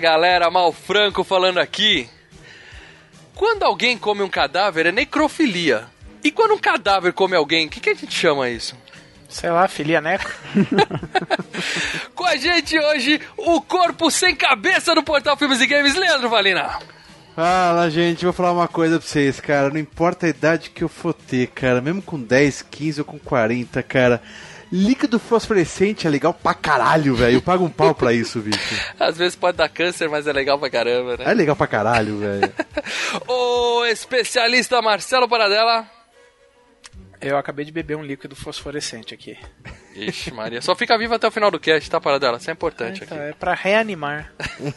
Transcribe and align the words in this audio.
Galera, 0.00 0.50
Mal 0.50 0.72
Franco 0.72 1.22
falando 1.22 1.58
aqui. 1.58 2.08
Quando 3.34 3.62
alguém 3.62 3.96
come 3.96 4.22
um 4.22 4.28
cadáver 4.28 4.86
é 4.86 4.92
necrofilia. 4.92 5.86
E 6.24 6.30
quando 6.30 6.54
um 6.54 6.58
cadáver 6.58 7.12
come 7.12 7.36
alguém, 7.36 7.66
o 7.66 7.70
que, 7.70 7.80
que 7.80 7.90
a 7.90 7.94
gente 7.94 8.12
chama 8.12 8.48
isso? 8.48 8.76
Sei 9.28 9.48
lá, 9.48 9.68
filia 9.68 10.00
neco. 10.00 10.30
Com 12.16 12.24
a 12.24 12.36
gente 12.36 12.78
hoje, 12.78 13.20
o 13.36 13.60
corpo 13.60 14.10
sem 14.10 14.34
cabeça 14.34 14.94
do 14.94 15.02
Portal 15.02 15.36
Filmes 15.36 15.60
e 15.60 15.66
Games, 15.66 15.94
Leandro 15.94 16.28
Valina. 16.28 16.78
Fala, 17.36 17.88
gente, 17.88 18.24
vou 18.24 18.34
falar 18.34 18.52
uma 18.52 18.68
coisa 18.68 18.98
pra 18.98 19.06
vocês, 19.06 19.38
cara. 19.38 19.70
Não 19.70 19.78
importa 19.78 20.26
a 20.26 20.30
idade 20.30 20.70
que 20.70 20.82
eu 20.82 20.88
for 20.88 21.14
ter, 21.14 21.46
cara, 21.48 21.80
mesmo 21.80 22.02
com 22.02 22.20
10, 22.20 22.62
15 22.62 23.00
ou 23.02 23.04
com 23.04 23.18
40, 23.18 23.82
cara. 23.82 24.20
Líquido 24.72 25.18
fosforescente 25.18 26.06
é 26.06 26.10
legal 26.10 26.32
pra 26.32 26.54
caralho, 26.54 27.14
velho. 27.16 27.36
Eu 27.38 27.42
pago 27.42 27.64
um 27.64 27.70
pau 27.70 27.92
pra 27.94 28.12
isso, 28.12 28.38
bicho. 28.40 28.58
Às 29.00 29.16
vezes 29.18 29.34
pode 29.34 29.56
dar 29.56 29.68
câncer, 29.68 30.08
mas 30.08 30.26
é 30.28 30.32
legal 30.32 30.58
pra 30.58 30.70
caramba, 30.70 31.16
né? 31.16 31.24
É 31.26 31.34
legal 31.34 31.56
pra 31.56 31.66
caralho, 31.66 32.18
velho. 32.18 32.52
o 33.26 33.84
especialista 33.86 34.80
Marcelo 34.80 35.28
Paradela. 35.28 35.84
Eu 37.20 37.36
acabei 37.36 37.66
de 37.66 37.72
beber 37.72 37.96
um 37.98 38.02
líquido 38.02 38.34
fosforescente 38.34 39.12
aqui. 39.12 39.36
Ixi, 39.94 40.32
Maria. 40.32 40.62
Só 40.62 40.74
fica 40.74 40.96
vivo 40.96 41.14
até 41.14 41.28
o 41.28 41.30
final 41.30 41.50
do 41.50 41.60
cast, 41.60 41.90
tá, 41.90 42.00
Paradela? 42.00 42.38
Isso 42.38 42.48
é 42.48 42.52
importante 42.54 43.02
Então, 43.04 43.18
aqui. 43.18 43.26
é 43.28 43.32
pra 43.34 43.52
reanimar. 43.52 44.32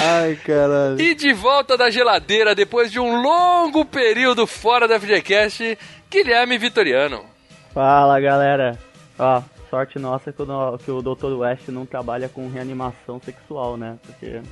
Ai, 0.00 0.36
caralho. 0.44 1.00
E 1.00 1.14
de 1.14 1.32
volta 1.32 1.76
da 1.76 1.90
geladeira, 1.90 2.54
depois 2.54 2.90
de 2.90 2.98
um 2.98 3.20
longo 3.22 3.84
período 3.84 4.46
fora 4.48 4.88
da 4.88 4.98
FGCast, 4.98 5.78
Guilherme 6.12 6.58
Vitoriano. 6.58 7.24
Fala 7.72 8.20
galera, 8.20 8.78
ó, 9.18 9.42
sorte 9.70 9.98
nossa 9.98 10.30
que 10.30 10.42
o, 10.42 10.78
que 10.78 10.90
o 10.90 11.00
Dr. 11.00 11.32
West 11.38 11.68
não 11.68 11.86
trabalha 11.86 12.28
com 12.28 12.50
reanimação 12.50 13.18
sexual, 13.18 13.78
né? 13.78 13.96
Porque. 14.04 14.42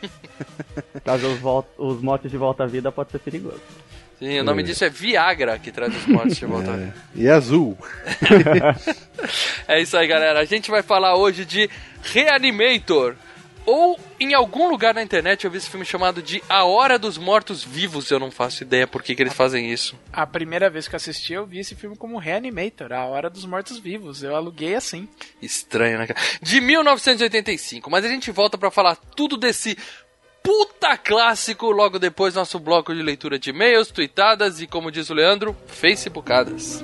Caso 1.04 1.28
os, 1.28 1.64
os 1.76 2.02
motos 2.02 2.30
de 2.30 2.38
volta 2.38 2.64
à 2.64 2.66
vida 2.66 2.90
pode 2.90 3.10
ser 3.12 3.18
perigoso. 3.18 3.60
Sim, 4.18 4.40
o 4.40 4.44
nome 4.44 4.62
disso 4.62 4.82
é 4.84 4.88
Viagra, 4.88 5.58
que 5.58 5.70
traz 5.70 5.94
os 5.94 6.06
mortos 6.06 6.36
de 6.38 6.46
volta. 6.46 6.72
à 6.72 6.76
vida. 6.76 6.94
E 7.14 7.28
azul. 7.28 7.76
É 9.68 9.80
isso 9.80 9.96
aí, 9.96 10.08
galera. 10.08 10.40
A 10.40 10.44
gente 10.44 10.68
vai 10.70 10.82
falar 10.82 11.16
hoje 11.16 11.44
de 11.44 11.70
Reanimator. 12.02 13.14
Ou 13.64 13.98
em 14.18 14.34
algum 14.34 14.68
lugar 14.68 14.94
na 14.94 15.02
internet 15.02 15.44
eu 15.44 15.50
vi 15.50 15.58
esse 15.58 15.70
filme 15.70 15.86
chamado 15.86 16.20
de 16.22 16.42
A 16.48 16.64
Hora 16.64 16.98
dos 16.98 17.16
Mortos 17.16 17.62
Vivos. 17.62 18.10
Eu 18.10 18.18
não 18.18 18.30
faço 18.30 18.62
ideia 18.62 18.86
por 18.86 19.02
que, 19.02 19.14
que 19.14 19.22
eles 19.22 19.34
fazem 19.34 19.72
isso. 19.72 19.96
A 20.12 20.26
primeira 20.26 20.68
vez 20.68 20.88
que 20.88 20.94
eu 20.94 20.96
assisti, 20.96 21.32
eu 21.32 21.46
vi 21.46 21.60
esse 21.60 21.74
filme 21.74 21.96
como 21.96 22.18
Reanimator, 22.18 22.92
A 22.92 23.04
Hora 23.06 23.30
dos 23.30 23.44
Mortos 23.44 23.78
Vivos. 23.78 24.22
Eu 24.22 24.34
aluguei 24.34 24.74
assim. 24.74 25.08
Estranho, 25.40 25.98
né, 25.98 26.06
cara? 26.06 26.20
De 26.40 26.60
1985. 26.60 27.90
Mas 27.90 28.04
a 28.04 28.08
gente 28.08 28.30
volta 28.30 28.58
pra 28.58 28.70
falar 28.70 28.96
tudo 28.96 29.36
desse 29.36 29.76
puta 30.42 30.96
clássico 30.96 31.70
logo 31.70 31.98
depois 31.98 32.34
nosso 32.34 32.58
bloco 32.58 32.92
de 32.94 33.02
leitura 33.02 33.38
de 33.38 33.50
e-mails, 33.50 33.92
tweetadas 33.92 34.60
e, 34.60 34.66
como 34.66 34.90
diz 34.90 35.08
o 35.08 35.14
Leandro, 35.14 35.56
facebookadas. 35.68 36.82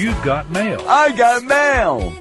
You 0.00 0.16
got 0.24 0.48
mail. 0.48 0.80
I 0.88 1.12
got 1.12 1.44
mail. 1.44 2.16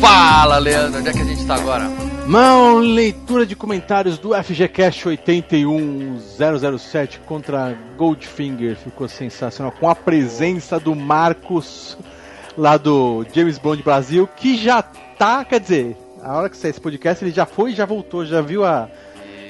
Fala, 0.00 0.58
Leandro, 0.58 1.00
onde 1.00 1.08
é 1.08 1.12
que 1.12 1.20
a 1.20 1.24
gente 1.24 1.44
tá 1.44 1.56
agora? 1.56 1.90
Mão, 2.28 2.78
leitura 2.78 3.44
de 3.44 3.56
comentários 3.56 4.18
do 4.18 4.40
FGCast 4.40 5.08
81007 5.08 7.18
contra 7.26 7.76
Goldfinger. 7.96 8.76
Ficou 8.76 9.08
sensacional. 9.08 9.72
Com 9.72 9.90
a 9.90 9.96
presença 9.96 10.78
do 10.78 10.94
Marcos, 10.94 11.98
lá 12.56 12.76
do 12.76 13.24
James 13.34 13.58
Bond 13.58 13.82
Brasil, 13.82 14.28
que 14.36 14.56
já 14.56 14.82
tá, 14.82 15.44
quer 15.44 15.60
dizer, 15.60 15.96
a 16.22 16.36
hora 16.36 16.48
que 16.48 16.56
sair 16.56 16.70
esse 16.70 16.80
podcast, 16.80 17.24
ele 17.24 17.32
já 17.32 17.46
foi 17.46 17.72
e 17.72 17.74
já 17.74 17.84
voltou, 17.84 18.24
já 18.24 18.40
viu 18.40 18.64
a, 18.64 18.88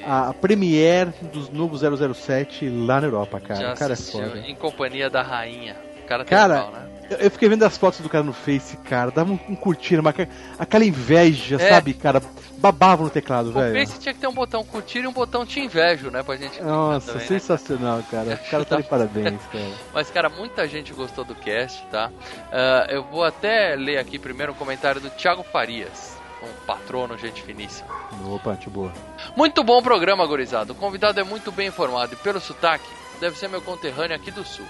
a 0.05 0.33
premiere 0.33 1.11
dos 1.33 1.49
novos 1.49 1.81
007 1.81 2.69
lá 2.69 3.01
na 3.01 3.07
Europa, 3.07 3.39
cara. 3.39 3.59
Já 3.59 3.73
o 3.73 3.77
cara 3.77 3.91
é 3.91 3.93
assistiu 3.93 4.21
foda. 4.21 4.39
em 4.39 4.55
companhia 4.55 5.09
da 5.09 5.21
rainha. 5.21 5.75
O 6.03 6.07
cara 6.07 6.23
Cara, 6.25 6.61
pau, 6.63 6.71
né? 6.71 6.86
Eu, 7.09 7.31
fiquei 7.31 7.47
vendo 7.49 7.63
as 7.63 7.77
fotos 7.77 7.99
do 8.01 8.09
cara 8.09 8.23
no 8.23 8.33
Face, 8.33 8.75
cara. 8.77 9.11
Dava 9.11 9.31
um, 9.31 9.39
um 9.49 9.55
curtir, 9.55 9.97
uma, 9.99 10.13
aquela 10.59 10.83
inveja, 10.85 11.55
É. 11.55 11.69
sabe, 11.69 11.93
cara? 11.93 12.21
Babava 12.57 13.03
no 13.03 13.09
teclado, 13.09 13.49
O 13.49 13.53
velho. 13.53 13.73
Face 13.87 13.99
tinha 13.99 14.13
que 14.13 14.19
ter 14.19 14.27
um 14.27 14.33
botão 14.33 14.63
curtir 14.63 14.99
e 14.99 15.07
um 15.07 15.11
botão 15.13 15.45
te 15.45 15.59
invejo, 15.59 16.09
né? 16.09 16.23
Pra 16.23 16.35
gente. 16.35 16.61
Nossa, 16.61 17.13
também, 17.13 17.21
né? 17.21 17.27
sensacional, 17.27 18.03
cara. 18.09 18.33
O 18.43 18.49
cara 18.49 18.65
tá 18.65 18.77
de 18.77 18.83
parabéns, 18.87 19.39
cara. 19.51 19.71
Mas, 19.93 20.09
cara, 20.09 20.27
muita 20.29 20.67
gente 20.67 20.91
gostou 20.93 21.23
do 21.23 21.35
cast, 21.35 21.85
tá? 21.87 22.11
Ah, 22.51 22.87
eu 22.89 23.03
vou 23.03 23.23
até 23.23 23.75
ler 23.75 23.97
aqui 23.99 24.17
primeiro 24.17 24.51
um 24.53 24.55
comentário 24.55 24.99
do 24.99 25.09
Thiago 25.11 25.43
Farias, 25.43 26.17
um 26.41 26.65
patrono, 26.65 27.17
gente 27.17 27.43
finíssima. 27.43 27.87
Opa, 28.25 28.53
de 28.55 28.69
boa. 28.69 28.91
Muito 29.35 29.63
bom 29.63 29.81
programa, 29.81 30.25
gurizado. 30.25 30.73
O 30.73 30.75
convidado 30.75 31.19
é 31.19 31.23
muito 31.23 31.51
bem 31.51 31.67
informado 31.67 32.13
e 32.13 32.15
pelo 32.17 32.39
sotaque, 32.39 32.89
deve 33.19 33.37
ser 33.37 33.47
meu 33.47 33.61
conterrâneo 33.61 34.15
aqui 34.15 34.31
do 34.31 34.43
sul. 34.43 34.65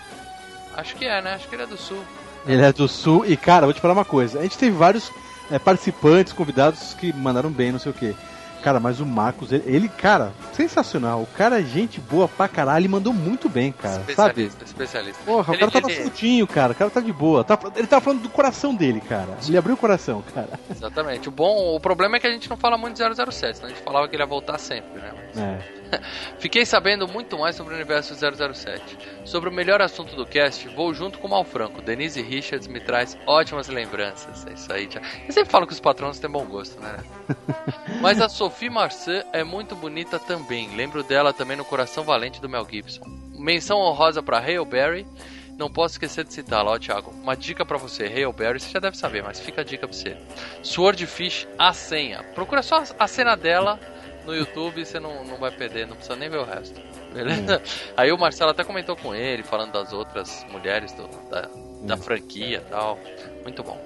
Acho 0.75 0.95
que 0.95 1.05
é, 1.05 1.21
né? 1.21 1.33
Acho 1.33 1.47
que 1.47 1.55
ele 1.55 1.63
é 1.63 1.67
do 1.67 1.77
sul. 1.77 2.03
Ele 2.47 2.61
é 2.61 2.71
do 2.71 2.87
sul 2.87 3.25
e, 3.25 3.35
cara, 3.35 3.65
vou 3.65 3.73
te 3.73 3.81
falar 3.81 3.93
uma 3.93 4.05
coisa. 4.05 4.39
A 4.39 4.43
gente 4.43 4.57
teve 4.57 4.75
vários 4.75 5.11
é, 5.51 5.59
participantes, 5.59 6.33
convidados 6.33 6.93
que 6.93 7.11
mandaram 7.13 7.49
bem, 7.51 7.71
não 7.71 7.79
sei 7.79 7.91
o 7.91 7.95
quê. 7.95 8.15
Cara, 8.63 8.79
mas 8.79 8.99
o 8.99 9.05
Marcos, 9.05 9.51
ele, 9.51 9.63
ele, 9.67 9.87
cara, 9.87 10.33
sensacional. 10.51 11.21
O 11.21 11.27
cara 11.37 11.59
é 11.61 11.63
gente 11.63 12.01
boa 12.01 12.27
pra 12.27 12.47
caralho 12.47 12.85
e 12.85 12.87
mandou 12.89 13.13
muito 13.13 13.47
bem, 13.47 13.71
cara. 13.71 13.93
Sabe? 13.95 14.11
especialista, 14.41 14.63
especialista. 14.65 15.19
Porra, 15.23 15.53
Ele- 15.53 15.57
o 15.57 15.59
cara 15.59 15.71
tava 15.81 15.91
ele- 15.93 16.01
soltinho, 16.01 16.47
cara. 16.47 16.73
O 16.73 16.75
cara 16.75 16.89
tá 16.89 16.99
de 16.99 17.13
boa. 17.13 17.43
Tá- 17.43 17.57
ele 17.75 17.87
tava 17.87 18.01
falando 18.03 18.23
do 18.23 18.29
coração 18.29 18.73
dele, 18.75 18.99
cara. 18.99 19.37
Ele 19.47 19.57
abriu 19.57 19.75
o 19.75 19.77
coração, 19.77 20.23
cara. 20.33 20.49
Exatamente. 20.69 21.29
O 21.29 21.31
bom, 21.31 21.75
o 21.75 21.79
problema 21.79 22.17
é 22.17 22.19
que 22.19 22.27
a 22.27 22.31
gente 22.31 22.49
não 22.49 22.57
fala 22.57 22.77
muito 22.77 22.95
de 22.97 23.03
007, 23.03 23.57
senão 23.57 23.69
a 23.69 23.73
gente 23.73 23.83
falava 23.83 24.07
que 24.07 24.15
ele 24.15 24.23
ia 24.23 24.27
voltar 24.27 24.57
sempre, 24.57 24.99
né? 24.99 25.11
Mas- 25.33 25.37
É. 25.37 25.59
Fiquei 26.39 26.65
sabendo 26.65 27.07
muito 27.07 27.37
mais 27.37 27.55
sobre 27.55 27.73
o 27.73 27.75
universo 27.75 28.13
007. 28.15 28.97
Sobre 29.25 29.49
o 29.49 29.53
melhor 29.53 29.81
assunto 29.81 30.15
do 30.15 30.25
cast, 30.25 30.67
vou 30.69 30.93
junto 30.93 31.19
com 31.19 31.27
o 31.27 31.29
Malfranco. 31.29 31.81
Denise 31.81 32.21
Richards 32.21 32.67
me 32.67 32.79
traz 32.79 33.17
ótimas 33.25 33.67
lembranças. 33.67 34.45
É 34.47 34.53
isso 34.53 34.71
aí, 34.71 34.87
tia. 34.87 35.01
Eu 35.25 35.33
sempre 35.33 35.51
falo 35.51 35.67
que 35.67 35.73
os 35.73 35.79
patrões 35.79 36.19
têm 36.19 36.29
bom 36.29 36.45
gosto, 36.45 36.79
né? 36.79 36.97
Mas 38.01 38.21
a 38.21 38.29
Sophie 38.29 38.69
Marceau 38.69 39.23
é 39.33 39.43
muito 39.43 39.75
bonita 39.75 40.19
também. 40.19 40.75
Lembro 40.75 41.03
dela 41.03 41.33
também 41.33 41.57
no 41.57 41.65
Coração 41.65 42.03
Valente 42.03 42.41
do 42.41 42.49
Mel 42.49 42.67
Gibson. 42.69 43.03
Menção 43.33 43.79
honrosa 43.79 44.21
pra 44.23 44.39
Hale 44.39 44.65
Berry. 44.65 45.05
Não 45.57 45.71
posso 45.71 45.95
esquecer 45.95 46.23
de 46.23 46.33
citá-la, 46.33 46.71
ó, 46.71 46.77
Thiago. 46.77 47.09
Uma 47.09 47.35
dica 47.35 47.65
pra 47.65 47.77
você, 47.77 48.05
Hale 48.05 48.31
Berry, 48.31 48.59
você 48.59 48.69
já 48.69 48.79
deve 48.79 48.95
saber, 48.95 49.23
mas 49.23 49.39
fica 49.39 49.61
a 49.61 49.63
dica 49.63 49.87
pra 49.87 49.97
você. 49.97 50.15
Swordfish, 50.61 51.47
a 51.57 51.73
senha. 51.73 52.21
Procura 52.35 52.61
só 52.61 52.83
a 52.99 53.07
cena 53.07 53.35
dela 53.35 53.79
no 54.27 54.35
YouTube, 54.35 54.85
você 54.85 54.99
não, 54.99 55.23
não 55.25 55.37
vai 55.37 55.49
perder, 55.51 55.87
não 55.87 55.95
precisa 55.95 56.15
nem 56.17 56.29
ver 56.29 56.37
o 56.39 56.43
resto. 56.43 56.79
Beleza? 57.13 57.61
Aí 57.97 58.11
o 58.11 58.17
Marcelo 58.17 58.51
até 58.51 58.63
comentou 58.63 58.95
com 58.95 59.15
ele, 59.15 59.41
falando 59.41 59.71
das 59.71 59.93
outras 59.93 60.45
mulheres 60.51 60.91
do- 60.91 61.07
da, 61.31 61.47
da 61.83 61.97
franquia 61.97 62.57
e 62.65 62.69
tal. 62.69 62.99
Muito 63.43 63.63
bom. 63.63 63.79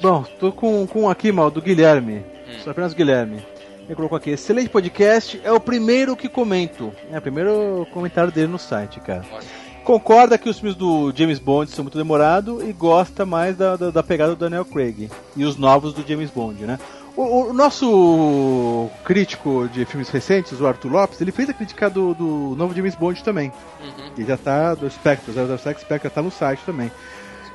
Bom, 0.00 0.22
tô 0.40 0.52
com, 0.52 0.86
com 0.86 1.10
aqui, 1.10 1.30
mal, 1.30 1.50
do 1.50 1.60
Guilherme. 1.60 2.24
Sou 2.62 2.70
apenas 2.70 2.92
o 2.92 2.96
Guilherme. 2.96 3.44
Ele 3.84 3.94
colocou 3.96 4.16
aqui, 4.16 4.30
excelente 4.30 4.70
podcast, 4.70 5.40
é 5.44 5.52
o 5.52 5.60
primeiro 5.60 6.16
que 6.16 6.28
comento. 6.28 6.92
É 7.10 7.18
o 7.18 7.22
primeiro 7.22 7.86
comentário 7.92 8.30
dele 8.32 8.46
no 8.46 8.58
site, 8.58 9.00
cara. 9.00 9.24
Ótimo. 9.32 9.50
Concorda 9.84 10.38
que 10.38 10.48
os 10.48 10.60
filmes 10.60 10.76
do 10.76 11.12
James 11.14 11.40
Bond 11.40 11.68
são 11.72 11.82
muito 11.84 11.98
demorados 11.98 12.62
e 12.62 12.72
gosta 12.72 13.26
mais 13.26 13.56
da, 13.56 13.74
da, 13.76 13.90
da 13.90 14.02
pegada 14.02 14.30
do 14.34 14.38
Daniel 14.38 14.64
Craig 14.64 15.10
e 15.36 15.44
os 15.44 15.56
novos 15.56 15.92
do 15.92 16.06
James 16.06 16.30
Bond, 16.30 16.64
né? 16.64 16.78
O, 17.16 17.50
o 17.50 17.52
nosso 17.52 18.88
crítico 19.04 19.68
de 19.68 19.84
filmes 19.84 20.08
recentes, 20.08 20.60
o 20.60 20.66
Arthur 20.66 20.90
Lopes, 20.90 21.20
ele 21.20 21.30
fez 21.30 21.48
a 21.50 21.52
crítica 21.52 21.90
do, 21.90 22.14
do 22.14 22.54
novo 22.56 22.74
James 22.74 22.94
Bond 22.94 23.22
também. 23.22 23.52
Uhum. 23.80 24.12
E 24.16 24.24
já 24.24 24.36
tá 24.36 24.74
do 24.74 24.88
Spectre, 24.90 25.32
007 25.32 25.80
Spectre 25.80 26.08
já 26.08 26.14
tá 26.14 26.22
no 26.22 26.30
site 26.30 26.62
também. 26.64 26.90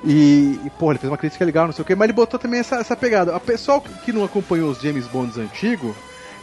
E, 0.03 0.59
e, 0.63 0.71
pô, 0.77 0.91
ele 0.91 0.99
fez 0.99 1.11
uma 1.11 1.17
crítica 1.17 1.43
legal, 1.43 1.65
não 1.65 1.73
sei 1.73 1.81
o 1.81 1.85
que, 1.85 1.95
mas 1.95 2.05
ele 2.05 2.13
botou 2.13 2.39
também 2.39 2.59
essa, 2.59 2.75
essa 2.75 2.95
pegada. 2.95 3.35
A 3.35 3.39
pessoal 3.39 3.81
que 3.81 4.13
não 4.13 4.23
acompanhou 4.23 4.69
os 4.69 4.79
James 4.79 5.07
Bonds 5.07 5.37
antigos 5.37 5.95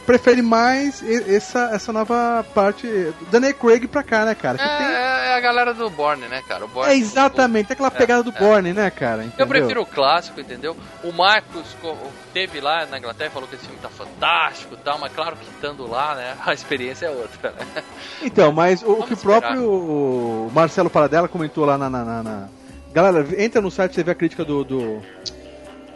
prefere 0.05 0.41
mais 0.41 1.01
e- 1.01 1.35
essa, 1.35 1.69
essa 1.73 1.91
nova 1.91 2.45
parte. 2.53 2.85
do 2.87 3.25
Daniel 3.31 3.53
Craig 3.55 3.87
pra 3.87 4.03
cá, 4.03 4.25
né, 4.25 4.35
cara? 4.35 4.57
É, 4.61 4.77
tem- 4.77 4.87
é 4.87 5.33
a 5.35 5.39
galera 5.39 5.73
do 5.73 5.89
Borne, 5.89 6.27
né, 6.27 6.41
cara? 6.47 6.65
O 6.65 6.67
Borne, 6.67 6.91
é 6.93 6.95
exatamente 6.97 7.73
aquela 7.73 7.89
pegada 7.91 8.23
do 8.23 8.29
é. 8.35 8.39
Bourne, 8.39 8.73
né, 8.73 8.89
cara? 8.89 9.23
Eu 9.23 9.27
Entendeu? 9.27 9.47
prefiro 9.47 9.81
o 9.81 9.85
clássico, 9.85 10.39
entendeu? 10.39 10.75
O 11.03 11.11
Marcos 11.11 11.75
co- 11.81 11.97
teve 12.33 12.59
lá 12.61 12.85
na 12.85 12.97
Inglaterra, 12.97 13.31
falou 13.31 13.47
que 13.49 13.55
esse 13.55 13.65
filme 13.65 13.79
tá 13.81 13.89
fantástico 13.89 14.75
e 14.75 14.77
tal, 14.77 14.97
mas 14.99 15.11
claro 15.13 15.35
que 15.35 15.43
estando 15.45 15.87
lá, 15.89 16.15
né, 16.15 16.35
a 16.45 16.53
experiência 16.53 17.07
é 17.07 17.09
outra, 17.09 17.51
né? 17.51 17.83
Então, 18.21 18.51
mas 18.51 18.81
o, 18.81 18.85
o 18.85 18.91
Vamos 18.93 19.07
que 19.07 19.13
o 19.13 19.17
próprio 19.17 20.51
Marcelo 20.53 20.89
Paradela 20.89 21.27
comentou 21.27 21.65
lá 21.65 21.77
na, 21.77 21.89
na- 21.89 22.03
na- 22.05 22.23
na- 22.23 22.47
Galera, 22.93 23.27
entra 23.43 23.59
no 23.61 23.69
site 23.69 23.91
e 23.91 23.95
você 23.95 24.03
vê 24.03 24.11
a 24.11 24.15
crítica 24.15 24.45
do, 24.45 24.63
do, 24.63 25.01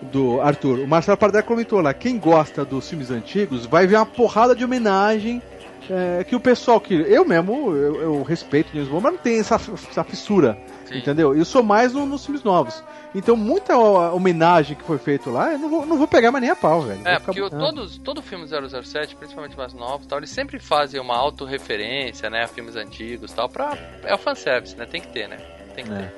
do 0.01 0.39
Arthur. 0.41 0.79
O 0.79 0.87
Marcelo 0.87 1.17
Paradela 1.17 1.43
comentou 1.43 1.81
lá: 1.81 1.93
quem 1.93 2.17
gosta 2.17 2.63
dos 2.65 2.87
filmes 2.89 3.11
antigos 3.11 3.65
vai 3.65 3.85
ver 3.87 3.95
uma 3.97 4.05
porrada 4.05 4.55
de 4.55 4.63
homenagem. 4.63 5.41
é, 5.89 6.23
que 6.23 6.35
o 6.35 6.39
pessoal 6.39 6.79
que. 6.79 6.93
Eu 6.93 7.25
mesmo, 7.25 7.75
eu, 7.75 8.01
eu 8.01 8.23
respeito 8.23 8.69
o 8.69 8.73
James 8.73 8.87
Bond, 8.89 9.03
mas 9.03 9.13
não 9.13 9.19
tem 9.19 9.39
essa, 9.39 9.55
essa 9.55 10.03
fissura. 10.03 10.57
Sim. 10.85 10.97
Entendeu? 10.99 11.35
Eu 11.35 11.45
sou 11.45 11.61
mais 11.63 11.93
no- 11.93 12.05
nos 12.05 12.23
filmes 12.25 12.43
novos. 12.43 12.83
Então, 13.13 13.35
muita 13.35 13.75
homenagem 13.77 14.75
que 14.77 14.83
foi 14.83 14.97
feito 14.99 15.31
lá, 15.31 15.51
eu 15.53 15.57
não 15.59 15.69
vou, 15.69 15.85
não 15.85 15.97
vou 15.97 16.07
pegar 16.07 16.31
mais 16.31 16.41
nem 16.43 16.51
a 16.51 16.55
pau, 16.55 16.81
velho. 16.81 17.01
É, 17.05 17.17
porque 17.19 17.41
botando. 17.41 17.59
todos, 17.59 17.97
todo 17.97 18.21
filme 18.21 18.45
007, 18.47 19.15
principalmente 19.15 19.57
mais 19.57 19.73
novos, 19.73 20.05
tal, 20.05 20.19
eles 20.19 20.29
sempre 20.29 20.59
fazem 20.59 20.99
uma 21.01 21.15
autorreferência, 21.15 22.29
né, 22.29 22.43
a 22.43 22.47
filmes 22.47 22.75
antigos, 22.75 23.31
tal, 23.31 23.49
pra 23.49 23.75
é 24.03 24.13
o 24.13 24.17
fanservice, 24.17 24.75
né? 24.75 24.85
Tem 24.85 25.01
que 25.01 25.07
ter, 25.07 25.27
né? 25.27 25.37
Tem 25.75 25.85
que 25.85 25.91
É. 25.91 25.95
ter. 25.97 26.13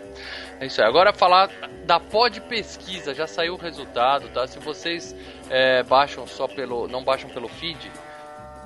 É 0.61 0.67
isso 0.67 0.79
aí. 0.79 0.87
Agora 0.87 1.11
falar 1.11 1.49
da 1.85 1.99
pod 1.99 2.39
pesquisa, 2.41 3.15
já 3.15 3.25
saiu 3.25 3.55
o 3.55 3.57
resultado, 3.57 4.29
tá? 4.29 4.45
Se 4.45 4.59
vocês 4.59 5.15
é, 5.49 5.81
baixam 5.81 6.27
só 6.27 6.47
pelo, 6.47 6.87
não 6.87 7.03
baixam 7.03 7.27
pelo 7.31 7.47
feed, 7.47 7.91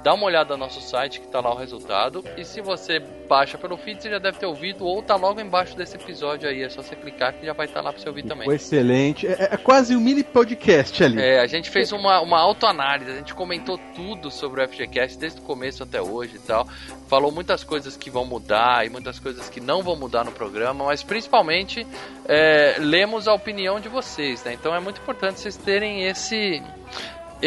dá 0.06 0.13
uma 0.13 0.28
olhada 0.28 0.54
no 0.54 0.60
nosso 0.60 0.80
site 0.81 1.19
que 1.19 1.28
tá 1.28 1.40
lá 1.40 1.52
o 1.52 1.57
resultado. 1.57 2.24
E 2.38 2.46
se 2.46 2.62
você 2.62 3.00
baixa 3.28 3.57
pelo 3.57 3.75
feed, 3.75 4.04
você 4.04 4.12
já 4.12 4.19
deve 4.19 4.38
ter 4.38 4.46
ouvido 4.46 4.86
ou 4.86 5.02
tá 5.02 5.16
logo 5.16 5.42
embaixo 5.42 5.75
desse 5.75 5.96
episódio 5.96 6.48
aí, 6.48 6.62
é 6.62 6.69
só 6.69 6.84
você 6.84 6.96
clicar 6.96 7.34
que 7.34 7.44
já 7.44 7.54
vai 7.54 7.66
estar 7.66 7.81
lá 7.81 7.92
pra 7.92 8.00
você 8.00 8.07
ouvir 8.07 8.22
também. 8.22 8.48
Excelente. 8.52 9.25
É, 9.25 9.50
é 9.54 9.57
quase 9.57 9.96
um 9.96 10.00
mini 10.00 10.24
podcast 10.24 11.04
ali. 11.04 11.19
É, 11.19 11.40
a 11.40 11.48
gente 11.48 11.72
fez 11.72 11.92
uma, 11.92 12.22
uma 12.22 12.40
autoanálise, 12.40 13.10
a 13.10 13.16
gente 13.16 13.34
comentou 13.34 13.80
tudo 13.96 14.30
sobre 14.30 14.63
o 14.63 14.68
FGCast 14.68 15.18
desde 15.18 15.40
o 15.40 15.44
começo 15.44 15.81
até 15.81 16.00
hoje 16.00 16.36
e 16.36 16.40
tal. 16.40 16.68
Falou 17.07 17.31
muitas 17.31 17.63
coisas 17.63 17.98
que 17.98 18.12
vão 18.12 18.25
mudar 18.25 18.86
e 18.86 18.90
muitas 18.92 19.18
coisas 19.18 19.50
que 19.50 19.60
não 19.60 19.81
vão 19.81 19.96
mudar 19.96 20.24
no 20.24 20.31
programa, 20.31 20.86
mas 20.86 21.02
principalmente 21.02 21.86
é, 22.28 22.75
lemos 22.78 23.28
a 23.28 23.34
opinião 23.34 23.80
de 23.80 23.90
vocês, 23.90 24.44
né? 24.44 24.54
Então 24.54 24.75
é 24.75 24.80
muito 24.80 25.02
importante 25.02 25.40
vocês 25.40 25.57
terem 25.57 26.07
esse. 26.07 26.62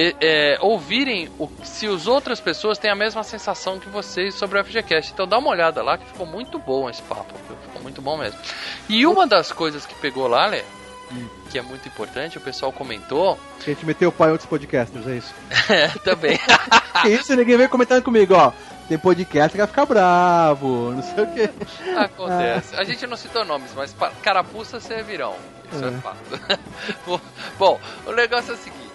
E- 0.01 0.17
é, 0.21 0.59
ouvirem 0.61 1.29
o, 1.39 1.49
se 1.65 1.87
as 1.87 2.07
outras 2.07 2.41
pessoas 2.41 2.79
têm 2.79 2.91
a 2.91 2.95
mesma 2.95 3.23
sensação 3.25 3.79
que 3.79 3.89
vocês 3.89 4.35
sobre 4.35 4.59
o 4.61 4.65
FGCast. 4.65 5.13
Então 5.13 5.27
dá 5.27 5.39
uma 5.39 5.51
olhada 5.51 5.83
lá 5.83 5.99
que 5.99 6.07
ficou 6.07 6.27
muito 6.27 6.59
bom 6.59 6.89
esse 6.89 7.03
papo, 7.03 7.35
ficou 7.67 7.83
muito 7.83 8.01
bom 8.01 8.17
mesmo. 8.17 8.39
E 8.89 9.07
uma 9.07 9.27
das 9.27 9.51
coisas 9.53 9.85
que 9.85 9.95
pegou 9.97 10.29
lá, 10.29 10.47
Lê, 10.47 10.63
que 11.51 11.59
é 11.59 11.63
muito 11.63 11.89
importante, 11.89 12.37
o 12.39 12.41
pessoal 12.41 12.71
comentou, 12.71 13.39
A 13.61 13.65
gente 13.65 13.85
meteu 13.87 14.11
o 14.11 14.13
pai 14.13 14.29
em 14.29 14.33
outros 14.33 14.49
podcasters, 14.49 15.07
é 15.07 15.17
isso. 15.17 15.35
É, 15.73 15.89
também. 16.05 16.39
Que 17.03 17.09
isso, 17.11 17.35
ninguém 17.37 17.57
veio 17.57 17.69
comentando 17.69 18.03
comigo, 18.03 18.35
ó. 18.35 18.53
Tem 18.89 18.99
podcast 18.99 19.53
que 19.53 19.59
vai 19.59 19.67
ficar 19.69 19.85
bravo, 19.87 20.91
não 20.93 21.03
sei 21.03 21.23
o 21.25 21.27
quê. 21.33 21.51
Acontece. 21.97 22.75
A 22.75 22.83
gente 22.83 23.07
não 23.07 23.17
citou 23.17 23.45
nomes, 23.45 23.71
mas 23.77 23.95
carapuça 24.23 24.81
servirão. 24.81 25.37
Isso 25.71 25.85
é, 25.85 25.89
É. 25.89 25.91
fato. 26.01 26.61
Bom, 27.59 27.79
o 28.07 28.13
negócio 28.13 28.51
é 28.53 28.55
o 28.55 28.57
seguinte. 28.59 28.88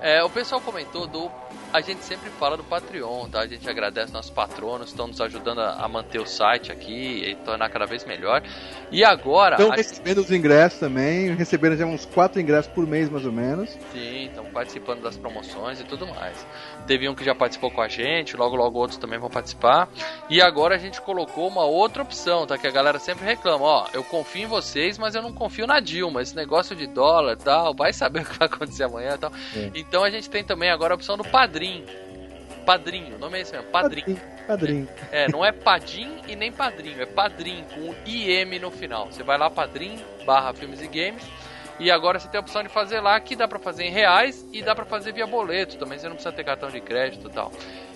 É, 0.00 0.22
o 0.22 0.30
pessoal 0.30 0.60
comentou 0.60 1.06
do. 1.06 1.30
A 1.72 1.80
gente 1.82 2.02
sempre 2.02 2.30
fala 2.30 2.56
do 2.56 2.64
Patreon, 2.64 3.28
tá? 3.28 3.40
A 3.40 3.46
gente 3.46 3.68
agradece 3.68 4.10
nossos 4.10 4.30
patronos, 4.30 4.88
estão 4.88 5.06
nos 5.06 5.20
ajudando 5.20 5.60
a, 5.60 5.84
a 5.84 5.88
manter 5.88 6.18
o 6.18 6.26
site 6.26 6.72
aqui 6.72 7.22
e 7.26 7.34
tornar 7.44 7.68
cada 7.68 7.84
vez 7.84 8.06
melhor. 8.06 8.42
E 8.90 9.04
agora. 9.04 9.56
Estão 9.56 9.72
a- 9.72 9.76
recebendo 9.76 10.18
os 10.18 10.32
ingressos 10.32 10.80
também, 10.80 11.34
receberam 11.34 11.76
já 11.76 11.84
uns 11.84 12.06
quatro 12.06 12.40
ingressos 12.40 12.72
por 12.72 12.86
mês, 12.86 13.10
mais 13.10 13.26
ou 13.26 13.32
menos. 13.32 13.68
Sim, 13.92 14.26
estão 14.28 14.46
participando 14.46 15.02
das 15.02 15.18
promoções 15.18 15.78
e 15.78 15.84
tudo 15.84 16.06
mais. 16.06 16.46
Teve 16.86 17.06
um 17.06 17.14
que 17.14 17.22
já 17.22 17.34
participou 17.34 17.70
com 17.70 17.82
a 17.82 17.88
gente, 17.88 18.34
logo 18.34 18.56
logo 18.56 18.78
outros 18.78 18.98
também 18.98 19.18
vão 19.18 19.28
participar. 19.28 19.90
E 20.30 20.40
agora 20.40 20.74
a 20.74 20.78
gente 20.78 21.00
colocou 21.02 21.46
uma 21.48 21.64
outra 21.66 22.02
opção, 22.02 22.46
tá? 22.46 22.56
Que 22.56 22.66
a 22.66 22.70
galera 22.72 22.98
sempre 22.98 23.26
reclama, 23.26 23.64
ó, 23.64 23.86
eu 23.92 24.02
confio 24.02 24.44
em 24.44 24.46
vocês, 24.46 24.96
mas 24.96 25.14
eu 25.14 25.20
não 25.20 25.34
confio 25.34 25.66
na 25.66 25.80
Dilma. 25.80 26.22
Esse 26.22 26.34
negócio 26.34 26.74
de 26.74 26.86
dólar 26.86 27.34
e 27.34 27.44
tal, 27.44 27.74
vai 27.74 27.92
saber 27.92 28.20
o 28.22 28.24
que 28.24 28.38
vai 28.38 28.48
acontecer 28.48 28.84
amanhã 28.84 29.16
e 29.16 29.18
tal. 29.18 29.32
É. 29.54 29.70
Então 29.74 30.02
a 30.02 30.08
gente 30.08 30.30
tem 30.30 30.42
também 30.42 30.70
agora 30.70 30.94
a 30.94 30.96
opção 30.96 31.16
do 31.18 31.24
padrinho. 31.24 31.57
Padrinho, 32.64 33.16
o 33.16 33.18
nome 33.18 33.38
é 33.38 33.40
esse 33.40 33.52
mesmo, 33.52 33.68
padrinho. 33.70 34.20
Padrinho. 34.46 34.88
É, 35.10 35.26
não 35.30 35.44
é 35.44 35.52
padim 35.52 36.18
e 36.28 36.36
nem 36.36 36.52
padrinho, 36.52 37.00
é 37.00 37.06
padrim 37.06 37.64
com 37.74 37.94
IM 38.06 38.58
no 38.58 38.70
final. 38.70 39.06
Você 39.06 39.22
vai 39.22 39.38
lá, 39.38 39.48
padrim, 39.48 39.98
barra 40.26 40.52
filmes 40.52 40.82
e 40.82 40.86
games. 40.86 41.26
E 41.80 41.90
agora 41.90 42.18
você 42.18 42.28
tem 42.28 42.38
a 42.38 42.40
opção 42.40 42.62
de 42.62 42.68
fazer 42.68 43.00
lá, 43.00 43.18
que 43.20 43.36
dá 43.36 43.46
pra 43.46 43.58
fazer 43.58 43.84
em 43.84 43.90
reais 43.90 44.44
e 44.52 44.62
dá 44.62 44.74
pra 44.74 44.84
fazer 44.84 45.12
via 45.12 45.26
boleto 45.26 45.78
também, 45.78 45.98
você 45.98 46.08
não 46.08 46.16
precisa 46.16 46.34
ter 46.34 46.44
cartão 46.44 46.70
de 46.70 46.80
crédito 46.80 47.28
e 47.28 47.32
tal. 47.32 47.52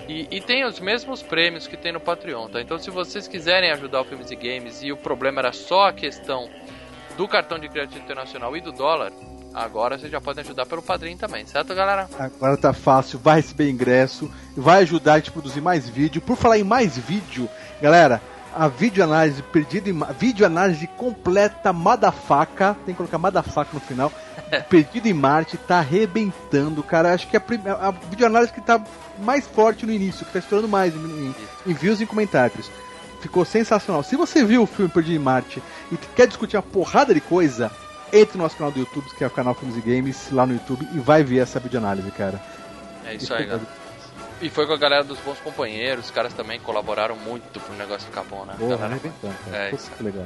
E, 0.09 0.29
e 0.31 0.41
tem 0.41 0.65
os 0.65 0.79
mesmos 0.79 1.23
prêmios 1.23 1.67
que 1.67 1.77
tem 1.77 1.93
no 1.93 2.01
Patreon, 2.01 2.49
tá? 2.49 2.61
Então 2.61 2.79
se 2.79 2.91
vocês 2.91 3.27
quiserem 3.27 3.71
ajudar 3.73 4.01
o 4.01 4.05
Filmes 4.05 4.31
e 4.31 4.37
Games 4.37 4.83
e 4.83 4.93
o 4.93 4.97
problema 4.97 5.41
era 5.41 5.53
só 5.53 5.89
a 5.89 5.93
questão 5.93 6.49
do 7.17 7.27
cartão 7.27 7.59
de 7.59 7.69
crédito 7.69 7.99
internacional 7.99 8.57
e 8.57 8.61
do 8.61 8.73
dólar, 8.73 9.13
agora 9.55 9.99
vocês 9.99 10.11
já 10.11 10.21
podem 10.21 10.43
ajudar 10.45 10.67
pelo 10.67 10.83
padrinho 10.83 11.17
também, 11.19 11.47
certo 11.47 11.75
galera? 11.75 12.09
Agora 12.19 12.57
tá 12.57 12.73
fácil, 12.73 13.19
vai 13.19 13.37
receber 13.37 13.71
ingresso, 13.71 14.31
vai 14.57 14.83
ajudar 14.83 15.15
a 15.15 15.17
gente 15.19 15.31
a 15.31 15.33
produzir 15.33 15.61
mais 15.61 15.89
vídeo. 15.89 16.21
Por 16.21 16.37
falar 16.37 16.59
em 16.59 16.65
mais 16.65 16.97
vídeo, 16.97 17.49
galera, 17.81 18.21
a 18.55 18.69
videoanálise 18.69 19.43
perdida 19.43 19.89
em 19.89 19.99
videoanálise 20.19 20.87
completa 20.87 21.73
Madafaca, 21.73 22.77
tem 22.85 22.95
que 22.95 22.99
colocar 22.99 23.19
Madafaca 23.19 23.71
no 23.73 23.81
final. 23.81 24.13
Perdido 24.69 25.07
em 25.09 25.15
Marte 25.15 25.57
tá 25.57 25.79
arrebentando, 25.79 26.83
cara. 26.83 27.15
Acho 27.15 27.27
que 27.29 27.37
é 27.37 27.39
a, 27.39 27.41
prim- 27.41 27.63
a 27.67 27.91
videoanálise 28.11 28.53
que 28.53 28.61
tá 28.61 28.83
mais 29.19 29.47
forte 29.47 29.87
no 29.87 29.93
início, 29.93 30.27
que 30.27 30.33
tá 30.33 30.39
estourando 30.39 30.69
mais 30.69 30.95
em, 30.95 30.99
em- 30.99 31.35
em 31.69 31.73
views 31.75 32.01
e 32.01 32.05
em 32.05 32.07
comentários. 32.07 32.71
Ficou 33.21 33.45
sensacional. 33.45 34.03
Se 34.03 34.17
você 34.17 34.45
viu 34.45 34.63
o 34.63 34.67
filme 34.67 34.91
Perdido 34.91 35.15
em 35.17 35.19
Marte 35.19 35.63
e 35.91 35.97
quer 35.97 36.27
discutir 36.27 36.57
uma 36.57 36.63
porrada 36.63 37.15
de 37.15 37.21
coisa, 37.21 37.71
entre 38.13 38.37
no 38.37 38.45
nosso 38.45 38.57
canal 38.57 38.71
do 38.73 38.79
YouTube, 38.79 39.07
que 39.17 39.25
é 39.25 39.27
o 39.27 39.31
canal 39.31 39.55
Filmes 39.55 39.77
e 39.77 39.81
Games, 39.81 40.31
lá 40.31 40.47
no 40.47 40.55
YouTube, 40.55 40.87
e 40.93 40.99
vai 40.99 41.23
ver 41.23 41.39
essa 41.39 41.59
videoanálise, 41.59 42.11
cara. 42.11 42.41
É 43.07 43.15
isso 43.15 43.33
aí, 43.33 43.47
galera. 43.47 43.67
E 44.41 44.51
foi 44.51 44.67
com 44.67 44.73
a 44.73 44.77
galera 44.77 45.05
dos 45.05 45.21
bons 45.21 45.39
companheiros, 45.39 46.07
os 46.07 46.11
caras 46.11 46.35
também 46.35 46.59
colaboraram 46.59 47.15
muito 47.15 47.61
pro 47.61 47.75
negócio 47.75 48.09
ficar 48.09 48.25
bom, 48.25 48.45
né? 48.45 48.55
Porra, 48.59 48.71
Galera, 48.77 48.87
arrebentando, 48.87 49.35
cara. 49.45 49.57
É 49.57 49.75
isso. 49.75 49.91
legal. 50.01 50.25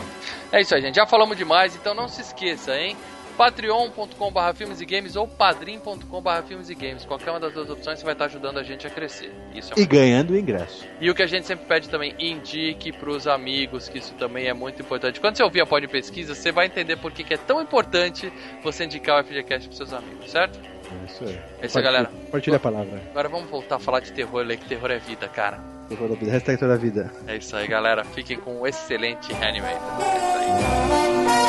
É 0.53 0.61
isso 0.63 0.75
aí, 0.75 0.81
gente. 0.81 0.95
Já 0.95 1.07
falamos 1.07 1.37
demais, 1.37 1.77
então 1.77 1.95
não 1.95 2.09
se 2.09 2.23
esqueça, 2.23 2.75
hein? 2.75 2.97
patreon.com.br 3.37 4.55
filmes 4.55 4.81
e 4.81 4.87
games 4.87 5.17
ou 5.17 5.27
padrim.com.br 5.29 6.43
filmes 6.49 6.71
e 6.71 6.75
games. 6.75 7.05
Qualquer 7.05 7.31
uma 7.31 7.41
das 7.41 7.53
duas 7.53 7.69
opções 7.71 7.99
você 7.99 8.05
vai 8.05 8.15
estar 8.15 8.27
ajudando 8.27 8.59
a 8.59 8.63
gente 8.63 8.87
a 8.87 8.91
crescer. 8.91 9.33
Isso 9.55 9.73
é 9.77 9.81
E 9.81 9.87
ganhando 9.87 10.33
o 10.33 10.37
ingresso. 10.37 10.87
e 11.01 11.11
o 11.11 11.15
que 11.15 11.23
a 11.23 11.27
gente 11.27 11.47
sempre 11.47 11.67
pede 11.67 11.89
também, 11.89 12.15
indique 12.19 12.93
pros 12.93 13.27
amigos, 13.27 13.89
que 13.89 13.99
isso 13.99 14.15
também 14.15 14.47
é 14.49 14.55
muito 14.55 14.81
importante. 14.83 15.21
Quando 15.21 15.37
você 15.37 15.43
ouvir 15.43 15.61
a 15.61 15.67
pod 15.67 15.87
pesquisa, 15.89 16.35
você 16.35 16.51
vai 16.51 16.67
entender 16.67 16.97
por 16.97 17.13
que 17.13 17.23
que 17.23 17.35
é 17.35 17.39
tão 17.39 17.61
importante 17.61 18.33
você 18.63 18.85
indicar 18.85 19.21
o 19.21 19.25
FGCast 19.25 19.69
pros 19.69 19.77
seus 19.77 19.93
amigos, 19.93 20.31
certo? 20.31 20.59
É 20.59 21.05
isso 21.07 21.25
aí. 21.25 21.39
É 21.63 21.67
isso 21.67 21.79
aí, 21.79 21.85
galera. 21.85 22.07
Compartilha 22.07 22.57
a 22.57 22.61
palavra. 22.61 23.03
Agora 23.11 23.29
vamos 23.29 23.51
voltar 23.51 23.77
a 23.77 23.79
falar 23.81 24.01
de 24.01 24.13
terror, 24.13 24.43
ler 24.45 24.57
que 24.57 24.67
terror 24.69 24.91
é 24.91 24.99
vida, 24.99 25.29
cara. 25.29 25.59
Terror 25.89 26.09
da 26.09 26.15
vida. 26.15 26.31
Hashtag 26.33 26.59
toda 26.59 26.75
a 26.75 26.77
vida. 26.77 27.13
É 27.27 27.37
isso 27.37 27.57
aí, 27.57 27.67
galera. 27.67 28.05
Fiquem 28.05 28.39
com 28.39 28.61
um 28.61 28.67
excelente 28.67 29.33
Reanimator. 29.33 29.77
É 30.01 30.17
isso 30.17 31.41
aí. 31.41 31.46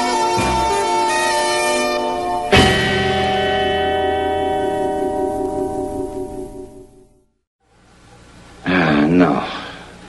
No. 9.07 9.41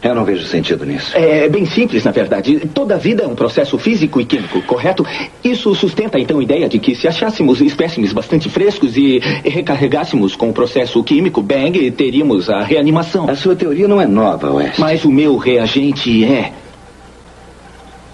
Eu 0.01 0.15
não 0.15 0.25
vejo 0.25 0.47
sentido 0.47 0.87
nisso. 0.87 1.17
É 1.17 1.49
bem 1.49 1.67
simples, 1.67 2.05
na 2.05 2.13
verdade. 2.13 2.61
Toda 2.73 2.97
vida 2.97 3.25
é 3.25 3.27
um 3.27 3.35
processo 3.35 3.77
físico 3.79 4.21
e 4.21 4.25
químico, 4.25 4.63
correto? 4.63 5.05
Isso 5.43 5.75
sustenta 5.75 6.21
então 6.21 6.39
a 6.39 6.43
ideia 6.43 6.69
de 6.69 6.79
que 6.79 6.95
se 6.95 7.09
achássemos 7.09 7.61
espécimes 7.61 8.13
bastante 8.13 8.49
frescos 8.49 8.97
e 8.97 9.19
recarregássemos 9.45 10.37
com 10.37 10.51
o 10.51 10.53
processo 10.53 11.03
químico 11.03 11.43
Bang, 11.43 11.91
teríamos 11.91 12.49
a 12.49 12.63
reanimação. 12.63 13.29
A 13.29 13.35
sua 13.35 13.57
teoria 13.57 13.89
não 13.89 14.01
é 14.01 14.07
nova, 14.07 14.53
West. 14.53 14.79
Mas 14.79 15.05
o 15.05 15.11
meu 15.11 15.37
reagente 15.37 16.25
é. 16.25 16.53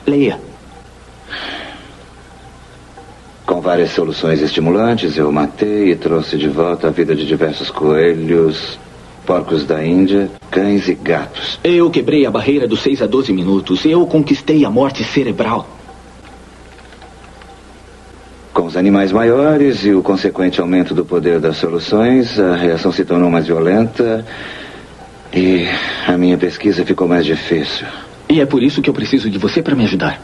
Leia. 0.06 0.40
Com 3.44 3.60
várias 3.60 3.90
soluções 3.90 4.40
estimulantes, 4.40 5.18
eu 5.18 5.30
matei 5.30 5.90
e 5.90 5.96
trouxe 5.96 6.38
de 6.38 6.48
volta 6.48 6.88
a 6.88 6.90
vida 6.90 7.14
de 7.14 7.26
diversos 7.26 7.70
coelhos, 7.70 8.78
porcos 9.24 9.64
da 9.64 9.84
Índia, 9.84 10.30
cães 10.50 10.88
e 10.88 10.94
gatos. 10.94 11.58
Eu 11.64 11.90
quebrei 11.90 12.26
a 12.26 12.30
barreira 12.30 12.66
dos 12.68 12.82
6 12.82 13.02
a 13.02 13.06
12 13.06 13.32
minutos. 13.32 13.84
Eu 13.84 14.06
conquistei 14.06 14.64
a 14.64 14.70
morte 14.70 15.02
cerebral. 15.02 15.68
Com 18.52 18.66
os 18.66 18.76
animais 18.76 19.10
maiores 19.10 19.84
e 19.84 19.92
o 19.92 20.02
consequente 20.02 20.60
aumento 20.60 20.94
do 20.94 21.04
poder 21.04 21.40
das 21.40 21.56
soluções, 21.56 22.38
a 22.38 22.54
reação 22.54 22.92
se 22.92 23.04
tornou 23.04 23.30
mais 23.30 23.46
violenta 23.46 24.24
e 25.32 25.66
a 26.06 26.16
minha 26.16 26.38
pesquisa 26.38 26.84
ficou 26.84 27.08
mais 27.08 27.26
difícil. 27.26 27.86
E 28.28 28.40
é 28.40 28.46
por 28.46 28.62
isso 28.62 28.80
que 28.80 28.88
eu 28.88 28.94
preciso 28.94 29.28
de 29.28 29.38
você 29.38 29.60
para 29.60 29.74
me 29.74 29.84
ajudar. 29.84 30.20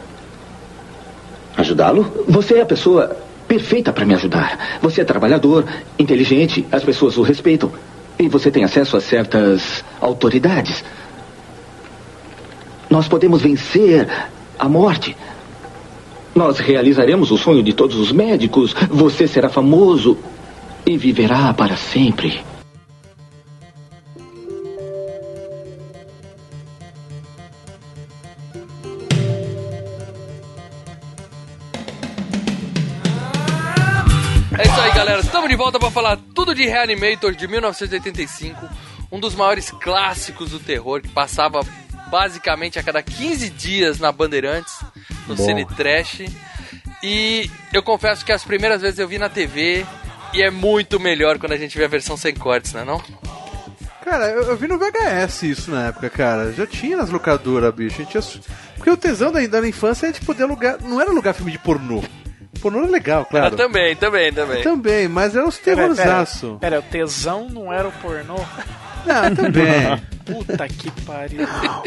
Ajudá-lo? 1.57 2.25
Você 2.27 2.55
é 2.55 2.61
a 2.61 2.65
pessoa 2.65 3.17
perfeita 3.47 3.91
para 3.91 4.05
me 4.05 4.13
ajudar. 4.13 4.79
Você 4.81 5.01
é 5.01 5.03
trabalhador, 5.03 5.65
inteligente, 5.99 6.65
as 6.71 6.83
pessoas 6.83 7.17
o 7.17 7.21
respeitam. 7.21 7.69
E 8.21 8.29
você 8.29 8.51
tem 8.51 8.63
acesso 8.63 8.95
a 8.95 9.01
certas 9.01 9.83
autoridades. 9.99 10.83
Nós 12.87 13.07
podemos 13.07 13.41
vencer 13.41 14.07
a 14.59 14.69
morte. 14.69 15.17
Nós 16.35 16.59
realizaremos 16.59 17.31
o 17.31 17.37
sonho 17.37 17.63
de 17.63 17.73
todos 17.73 17.97
os 17.97 18.11
médicos. 18.11 18.75
Você 18.91 19.27
será 19.27 19.49
famoso 19.49 20.19
e 20.85 20.97
viverá 20.97 21.51
para 21.51 21.75
sempre. 21.75 22.43
Galera. 35.05 35.21
Estamos 35.21 35.49
de 35.49 35.55
volta 35.55 35.79
para 35.79 35.89
falar 35.89 36.19
tudo 36.35 36.53
de 36.53 36.63
Reanimator 36.63 37.33
de 37.33 37.47
1985, 37.47 38.69
um 39.11 39.19
dos 39.19 39.33
maiores 39.33 39.71
clássicos 39.71 40.51
do 40.51 40.59
terror 40.59 41.01
que 41.01 41.07
passava 41.07 41.61
basicamente 42.11 42.77
a 42.77 42.83
cada 42.83 43.01
15 43.01 43.49
dias 43.49 43.99
na 43.99 44.11
Bandeirantes, 44.11 44.79
no 45.27 45.35
Bom. 45.35 45.43
Cine 45.43 45.65
Trash. 45.65 46.25
E 47.01 47.49
eu 47.73 47.81
confesso 47.81 48.23
que 48.23 48.31
as 48.31 48.43
primeiras 48.43 48.83
vezes 48.83 48.99
eu 48.99 49.07
vi 49.07 49.17
na 49.17 49.27
TV 49.27 49.83
e 50.35 50.43
é 50.43 50.51
muito 50.51 50.99
melhor 50.99 51.39
quando 51.39 51.53
a 51.53 51.57
gente 51.57 51.75
vê 51.75 51.85
a 51.85 51.87
versão 51.87 52.15
sem 52.15 52.35
cortes, 52.35 52.73
né 52.73 52.85
não? 52.85 53.01
Cara, 54.05 54.29
eu, 54.29 54.43
eu 54.43 54.57
vi 54.57 54.67
no 54.67 54.77
VHS 54.77 55.43
isso 55.43 55.71
na 55.71 55.87
época, 55.87 56.11
cara. 56.11 56.51
Já 56.53 56.67
tinha 56.67 56.97
nas 56.97 57.09
locadoras, 57.09 57.73
bicho. 57.73 58.01
A 58.01 58.03
gente 58.03 58.11
tinha... 58.11 58.43
Porque 58.75 58.91
o 58.91 58.97
tesão 58.97 59.31
da, 59.31 59.43
da 59.47 59.67
infância 59.67 60.07
é 60.07 60.11
de 60.11 60.21
poder 60.21 60.43
alugar. 60.43 60.77
Não 60.79 61.01
era 61.01 61.09
alugar 61.09 61.33
filme 61.33 61.51
de 61.51 61.57
pornô. 61.57 62.03
Pornô 62.61 62.79
era 62.79 62.87
legal, 62.87 63.25
claro. 63.25 63.47
Ah, 63.47 63.51
também, 63.57 63.95
também, 63.95 64.31
também. 64.31 64.61
Também, 64.63 65.07
mas 65.07 65.35
era 65.35 65.45
uns 65.45 65.57
terrorzaço. 65.57 66.57
pera, 66.61 66.79
o 66.79 66.83
tesão 66.83 67.47
não 67.49 67.73
era 67.73 67.87
o 67.87 67.91
pornô? 67.93 68.35
Não, 69.05 69.35
também. 69.35 70.01
Puta 70.25 70.67
que 70.67 70.91
pariu. 71.01 71.39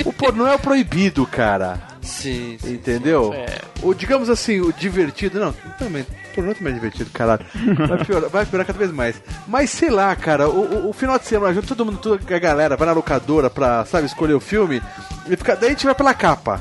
o 0.04 0.12
pornô 0.12 0.47
é 0.47 0.54
o 0.54 0.59
proibido, 0.59 1.25
cara. 1.26 1.78
Sim, 2.02 2.59
sim. 2.61 2.75
Entendeu? 2.75 3.33
É. 3.33 3.47
O, 3.83 3.95
digamos 3.95 4.28
assim, 4.28 4.61
o 4.61 4.73
divertido. 4.73 5.38
Não, 5.38 5.52
também. 5.78 6.04
Pornô 6.35 6.52
também 6.52 6.73
é 6.73 6.75
divertido, 6.75 7.09
caralho. 7.11 7.47
Vai 7.88 8.04
piorar, 8.04 8.28
vai 8.31 8.45
piorar 8.45 8.66
cada 8.66 8.78
vez 8.78 8.90
mais. 8.90 9.23
Mas 9.47 9.71
sei 9.71 9.88
lá, 9.88 10.14
cara, 10.16 10.49
o, 10.49 10.87
o- 10.87 10.90
o 10.90 10.93
final 10.93 11.16
de 11.19 11.26
semana, 11.26 11.54
junto 11.54 11.69
todo 11.69 11.87
mundo, 11.87 11.99
toda 11.99 12.35
a 12.35 12.38
galera, 12.40 12.76
vai 12.76 12.87
na 12.87 12.93
locadora 12.93 13.49
pra, 13.49 13.85
sabe, 13.85 14.07
escolher 14.07 14.35
o 14.35 14.40
filme. 14.40 14.83
E 15.28 15.37
fica, 15.37 15.54
daí 15.54 15.69
a 15.69 15.73
gente 15.73 15.87
vai 15.87 15.95
pela 15.95 16.12
capa. 16.12 16.61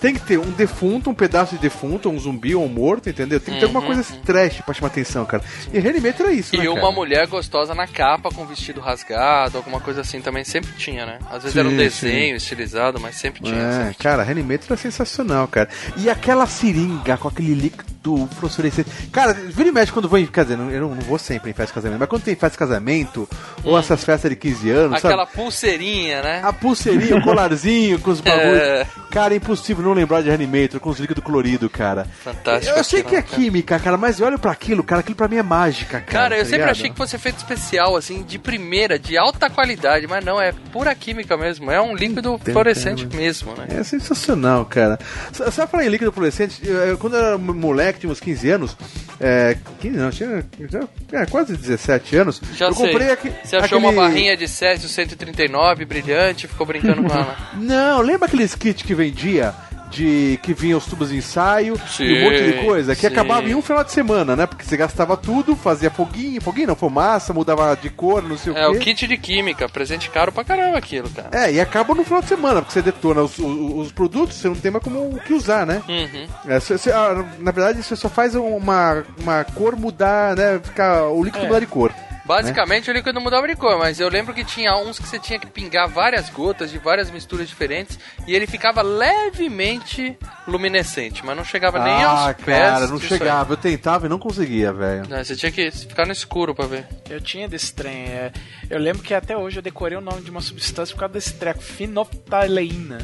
Tem 0.00 0.14
que 0.14 0.20
ter 0.20 0.38
um 0.38 0.50
defunto, 0.50 1.10
um 1.10 1.14
pedaço 1.14 1.54
de 1.56 1.60
defunto, 1.60 2.08
um 2.10 2.18
zumbi 2.18 2.54
ou 2.54 2.64
um 2.64 2.68
morto, 2.68 3.08
entendeu? 3.08 3.40
Tem 3.40 3.54
que 3.54 3.60
ter 3.60 3.66
alguma 3.66 3.82
coisa 3.82 4.04
trash 4.24 4.60
pra 4.60 4.74
chamar 4.74 4.88
atenção, 4.88 5.24
cara. 5.24 5.42
E 5.72 5.78
Reanimator 5.78 6.26
é 6.26 6.32
isso, 6.32 6.54
Uhum. 6.56 6.62
E 6.62 6.64
né, 6.64 6.70
uma 6.70 6.80
cara? 6.80 6.92
mulher 6.92 7.26
gostosa 7.26 7.74
na 7.74 7.86
capa 7.86 8.30
com 8.30 8.44
vestido 8.46 8.80
rasgado, 8.80 9.56
alguma 9.56 9.80
coisa 9.80 10.00
assim 10.02 10.20
também 10.20 10.44
sempre 10.44 10.70
tinha, 10.76 11.06
né? 11.06 11.18
Às 11.30 11.42
vezes 11.42 11.52
Sim, 11.52 11.58
era 11.60 11.68
um 11.68 11.72
sim. 11.72 11.76
desenho 11.76 12.36
estilizado, 12.36 13.00
mas 13.00 13.16
sempre 13.16 13.42
tinha. 13.42 13.56
É, 13.60 13.72
sempre 13.84 13.94
cara, 13.96 14.22
Reanimator 14.22 14.74
é 14.74 14.76
sensacional, 14.76 15.48
cara. 15.48 15.68
E 15.96 16.08
aquela 16.10 16.46
seringa 16.46 17.16
com 17.16 17.28
aquele 17.28 17.54
líquido 17.54 17.95
fluorescente. 18.38 18.90
Cara, 19.10 19.32
vira 19.32 19.68
e 19.68 19.72
mexe 19.72 19.90
quando 19.92 20.08
vou 20.08 20.18
em. 20.18 20.26
Quer 20.26 20.44
dizer, 20.44 20.58
eu 20.58 20.80
não, 20.80 20.94
não 20.94 21.02
vou 21.02 21.18
sempre 21.18 21.50
em 21.50 21.54
festa 21.54 21.68
de 21.68 21.74
casamento, 21.74 21.98
mas 22.00 22.08
quando 22.08 22.22
tem 22.22 22.34
festa 22.34 22.50
de 22.50 22.58
casamento, 22.58 23.28
ou 23.64 23.78
essas 23.78 24.04
festas 24.04 24.30
de 24.30 24.36
15 24.36 24.70
anos, 24.70 24.98
Aquela 24.98 25.24
sabe? 25.24 25.36
pulseirinha, 25.36 26.22
né? 26.22 26.40
A 26.44 26.52
pulseirinha, 26.52 27.16
o 27.16 27.22
colarzinho 27.22 27.98
com 28.00 28.10
os 28.10 28.20
bagulhos. 28.22 28.60
É. 28.60 28.86
Cara, 29.10 29.32
é 29.32 29.36
impossível 29.38 29.82
não 29.82 29.92
lembrar 29.94 30.20
de 30.22 30.28
Reanimator 30.28 30.78
com 30.78 30.90
os 30.90 30.98
líquidos 30.98 31.24
coloridos, 31.24 31.70
cara. 31.72 32.06
Fantástico. 32.22 32.76
Eu 32.76 32.84
sei 32.84 33.02
que 33.02 33.14
é 33.14 33.18
né, 33.18 33.22
química, 33.22 33.78
cara, 33.78 33.96
mas 33.96 34.20
eu 34.20 34.26
olho 34.26 34.38
pra 34.38 34.52
aquilo, 34.52 34.84
cara, 34.84 35.00
aquilo 35.00 35.16
pra 35.16 35.26
mim 35.28 35.36
é 35.36 35.42
mágica, 35.42 36.00
cara. 36.00 36.04
Cara, 36.04 36.34
eu 36.34 36.40
tá 36.40 36.44
sempre 36.44 36.58
ligado? 36.58 36.70
achei 36.72 36.90
que 36.90 36.96
fosse 36.96 37.16
feito 37.16 37.38
especial, 37.38 37.96
assim, 37.96 38.22
de 38.22 38.38
primeira, 38.38 38.98
de 38.98 39.16
alta 39.16 39.48
qualidade, 39.48 40.06
mas 40.06 40.22
não, 40.22 40.40
é 40.40 40.52
pura 40.70 40.94
química 40.94 41.36
mesmo. 41.36 41.70
É 41.70 41.80
um 41.80 41.94
líquido 41.94 42.38
fluorescente 42.44 43.06
mesmo, 43.06 43.54
né? 43.54 43.66
É 43.70 43.82
sensacional, 43.82 44.66
cara. 44.66 44.98
Sabe 45.32 45.70
falar 45.70 45.86
em 45.86 45.88
líquido 45.88 46.12
fluorescente? 46.12 46.60
Eu, 46.62 46.76
eu, 46.76 46.98
quando 46.98 47.16
eu 47.16 47.24
era 47.24 47.38
moleque, 47.38 47.95
tinha 48.00 48.10
uns 48.12 48.20
15 48.20 48.50
anos, 48.50 48.76
é, 49.20 49.56
15 49.80 49.96
não, 49.96 50.10
tinha 50.10 50.44
já- 50.70 50.88
é, 51.12 51.26
quase 51.26 51.56
17 51.56 52.16
anos, 52.16 52.40
Já 52.54 52.66
eu 52.66 52.74
sei. 52.74 52.88
comprei 52.90 53.10
aqui, 53.10 53.32
Você 53.42 53.56
achou 53.56 53.78
aquele... 53.78 53.80
uma 53.80 53.92
barrinha 53.92 54.36
de 54.36 54.46
Césio 54.48 54.88
139 54.88 55.84
brilhante, 55.84 56.46
ficou 56.48 56.66
brincando 56.66 57.02
com 57.02 57.12
ela. 57.12 57.36
Não, 57.56 58.00
lembra 58.00 58.26
aqueles 58.26 58.54
kits 58.54 58.82
que 58.82 58.94
vendia? 58.94 59.54
De 59.90 60.38
que 60.42 60.52
vinha 60.52 60.76
os 60.76 60.84
tubos 60.86 61.10
de 61.10 61.16
ensaio 61.16 61.78
Sim, 61.88 62.04
e 62.04 62.18
um 62.18 62.24
monte 62.24 62.42
de 62.42 62.64
coisa, 62.64 62.94
que 62.94 63.02
sim. 63.02 63.06
acabava 63.06 63.48
em 63.48 63.54
um 63.54 63.62
final 63.62 63.84
de 63.84 63.92
semana, 63.92 64.34
né? 64.34 64.44
Porque 64.46 64.64
você 64.64 64.76
gastava 64.76 65.16
tudo, 65.16 65.54
fazia 65.54 65.90
foguinho, 65.90 66.40
foguinho 66.40 66.66
não, 66.68 66.74
fumaça, 66.76 67.32
mudava 67.32 67.76
de 67.80 67.88
cor, 67.88 68.22
não 68.22 68.36
sei 68.36 68.52
É, 68.54 68.66
o 68.66 68.72
o 68.72 68.78
quê. 68.78 68.80
kit 68.94 69.06
de 69.06 69.16
química, 69.16 69.68
presente 69.68 70.10
caro 70.10 70.32
pra 70.32 70.42
caramba 70.44 70.76
aquilo, 70.76 71.08
cara. 71.10 71.28
É, 71.32 71.52
e 71.52 71.60
acaba 71.60 71.94
no 71.94 72.04
final 72.04 72.20
de 72.20 72.28
semana, 72.28 72.60
porque 72.60 72.72
você 72.74 72.82
detona 72.82 73.22
os, 73.22 73.38
os- 73.38 73.86
os 73.86 73.92
produtos, 73.92 74.36
você 74.36 74.48
não 74.48 74.56
tem 74.56 74.70
mais 74.70 74.82
como 74.82 74.98
o 75.08 75.20
que 75.20 75.32
usar, 75.32 75.64
né? 75.64 75.80
Uhum. 75.88 76.26
É, 76.48 76.58
você- 76.58 76.76
você- 76.76 76.90
ah, 76.90 77.24
na 77.38 77.52
verdade, 77.52 77.82
você 77.82 77.94
só 77.94 78.08
faz 78.08 78.34
uma, 78.34 79.04
uma 79.22 79.44
cor 79.44 79.76
mudar, 79.76 80.34
né? 80.36 80.60
Ficar, 80.62 81.04
o 81.04 81.22
líquido 81.22 81.44
É. 81.44 81.46
mudar 81.48 81.60
de 81.60 81.66
cor. 81.66 81.92
Basicamente 82.26 82.90
o 82.90 82.92
líquido 82.92 83.20
mudava 83.20 83.46
de 83.46 83.54
cor, 83.54 83.78
mas 83.78 84.00
eu 84.00 84.08
lembro 84.08 84.34
que 84.34 84.44
tinha 84.44 84.76
uns 84.76 84.98
que 84.98 85.06
você 85.06 85.18
tinha 85.18 85.38
que 85.38 85.46
pingar 85.46 85.88
várias 85.88 86.28
gotas 86.28 86.70
de 86.70 86.78
várias 86.78 87.08
misturas 87.08 87.48
diferentes 87.48 87.98
e 88.26 88.34
ele 88.34 88.46
ficava 88.46 88.82
levemente 88.82 90.18
luminescente, 90.46 91.24
mas 91.24 91.36
não 91.36 91.44
chegava 91.44 91.78
nem 91.82 91.94
ah, 91.94 92.26
aos 92.28 92.36
pés. 92.36 92.58
cara, 92.58 92.86
não 92.88 92.96
disso 92.98 93.14
aí. 93.14 93.18
chegava. 93.18 93.52
Eu 93.52 93.56
tentava 93.56 94.06
e 94.06 94.08
não 94.08 94.18
conseguia, 94.18 94.72
velho. 94.72 95.08
Não, 95.08 95.22
você 95.22 95.36
tinha 95.36 95.52
que 95.52 95.70
ficar 95.70 96.04
no 96.04 96.12
escuro 96.12 96.54
pra 96.54 96.66
ver. 96.66 96.86
Eu 97.08 97.20
tinha 97.20 97.48
desse 97.48 97.72
trem. 97.72 98.06
é. 98.06 98.32
eu 98.68 98.78
lembro 98.78 99.02
que 99.02 99.14
até 99.14 99.36
hoje 99.36 99.58
eu 99.58 99.62
decorei 99.62 99.96
o 99.96 100.00
nome 100.00 100.22
de 100.22 100.30
uma 100.30 100.40
substância 100.40 100.94
por 100.94 101.00
causa 101.00 101.14
desse 101.14 101.34
treco. 101.34 101.62
Fenolftaleína. 101.62 102.98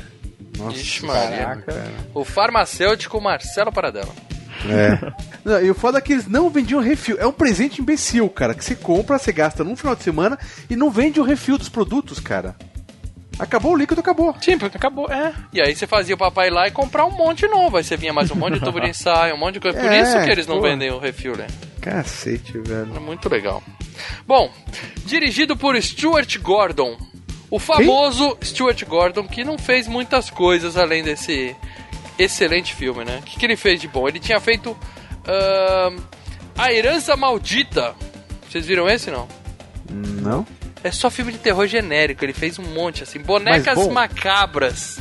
Nossa, 0.58 0.76
Ixi, 0.76 1.06
Maria. 1.06 1.36
caraca. 1.38 1.74
O 2.12 2.24
farmacêutico 2.24 3.20
Marcelo 3.20 3.72
Paradela. 3.72 4.12
É. 4.68 5.12
Não, 5.44 5.60
e 5.62 5.70
o 5.70 5.74
foda 5.74 5.98
é 5.98 6.00
que 6.00 6.12
eles 6.12 6.26
não 6.28 6.48
vendiam 6.48 6.80
refil. 6.80 7.16
É 7.18 7.26
um 7.26 7.32
presente 7.32 7.80
imbecil, 7.80 8.28
cara, 8.30 8.54
que 8.54 8.64
você 8.64 8.76
compra, 8.76 9.18
você 9.18 9.32
gasta 9.32 9.64
num 9.64 9.74
final 9.76 9.96
de 9.96 10.02
semana 10.04 10.38
e 10.70 10.76
não 10.76 10.88
vende 10.90 11.18
o 11.20 11.24
refil 11.24 11.58
dos 11.58 11.68
produtos, 11.68 12.20
cara. 12.20 12.54
Acabou 13.38 13.72
o 13.72 13.76
líquido, 13.76 14.00
acabou. 14.00 14.36
Sim, 14.40 14.56
porque 14.58 14.76
Acabou, 14.76 15.10
é. 15.10 15.32
E 15.52 15.60
aí 15.60 15.74
você 15.74 15.86
fazia 15.86 16.14
o 16.14 16.18
papai 16.18 16.46
ir 16.48 16.52
lá 16.52 16.68
e 16.68 16.70
comprar 16.70 17.04
um 17.06 17.10
monte 17.10 17.46
novo. 17.48 17.76
Aí 17.76 17.82
você 17.82 17.96
vinha 17.96 18.12
mais 18.12 18.30
um 18.30 18.36
monte 18.36 18.54
de 18.54 18.60
tubo 18.64 18.80
de 18.80 18.88
ensaio, 18.90 19.34
um 19.34 19.38
monte 19.38 19.54
de 19.54 19.60
coisa. 19.60 19.80
Por 19.80 19.90
É, 19.90 20.00
isso 20.00 20.22
que 20.24 20.30
eles 20.30 20.46
não 20.46 20.56
pô. 20.56 20.62
vendem 20.62 20.90
o 20.92 20.98
refil, 20.98 21.34
né? 21.36 21.46
Cacete, 21.80 22.58
velho. 22.58 22.94
É 22.94 23.00
muito 23.00 23.28
legal. 23.28 23.60
Bom, 24.26 24.52
dirigido 25.06 25.56
por 25.56 25.80
Stuart 25.82 26.38
Gordon. 26.38 26.96
O 27.50 27.58
famoso 27.58 28.36
Stuart 28.42 28.82
Gordon, 28.84 29.26
que 29.26 29.42
não 29.44 29.58
fez 29.58 29.88
muitas 29.88 30.30
coisas 30.30 30.76
além 30.76 31.02
desse 31.02 31.56
excelente 32.18 32.74
filme, 32.74 33.04
né? 33.04 33.18
O 33.18 33.22
que, 33.22 33.38
que 33.38 33.46
ele 33.46 33.56
fez 33.56 33.80
de 33.80 33.88
bom? 33.88 34.08
Ele 34.08 34.18
tinha 34.20 34.40
feito 34.40 34.76
ahn, 35.26 35.96
A 36.56 36.72
Herança 36.72 37.16
Maldita. 37.16 37.94
Vocês 38.48 38.66
viram 38.66 38.88
esse, 38.88 39.10
não? 39.10 39.26
Não? 39.90 40.46
É 40.84 40.90
só 40.90 41.10
filme 41.10 41.32
de 41.32 41.38
terror 41.38 41.66
genérico. 41.66 42.24
Ele 42.24 42.32
fez 42.32 42.58
um 42.58 42.64
monte, 42.64 43.02
assim. 43.02 43.18
Bonecas. 43.20 43.86
Macabras. 43.88 44.98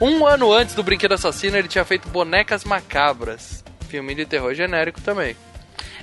Um 0.00 0.26
ano 0.26 0.52
antes 0.52 0.74
do 0.74 0.82
Brinquedo 0.82 1.12
Assassino, 1.14 1.56
ele 1.56 1.68
tinha 1.68 1.84
feito 1.84 2.08
Bonecas 2.08 2.64
Macabras. 2.64 3.64
Filme 3.88 4.14
de 4.14 4.24
terror 4.26 4.54
genérico 4.54 5.00
também. 5.00 5.36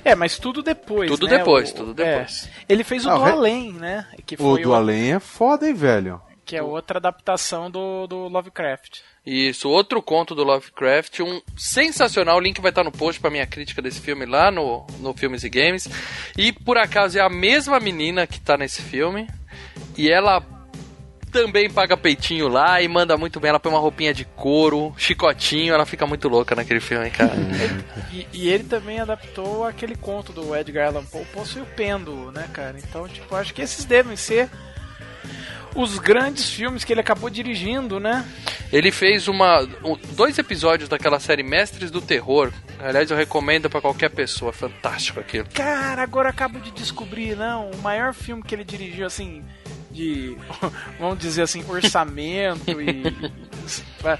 É, 0.04 0.14
mas 0.14 0.36
tudo 0.38 0.62
depois. 0.62 1.10
Tudo 1.10 1.26
né? 1.26 1.38
depois, 1.38 1.70
O- 1.70 1.74
tudo 1.74 2.02
é. 2.02 2.10
depois. 2.12 2.48
Ele 2.68 2.84
fez 2.84 3.06
o 3.06 3.10
Ah, 3.10 3.14
do 3.14 3.20
o 3.20 3.24
Além, 3.24 3.72
né? 3.72 4.06
Que 4.26 4.36
O 4.38 4.58
do 4.58 4.74
Além 4.74 5.12
é 5.14 5.20
foda, 5.20 5.66
hein, 5.66 5.74
velho. 5.74 6.20
Que 6.44 6.56
é 6.56 6.62
outra 6.62 6.98
adaptação 6.98 7.70
do, 7.70 8.06
do 8.06 8.28
Lovecraft. 8.28 9.00
Isso, 9.26 9.70
outro 9.70 10.02
conto 10.02 10.34
do 10.34 10.44
Lovecraft, 10.44 11.20
um 11.20 11.40
sensacional, 11.56 12.36
o 12.36 12.40
link 12.40 12.60
vai 12.60 12.70
estar 12.70 12.84
no 12.84 12.92
post 12.92 13.18
para 13.18 13.30
minha 13.30 13.46
crítica 13.46 13.80
desse 13.80 14.00
filme 14.00 14.26
lá 14.26 14.50
no, 14.50 14.86
no 15.00 15.14
Filmes 15.14 15.42
e 15.44 15.48
Games. 15.48 15.88
E 16.36 16.52
por 16.52 16.76
acaso 16.76 17.18
é 17.18 17.22
a 17.22 17.30
mesma 17.30 17.80
menina 17.80 18.26
que 18.26 18.38
tá 18.38 18.58
nesse 18.58 18.82
filme, 18.82 19.26
e 19.96 20.10
ela 20.10 20.42
também 21.34 21.68
paga 21.68 21.96
peitinho 21.96 22.46
lá 22.46 22.80
e 22.80 22.86
manda 22.86 23.16
muito 23.16 23.40
bem. 23.40 23.48
Ela 23.48 23.58
põe 23.58 23.72
uma 23.72 23.80
roupinha 23.80 24.14
de 24.14 24.24
couro, 24.24 24.94
chicotinho, 24.96 25.74
ela 25.74 25.84
fica 25.84 26.06
muito 26.06 26.28
louca 26.28 26.54
naquele 26.54 26.80
filme, 26.80 27.10
cara. 27.10 27.32
E, 28.12 28.28
e 28.32 28.48
ele 28.48 28.62
também 28.62 29.00
adaptou 29.00 29.64
aquele 29.64 29.96
conto 29.96 30.32
do 30.32 30.54
Edgar 30.54 30.86
Allan 30.86 31.04
Poe, 31.04 31.24
Poço 31.32 31.58
e 31.58 31.62
o 31.62 31.66
Pêndulo, 31.66 32.30
né, 32.30 32.48
cara? 32.52 32.78
Então, 32.78 33.08
tipo, 33.08 33.34
acho 33.34 33.52
que 33.52 33.60
esses 33.60 33.84
devem 33.84 34.14
ser 34.14 34.48
os 35.74 35.98
grandes 35.98 36.48
filmes 36.50 36.84
que 36.84 36.92
ele 36.92 37.00
acabou 37.00 37.28
dirigindo, 37.30 37.98
né? 38.00 38.24
Ele 38.72 38.90
fez 38.90 39.28
uma 39.28 39.60
um- 39.84 39.96
dois 40.12 40.38
episódios 40.38 40.88
daquela 40.88 41.18
série 41.20 41.42
Mestres 41.42 41.90
do 41.90 42.00
Terror. 42.00 42.52
Aliás, 42.80 43.10
eu 43.10 43.16
recomendo 43.16 43.68
pra 43.70 43.80
qualquer 43.80 44.10
pessoa, 44.10 44.52
fantástico 44.52 45.20
aquilo. 45.20 45.46
Cara, 45.54 46.02
agora 46.02 46.28
acabo 46.28 46.58
de 46.60 46.70
descobrir, 46.72 47.36
não, 47.36 47.70
o 47.70 47.78
maior 47.78 48.12
filme 48.14 48.42
que 48.42 48.54
ele 48.54 48.64
dirigiu, 48.64 49.06
assim, 49.06 49.44
de, 49.90 50.36
vamos 50.98 51.18
dizer 51.18 51.42
assim, 51.42 51.64
orçamento 51.68 52.80
e... 52.80 53.02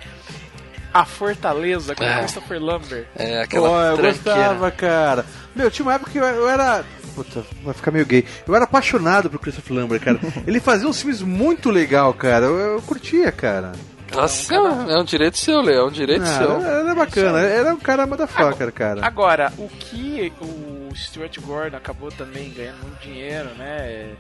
a 0.93 1.05
Fortaleza, 1.05 1.95
com 1.95 2.05
É. 2.05 2.21
Christopher 2.21 2.63
Lambert. 2.63 3.07
É, 3.17 3.41
aquela 3.43 3.69
eu 3.91 3.97
tranqueira. 3.97 4.13
gostava, 4.13 4.71
cara. 4.71 5.27
Meu, 5.55 5.71
tinha 5.71 5.85
uma 5.87 5.95
época 5.95 6.11
que 6.11 6.19
eu 6.19 6.49
era. 6.49 6.85
Puta, 7.15 7.45
vai 7.63 7.73
ficar 7.75 7.91
meio 7.91 8.05
gay. 8.07 8.25
Eu 8.47 8.55
era 8.55 8.65
apaixonado 8.65 9.31
por 9.31 9.39
Christopher 9.39 9.77
Lambert, 9.77 10.01
cara. 10.03 10.19
Ele 10.47 10.61
fazia 10.61 10.89
uns 10.89 11.01
filmes 11.01 11.23
muito 11.23 11.71
legal, 11.71 12.13
cara. 12.15 12.47
Eu, 12.47 12.59
eu 12.59 12.83
curtia, 12.83 13.31
cara. 13.31 13.73
Nossa, 14.13 14.55
é 14.55 14.99
um 14.99 15.05
direito 15.05 15.37
seu, 15.39 15.61
Leo, 15.61 15.81
é 15.81 15.85
um 15.85 15.91
direito 15.91 16.23
Ah, 16.23 16.39
seu. 16.39 16.61
era, 16.63 16.95
bacana. 16.95 17.41
Era 17.41 17.75
um 17.75 17.79
cara 17.81 18.07
motherfucker, 18.07 18.73
cara. 18.73 19.05
Agora, 19.05 19.53
o 19.59 19.69
que 19.69 20.33
o 20.41 20.95
Stuart 20.95 21.37
Gordon 21.41 21.77
acabou 21.77 22.13
também 22.13 22.53
ganhando 22.53 22.79
muito 22.83 23.01
dinheiro, 23.03 23.49
né? 23.59 23.77
É, 23.79 24.15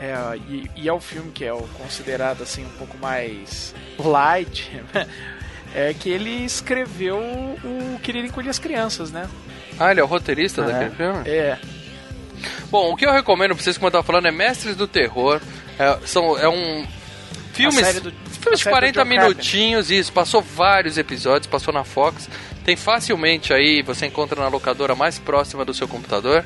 é, 0.00 0.36
e, 0.48 0.70
e 0.76 0.88
é 0.88 0.92
o 0.92 1.00
filme 1.00 1.30
que 1.32 1.44
é 1.44 1.52
o 1.52 1.62
considerado 1.78 2.42
assim 2.42 2.64
um 2.64 2.78
pouco 2.78 2.98
mais 2.98 3.74
light, 3.98 4.70
é 5.74 5.94
que 5.94 6.10
ele 6.10 6.44
escreveu 6.44 7.16
o 7.18 7.98
Querer 8.02 8.24
Encolher 8.26 8.50
as 8.50 8.58
Crianças, 8.58 9.10
né? 9.10 9.26
Ah, 9.78 9.90
ele 9.90 10.00
é 10.00 10.04
o 10.04 10.06
roteirista 10.06 10.62
É. 10.62 10.64
daquele 10.66 10.90
filme? 10.90 11.28
É. 11.28 11.58
Bom, 12.70 12.92
o 12.92 12.96
que 12.96 13.06
eu 13.06 13.12
recomendo 13.12 13.54
pra 13.54 13.62
vocês, 13.62 13.76
como 13.78 13.88
eu 13.88 13.92
tava 13.92 14.04
falando, 14.04 14.26
é 14.26 14.30
Mestres 14.30 14.76
do 14.76 14.86
Terror. 14.86 15.40
É, 15.78 15.98
são, 16.06 16.38
é 16.38 16.48
um. 16.48 16.86
Filmes. 17.52 18.00
Do- 18.00 18.12
filmes 18.12 18.58
de 18.58 18.64
série 18.64 18.70
do 18.70 18.70
40 18.70 19.02
John 19.02 19.08
minutinhos, 19.08 19.90
isso. 19.90 20.12
Passou 20.12 20.40
vários 20.42 20.96
episódios, 20.98 21.46
passou 21.46 21.72
na 21.72 21.82
Fox. 21.84 22.28
Tem 22.64 22.76
facilmente 22.76 23.52
aí, 23.52 23.82
você 23.82 24.06
encontra 24.06 24.40
na 24.40 24.48
locadora 24.48 24.94
mais 24.94 25.18
próxima 25.18 25.64
do 25.64 25.72
seu 25.72 25.88
computador. 25.88 26.44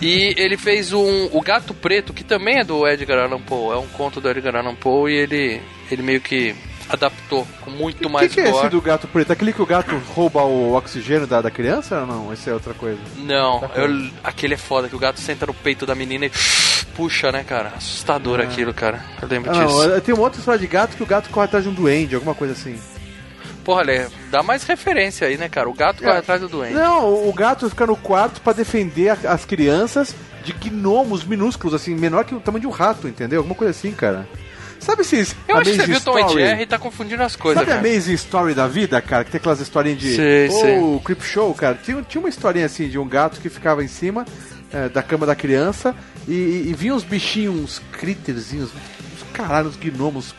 E 0.00 0.32
ele 0.36 0.56
fez 0.56 0.92
um, 0.92 1.28
o 1.32 1.40
Gato 1.42 1.74
Preto, 1.74 2.12
que 2.14 2.22
também 2.22 2.60
é 2.60 2.64
do 2.64 2.86
Edgar 2.86 3.18
Allan 3.18 3.40
Poe. 3.40 3.74
É 3.74 3.78
um 3.78 3.88
conto 3.88 4.20
do 4.20 4.30
Edgar 4.30 4.54
Allan 4.54 4.76
Poe 4.76 5.12
e 5.12 5.16
ele, 5.16 5.60
ele 5.90 6.02
meio 6.02 6.20
que 6.20 6.54
adaptou 6.88 7.46
com 7.60 7.70
muito 7.70 7.96
O 7.98 8.06
que, 8.06 8.08
mais 8.12 8.32
que 8.34 8.40
é 8.40 8.44
esse 8.44 8.52
gore. 8.52 8.68
do 8.70 8.80
gato 8.80 9.06
preto? 9.08 9.32
Aquele 9.32 9.52
que 9.52 9.62
o 9.62 9.66
gato 9.66 9.94
rouba 10.14 10.42
o 10.42 10.74
oxigênio 10.74 11.26
da, 11.26 11.40
da 11.40 11.50
criança 11.50 12.00
ou 12.00 12.06
não? 12.06 12.32
Esse 12.32 12.48
é 12.50 12.54
outra 12.54 12.74
coisa. 12.74 12.98
Não, 13.16 13.62
eu- 13.74 14.10
aquele 14.24 14.54
é 14.54 14.56
foda, 14.56 14.88
que 14.88 14.96
o 14.96 14.98
gato 14.98 15.20
senta 15.20 15.46
no 15.46 15.54
peito 15.54 15.84
da 15.86 15.94
menina 15.94 16.26
e 16.26 16.30
puxa, 16.96 17.30
né, 17.30 17.44
cara? 17.44 17.72
Assustador 17.76 18.40
aquilo, 18.40 18.72
cara. 18.74 19.04
Eu 19.22 19.28
lembro 19.28 19.50
Ah, 19.50 19.64
disso. 19.64 19.88
não, 19.88 20.00
tem 20.00 20.14
uma 20.14 20.24
outra 20.24 20.38
história 20.38 20.60
de 20.60 20.66
gato 20.66 20.96
que 20.96 21.02
o 21.02 21.06
gato 21.06 21.28
corre 21.30 21.44
atrás 21.46 21.64
de 21.64 21.70
um 21.70 21.74
duende, 21.74 22.14
alguma 22.14 22.34
coisa 22.34 22.54
assim. 22.54 22.78
Porra, 23.64 23.82
Lê, 23.82 24.06
dá 24.30 24.42
mais 24.42 24.62
referência 24.64 25.28
aí, 25.28 25.36
né, 25.36 25.48
cara? 25.48 25.68
O 25.68 25.74
gato 25.74 25.98
corre 26.02 26.16
É. 26.16 26.18
atrás 26.18 26.40
do 26.40 26.48
doente. 26.48 26.72
Não, 26.72 27.04
o- 27.06 27.28
o 27.28 27.32
gato 27.34 27.68
fica 27.68 27.86
no 27.86 27.96
quarto 27.96 28.40
pra 28.40 28.54
defender 28.54 29.10
a- 29.10 29.32
as 29.32 29.44
crianças 29.44 30.14
de 30.42 30.52
gnomos 30.54 31.22
minúsculos, 31.24 31.74
assim, 31.74 31.94
menor 31.94 32.24
que 32.24 32.34
o 32.34 32.40
tamanho 32.40 32.62
de 32.62 32.66
um 32.66 32.70
rato, 32.70 33.06
entendeu? 33.06 33.40
Alguma 33.40 33.54
coisa 33.54 33.72
assim, 33.72 33.92
cara. 33.92 34.26
Sabe 34.80 35.02
esses 35.02 35.34
Eu 35.46 35.56
acho 35.56 35.70
que 35.70 35.76
você 35.76 35.86
viu 35.86 36.00
Tom 36.00 36.18
Story? 36.18 36.62
E 36.62 36.66
tá 36.66 36.78
confundindo 36.78 37.22
as 37.22 37.36
coisas, 37.36 37.60
Sabe 37.60 37.72
a 37.72 37.76
cara. 37.76 37.88
Amazing 37.88 38.14
Story 38.14 38.54
da 38.54 38.66
vida, 38.66 39.00
cara? 39.00 39.24
Que 39.24 39.30
tem 39.30 39.38
aquelas 39.38 39.60
historinhas 39.60 39.98
de. 40.00 40.48
Ou 40.50 40.60
sei. 40.60 40.78
o 40.78 41.00
Creep 41.04 41.22
Show, 41.22 41.52
cara. 41.54 41.78
Tinha, 41.82 42.02
tinha 42.02 42.20
uma 42.20 42.28
historinha 42.28 42.66
assim 42.66 42.88
de 42.88 42.98
um 42.98 43.08
gato 43.08 43.40
que 43.40 43.48
ficava 43.48 43.82
em 43.82 43.88
cima 43.88 44.24
eh, 44.72 44.88
da 44.88 45.02
cama 45.02 45.26
da 45.26 45.34
criança 45.34 45.94
e, 46.26 46.32
e, 46.32 46.70
e 46.70 46.74
vinha 46.74 46.94
uns 46.94 47.04
bichinhos, 47.04 47.54
uns 47.54 47.82
critterzinhos, 47.92 48.70
uns 48.70 49.32
caralho, 49.32 49.68
uns 49.68 49.76
gnomos, 49.76 50.34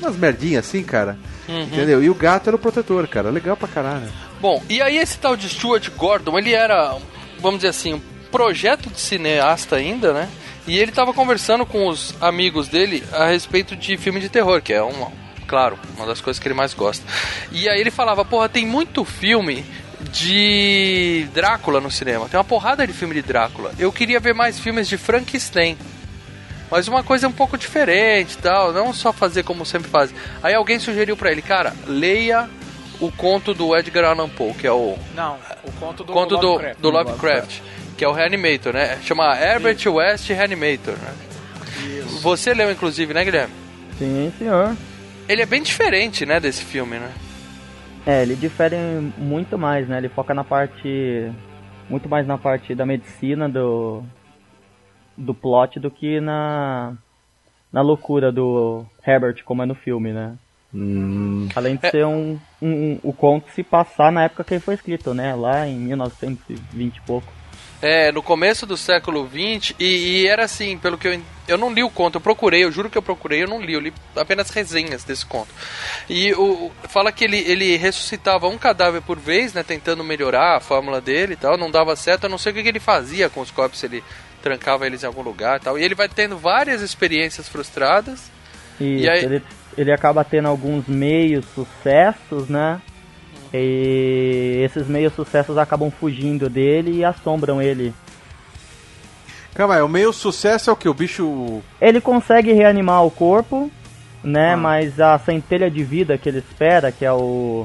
umas 0.00 0.16
merdinhas 0.16 0.66
assim, 0.66 0.82
cara. 0.82 1.18
Uhum. 1.48 1.62
Entendeu? 1.62 2.02
E 2.02 2.10
o 2.10 2.14
gato 2.14 2.48
era 2.48 2.56
o 2.56 2.58
protetor, 2.58 3.06
cara. 3.08 3.30
Legal 3.30 3.56
pra 3.56 3.68
caralho. 3.68 4.08
Bom, 4.40 4.62
e 4.68 4.82
aí 4.82 4.98
esse 4.98 5.18
tal 5.18 5.36
de 5.36 5.48
Stuart 5.48 5.88
Gordon, 5.96 6.38
ele 6.38 6.52
era, 6.52 6.96
vamos 7.40 7.58
dizer 7.58 7.68
assim, 7.68 7.94
um 7.94 8.00
projeto 8.30 8.90
de 8.90 9.00
cineasta 9.00 9.76
ainda, 9.76 10.12
né? 10.12 10.28
E 10.66 10.78
ele 10.78 10.92
tava 10.92 11.12
conversando 11.12 11.66
com 11.66 11.88
os 11.88 12.14
amigos 12.20 12.68
dele 12.68 13.04
a 13.12 13.26
respeito 13.26 13.76
de 13.76 13.96
filme 13.96 14.18
de 14.20 14.28
terror, 14.28 14.62
que 14.62 14.72
é 14.72 14.82
uma, 14.82 15.12
claro, 15.46 15.78
uma 15.96 16.06
das 16.06 16.20
coisas 16.20 16.40
que 16.40 16.48
ele 16.48 16.54
mais 16.54 16.72
gosta. 16.72 17.04
E 17.52 17.68
aí 17.68 17.80
ele 17.80 17.90
falava, 17.90 18.24
porra, 18.24 18.48
tem 18.48 18.64
muito 18.66 19.04
filme 19.04 19.64
de 20.10 21.26
Drácula 21.34 21.80
no 21.80 21.90
cinema. 21.90 22.28
Tem 22.28 22.38
uma 22.38 22.44
porrada 22.44 22.86
de 22.86 22.92
filme 22.92 23.14
de 23.14 23.22
Drácula. 23.22 23.72
Eu 23.78 23.92
queria 23.92 24.20
ver 24.20 24.34
mais 24.34 24.58
filmes 24.58 24.88
de 24.88 24.96
Frankenstein. 24.96 25.76
Mas 26.70 26.88
uma 26.88 27.02
coisa 27.04 27.28
um 27.28 27.32
pouco 27.32 27.58
diferente 27.58 28.34
e 28.34 28.38
tal, 28.38 28.72
não 28.72 28.92
só 28.92 29.12
fazer 29.12 29.42
como 29.44 29.66
sempre 29.66 29.88
faz. 29.90 30.12
Aí 30.42 30.54
alguém 30.54 30.78
sugeriu 30.78 31.16
pra 31.16 31.30
ele, 31.30 31.42
cara, 31.42 31.74
leia 31.86 32.48
o 33.00 33.12
conto 33.12 33.52
do 33.52 33.76
Edgar 33.76 34.04
Allan 34.04 34.28
Poe, 34.28 34.54
que 34.54 34.66
é 34.66 34.72
o 34.72 34.96
Não, 35.14 35.36
o 35.62 35.72
conto 35.72 36.02
do 36.02 36.12
conto 36.12 36.36
do, 36.36 36.46
Lovecraft. 36.52 36.80
do 36.80 36.90
Lovecraft, 36.90 37.60
que 37.96 38.04
é 38.04 38.08
o 38.08 38.12
Reanimator, 38.12 38.72
né? 38.72 38.98
Chama 39.02 39.36
Herbert 39.38 39.78
West 39.86 40.28
Reanimator, 40.28 40.94
né? 40.96 41.14
Você 42.22 42.54
leu 42.54 42.70
inclusive, 42.70 43.12
né, 43.14 43.24
Guilherme? 43.24 43.52
Sim, 43.98 44.32
senhor. 44.38 44.76
Ele 45.28 45.42
é 45.42 45.46
bem 45.46 45.62
diferente, 45.62 46.24
né, 46.26 46.38
desse 46.40 46.64
filme, 46.64 46.98
né? 46.98 47.10
É, 48.06 48.22
ele 48.22 48.34
difere 48.36 48.76
muito 49.16 49.56
mais, 49.58 49.88
né? 49.88 49.96
Ele 49.98 50.08
foca 50.10 50.34
na 50.34 50.44
parte. 50.44 51.30
Muito 51.88 52.08
mais 52.08 52.26
na 52.26 52.36
parte 52.36 52.74
da 52.74 52.84
medicina 52.84 53.48
do. 53.48 54.02
do 55.16 55.32
plot 55.34 55.80
do 55.80 55.90
que 55.90 56.20
na. 56.20 56.92
na 57.72 57.80
loucura 57.80 58.30
do 58.30 58.84
Herbert, 59.06 59.42
como 59.44 59.62
é 59.62 59.66
no 59.66 59.74
filme, 59.74 60.12
né? 60.12 60.34
Além 61.54 61.76
de 61.76 61.86
É. 61.86 61.90
ser 61.90 62.04
um, 62.04 62.38
um, 62.60 62.68
um- 62.68 62.98
O 63.02 63.12
conto 63.12 63.48
se 63.52 63.62
passar 63.62 64.10
na 64.12 64.24
época 64.24 64.44
que 64.44 64.54
ele 64.54 64.60
foi 64.60 64.74
escrito, 64.74 65.14
né? 65.14 65.34
Lá 65.34 65.66
em 65.66 65.76
1920 65.78 66.96
e 66.96 67.00
pouco. 67.02 67.32
É, 67.86 68.10
no 68.10 68.22
começo 68.22 68.64
do 68.64 68.78
século 68.78 69.28
XX, 69.28 69.74
e, 69.78 70.22
e 70.22 70.26
era 70.26 70.44
assim, 70.44 70.78
pelo 70.78 70.96
que 70.96 71.06
eu. 71.06 71.20
Eu 71.46 71.58
não 71.58 71.70
li 71.70 71.82
o 71.84 71.90
conto, 71.90 72.14
eu 72.14 72.20
procurei, 72.22 72.64
eu 72.64 72.72
juro 72.72 72.88
que 72.88 72.96
eu 72.96 73.02
procurei, 73.02 73.42
eu 73.42 73.46
não 73.46 73.60
li, 73.60 73.74
eu 73.74 73.80
li 73.80 73.92
apenas 74.16 74.48
resenhas 74.48 75.04
desse 75.04 75.26
conto. 75.26 75.50
E 76.08 76.32
o, 76.32 76.72
fala 76.84 77.12
que 77.12 77.22
ele, 77.24 77.36
ele 77.36 77.76
ressuscitava 77.76 78.48
um 78.48 78.56
cadáver 78.56 79.02
por 79.02 79.18
vez, 79.18 79.52
né, 79.52 79.62
tentando 79.62 80.02
melhorar 80.02 80.56
a 80.56 80.60
fórmula 80.60 81.02
dele 81.02 81.34
e 81.34 81.36
tal, 81.36 81.58
não 81.58 81.70
dava 81.70 81.94
certo, 81.96 82.24
eu 82.24 82.30
não 82.30 82.38
sei 82.38 82.52
o 82.52 82.54
que, 82.54 82.62
que 82.62 82.68
ele 82.70 82.80
fazia 82.80 83.28
com 83.28 83.42
os 83.42 83.50
corpos, 83.50 83.84
ele 83.84 84.02
trancava 84.42 84.86
eles 84.86 85.02
em 85.02 85.06
algum 85.06 85.20
lugar 85.20 85.60
e 85.60 85.64
tal. 85.64 85.78
E 85.78 85.82
ele 85.82 85.94
vai 85.94 86.08
tendo 86.08 86.38
várias 86.38 86.80
experiências 86.80 87.46
frustradas. 87.46 88.30
E, 88.80 89.02
E 89.02 89.10
aí- 89.10 89.24
ele, 89.26 89.42
ele 89.76 89.92
acaba 89.92 90.24
tendo 90.24 90.48
alguns 90.48 90.86
meios 90.88 91.44
sucessos, 91.54 92.48
né? 92.48 92.80
E 93.56 94.62
esses 94.64 94.88
meios 94.88 95.12
sucessos 95.14 95.56
acabam 95.56 95.88
fugindo 95.88 96.50
dele 96.50 96.98
e 96.98 97.04
assombram 97.04 97.62
ele. 97.62 97.94
Calma 99.54 99.76
aí, 99.76 99.82
o 99.82 99.88
meio 99.88 100.12
sucesso 100.12 100.70
é 100.70 100.72
o 100.72 100.76
que? 100.76 100.88
O 100.88 100.94
bicho. 100.94 101.62
Ele 101.80 102.00
consegue 102.00 102.52
reanimar 102.52 103.04
o 103.06 103.10
corpo, 103.12 103.70
né? 104.24 104.54
Ah. 104.54 104.56
Mas 104.56 104.98
a 104.98 105.16
centelha 105.20 105.70
de 105.70 105.84
vida 105.84 106.18
que 106.18 106.28
ele 106.28 106.38
espera, 106.38 106.90
que 106.90 107.04
é 107.04 107.12
o 107.12 107.64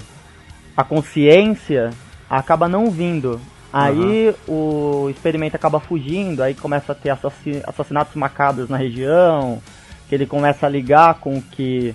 a 0.77 0.83
consciência, 0.83 1.89
acaba 2.29 2.69
não 2.69 2.91
vindo. 2.91 3.41
Aí 3.73 4.33
o 4.47 5.09
experimento 5.09 5.55
acaba 5.55 5.79
fugindo, 5.79 6.43
aí 6.43 6.53
começa 6.53 6.91
a 6.91 6.95
ter 6.95 7.09
assassina- 7.09 7.63
assassinatos 7.67 8.15
macabros 8.15 8.69
na 8.69 8.77
região, 8.77 9.61
que 10.07 10.15
ele 10.15 10.25
começa 10.27 10.67
a 10.67 10.69
ligar 10.69 11.15
com 11.15 11.37
o 11.37 11.41
que 11.41 11.93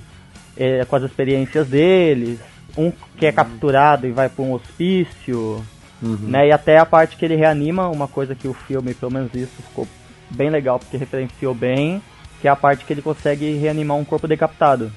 é, 0.57 0.85
com 0.85 0.97
as 0.97 1.03
experiências 1.05 1.69
deles, 1.69 2.39
um 2.77 2.93
que 3.17 3.27
é 3.27 3.33
capturado 3.33 4.07
e 4.07 4.13
vai 4.13 4.29
para 4.29 4.45
um 4.45 4.53
hospício, 4.53 5.65
né? 6.03 6.49
E 6.49 6.53
até 6.53 6.79
a 6.79 6.87
parte 6.87 7.17
que 7.17 7.25
ele 7.25 7.37
reanima, 7.37 7.89
uma 7.89 8.09
coisa 8.09 8.35
que 8.35 8.49
o 8.49 8.55
filme, 8.55 8.95
pelo 8.95 9.13
menos 9.13 9.33
isso, 9.35 9.53
ficou 9.69 9.87
bem 10.31 10.51
legal 10.51 10.79
porque 10.79 10.97
referenciou 10.97 11.55
bem, 11.55 12.03
que 12.41 12.49
é 12.49 12.51
a 12.51 12.57
parte 12.57 12.85
que 12.85 12.93
ele 12.93 13.03
consegue 13.03 13.57
reanimar 13.57 13.97
um 13.97 14.05
corpo 14.05 14.29
decapitado. 14.29 14.93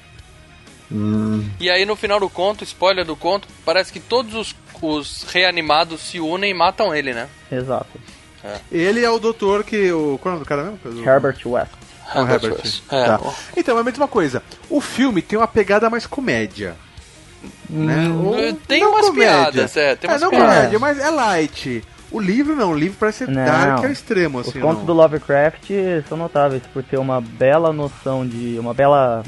E 1.60 1.70
aí 1.70 1.84
no 1.84 1.94
final 1.94 2.18
do 2.18 2.28
conto, 2.30 2.64
spoiler 2.64 3.04
do 3.04 3.14
conto, 3.14 3.46
parece 3.64 3.92
que 3.92 4.00
todos 4.00 4.34
os, 4.34 4.56
os 4.80 5.24
reanimados 5.24 6.00
se 6.00 6.18
unem 6.18 6.50
e 6.50 6.54
matam 6.54 6.94
ele, 6.94 7.12
né? 7.12 7.28
Exato. 7.50 7.98
Ele 8.70 9.04
é 9.04 9.10
o 9.10 9.18
doutor 9.18 9.64
que. 9.64 9.90
O... 9.92 10.18
Qual 10.18 10.32
é 10.32 10.36
o 10.36 10.38
nome 10.38 10.44
do 10.44 10.48
cara 10.48 10.64
mesmo? 10.64 11.08
Herbert 11.08 11.38
West. 11.44 11.72
Com 12.12 12.20
o 12.20 12.22
Herbert 12.22 12.44
Herbert. 12.44 12.60
West. 12.62 12.82
É, 12.90 13.04
Tá. 13.04 13.20
Então, 13.56 13.76
é 13.76 13.80
a 13.80 13.84
mesma 13.84 14.08
coisa. 14.08 14.42
O 14.70 14.80
filme 14.80 15.20
tem 15.20 15.38
uma 15.38 15.48
pegada 15.48 15.90
mais 15.90 16.06
comédia. 16.06 16.76
Né? 17.70 18.08
Ou- 18.08 18.36
Hum, 18.36 18.54
tem 18.66 18.80
não 18.80 18.90
umas 18.92 19.06
comédia. 19.06 19.32
piadas, 19.52 19.76
é, 19.76 19.96
tem 19.96 20.10
umas 20.10 20.20
não 20.22 20.30
piadas. 20.30 20.48
comédia, 20.56 20.78
mas 20.78 20.98
é 20.98 21.10
light. 21.10 21.84
O 22.10 22.18
livro 22.18 22.56
não, 22.56 22.72
o 22.72 22.74
livro 22.78 22.96
parece 22.98 23.26
Não. 23.26 23.44
dark 23.44 23.84
ao 23.84 23.90
extremo, 23.90 24.38
Os 24.38 24.48
assim. 24.48 24.60
contos 24.60 24.78
não. 24.78 24.86
do 24.86 24.92
Lovecraft 24.94 25.68
são 26.08 26.16
notáveis 26.16 26.62
por 26.72 26.82
ter 26.82 26.98
uma 26.98 27.20
bela 27.20 27.72
noção 27.72 28.26
de. 28.26 28.58
uma 28.58 28.72
bela. 28.72 29.22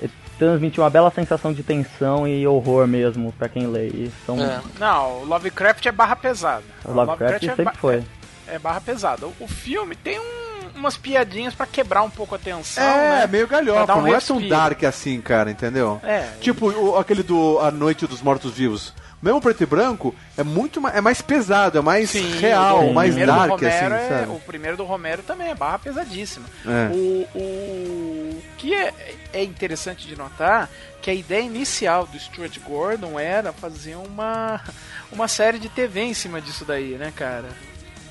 eh, 0.00 0.08
transmitir 0.38 0.80
uma 0.80 0.88
bela 0.90 1.10
sensação 1.10 1.52
de 1.52 1.62
tensão 1.64 2.26
e 2.28 2.46
horror 2.46 2.86
mesmo 2.86 3.32
pra 3.32 3.48
quem 3.48 3.66
lê. 3.66 3.88
E 3.88 4.12
são. 4.24 4.38
É. 4.40 4.60
Não, 4.78 5.22
o 5.22 5.24
Lovecraft 5.24 5.84
é 5.86 5.92
barra 5.92 6.14
pesada. 6.14 6.62
O 6.84 6.92
Lovecraft 6.92 7.42
é 7.42 7.48
sempre 7.48 7.64
ba- 7.64 7.74
foi. 7.76 8.04
É 8.46 8.58
barra 8.60 8.80
pesada. 8.80 9.26
O 9.40 9.48
filme 9.48 9.96
tem 9.96 10.20
um- 10.20 10.45
umas 10.78 10.96
piadinhas 10.96 11.54
pra 11.54 11.66
quebrar 11.66 12.02
um 12.02 12.10
pouco 12.10 12.34
a 12.34 12.38
tensão, 12.38 12.82
É, 12.82 13.20
né? 13.20 13.26
meio 13.26 13.46
galhofa, 13.48 13.94
um 13.94 14.02
não 14.02 14.06
é 14.08 14.10
tão 14.20 14.36
respiro. 14.36 14.48
dark 14.48 14.84
assim, 14.84 15.20
cara, 15.20 15.50
entendeu? 15.50 16.00
É. 16.04 16.28
Tipo 16.40 16.70
o- 16.70 16.96
aquele 16.98 17.22
do 17.22 17.58
A 17.60 17.70
Noite 17.70 18.06
dos 18.06 18.22
Mortos 18.22 18.52
Vivos. 18.52 18.92
Mesmo 19.22 19.40
preto 19.40 19.62
e 19.62 19.66
branco, 19.66 20.14
é 20.36 20.42
muito 20.44 20.78
ma- 20.78 20.90
é 20.90 21.00
mais 21.00 21.22
pesado, 21.22 21.78
é 21.78 21.80
mais 21.80 22.10
Sim, 22.10 22.38
real, 22.38 22.86
o 22.90 22.94
mais 22.94 23.16
dark, 23.16 23.54
assim, 23.62 23.66
é- 23.66 24.08
sabe? 24.08 24.30
O 24.30 24.38
primeiro 24.40 24.76
do 24.76 24.84
Romero 24.84 25.22
também 25.22 25.48
é 25.48 25.54
barra 25.54 25.78
pesadíssima. 25.78 26.44
É. 26.66 26.94
O, 26.94 27.26
o 27.34 28.42
que 28.58 28.74
é, 28.74 28.92
é 29.32 29.42
interessante 29.42 30.06
de 30.06 30.16
notar 30.16 30.68
que 31.00 31.10
a 31.10 31.14
ideia 31.14 31.40
inicial 31.42 32.06
do 32.06 32.18
Stuart 32.18 32.58
Gordon 32.60 33.18
era 33.18 33.52
fazer 33.52 33.94
uma, 33.96 34.60
uma 35.10 35.26
série 35.28 35.58
de 35.58 35.70
TV 35.70 36.02
em 36.02 36.14
cima 36.14 36.40
disso 36.40 36.64
daí, 36.66 36.90
né, 36.98 37.10
cara? 37.16 37.48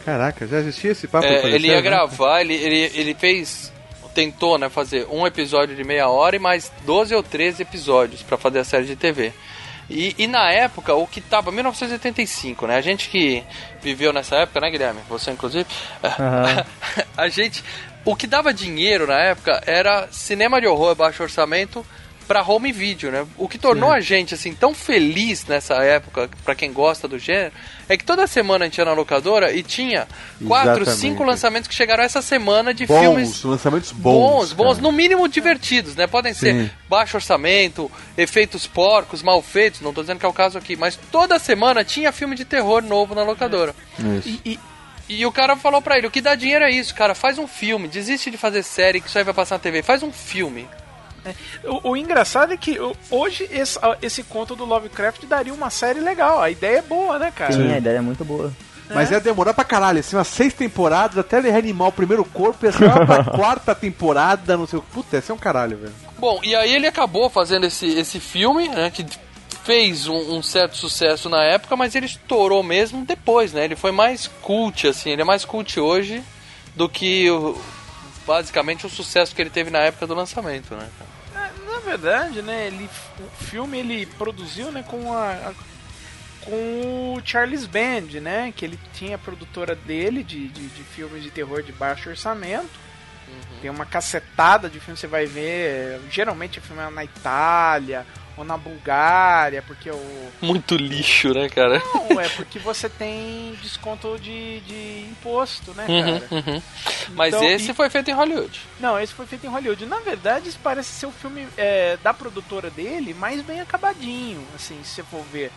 Caraca, 0.06 0.46
já 0.46 0.60
existia 0.60 0.92
esse 0.92 1.08
papo? 1.08 1.26
É, 1.26 1.40
pra 1.40 1.50
ele 1.50 1.58
fazer 1.58 1.68
ia 1.68 1.76
né? 1.76 1.82
gravar, 1.82 2.42
ele, 2.42 2.54
ele, 2.54 2.92
ele 2.94 3.14
fez. 3.16 3.74
Tentou, 4.14 4.58
né, 4.58 4.70
fazer 4.70 5.06
um 5.12 5.28
episódio 5.28 5.76
de 5.76 5.84
meia 5.84 6.08
hora 6.08 6.38
e 6.38 6.40
mais 6.40 6.72
12 6.86 7.14
ou 7.14 7.22
13 7.22 7.64
episódios 7.64 8.24
pra 8.24 8.38
fazer 8.38 8.60
a 8.60 8.64
série 8.64 8.86
de 8.86 8.96
TV. 8.96 9.34
E, 9.90 10.16
e 10.18 10.26
na 10.26 10.50
época, 10.52 10.94
o 10.96 11.06
que 11.06 11.20
tava. 11.20 11.52
1985, 11.52 12.66
né? 12.66 12.78
A 12.78 12.82
gente 12.82 13.10
que 13.10 13.44
viveu 13.82 14.14
nessa 14.14 14.38
época, 14.38 14.62
né, 14.62 14.70
Guilherme? 14.70 15.02
Você, 15.10 15.32
inclusive. 15.32 15.66
Aham. 16.02 16.66
a 17.18 17.28
gente. 17.28 17.64
O 18.06 18.16
que 18.16 18.28
dava 18.28 18.54
dinheiro 18.54 19.08
na 19.08 19.20
época 19.20 19.62
era 19.66 20.08
cinema 20.12 20.62
de 20.62 20.68
horror 20.68 20.96
baixo 20.96 21.24
orçamento 21.24 21.86
pra 22.28 22.42
home 22.42 22.72
video, 22.72 23.12
né? 23.12 23.26
O 23.38 23.48
que 23.48 23.58
tornou 23.58 23.92
a 23.92 24.00
gente 24.00 24.34
assim 24.34 24.54
tão 24.54 24.74
feliz 24.74 25.46
nessa 25.46 25.76
época, 25.76 26.30
pra 26.44 26.56
quem 26.56 26.72
gosta 26.74 27.08
do 27.08 27.20
gênero, 27.20 27.52
é 27.88 27.96
que 27.96 28.04
toda 28.04 28.26
semana 28.28 28.66
a 28.66 28.68
gente 28.68 28.78
ia 28.78 28.86
na 28.86 28.94
locadora 28.94 29.52
e 29.54 29.62
tinha 29.62 30.08
quatro, 30.48 30.82
Exatamente. 30.82 31.00
cinco 31.00 31.24
lançamentos 31.24 31.68
que 31.68 31.76
chegaram 31.76 32.04
essa 32.04 32.22
semana 32.22 32.74
de 32.74 32.86
Bons, 32.86 33.00
filmes 33.00 33.44
lançamentos 33.44 33.92
bons, 33.92 34.54
bons. 34.54 34.54
bons, 34.54 34.78
no 34.80 34.92
mínimo 34.92 35.28
divertidos, 35.28 35.96
né? 35.96 36.08
Podem 36.08 36.34
ser 36.34 36.54
Sim. 36.54 36.70
baixo 36.90 37.18
orçamento, 37.18 37.92
efeitos 38.18 38.66
porcos, 38.66 39.22
mal 39.22 39.42
feitos, 39.42 39.82
não 39.82 39.94
tô 39.94 40.02
dizendo 40.02 40.20
que 40.20 40.26
é 40.26 40.30
o 40.30 40.34
caso 40.34 40.58
aqui, 40.58 40.76
mas 40.76 40.98
toda 41.12 41.38
semana 41.38 41.84
tinha 41.84 42.12
filme 42.12 42.36
de 42.36 42.46
terror 42.46 42.82
novo 42.82 43.14
na 43.14 43.24
locadora. 43.24 43.76
Isso. 44.00 44.28
E, 44.46 44.52
e- 44.54 44.60
E 45.08 45.24
o 45.24 45.32
cara 45.32 45.56
falou 45.56 45.84
pra 45.84 46.00
ele, 46.00 46.08
o 46.08 46.10
que 46.12 46.20
dá 46.20 46.34
dinheiro 46.34 46.66
é 46.66 46.72
isso, 46.72 46.96
cara, 46.96 47.14
faz 47.14 47.38
um 47.38 47.46
filme, 47.46 47.88
desiste 47.88 48.32
de 48.32 48.38
fazer 48.38 48.64
série 48.64 49.00
que 49.00 49.08
isso 49.08 49.16
aí 49.20 49.24
vai 49.24 49.36
passar 49.36 49.54
na 49.56 49.60
TV, 49.60 49.84
faz 49.84 50.02
um 50.02 50.12
filme. 50.12 50.68
O, 51.64 51.92
o 51.92 51.98
engraçado 51.98 52.54
é 52.54 52.58
que 52.58 52.78
hoje 53.10 53.48
esse, 53.52 53.80
esse 54.02 54.24
conto 54.24 54.56
do 54.56 54.66
Lovecraft 54.66 55.24
daria 55.26 55.54
uma 55.54 55.70
série 55.70 56.00
legal. 56.00 56.42
A 56.42 56.50
ideia 56.50 56.80
é 56.80 56.82
boa, 56.82 57.18
né, 57.20 57.32
cara? 57.36 57.54
Sim, 57.54 57.72
a 57.74 57.78
ideia 57.78 57.98
é 57.98 58.02
muito 58.02 58.24
boa. 58.26 58.52
Mas 58.94 59.10
ia 59.10 59.20
demorar 59.20 59.54
pra 59.56 59.64
caralho, 59.64 60.00
assim, 60.00 60.16
umas 60.16 60.28
seis 60.28 60.54
temporadas 60.54 61.18
até 61.18 61.40
ele 61.40 61.50
reanimar 61.50 61.88
o 61.88 61.92
primeiro 61.92 62.24
corpo 62.24 62.64
e 62.66 62.70
assim, 62.70 62.84
lá 62.84 63.04
pra 63.04 63.24
quarta 63.24 63.74
temporada, 63.74 64.56
não 64.56 64.68
sei 64.68 64.78
o 64.78 64.82
que. 64.84 64.92
Puta, 64.92 65.18
esse 65.18 65.32
é 65.32 65.34
um 65.34 65.38
caralho, 65.40 65.76
velho. 65.78 65.94
Bom, 66.20 66.40
e 66.44 66.56
aí 66.56 66.72
ele 66.76 66.86
acabou 66.86 67.28
fazendo 67.28 67.66
esse, 67.66 67.88
esse 67.88 68.20
filme, 68.20 68.68
né, 68.70 68.92
que 68.92 69.04
fez 69.64 70.08
um, 70.08 70.36
um 70.38 70.44
certo 70.44 70.78
sucesso 70.78 71.28
na 71.30 71.44
época, 71.44 71.76
mas 71.76 71.96
ele 71.96 72.06
estourou 72.06 72.62
mesmo 72.62 73.04
depois, 73.04 73.52
né? 73.54 73.66
Ele 73.66 73.76
foi 73.76 73.92
mais 73.92 74.28
cult, 74.44 74.88
assim, 74.88 75.10
ele 75.10 75.24
é 75.24 75.26
mais 75.26 75.44
cult 75.44 75.80
hoje 75.80 76.22
do 76.76 76.88
que 76.88 77.28
o- 77.32 77.60
basicamente 78.28 78.86
o 78.86 78.90
sucesso 78.90 79.34
que 79.36 79.42
ele 79.42 79.50
teve 79.50 79.72
na 79.72 79.80
época 79.80 80.06
do 80.06 80.14
lançamento, 80.14 80.76
né? 80.76 80.88
Na 81.00 81.06
verdade, 81.86 82.42
né, 82.42 82.68
ele, 82.68 82.90
o 83.20 83.44
filme 83.46 83.78
ele 83.80 84.06
produziu, 84.18 84.72
né, 84.72 84.84
com 84.88 85.14
a, 85.14 85.32
a- 85.32 85.54
com 86.44 87.14
o 87.16 87.22
Charles 87.26 87.66
Band, 87.66 88.20
né, 88.22 88.54
que 88.56 88.64
ele 88.66 88.78
tinha 88.94 89.16
a 89.16 89.20
produtora 89.20 89.74
dele 89.76 90.24
de, 90.24 90.48
de, 90.50 90.68
de 90.68 90.84
filmes 90.84 91.24
de 91.24 91.32
terror 91.32 91.64
de 91.64 91.72
baixo 91.72 92.10
orçamento. 92.10 92.70
Tem 93.62 93.70
uma 93.72 93.86
cacetada 93.86 94.70
de 94.70 94.80
filmes, 94.80 95.00
você 95.00 95.08
vai 95.08 95.26
ver, 95.26 96.00
geralmente 96.12 96.60
é 96.60 96.62
filme 96.62 96.82
na 96.92 97.04
Itália 97.04 98.06
ou 98.38 98.44
na 98.44 98.58
Bulgária, 98.58 99.62
porque 99.62 99.90
o 99.90 100.32
Muito 100.42 100.76
lixo, 100.76 101.34
né, 101.34 101.48
cara? 101.50 101.82
não 102.10 102.20
é 102.20 102.28
porque 102.30 102.60
você 102.60 102.90
tem 102.90 103.58
desconto 103.62 104.18
de, 104.20 104.60
de 104.62 105.06
imposto, 105.10 105.74
né, 105.74 105.86
Uhum, 105.88 106.20
cara? 106.20 106.28
uhum. 106.32 106.62
Mas 107.16 107.34
Então, 107.34 107.50
esse 107.50 107.72
e- 107.72 107.74
foi 107.74 107.90
feito 107.90 108.10
em 108.12 108.14
Hollywood. 108.14 108.62
Não, 108.80 109.00
esse 109.00 109.14
foi 109.14 109.26
feito 109.26 109.46
em 109.46 109.50
Hollywood. 109.50 109.86
Na 109.86 110.00
verdade, 110.00 110.50
isso 110.50 110.60
parece 110.62 110.90
ser 110.90 111.06
o 111.06 111.12
filme 111.12 111.48
é, 111.58 111.98
da 112.04 112.14
produtora 112.14 112.70
dele 112.70 113.14
mais 113.14 113.42
bem 113.42 113.62
acabadinho, 113.62 114.46
assim, 114.56 114.80
se 114.84 114.96
você 114.96 115.04
for 115.04 115.24
ver. 115.32 115.52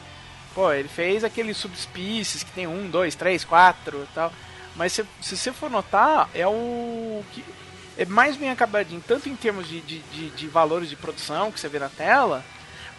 Pô, 0.55 0.73
ele 0.73 0.89
fez 0.89 1.25
aqueles 1.25 1.57
subspecies 1.57 2.43
que 2.43 2.51
tem 2.53 2.67
um, 2.67 2.89
dois, 2.89 3.15
três, 3.15 3.45
quatro 3.45 4.07
e 4.11 4.15
tal. 4.15 4.33
Mas 4.77 4.93
se, 4.93 5.05
se 5.21 5.37
você 5.37 5.53
for 5.53 5.69
notar, 5.71 6.29
é 6.35 6.47
o 6.47 7.23
que 7.33 7.45
é 7.97 8.05
mais 8.05 8.37
bem 8.37 8.51
acabadinho, 8.51 9.03
tanto 9.07 9.29
em 9.29 9.35
termos 9.35 9.69
de, 9.69 9.81
de, 9.81 9.99
de, 9.99 10.31
de 10.31 10.47
valores 10.47 10.89
de 10.89 10.95
produção 10.97 11.51
que 11.51 11.59
você 11.59 11.69
vê 11.69 11.79
na 11.81 11.89
tela, 11.89 12.45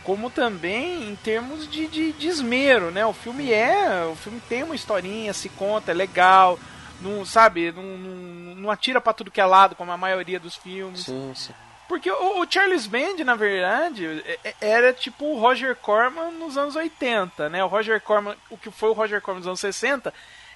como 0.09 0.27
também 0.31 1.07
em 1.07 1.15
termos 1.17 1.69
de, 1.69 1.85
de, 1.85 2.11
de 2.13 2.27
esmero, 2.27 2.89
né? 2.89 3.05
O 3.05 3.13
filme 3.13 3.53
é, 3.53 4.05
o 4.11 4.15
filme 4.15 4.41
tem 4.49 4.63
uma 4.63 4.73
historinha, 4.73 5.31
se 5.33 5.49
conta, 5.49 5.91
é 5.91 5.93
legal, 5.93 6.57
não 6.99 7.23
sabe, 7.23 7.71
não, 7.71 7.83
não, 7.83 8.55
não 8.55 8.71
atira 8.71 8.99
pra 8.99 9.13
tudo 9.13 9.29
que 9.29 9.39
é 9.39 9.45
lado 9.45 9.75
como 9.75 9.91
a 9.91 9.97
maioria 9.97 10.39
dos 10.39 10.55
filmes. 10.55 11.01
Sim, 11.05 11.31
sim. 11.35 11.53
Porque 11.87 12.09
o, 12.09 12.41
o 12.41 12.45
Charles 12.49 12.87
Band, 12.87 13.23
na 13.23 13.35
verdade, 13.35 14.23
é- 14.25 14.39
é- 14.45 14.55
era 14.61 14.91
tipo 14.93 15.25
o 15.25 15.39
Roger 15.39 15.75
Corman 15.75 16.31
nos 16.31 16.57
anos 16.57 16.75
80, 16.75 17.47
né? 17.47 17.63
O 17.63 17.67
Roger 17.67 18.01
Corman, 18.01 18.35
o 18.49 18.57
que 18.57 18.71
foi 18.71 18.89
o 18.89 18.93
Roger 18.93 19.21
Corman 19.21 19.41
nos 19.41 19.47
anos 19.47 19.59
60, 19.59 20.11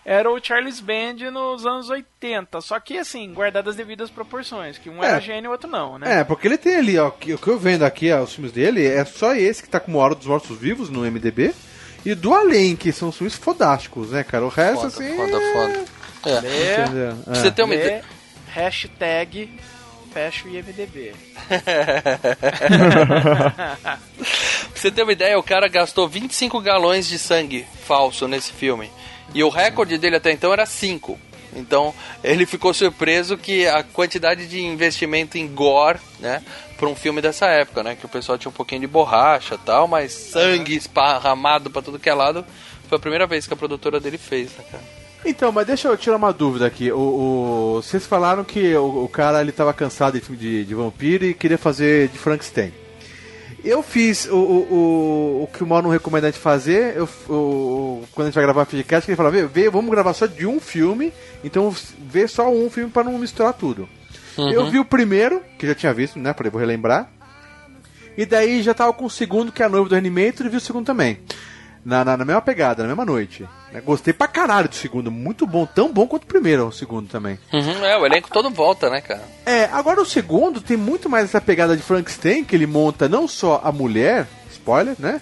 era 0.05 0.29
o 0.31 0.39
Charles 0.43 0.79
Band 0.79 1.31
nos 1.31 1.65
anos 1.65 1.89
80. 1.89 2.61
Só 2.61 2.79
que, 2.79 2.97
assim, 2.97 3.33
guardadas 3.33 3.71
as 3.71 3.75
devidas 3.77 4.09
proporções, 4.09 4.77
que 4.77 4.89
um 4.89 5.03
É. 5.03 5.07
era 5.07 5.19
gênio 5.19 5.45
e 5.45 5.47
o 5.47 5.51
outro 5.51 5.69
não, 5.69 5.97
né? 5.97 6.19
É, 6.19 6.23
porque 6.23 6.47
ele 6.47 6.57
tem 6.57 6.75
ali, 6.75 6.97
ó, 6.97 7.09
que- 7.09 7.33
o 7.33 7.37
que 7.37 7.47
eu 7.47 7.57
vendo 7.57 7.83
aqui, 7.83 8.11
ó, 8.11 8.21
os 8.23 8.33
filmes 8.33 8.51
dele, 8.51 8.85
é 8.85 9.03
só 9.05 9.33
esse 9.35 9.63
que 9.63 9.69
tá 9.69 9.79
com 9.79 9.91
uma 9.91 10.01
hora 10.01 10.15
dos 10.15 10.27
mortos 10.27 10.57
vivos 10.57 10.89
no 10.89 11.05
MDB. 11.05 11.53
E 12.05 12.13
do 12.13 12.33
Além, 12.33 12.75
que 12.75 12.91
são 12.91 13.13
filmes 13.13 13.35
fodásticos, 13.35 14.11
né, 14.11 14.23
cara? 14.25 14.43
O 14.45 14.49
resto, 14.49 14.75
Foda, 14.81 14.87
assim. 14.87 15.15
foda, 15.15 15.39
foda. 15.53 15.85
É. 16.25 16.39
Lê, 16.41 16.73
Entendeu? 16.83 17.15
Pra 17.23 17.35
você 17.35 17.47
É. 17.47 17.51
ter 17.51 17.63
uma 17.63 17.73
lê, 17.73 17.79
ideia. 17.81 18.03
hashtag 18.47 19.49
fecha 20.13 20.47
o 20.47 20.51
IMDB. 20.51 21.13
Pra 23.73 23.97
você 24.75 24.91
ter 24.91 25.03
uma 25.03 25.11
ideia, 25.11 25.37
o 25.39 25.43
cara 25.43 25.67
gastou 25.67 26.07
25 26.07 26.59
galões 26.61 27.07
de 27.07 27.17
sangue 27.17 27.65
falso 27.85 28.27
nesse 28.27 28.51
filme. 28.51 28.91
E 29.33 29.43
o 29.43 29.49
recorde 29.49 29.97
dele 29.97 30.15
até 30.17 30.31
então 30.31 30.51
era 30.53 30.65
5. 30.65 31.17
Então 31.55 31.93
ele 32.23 32.45
ficou 32.45 32.73
surpreso 32.73 33.37
que 33.37 33.67
a 33.67 33.83
quantidade 33.83 34.47
de 34.47 34.59
investimento 34.61 35.37
em 35.37 35.47
gore, 35.47 35.99
né, 36.19 36.41
para 36.77 36.89
um 36.89 36.95
filme 36.95 37.21
dessa 37.21 37.45
época, 37.45 37.83
né, 37.83 37.95
que 37.95 38.05
o 38.05 38.09
pessoal 38.09 38.37
tinha 38.37 38.49
um 38.49 38.53
pouquinho 38.53 38.81
de 38.81 38.87
borracha, 38.87 39.57
tal, 39.63 39.87
mas 39.87 40.11
sangue 40.13 40.75
esparramado 40.75 41.69
pra 41.69 41.81
tudo 41.81 41.99
que 41.99 42.09
é 42.09 42.13
lado, 42.13 42.43
foi 42.89 42.97
a 42.97 43.01
primeira 43.01 43.27
vez 43.27 43.45
que 43.45 43.53
a 43.53 43.57
produtora 43.57 43.99
dele 43.99 44.17
fez, 44.17 44.49
né, 44.57 44.63
cara? 44.71 44.83
Então, 45.25 45.51
mas 45.51 45.65
deixa 45.67 45.87
eu 45.87 45.95
tirar 45.95 46.17
uma 46.17 46.33
dúvida 46.33 46.65
aqui. 46.65 46.91
O, 46.91 46.97
o- 46.97 47.81
vocês 47.81 48.05
falaram 48.05 48.43
que 48.43 48.75
o, 48.75 49.05
o 49.05 49.07
cara 49.07 49.39
ele 49.39 49.51
tava 49.53 49.73
cansado 49.73 50.19
de 50.19 50.25
filme 50.25 50.37
de, 50.41 50.65
de 50.65 50.75
vampiro 50.75 51.23
e 51.23 51.33
queria 51.33 51.57
fazer 51.57 52.09
de 52.09 52.17
Frankenstein. 52.17 52.73
Eu 53.63 53.81
fiz 53.81 54.25
o, 54.25 54.35
o, 54.35 55.43
o, 55.43 55.47
que 55.47 55.63
o 55.63 55.67
Mal 55.67 55.81
não 55.81 55.89
recomenda 55.89 56.27
a 56.27 56.31
gente 56.31 56.39
fazer. 56.39 56.97
Eu, 56.97 57.07
o, 57.29 58.03
quando 58.11 58.27
a 58.27 58.29
gente 58.29 58.35
vai 58.35 58.43
gravar 58.43 58.65
podcast, 58.65 59.09
ele 59.09 59.15
fala: 59.15 59.31
vê, 59.31 59.45
vê, 59.45 59.69
vamos 59.69 59.89
gravar 59.89 60.13
só 60.13 60.25
de 60.25 60.45
um 60.45 60.59
filme. 60.59 61.13
Então 61.43 61.73
vê 61.99 62.27
só 62.27 62.51
um 62.51 62.69
filme 62.69 62.91
para 62.91 63.05
não 63.05 63.17
misturar 63.17 63.53
tudo. 63.53 63.87
Eu 64.37 64.69
vi 64.69 64.79
o 64.79 64.85
primeiro, 64.85 65.41
que 65.57 65.67
já 65.67 65.75
tinha 65.75 65.93
visto, 65.93 66.19
né? 66.19 66.33
Falei, 66.33 66.51
vou 66.51 66.59
relembrar. 66.59 67.09
E 68.17 68.25
daí 68.25 68.61
já 68.61 68.73
tava 68.73 68.93
com 68.93 69.05
o 69.05 69.09
segundo, 69.09 69.51
que 69.51 69.63
é 69.63 69.65
a 69.65 69.69
noiva 69.69 69.87
do 69.87 69.95
Reanimator, 69.95 70.45
e 70.45 70.49
vi 70.49 70.57
o 70.57 70.61
segundo 70.61 70.85
também. 70.85 71.19
Na, 71.85 72.05
na, 72.05 72.15
na 72.15 72.23
mesma 72.25 72.41
pegada, 72.41 72.81
na 72.83 72.87
mesma 72.89 73.05
noite. 73.05 73.47
né? 73.71 73.81
Gostei 73.81 74.13
pra 74.13 74.27
caralho 74.27 74.69
do 74.69 74.75
segundo, 74.75 75.11
muito 75.11 75.45
bom, 75.45 75.65
tão 75.65 75.91
bom 75.91 76.07
quanto 76.07 76.23
o 76.23 76.27
primeiro, 76.27 76.67
o 76.67 76.71
segundo 76.71 77.09
também. 77.09 77.37
Uhum, 77.51 77.83
é, 77.85 77.97
o 77.97 78.05
elenco 78.05 78.29
todo 78.31 78.49
volta, 78.49 78.89
né, 78.89 79.01
cara? 79.01 79.23
É, 79.45 79.65
agora 79.65 80.01
o 80.01 80.05
segundo 80.05 80.61
tem 80.61 80.77
muito 80.77 81.09
mais 81.09 81.25
essa 81.25 81.41
pegada 81.41 81.75
de 81.75 81.83
Frankenstein, 81.83 82.43
que 82.45 82.55
ele 82.55 82.65
monta 82.65 83.09
não 83.09 83.27
só 83.27 83.61
a 83.63 83.71
mulher, 83.71 84.27
spoiler, 84.51 84.95
né? 84.97 85.21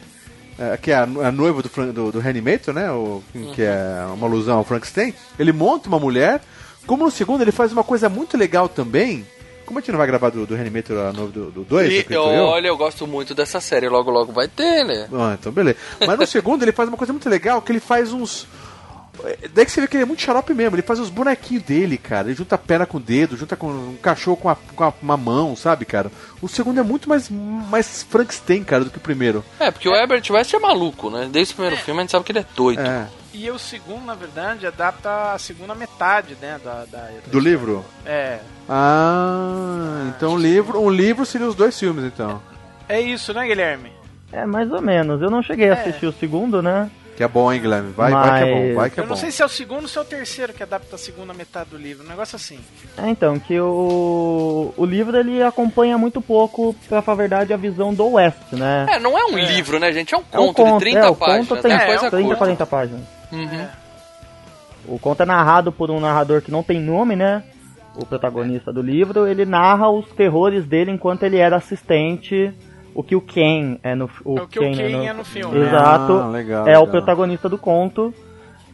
É, 0.60 0.78
que 0.78 0.91
é 0.91 0.95
a, 0.95 1.04
a 1.04 1.32
noiva 1.32 1.63
do, 1.63 1.93
do, 1.93 2.12
do 2.12 2.19
Reanimator, 2.19 2.74
né? 2.74 2.91
O, 2.91 3.24
Que 3.56 3.63
é 3.63 4.06
uma 4.13 4.28
alusão 4.28 4.58
ao 4.60 4.63
Frankenstein. 4.63 5.13
Ele 5.39 5.52
monta 5.52 5.88
uma 5.88 6.00
mulher 6.00 6.41
Como 6.86 7.04
no 7.06 7.12
segundo 7.12 7.41
ele 7.41 7.52
faz 7.52 7.71
uma 7.71 7.84
coisa 7.84 8.10
muito 8.10 8.38
legal 8.38 8.67
também. 8.69 9.26
Como 9.65 9.80
a 9.80 9.82
gente 9.82 9.91
não 9.91 9.97
vai 9.97 10.08
gravar 10.08 10.30
do, 10.30 10.45
do 10.45 10.56
Reanimator 10.56 11.13
novo 11.13 11.32
do 11.32 11.63
2, 11.63 11.88
E, 11.91 12.15
olha, 12.15 12.67
eu 12.67 12.78
gosto 12.78 13.08
muito 13.08 13.34
dessa 13.34 13.60
série, 13.62 13.88
logo 13.89 14.12
logo 14.12 14.32
vai 14.32 14.47
ter, 14.47 14.84
né? 14.84 15.08
Ah, 15.13 15.38
então 15.39 15.52
beleza. 15.52 15.78
Mas 16.06 16.19
no 16.19 16.26
segundo 16.28 16.63
ele 16.63 16.71
faz 16.71 16.89
uma 16.89 16.97
coisa 16.97 17.13
muito 17.13 17.30
legal, 17.30 17.62
que 17.62 17.71
ele 17.71 17.80
faz 17.80 18.12
uns. 18.13 18.47
É, 19.25 19.38
Daí 19.53 19.65
que 19.65 19.71
você 19.71 19.81
vê 19.81 19.88
que 19.88 19.95
ele 19.97 20.03
é 20.03 20.05
muito 20.05 20.21
xarope 20.21 20.53
mesmo, 20.53 20.75
ele 20.75 20.81
faz 20.81 20.99
os 20.99 21.10
bonequinhos 21.10 21.63
dele, 21.63 21.97
cara. 21.97 22.27
Ele 22.27 22.36
junta 22.38 22.55
a 22.55 22.57
perna 22.57 22.86
com 22.86 22.97
o 22.97 22.99
dedo, 23.01 23.36
junta 23.38 23.55
com 23.55 23.67
um 23.67 23.97
cachorro 24.01 24.38
com, 24.38 24.49
a, 24.49 24.55
com 24.75 24.84
a- 24.84 24.93
uma 25.01 25.17
mão, 25.17 25.55
sabe, 25.55 25.86
cara? 25.86 26.12
O 26.41 26.47
segundo 26.47 26.79
é 26.79 26.84
muito 26.84 27.07
mais, 27.10 27.29
mais 27.29 28.03
Frankenstein, 28.03 28.63
cara, 28.63 28.84
do 28.84 28.89
que 28.89 28.97
o 28.97 29.01
primeiro. 29.01 29.43
É, 29.60 29.69
porque 29.71 29.88
o 29.89 29.95
Herbert 29.95 30.23
West 30.29 30.53
é 30.53 30.60
maluco, 30.60 31.10
né? 31.10 31.29
Desde 31.31 31.53
o 31.53 31.55
primeiro 31.57 31.77
filme 31.81 31.99
a 31.99 32.03
gente 32.03 32.12
sabe 32.12 32.25
que 32.25 32.31
ele 32.31 32.39
é 32.39 32.45
doido. 32.55 32.81
É. 32.81 33.07
E 33.34 33.49
o 33.49 33.57
segundo, 33.57 34.03
na 34.05 34.13
verdade, 34.13 34.67
adapta 34.67 35.31
a 35.34 35.39
segunda 35.39 35.73
metade, 35.73 36.36
né? 36.41 36.60
Da, 36.63 36.84
da- 36.86 37.07
Do 37.27 37.39
livro? 37.39 37.86
É. 38.05 38.39
Ah, 38.67 40.12
então 40.15 40.34
um 40.34 40.38
livro, 40.38 40.79
um 40.81 40.89
livro 40.89 41.25
seria 41.25 41.47
os 41.47 41.55
dois 41.55 41.77
filmes, 41.79 42.03
então. 42.05 42.41
É 42.89 42.99
isso, 42.99 43.34
né, 43.34 43.45
Guilherme? 43.47 43.91
É, 44.34 44.45
mais 44.45 44.71
ou 44.71 44.81
menos. 44.81 45.21
Eu 45.21 45.29
não 45.29 45.41
cheguei 45.41 45.69
a 45.69 45.75
É. 45.75 45.79
assistir 45.81 46.05
o 46.07 46.13
segundo, 46.13 46.62
né? 46.62 46.89
Que 47.21 47.25
é 47.25 47.27
bom, 47.27 47.53
hein, 47.53 47.62
Guilherme? 47.62 47.91
Vai, 47.91 48.12
vai 48.12 48.23
que 48.43 48.49
é 48.49 48.51
bom, 48.55 48.65
Mas- 48.65 48.75
vai 48.75 48.89
que 48.89 48.99
é 48.99 49.03
Eu 49.03 49.07
não 49.07 49.13
bom. 49.13 49.21
sei 49.21 49.29
se 49.29 49.43
é 49.43 49.45
o 49.45 49.49
segundo 49.49 49.84
ou 49.84 49.88
se 49.88 49.95
é 49.95 50.01
o 50.01 50.03
terceiro 50.03 50.53
que 50.53 50.63
adapta 50.63 50.95
a 50.95 50.97
segunda 50.97 51.36
metade 51.36 51.69
do 51.69 51.77
livro. 51.77 52.03
Um 52.03 52.10
negócio 52.10 52.36
assim. 52.36 52.60
É, 52.97 53.07
então, 53.10 53.38
que 53.38 53.60
o, 53.60 54.73
o 54.75 54.84
livro 54.84 55.15
ele 55.15 55.43
acompanha 55.43 55.99
muito 55.99 56.19
pouco, 56.19 56.75
pra 56.89 56.99
falar 57.03 57.13
a 57.13 57.17
verdade, 57.19 57.53
a 57.53 57.57
visão 57.57 57.93
do 57.93 58.07
West, 58.13 58.53
né? 58.53 58.88
É, 58.89 58.99
não 58.99 59.15
é 59.15 59.23
um 59.25 59.38
livro, 59.38 59.77
né, 59.79 59.93
gente? 59.93 60.15
É 60.15 60.17
um 60.17 60.23
É 60.31 60.39
um 60.39 60.51
conto, 60.51 60.79
de 60.79 60.86
30 60.91 60.97
é, 60.99 61.10
o 61.10 61.15
páginas. 61.15 61.47
conto 61.47 61.62
tem 61.62 61.71
né? 61.71 61.86
coisa 61.86 62.10
30, 62.10 62.23
curta. 62.23 62.36
40 62.38 62.65
páginas. 62.65 63.01
Uhum. 63.31 63.67
O 64.88 64.97
conto 64.97 65.21
é 65.21 65.25
narrado 65.27 65.71
por 65.71 65.91
um 65.91 65.99
narrador 65.99 66.41
que 66.41 66.49
não 66.49 66.63
tem 66.63 66.79
nome, 66.79 67.15
né? 67.15 67.43
O 67.95 68.03
protagonista 68.03 68.73
do 68.73 68.81
livro, 68.81 69.27
ele 69.27 69.45
narra 69.45 69.91
os 69.91 70.07
terrores 70.13 70.65
dele 70.65 70.89
enquanto 70.89 71.21
ele 71.21 71.38
era 71.38 71.57
assistente. 71.57 72.51
O 72.93 73.04
que 73.04 73.15
o 73.15 73.21
Ken 73.21 73.77
é 73.84 73.95
no 73.95 74.10
o 74.25 74.38
É 74.39 74.41
o 74.41 74.47
que 74.47 74.60
o 74.60 74.63
Ken, 74.63 74.73
Ken 74.75 74.97
né, 74.99 75.06
é 75.08 75.13
no 75.13 75.23
filme, 75.23 75.58
né? 75.60 75.67
Exato. 75.67 76.13
Ah, 76.13 76.27
legal, 76.27 76.67
é 76.67 76.77
o 76.77 76.82
legal. 76.82 76.88
protagonista 76.88 77.47
do 77.49 77.58
conto. 77.58 78.13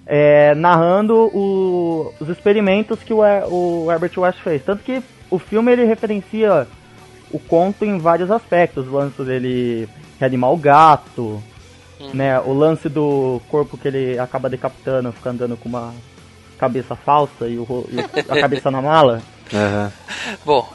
é, 0.10 0.56
narrando 0.56 1.14
o- 1.34 2.14
os 2.20 2.30
experimentos 2.30 3.04
que 3.04 3.14
o, 3.14 3.20
o 3.50 3.92
Herbert 3.92 4.14
West 4.18 4.40
fez. 4.40 4.64
Tanto 4.64 4.82
que 4.82 5.04
o 5.30 5.38
filme 5.38 5.70
ele 5.72 5.84
referencia 5.84 6.66
o 7.30 7.38
conto 7.38 7.84
em 7.84 7.98
vários 7.98 8.32
aspectos. 8.32 8.88
O 8.88 8.92
lance 8.94 9.22
dele 9.24 9.90
reanimar 10.18 10.52
o 10.54 10.56
gato, 10.58 11.44
né? 12.14 12.40
O 12.40 12.54
lance 12.54 12.88
do 12.88 13.42
corpo 13.50 13.78
que 13.78 13.86
ele 13.90 14.18
acaba 14.18 14.50
decapitando, 14.50 15.12
fica 15.12 15.30
andando 15.30 15.58
com 15.58 15.68
uma 15.68 15.94
cabeça 16.58 16.96
falsa 16.96 17.46
e, 17.46 17.58
o, 17.58 17.86
e 17.92 18.00
a 18.00 18.08
cabeça 18.40 18.72
na 18.72 18.82
mala. 18.82 19.22
Aham. 19.54 19.92
Bom, 20.46 20.72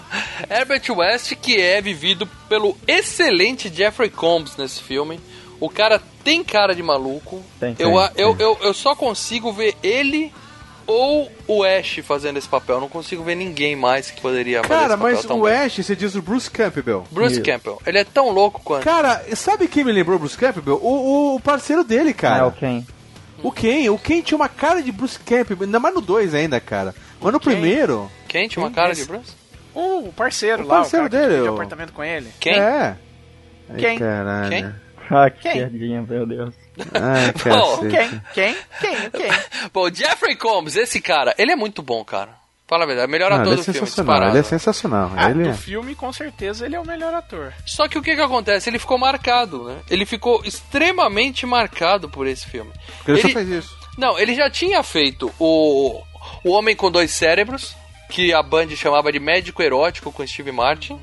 Herbert 0.48 0.82
West, 0.90 1.34
que 1.36 1.60
é 1.60 1.80
vivido 1.80 2.26
pelo 2.48 2.76
excelente 2.86 3.72
Jeffrey 3.72 4.10
Combs 4.10 4.56
nesse 4.56 4.82
filme. 4.82 5.20
O 5.60 5.68
cara 5.68 6.00
tem 6.24 6.42
cara 6.42 6.74
de 6.74 6.82
maluco. 6.82 7.42
Tem, 7.60 7.76
eu, 7.78 7.92
tem, 7.92 8.10
eu, 8.16 8.36
eu, 8.38 8.58
eu 8.62 8.74
só 8.74 8.94
consigo 8.94 9.52
ver 9.52 9.76
ele 9.82 10.32
ou 10.86 11.30
o 11.46 11.64
Ash 11.64 12.00
fazendo 12.02 12.36
esse 12.38 12.48
papel. 12.48 12.76
Eu 12.76 12.80
não 12.80 12.88
consigo 12.88 13.22
ver 13.22 13.34
ninguém 13.34 13.76
mais 13.76 14.10
que 14.10 14.20
poderia 14.20 14.62
fazer 14.62 14.74
Cara, 14.74 14.94
esse 14.94 14.96
papel 14.96 15.14
mas 15.14 15.24
tão 15.24 15.40
o 15.40 15.44
bem. 15.44 15.54
Ash, 15.54 15.76
você 15.76 15.96
diz 15.96 16.14
o 16.14 16.22
Bruce 16.22 16.50
Campbell. 16.50 17.04
Bruce 17.10 17.34
Isso. 17.34 17.42
Campbell, 17.42 17.80
ele 17.86 17.98
é 17.98 18.04
tão 18.04 18.30
louco 18.30 18.60
quanto. 18.62 18.82
Cara, 18.82 19.22
sabe 19.34 19.68
quem 19.68 19.84
me 19.84 19.92
lembrou 19.92 20.18
Bruce 20.18 20.36
Campbell? 20.36 20.80
O, 20.82 21.36
o 21.36 21.40
parceiro 21.40 21.84
dele, 21.84 22.12
cara. 22.12 22.44
É 22.44 22.46
o 22.46 22.52
Ken. 22.52 22.84
O 23.42 23.50
Ken, 23.50 23.90
o 23.90 23.98
Ken 23.98 24.20
tinha 24.22 24.36
uma 24.36 24.48
cara 24.48 24.82
de 24.82 24.92
Bruce 24.92 25.18
Campbell, 25.18 25.58
ainda 25.62 25.80
mais 25.80 25.94
no 25.94 26.00
2 26.00 26.34
ainda, 26.34 26.60
cara. 26.60 26.94
Mas 27.20 27.32
no 27.32 27.40
Ken? 27.40 27.52
primeiro, 27.52 28.10
Quem 28.32 28.48
tinha 28.48 28.62
uma 28.64 28.70
Quem? 28.70 28.74
cara 28.74 28.92
de 28.94 29.00
Esse- 29.00 29.08
Bruce? 29.08 29.32
Uh, 29.74 30.08
o 30.08 30.12
parceiro 30.12 30.64
O 30.64 30.66
lá, 30.66 30.76
parceiro 30.78 31.06
o 31.06 31.10
cara 31.10 31.22
que 31.22 31.28
dele, 31.28 31.34
divide 31.40 31.50
o- 31.50 31.54
apartamento 31.54 31.92
com 31.92 32.02
ele. 32.04 32.28
Quem? 32.40 32.54
é. 32.54 32.96
Ai, 33.70 33.76
Quem? 33.78 33.98
caralho. 33.98 34.48
Quem? 34.50 34.74
Ah, 35.10 35.30
que 35.30 35.40
Quem? 35.42 35.52
piadinha, 35.52 36.02
meu 36.02 36.26
Deus. 36.26 36.54
Ai, 36.94 37.32
Bom. 37.54 37.78
Quem? 37.88 38.22
Quem? 38.34 38.56
Quem? 38.80 39.10
Quem? 39.10 39.30
Bom, 39.72 39.88
Jeffrey 39.92 40.34
Combs, 40.36 40.76
esse 40.76 41.00
cara, 41.00 41.34
ele 41.38 41.52
é 41.52 41.56
muito 41.56 41.82
bom, 41.82 42.04
cara. 42.04 42.40
Fala 42.66 42.84
a 42.84 42.86
verdade, 42.86 43.10
melhor 43.12 43.30
Não, 43.30 43.38
ator 43.40 43.52
é 43.52 43.56
do 43.56 43.64
filme, 43.64 43.80
disparado. 43.82 44.30
ele 44.32 44.38
é 44.38 44.42
sensacional. 44.42 45.12
Ah, 45.14 45.30
ele 45.30 45.42
do 45.44 45.50
é. 45.50 45.54
filme, 45.54 45.94
com 45.94 46.10
certeza, 46.10 46.64
ele 46.64 46.74
é 46.74 46.80
o 46.80 46.86
melhor 46.86 47.12
ator. 47.12 47.52
Só 47.66 47.86
que 47.86 47.98
o 47.98 48.02
que 48.02 48.14
que 48.14 48.20
acontece? 48.22 48.70
Ele 48.70 48.78
ficou 48.78 48.96
marcado, 48.96 49.64
né? 49.64 49.76
Ele 49.90 50.06
ficou 50.06 50.42
extremamente 50.44 51.44
marcado 51.44 52.08
por 52.08 52.26
esse 52.26 52.46
filme. 52.46 52.70
Porque 52.98 53.10
ele, 53.10 53.20
só 53.20 53.26
Ele- 53.28 53.34
fez 53.34 53.48
isso. 53.64 53.76
Não, 53.98 54.18
ele 54.18 54.34
já 54.34 54.48
tinha 54.48 54.82
feito 54.82 55.30
o 55.38 56.02
O 56.44 56.50
Homem 56.52 56.74
com 56.74 56.90
Dois 56.90 57.10
Cérebros, 57.10 57.76
que 58.12 58.32
a 58.32 58.42
Band 58.42 58.68
chamava 58.76 59.10
de 59.10 59.18
Médico 59.18 59.62
Erótico 59.62 60.12
com 60.12 60.26
Steve 60.26 60.52
Martin, 60.52 60.98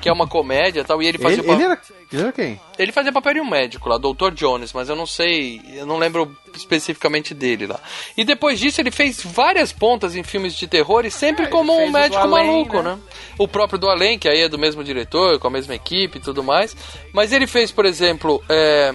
que 0.00 0.08
é 0.10 0.12
uma 0.12 0.28
comédia 0.28 0.80
e 0.80 0.84
tal, 0.84 1.02
e 1.02 1.06
ele 1.06 1.16
fazia, 1.16 1.38
Ele, 1.38 1.42
o 1.42 1.46
pa- 1.46 1.54
ele 1.54 1.62
era, 1.64 1.80
ele 2.12 2.22
era 2.22 2.32
quem? 2.32 2.60
ele 2.78 2.92
fazia 2.92 3.10
papel 3.10 3.32
de 3.34 3.40
um 3.40 3.48
médico 3.48 3.88
lá, 3.88 3.96
Dr. 3.96 4.32
Jones, 4.34 4.70
mas 4.74 4.90
eu 4.90 4.94
não 4.96 5.06
sei, 5.06 5.62
eu 5.72 5.86
não 5.86 5.96
lembro 5.96 6.36
especificamente 6.54 7.32
dele 7.32 7.66
lá. 7.66 7.80
E 8.14 8.22
depois 8.22 8.60
disso 8.60 8.80
ele 8.82 8.90
fez 8.90 9.22
várias 9.24 9.72
pontas 9.72 10.14
em 10.14 10.22
filmes 10.22 10.54
de 10.54 10.66
terror 10.66 11.06
e 11.06 11.10
sempre 11.10 11.46
É, 11.46 11.48
como 11.48 11.72
um 11.74 11.90
médico 11.90 12.20
Além, 12.20 12.46
maluco, 12.46 12.82
né? 12.82 12.92
né? 12.96 12.98
O 13.38 13.48
próprio 13.48 13.78
do 13.78 13.88
Além, 13.88 14.18
que 14.18 14.28
aí 14.28 14.42
é 14.42 14.48
do 14.48 14.58
mesmo 14.58 14.84
diretor, 14.84 15.38
com 15.38 15.46
a 15.46 15.50
mesma 15.50 15.74
equipe 15.74 16.18
e 16.18 16.20
tudo 16.20 16.44
mais. 16.44 16.76
Mas 17.14 17.32
ele 17.32 17.46
fez, 17.46 17.72
por 17.72 17.86
exemplo, 17.86 18.44
é, 18.48 18.92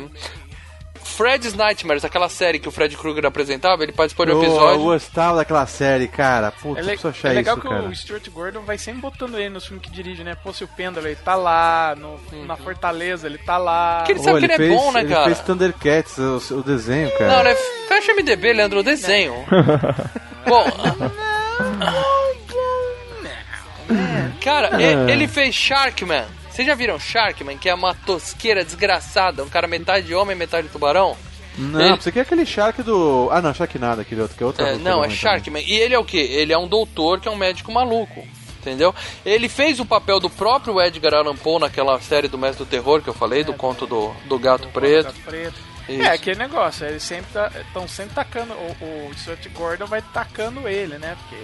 Fred's 1.19 1.53
Nightmares, 1.53 2.05
aquela 2.05 2.29
série 2.29 2.59
que 2.59 2.69
o 2.69 2.71
Fred 2.71 2.95
Krueger 2.95 3.25
apresentava, 3.25 3.83
ele 3.83 3.91
participou 3.91 4.25
de 4.25 4.31
um 4.31 4.35
Eu, 4.35 4.41
eu 4.43 4.49
episódio. 4.51 4.79
gostava 4.83 5.35
daquela 5.35 5.65
série, 5.67 6.07
cara. 6.07 6.49
Putz, 6.49 6.77
É, 6.77 6.79
eu 6.79 6.85
le- 6.85 6.91
preciso 6.91 7.07
achar 7.09 7.31
é 7.31 7.33
legal 7.33 7.55
isso, 7.57 7.61
que 7.61 7.67
cara. 7.73 7.83
o 7.89 7.93
Stuart 7.95 8.29
Gordon 8.29 8.61
vai 8.61 8.77
sempre 8.77 9.01
botando 9.01 9.37
ele 9.37 9.49
nos 9.49 9.65
filmes 9.67 9.85
que 9.85 9.91
dirige, 9.91 10.23
né? 10.23 10.35
Pô, 10.41 10.53
se 10.53 10.63
o 10.63 10.67
Pêndulo, 10.69 11.05
ele 11.05 11.17
tá 11.17 11.35
lá, 11.35 11.93
no, 11.97 12.17
na 12.45 12.55
Fortaleza, 12.55 13.27
ele 13.27 13.37
tá 13.37 13.57
lá. 13.57 13.97
Porque 13.97 14.13
ele 14.13 14.19
sabe 14.19 14.37
Ô, 14.37 14.39
que 14.39 14.45
ele 14.45 14.53
é 14.53 14.57
fez, 14.57 14.73
bom, 14.73 14.91
né, 14.93 15.01
ele 15.01 15.09
cara? 15.09 15.25
fez 15.25 15.39
Thundercats, 15.41 16.17
o, 16.17 16.55
o 16.55 16.63
desenho, 16.63 17.11
cara. 17.17 17.35
Não, 17.35 17.43
né? 17.43 17.55
Fecha 17.89 18.13
MDB, 18.13 18.53
Leandro, 18.53 18.79
o 18.79 18.83
desenho. 18.83 19.33
Bom. 20.47 20.65
Cara, 24.41 24.81
e- 24.81 25.11
ele 25.11 25.27
fez 25.27 25.53
Sharkman. 25.53 26.23
Vocês 26.59 26.67
já 26.67 26.75
viram 26.75 26.99
Sharkman, 26.99 27.57
que 27.57 27.69
é 27.69 27.73
uma 27.73 27.95
tosqueira 27.95 28.65
desgraçada? 28.65 29.41
Um 29.41 29.47
cara 29.47 29.65
metade 29.65 30.13
homem, 30.13 30.35
metade 30.35 30.67
tubarão? 30.67 31.15
Não, 31.57 31.79
Ele- 31.79 31.95
você 31.95 32.11
quer 32.11 32.19
aquele 32.19 32.45
Shark 32.45 32.83
do. 32.83 33.29
Ah, 33.31 33.41
não, 33.41 33.53
Shark 33.53 33.79
nada, 33.79 34.01
aquele 34.01 34.19
outro, 34.19 34.35
que 34.35 34.43
é 34.43 34.45
outra 34.45 34.67
É, 34.67 34.75
não, 34.75 34.99
é 34.99 35.03
também. 35.03 35.15
Sharkman. 35.15 35.63
E 35.65 35.79
ele 35.79 35.93
é 35.95 35.97
o 35.97 36.03
quê? 36.03 36.17
Ele 36.17 36.51
é 36.51 36.57
um 36.57 36.67
doutor 36.67 37.21
que 37.21 37.29
é 37.29 37.31
um 37.31 37.37
médico 37.37 37.71
maluco. 37.71 38.27
Entendeu? 38.59 38.93
Ele 39.25 39.47
fez 39.47 39.79
o 39.79 39.85
papel 39.85 40.19
do 40.19 40.29
próprio 40.29 40.81
Edgar 40.81 41.13
Allan 41.13 41.37
Poe 41.37 41.61
naquela 41.61 41.97
série 42.01 42.27
do 42.27 42.37
Mestre 42.37 42.65
do 42.65 42.69
Terror 42.69 43.01
que 43.01 43.07
eu 43.07 43.13
falei, 43.13 43.41
do 43.41 43.53
conto 43.53 43.87
do, 43.87 44.11
do 44.25 44.37
Gato 44.37 44.67
Preto. 44.67 45.05
Gato 45.05 45.19
preto. 45.21 45.55
Isso. 45.87 46.01
É, 46.01 46.09
aquele 46.09 46.39
negócio, 46.39 46.85
eles 46.85 47.03
sempre 47.03 47.29
estão 47.61 47.87
sempre 47.87 48.15
tacando, 48.15 48.51
o, 48.53 48.85
o 49.07 49.11
Stuart 49.17 49.47
Gordon 49.53 49.85
vai 49.85 50.01
tacando 50.13 50.67
ele, 50.67 50.97
né? 50.97 51.15
Porque 51.21 51.41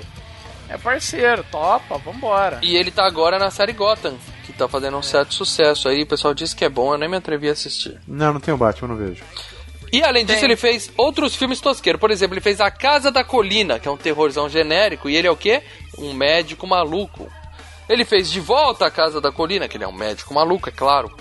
é 0.70 0.78
parceiro, 0.78 1.44
topa, 1.52 1.98
vambora. 1.98 2.60
E 2.62 2.76
ele 2.76 2.92
tá 2.92 3.06
agora 3.06 3.38
na 3.38 3.52
série 3.52 3.74
Gotham, 3.74 4.18
que 4.46 4.54
tá 4.54 4.68
fazendo 4.68 4.98
um 4.98 5.02
certo 5.02 5.34
sucesso 5.34 5.88
aí. 5.88 6.04
O 6.04 6.08
pessoal 6.08 6.34
diz 6.34 6.54
que 6.54 6.66
é 6.66 6.70
bom, 6.70 6.94
eu 6.94 6.98
nem 6.98 7.10
me 7.10 7.18
atrevi 7.18 7.50
a 7.50 7.52
assistir. 7.52 8.00
Não, 8.08 8.34
não 8.34 8.40
tem 8.40 8.54
o 8.54 8.58
Batman, 8.58 8.90
não 8.90 8.96
vejo. 8.96 9.24
E 9.92 10.04
além 10.04 10.26
disso, 10.26 10.40
Tem. 10.40 10.50
ele 10.50 10.58
fez 10.58 10.92
outros 10.98 11.36
filmes 11.36 11.62
tosqueiros. 11.62 12.00
Por 12.02 12.12
exemplo, 12.12 12.34
ele 12.34 12.42
fez 12.42 12.60
A 12.60 12.70
Casa 12.70 13.12
da 13.12 13.24
Colina, 13.24 13.80
que 13.80 13.88
é 13.88 13.92
um 13.92 13.96
terrorzão 13.96 14.50
genérico. 14.50 15.10
E 15.10 15.16
ele 15.16 15.28
é 15.28 15.32
o 15.32 15.38
quê? 15.38 15.62
Um 15.98 16.12
médico 16.14 16.68
maluco. 16.68 17.32
Ele 17.88 18.04
fez 18.04 18.30
De 18.32 18.40
Volta 18.40 18.88
à 18.88 18.92
Casa 18.92 19.22
da 19.22 19.32
Colina, 19.32 19.68
que 19.68 19.78
ele 19.78 19.84
é 19.84 19.88
um 19.88 19.94
médico 19.94 20.34
maluco, 20.34 20.68
é 20.68 20.72
claro. 20.72 21.16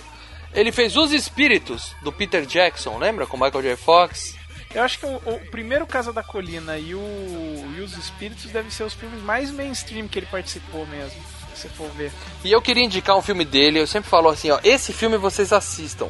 Ele 0.53 0.73
fez 0.73 0.97
Os 0.97 1.13
Espíritos, 1.13 1.95
do 2.03 2.11
Peter 2.11 2.47
Jackson, 2.47 2.99
lembra? 2.99 3.27
Com 3.27 3.37
Michael 3.37 3.63
J. 3.63 3.77
Fox. 3.77 4.35
Eu 4.75 4.83
acho 4.83 4.99
que 4.99 5.07
o, 5.07 5.17
o 5.17 5.41
primeiro 5.51 5.87
Casa 5.87 6.13
da 6.13 6.23
Colina 6.23 6.77
e, 6.79 6.95
o, 6.95 7.65
e 7.77 7.81
os 7.81 7.97
Espíritos 7.97 8.51
devem 8.51 8.71
ser 8.71 8.83
os 8.83 8.93
filmes 8.95 9.23
mais 9.23 9.51
mainstream 9.51 10.09
que 10.09 10.19
ele 10.19 10.27
participou 10.27 10.85
mesmo, 10.87 11.21
se 11.55 11.63
você 11.63 11.69
for 11.69 11.89
ver. 11.91 12.11
E 12.43 12.51
eu 12.51 12.61
queria 12.61 12.83
indicar 12.85 13.17
um 13.17 13.23
filme 13.23 13.45
dele, 13.45 13.79
eu 13.79 13.87
sempre 13.87 14.11
falo 14.11 14.29
assim, 14.29 14.51
ó, 14.51 14.59
esse 14.65 14.93
filme 14.93 15.17
vocês 15.17 15.53
assistam. 15.53 16.09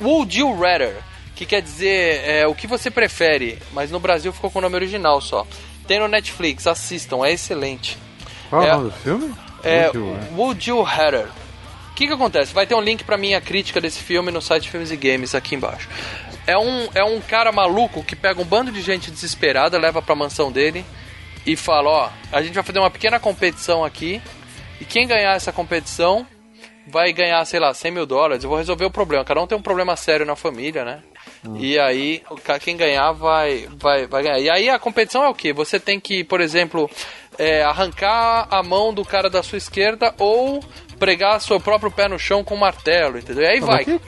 Would 0.00 0.38
You 0.38 0.54
Rather, 0.58 0.96
que 1.34 1.46
quer 1.46 1.62
dizer 1.62 2.20
é, 2.24 2.46
o 2.46 2.54
que 2.54 2.66
você 2.66 2.90
prefere, 2.90 3.58
mas 3.72 3.90
no 3.90 3.98
Brasil 4.00 4.32
ficou 4.32 4.50
com 4.50 4.58
o 4.58 4.62
nome 4.62 4.74
original 4.74 5.20
só. 5.20 5.46
Tem 5.86 5.98
no 5.98 6.08
Netflix, 6.08 6.66
assistam, 6.66 7.24
é 7.24 7.32
excelente. 7.32 7.96
Qual 8.50 8.62
é 8.62 8.74
o 8.74 8.78
nome 8.78 8.90
do 8.90 8.96
filme? 8.98 9.34
É 9.62 9.86
Would 9.86 9.98
You- 9.98 10.36
Would 10.36 10.70
You 10.70 10.82
Rather. 10.82 11.26
O 11.90 11.94
que, 11.94 12.06
que 12.08 12.12
acontece? 12.12 12.52
Vai 12.52 12.66
ter 12.66 12.74
um 12.74 12.80
link 12.80 13.04
pra 13.04 13.16
minha 13.16 13.40
crítica 13.40 13.80
desse 13.80 14.00
filme 14.00 14.30
no 14.32 14.42
site 14.42 14.68
Filmes 14.68 14.90
e 14.90 14.96
Games 14.96 15.34
aqui 15.34 15.54
embaixo. 15.54 15.88
É 16.46 16.58
um, 16.58 16.88
é 16.94 17.04
um 17.04 17.20
cara 17.20 17.50
maluco 17.50 18.02
que 18.04 18.14
pega 18.14 18.40
um 18.40 18.44
bando 18.44 18.70
de 18.70 18.82
gente 18.82 19.10
desesperada, 19.10 19.78
leva 19.78 20.02
pra 20.02 20.14
mansão 20.14 20.52
dele 20.52 20.84
e 21.46 21.56
fala: 21.56 21.90
Ó, 21.90 22.10
a 22.32 22.42
gente 22.42 22.54
vai 22.54 22.62
fazer 22.62 22.78
uma 22.78 22.90
pequena 22.90 23.18
competição 23.18 23.84
aqui 23.84 24.20
e 24.80 24.84
quem 24.84 25.06
ganhar 25.06 25.34
essa 25.34 25.52
competição 25.52 26.26
vai 26.86 27.12
ganhar, 27.12 27.42
sei 27.46 27.60
lá, 27.60 27.72
100 27.72 27.90
mil 27.90 28.06
dólares. 28.06 28.44
Eu 28.44 28.50
vou 28.50 28.58
resolver 28.58 28.84
o 28.84 28.90
problema. 28.90 29.24
Cada 29.24 29.40
um 29.40 29.46
tem 29.46 29.56
um 29.56 29.62
problema 29.62 29.96
sério 29.96 30.26
na 30.26 30.36
família, 30.36 30.84
né? 30.84 31.02
E 31.56 31.78
aí, 31.78 32.22
quem 32.60 32.76
ganhar 32.76 33.12
vai, 33.12 33.68
vai, 33.76 34.06
vai 34.06 34.22
ganhar. 34.22 34.38
E 34.38 34.50
aí 34.50 34.68
a 34.68 34.78
competição 34.78 35.22
é 35.22 35.28
o 35.28 35.34
quê? 35.34 35.52
Você 35.52 35.78
tem 35.78 36.00
que, 36.00 36.24
por 36.24 36.40
exemplo, 36.40 36.90
é, 37.38 37.62
arrancar 37.62 38.48
a 38.50 38.62
mão 38.62 38.94
do 38.94 39.04
cara 39.04 39.28
da 39.28 39.42
sua 39.42 39.58
esquerda 39.58 40.14
ou 40.18 40.62
pregar 40.98 41.40
seu 41.40 41.60
próprio 41.60 41.90
pé 41.90 42.08
no 42.08 42.18
chão 42.18 42.42
com 42.42 42.54
um 42.54 42.58
martelo, 42.58 43.18
entendeu? 43.18 43.44
E 43.44 43.48
aí 43.48 43.60
vai. 43.60 43.84
Que, 43.84 44.00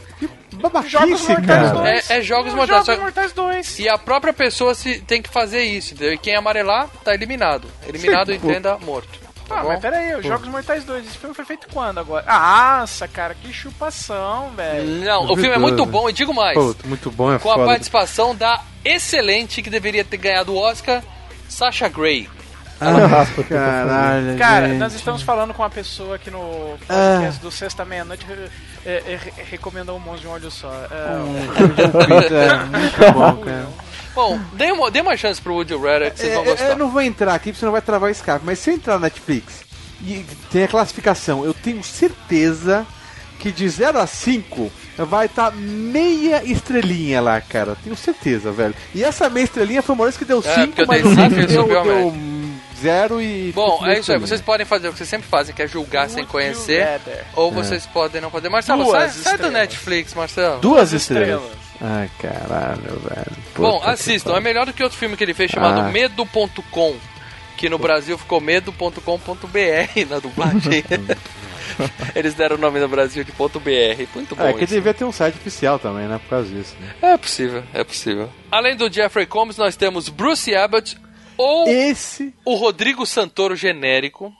Jogos 0.57 0.73
babaquice, 0.73 1.29
Mortais 1.29 1.47
cara. 1.47 1.69
2. 1.71 2.11
É- 2.11 2.19
é 2.19 2.23
Jogos 2.23 2.53
É, 2.53 2.57
Mortais, 2.57 2.87
Jogos 2.87 3.03
Mortais 3.03 3.33
2. 3.33 3.79
E 3.79 3.89
a 3.89 3.99
própria 3.99 4.33
pessoa 4.33 4.75
se, 4.75 5.01
tem 5.01 5.21
que 5.23 5.29
fazer 5.29 5.63
isso, 5.63 5.95
entendeu? 5.95 6.15
E 6.15 6.19
quem 6.19 6.35
amarelar, 6.35 6.89
tá 7.05 7.15
eliminado. 7.15 7.69
Eliminado, 7.87 8.31
Sim, 8.33 8.39
pô. 8.41 8.51
entenda, 8.51 8.77
morto. 8.79 9.27
Tá 9.49 9.61
Ah, 9.61 9.63
bom? 9.63 9.69
mas 9.69 9.81
peraí, 9.81 10.15
os 10.17 10.27
Jogos 10.27 10.49
Mortais 10.49 10.83
2, 10.85 11.07
esse 11.07 11.19
filme 11.19 11.33
foi 11.35 11.45
feito 11.45 11.69
quando 11.73 11.99
agora? 11.99 12.25
Ah, 12.27 12.79
Nossa, 12.81 13.07
cara, 13.07 13.33
que 13.35 13.53
chupação, 13.53 14.51
velho. 14.57 15.05
Não, 15.05 15.25
o 15.31 15.37
filme 15.37 15.51
é 15.55 15.59
muito 15.59 15.87
bom, 15.87 16.09
e 16.11 16.13
digo 16.13 16.35
mais. 16.35 16.55
Pô, 16.59 16.75
muito 16.85 17.11
bom, 17.13 17.33
é 17.33 17.39
com 17.39 17.51
a 17.51 17.55
foda. 17.55 17.67
participação 17.67 18.35
da 18.35 18.61
excelente, 18.85 19.63
que 19.63 19.71
deveria 19.71 20.05
ter 20.05 20.17
ganhado 20.17 20.53
o 20.53 20.57
Oscar, 20.59 21.01
Sasha 21.49 21.89
Grey. 21.89 22.29
Ah, 22.81 23.25
caralho, 23.49 24.37
Cara, 24.37 24.69
gente. 24.69 24.79
nós 24.79 24.95
estamos 24.95 25.23
falando 25.23 25.55
com 25.55 25.63
uma 25.63 25.71
pessoa 25.71 26.17
aqui 26.17 26.31
no 26.31 26.77
podcast 26.87 27.41
do 27.41 27.51
Sexta 27.51 27.85
Meia-Noite 27.85 28.27
é, 28.87 29.03
é, 29.13 29.17
re- 29.17 29.33
recomendou 29.51 29.97
um 29.97 30.01
monstro 30.01 30.21
de 30.23 30.27
um 30.29 30.31
olho 30.33 30.51
só. 30.51 30.71
É, 30.91 31.17
É, 32.35 32.65
muito 32.65 33.13
bom, 33.13 33.37
cara. 33.45 33.69
Bom, 34.15 34.41
dê 34.55 34.73
uma, 34.73 34.91
dê 34.91 35.01
uma 35.03 35.17
chance 35.17 35.41
pro 35.43 35.53
Woody 35.55 35.75
que 35.75 35.79
vocês 36.21 36.33
vão 36.33 36.43
É, 36.45 36.47
é, 36.47 36.51
gostar. 36.51 36.69
eu 36.71 36.79
não 36.79 36.89
vou 36.91 37.03
entrar 37.03 37.35
aqui, 37.35 37.51
porque 37.51 37.59
senão 37.61 37.73
vai 37.73 37.83
travar 37.83 38.09
o 38.09 38.13
escape. 38.13 38.45
Mas 38.47 38.59
se 38.59 38.71
eu 38.71 38.75
entrar 38.75 38.95
na 38.95 39.01
Netflix 39.01 39.65
e 40.03 40.25
tem 40.51 40.65
a 40.65 40.69
classificação, 40.69 41.45
eu 41.45 41.53
tenho 41.53 41.83
certeza 41.85 42.87
que 43.39 43.53
de 43.53 43.69
0 43.69 43.99
a 43.99 44.07
5 44.07 44.73
vai 44.99 45.27
estar 45.27 45.53
meia 45.53 46.43
estrelinha 46.43 47.21
lá, 47.21 47.39
cara. 47.43 47.77
Tenho 47.85 47.95
certeza, 47.95 48.51
velho. 48.51 48.75
E 48.95 49.05
essa 49.05 49.29
meia 49.29 49.45
estrelinha 49.45 49.83
foi 49.83 49.95
o 49.95 49.99
Maurício 49.99 50.19
que 50.19 50.25
deu 50.25 50.39
É, 50.39 50.55
5, 50.55 50.67
porque 50.69 50.81
eu 50.83 50.87
mas 50.87 51.05
o 51.05 51.15
deu, 51.47 51.61
subiu 51.63 51.79
a 51.79 51.83
deu 51.83 52.11
0 52.81 53.21
e... 53.23 53.53
Bom, 53.53 53.85
é 53.87 53.99
isso 53.99 54.13
aí. 54.13 54.19
Vocês 54.19 54.41
podem 54.41 54.67
fazer 54.67 54.89
o 54.89 54.93
que 54.93 54.99
vocês 54.99 55.09
sempre 55.09 55.29
fazem, 55.29 55.55
que 55.55 55.63
é 55.63 55.67
julgar 55.67 56.09
sem 56.09 56.25
conhecer. 56.25 57.01
Ou 57.35 57.51
vocês 57.53 57.87
podem 57.87 58.21
não 58.21 58.31
fazer. 58.31 58.49
Marcelo, 58.49 58.85
Duas 58.85 59.13
sai, 59.13 59.23
sai 59.23 59.39
do. 59.39 59.51
Netflix, 59.51 60.15
Marcelo. 60.15 60.61
Duas 60.61 60.93
estrelas. 60.93 61.43
estrelas. 61.43 61.67
Ai, 61.81 62.11
caralho, 62.21 63.01
velho. 63.01 63.37
Bom, 63.57 63.79
Puta 63.79 63.91
assistam. 63.91 64.35
É 64.37 64.41
melhor 64.41 64.67
do 64.67 64.73
que 64.73 64.83
outro 64.83 64.99
filme 64.99 65.17
que 65.17 65.25
ele 65.25 65.35
fez 65.35 65.51
chamado 65.51 65.81
Ah. 65.81 65.91
Medo.com. 65.91 66.97
Que 67.57 67.69
no 67.71 67.79
Brasil 67.79 68.19
ficou 68.19 68.41
medo.com.br 68.41 69.01
na 70.11 70.19
dublagem. 70.19 70.85
Eles 72.15 72.35
deram 72.35 72.57
o 72.57 72.59
nome 72.59 72.81
no 72.81 72.89
Brasil 72.89 73.23
de 73.25 73.33
ponto 73.33 73.61
.br. 73.61 73.71
Muito 74.15 74.35
bom 74.35 74.45
É, 74.45 74.53
que 74.53 74.65
isso. 74.65 74.75
devia 74.75 74.95
ter 74.95 75.05
um 75.05 75.13
site 75.13 75.35
oficial 75.37 75.79
também, 75.79 76.07
né? 76.07 76.19
Por 76.19 76.31
causa 76.31 76.49
disso. 76.49 76.75
Né? 76.81 77.13
É 77.13 77.17
possível, 77.17 77.63
é 77.75 77.85
possível. 77.85 78.31
Além 78.51 78.77
do 78.77 78.91
Jeffrey 78.91 79.27
Combs, 79.27 79.57
nós 79.59 79.77
temos 79.77 80.09
Bruce 80.09 80.55
Abbott 80.55 80.97
ou 81.37 81.69
Esse. 81.69 82.35
o 82.45 82.55
Rodrigo 82.55 83.05
Santoro 83.07 83.55
genérico. 83.57 84.33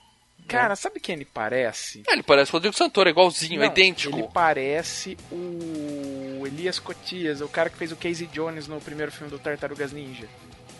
Cara, 0.49 0.77
sabe 0.77 1.01
quem 1.01 1.17
ele 1.17 1.25
parece? 1.25 2.03
É, 2.07 2.13
Ele 2.13 2.23
parece 2.23 2.51
o 2.51 2.55
Rodrigo 2.55 2.77
Santoro, 2.77 3.09
é 3.09 3.13
igualzinho, 3.13 3.61
é 3.63 3.67
Não, 3.67 3.73
idêntico. 3.73 4.17
Ele 4.17 4.29
parece 4.33 5.17
o 5.33 6.47
Elias 6.47 6.79
Cotias, 6.79 7.41
o 7.41 7.49
cara 7.49 7.69
que 7.69 7.77
fez 7.77 7.91
o 7.91 7.97
Casey 7.97 8.29
Jones 8.29 8.69
no 8.69 8.81
primeiro 8.81 9.11
filme 9.11 9.29
do 9.31 9.39
Tartarugas 9.41 9.93
Ninja. 9.93 10.27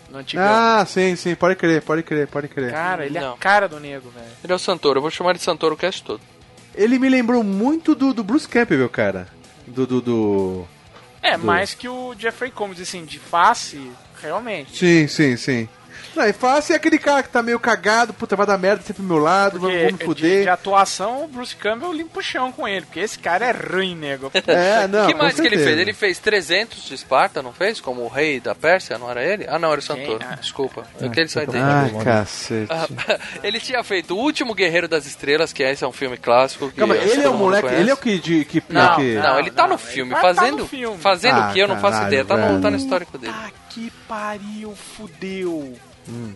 No 0.09 0.19
antigão. 0.19 0.45
Ah, 0.47 0.85
sim, 0.87 1.17
sim, 1.17 1.35
pode 1.35 1.57
crer, 1.57 1.81
pode 1.81 2.01
crer, 2.01 2.27
pode 2.27 2.47
crer. 2.47 2.71
Cara, 2.71 3.05
ele 3.05 3.17
é 3.17 3.21
Não. 3.21 3.33
a 3.33 3.37
cara 3.37 3.67
do 3.67 3.77
nego, 3.77 4.09
velho. 4.09 4.25
Ele 4.41 4.53
é 4.53 4.55
o 4.55 4.59
Santoro, 4.59 4.99
eu 4.99 5.01
vou 5.01 5.11
chamar 5.11 5.33
de 5.33 5.41
Santoro 5.41 5.75
o 5.75 5.77
cast 5.77 6.01
todo. 6.01 6.21
Ele 6.73 6.97
me 6.97 7.09
lembrou 7.09 7.43
muito 7.43 7.93
do, 7.93 8.13
do 8.13 8.23
Bruce 8.23 8.47
Campbell, 8.47 8.87
cara. 8.89 9.27
Do. 9.67 9.85
do, 9.85 9.99
do... 10.01 10.67
É, 11.21 11.37
Do- 11.37 11.43
mais 11.45 11.73
que 11.73 11.89
o 11.89 12.15
Jeffrey 12.17 12.51
Combs, 12.51 12.79
assim, 12.79 13.03
de 13.03 13.19
face, 13.19 13.91
realmente. 14.21 14.77
Sim, 14.77 15.07
sim, 15.09 15.35
sim. 15.35 15.67
Não, 16.17 16.23
é 16.23 16.33
fácil 16.33 16.73
é 16.73 16.75
aquele 16.75 16.97
cara 16.97 17.21
que 17.23 17.29
tá 17.29 17.43
meio 17.43 17.59
cagado, 17.59 18.13
puta, 18.13 18.35
vai 18.35 18.45
dar 18.45 18.57
merda 18.57 18.81
sempre 18.81 19.03
pro 19.03 19.03
meu 19.03 19.17
lado, 19.23 19.59
vamos, 19.59 19.75
Porque 19.75 19.77
vamos 19.85 19.91
me 19.93 19.99
de, 19.99 20.05
fuder. 20.05 20.43
de 20.43 20.49
atuação, 20.49 21.23
o 21.23 21.27
Bruce 21.27 21.55
Campbell 21.55 21.93
limpa 21.93 22.19
o 22.19 22.23
chão 22.23 22.51
com 22.51 22.67
ele, 22.67 22.85
porque 22.85 22.99
esse 22.99 23.19
cara 23.19 23.45
é 23.45 23.51
ruim, 23.51 23.95
nego. 23.95 24.31
É, 24.47 24.87
não, 24.87 25.03
O 25.05 25.07
que 25.07 25.13
mais 25.13 25.39
que 25.39 25.45
ele 25.45 25.57
fez? 25.57 25.77
Ele 25.77 25.93
fez 25.93 26.19
300 26.19 26.83
de 26.85 26.93
Esparta, 26.95 27.41
não 27.43 27.53
fez? 27.53 27.79
Como 27.79 28.01
o 28.01 28.07
rei 28.07 28.39
da 28.39 28.55
Pérsia, 28.55 28.97
não 28.97 29.09
era 29.11 29.23
ele? 29.23 29.45
Ah, 29.47 29.59
não, 29.59 29.69
era 29.71 29.79
o 29.79 29.83
Santoro. 29.83 30.19
Ah. 30.27 30.35
Desculpa. 30.35 30.85
É 30.99 31.07
que 31.09 31.19
ele 31.19 31.29
só 31.29 31.41
entende. 31.43 31.59
Ai, 31.63 31.91
cacete. 32.03 32.67
Ah, 32.71 32.87
ele 33.43 33.59
tinha 33.59 33.83
feito 33.83 34.15
O 34.15 34.19
Último 34.19 34.55
Guerreiro 34.55 34.87
das 34.87 35.05
Estrelas, 35.05 35.53
que 35.53 35.61
esse 35.63 35.83
é 35.83 35.87
um 35.87 35.91
filme 35.91 36.17
clássico. 36.17 36.71
Calma, 36.71 36.95
ele 36.95 37.21
é 37.23 37.29
o 37.29 37.33
moleque, 37.33 37.63
conhece. 37.67 37.81
ele 37.81 37.91
é 37.91 37.93
o 37.93 37.97
que. 37.97 38.17
De, 38.19 38.45
que, 38.45 38.63
Não, 38.69 38.95
que... 38.95 39.15
não, 39.15 39.39
ele 39.39 39.51
tá 39.51 39.63
não, 39.63 39.71
no 39.71 39.77
filme. 39.77 40.11
vai 40.11 40.21
tá 40.21 40.33
Fazendo, 40.33 40.57
no 40.59 40.67
filme. 40.67 40.97
fazendo 40.97 41.35
Ah, 41.39 41.49
o 41.49 41.53
que 41.53 41.59
eu 41.59 41.67
não 41.67 41.79
faço 41.79 42.07
ideia. 42.07 42.25
Tá 42.25 42.35
no, 42.37 42.61
tá 42.61 42.71
no 42.71 42.77
histórico 42.77 43.17
dele. 43.17 43.33
Tá 43.33 43.51
que 43.77 43.91
pariu, 44.07 44.75
fudeu. 44.75 45.71
Hum. 46.09 46.33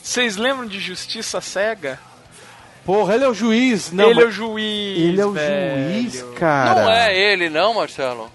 Vocês 0.00 0.36
lembram 0.36 0.64
de 0.66 0.78
Justiça 0.78 1.40
Cega? 1.40 1.98
Porra, 2.84 3.16
ele 3.16 3.24
é 3.24 3.28
o 3.28 3.34
juiz. 3.34 3.90
Não, 3.90 4.08
ele 4.10 4.22
é 4.22 4.26
o 4.26 4.30
juiz. 4.30 4.98
ele 5.00 5.20
é 5.20 5.26
o 5.26 5.32
velho. 5.32 5.92
juiz, 5.92 6.22
cara. 6.38 6.82
Não 6.82 6.90
é 6.92 7.18
ele, 7.18 7.50
não, 7.50 7.74
Marcelo? 7.74 8.30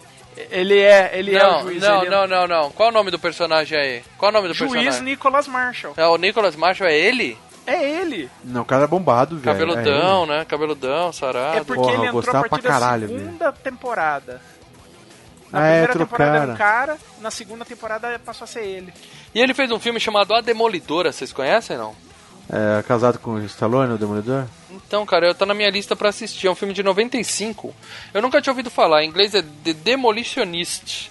Ele 0.49 0.77
é, 0.77 1.11
ele 1.13 1.37
é 1.37 1.47
o 1.47 1.51
Não, 1.51 1.61
juiz. 1.61 1.81
não, 1.81 2.03
é 2.03 2.09
não, 2.09 2.27
não, 2.27 2.47
não. 2.47 2.71
Qual 2.71 2.89
é 2.89 2.91
o 2.91 2.93
nome 2.93 3.11
do 3.11 3.19
personagem 3.19 3.79
aí? 3.79 4.03
Qual 4.17 4.29
é 4.29 4.31
o 4.33 4.35
nome 4.35 4.49
do 4.49 4.53
Juiz 4.53 4.71
personagem? 4.73 5.03
Nicholas 5.03 5.47
Marshall. 5.47 5.93
É 5.95 6.05
o 6.05 6.17
Nicholas 6.17 6.55
Marshall, 6.57 6.89
é 6.89 6.97
ele? 6.97 7.37
É 7.65 7.81
ele. 8.01 8.29
Não, 8.43 8.63
o 8.63 8.65
cara 8.65 8.83
é 8.83 8.87
bombado, 8.87 9.37
velho. 9.37 9.45
Cabeludão, 9.57 10.23
É 10.25 10.27
né? 10.27 10.45
Cabeludão, 10.45 11.13
sarado. 11.13 11.59
É 11.59 11.63
porque 11.63 11.81
Porra, 11.81 11.93
ele 11.93 12.07
entrou 12.07 12.35
a 12.35 12.49
partir 12.49 12.67
da 12.67 12.99
segunda 12.99 13.51
temporada. 13.53 14.41
Na 15.51 15.59
Ah, 15.59 15.65
é, 15.67 15.85
primeira 15.87 15.93
temporada 16.05 16.37
era 16.37 16.45
trocaram. 16.47 16.53
um 16.53 16.57
cara, 16.57 16.97
na 17.19 17.31
segunda 17.31 17.65
temporada 17.65 18.19
passou 18.25 18.45
a 18.45 18.47
ser 18.47 18.61
ele. 18.63 18.93
E 19.35 19.39
ele 19.41 19.53
fez 19.53 19.69
um 19.71 19.79
filme 19.79 19.99
chamado 19.99 20.33
A 20.33 20.41
Demolidora, 20.41 21.11
vocês 21.11 21.33
conhecem, 21.33 21.77
não? 21.77 21.93
É, 22.49 22.81
casado 22.83 23.17
com 23.19 23.31
o 23.35 23.45
Stallone, 23.45 23.93
o 23.93 23.97
Demolidor? 23.97 24.45
Então, 24.69 25.05
cara, 25.05 25.27
eu 25.27 25.35
tá 25.35 25.45
na 25.45 25.53
minha 25.53 25.69
lista 25.69 25.95
pra 25.95 26.09
assistir. 26.09 26.47
É 26.47 26.51
um 26.51 26.55
filme 26.55 26.73
de 26.73 26.83
95. 26.83 27.73
Eu 28.13 28.21
nunca 28.21 28.41
tinha 28.41 28.51
ouvido 28.51 28.69
falar. 28.69 29.03
Em 29.03 29.07
inglês 29.07 29.33
é 29.35 29.41
The 29.41 29.73
Demolitionist. 29.73 31.09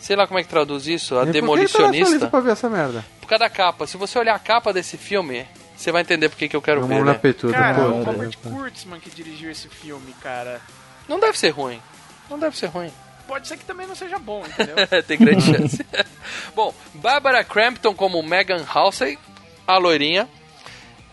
Sei 0.00 0.14
lá 0.16 0.26
como 0.26 0.38
é 0.38 0.42
que 0.42 0.48
traduz 0.48 0.86
isso. 0.86 1.14
A 1.18 1.22
E 1.22 1.26
por 1.26 1.26
que 1.26 1.32
tá 1.32 1.40
Demolicionista. 1.40 2.26
pra 2.28 2.40
ver 2.40 2.52
essa 2.52 2.68
merda? 2.68 3.04
Por 3.20 3.26
causa 3.28 3.44
da 3.44 3.50
capa. 3.50 3.86
Se 3.86 3.96
você 3.96 4.18
olhar 4.18 4.34
a 4.34 4.38
capa 4.38 4.72
desse 4.72 4.96
filme, 4.96 5.46
você 5.76 5.90
vai 5.90 6.02
entender 6.02 6.28
por 6.28 6.36
que 6.36 6.48
que 6.48 6.56
eu 6.56 6.62
quero 6.62 6.80
Vamos 6.82 6.96
ver. 6.96 7.04
na 7.04 7.12
Né? 7.12 7.18
peituda, 7.18 7.52
Cara, 7.54 7.74
pô. 7.82 7.88
o 7.88 8.02
Robert 8.04 8.36
Kurtzman 8.42 9.00
que 9.00 9.10
dirigiu 9.10 9.50
esse 9.50 9.68
filme, 9.68 10.14
cara. 10.22 10.60
Não 11.08 11.18
deve 11.18 11.38
ser 11.38 11.50
ruim. 11.50 11.80
Não 12.28 12.38
deve 12.38 12.56
ser 12.56 12.66
ruim. 12.66 12.92
Pode 13.26 13.48
ser 13.48 13.56
que 13.56 13.64
também 13.64 13.86
não 13.86 13.94
seja 13.94 14.18
bom, 14.18 14.44
entendeu? 14.46 14.76
Tem 15.06 15.18
grande 15.18 15.42
chance. 15.42 15.84
Bom, 16.54 16.72
Barbara 16.94 17.42
Crampton 17.44 17.94
como 17.94 18.22
Megan 18.22 18.64
Halsey, 18.66 19.18
a 19.66 19.76
loirinha. 19.78 20.28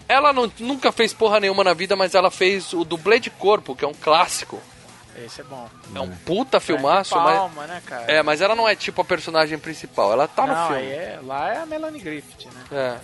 Ela 0.07 0.31
não- 0.33 0.51
nunca 0.59 0.91
fez 0.91 1.13
porra 1.13 1.39
nenhuma 1.39 1.63
na 1.63 1.73
vida, 1.73 1.95
mas 1.95 2.13
ela 2.13 2.29
fez 2.29 2.71
o 2.73 2.83
dublê 2.83 3.19
de 3.19 3.29
corpo, 3.29 3.75
que 3.75 3.83
é 3.83 3.87
um 3.87 3.93
clássico. 3.93 4.61
Esse 5.15 5.41
é 5.41 5.43
bom. 5.43 5.69
É 5.93 5.99
um 5.99 6.09
puta 6.09 6.59
filmaço, 6.59 7.15
mas. 7.15 7.37
Palma, 7.37 7.67
né, 7.67 7.81
cara? 7.85 8.03
É, 8.11 8.23
mas 8.23 8.41
ela 8.41 8.55
não 8.55 8.67
é 8.67 8.75
tipo 8.75 9.01
a 9.01 9.05
personagem 9.05 9.57
principal, 9.59 10.11
ela 10.11 10.27
tá 10.27 10.45
no 10.47 10.53
não, 10.53 10.67
filme. 10.67 10.81
aí 10.81 10.91
é, 10.91 11.19
lá 11.23 11.53
é 11.53 11.57
a 11.59 11.65
Melanie 11.65 12.01
Griffith, 12.01 12.47
né? 12.51 12.63
É. 12.71 12.97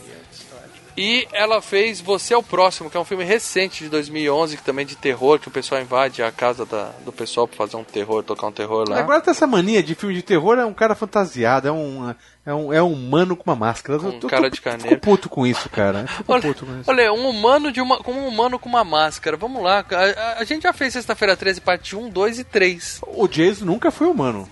E 1.00 1.28
ela 1.32 1.62
fez 1.62 2.02
Você 2.02 2.34
é 2.34 2.38
o 2.38 2.44
Próximo, 2.44 2.90
que 2.90 2.98
é 2.98 3.00
um 3.00 3.06
filme 3.06 3.24
recente 3.24 3.84
de 3.84 3.90
2011, 3.90 4.58
que 4.58 4.64
também 4.64 4.84
é 4.84 4.88
de 4.88 4.96
terror, 4.96 5.40
que 5.40 5.48
o 5.48 5.52
pessoal 5.52 5.82
invade 5.82 6.22
a 6.22 6.32
casa 6.32 6.66
da- 6.66 6.92
do 7.06 7.12
pessoal 7.12 7.48
pra 7.48 7.58
fazer 7.58 7.78
um 7.78 7.84
terror, 7.84 8.22
tocar 8.24 8.48
um 8.48 8.52
terror 8.52 8.88
lá. 8.90 9.00
Agora 9.00 9.22
tá 9.22 9.32
essa 9.32 9.48
mania 9.48 9.82
de 9.82 9.96
filme 9.96 10.14
de 10.16 10.22
terror, 10.22 10.58
é 10.60 10.66
um 10.66 10.74
cara 10.74 10.96
fantasiado, 10.96 11.68
é 11.68 11.72
um, 11.72 12.14
é 12.46 12.54
um, 12.54 12.74
é 12.74 12.84
um 12.84 12.92
humano 12.94 13.36
com 13.36 13.50
uma 13.50 13.56
máscara. 13.56 13.98
Tô- 14.00 14.28
cara 14.28 14.44
tô- 14.44 14.50
de 14.50 14.56
Fico 14.58 14.70
carneiro. 14.70 15.00
puto 15.00 15.30
com 15.30 15.48
isso, 15.48 15.70
cara. 15.70 16.06
Fico 16.18 16.32
Olha, 16.34 16.42
puto 16.42 16.66
com 16.66 16.80
isso. 16.80 16.90
olha, 16.92 17.14
um 17.14 17.30
humano 17.30 17.72
de 17.72 17.80
uma, 17.80 17.98
com 18.04 18.12
um 18.12 18.28
humano 18.28 18.60
com 18.60 18.68
uma 18.68 18.84
máscara. 18.84 19.38
Vamos 19.38 19.64
lá, 19.64 19.86
a, 19.90 19.96
a- 19.96 20.40
a 20.40 20.44
gente 20.44 20.64
já 20.64 20.74
fez 20.74 20.94
sexta-feira 20.94 21.38
13, 21.38 21.62
parte 21.62 21.96
1, 21.96 22.10
2 22.10 22.40
e 22.40 22.44
3. 22.44 23.00
O 23.08 23.28
Jason 23.28 23.66
nunca 23.66 23.90
foi 23.92 24.08
humano. 24.08 24.50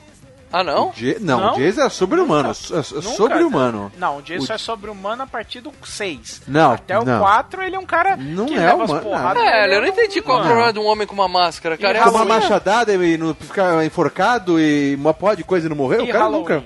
Ah, 0.51 0.63
não? 0.63 0.89
O 0.89 0.93
Ja- 0.95 1.15
não, 1.19 1.39
Não? 1.41 1.53
o 1.53 1.57
Jason 1.57 1.81
é 1.81 1.89
sobre-humano. 1.89 2.47
Nunca. 2.49 2.75
é- 2.75 2.79
é 2.79 2.93
Nunca, 2.95 3.01
sobre-humano. 3.15 3.91
Não, 3.97 4.17
o 4.17 4.21
Jason 4.21 4.53
O- 4.53 4.55
é 4.55 4.57
sobre-humano 4.57 5.23
a 5.23 5.27
partir 5.27 5.59
do 5.59 5.73
6. 5.83 6.41
Não, 6.47 6.71
Até 6.71 6.97
o 6.97 7.03
não. 7.03 7.19
4 7.19 7.61
ele 7.63 7.75
é 7.75 7.79
um 7.79 7.85
cara 7.85 8.15
Não 8.15 8.45
que 8.45 8.53
é 8.55 8.59
leva 8.59 8.83
as 8.85 8.89
humano, 8.89 9.03
porradas. 9.05 9.43
É, 9.43 9.63
ele 9.65 9.75
eu 9.75 9.81
não 9.81 9.87
entendi 9.89 10.21
qual 10.21 10.37
é 10.37 10.41
o 10.41 10.45
problema 10.45 10.71
de 10.73 10.79
um 10.79 10.85
homem 10.85 11.05
com 11.05 11.13
uma 11.13 11.27
máscara, 11.27 11.77
cara. 11.77 11.97
É 11.97 12.01
E 12.01 12.03
Com 12.05 12.11
uma 12.11 12.25
machadada 12.25 12.93
e 12.93 13.17
não 13.17 13.33
ficar 13.33 13.83
enforcado 13.85 14.57
e 14.59 14.95
uma 14.95 15.13
porra 15.13 15.35
de 15.35 15.43
coisa 15.43 15.65
e 15.65 15.69
não 15.69 15.75
morreu, 15.75 16.01
E 16.01 16.09
o 16.09 16.13
cara 16.13 16.19
Halloween. 16.25 16.39
nunca. 16.41 16.63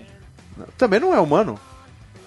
Também 0.78 1.00
não 1.00 1.14
é 1.14 1.20
humano. 1.20 1.60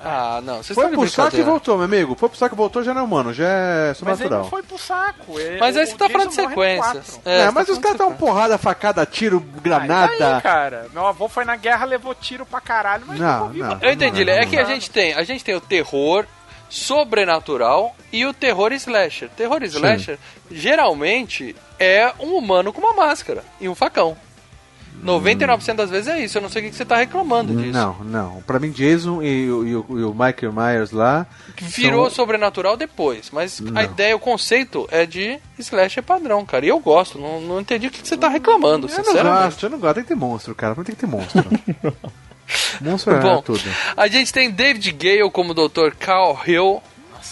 Ah, 0.05 0.41
não, 0.45 0.63
vocês 0.63 0.75
Foi 0.75 0.89
pro 0.89 1.09
saco 1.09 1.37
e 1.37 1.43
voltou, 1.43 1.77
meu 1.77 1.85
amigo. 1.87 2.15
Foi 2.15 2.29
pro 2.29 2.37
saco 2.39 2.55
e 2.55 2.59
voltou, 2.59 2.83
já 2.85 2.93
não 2.93 3.01
é 3.01 3.05
humano, 3.05 3.33
já 3.33 3.47
é 3.49 3.89
Mas 3.89 3.89
ele 3.89 3.95
sobrenatural. 3.95 4.43
não 4.43 4.51
foi 4.51 4.63
pro 4.63 4.79
saco. 4.79 5.41
ele- 5.41 5.59
Mas 5.59 5.77
aí 5.77 5.87
você 5.87 5.97
tá 5.97 6.09
falando 6.09 6.29
de 6.29 6.35
sequências. 6.35 7.21
É, 7.25 7.41
É, 7.43 7.51
mas 7.51 7.67
tá 7.67 7.73
os 7.73 7.79
caras 7.79 7.99
dão 7.99 8.13
porrada, 8.15 8.59
facada, 8.59 9.05
tiro, 9.07 9.43
Ah, 9.57 9.61
granada. 9.61 10.13
daí, 10.19 10.43
cara? 10.43 10.87
Meu 10.93 11.07
avô 11.07 11.29
foi 11.29 11.45
na 11.45 11.57
guerra, 11.57 11.85
levou 11.87 12.15
tiro 12.15 12.45
pra 12.45 12.61
caralho, 12.61 13.05
mas 13.07 13.19
Não, 13.19 13.33
ficou 13.35 13.49
vivo 13.49 13.69
não. 13.69 13.79
Eu 13.81 13.93
entendi, 13.93 14.25
Não, 14.25 14.33
é 14.33 14.41
não, 14.43 14.49
que 14.51 14.57
não. 14.57 14.63
a 14.63 14.67
gente 14.67 14.91
tem, 14.91 15.15
a 15.15 15.23
gente 15.25 15.43
tem 15.43 15.55
o 15.55 15.61
terror 15.61 16.27
sobrenatural 16.69 17.95
e 18.13 18.27
o 18.27 18.33
terror 18.35 18.73
slasher. 18.73 19.29
Terror 19.37 19.63
slasher 19.65 20.19
geralmente 20.51 21.55
é 21.79 22.13
um 22.21 22.37
humano 22.37 22.73
com 22.73 22.81
uma 22.81 22.93
máscara 22.93 23.43
e 23.61 23.69
um 23.69 23.75
facão. 23.75 24.17
99% 25.05 25.75
das 25.77 25.91
vezes 25.91 26.09
é 26.09 26.19
isso. 26.25 26.39
Eu 26.39 26.43
não 26.43 26.49
sei 26.49 26.63
o 26.63 26.65
que 26.65 26.71
que 26.71 26.77
você 26.77 26.85
tá 26.85 26.97
reclamando 26.97 27.55
disso. 27.55 27.73
Não, 27.73 27.97
não. 28.05 28.43
Pra 28.47 28.59
mim, 28.59 28.71
Jason 28.71 29.23
e, 29.23 29.51
o- 29.51 29.67
e 29.67 29.77
o, 29.77 29.87
e 29.91 30.05
o 30.05 30.11
Michael 30.13 30.53
Myers 30.53 30.91
lá. 30.91 31.27
Que 31.55 31.65
Virou 31.65 32.07
são- 32.07 32.17
sobrenatural 32.17 32.77
depois. 32.77 33.31
Mas 33.33 33.61
Não. 33.61 33.79
a 33.81 33.85
ideia, 33.85 34.17
o 34.17 34.19
conceito 34.19 34.89
é 34.91 35.05
de 35.07 35.39
slasher 35.59 36.03
padrão, 36.03 36.45
cara. 36.45 36.65
E 36.65 36.69
eu 36.69 36.79
gosto. 36.81 37.19
Não, 37.19 37.41
não 37.41 37.61
entendi 37.61 37.87
o 37.87 37.91
que 37.91 38.01
que 38.03 38.09
você 38.09 38.17
tá 38.17 38.29
reclamando, 38.29 38.87
Eu 38.89 38.97
não 38.97 39.05
sinceramente. 39.05 39.45
gosto, 39.45 39.67
eu 39.67 39.71
não 39.71 39.79
gosto. 39.79 39.95
Tem 39.95 40.03
que 40.05 40.09
ter 40.09 40.15
monstro, 40.17 40.55
cara. 40.55 40.75
Não 40.77 40.83
tem 40.85 40.95
que 40.95 41.01
ter 41.01 41.07
monstro. 41.07 41.45
monstro 42.81 43.15
é 43.15 43.21
Bom, 43.21 43.43
tudo. 43.43 43.61
a 43.97 44.07
gente 44.09 44.33
tem 44.33 44.51
David 44.51 44.91
Gale 44.93 45.31
como 45.31 45.55
Dr. 45.55 45.91
Carl 45.99 46.39
Hill. 46.47 46.83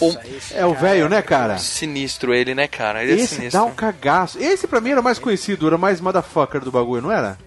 Um 0.01 0.15
É 0.55 0.65
o 0.65 0.73
velho, 0.73 1.07
né, 1.07 1.21
cara? 1.21 1.59
sinistro 1.59 2.33
ele, 2.33 2.55
né, 2.55 2.67
cara? 2.67 3.03
Ele 3.03 3.11
é 3.11 3.15
Esse 3.15 3.35
sinistro. 3.35 3.59
dá 3.61 3.65
um 3.65 3.71
cagaço. 3.75 4.39
Esse 4.39 4.65
pra 4.67 4.81
mim 4.81 4.89
era 4.89 4.99
o 5.01 5.03
mais 5.03 5.19
conhecido, 5.19 5.67
era 5.67 5.75
o 5.75 5.79
mais 5.79 6.01
motherfucker 6.01 6.61
do 6.61 6.71
bagulho, 6.71 7.03
não 7.03 7.11
era? 7.11 7.37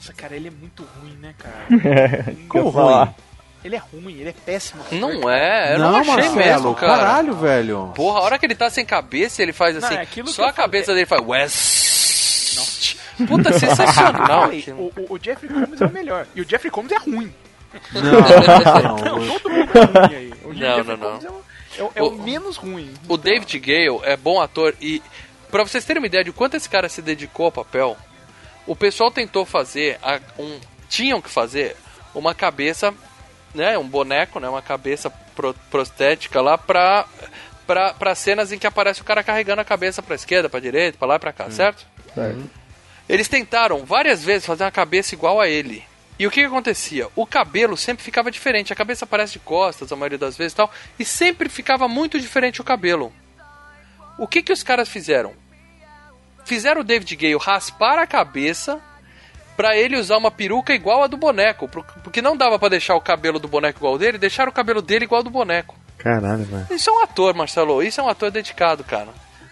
Nossa, 0.00 0.12
cara, 0.14 0.34
ele 0.34 0.48
é 0.48 0.50
muito 0.50 0.82
ruim, 1.00 1.14
né, 1.20 1.34
cara? 1.38 2.34
Como 2.48 2.68
eu 2.68 2.72
falar. 2.72 3.04
ruim? 3.04 3.14
Ele 3.62 3.76
é 3.76 3.78
ruim, 3.78 4.12
ele 4.18 4.30
é 4.30 4.32
péssimo. 4.32 4.82
Não 4.92 5.28
é, 5.30 5.74
eu 5.74 5.78
não, 5.78 5.90
não, 5.92 5.98
achei 6.00 6.14
Marcelo, 6.14 6.36
mesmo, 6.36 6.74
cara. 6.74 6.96
caralho, 6.96 7.34
velho. 7.34 7.92
Porra, 7.94 8.20
a 8.20 8.22
hora 8.22 8.38
que 8.38 8.46
ele 8.46 8.54
tá 8.54 8.70
sem 8.70 8.86
cabeça, 8.86 9.42
ele 9.42 9.52
faz 9.52 9.76
Não, 9.76 9.84
assim. 9.86 9.94
é 9.96 10.00
aquilo 10.00 10.28
que 10.28 10.32
só 10.32 10.44
a 10.46 10.52
cabeça 10.52 10.94
dele 10.94 11.04
faz. 11.04 11.20
West. 11.26 12.96
Puta, 13.28 13.52
sensacional. 13.58 14.42
Falei, 14.44 14.64
o, 14.68 14.90
o, 14.96 15.14
o 15.14 15.18
Jeffrey 15.22 15.52
Combs 15.52 15.78
é 15.80 15.84
o 15.86 15.90
melhor. 15.92 16.26
E 16.34 16.40
o 16.40 16.48
Jeffrey 16.48 16.70
Combs 16.70 16.90
é 16.92 16.96
ruim. 16.98 17.32
Não, 17.92 18.02
não. 18.02 19.18
Não, 19.26 19.38
todo 19.38 19.52
mundo 19.52 19.70
é 19.78 19.84
ruim 20.06 20.14
aí. 20.16 20.32
O 20.42 20.48
Não, 20.48 20.54
Jeffrey 20.56 20.96
não, 20.96 20.96
não. 20.96 21.10
Combs 21.20 21.24
é 21.24 21.30
o, 21.30 21.42
é 21.78 21.82
o- 21.84 21.92
é 21.96 22.02
o 22.02 22.06
O- 22.08 22.18
menos 22.22 22.56
ruim. 22.56 22.92
O 23.06 23.16
David 23.18 23.58
Gale 23.60 24.00
é 24.04 24.16
bom 24.16 24.40
ator 24.40 24.74
e 24.80 25.00
pra 25.50 25.62
vocês 25.62 25.84
terem 25.84 26.00
uma 26.02 26.06
ideia 26.06 26.24
de 26.24 26.32
quanto 26.32 26.56
esse 26.56 26.68
cara 26.68 26.88
se 26.88 27.00
dedicou 27.02 27.44
ao 27.46 27.52
papel, 27.52 27.96
o 28.70 28.76
pessoal 28.76 29.10
tentou 29.10 29.44
fazer 29.44 29.98
a- 30.02 30.20
um 30.38 30.60
tinham 30.88 31.20
que 31.20 31.28
fazer 31.30 31.76
uma 32.14 32.34
cabeça, 32.34 32.92
né, 33.54 33.76
um 33.78 33.86
boneco, 33.88 34.38
né, 34.40 34.48
uma 34.48 34.62
cabeça 34.62 35.10
pro- 35.34 35.54
prostética 35.70 36.40
lá 36.40 36.56
pra 36.58 37.04
pra 37.66 37.94
pra 37.94 38.14
cenas 38.14 38.50
em 38.52 38.58
que 38.58 38.66
aparece 38.66 39.00
o 39.00 39.04
cara 39.04 39.22
carregando 39.22 39.60
a 39.60 39.64
cabeça 39.64 40.02
pra 40.02 40.14
esquerda, 40.14 40.48
pra 40.48 40.60
direita, 40.60 40.98
pra 40.98 41.08
lá 41.08 41.16
e 41.16 41.18
pra 41.18 41.32
cá, 41.32 41.50
certo? 41.50 41.86
Eles 43.08 43.28
tentaram 43.28 43.84
várias 43.84 44.22
vezes 44.24 44.46
fazer 44.46 44.62
uma 44.64 44.70
cabeça 44.70 45.14
igual 45.14 45.40
a 45.40 45.48
ele. 45.48 45.84
E 46.18 46.26
o 46.26 46.30
que, 46.30 46.40
que 46.40 46.46
acontecia? 46.46 47.08
O 47.16 47.26
cabelo 47.26 47.76
sempre 47.76 48.04
ficava 48.04 48.30
diferente. 48.30 48.72
A 48.72 48.76
cabeça 48.76 49.04
aparece 49.04 49.32
de 49.32 49.38
costas, 49.40 49.90
a 49.90 49.96
maioria 49.96 50.18
das 50.18 50.36
vezes 50.36 50.52
e 50.52 50.56
tal. 50.56 50.70
E 50.98 51.04
sempre 51.04 51.48
ficava 51.48 51.88
muito 51.88 52.20
diferente 52.20 52.60
o 52.60 52.64
cabelo. 52.64 53.12
O 54.18 54.28
que, 54.28 54.42
que 54.42 54.52
os 54.52 54.62
caras 54.62 54.88
fizeram? 54.88 55.32
Fizeram 56.50 56.80
o 56.80 56.84
David 56.84 57.14
Gale 57.14 57.38
raspar 57.40 57.96
a 58.00 58.06
cabeça 58.08 58.80
pra 59.56 59.76
ele 59.76 59.96
usar 59.96 60.16
uma 60.16 60.32
peruca 60.32 60.74
igual 60.74 61.04
a 61.04 61.06
do 61.06 61.16
boneco. 61.16 61.68
por- 61.68 61.84
Porque 62.02 62.20
não 62.20 62.36
dava 62.36 62.58
pra 62.58 62.68
deixar 62.68 62.96
o 62.96 63.00
cabelo 63.00 63.38
do 63.38 63.46
boneco 63.46 63.78
igual 63.78 63.96
dele, 63.96 64.18
deixaram 64.18 64.50
o 64.50 64.52
cabelo 64.54 64.82
dele 64.82 65.04
igual 65.04 65.20
ao 65.20 65.22
do 65.22 65.30
boneco. 65.30 65.76
Caralho, 65.96 66.42
velho. 66.42 66.66
Isso 66.72 66.90
é 66.90 66.92
um 66.92 67.02
ator, 67.04 67.34
Marcelo. 67.34 67.80
Isso 67.84 68.00
é 68.00 68.02
um 68.04 68.08
ator 68.08 68.32
dedicado, 68.32 68.82
cara. 68.82 69.06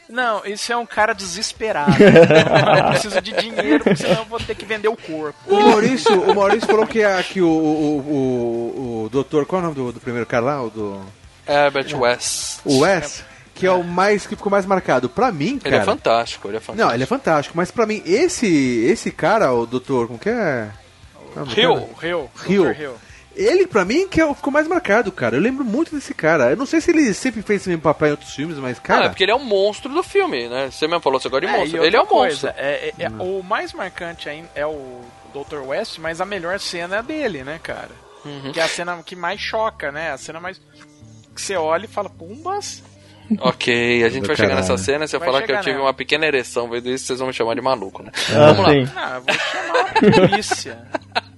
Não, 0.08 0.44
isso 0.44 0.72
é 0.72 0.76
um 0.76 0.86
cara 0.86 1.12
desesperado. 1.12 1.92
eu 2.02 2.88
preciso 2.88 3.20
de 3.20 3.30
dinheiro, 3.32 3.84
porque 3.84 3.96
senão 4.02 4.20
eu 4.20 4.24
vou 4.24 4.40
ter 4.40 4.56
que 4.56 4.64
vender 4.64 4.88
o 4.88 4.96
corpo. 4.96 5.38
O 5.46 5.60
Maurício, 5.70 6.20
o 6.20 6.34
Maurício 6.34 6.66
falou 6.66 6.84
que, 6.86 7.04
a, 7.04 7.22
que 7.22 7.40
o, 7.40 7.46
o, 7.48 7.98
o, 8.00 9.02
o 9.04 9.08
doutor. 9.10 9.46
Qual 9.46 9.60
é 9.60 9.62
o 9.62 9.66
nome 9.68 9.76
do, 9.76 9.92
do 9.92 10.00
primeiro 10.00 10.26
cara 10.26 10.44
lá? 10.44 10.62
O 10.64 10.70
do. 10.70 11.00
Herbert 11.46 11.94
West. 11.96 12.58
O 12.64 12.80
Wes, 12.80 13.24
que 13.58 13.66
é 13.66 13.72
o 13.72 13.82
mais 13.82 14.26
que 14.26 14.36
ficou 14.36 14.50
mais 14.50 14.64
marcado. 14.64 15.08
Pra 15.08 15.32
mim, 15.32 15.58
Ele 15.64 15.74
é 15.74 15.78
cara. 15.80 15.84
fantástico, 15.84 16.48
ele 16.48 16.56
é 16.58 16.60
fantástico. 16.60 16.86
Não, 16.88 16.94
ele 16.94 17.02
é 17.02 17.06
fantástico, 17.06 17.56
mas 17.56 17.70
pra 17.70 17.84
mim, 17.86 18.02
esse 18.06 18.46
esse 18.84 19.10
cara, 19.10 19.52
o 19.52 19.66
doutor, 19.66 20.06
como 20.06 20.18
que 20.18 20.28
é? 20.28 20.70
Qual 21.14 21.24
é 21.26 21.40
o 21.40 21.44
nome 21.44 21.54
do 21.54 21.60
Hill. 21.60 21.74
cara? 21.74 21.86
O 21.86 22.06
Hill. 22.06 22.30
Hill. 22.48 22.64
Dr. 22.74 22.80
Hill. 22.80 22.94
Ele, 23.36 23.66
pra 23.68 23.84
mim, 23.84 24.08
que 24.08 24.20
é 24.20 24.24
o- 24.26 24.34
ficou 24.34 24.52
mais 24.52 24.66
marcado, 24.66 25.12
cara. 25.12 25.36
Eu 25.36 25.40
lembro 25.40 25.64
muito 25.64 25.94
desse 25.94 26.12
cara. 26.12 26.50
Eu 26.50 26.56
não 26.56 26.66
sei 26.66 26.80
se 26.80 26.90
ele 26.90 27.14
sempre 27.14 27.40
fez 27.42 27.60
esse 27.60 27.68
mesmo 27.68 27.82
papel 27.82 28.08
em 28.08 28.10
outros 28.12 28.34
filmes, 28.34 28.56
mas, 28.58 28.78
Ah, 28.78 28.80
cara. 28.80 29.04
é 29.04 29.08
porque 29.08 29.22
ele 29.22 29.30
é 29.32 29.36
um 29.36 29.44
monstro 29.44 29.92
do 29.92 30.02
filme, 30.02 30.48
né? 30.48 30.70
Você 30.72 30.88
mesmo 30.88 31.00
falou, 31.00 31.20
você 31.20 31.28
gosta 31.28 31.46
de 31.46 31.52
É, 31.52 31.56
monstro. 31.56 31.84
ele 31.84 31.96
é 31.96 32.00
um 32.02 32.06
monstro. 32.08 32.48
é- 32.56 32.88
é- 32.98 33.04
é- 33.04 33.08
o 33.10 33.42
mais 33.42 33.72
marcante 33.72 34.28
ainda 34.28 34.48
é 34.56 34.66
o 34.66 35.02
Dr. 35.32 35.58
West, 35.66 35.98
mas 35.98 36.20
a 36.20 36.24
melhor 36.24 36.58
cena 36.58 36.96
é 36.96 36.98
a 36.98 37.02
dele, 37.02 37.44
né, 37.44 37.60
cara? 37.62 37.90
Uhum. 38.24 38.50
Que 38.52 38.58
é 38.58 38.64
a 38.64 38.68
cena 38.68 39.00
que 39.04 39.14
mais 39.14 39.40
choca, 39.40 39.92
né? 39.92 40.10
A 40.10 40.18
cena 40.18 40.40
mais. 40.40 40.60
Que 41.32 41.40
você 41.40 41.54
olha 41.54 41.84
e 41.84 41.88
fala, 41.88 42.10
pumbas. 42.10 42.82
Ok, 43.40 44.04
a 44.04 44.08
gente 44.08 44.26
vai 44.26 44.36
chegar 44.36 44.54
nessa 44.54 44.76
cena. 44.78 45.06
Se 45.06 45.14
eu 45.14 45.20
Vai 45.20 45.28
falar 45.28 45.42
que 45.42 45.52
eu 45.52 45.58
tive 45.60 45.72
nela. 45.72 45.84
uma 45.84 45.94
pequena 45.94 46.26
ereção 46.26 46.68
vendo 46.68 46.88
isso, 46.90 47.04
vocês 47.06 47.18
vão 47.18 47.28
me 47.28 47.34
chamar 47.34 47.54
de 47.54 47.60
maluco, 47.60 48.02
né? 48.02 48.10
Ah, 48.30 48.52
Vamos 48.52 48.58
lá. 48.62 48.72
sim. 48.72 48.92
Ah, 48.96 49.14
eu 49.16 49.22
vou 49.22 49.34
chamar 49.34 49.80
a 49.80 50.28
polícia. 50.28 50.78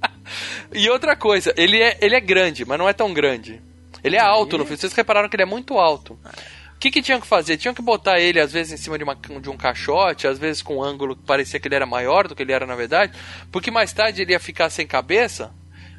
E 0.72 0.88
outra 0.88 1.16
coisa, 1.16 1.52
ele 1.56 1.82
é, 1.82 1.98
ele 2.00 2.14
é 2.14 2.20
grande, 2.20 2.64
mas 2.64 2.78
não 2.78 2.88
é 2.88 2.92
tão 2.92 3.12
grande. 3.12 3.60
Ele 4.04 4.14
é 4.14 4.20
alto 4.20 4.56
no 4.56 4.64
filme. 4.64 4.78
Vocês 4.78 4.92
repararam 4.92 5.28
que 5.28 5.34
ele 5.34 5.42
é 5.42 5.46
muito 5.46 5.76
alto. 5.76 6.12
O 6.14 6.78
que, 6.78 6.92
que 6.92 7.02
tinham 7.02 7.20
que 7.20 7.26
fazer? 7.26 7.56
Tinham 7.56 7.74
que 7.74 7.82
botar 7.82 8.20
ele, 8.20 8.38
às 8.38 8.52
vezes, 8.52 8.72
em 8.72 8.76
cima 8.76 8.96
de, 8.96 9.02
uma, 9.02 9.16
de 9.16 9.50
um 9.50 9.56
caixote, 9.56 10.28
às 10.28 10.38
vezes 10.38 10.62
com 10.62 10.76
um 10.76 10.82
ângulo 10.82 11.16
que 11.16 11.24
parecia 11.24 11.58
que 11.58 11.66
ele 11.66 11.74
era 11.74 11.86
maior 11.86 12.28
do 12.28 12.36
que 12.36 12.42
ele 12.42 12.52
era 12.52 12.64
na 12.66 12.76
verdade, 12.76 13.12
porque 13.50 13.68
mais 13.70 13.92
tarde 13.92 14.22
ele 14.22 14.30
ia 14.32 14.38
ficar 14.38 14.70
sem 14.70 14.86
cabeça. 14.86 15.50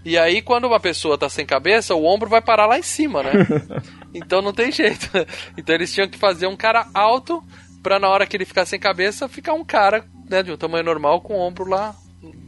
E 0.03 0.17
aí, 0.17 0.41
quando 0.41 0.65
uma 0.65 0.79
pessoa 0.79 1.17
tá 1.17 1.29
sem 1.29 1.45
cabeça, 1.45 1.93
o 1.95 2.05
ombro 2.05 2.29
vai 2.29 2.41
parar 2.41 2.65
lá 2.65 2.77
em 2.77 2.83
cima, 2.83 3.23
né? 3.23 3.31
Então 4.13 4.41
não 4.41 4.51
tem 4.51 4.73
jeito. 4.73 5.09
Então 5.57 5.73
eles 5.73 5.93
tinham 5.93 6.05
que 6.05 6.17
fazer 6.17 6.45
um 6.45 6.57
cara 6.57 6.85
alto 6.93 7.41
pra 7.81 7.97
na 7.97 8.09
hora 8.09 8.27
que 8.27 8.35
ele 8.35 8.43
ficar 8.43 8.65
sem 8.65 8.77
cabeça, 8.77 9.29
ficar 9.29 9.53
um 9.53 9.63
cara 9.63 10.03
né, 10.29 10.43
de 10.43 10.51
um 10.51 10.57
tamanho 10.57 10.83
normal 10.83 11.21
com 11.21 11.35
o 11.35 11.39
ombro 11.39 11.65
lá 11.65 11.95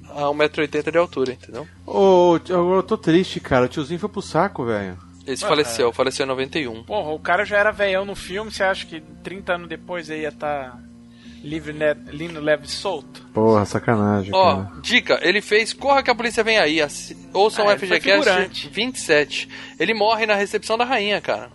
a 0.09 0.23
1,80m 0.23 0.91
de 0.91 0.97
altura, 0.97 1.31
entendeu? 1.31 1.65
Ô, 1.87 2.37
eu 2.49 2.83
tô 2.83 2.97
triste, 2.97 3.39
cara. 3.39 3.65
O 3.65 3.69
tiozinho 3.69 3.99
foi 3.99 4.09
pro 4.09 4.21
saco, 4.21 4.65
velho. 4.65 4.97
Esse 5.25 5.45
faleceu, 5.45 5.93
faleceu 5.93 6.25
em 6.25 6.29
91. 6.29 6.83
Porra, 6.83 7.11
o 7.11 7.19
cara 7.19 7.45
já 7.45 7.57
era 7.57 7.71
velhão 7.71 8.03
no 8.03 8.15
filme, 8.15 8.51
você 8.51 8.63
acha 8.63 8.85
que 8.85 8.99
30 9.23 9.53
anos 9.53 9.69
depois 9.69 10.09
ele 10.09 10.23
ia 10.23 10.27
estar 10.27 10.77
livre, 11.43 11.73
né, 11.73 11.95
lindo, 12.07 12.39
leve 12.39 12.65
e 12.65 12.69
solto? 12.69 13.21
Porra, 13.33 13.65
sacanagem, 13.65 14.31
Ó, 14.33 14.55
cara. 14.63 14.71
dica, 14.81 15.19
ele 15.21 15.41
fez 15.41 15.73
Corra 15.73 16.01
que 16.01 16.09
a 16.09 16.15
polícia 16.15 16.43
vem 16.43 16.57
aí, 16.57 16.79
ouçam 17.33 17.67
Ah, 17.67 17.73
o 17.73 17.77
FGCast 17.77 18.01
figurante. 18.23 18.69
27. 18.69 19.49
Ele 19.79 19.93
morre 19.93 20.25
na 20.25 20.35
recepção 20.35 20.77
da 20.77 20.85
rainha, 20.85 21.19
cara. 21.19 21.51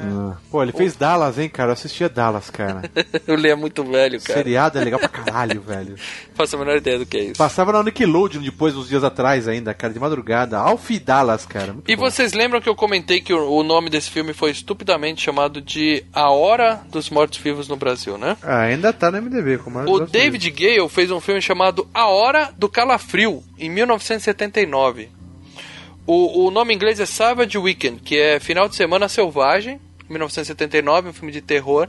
Ah. 0.00 0.36
Pô, 0.50 0.62
ele 0.62 0.72
fez 0.72 0.96
Dallas, 0.96 1.38
hein, 1.38 1.48
cara. 1.48 1.70
Eu 1.70 1.72
assistia 1.74 2.08
Dallas, 2.08 2.48
cara. 2.50 2.82
o 3.28 3.34
Lê 3.34 3.50
é 3.50 3.54
muito 3.54 3.84
velho, 3.84 4.20
cara. 4.20 4.38
Seriado 4.38 4.78
é 4.78 4.84
legal 4.84 4.98
pra 4.98 5.08
caralho, 5.08 5.60
velho. 5.66 5.96
Faço 6.34 6.56
a 6.56 6.58
menor 6.58 6.76
ideia 6.76 6.98
do 6.98 7.06
que 7.06 7.16
é 7.16 7.20
isso. 7.24 7.34
Passava 7.38 7.72
na 7.72 7.82
Nickelodeon 7.82 8.40
depois, 8.42 8.74
uns 8.76 8.88
dias 8.88 9.04
atrás 9.04 9.46
ainda, 9.46 9.74
cara, 9.74 9.92
de 9.92 10.00
madrugada. 10.00 10.58
Alf 10.58 10.90
Dallas, 11.04 11.44
cara. 11.46 11.72
Muito 11.74 11.90
E 11.90 11.94
bom. 11.96 12.02
vocês 12.02 12.32
lembram 12.32 12.60
que 12.60 12.68
eu 12.68 12.74
comentei 12.74 13.20
que 13.20 13.32
o, 13.34 13.50
o 13.50 13.62
nome 13.62 13.90
desse 13.90 14.10
filme 14.10 14.32
foi 14.32 14.50
estupidamente 14.50 15.22
chamado 15.22 15.60
de 15.60 16.04
A 16.12 16.30
Hora 16.30 16.80
dos 16.90 17.10
Mortos-Vivos 17.10 17.68
no 17.68 17.76
Brasil, 17.76 18.16
né? 18.18 18.36
Ah, 18.42 18.60
ainda 18.60 18.92
tá 18.92 19.10
no 19.10 19.20
MDB, 19.22 19.58
como 19.58 19.78
O 19.80 20.00
David 20.06 20.50
Gale 20.50 20.88
fez 20.88 21.10
um 21.10 21.20
filme 21.20 21.40
chamado 21.42 21.86
A 21.92 22.06
Hora 22.06 22.50
do 22.56 22.68
Calafrio, 22.68 23.42
em 23.58 23.68
1979. 23.70 25.08
O, 26.06 26.46
o 26.46 26.50
nome 26.50 26.72
em 26.72 26.76
inglês 26.76 26.98
é 27.00 27.06
Savage 27.06 27.56
Weekend, 27.56 28.00
que 28.02 28.18
é 28.18 28.40
Final 28.40 28.68
de 28.68 28.74
Semana 28.76 29.08
Selvagem, 29.08 29.80
1979, 30.08 31.10
um 31.10 31.12
filme 31.12 31.32
de 31.32 31.40
terror. 31.40 31.88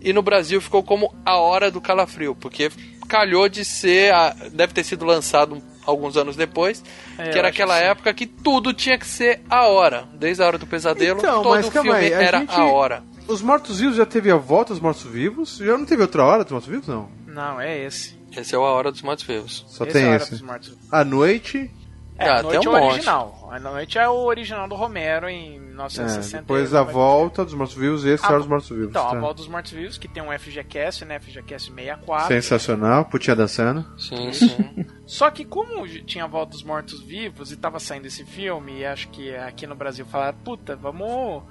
E 0.00 0.12
no 0.12 0.22
Brasil 0.22 0.60
ficou 0.60 0.82
como 0.82 1.12
A 1.24 1.36
Hora 1.36 1.70
do 1.70 1.80
Calafrio, 1.80 2.34
porque 2.36 2.70
calhou 3.08 3.48
de 3.48 3.64
ser. 3.64 4.12
a- 4.14 4.34
deve 4.52 4.72
ter 4.72 4.84
sido 4.84 5.04
lançado 5.04 5.60
alguns 5.84 6.16
anos 6.16 6.36
depois, 6.36 6.82
É, 7.18 7.30
que 7.30 7.38
era 7.38 7.48
aquela 7.48 7.78
que 7.78 7.84
época 7.84 8.14
que 8.14 8.26
tudo 8.26 8.72
tinha 8.72 8.98
que 8.98 9.06
ser 9.06 9.40
a 9.48 9.66
hora. 9.66 10.06
Desde 10.14 10.42
a 10.42 10.46
hora 10.46 10.58
do 10.58 10.66
pesadelo, 10.66 11.18
Então, 11.20 11.42
todo 11.42 11.54
mas 11.54 11.68
filme 11.68 11.90
aí, 11.92 12.12
a 12.12 12.20
era 12.22 12.38
gente- 12.40 12.54
a 12.54 12.64
hora. 12.66 13.02
Os 13.26 13.42
Mortos-Vivos 13.42 13.96
já 13.96 14.06
teve 14.06 14.30
a 14.30 14.36
volta 14.36 14.72
dos 14.72 14.80
Mortos-Vivos? 14.82 15.56
Já 15.58 15.76
não 15.76 15.84
teve 15.84 16.02
outra 16.02 16.24
hora 16.24 16.44
dos 16.44 16.52
Mortos-Vivos, 16.52 16.86
não? 16.88 17.08
Não, 17.26 17.60
é 17.60 17.84
esse. 17.84 18.16
Esse 18.36 18.54
é 18.54 18.58
o 18.58 18.64
A 18.64 18.70
Hora 18.72 18.92
dos 18.92 19.02
Mortos-Vivos. 19.02 19.64
Só 19.68 19.84
esse 19.84 19.92
tem 19.94 20.02
é 20.02 20.06
a 20.06 20.10
Hora 20.10 20.22
esse. 20.22 20.30
dos 20.32 20.42
Mortos. 20.42 20.76
A 20.92 21.04
Noite, 21.04 21.70
É, 22.18 22.28
Ah, 22.28 22.38
a 22.38 22.42
noite 22.42 22.60
tem 22.60 22.66
é 22.66 22.70
um 22.70 22.72
o 22.78 22.80
monte. 22.80 22.92
original. 22.94 23.48
A 23.52 23.60
noite 23.60 23.98
é 23.98 24.08
o 24.08 24.24
original 24.24 24.66
do 24.68 24.74
Romero 24.74 25.28
em 25.28 25.56
é, 25.56 25.58
1960. 25.58 26.42
depois 26.42 26.74
a 26.74 26.82
volta 26.82 27.44
dos 27.44 27.52
Mortos-Vivos 27.52 28.04
e 28.04 28.08
esse 28.10 28.24
é 28.24 28.26
a 28.26 28.30
A- 28.30 28.32
Hora 28.32 28.40
dos 28.40 28.48
Mortos-Vivos. 28.48 28.88
Então, 28.88 29.02
tá. 29.10 29.16
a 29.16 29.20
volta 29.20 29.34
dos 29.36 29.48
mortos-vivos, 29.48 29.98
que 29.98 30.08
tem 30.08 30.22
um 30.22 30.32
FGCast, 30.32 31.04
né? 31.04 31.18
FGCast 31.20 31.70
64. 31.70 32.28
Sensacional, 32.28 33.04
putinha 33.04 33.36
dançando. 33.36 33.84
Sim, 33.98 34.32
sim. 34.32 34.86
Só 35.04 35.30
que 35.30 35.44
como 35.44 35.86
tinha 36.04 36.24
a 36.24 36.26
volta 36.26 36.52
dos 36.52 36.62
mortos-vivos 36.62 37.52
e 37.52 37.56
tava 37.56 37.78
saindo 37.78 38.06
esse 38.06 38.24
filme, 38.24 38.78
e 38.78 38.86
acho 38.86 39.08
que 39.08 39.34
aqui 39.36 39.66
no 39.66 39.74
Brasil 39.74 40.06
falaram, 40.06 40.38
puta, 40.38 40.74
vamos. 40.74 41.42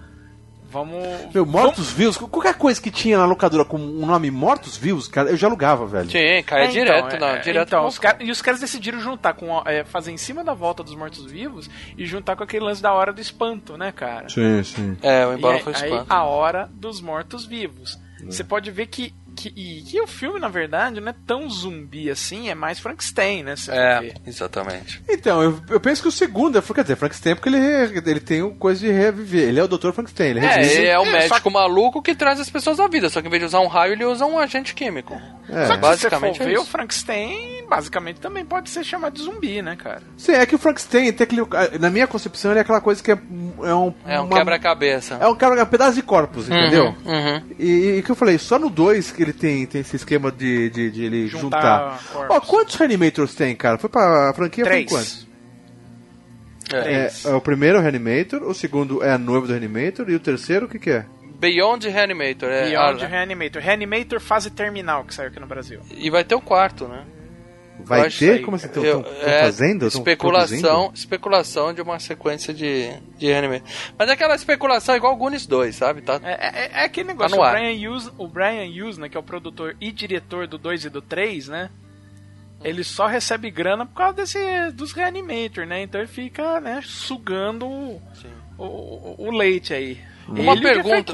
Vamos. 0.70 0.97
Meu, 1.34 1.45
Mortos-Vivos, 1.45 2.18
qualquer 2.18 2.55
coisa 2.55 2.82
que 2.82 2.91
tinha 2.91 3.18
na 3.18 3.26
locadora 3.26 3.63
com 3.63 3.78
o 3.78 4.05
nome 4.05 4.30
Mortos-Vivos, 4.32 5.07
cara, 5.07 5.30
eu 5.30 5.38
já 5.38 5.47
alugava, 5.47 5.86
velho. 5.86 6.09
Sim, 6.09 6.43
cai 6.45 6.66
É, 6.66 6.68
direto, 6.68 7.07
então, 7.16 7.20
não, 7.20 7.36
é, 7.36 7.39
direto 7.39 7.68
então, 7.70 7.86
os 7.88 7.97
cara- 7.99 8.18
e 8.24 8.32
os 8.32 8.41
caras 8.41 8.59
decidiram 8.59 8.99
juntar 8.99 9.34
com 9.34 9.61
é, 9.66 9.84
fazer 9.84 10.11
em 10.11 10.18
cima 10.18 10.43
da 10.43 10.53
volta 10.53 10.84
dos 10.84 10.95
mortos-vivos 10.95 11.70
e 11.97 12.05
juntar 12.05 12.36
com 12.36 12.43
aquele 12.43 12.66
lance 12.66 12.82
da 12.82 12.91
hora 12.93 13.13
do 13.13 13.22
espanto, 13.22 13.78
né, 13.78 13.91
cara? 13.91 14.28
Sim, 14.30 14.63
sim. 14.63 14.97
É, 15.01 15.26
o 15.26 15.38
E 15.38 15.45
aí, 15.45 15.59
foi 15.61 15.74
aí, 15.76 15.84
espanto. 15.84 16.05
a 16.09 16.24
hora 16.24 16.70
dos 16.74 16.99
mortos-vivos. 17.01 17.97
Você 18.26 18.43
pode 18.43 18.72
ver 18.72 18.88
que 18.88 19.13
que, 19.36 19.54
e, 19.56 19.82
que 19.82 20.00
o 20.02 20.08
filme, 20.08 20.40
na 20.40 20.48
verdade, 20.48 21.00
não 21.00 21.10
é 21.10 21.16
tão 21.28 21.50
zumbi 21.50 22.10
assim, 22.10 22.50
é 22.50 22.56
mais 22.56 22.80
Frankenstein, 22.80 23.44
né? 23.44 23.56
É, 23.70 24.14
exatamente. 24.26 25.02
Então, 25.10 25.42
eu, 25.44 25.60
eu 25.70 25.80
penso 25.80 26.02
que 26.02 26.08
o 26.08 26.12
segundo 26.12 26.58
é, 26.58 26.62
quer 26.62 26.82
dizer, 26.84 26.96
Frankenstein, 26.96 27.36
porque 27.36 27.50
ele, 27.50 27.58
ele 27.58 28.20
tem 28.20 28.42
o 28.42 28.56
coisa 28.56 28.80
de 28.80 28.92
reviver. 28.92 29.48
Ele 29.50 29.60
é 29.60 29.64
o 29.64 29.68
Dr. 29.68 29.92
Frankenstein, 29.92 30.30
ele 30.32 30.40
É, 30.46 30.64
ele 30.64 30.88
é 30.88 31.00
o 31.00 31.06
É, 31.06 31.12
médico 31.12 31.40
só- 31.42 31.50
maluco 31.50 32.02
que 32.02 32.16
traz 32.16 32.40
as 32.40 32.50
pessoas 32.50 32.80
à 32.80 32.88
vida, 32.88 33.10
só 33.10 33.22
que 33.22 33.28
em 33.28 33.30
vez 33.30 33.42
de 33.42 33.48
usar 33.48 33.60
um 33.60 33.68
raio, 33.68 33.94
ele 33.94 34.06
usa 34.06 34.26
um 34.26 34.40
agente 34.40 34.74
químico. 34.74 35.14
É. 35.50 35.68
Só 35.68 35.76
que 35.76 35.80
basicamente 35.80 36.38
se 36.38 36.38
você 36.40 36.44
é 36.44 36.48
for 36.48 36.54
ver, 36.54 36.60
o. 36.60 36.66
Frankenstein, 36.66 37.66
basicamente, 37.70 38.20
também 38.20 38.44
pode 38.46 38.70
ser 38.70 38.84
chamado 38.84 39.14
de 39.14 39.22
zumbi, 39.24 39.62
né, 39.62 39.76
cara? 39.76 40.02
Sim, 40.18 40.34
é 40.34 40.46
que 40.46 40.56
o 40.56 40.58
Frankenstein 40.58 41.12
tem 41.14 41.24
aquele. 41.24 41.42
Na 41.80 41.90
minha 41.90 42.08
concepção, 42.08 42.52
ele 42.52 42.60
é 42.60 42.62
aquela 42.62 42.82
coisa 42.82 43.04
que 43.04 43.12
é, 43.12 43.18
é 43.64 43.74
um. 43.74 43.94
É 44.06 44.20
um 44.20 44.28
quebra-cabeça. 44.30 45.18
É 45.20 45.28
um 45.28 45.36
quebra 45.36 45.62
um 45.62 45.66
pedaço 45.68 45.94
de 45.96 46.02
corpos, 46.02 46.48
entendeu? 46.50 46.96
Uhum. 47.06 47.42
E, 47.60 47.98
e 47.98 48.04
que 48.04 48.10
eu 48.12 48.16
falei, 48.16 48.38
só 48.38 48.58
no 48.58 48.70
2 48.70 49.12
que 49.12 49.22
ele 49.26 49.34
tem, 49.34 49.66
tem 49.66 49.82
esse 49.82 49.96
esquema 49.96 50.32
de, 50.32 50.70
de, 50.70 50.92
de 50.92 51.04
ele 51.04 51.28
Juntar 51.28 52.00
juntar. 52.00 52.28
Ó, 52.30 52.40
quantos 52.42 52.76
Reanimators 52.76 53.36
tem, 53.36 53.56
cara? 53.56 53.78
Foi 53.78 53.90
pra 53.90 54.34
franquia 54.36 54.64
Três. 54.64 54.90
foi 54.90 54.98
quantos? 55.00 55.28
É. 56.74 56.94
É, 57.06 57.12
é, 57.26 57.34
o 57.34 57.42
primeiro 57.42 57.78
é 57.78 57.80
o 57.80 57.82
Reanimator, 57.84 58.42
o 58.44 58.54
segundo 58.54 59.04
é 59.04 59.12
a 59.12 59.18
noiva 59.18 59.46
do 59.48 59.52
Reanimator 59.54 60.10
e 60.10 60.16
o 60.16 60.20
terceiro 60.20 60.66
o 60.66 60.70
que 60.70 60.80
que 60.80 60.90
é? 60.90 61.06
Beyond 61.38 61.88
Reanimator. 61.90 62.50
É, 62.50 62.70
Beyond 62.70 63.04
a- 63.04 63.08
Reanimator. 63.08 63.62
Reanimator 63.62 64.20
fase 64.20 64.50
terminal, 64.50 65.04
que 65.04 65.14
saiu 65.14 65.28
aqui 65.30 65.40
no 65.40 65.46
Brasil. 65.46 65.80
E 65.96 66.10
vai 66.10 66.24
ter 66.24 66.34
o 66.34 66.42
quarto, 66.42 66.88
né? 66.88 67.04
Vai 67.80 68.10
ter? 68.10 68.42
Como 68.42 68.56
assim? 68.56 68.68
Estão 68.68 69.06
é, 69.22 69.42
fazendo? 69.42 69.88
Especulação, 69.88 70.60
produzindo? 70.60 70.92
especulação 70.96 71.74
de 71.74 71.82
uma 71.82 72.00
sequência 72.00 72.54
de, 72.54 72.90
de 73.18 73.28
Reanimator. 73.28 73.68
Mas 73.98 74.10
é 74.10 74.14
aquela 74.14 74.36
especulação 74.36 74.96
igual 74.96 75.14
o 75.14 75.18
Goonies 75.18 75.46
2, 75.46 75.76
sabe? 75.76 76.02
Tá, 76.02 76.20
É, 76.24 76.32
é- 76.32 76.72
é 76.82 76.84
aquele 76.86 77.10
negócio, 77.10 77.38
no 77.38 77.44
o. 77.44 77.52
Brian 77.52 77.90
Hughes, 77.92 78.12
o 78.18 78.28
Brian 78.28 78.66
Hughes, 78.66 78.98
né, 78.98 79.10
que 79.10 79.18
é 79.18 79.20
o 79.20 79.24
produtor 79.24 79.76
e 79.80 79.92
diretor 79.92 80.48
do 80.48 80.58
2 80.58 80.86
e 80.86 80.90
do 80.90 81.02
3, 81.02 81.48
né? 81.48 81.70
Ele 82.64 82.84
só 82.84 83.06
recebe 83.06 83.52
grana 83.52 83.86
por 83.86 83.94
causa 83.94 84.14
desse, 84.14 84.72
dos 84.72 84.92
Reanimator, 84.92 85.66
né? 85.68 85.84
Então 85.84 86.00
ele 86.02 86.08
fica, 86.08 86.60
né, 86.60 86.82
sugando 86.84 87.68
o, 87.68 88.02
o, 88.58 89.28
o 89.28 89.32
leite 89.32 89.74
aí. 89.74 90.00
Uma 90.28 90.54
Ele 90.54 90.62
pergunta. 90.62 91.14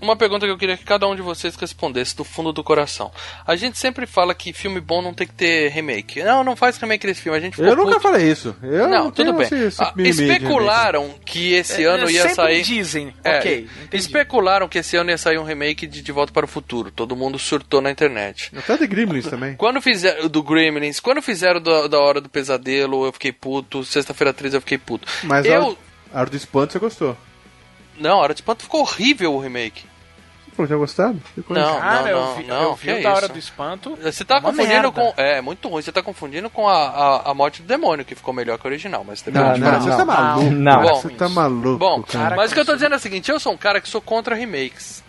Uma 0.00 0.16
pergunta 0.16 0.46
que 0.46 0.52
eu 0.52 0.58
queria 0.58 0.76
que 0.76 0.84
cada 0.84 1.06
um 1.08 1.14
de 1.14 1.22
vocês 1.22 1.54
respondesse 1.56 2.16
do 2.16 2.24
fundo 2.24 2.52
do 2.52 2.62
coração. 2.64 3.10
A 3.46 3.54
gente 3.56 3.78
sempre 3.78 4.06
fala 4.06 4.34
que 4.34 4.52
filme 4.52 4.80
bom 4.80 5.00
não 5.02 5.12
tem 5.14 5.26
que 5.26 5.34
ter 5.34 5.70
remake. 5.70 6.22
Não, 6.22 6.42
não 6.44 6.54
faz 6.56 6.76
remake 6.78 7.06
desse 7.06 7.20
filme. 7.22 7.38
A 7.38 7.40
gente 7.40 7.60
Eu 7.60 7.74
nunca 7.76 7.90
puto. 7.96 8.00
falei 8.00 8.30
isso. 8.30 8.54
Eu 8.62 8.88
Não, 8.88 9.04
não 9.04 9.10
tudo 9.10 9.32
bem. 9.32 9.42
esse- 9.42 9.54
esse 9.56 9.82
Ah, 9.82 9.92
especularam 9.96 11.14
que 11.24 11.52
esse 11.54 11.84
ano 11.84 12.08
É, 12.08 12.12
ia 12.12 12.20
sempre 12.22 12.34
sair. 12.34 12.62
dizem, 12.62 13.14
É, 13.24 13.38
ok, 13.38 13.68
entendi. 13.86 13.96
especularam 13.96 14.68
que 14.68 14.78
esse 14.78 14.96
ano 14.96 15.10
ia 15.10 15.18
sair 15.18 15.38
um 15.38 15.44
remake 15.44 15.86
de 15.86 16.02
De 16.02 16.12
Volta 16.12 16.32
para 16.32 16.44
o 16.44 16.48
Futuro. 16.48 16.90
Todo 16.90 17.16
mundo 17.16 17.38
surtou 17.38 17.80
na 17.80 17.90
internet. 17.90 18.50
Até 18.56 18.76
de 18.76 18.86
Gremlins 18.86 19.26
também. 19.26 19.54
Quando 19.56 19.80
fizeram 19.80 20.28
do 20.28 20.42
Gremlins, 20.42 21.00
quando 21.00 21.20
fizeram 21.22 21.60
do- 21.60 21.88
da 21.88 21.98
Hora 21.98 22.20
do 22.20 22.28
Pesadelo, 22.28 23.04
eu 23.06 23.12
fiquei 23.12 23.32
puto. 23.32 23.84
Sexta-feira 23.84 24.32
13 24.32 24.56
eu 24.56 24.60
fiquei 24.60 24.78
puto. 24.78 25.06
Mas 25.24 25.44
eu. 25.46 25.76
a 26.12 26.20
hora 26.20 26.30
do 26.30 26.36
espanto 26.36 26.72
você 26.72 26.78
gostou. 26.78 27.16
Não, 27.98 28.18
a 28.18 28.22
Hora 28.22 28.34
do 28.34 28.38
Espanto 28.38 28.62
ficou 28.62 28.80
horrível 28.80 29.34
o 29.34 29.38
remake. 29.40 29.82
Você 29.82 30.54
falou 30.54 30.66
que 30.66 30.66
tinha 30.66 30.78
gostado? 30.78 31.22
Coisa. 31.46 31.62
Não, 31.62 31.78
Cara, 31.80 32.00
não, 32.02 32.08
eu 32.08 32.20
não, 32.20 32.34
vi, 32.34 32.44
não, 32.44 32.62
eu 32.62 32.74
vi 32.74 33.02
da 33.02 33.10
Hora 33.10 33.24
isso? 33.26 33.32
do 33.32 33.38
Espanto. 33.38 33.96
Você 34.02 34.24
tá 34.24 34.40
confundindo 34.40 34.66
merda. 34.72 34.90
com. 34.92 35.14
É, 35.16 35.40
muito 35.40 35.68
ruim. 35.68 35.82
Você 35.82 35.92
tá 35.92 36.02
confundindo 36.02 36.50
com 36.50 36.68
a, 36.68 36.88
a, 36.88 37.30
a 37.30 37.34
morte 37.34 37.62
do 37.62 37.68
demônio, 37.68 38.04
que 38.04 38.14
ficou 38.16 38.34
melhor 38.34 38.58
que 38.58 38.64
o 38.64 38.68
original. 38.68 39.04
Mas 39.06 39.24
Não, 39.24 39.32
depende 39.32 39.60
não, 39.60 39.78
de- 39.78 39.84
você 39.84 39.96
tá 39.96 40.04
maluco. 40.04 40.50
Não. 40.50 40.72
cara, 40.82 40.94
Você 40.94 41.08
tá 41.10 41.28
maluco. 41.28 41.78
Bom, 41.78 42.02
cara. 42.02 42.34
mas 42.36 42.50
o 42.50 42.54
que 42.54 42.60
eu 42.60 42.64
tô 42.66 42.74
dizendo 42.74 42.94
é 42.94 42.96
o 42.96 43.00
seguinte: 43.00 43.30
eu 43.30 43.38
sou 43.38 43.52
um 43.52 43.56
cara 43.56 43.80
que 43.80 43.88
sou 43.88 44.00
contra 44.00 44.34
remakes. 44.34 45.04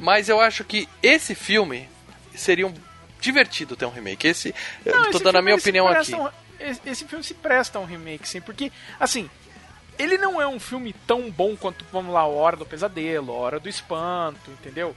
Mas 0.00 0.30
eu 0.30 0.40
acho 0.40 0.64
que 0.64 0.88
esse 1.02 1.34
filme 1.34 1.86
seria 2.34 2.66
um 2.66 2.72
divertido 3.20 3.76
ter 3.76 3.84
um 3.84 3.90
remake. 3.90 4.26
Esse. 4.26 4.54
Não, 4.86 4.94
eu 4.94 5.02
tô 5.04 5.10
esse 5.16 5.24
dando 5.24 5.36
a 5.36 5.42
minha 5.42 5.56
opinião 5.56 5.86
aqui. 5.86 6.14
um- 6.14 6.28
esse, 6.58 6.80
esse 6.86 7.04
filme 7.04 7.22
se 7.22 7.34
presta 7.34 7.78
a 7.78 7.82
um 7.82 7.84
remake, 7.84 8.26
sim, 8.26 8.40
porque, 8.40 8.72
assim, 8.98 9.28
ele 9.98 10.18
não 10.18 10.40
é 10.40 10.46
um 10.46 10.58
filme 10.58 10.94
tão 11.06 11.30
bom 11.30 11.56
quanto, 11.56 11.84
vamos 11.92 12.12
lá, 12.12 12.26
Hora 12.26 12.56
do 12.56 12.66
Pesadelo, 12.66 13.32
Hora 13.32 13.60
do 13.60 13.68
Espanto, 13.68 14.50
entendeu? 14.50 14.94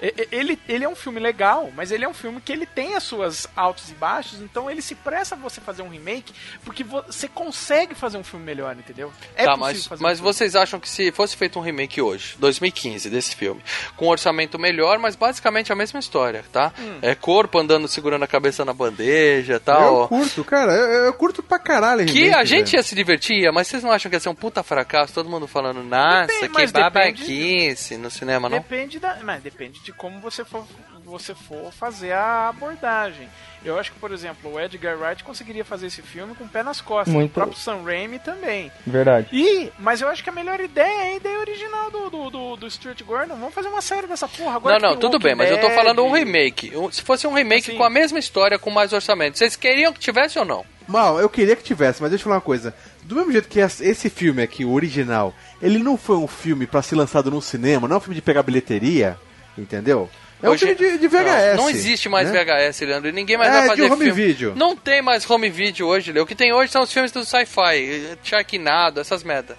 Ele, 0.00 0.58
ele 0.68 0.84
é 0.84 0.88
um 0.88 0.94
filme 0.94 1.18
legal, 1.18 1.72
mas 1.74 1.90
ele 1.90 2.04
é 2.04 2.08
um 2.08 2.14
filme 2.14 2.40
que 2.40 2.52
ele 2.52 2.64
tem 2.66 2.94
as 2.94 3.02
suas 3.02 3.48
altos 3.56 3.90
e 3.90 3.94
baixos, 3.94 4.40
então 4.40 4.70
ele 4.70 4.80
se 4.80 4.94
presta 4.94 5.34
a 5.34 5.38
você 5.38 5.60
fazer 5.60 5.82
um 5.82 5.88
remake, 5.88 6.32
porque 6.64 6.84
você 6.84 7.26
consegue 7.26 7.94
fazer 7.96 8.16
um 8.16 8.22
filme 8.22 8.44
melhor, 8.44 8.76
entendeu? 8.76 9.12
É 9.34 9.44
tá, 9.44 9.56
possível 9.56 9.58
mas, 9.74 9.86
fazer 9.86 10.02
mas 10.02 10.12
um 10.12 10.22
filme. 10.22 10.32
vocês 10.34 10.54
acham 10.56 10.78
que 10.78 10.88
se 10.88 11.10
fosse 11.10 11.36
feito 11.36 11.58
um 11.58 11.62
remake 11.62 12.00
hoje, 12.00 12.36
2015, 12.38 13.10
desse 13.10 13.34
filme, 13.34 13.60
com 13.96 14.06
um 14.06 14.10
orçamento 14.10 14.56
melhor, 14.58 14.98
mas 15.00 15.16
basicamente 15.16 15.72
a 15.72 15.76
mesma 15.76 15.98
história, 15.98 16.44
tá? 16.52 16.72
Hum. 16.78 16.98
É 17.02 17.16
corpo 17.16 17.58
andando 17.58 17.88
segurando 17.88 18.22
a 18.22 18.28
cabeça 18.28 18.64
na 18.64 18.72
bandeja 18.72 19.54
e 19.54 19.56
Eu 19.56 19.60
tal. 19.60 20.08
curto, 20.08 20.44
cara. 20.44 20.72
Eu, 20.72 21.06
eu 21.06 21.12
curto 21.14 21.42
pra 21.42 21.58
caralho. 21.58 22.06
Que 22.06 22.12
remake, 22.24 22.34
a 22.36 22.44
gente 22.44 22.66
velho. 22.66 22.76
ia 22.78 22.82
se 22.84 22.94
divertir, 22.94 23.52
mas 23.52 23.66
vocês 23.66 23.82
não 23.82 23.90
acham 23.90 24.08
que 24.08 24.14
ia 24.16 24.20
ser 24.20 24.28
um 24.28 24.34
puta 24.34 24.62
fracasso? 24.62 25.12
Todo 25.12 25.28
mundo 25.28 25.48
falando, 25.48 25.82
nossa, 25.82 26.26
Depende, 26.28 26.46
que 26.48 26.54
mas 26.54 26.70
depende- 26.72 26.90
babaquice 26.94 27.96
no 27.96 28.10
cinema, 28.10 28.48
não? 28.48 28.58
Depende 28.58 28.98
da, 29.00 29.18
mas 29.24 29.42
depende 29.42 29.80
de 29.80 29.87
como 29.92 30.20
você 30.20 30.44
for, 30.44 30.64
você 31.04 31.34
for 31.34 31.72
fazer 31.72 32.12
a 32.12 32.48
abordagem. 32.48 33.28
Eu 33.64 33.76
acho 33.78 33.90
que, 33.92 33.98
por 33.98 34.12
exemplo, 34.12 34.52
o 34.52 34.60
Edgar 34.60 34.96
Wright 34.98 35.24
conseguiria 35.24 35.64
fazer 35.64 35.88
esse 35.88 36.00
filme 36.00 36.34
com 36.34 36.44
o 36.44 36.48
pé 36.48 36.62
nas 36.62 36.80
costas. 36.80 37.12
Muito. 37.12 37.30
O 37.32 37.34
próprio 37.34 37.58
Sam 37.58 37.82
Raimi 37.82 38.18
também. 38.20 38.70
Verdade. 38.86 39.28
E, 39.32 39.72
mas 39.78 40.00
eu 40.00 40.08
acho 40.08 40.22
que 40.22 40.30
a 40.30 40.32
melhor 40.32 40.60
ideia 40.60 40.86
é 40.86 41.12
a 41.12 41.16
ideia 41.16 41.38
original 41.40 41.90
do, 41.90 42.08
do, 42.10 42.30
do, 42.30 42.56
do 42.56 42.70
Stuart 42.70 43.02
Gordon. 43.02 43.34
Vamos 43.34 43.54
fazer 43.54 43.68
uma 43.68 43.82
série 43.82 44.06
dessa 44.06 44.28
porra 44.28 44.56
agora. 44.56 44.78
Não, 44.78 44.90
não, 44.90 44.96
tudo 44.96 45.18
bem, 45.18 45.34
mas 45.34 45.50
eu 45.50 45.60
tô 45.60 45.70
falando 45.70 46.04
um 46.04 46.12
remake. 46.12 46.72
Se 46.92 47.02
fosse 47.02 47.26
um 47.26 47.34
remake 47.34 47.68
Assim. 47.70 47.76
com 47.76 47.82
a 47.84 47.90
mesma 47.90 48.18
história, 48.18 48.58
com 48.58 48.70
mais 48.70 48.92
orçamento, 48.92 49.36
vocês 49.38 49.56
queriam 49.56 49.92
que 49.92 49.98
tivesse 49.98 50.38
ou 50.38 50.44
não? 50.44 50.64
Mal, 50.86 51.20
eu 51.20 51.28
queria 51.28 51.54
que 51.56 51.62
tivesse, 51.62 52.00
mas 52.00 52.10
deixa 52.10 52.22
eu 52.22 52.24
falar 52.24 52.36
uma 52.36 52.40
coisa. 52.40 52.72
Do 53.02 53.16
mesmo 53.16 53.32
jeito 53.32 53.48
que 53.48 53.60
es- 53.60 53.80
esse 53.80 54.08
filme 54.08 54.40
aqui, 54.40 54.64
o 54.64 54.72
original, 54.72 55.34
ele 55.60 55.78
não 55.78 55.98
foi 55.98 56.16
um 56.16 56.26
filme 56.28 56.66
pra 56.66 56.80
ser 56.80 56.94
lançado 56.94 57.30
no 57.30 57.42
cinema, 57.42 57.86
não 57.88 57.96
é 57.96 57.98
um 57.98 58.00
filme 58.00 58.14
de 58.14 58.22
pegar 58.22 58.42
bilheteria, 58.42 59.18
entendeu? 59.60 60.08
É 60.42 60.48
um 60.48 60.52
Hoje- 60.52 60.66
filme 60.74 60.92
de, 60.92 60.98
de 60.98 61.08
VHS. 61.08 61.56
Não, 61.56 61.64
não 61.64 61.70
existe 61.70 62.08
mais 62.08 62.30
né? 62.30 62.44
VHS, 62.44 62.80
Leandro, 62.82 63.08
e 63.08 63.12
ninguém 63.12 63.36
mais 63.36 63.50
É, 63.50 63.52
vai 63.54 63.62
de 63.62 63.68
fazer 63.68 63.82
home 63.92 64.04
filme. 64.04 64.12
video. 64.12 64.54
Não 64.54 64.76
tem 64.76 65.02
mais 65.02 65.28
home 65.28 65.50
video 65.50 65.86
hoje, 65.88 66.12
Leo. 66.12 66.22
O 66.22 66.26
que 66.26 66.34
tem 66.36 66.52
hoje 66.52 66.70
são 66.70 66.82
os 66.82 66.92
filmes 66.92 67.10
do 67.10 67.24
sci-fi, 67.24 68.16
Sharknado, 68.22 69.00
essas 69.00 69.24
merda. 69.24 69.56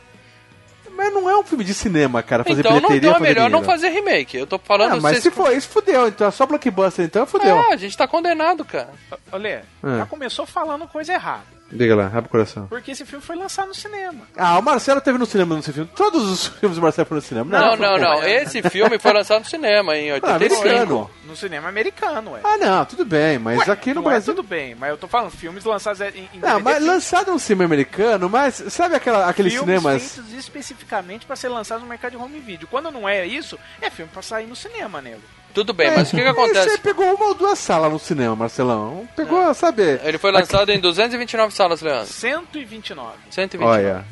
Mas 0.96 1.14
não 1.14 1.30
é 1.30 1.38
um 1.38 1.44
filme 1.44 1.64
de 1.64 1.74
cinema, 1.74 2.22
cara, 2.24 2.44
fazer 2.44 2.60
Então, 2.62 2.72
não, 2.74 2.78
bilheteria 2.82 3.10
então 3.12 3.18
é 3.26 3.30
melhor 3.30 3.50
não 3.50 3.60
dinheiro. 3.62 3.66
fazer 3.66 3.90
remake. 3.90 4.36
Eu 4.38 4.46
tô 4.48 4.58
falando... 4.60 4.94
Ah, 4.98 5.00
mas 5.02 5.20
se 5.20 5.32
for 5.32 5.56
isso, 5.56 5.70
fudeu. 5.70 6.08
Então 6.10 6.28
é 6.28 6.32
só 6.32 6.46
blockbuster, 6.46 7.06
então 7.06 7.26
fudeu. 7.26 7.56
É, 7.58 7.74
a 7.74 7.78
gente 7.78 7.96
tá 7.98 8.06
condenado, 8.08 8.66
cara. 8.66 8.90
Olha, 9.32 9.64
É. 9.84 9.98
já 9.98 10.06
começou 10.06 10.46
falando 10.46 10.88
coisa 10.88 11.14
errada. 11.14 11.59
Diga 11.72 11.96
lá, 11.96 12.06
abre 12.08 12.26
o 12.26 12.30
coração. 12.30 12.68
Porque 12.68 12.92
esse 12.92 13.06
filme 13.06 13.24
foi 13.24 13.36
lançado 13.36 13.68
no 13.68 13.76
cinema. 13.76 14.22
Ah, 14.36 14.58
o 14.58 14.62
Marcelo 14.62 15.00
teve 15.02 15.18
no 15.18 15.26
cinema 15.26 15.56
nesse 15.56 15.72
filme. 15.72 15.90
Todos 15.96 16.24
os 16.30 16.48
filmes 16.48 16.78
do 16.78 16.82
Marcelo 16.82 17.06
foram 17.08 17.22
no 17.22 17.28
cinema. 17.28 17.60
Não, 17.60 17.78
foi- 17.78 17.86
não, 17.86 17.98
não. 17.98 18.24
Esse 18.24 18.62
filme 18.64 18.98
foi 18.98 19.14
lançado 19.14 19.40
no 19.40 19.46
cinema 19.46 19.96
em 19.96 20.10
Ah, 20.12 20.14
85. 20.16 20.62
americano. 20.62 21.10
No 21.26 21.36
cinema 21.36 21.70
americano, 21.70 22.32
ué. 22.32 22.42
Ah, 22.44 22.58
não, 22.58 22.86
tudo 22.86 23.06
bem, 23.06 23.38
mas 23.38 23.60
Ué, 23.60 23.72
aqui 23.72 23.90
no 23.90 23.96
não 23.96 24.04
Brasil. 24.04 24.34
É 24.34 24.36
tudo 24.36 24.48
bem, 24.48 24.74
mas 24.76 24.90
eu 24.90 24.98
tô 24.98 25.08
falando 25.08 25.30
filmes 25.32 25.64
lançados 25.64 26.02
em, 26.02 26.28
em 26.34 26.40
Não, 26.40 26.60
mas 26.60 26.78
filmes- 26.78 26.94
lançado 26.94 27.32
no 27.32 27.40
cinema 27.40 27.66
americano, 27.66 28.28
mas 28.30 28.56
sabe 28.70 28.96
aquela, 28.96 29.30
aqueles 29.30 29.54
filmes 29.54 29.80
cinemas. 29.80 30.12
feitos 30.16 30.34
especificamente 30.34 31.26
para 31.26 31.36
ser 31.36 31.50
lançados 31.50 31.84
no 31.84 31.90
mercado 31.90 32.12
de 32.12 32.18
home 32.18 32.40
video. 32.40 32.68
Quando 32.68 32.90
não 32.92 33.08
é 33.08 33.26
isso, 33.26 33.60
é 33.82 33.90
filme 33.90 34.10
para 34.12 34.22
sair 34.24 34.48
no 34.48 34.56
cinema, 34.56 35.02
nego. 35.02 35.22
Tudo 35.54 35.74
bem, 35.74 35.92
mas 35.92 36.08
o 36.08 36.16
que 36.16 36.18
que 36.18 36.24
Você 36.24 36.30
acontece? 36.30 36.80
pegou 36.80 37.06
uma 37.16 37.26
ou 37.28 37.34
duas 37.34 37.58
salas 37.60 37.92
no 37.92 38.00
cinema, 38.00 38.36
Marcelão. 38.36 39.08
Pegou, 39.16 39.54
sabe? 39.54 40.00
Ele 40.04 40.18
foi 40.18 40.32
lançado 40.32 40.70
em 40.72 40.80
229 40.80 41.54
salas, 41.54 41.82
Leandro. 41.82 42.06
129. 42.08 43.18
129. 43.32 43.66
Olha. 43.66 44.06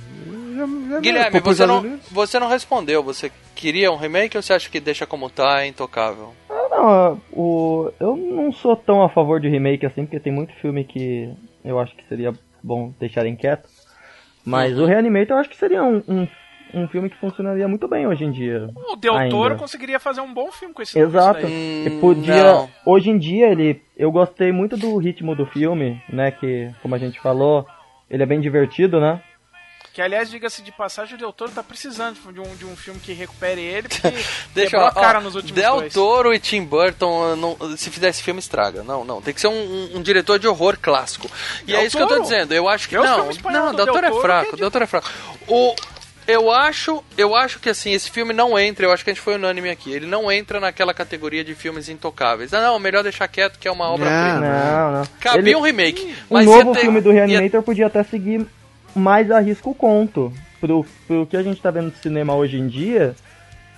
já- 0.56 0.66
já- 0.90 1.00
Guilherme, 1.00 1.40
você 1.40 1.66
não, 1.66 2.00
você 2.12 2.40
não 2.40 2.48
respondeu. 2.50 3.04
Você 3.04 3.32
queria 3.56 3.92
um 3.92 3.96
remake 3.98 4.36
ou 4.36 4.42
você 4.42 4.54
acha 4.54 4.70
que 4.70 4.80
deixa 4.80 5.06
como 5.06 5.30
tá, 5.30 5.62
é 5.62 5.68
intocável? 5.68 6.34
Ah, 6.50 6.68
Não, 6.72 7.22
o, 7.32 7.92
eu 8.00 8.16
não 8.16 8.52
sou 8.52 8.76
tão 8.76 9.04
a 9.04 9.10
favor 9.10 9.40
de 9.40 9.48
remake 9.48 9.86
assim, 9.86 10.06
porque 10.06 10.20
tem 10.20 10.34
muito 10.34 10.54
filme 10.56 10.84
que 10.84 11.32
eu 11.64 11.80
acho 11.80 11.96
que 11.96 12.04
seria 12.10 12.34
bom 12.64 12.92
deixarem 13.00 13.36
quieto. 13.36 13.70
Mas 14.44 14.78
o 14.80 14.86
Reanimator 14.86 15.36
eu 15.38 15.42
acho 15.42 15.50
que 15.50 15.58
seria 15.58 15.84
um, 15.84 16.02
um, 16.08 16.28
um 16.74 16.88
filme 16.88 17.10
que 17.10 17.18
funcionaria 17.18 17.68
muito 17.68 17.88
bem 17.88 18.08
hoje 18.08 18.24
em 18.24 18.32
dia. 18.32 18.70
O 18.76 18.96
Del 18.96 19.16
ainda. 19.16 19.30
Toro 19.36 19.56
conseguiria 19.58 20.00
fazer 20.00 20.22
um 20.22 20.34
bom 20.34 20.52
filme 20.52 20.74
com 20.74 20.82
esse 20.82 20.98
Exato. 20.98 21.46
E 21.48 21.90
Hum, 21.90 22.00
podia. 22.00 22.44
não. 22.44 22.70
Hoje 22.86 23.10
em 23.10 23.18
dia 23.18 23.48
ele. 23.50 23.82
Eu 23.96 24.12
gostei 24.12 24.52
muito 24.52 24.78
do 24.78 24.96
ritmo 24.98 25.36
do 25.36 25.46
filme, 25.46 26.02
né? 26.10 26.32
Que, 26.32 26.70
como 26.82 26.94
a 26.96 26.98
gente 26.98 27.20
falou, 27.20 27.66
ele 28.10 28.22
é 28.24 28.26
bem 28.26 28.40
divertido, 28.40 29.00
né? 29.00 29.22
Que, 29.94 30.02
aliás, 30.04 30.30
diga-se 30.30 30.62
de 30.62 30.72
passagem, 30.72 31.16
o 31.16 31.18
Del 31.18 31.34
Toro 31.34 31.52
tá 31.52 31.64
precisando 31.64 32.16
de 32.32 32.40
um, 32.40 32.56
de 32.56 32.66
um 32.66 32.76
filme 32.76 33.00
que 33.00 33.14
recupere 33.14 33.60
ele, 33.62 33.88
porque 33.90 34.08
Deixa 34.54 34.70
quebrou 34.70 34.82
eu 34.84 34.88
a 34.90 34.92
cara 34.94 35.18
ó, 35.18 35.22
nos 35.24 35.34
últimos 35.34 35.60
Del 35.60 35.78
dois. 35.78 35.92
Toro 35.94 36.32
e 36.36 36.40
Tim 36.40 36.64
Burton, 36.64 37.36
não- 37.36 37.58
se 37.76 37.90
fizer 37.90 38.10
esse 38.10 38.22
filme, 38.22 38.40
estraga. 38.40 38.84
Não, 38.84 39.04
não. 39.04 39.20
Tem 39.24 39.34
que 39.34 39.42
ser 39.42 39.48
um, 39.48 39.54
um- 39.54 39.98
um 39.98 40.02
diretor 40.04 40.38
de 40.38 40.48
horror 40.48 40.78
clássico. 40.80 41.28
E 41.64 41.72
Del 41.72 41.80
é 41.80 41.86
isso 41.88 41.98
que 41.98 42.04
eu 42.04 42.08
tô 42.08 42.14
Toro? 42.14 42.22
dizendo. 42.30 42.54
Eu 42.54 42.70
acho 42.70 42.88
que. 42.88 42.96
É 42.96 43.00
o 43.00 43.04
não, 43.04 43.18
não, 43.18 43.74
Del 43.74 43.86
Del 43.86 43.86
Toro 43.96 44.06
é 44.06 44.10
Toro 44.12 44.22
fraco. 44.22 44.50
é 44.50 44.52
de- 44.52 44.62
Del 44.62 44.70
Toro 44.72 44.84
é 44.84 44.88
fraco. 44.88 45.10
O. 45.48 45.74
Eu 46.28 46.52
acho, 46.52 47.02
eu 47.18 47.34
acho 47.36 47.60
que 47.60 47.70
assim, 47.70 47.94
esse 47.94 48.12
filme 48.12 48.34
não 48.34 48.60
entra, 48.60 48.86
eu 48.86 48.92
acho 48.92 49.04
que 49.04 49.10
a 49.10 49.14
gente 49.14 49.22
foi 49.24 49.36
unânime 49.36 49.70
aqui. 49.70 49.92
Ele 49.94 50.06
não 50.06 50.30
entra 50.32 50.60
naquela 50.60 50.94
categoria 50.94 51.44
de 51.44 51.56
filmes 51.56 51.88
intocáveis. 51.88 52.54
Ah, 52.54 52.62
não, 52.62 52.78
melhor 52.80 53.02
deixar 53.02 53.28
quieto 53.30 53.58
que 53.58 53.68
é 53.68 53.72
uma 53.72 53.86
obra-prima. 53.90 54.40
Não, 54.42 54.92
não. 54.92 55.06
Cabia 55.22 55.40
Ele- 55.42 55.56
um 55.56 55.62
remake. 55.62 56.14
Um 56.30 56.44
novo 56.44 56.70
ia 56.70 56.74
ter- 56.74 56.80
filme 56.82 57.00
do 57.02 57.14
ia- 57.14 57.26
Reanimator 57.26 57.62
podia 57.64 57.88
até 57.88 58.04
seguir 58.04 58.46
mais 58.94 59.32
a 59.32 59.40
risco 59.40 59.70
o 59.70 59.76
conto. 59.76 60.34
Pro, 60.60 60.86
pro 61.08 61.26
que 61.28 61.38
a 61.38 61.44
gente 61.44 61.62
tá 61.62 61.70
vendo 61.72 61.86
no 61.92 61.96
cinema 62.02 62.36
hoje 62.36 62.58
em 62.58 62.68
dia, 62.68 63.16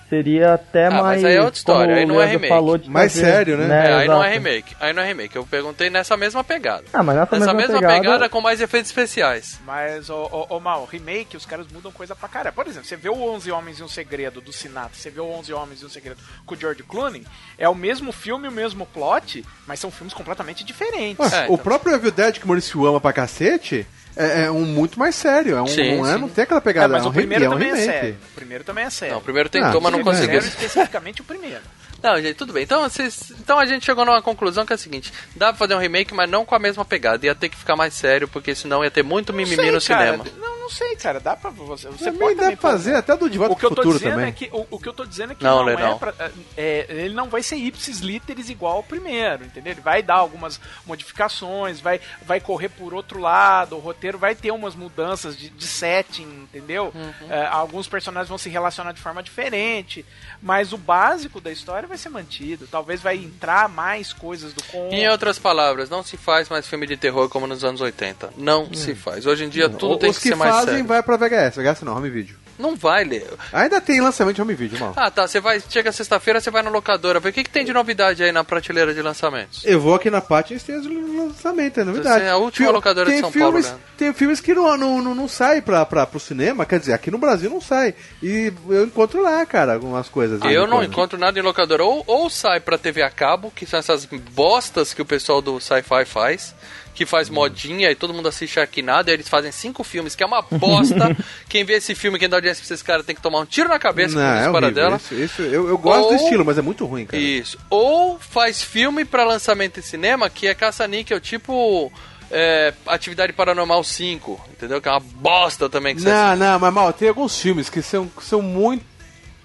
seria 0.10 0.54
até 0.56 0.88
Ah, 0.88 0.92
mas 0.92 1.02
mais. 1.04 1.26
aí 1.26 1.36
é 1.36 1.42
outra 1.42 1.58
história, 1.58 1.96
aí 1.96 2.04
o 2.04 2.08
não 2.08 2.22
é 2.22 2.26
remake. 2.26 2.48
Falou 2.50 2.78
de 2.78 2.90
Mais 2.90 3.12
fazer, 3.14 3.26
sério, 3.26 3.58
né? 3.58 3.66
É, 3.90 3.94
aí 3.94 4.08
não 4.08 4.24
é 4.24 4.28
exato. 4.30 4.44
remake. 4.44 4.76
Aí 4.80 4.94
não 4.94 5.04
é 5.04 5.06
remake. 5.08 5.36
Eu 5.36 5.46
perguntei 5.46 5.90
nessa 5.90 6.18
mesma 6.18 6.44
pegada. 6.44 6.84
Ah, 6.94 7.04
mas 7.04 7.16
nessa, 7.16 7.40
Nessa 7.40 7.54
mesma, 7.54 7.74
mesma 7.74 7.80
pegada... 7.80 8.02
pegada 8.02 8.30
com 8.30 8.42
mais 8.42 8.60
efeitos 8.62 8.90
especiais. 8.90 9.60
Mas, 9.66 10.10
ô, 10.10 10.28
ô, 10.50 10.56
ô 10.56 10.60
Mal, 10.60 10.86
remake, 10.92 11.38
os 11.38 11.46
caras 11.46 11.68
mudam 11.72 11.92
coisa 11.92 12.16
pra 12.16 12.28
caralho. 12.28 12.56
Por 12.56 12.68
exemplo, 12.68 12.88
você 12.88 12.96
vê 12.96 13.10
o 13.10 13.14
11 13.22 13.52
Homens 13.52 13.80
e 13.80 13.84
um 13.84 13.88
Segredo 13.88 14.42
do 14.42 14.52
Sinatra, 14.52 14.92
você 14.94 15.10
vê 15.10 15.20
o 15.22 15.30
11 15.30 15.54
Homens 15.54 15.82
e 15.82 15.86
um 15.86 15.90
Segredo 15.90 16.20
com 16.46 16.56
o 16.56 16.58
George 16.58 16.84
Clooney, 16.84 17.26
é 17.58 17.70
o 17.70 17.76
mesmo 17.76 18.12
filme, 18.12 18.48
o 18.48 18.52
mesmo 18.52 18.86
plot, 18.86 19.46
mas 19.68 19.80
são 19.80 19.92
filmes 19.92 20.14
completamente 20.14 20.64
diferentes. 20.64 21.20
Ué, 21.32 21.40
É, 21.40 21.42
o 21.42 21.44
então. 21.54 21.58
próprio 21.58 21.94
Evil 21.96 22.12
Dead 22.12 22.38
que 22.40 22.46
o 22.46 22.48
Maurício 22.48 22.86
ama 22.86 23.00
pra 23.00 23.14
cacete 23.14 23.86
é, 24.16 24.44
é 24.46 24.52
um 24.52 24.66
muito 24.66 24.98
mais 25.00 25.16
sério. 25.16 25.58
É 25.58 25.62
um, 25.62 25.68
Sim, 25.68 25.98
não, 25.98 26.08
é, 26.10 26.14
sim. 26.14 26.20
não 26.22 26.30
tem 26.30 26.44
aquela 26.44 26.60
É, 26.60 26.64
pegada. 26.64 26.88
mas 26.94 27.04
é 27.04 27.06
um 27.06 27.10
o 27.10 27.14
primeiro 27.14 27.44
remake, 27.46 27.60
também 27.60 27.70
é 27.70 27.74
um 27.74 27.78
é 27.78 27.94
sério. 27.94 28.18
O 28.32 28.36
primeiro 28.36 28.64
também 28.64 28.84
é 28.86 28.90
sério. 28.90 29.14
Não, 29.14 29.20
o 29.22 29.24
primeiro 29.24 29.50
tentou, 29.50 29.70
Ah, 29.78 29.82
mas 29.82 29.92
não 29.92 30.00
é 30.00 30.04
conseguiu. 30.04 30.42
sério 30.42 30.48
especificamente 30.48 31.22
o 31.22 31.24
primeiro. 31.24 31.62
Não, 32.02 32.22
gente, 32.22 32.36
tudo 32.36 32.54
bem. 32.54 32.64
Então, 32.64 32.82
vocês, 32.84 33.32
então 33.40 33.60
a 33.60 33.66
gente 33.66 33.86
chegou 33.86 34.06
numa 34.06 34.22
conclusão 34.22 34.66
que 34.66 34.74
é 34.74 34.76
a 34.76 34.78
seguinte: 34.78 35.12
dá 35.36 35.48
pra 35.48 35.58
fazer 35.58 35.76
um 35.76 35.80
remake, 35.80 36.14
mas 36.14 36.30
não 36.30 36.46
com 36.46 36.56
a 36.56 36.60
mesma 36.60 36.86
pegada. 36.86 37.26
Ia 37.26 37.36
ter 37.36 37.50
que 37.50 37.58
ficar 37.58 37.76
mais 37.76 37.94
sério, 37.94 38.28
porque 38.28 38.56
senão 38.56 38.84
ia 38.84 38.92
ter 38.92 39.04
muito 39.04 39.34
mimimi 39.34 39.66
Não 39.66 39.74
no 39.74 39.82
sei, 39.82 39.96
cara. 39.96 40.12
cinema. 40.18 40.26
Não, 40.40 40.60
não 40.60 40.70
sei, 40.70 40.96
cara. 40.96 41.20
Dá 41.20 41.36
pra 41.36 41.50
você. 41.50 41.88
Você 41.90 42.06
Também 42.06 42.20
pode 42.20 42.36
dá 42.36 42.42
também 42.44 42.58
pra 42.58 42.72
fazer, 42.72 42.96
até 42.96 43.18
do 43.18 43.30
De 43.30 43.38
Volta 43.38 43.54
O 43.54 43.58
que 43.58 43.66
eu 43.66 43.70
tô 43.70 43.76
Futuro 43.78 43.98
dizendo 43.98 44.12
também. 44.14 44.28
é 44.30 44.32
que 44.32 44.50
o, 44.52 44.68
o 44.70 44.80
que 44.80 44.88
eu 44.88 44.94
tô 44.94 45.06
dizendo 45.06 45.32
é 45.34 45.36
que 45.36 45.44
Não, 45.44 45.58
não, 45.58 45.64
Lê, 45.66 45.74
é 45.74 45.78
não. 45.78 45.98
pra- 45.98 46.14
é, 46.56 46.86
ele 46.90 47.14
não 47.14 47.28
vai 47.30 47.42
ser 47.44 47.56
ipsis 47.58 48.00
literis 48.00 48.50
igual 48.50 48.78
ao 48.78 48.84
primeiro, 48.84 49.44
entendeu? 49.46 49.74
Ele 49.74 49.82
vai 49.82 50.02
dar 50.04 50.16
algumas 50.16 50.60
modificações, 50.86 51.80
vai, 51.80 52.00
vai 52.22 52.40
correr 52.40 52.70
por 52.70 52.94
outro 52.94 53.20
lado, 53.20 53.76
o 53.76 53.80
roteiro 53.80 54.18
vai 54.18 54.36
ter 54.36 54.52
umas 54.52 54.76
mudanças 54.76 55.36
de, 55.38 55.50
de 55.50 55.66
setting, 55.68 56.24
entendeu? 56.44 56.94
É, 57.30 57.46
alguns 57.48 57.88
personagens 57.88 58.30
vão 58.30 58.38
se 58.38 58.50
relacionar 58.50 58.92
de 58.92 59.02
forma 59.02 59.24
diferente, 59.24 60.06
mas 60.42 60.72
o 60.74 60.78
básico 60.78 61.42
da 61.42 61.52
história 61.52 61.88
vai 61.88 61.98
ser 61.98 62.10
mantido. 62.10 62.68
Talvez 62.68 63.02
vai 63.02 63.18
entrar 63.18 63.68
mais 63.70 64.14
coisas 64.14 64.54
do 64.54 64.64
conto. 64.64 64.94
Em 64.94 65.08
outras 65.10 65.38
palavras, 65.38 65.90
não 65.90 66.02
se 66.04 66.16
faz 66.18 66.48
mais 66.50 66.66
filme 66.68 66.88
de 66.88 66.96
terror 66.98 67.28
como 67.30 67.46
nos 67.48 67.64
anos 67.64 67.82
80. 67.82 68.32
Não 68.38 68.74
se 68.74 68.96
faz. 68.96 69.26
Hoje 69.26 69.44
em 69.46 69.50
dia 69.50 69.70
tudo 69.70 69.94
O- 69.94 69.98
tem 69.98 70.10
Os 70.10 70.18
que 70.18 70.24
que 70.24 70.30
ser 70.30 70.36
mais 70.36 70.52
fazem 70.56 70.70
sério. 70.76 70.86
vai 70.88 71.04
pra 71.04 71.18
VHS, 71.18 71.56
VHS 71.58 71.82
não, 71.84 71.96
home 71.98 72.10
video. 72.10 72.36
Não 72.60 72.76
vai, 72.76 73.06
Leo. 73.06 73.40
Ainda 73.54 73.80
tem 73.80 74.02
lançamento 74.02 74.36
de 74.36 74.42
home 74.42 74.54
video, 74.54 74.78
mal. 74.80 74.94
Ah, 74.98 75.10
tá. 75.10 75.26
Você 75.26 75.40
vai. 75.40 75.62
Chega 75.70 75.92
sexta-feira, 75.94 76.42
você 76.42 76.52
vai 76.52 76.62
na 76.62 76.70
locadora. 76.70 77.20
Vê 77.20 77.30
o 77.30 77.34
que, 77.34 77.44
que 77.44 77.50
tem 77.50 77.64
de 77.64 77.72
novidade 77.72 78.22
aí 78.22 78.32
na 78.34 78.44
prateleira 78.44 78.94
de 78.94 79.02
lançamentos. 79.02 79.64
Eu 79.66 79.80
vou 79.80 79.96
aqui 79.96 80.10
na 80.10 80.20
Pátio 80.20 80.58
e 80.58 80.60
tem 80.60 80.76
os 80.76 80.86
lançamentos, 80.86 81.78
é 81.78 81.84
novidade. 81.86 82.20
Você 82.22 82.26
é 82.28 82.30
a 82.32 82.36
última 82.38 82.68
Fil- 82.68 82.76
locadora 82.76 83.06
de 83.06 83.12
tem 83.14 83.22
São 83.22 83.32
Paulo, 83.32 83.54
filmes, 83.62 83.72
né? 83.72 83.78
Tem 83.98 84.14
filmes 84.14 84.40
que 84.42 84.54
não, 84.54 84.76
não, 84.78 85.02
não, 85.02 85.16
não 85.16 85.28
saem 85.28 85.62
pra, 85.62 85.86
pra, 85.86 86.06
pro 86.06 86.20
cinema, 86.20 86.66
quer 86.66 86.80
dizer, 86.80 86.94
aqui 86.94 87.10
no 87.10 87.18
Brasil 87.18 87.50
não 87.50 87.62
sai. 87.62 87.96
E 88.22 88.52
eu 88.68 88.84
encontro 88.86 89.22
lá, 89.22 89.46
cara, 89.46 89.74
algumas 89.76 90.10
coisas. 90.10 90.40
Eu 90.44 90.68
não 90.68 90.78
encontro. 90.84 90.84
encontro 90.86 91.18
nada 91.20 91.40
em 91.40 91.42
locadora. 91.42 91.84
Ou, 91.86 92.04
ou 92.06 92.30
sai 92.30 92.60
pra 92.60 92.78
TV 92.78 93.02
a 93.02 93.10
cabo, 93.10 93.52
que 93.56 93.66
são 93.66 93.80
essas 93.80 94.06
bostas 94.06 94.94
que 94.94 95.02
o 95.02 95.06
pessoal 95.06 95.42
do 95.42 95.60
sci-fi 95.62 96.04
faz, 96.06 96.54
que 97.00 97.06
faz 97.06 97.30
modinha 97.30 97.90
e 97.90 97.96
todo 97.96 98.14
mundo 98.14 98.28
assiste 98.28 98.52
Sharknado, 98.56 99.10
e 99.10 99.14
eles 99.14 99.30
fazem 99.30 99.54
cinco 99.54 99.86
filmes, 99.86 100.16
que 100.16 100.22
é 100.24 100.26
uma 100.26 100.42
bosta. 100.42 101.16
quem 101.48 101.64
vê 101.64 101.76
esse 101.76 101.96
filme, 101.96 102.20
quem 102.20 102.28
dá 102.28 102.36
audiência 102.36 102.62
pra 102.62 102.74
esses 102.74 102.84
caras, 102.86 103.06
tem 103.06 103.16
que 103.16 103.22
tomar 103.22 103.40
um 103.40 103.46
tiro 103.46 103.70
na 103.70 103.80
cabeça 103.80 104.16
Não, 104.16 104.52
com 104.52 104.58
é 104.58 104.62
horrível. 104.62 104.72
dela. 104.72 104.98
Isso, 104.98 105.14
isso- 105.16 105.42
eu, 105.44 105.70
eu 105.70 105.78
gosto 105.78 106.04
Ou- 106.04 106.10
do 106.10 106.16
estilo, 106.16 106.44
mas 106.44 106.58
é 106.58 106.62
muito 106.62 106.86
ruim, 106.86 107.06
cara. 107.06 107.22
Isso. 107.24 107.58
Ou 107.70 108.20
faz 108.20 108.62
filme 108.62 109.06
pra 109.06 109.24
lançamento 109.24 109.80
em 109.80 109.84
cinema, 109.84 110.30
que 110.30 110.46
é 110.46 110.54
caça-níquel, 110.54 111.22
tipo 111.22 111.90
é, 112.30 112.74
Atividade 112.86 113.32
Paranormal 113.32 113.82
5, 113.82 114.50
entendeu? 114.52 114.82
Que 114.82 114.90
é 114.90 114.92
uma 114.92 115.00
bosta 115.00 115.70
também 115.70 115.96
que 115.96 116.02
você 116.02 116.10
Não, 116.10 116.36
não, 116.36 116.60
mas 116.60 116.74
mal, 116.74 116.92
tem 116.92 117.08
alguns 117.08 117.40
filmes 117.40 117.70
que 117.70 117.82
são, 117.82 118.08
que 118.08 118.26
são 118.26 118.42
muito. 118.42 118.84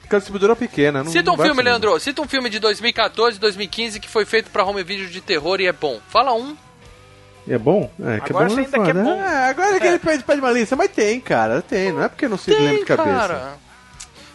Que 0.09 0.17
a 0.17 0.19
distribuidora 0.19 0.55
pequena. 0.57 1.03
Não, 1.05 1.11
Cita 1.11 1.31
um 1.33 1.37
não 1.37 1.45
filme. 1.45 1.63
Leandro. 1.63 1.99
Cita 2.01 2.21
um 2.21 2.29
filme 2.29 2.51
de 2.51 2.59
2014, 2.59 3.39
2015 3.39 3.99
que 4.01 4.09
foi 4.09 4.27
feito 4.27 4.51
pra 4.51 4.63
home 4.65 4.83
video 4.83 5.09
de 5.09 5.21
terror 5.23 5.61
e 5.63 5.67
é 5.67 5.73
bom. 5.73 5.99
Fala 6.11 6.35
um. 6.35 6.55
É 7.47 7.59
bom? 7.59 7.91
É, 8.03 8.21
que 8.21 8.31
Agora 8.33 8.47
é 8.47 8.49
bom 8.49 8.55
você 8.55 8.61
é 8.61 8.65
ainda 8.65 8.79
quer 8.79 8.95
foda. 8.95 9.03
bom. 9.05 9.23
É, 9.23 9.51
agora 9.51 9.81
que 9.81 9.87
ele 9.87 9.99
pede, 9.99 10.25
pede 10.25 10.41
uma 10.41 10.51
lista, 10.51 10.75
mas 10.77 10.91
tem, 10.91 11.21
cara, 11.21 11.61
tem. 11.63 11.93
Não 11.93 12.03
é 12.03 12.09
porque 12.09 12.27
não 12.27 12.39
se 12.39 12.51
lembro 12.51 12.79
de 12.79 12.85
cabeça. 12.87 13.11
cara. 13.11 13.65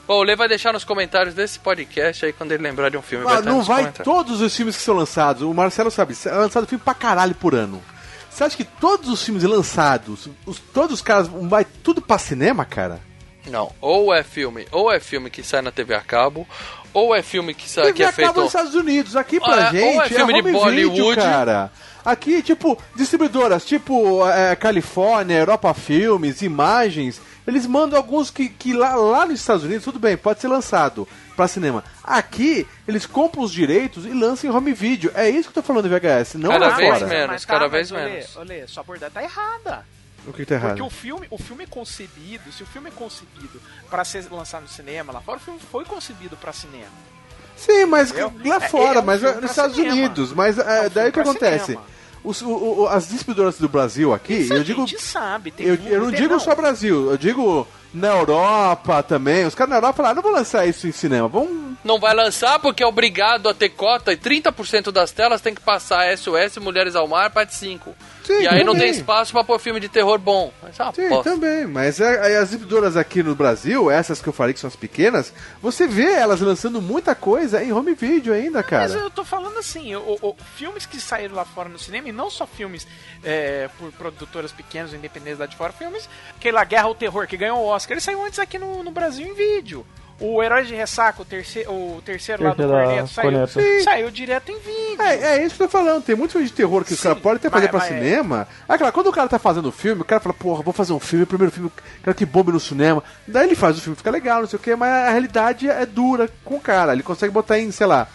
Bom, 0.07 0.19
o 0.19 0.23
Lê 0.23 0.35
vai 0.35 0.47
deixar 0.47 0.73
nos 0.73 0.83
comentários 0.83 1.33
desse 1.35 1.59
podcast 1.59 2.25
aí 2.25 2.33
quando 2.33 2.51
ele 2.51 2.63
lembrar 2.63 2.89
de 2.89 2.97
um 2.97 3.01
filme. 3.01 3.25
Ah, 3.25 3.29
vai 3.29 3.39
estar 3.39 3.49
não 3.51 3.61
vai 3.61 3.91
todos 3.91 4.41
os 4.41 4.55
filmes 4.55 4.75
que 4.75 4.81
são 4.81 4.95
lançados. 4.95 5.43
O 5.43 5.53
Marcelo 5.53 5.91
sabe, 5.91 6.15
é 6.25 6.31
lançado 6.31 6.65
filme 6.67 6.83
pra 6.83 6.93
caralho 6.95 7.35
por 7.35 7.53
ano. 7.55 7.81
Você 8.29 8.43
acha 8.43 8.57
que 8.57 8.63
todos 8.63 9.09
os 9.09 9.23
filmes 9.23 9.43
lançados, 9.43 10.27
os, 10.45 10.59
todos 10.73 10.93
os 10.95 11.01
caras, 11.01 11.27
vai 11.27 11.65
tudo 11.65 12.01
pra 12.01 12.17
cinema, 12.17 12.63
cara? 12.65 12.99
Não, 13.47 13.71
ou 13.81 14.13
é 14.13 14.23
filme, 14.23 14.67
ou 14.71 14.91
é 14.91 14.99
filme 14.99 15.29
que 15.29 15.43
sai 15.43 15.61
na 15.61 15.71
TV 15.71 15.93
a 15.95 16.01
cabo, 16.01 16.47
ou 16.93 17.13
é 17.15 17.21
filme 17.21 17.53
que, 17.53 17.67
sai, 17.69 17.87
que 17.87 17.93
TV 17.93 18.03
é 18.03 18.07
acaba 18.07 18.23
feito. 18.25 18.37
nos 18.37 18.47
Estados 18.47 18.75
Unidos. 18.75 19.15
Aqui 19.15 19.39
pra 19.39 19.55
Ah, 19.55 19.67
é, 19.67 19.71
gente 19.71 19.95
ou 19.97 20.01
é 20.03 20.09
filme 20.09 20.33
de 20.33 20.39
home 20.39 20.51
Bollywood. 20.51 20.99
video, 20.99 21.15
cara. 21.15 21.71
Aqui, 22.09 22.41
tipo, 22.41 22.81
distribuidoras, 22.95 23.63
tipo 23.65 24.27
é, 24.27 24.55
Califórnia, 24.55 25.35
Europa 25.37 25.73
Filmes, 25.73 26.41
Imagens, 26.41 27.21
eles 27.47 27.65
mandam 27.67 27.97
alguns 27.97 28.31
que, 28.31 28.49
que 28.49 28.73
lá, 28.73 28.95
lá 28.95 29.25
nos 29.25 29.39
Estados 29.39 29.63
Unidos, 29.63 29.83
tudo 29.83 29.99
bem, 29.99 30.17
pode 30.17 30.39
ser 30.41 30.47
lançado 30.47 31.07
pra 31.35 31.47
cinema. 31.47 31.83
Aqui, 32.03 32.67
eles 32.87 33.05
compram 33.05 33.43
os 33.43 33.51
direitos 33.51 34.05
e 34.05 34.09
lançam 34.09 34.49
em 34.49 34.53
home 34.53 34.73
video. 34.73 35.11
É 35.13 35.29
isso 35.29 35.51
que 35.51 35.57
eu 35.57 35.61
tô 35.61 35.67
falando 35.67 35.87
do 35.87 35.89
VHS, 35.89 36.35
não 36.35 36.49
Cada 36.51 36.67
lá 36.69 36.75
vez 36.75 36.93
fora. 36.99 37.07
menos. 37.07 37.45
cada 37.45 37.67
vez 37.67 37.91
olê, 37.91 38.03
menos. 38.05 38.35
Olê, 38.35 38.67
sua 38.67 38.81
abordagem 38.81 39.13
tá 39.13 39.23
errada. 39.23 39.85
O 40.27 40.31
que, 40.33 40.39
que 40.39 40.45
tá 40.47 40.55
errado? 40.55 40.69
Porque 40.71 40.83
o 40.83 40.89
filme, 40.89 41.27
o 41.29 41.37
filme 41.37 41.63
é 41.63 41.67
concebido, 41.67 42.51
se 42.51 42.61
o 42.61 42.65
filme 42.65 42.89
é 42.89 42.91
concebido 42.91 43.61
pra 43.89 44.03
ser 44.03 44.25
lançado 44.31 44.63
no 44.63 44.67
cinema 44.67 45.13
lá 45.13 45.21
fora, 45.21 45.37
o 45.37 45.41
filme 45.41 45.59
foi 45.71 45.85
concebido 45.85 46.35
pra 46.37 46.51
cinema. 46.51 47.09
Sim, 47.55 47.85
mas 47.85 48.09
Entendeu? 48.11 48.31
lá 48.45 48.55
É- 48.57 48.69
fora, 48.69 48.99
é 48.99 49.01
um 49.01 49.05
mas 49.05 49.21
filme 49.21 49.41
nos 49.41 49.49
Estados 49.49 49.75
cinema. 49.75 49.93
Unidos. 49.95 50.33
Mas 50.33 50.57
é, 50.57 50.85
É 50.85 50.87
um 50.87 50.89
daí 50.89 51.09
o 51.09 51.13
que 51.13 51.19
acontece? 51.19 51.65
cinema. 51.65 51.85
Os- 52.23 52.41
o- 52.41 52.81
o- 52.81 52.87
as 52.87 53.07
distribuidoras 53.09 53.57
do 53.57 53.69
Brasil 53.69 54.13
aqui, 54.13 54.33
Isso 54.33 54.53
eu 54.53 54.61
a 54.61 54.63
digo. 54.63 54.81
gente 54.87 55.01
sabe. 55.01 55.51
Tem 55.51 55.65
Eu, 55.65 55.75
eu 55.75 56.01
não 56.01 56.11
digo 56.11 56.39
só 56.39 56.53
Brasil, 56.55 57.09
eu 57.11 57.17
digo 57.17 57.65
na 57.93 58.07
Europa 58.09 59.01
também. 59.03 59.45
Os 59.45 59.55
caras 59.55 59.69
na 59.71 59.77
Europa 59.77 59.93
falaram, 59.97 60.15
não 60.15 60.23
vou 60.23 60.31
lançar 60.31 60.65
isso 60.67 60.87
em 60.87 60.91
cinema, 60.91 61.27
vamos. 61.27 61.69
Não 61.83 61.99
vai 61.99 62.13
lançar 62.13 62.59
porque 62.59 62.83
é 62.83 62.85
obrigado 62.85 63.47
a 63.47 63.53
ter 63.53 63.69
cota 63.69 64.11
e 64.11 64.17
30% 64.17 64.91
das 64.91 65.11
telas 65.11 65.39
tem 65.41 65.55
que 65.55 65.61
passar 65.61 66.05
SOS, 66.17 66.57
Mulheres 66.57 66.95
ao 66.95 67.07
Mar, 67.07 67.29
parte 67.31 67.55
5. 67.55 67.95
Sim, 68.25 68.41
e 68.41 68.47
aí 68.47 68.63
não 68.63 68.73
também. 68.73 68.91
tem 68.91 68.99
espaço 68.99 69.31
pra 69.31 69.43
pôr 69.43 69.57
filme 69.59 69.79
de 69.79 69.89
terror 69.89 70.19
bom. 70.19 70.53
Mas 70.61 70.77
uma 70.77 70.93
Sim, 70.93 71.09
bosta. 71.09 71.31
também, 71.31 71.65
mas 71.65 71.99
é- 71.99 72.35
as 72.37 72.49
distribuidoras 72.49 72.95
aqui 72.97 73.23
no 73.23 73.33
Brasil, 73.33 73.89
essas 73.89 74.21
que 74.21 74.27
eu 74.29 74.33
falei 74.33 74.53
que 74.53 74.59
são 74.59 74.67
as 74.67 74.75
pequenas, 74.75 75.33
você 75.61 75.87
vê 75.87 76.11
elas 76.11 76.39
lançando 76.41 76.79
muita 76.81 77.15
coisa 77.15 77.63
em 77.63 77.71
home 77.73 77.95
video 77.95 78.33
ainda, 78.33 78.59
Mas 78.59 78.67
cara. 78.67 78.91
eu 78.93 79.09
tô 79.09 79.23
falando 79.23 79.57
assim, 79.57 79.95
o, 79.95 80.17
o- 80.21 80.35
filmes 80.55 80.85
que 80.85 80.99
saíram 81.01 81.33
lá 81.33 81.45
fora 81.45 81.69
no 81.69 81.79
cinema, 81.79 82.09
e 82.09 82.11
não 82.11 82.29
só 82.29 82.45
filmes 82.45 82.85
é, 83.23 83.67
por 83.79 83.91
produtoras 83.93 84.51
pequenas 84.51 84.93
independentes 84.93 85.39
lá 85.39 85.45
de 85.47 85.55
fora, 85.55 85.73
filmes 85.73 86.07
que 86.39 86.51
lá 86.51 86.63
Guerra 86.65 86.83
ao 86.83 86.93
Terror, 86.95 87.25
que 87.25 87.35
ganhou 87.37 87.57
o 87.59 87.65
Oscar, 87.65 87.78
ele 87.93 88.01
saiu 88.01 88.23
antes 88.25 88.39
aqui 88.39 88.57
no, 88.57 88.83
no 88.83 88.91
Brasil 88.91 89.25
em 89.27 89.33
vídeo. 89.33 89.85
O 90.21 90.43
Herói 90.43 90.65
de 90.65 90.75
Ressaca, 90.75 91.21
o 91.21 91.25
terceiro, 91.25 91.71
o 91.71 92.01
terceiro 92.03 92.43
lá 92.43 92.53
do 92.53 92.67
Corneto, 92.67 93.07
saiu, 93.07 93.47
saiu 93.85 94.11
direto 94.11 94.51
em 94.51 94.59
vídeo. 94.59 95.01
É, 95.01 95.37
é 95.37 95.45
isso 95.45 95.55
que 95.55 95.63
eu 95.63 95.67
tô 95.67 95.71
falando. 95.71 96.03
Tem 96.03 96.13
muito 96.13 96.33
filme 96.33 96.45
de 96.45 96.51
terror 96.51 96.83
que 96.83 96.91
os 96.91 96.99
Sim, 96.99 97.03
caras 97.07 97.19
podem 97.23 97.37
até 97.37 97.49
fazer 97.49 97.71
mas- 97.71 97.71
pra 97.71 97.79
mas- 97.79 97.87
cinema. 98.03 98.47
É 98.67 98.77
claro, 98.77 98.91
quando 98.93 99.07
o 99.07 99.13
cara 99.13 99.29
tá 99.29 99.39
fazendo 99.39 99.69
o 99.69 99.71
filme, 99.71 100.01
o 100.01 100.05
cara 100.05 100.19
fala, 100.19 100.33
porra, 100.35 100.61
vou 100.61 100.73
fazer 100.73 100.91
um 100.91 100.99
filme, 100.99 101.23
o 101.23 101.27
primeiro 101.27 101.53
filme, 101.53 101.71
quero 102.03 102.13
que 102.13 102.25
bombe 102.25 102.51
no 102.51 102.59
cinema. 102.59 103.01
Daí 103.25 103.47
ele 103.47 103.55
faz 103.55 103.77
o 103.77 103.81
filme, 103.81 103.95
fica 103.95 104.11
legal, 104.11 104.41
não 104.41 104.49
sei 104.49 104.59
o 104.59 104.61
que, 104.61 104.75
mas 104.75 104.89
a 104.91 105.09
realidade 105.11 105.69
é 105.69 105.85
dura 105.85 106.29
com 106.43 106.55
o 106.57 106.61
cara. 106.61 106.91
Ele 106.91 107.01
consegue 107.01 107.31
botar 107.31 107.57
em, 107.57 107.71
sei 107.71 107.87
lá, 107.87 108.05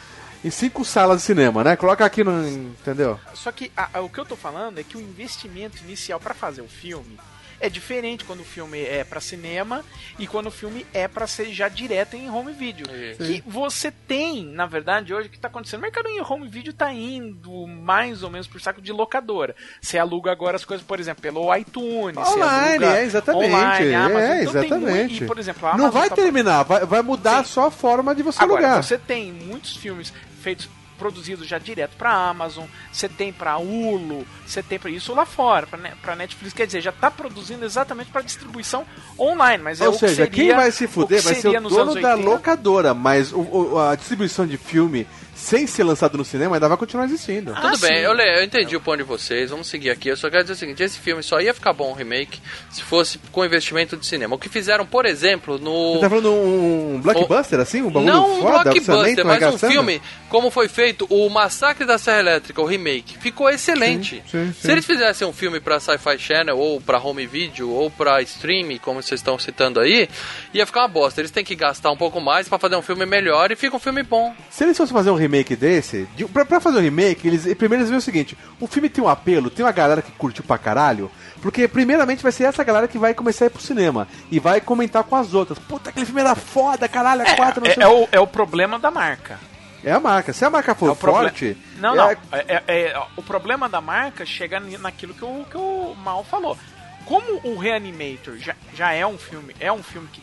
em 0.44 0.50
cinco 0.50 0.84
salas 0.84 1.20
de 1.20 1.22
cinema, 1.22 1.64
né? 1.64 1.74
Coloca 1.74 2.04
aqui 2.04 2.22
no. 2.22 2.46
Entendeu? 2.46 3.18
Só 3.32 3.50
que 3.50 3.72
a- 3.74 3.88
a- 3.94 4.00
o 4.02 4.10
que 4.10 4.18
eu 4.20 4.26
tô 4.26 4.36
falando 4.36 4.78
é 4.78 4.82
que 4.84 4.98
o 4.98 5.00
investimento 5.00 5.78
inicial 5.82 6.20
pra 6.20 6.34
fazer 6.34 6.60
o 6.60 6.68
filme 6.68 7.18
é 7.60 7.68
diferente 7.68 8.24
quando 8.24 8.40
o 8.40 8.44
filme 8.44 8.80
é 8.82 9.04
pra 9.04 9.20
cinema 9.20 9.84
e 10.18 10.26
quando 10.26 10.46
o 10.46 10.50
filme 10.50 10.86
é 10.92 11.06
pra 11.08 11.26
ser 11.26 11.52
já 11.52 11.68
direto 11.68 12.14
em 12.16 12.30
home 12.30 12.52
video. 12.52 12.86
Que 13.16 13.42
você 13.46 13.90
tem, 13.90 14.44
na 14.44 14.66
verdade, 14.66 15.12
hoje 15.14 15.28
o 15.28 15.30
que 15.30 15.38
tá 15.38 15.48
acontecendo? 15.48 15.80
O 15.80 15.82
mercado 15.82 16.08
em 16.08 16.20
home 16.20 16.48
video 16.48 16.72
tá 16.72 16.92
indo 16.92 17.66
mais 17.66 18.22
ou 18.22 18.30
menos 18.30 18.46
por 18.46 18.60
saco 18.60 18.80
de 18.80 18.92
locadora. 18.92 19.54
Você 19.80 19.98
aluga 19.98 20.30
agora 20.32 20.56
as 20.56 20.64
coisas, 20.64 20.84
por 20.86 20.98
exemplo, 21.00 21.22
pelo 21.22 21.54
iTunes. 21.56 22.16
Online, 22.16 22.84
é, 22.84 23.02
exatamente. 23.04 23.52
Online, 23.52 23.94
Amazon. 23.94 24.20
é, 24.20 24.42
Então 24.42 24.52
tem 24.52 24.70
muito- 24.70 24.74
exatamente. 24.86 25.24
e, 25.24 25.26
por 25.26 25.38
exemplo, 25.38 25.68
a 25.68 25.72
não 25.76 25.84
Amazon 25.86 26.00
vai 26.00 26.08
tá- 26.08 26.14
terminar, 26.16 26.62
vai, 26.64 26.84
vai 26.86 27.02
mudar 27.02 27.44
Sim. 27.44 27.52
só 27.52 27.66
a 27.66 27.70
forma 27.70 28.14
de 28.14 28.22
você 28.22 28.42
Agora, 28.42 28.64
alugar. 28.66 28.82
você 28.82 28.98
tem 28.98 29.32
muitos 29.32 29.76
filmes 29.76 30.12
feitos 30.42 30.68
produzido 30.98 31.44
já 31.44 31.58
direto 31.58 31.96
pra 31.96 32.10
Amazon, 32.12 32.64
você 32.92 33.08
tem 33.08 33.32
pra 33.32 33.56
Hulu, 33.58 34.26
você 34.46 34.62
tem 34.62 34.78
pra 34.78 34.90
isso 34.90 35.14
lá 35.14 35.26
fora, 35.26 35.66
pra 36.00 36.16
Netflix, 36.16 36.52
quer 36.54 36.66
dizer, 36.66 36.80
já 36.80 36.92
tá 36.92 37.10
produzindo 37.10 37.64
exatamente 37.64 38.10
pra 38.10 38.22
distribuição 38.22 38.84
online, 39.18 39.62
mas 39.62 39.80
é 39.80 39.84
Ou 39.88 39.90
o 39.90 39.92
que 39.94 40.00
seja, 40.00 40.14
seria, 40.24 40.30
quem 40.30 40.54
vai 40.54 40.70
se 40.70 40.86
fuder 40.86 41.22
vai 41.22 41.34
ser 41.34 41.48
o 41.48 41.60
dono 41.68 41.94
da 42.00 42.14
80. 42.14 42.16
locadora, 42.30 42.94
mas 42.94 43.32
o- 43.32 43.40
o- 43.74 43.78
a 43.78 43.94
distribuição 43.94 44.46
de 44.46 44.56
filme 44.56 45.06
sem 45.34 45.66
ser 45.66 45.84
lançado 45.84 46.16
no 46.18 46.24
cinema 46.24 46.56
ainda 46.56 46.68
vai 46.68 46.76
continuar 46.76 47.04
existindo. 47.04 47.52
Ah, 47.54 47.60
Tudo 47.60 47.78
bem, 47.78 47.96
sim. 47.98 48.02
eu, 48.02 48.12
le- 48.12 48.38
eu 48.38 48.44
entendi 48.44 48.76
o 48.76 48.80
ponto 48.80 48.98
de 48.98 49.02
vocês, 49.02 49.50
vamos 49.50 49.66
seguir 49.66 49.90
aqui. 49.90 50.08
Eu 50.08 50.16
só 50.16 50.30
quero 50.30 50.42
dizer 50.44 50.54
o 50.54 50.56
seguinte: 50.56 50.82
esse 50.82 50.98
filme 50.98 51.22
só 51.22 51.40
ia 51.40 51.52
ficar 51.54 51.72
bom 51.72 51.90
o 51.90 51.94
remake 51.94 52.40
se 52.70 52.82
fosse 52.82 53.18
com 53.32 53.44
investimento 53.44 53.96
de 53.96 54.06
cinema. 54.06 54.34
O 54.34 54.38
que 54.38 54.48
fizeram, 54.48 54.86
por 54.86 55.06
exemplo, 55.06 55.58
no. 55.58 55.94
Você 55.94 56.00
tá 56.00 56.08
falando 56.10 56.32
um 56.32 57.00
blockbuster 57.02 57.60
assim? 57.60 57.82
Um 57.82 57.90
bagulho 57.90 58.12
Não 58.12 58.38
um 58.38 58.42
foda, 58.42 58.62
blockbuster, 58.72 59.24
mas 59.26 59.42
um 59.42 59.58
filme 59.58 60.00
como 60.28 60.50
foi 60.50 60.68
feito 60.68 61.06
o 61.10 61.28
Massacre 61.28 61.84
da 61.86 61.98
Serra 61.98 62.20
Elétrica, 62.20 62.60
o 62.60 62.64
remake. 62.64 63.18
Ficou 63.18 63.48
excelente. 63.48 64.22
Sim, 64.30 64.52
sim, 64.52 64.54
Se 64.60 64.70
eles 64.72 64.84
fizessem 64.84 65.26
um 65.26 65.32
filme 65.32 65.60
pra 65.60 65.78
Sci-Fi 65.78 66.18
Channel, 66.18 66.56
ou 66.58 66.80
pra 66.80 66.98
Home 66.98 67.26
Video, 67.26 67.70
ou 67.70 67.90
pra 67.90 68.20
Stream, 68.22 68.76
como 68.80 69.02
vocês 69.02 69.20
estão 69.20 69.38
citando 69.38 69.78
aí, 69.80 70.08
ia 70.52 70.66
ficar 70.66 70.80
uma 70.80 70.88
bosta. 70.88 71.20
Eles 71.20 71.30
têm 71.30 71.44
que 71.44 71.54
gastar 71.54 71.90
um 71.90 71.96
pouco 71.96 72.20
mais 72.20 72.48
pra 72.48 72.58
fazer 72.58 72.76
um 72.76 72.82
filme 72.82 73.06
melhor 73.06 73.50
e 73.52 73.56
fica 73.56 73.76
um 73.76 73.80
filme 73.80 74.02
bom. 74.02 74.34
Se 74.50 74.64
eles 74.64 74.76
fossem 74.76 74.92
fazer 74.94 75.10
um 75.10 75.16
remake 75.24 75.56
desse, 75.56 76.06
de, 76.16 76.24
pra, 76.26 76.44
pra 76.44 76.60
fazer 76.60 76.78
um 76.78 76.82
remake, 76.82 77.26
eles 77.28 77.42
primeiro 77.54 77.82
eles 77.82 77.88
veem 77.90 77.98
o 77.98 78.02
seguinte: 78.02 78.36
o 78.60 78.66
filme 78.66 78.88
tem 78.88 79.02
um 79.02 79.08
apelo, 79.08 79.50
tem 79.50 79.64
uma 79.64 79.72
galera 79.72 80.00
que 80.02 80.12
curtiu 80.12 80.44
pra 80.44 80.56
caralho, 80.58 81.10
porque 81.42 81.66
primeiramente 81.68 82.22
vai 82.22 82.32
ser 82.32 82.44
essa 82.44 82.62
galera 82.64 82.86
que 82.88 82.98
vai 82.98 83.12
começar 83.14 83.44
a 83.44 83.48
ir 83.48 83.50
pro 83.50 83.60
cinema 83.62 84.06
e 84.30 84.38
vai 84.38 84.60
comentar 84.60 85.02
com 85.04 85.16
as 85.16 85.34
outras. 85.34 85.58
Puta, 85.58 85.90
aquele 85.90 86.06
filme 86.06 86.20
era 86.20 86.34
foda, 86.34 86.88
caralho, 86.88 87.22
é, 87.22 87.34
quatro, 87.36 87.60
não 87.62 87.70
É, 87.70 87.74
sei 87.74 87.82
é 87.82 87.88
o 87.88 88.08
é 88.12 88.20
o 88.20 88.26
problema 88.26 88.78
da 88.78 88.90
marca. 88.90 89.38
É 89.82 89.92
a 89.92 90.00
marca. 90.00 90.32
Se 90.32 90.42
a 90.44 90.48
marca 90.50 90.74
for 90.74 90.88
É 90.88 90.92
o 90.92 90.96
proble- 90.96 91.22
forte. 91.28 91.58
Não, 91.78 91.92
é- 91.92 91.96
não. 91.96 92.10
É, 92.10 92.18
é- 92.32 92.62
é- 92.68 93.02
o 93.16 93.22
problema 93.22 93.68
da 93.68 93.80
marca 93.82 94.24
chega 94.24 94.58
naquilo 94.58 95.12
que 95.12 95.22
o, 95.24 95.44
que 95.50 95.56
o 95.58 95.94
Mal 96.02 96.24
falou. 96.24 96.56
Como 97.04 97.38
o 97.44 97.58
Reanimator 97.58 98.38
já, 98.38 98.54
já 98.74 98.92
é 98.94 99.06
um 99.06 99.18
filme, 99.18 99.54
é 99.60 99.70
um 99.70 99.82
filme 99.82 100.08
que, 100.10 100.22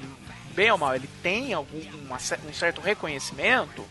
bem 0.55 0.71
ou 0.71 0.79
mal, 0.79 0.95
ele 0.95 1.07
tem 1.21 1.53
algum, 1.53 1.77
um 1.77 2.53
certo 2.53 2.81
reconhecimento. 2.81 3.85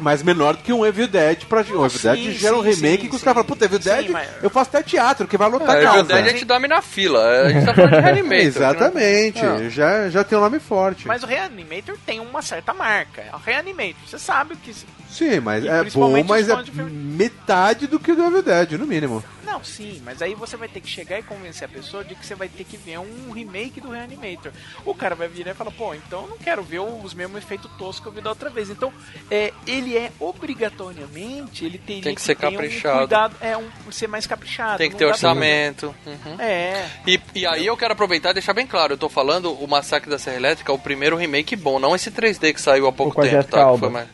Mas 0.00 0.22
menor 0.22 0.56
do 0.56 0.62
que 0.62 0.72
um 0.72 0.84
Evil 0.84 1.06
Dead 1.06 1.44
pra. 1.44 1.60
O 1.60 1.62
Evil 1.86 1.88
Sim, 1.90 2.08
Dead 2.08 2.32
gera 2.36 2.56
um 2.56 2.62
sim, 2.62 2.70
remake 2.70 3.02
sim, 3.04 3.08
que 3.08 3.14
os 3.14 3.20
sim. 3.20 3.24
caras 3.24 3.34
falam, 3.42 3.44
puta, 3.46 3.64
Evil 3.64 3.80
Sim, 3.80 3.88
Dead, 3.90 4.10
mas- 4.10 4.28
eu 4.42 4.50
faço 4.50 4.70
até 4.70 4.82
teatro, 4.82 5.26
que 5.28 5.36
vai 5.36 5.48
lotar 5.48 5.76
É, 5.76 5.82
casa. 5.82 5.94
Evil 5.98 6.04
Dead 6.04 6.26
a 6.26 6.28
gente 6.30 6.44
dorme 6.44 6.66
na 6.68 6.82
fila. 6.82 7.24
A 7.42 7.48
gente 7.50 7.64
tá 7.64 7.74
falando 7.74 7.90
de 7.92 8.00
Reanimator. 8.00 8.38
Exatamente, 8.46 9.42
né? 9.42 9.70
já, 9.70 10.08
já 10.10 10.24
tem 10.24 10.36
um 10.36 10.40
nome 10.40 10.58
forte. 10.58 11.06
Mas 11.06 11.22
o 11.22 11.26
Reanimator 11.26 11.96
tem 12.04 12.20
uma 12.20 12.42
certa 12.42 12.74
marca. 12.74 13.22
É 13.22 13.34
o 13.34 13.38
Reanimator, 13.38 13.94
você 14.06 14.18
sabe 14.18 14.54
o 14.54 14.56
que. 14.56 14.74
Sim, 15.10 15.38
mas 15.40 15.62
E 15.64 15.68
é 15.68 15.84
bom, 15.84 16.24
mas 16.24 16.48
é 16.48 16.56
filme- 16.64 16.90
metade 16.90 17.86
do 17.86 18.00
que 18.00 18.10
o 18.12 18.16
do 18.16 18.24
Evil 18.24 18.42
Dead, 18.42 18.72
no 18.72 18.86
mínimo. 18.86 19.22
Não, 19.54 19.62
sim, 19.62 20.02
mas 20.04 20.20
aí 20.20 20.34
você 20.34 20.56
vai 20.56 20.66
ter 20.66 20.80
que 20.80 20.88
chegar 20.88 21.16
e 21.16 21.22
convencer 21.22 21.66
a 21.66 21.68
pessoa 21.68 22.02
de 22.02 22.16
que 22.16 22.26
você 22.26 22.34
vai 22.34 22.48
ter 22.48 22.64
que 22.64 22.76
ver 22.76 22.98
um 22.98 23.30
remake 23.30 23.80
do 23.80 23.90
Reanimator. 23.90 24.50
O 24.84 24.92
cara 24.92 25.14
vai 25.14 25.28
virar 25.28 25.52
e 25.52 25.54
falar, 25.54 25.70
pô, 25.70 25.94
então 25.94 26.22
eu 26.22 26.28
não 26.30 26.38
quero 26.38 26.60
ver 26.60 26.80
os 26.80 27.14
mesmos 27.14 27.38
efeitos 27.38 27.70
toscos 27.78 28.00
que 28.00 28.06
eu 28.08 28.12
vi 28.12 28.20
da 28.20 28.30
outra 28.30 28.50
vez. 28.50 28.68
Então, 28.68 28.92
é, 29.30 29.52
ele 29.64 29.96
é 29.96 30.10
obrigatoriamente, 30.18 31.64
ele 31.64 31.78
teria 31.78 32.02
Tem 32.02 32.14
que 32.16 32.20
ser 32.20 32.34
ter 32.34 32.50
caprichado. 32.50 32.96
Um 32.96 32.98
cuidado, 32.98 33.36
é 33.40 33.56
um 33.56 33.70
ser 33.92 34.08
mais 34.08 34.26
caprichado. 34.26 34.78
Tem 34.78 34.90
que 34.90 34.96
ter 34.96 35.04
orçamento. 35.04 35.94
Uhum. 36.04 36.40
É. 36.40 36.88
E, 37.06 37.20
e 37.34 37.46
aí 37.46 37.64
eu 37.64 37.76
quero 37.76 37.92
aproveitar 37.92 38.30
e 38.30 38.34
deixar 38.34 38.54
bem 38.54 38.66
claro, 38.66 38.94
eu 38.94 38.98
tô 38.98 39.08
falando 39.08 39.52
o 39.52 39.68
Massacre 39.68 40.10
da 40.10 40.18
Serra 40.18 40.36
Elétrica, 40.36 40.72
o 40.72 40.78
primeiro 40.80 41.16
remake 41.16 41.54
bom, 41.54 41.78
não 41.78 41.94
esse 41.94 42.10
3D 42.10 42.52
que 42.52 42.60
saiu 42.60 42.88
há 42.88 42.92
pouco 42.92 43.20
tempo, 43.22 43.34
Jessica 43.36 43.56
tá? 43.56 43.72
Que 43.72 43.78
foi 43.78 43.88
mais- 43.88 44.08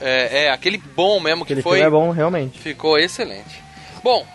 É, 0.00 0.44
é, 0.44 0.50
aquele 0.50 0.78
bom 0.78 1.18
mesmo 1.18 1.44
que 1.44 1.52
Aquele 1.52 1.62
foi. 1.62 1.78
filme 1.78 1.86
é 1.86 1.90
bom, 1.90 2.10
realmente. 2.10 2.58
Ficou 2.60 2.96
excelente. 2.98 3.62
Bom, 4.02 4.26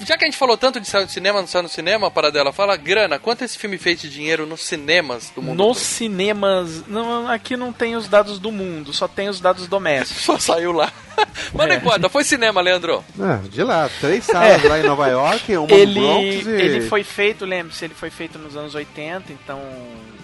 já 0.00 0.16
que 0.16 0.24
a 0.24 0.26
gente 0.26 0.36
falou 0.36 0.56
tanto 0.56 0.80
de 0.80 0.88
sair 0.88 1.04
do 1.04 1.10
cinema, 1.10 1.40
não 1.40 1.46
saiu 1.46 1.62
no 1.64 1.68
cinema, 1.68 2.10
para 2.10 2.30
dela, 2.30 2.52
fala, 2.52 2.76
grana, 2.76 3.18
quanto 3.18 3.44
esse 3.44 3.58
filme 3.58 3.78
fez 3.78 4.00
de 4.00 4.08
dinheiro 4.10 4.46
nos 4.46 4.62
cinemas 4.62 5.30
do 5.34 5.40
mundo? 5.42 5.58
Nos 5.58 5.76
todo? 5.78 5.84
cinemas, 5.84 6.86
não, 6.88 7.28
aqui 7.28 7.56
não 7.56 7.72
tem 7.72 7.94
os 7.96 8.08
dados 8.08 8.38
do 8.38 8.50
mundo, 8.50 8.92
só 8.92 9.06
tem 9.06 9.28
os 9.28 9.40
dados 9.40 9.66
domésticos. 9.66 10.22
Só 10.24 10.38
saiu 10.38 10.72
lá. 10.72 10.92
Mas 11.54 11.68
não 11.68 11.74
É. 11.74 11.78
importa, 11.78 12.08
foi 12.08 12.24
cinema, 12.24 12.60
Leandro. 12.60 13.04
Ah, 13.20 13.40
de 13.48 13.62
lá, 13.62 13.88
três 14.00 14.24
salas 14.24 14.62
lá 14.64 14.78
em 14.80 14.82
Nova 14.82 15.06
York, 15.08 15.56
uma 15.56 15.66
no 15.66 15.74
É. 15.74 15.78
ele, 15.78 16.00
Bronx 16.00 16.46
e... 16.46 16.50
ele 16.50 16.80
foi 16.88 17.04
feito, 17.04 17.44
lembre-se, 17.44 17.84
ele 17.84 17.94
foi 17.94 18.10
feito 18.10 18.38
nos 18.38 18.56
anos 18.56 18.74
80, 18.74 19.32
então, 19.32 19.60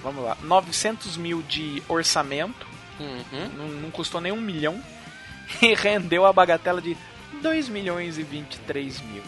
vamos 0.03 0.25
lá, 0.25 0.37
900 0.43 1.17
mil 1.17 1.43
de 1.43 1.83
orçamento, 1.89 2.67
Uhum. 2.99 3.49
não, 3.57 3.69
não 3.69 3.91
custou 3.93 4.21
nem 4.21 4.33
um 4.33 4.41
milhão, 4.41 4.83
e 5.63 5.73
rendeu 5.75 6.27
a 6.27 6.33
bagatela 6.33 6.81
de 6.83 6.97
2 7.43 7.69
milhões 7.69 8.19
e 8.19 8.23
23 8.25 9.01
mil. 9.03 9.23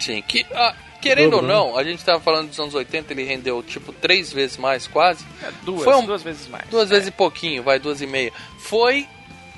Sim, 0.00 0.22
que, 0.22 0.44
ah, 0.54 0.74
querendo 1.00 1.34
ou 1.36 1.42
né? 1.42 1.48
não, 1.48 1.76
a 1.78 1.84
gente 1.84 2.04
tava 2.04 2.20
falando 2.20 2.48
dos 2.48 2.58
anos 2.60 2.74
80, 2.74 3.12
ele 3.12 3.24
rendeu 3.24 3.62
tipo 3.62 3.92
três 3.92 4.32
vezes 4.32 4.56
mais, 4.56 4.86
quase. 4.86 5.24
É, 5.42 5.50
duas, 5.62 5.84
Foi 5.84 5.94
um- 5.96 6.06
duas 6.06 6.22
vezes 6.22 6.48
mais. 6.48 6.66
Duas 6.68 6.90
vezes 6.90 7.08
e 7.08 7.10
pouquinho, 7.10 7.62
vai, 7.62 7.78
duas 7.78 8.00
e 8.00 8.06
meia. 8.06 8.32
Foi 8.58 9.06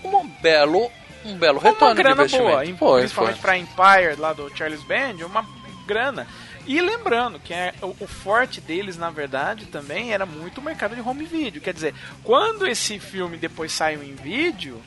um 0.04 0.26
belo, 0.40 0.90
um 1.24 1.34
belo 1.36 1.58
retorno 1.58 1.86
uma 1.88 1.94
grana 1.94 2.14
de 2.26 2.36
investimento. 2.36 2.76
boa, 2.78 2.90
foi, 2.90 3.00
principalmente 3.00 3.40
pra 3.40 3.56
Empire, 3.58 4.16
lá 4.18 4.32
do 4.32 4.54
Charles 4.56 4.82
Band, 4.82 5.24
uma 5.24 5.44
grana. 5.86 6.26
E 6.66 6.80
lembrando 6.80 7.38
que 7.38 7.54
é, 7.54 7.72
o, 7.80 7.94
o 8.00 8.06
forte 8.08 8.60
deles, 8.60 8.96
na 8.96 9.08
verdade, 9.08 9.66
também 9.66 10.12
era 10.12 10.26
muito 10.26 10.58
o 10.58 10.62
mercado 10.62 10.96
de 10.96 11.00
home 11.00 11.24
video. 11.24 11.62
Quer 11.62 11.72
dizer, 11.72 11.94
quando 12.24 12.66
esse 12.66 12.98
filme 12.98 13.36
depois 13.36 13.70
saiu 13.72 14.02
em 14.02 14.14
vídeo, 14.14 14.82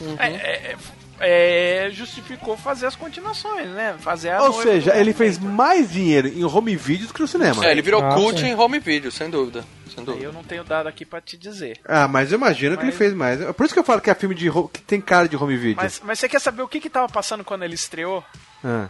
Uhum. 0.00 0.16
é, 0.18 0.76
é, 1.20 1.86
é, 1.86 1.90
justificou 1.90 2.56
fazer 2.56 2.86
as 2.86 2.96
continuações, 2.96 3.68
né? 3.68 3.94
Fazer 4.00 4.30
a 4.30 4.42
Ou 4.42 4.62
seja, 4.62 4.96
ele 4.96 5.12
fez 5.12 5.38
mais 5.38 5.90
dinheiro 5.90 6.28
em 6.28 6.44
home 6.44 6.74
video 6.76 7.06
do 7.06 7.14
que 7.14 7.20
no 7.20 7.28
cinema. 7.28 7.64
É, 7.64 7.70
ele 7.70 7.82
virou 7.82 8.02
Ah, 8.02 8.14
cult 8.14 8.40
sim. 8.40 8.46
em 8.48 8.54
home 8.54 8.78
video, 8.78 9.12
sem 9.12 9.28
dúvida. 9.30 9.64
Sem 9.88 9.98
Aí 10.00 10.04
dúvida. 10.04 10.24
Eu 10.24 10.32
não 10.32 10.42
tenho 10.42 10.64
dado 10.64 10.88
aqui 10.88 11.04
pra 11.04 11.20
te 11.20 11.36
dizer. 11.36 11.78
Ah, 11.84 12.06
mas 12.08 12.32
eu 12.32 12.38
imagino 12.38 12.76
que 12.76 12.82
ele 12.82 12.90
Mas- 12.90 12.98
fez 12.98 13.12
mais. 13.14 13.40
Por 13.54 13.64
isso 13.64 13.74
que 13.74 13.80
eu 13.80 13.84
falo 13.84 14.00
que 14.00 14.10
é 14.10 14.14
filme 14.14 14.34
de 14.34 14.50
que 14.72 14.80
tem 14.82 15.00
cara 15.00 15.28
de 15.28 15.36
home 15.36 15.56
video. 15.56 15.76
Mas, 15.76 16.00
mas 16.04 16.18
você 16.18 16.28
quer 16.28 16.40
saber 16.40 16.62
o 16.62 16.68
que 16.68 16.80
que 16.80 16.88
tava 16.90 17.08
passando 17.08 17.44
quando 17.44 17.62
ele 17.64 17.74
estreou? 17.74 18.24
Ah. 18.64 18.88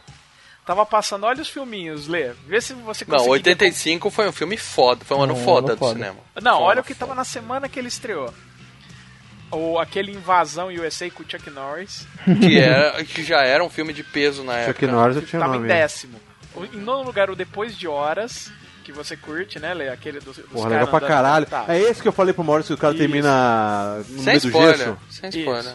Tava 0.66 0.84
passando, 0.86 1.24
olha 1.24 1.40
os 1.40 1.48
filminhos, 1.48 2.06
Lê. 2.06 2.32
Vê 2.46 2.60
se 2.60 2.74
você 2.74 3.04
Não, 3.04 3.16
conseguir 3.16 3.30
85 3.32 4.10
foi 4.10 4.28
um 4.28 4.32
filme 4.32 4.56
foda, 4.56 5.04
foi 5.04 5.16
um 5.16 5.22
ano 5.22 5.32
Um 5.34 5.42
foda 5.44 5.68
ano 5.72 5.76
do 5.76 5.78
foda. 5.78 5.94
cinema. 5.94 6.16
Não, 6.40 6.60
um 6.60 6.62
olha 6.62 6.80
o 6.80 6.84
que 6.84 6.94
foda. 6.94 7.06
tava 7.06 7.14
na 7.16 7.24
semana 7.24 7.68
que 7.68 7.78
ele 7.78 7.88
estreou. 7.88 8.32
Ou 9.50 9.78
aquele 9.80 10.12
Invasão 10.12 10.68
USA 10.68 11.10
com 11.10 11.22
o 11.22 11.26
Chuck 11.28 11.50
Norris. 11.50 12.06
Que, 12.40 12.58
era, 12.58 13.02
que 13.04 13.24
já 13.24 13.42
era 13.42 13.64
um 13.64 13.68
filme 13.70 13.92
de 13.92 14.04
peso 14.04 14.44
na 14.44 14.52
Chuck 14.66 14.70
época. 14.84 14.86
Norris 14.92 15.16
eu 15.16 15.22
tinha 15.22 15.40
tava 15.40 15.54
nome. 15.54 15.64
em 15.64 15.68
décimo. 15.68 16.20
O- 16.54 16.64
Em 16.64 16.78
nono 16.78 17.02
lugar, 17.04 17.30
o 17.30 17.36
Depois 17.36 17.76
de 17.76 17.88
Horas, 17.88 18.50
que 18.84 18.92
você 18.92 19.16
curte, 19.16 19.58
né, 19.58 19.74
Lê? 19.74 19.88
Aquele 19.88 20.20
dos, 20.20 20.36
dos 20.36 20.46
Porra, 20.46 20.70
caras 20.70 20.86
legal 20.86 21.00
pra 21.00 21.08
caralho. 21.08 21.46
Tá. 21.46 21.64
É 21.68 21.78
esse 21.80 22.00
que 22.02 22.08
eu 22.08 22.12
falei 22.12 22.32
pro 22.32 22.44
Maurício 22.44 22.74
que 22.76 22.78
o 22.78 22.80
cara 22.80 22.94
Isso. 22.94 23.02
termina 23.02 23.96
no 23.96 24.04
Sem 24.04 24.24
meio 24.24 24.40
do 24.40 24.46
spoiler. 24.48 24.76
gesso. 24.78 24.98
Sem 25.10 25.28
Isso. 25.30 25.38
spoiler. 25.40 25.74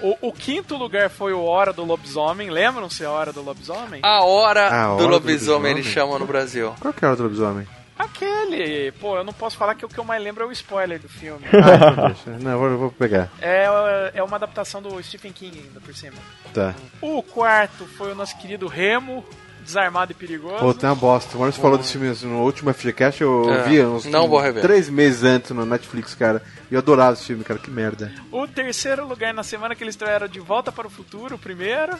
O, 0.00 0.28
o 0.28 0.32
quinto 0.32 0.76
lugar 0.76 1.08
foi 1.08 1.32
o 1.32 1.42
Hora 1.42 1.72
do 1.72 1.82
Lobisomem. 1.84 2.50
Lembram-se 2.50 3.04
a 3.04 3.10
Hora 3.10 3.32
do 3.32 3.42
Lobisomem? 3.42 4.00
A 4.02 4.22
hora, 4.24 4.68
A 4.68 4.92
Hora 4.92 4.96
do 5.02 5.06
do 5.08 5.10
lobisomem, 5.14 5.28
Lobisomem? 5.38 5.72
eles 5.72 5.86
chamam 5.86 6.18
no 6.18 6.26
Brasil. 6.26 6.74
Qual 6.80 6.92
que 6.92 7.04
era 7.04 7.14
o 7.14 7.16
do 7.16 7.22
lobisomem? 7.22 7.66
Aquele. 7.98 8.92
Pô, 8.92 9.16
eu 9.16 9.24
não 9.24 9.32
posso 9.32 9.56
falar 9.56 9.74
que 9.74 9.84
o 9.84 9.88
que 9.88 9.98
eu 9.98 10.04
mais 10.04 10.22
lembro 10.22 10.44
é 10.44 10.46
o 10.46 10.52
spoiler 10.52 10.98
do 11.00 11.08
filme. 11.08 11.44
Ah, 11.52 11.76
então 11.92 12.06
deixa. 12.06 12.30
Não, 12.44 12.50
eu 12.52 12.58
vou, 12.58 12.68
eu 12.68 12.78
vou 12.78 12.90
pegar. 12.92 13.28
é, 13.40 13.66
é 14.14 14.22
uma 14.22 14.36
adaptação 14.36 14.82
do 14.82 15.02
Stephen 15.02 15.32
King 15.32 15.58
ainda 15.66 15.80
por 15.80 15.94
cima. 15.94 16.16
Tá. 16.52 16.74
O 17.00 17.22
quarto 17.22 17.86
foi 17.86 18.12
o 18.12 18.14
nosso 18.14 18.36
querido 18.38 18.66
Remo, 18.66 19.24
Desarmado 19.64 20.12
e 20.12 20.14
Perigoso. 20.14 20.58
Pô, 20.58 20.72
tem 20.74 20.88
uma 20.88 20.94
bosta. 20.94 21.34
O 21.36 21.40
Maurício 21.40 21.60
falou 21.60 21.76
desse 21.78 21.92
filme 21.98 22.14
no 22.22 22.42
último 22.44 22.72
FGCast, 22.72 23.22
eu 23.22 23.50
É, 23.52 23.62
vi 23.64 23.82
uns 23.82 24.04
não 24.04 24.28
vou 24.28 24.38
rever. 24.40 24.62
três 24.62 24.88
meses 24.88 25.24
antes 25.24 25.50
no 25.50 25.64
Netflix, 25.66 26.14
cara. 26.14 26.42
E 26.70 26.74
eu 26.74 26.78
adorava 26.80 27.14
esse 27.14 27.24
filme, 27.24 27.42
cara. 27.44 27.58
Que 27.58 27.70
merda. 27.70 28.12
O 28.30 28.46
terceiro 28.46 29.06
lugar 29.06 29.32
na 29.34 29.42
semana 29.42 29.74
que 29.74 29.82
eles 29.82 29.94
estrearam 29.94 30.16
era 30.16 30.28
De 30.28 30.38
Volta 30.40 30.70
para 30.70 30.86
o 30.86 30.90
Futuro, 30.90 31.34
o 31.36 31.38
primeiro. 31.38 31.96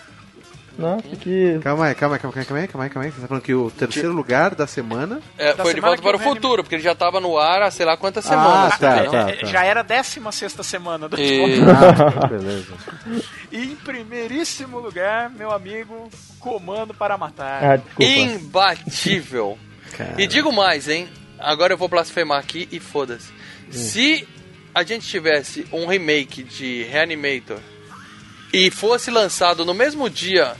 Nossa, 0.78 1.08
que. 1.20 1.58
Calma 1.62 1.86
aí, 1.86 1.94
calma 1.94 2.16
aí, 2.16 2.20
calma 2.20 2.36
aí, 2.38 2.44
calma 2.44 2.60
aí, 2.62 2.68
calma 2.68 2.84
aí, 2.84 2.90
calma 2.90 3.06
aí. 3.06 3.10
Você 3.12 3.20
tá 3.22 3.26
falando 3.28 3.42
que 3.42 3.54
o 3.54 3.70
terceiro 3.70 4.12
lugar 4.12 4.54
da 4.54 4.66
semana. 4.66 5.20
É, 5.38 5.54
Da 5.54 5.62
foi 5.64 5.74
de 5.74 5.80
volta 5.80 6.02
para 6.02 6.08
o 6.16 6.18
Reanimator- 6.18 6.34
futuro, 6.42 6.62
porque 6.62 6.74
ele 6.74 6.82
já 6.82 6.94
tava 6.94 7.18
no 7.20 7.38
ar 7.38 7.62
há 7.62 7.70
sei 7.70 7.86
lá 7.86 7.96
quantas 7.96 8.24
semanas. 8.24 8.74
Ah, 8.74 8.78
tá, 8.78 8.92
entendeu? 8.96 9.10
tá. 9.12 9.30
É, 9.30 9.46
Já 9.46 9.64
era 9.64 9.80
a 9.80 9.82
16 9.82 10.52
semana 10.66 11.08
do 11.08 11.18
E-. 11.20 11.60
Ah, 11.62 12.26
beleza. 12.26 12.72
E 13.50 13.58
em 13.72 13.76
primeiríssimo 13.76 14.78
lugar, 14.78 15.30
meu 15.30 15.50
amigo, 15.50 16.10
Comando 16.38 16.92
para 16.92 17.16
Matar. 17.16 17.62
Ah, 17.76 17.80
imbatível. 18.02 19.58
E 20.18 20.26
digo 20.26 20.52
mais, 20.52 20.88
hein? 20.88 21.08
Agora 21.38 21.72
eu 21.72 21.76
vou 21.78 21.88
blasfemar 21.88 22.38
aqui 22.38 22.68
e 22.70 22.78
foda-se. 22.80 23.32
Se 23.70 24.26
a 24.74 24.82
gente 24.82 25.06
tivesse 25.06 25.66
um 25.72 25.86
remake 25.86 26.42
de 26.42 26.82
Reanimator 26.84 27.58
e 28.52 28.70
fosse 28.70 29.10
lançado 29.10 29.64
no 29.64 29.74
mesmo 29.74 30.08
dia, 30.08 30.54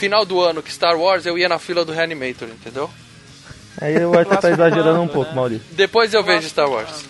final 0.00 0.24
do 0.24 0.40
ano, 0.40 0.62
que 0.62 0.72
Star 0.72 0.98
Wars, 0.98 1.26
eu 1.26 1.36
ia 1.36 1.46
na 1.46 1.58
fila 1.58 1.84
do 1.84 1.92
Reanimator, 1.92 2.48
entendeu? 2.48 2.88
Aí 3.78 3.94
eu 3.94 4.12
acho 4.14 4.30
que 4.30 4.34
você 4.34 4.40
tá 4.40 4.50
exagerando 4.50 5.02
um 5.02 5.06
pouco, 5.06 5.34
Maurício. 5.34 5.66
Depois 5.72 6.14
eu 6.14 6.24
vejo 6.24 6.48
Star 6.48 6.70
Wars. 6.70 7.04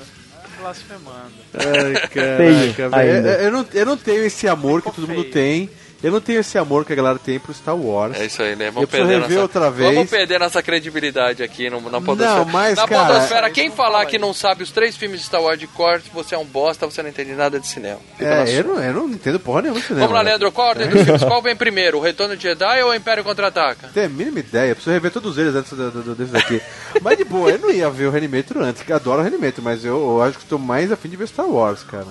Blasfemando. 0.59 1.33
Ai, 1.55 2.09
caraca, 2.09 2.89
velho. 2.89 2.95
ainda. 2.95 3.29
Eu, 3.31 3.41
eu 3.45 3.53
não, 3.53 3.67
eu 3.73 3.87
não 3.87 3.97
tenho 3.97 4.25
esse 4.25 4.49
amor 4.49 4.83
que 4.83 4.91
todo 4.91 5.07
mundo 5.07 5.25
tem 5.25 5.71
Eu 6.03 6.11
não 6.13 6.21
tenho 6.21 6.41
esse 6.41 6.57
amor 6.57 6.85
que 6.87 6.93
a 6.93 6.97
galera 6.97 7.19
tem 7.19 7.39
pro 7.39 7.53
Star 7.53 7.77
Wars. 7.77 8.19
É 8.19 8.25
isso 8.25 8.43
aí, 8.43 8.57
né? 8.57 8.69
Eu 8.69 8.73
Vamos 8.73 8.89
preciso 8.89 9.09
perder 9.09 9.23
rever 9.23 9.37
nossa... 9.39 9.43
outra 9.43 9.71
vez. 9.71 9.95
Vamos 9.95 10.11
perder 10.11 10.41
nossa 10.41 10.63
credibilidade 10.63 11.43
aqui 11.43 11.69
no, 11.69 11.79
na 11.91 12.01
podosfera. 12.01 12.39
Não, 12.39 12.45
mas, 12.47 12.77
na 12.79 12.89
cara- 12.89 13.07
podosfera, 13.15 13.51
quem 13.51 13.71
falar 13.71 14.07
que 14.07 14.19
não 14.19 14.33
sabe 14.33 14.63
os 14.63 14.71
três 14.71 14.97
filmes 14.97 15.21
de 15.21 15.27
Star 15.27 15.43
Wars 15.43 15.59
de 15.59 15.67
corte, 15.67 16.11
você 16.13 16.35
é 16.35 16.39
um 16.39 16.45
bosta, 16.47 16.87
você 16.87 17.03
não 17.03 17.11
entende 17.11 17.33
nada 17.33 17.61
de 17.61 17.67
cinema. 17.67 17.99
Fica 18.17 18.25
É, 18.45 18.59
eu 18.59 18.65
não, 18.65 18.83
eu 18.83 18.93
não 18.95 19.09
entendo 19.11 19.39
porra 19.39 19.63
nenhuma 19.63 19.79
de 19.81 19.87
cinema. 19.87 20.07
Vamos 20.07 20.17
lá, 20.19 20.23
né? 20.25 20.31
Leandro, 20.31 20.51
qual 20.53 20.69
a 20.69 20.71
ordem 20.71 20.89
dos 20.89 21.03
filmes? 21.05 21.23
Qual 21.25 21.43
vem 21.43 21.55
primeiro, 21.55 21.99
o 21.99 22.01
Retorno 22.01 22.35
de 22.37 22.43
Jedi 22.45 22.83
ou 22.83 22.91
o 22.91 22.95
Império 22.95 23.23
Contra-Ataca? 23.23 23.89
Não 23.89 23.93
tenho 23.93 24.07
a 24.07 24.09
mínima 24.09 24.39
ideia, 24.41 24.75
preciso 24.75 24.95
rever 24.95 25.11
todos 25.11 25.37
eles 25.37 25.55
antes 25.55 25.73
do, 25.73 25.91
do, 25.91 26.03
do- 26.03 26.15
desse 26.15 26.33
daqui. 26.33 26.63
mas 27.03 27.19
de 27.19 27.25
boa, 27.25 27.51
eu 27.51 27.59
não 27.59 27.71
ia 27.71 27.91
ver 27.91 28.07
o 28.07 28.11
Reanimator 28.11 28.63
antes, 28.63 28.83
que 28.83 28.91
eu 28.91 28.97
adoro 28.97 29.19
o 29.21 29.23
Reanimator, 29.23 29.63
mas 29.63 29.85
eu, 29.85 29.97
eu 30.01 30.23
acho 30.23 30.39
que 30.39 30.45
estou 30.45 30.59
mais 30.59 30.91
afim 30.91 31.09
de 31.11 31.17
ver 31.17 31.29
Star 31.29 31.47
Wars, 31.47 31.83
cara. 31.83 32.07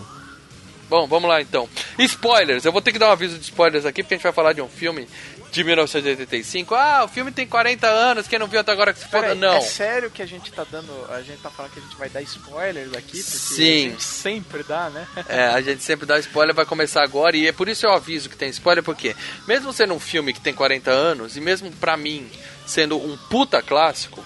Bom, 0.89 1.07
vamos 1.07 1.29
lá 1.29 1.41
então. 1.41 1.69
Spoilers, 1.99 2.65
eu 2.65 2.71
vou 2.71 2.81
ter 2.81 2.91
que 2.91 2.99
dar 2.99 3.09
um 3.09 3.11
aviso 3.11 3.37
de 3.37 3.43
spoilers 3.43 3.85
aqui, 3.85 4.01
porque 4.01 4.15
a 4.15 4.17
gente 4.17 4.23
vai 4.23 4.33
falar 4.33 4.53
de 4.53 4.61
um 4.61 4.67
filme 4.67 5.07
de 5.51 5.63
1985. 5.63 6.75
Ah, 6.75 7.03
o 7.05 7.07
filme 7.07 7.31
tem 7.31 7.47
40 7.47 7.87
anos, 7.87 8.27
quem 8.27 8.39
não 8.39 8.47
viu 8.47 8.59
até 8.59 8.71
agora 8.71 8.93
que 8.93 8.99
se 8.99 9.05
foda. 9.05 9.21
Peraí, 9.21 9.37
Não. 9.37 9.55
É 9.55 9.61
sério 9.61 10.09
que 10.09 10.21
a 10.21 10.25
gente 10.25 10.51
tá 10.51 10.65
dando. 10.69 10.91
A 11.11 11.21
gente 11.21 11.41
tá 11.41 11.49
falando 11.49 11.71
que 11.71 11.79
a 11.79 11.83
gente 11.83 11.95
vai 11.95 12.09
dar 12.09 12.21
spoilers 12.21 12.93
aqui? 12.93 13.21
Porque 13.23 13.23
Sim. 13.23 13.87
a 13.87 13.89
gente 13.91 14.03
sempre 14.03 14.63
dá, 14.63 14.89
né? 14.89 15.07
É, 15.29 15.47
a 15.47 15.61
gente 15.61 15.83
sempre 15.83 16.05
dá 16.07 16.17
spoiler, 16.19 16.55
vai 16.55 16.65
começar 16.65 17.03
agora, 17.03 17.37
e 17.37 17.47
é 17.47 17.51
por 17.51 17.69
isso 17.69 17.85
eu 17.85 17.91
aviso 17.91 18.29
que 18.29 18.35
tem 18.35 18.49
spoiler, 18.49 18.83
porque 18.83 19.15
mesmo 19.47 19.71
sendo 19.71 19.93
um 19.93 19.99
filme 19.99 20.33
que 20.33 20.41
tem 20.41 20.53
40 20.53 20.89
anos, 20.89 21.37
e 21.37 21.41
mesmo 21.41 21.71
pra 21.73 21.95
mim 21.95 22.27
sendo 22.65 22.97
um 22.97 23.15
puta 23.29 23.61
clássico, 23.61 24.23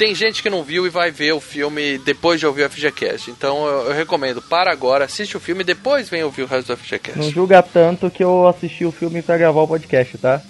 tem 0.00 0.14
gente 0.14 0.42
que 0.42 0.48
não 0.48 0.62
viu 0.64 0.86
e 0.86 0.88
vai 0.88 1.10
ver 1.10 1.32
o 1.32 1.40
filme 1.40 1.98
depois 1.98 2.40
de 2.40 2.46
ouvir 2.46 2.64
o 2.64 2.70
FGCast. 2.70 3.30
Então 3.30 3.66
eu, 3.66 3.88
eu 3.88 3.92
recomendo, 3.92 4.40
para 4.40 4.72
agora, 4.72 5.04
assiste 5.04 5.36
o 5.36 5.40
filme 5.40 5.60
e 5.60 5.64
depois 5.64 6.08
vem 6.08 6.24
ouvir 6.24 6.42
o 6.42 6.46
resto 6.46 6.68
do 6.68 6.76
FGCast. 6.78 7.18
Não 7.18 7.30
julga 7.30 7.62
tanto 7.62 8.10
que 8.10 8.24
eu 8.24 8.48
assisti 8.48 8.86
o 8.86 8.90
filme 8.90 9.20
pra 9.20 9.36
gravar 9.36 9.60
o 9.60 9.68
podcast, 9.68 10.16
tá? 10.16 10.40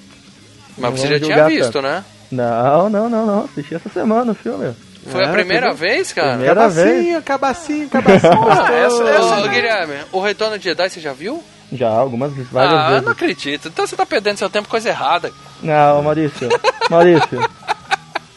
Mas 0.79 0.91
não 0.93 0.97
você 0.97 1.09
já 1.09 1.19
tinha 1.21 1.47
visto, 1.49 1.73
tanto. 1.73 1.83
né? 1.83 2.05
Não, 2.31 2.89
não, 2.89 3.11
não, 3.11 3.27
não. 3.27 3.45
Assisti 3.45 3.75
essa 3.75 3.89
semana 3.89 4.31
o 4.31 4.35
filme. 4.37 4.73
Foi 5.07 5.25
a 5.25 5.29
É, 5.29 5.33
primeira 5.33 5.69
tudo- 5.71 5.79
vez, 5.79 6.13
cara? 6.13 6.35
Primeira 6.35 6.69
vez. 6.69 7.25
cabacinho, 7.25 7.89
cabacinho. 7.91 8.33
Ah, 8.49 8.73
essa- 8.73 9.03
essa- 9.03 9.41
Ô, 9.41 9.49
Guilherme, 9.49 9.95
o 10.13 10.21
Retorno 10.21 10.59
de 10.59 10.65
Jedi 10.65 10.89
você 10.91 11.01
já 11.01 11.13
viu? 11.13 11.43
Já, 11.73 11.89
algumas 11.89 12.33
várias 12.53 12.73
ah, 12.75 12.85
eu 12.85 12.89
vezes. 12.91 13.05
não 13.05 13.13
acredito. 13.13 13.69
Então 13.69 13.85
você 13.87 13.97
tá 13.97 14.07
perdendo 14.07 14.37
seu 14.39 14.49
tempo 14.49 14.67
com 14.69 14.71
coisa 14.73 14.89
errada. 14.91 15.33
Não, 15.63 16.03
Maurício. 16.03 16.49
Maurício. 16.89 17.51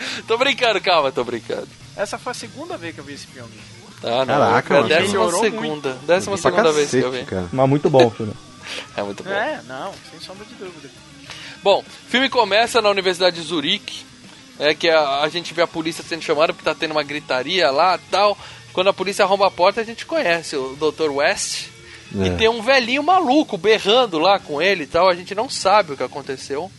Tô 0.27 0.37
brincando, 0.37 0.79
calma, 0.81 1.11
tô 1.11 1.23
brincando. 1.23 1.67
Essa 1.95 2.17
foi 2.17 2.31
a 2.31 2.35
segunda 2.35 2.77
vez 2.77 2.93
que 2.93 2.99
eu 3.01 3.03
vi 3.05 3.13
esse 3.13 3.27
filme. 3.27 3.51
Ah, 4.03 4.25
não. 4.25 4.25
Caraca, 4.25 4.75
é 4.75 4.79
a 4.79 4.81
décima 4.83 5.31
segunda. 5.39 5.93
Décima 6.05 6.37
Pra 6.37 6.51
segunda 6.51 6.71
vez 6.71 6.89
que 6.89 6.97
eu 6.97 7.03
cacete, 7.03 7.23
vi. 7.23 7.29
cara. 7.29 7.49
Mas 7.51 7.69
muito 7.69 7.89
bom 7.89 8.07
o 8.07 8.11
filme. 8.11 8.33
É 8.95 9.03
muito 9.03 9.21
bom. 9.23 9.29
É, 9.29 9.61
não, 9.67 9.91
sem 10.09 10.19
sombra 10.21 10.45
de 10.45 10.53
dúvida. 10.55 10.89
Bom, 11.61 11.79
o 11.81 12.09
filme 12.09 12.29
começa 12.29 12.81
na 12.81 12.89
Universidade 12.89 13.35
de 13.35 13.41
Zurique, 13.45 14.05
é 14.57 14.73
que 14.73 14.89
a, 14.89 15.19
a 15.21 15.27
gente 15.29 15.53
vê 15.53 15.61
a 15.61 15.67
polícia 15.67 16.01
sendo 16.03 16.21
chamada 16.21 16.53
porque 16.53 16.63
tá 16.63 16.73
tendo 16.73 16.91
uma 16.91 17.03
gritaria 17.03 17.69
lá 17.69 17.99
tal. 18.09 18.37
Quando 18.71 18.87
a 18.89 18.93
polícia 18.93 19.23
arromba 19.25 19.47
a 19.47 19.51
porta, 19.51 19.81
a 19.81 19.83
gente 19.83 20.05
conhece 20.05 20.55
o 20.55 20.75
Dr. 20.77 21.09
West. 21.11 21.67
E 22.15 22.27
É. 22.29 22.35
tem 22.35 22.47
um 22.47 22.61
velhinho 22.61 23.03
maluco 23.03 23.57
berrando 23.57 24.17
lá 24.17 24.39
com 24.39 24.61
ele 24.61 24.83
e 24.83 24.87
tal. 24.87 25.09
A 25.09 25.13
gente 25.15 25.35
não 25.35 25.49
sabe 25.49 25.91
o 25.93 25.97
que 25.97 26.03
aconteceu. 26.03 26.71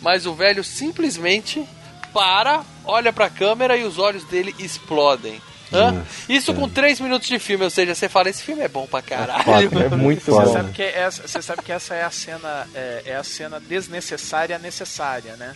Mas 0.00 0.24
o 0.26 0.34
velho 0.34 0.62
simplesmente 0.62 1.66
para, 2.14 2.64
olha 2.84 3.12
pra 3.12 3.28
câmera 3.28 3.76
e 3.76 3.82
os 3.84 3.98
olhos 3.98 4.24
dele 4.24 4.54
explodem. 4.58 5.42
Hã? 5.72 5.90
Nossa, 5.90 6.06
Isso 6.28 6.54
com 6.54 6.68
3 6.68 7.00
minutos 7.00 7.26
de 7.26 7.38
filme, 7.40 7.64
ou 7.64 7.70
seja, 7.70 7.94
você 7.94 8.08
fala, 8.08 8.30
esse 8.30 8.42
filme 8.44 8.62
é 8.62 8.68
bom 8.68 8.86
pra 8.86 9.02
caralho. 9.02 9.68
Foda, 9.70 9.84
é 9.84 9.88
muito 9.96 10.24
Você 10.24 10.30
bom. 10.30 10.52
sabe, 10.52 10.72
que 10.72 10.82
essa, 10.82 11.26
você 11.26 11.42
sabe 11.42 11.62
que 11.62 11.72
essa 11.72 11.94
é 11.94 12.04
a 12.04 12.10
cena 12.10 12.68
é, 12.72 13.02
é 13.06 13.16
a 13.16 13.24
cena 13.24 13.58
desnecessária 13.58 14.56
necessária, 14.58 15.36
né? 15.36 15.54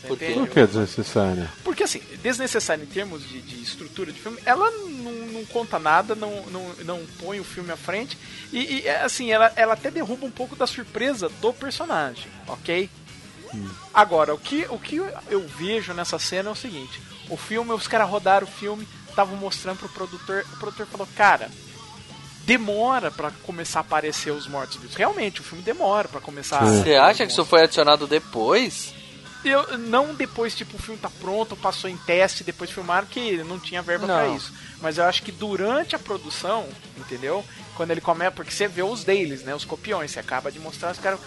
Você 0.00 0.08
Por? 0.08 0.16
Por 0.34 0.48
que 0.48 0.60
é 0.60 0.66
desnecessário? 0.66 1.48
Porque 1.62 1.82
assim, 1.84 2.00
desnecessária 2.22 2.82
em 2.82 2.86
termos 2.86 3.28
de, 3.28 3.40
de 3.42 3.62
estrutura 3.62 4.10
de 4.10 4.18
filme, 4.18 4.38
ela 4.44 4.68
não, 4.70 5.12
não 5.12 5.44
conta 5.44 5.78
nada, 5.78 6.14
não, 6.14 6.42
não, 6.46 6.72
não 6.84 7.00
põe 7.20 7.38
o 7.38 7.44
filme 7.44 7.70
à 7.70 7.76
frente. 7.76 8.16
E, 8.52 8.58
e, 8.58 8.86
é, 8.86 9.02
assim, 9.02 9.30
ela, 9.30 9.52
ela 9.54 9.74
até 9.74 9.90
derruba 9.90 10.26
um 10.26 10.30
pouco 10.30 10.56
da 10.56 10.66
surpresa 10.66 11.28
do 11.40 11.52
personagem, 11.52 12.26
ok? 12.48 12.88
Agora, 13.92 14.34
o 14.34 14.38
que, 14.38 14.66
o 14.68 14.78
que 14.78 14.96
eu 14.96 15.46
vejo 15.46 15.92
nessa 15.92 16.18
cena 16.18 16.48
é 16.48 16.52
o 16.52 16.56
seguinte: 16.56 17.00
o 17.28 17.36
filme, 17.36 17.72
os 17.72 17.86
caras 17.86 18.08
rodaram 18.08 18.46
o 18.46 18.50
filme, 18.50 18.86
estavam 19.08 19.36
mostrando 19.36 19.78
pro 19.78 19.88
produtor, 19.88 20.44
o 20.52 20.56
produtor 20.58 20.86
falou, 20.86 21.08
cara. 21.16 21.50
Demora 22.44 23.08
pra 23.08 23.30
começar 23.44 23.78
a 23.78 23.82
aparecer 23.82 24.32
os 24.32 24.48
mortos-vivos. 24.48 24.96
Realmente, 24.96 25.40
o 25.40 25.44
filme 25.44 25.62
demora 25.62 26.08
pra 26.08 26.20
começar 26.20 26.58
a 26.58 26.64
Você 26.64 26.96
acha 26.96 27.24
que 27.24 27.30
isso 27.30 27.44
foi 27.44 27.62
adicionado 27.62 28.04
depois? 28.08 28.92
eu, 29.44 29.78
não 29.78 30.14
depois, 30.14 30.54
tipo, 30.54 30.76
o 30.76 30.80
filme 30.80 31.00
tá 31.00 31.10
pronto, 31.20 31.56
passou 31.56 31.90
em 31.90 31.96
teste, 31.96 32.44
depois 32.44 32.70
filmaram 32.70 33.06
que 33.06 33.38
não 33.44 33.58
tinha 33.58 33.82
verba 33.82 34.06
Não. 34.06 34.14
pra 34.14 34.28
isso. 34.28 34.52
Mas 34.80 34.98
eu 34.98 35.04
acho 35.04 35.22
que 35.22 35.32
durante 35.32 35.96
a 35.96 35.98
produção, 35.98 36.66
entendeu? 36.96 37.44
Quando 37.76 37.90
ele 37.90 38.00
começa, 38.00 38.30
porque 38.30 38.50
você 38.50 38.68
vê 38.68 38.82
os 38.82 39.04
dailies, 39.04 39.42
né? 39.42 39.54
Os 39.54 39.64
copiões, 39.64 40.10
você 40.10 40.20
acaba 40.20 40.50
de 40.52 40.58
mostrar 40.58 40.92
os 40.92 40.98
caras. 40.98 41.20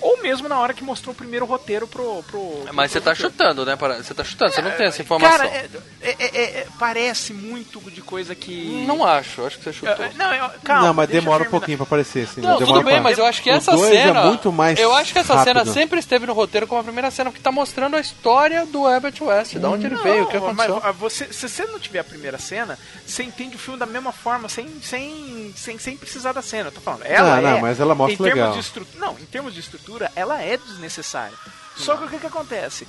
Ou 0.00 0.22
mesmo 0.22 0.48
na 0.48 0.58
hora 0.58 0.72
que 0.74 0.82
mostrou 0.84 1.12
o 1.12 1.16
primeiro 1.16 1.44
roteiro 1.46 1.86
pro. 1.86 2.22
pro 2.24 2.64
Mas 2.72 2.90
você 2.92 3.00
tá 3.00 3.14
chutando, 3.14 3.64
né? 3.64 3.76
para- 3.76 4.02
Você 4.02 4.14
tá 4.14 4.22
chutando, 4.24 4.52
você 4.52 4.62
não 4.62 4.70
tem 4.72 4.86
essa 4.86 5.02
informação. 5.02 5.38
Cara, 5.38 5.48
é- 5.50 5.68
é- 6.02 6.16
é- 6.20 6.44
é- 6.60 6.66
parece 6.78 7.32
muito 7.32 7.80
de 7.90 8.00
coisa 8.00 8.34
que. 8.34 8.84
Não 8.86 9.04
acho, 9.04 9.44
acho 9.46 9.58
que 9.58 9.64
você 9.64 9.72
chutou. 9.72 10.04
É, 10.04 10.10
Não, 10.14 10.32
eu- 10.34 10.50
calma, 10.64 10.86
não, 10.88 10.94
mas 10.94 11.08
demora 11.08 11.44
um 11.44 11.50
pouquinho 11.50 11.76
pra 11.78 11.84
aparecer, 11.84 12.24
assim. 12.24 12.40
Não, 12.40 12.58
demora 12.58 12.66
tudo 12.78 12.84
bem, 12.84 12.94
pra- 12.94 13.02
mas 13.02 13.18
eu 13.18 13.24
acho 13.26 13.42
que 13.42 13.50
essa 13.50 13.76
cena. 13.76 14.20
é 14.20 14.24
muito 14.24 14.52
mais 14.52 14.78
eu 14.78 14.92
acho 14.94 15.12
que 15.12 15.18
essa 15.18 15.34
rápido. 15.34 15.58
cena 15.64 15.72
sempre 15.72 15.98
esteve 15.98 16.26
no 16.26 16.32
roteiro 16.32 16.66
como 16.66 16.80
a 16.80 16.84
primeira 16.84 17.10
cena, 17.10 17.30
porque 17.30 17.42
tá 17.42 17.50
mostrando 17.52 17.96
a 17.96 18.00
história 18.00 18.64
do 18.66 18.88
Herbert 18.88 19.14
West, 19.20 19.54
da 19.56 19.68
onde 19.70 19.86
ele 19.86 19.96
veio, 19.96 20.24
o 20.24 20.26
que 20.26 20.38
Não, 20.38 20.48
aconteceu. 20.48 20.80
Mas 20.82 20.96
você, 20.96 21.32
se 21.32 21.48
você 21.48 21.64
não 21.66 21.78
tiver 21.78 22.00
a 22.00 22.04
primeira 22.04 22.38
cena, 22.38 22.78
você 23.06 23.22
entende 23.22 23.56
o 23.56 23.58
filme 23.58 23.78
da 23.78 23.86
mesma 23.86 24.12
forma, 24.12 24.48
sem, 24.48 24.68
sem, 24.82 25.52
sem, 25.56 25.78
sem 25.78 25.96
precisar 25.96 26.32
da 26.32 26.42
cena. 26.42 26.68
Eu 26.68 26.72
tô 26.72 26.80
falando, 26.80 27.02
ela 27.04 27.36
Não, 27.36 27.42
não, 27.42 27.56
é, 27.58 27.60
mas 27.60 27.80
ela 27.80 27.94
mostra 27.94 28.14
em 28.14 28.16
termos 28.18 28.34
legal. 28.34 28.52
De 28.52 28.60
estru... 28.60 28.86
Não, 28.96 29.12
em 29.18 29.24
termos 29.24 29.54
de 29.54 29.60
estrutura, 29.60 29.87
ela 30.14 30.42
é 30.42 30.56
desnecessária. 30.56 31.36
Só 31.76 31.96
que 31.96 32.04
o 32.04 32.08
que 32.08 32.18
que 32.18 32.26
acontece? 32.26 32.86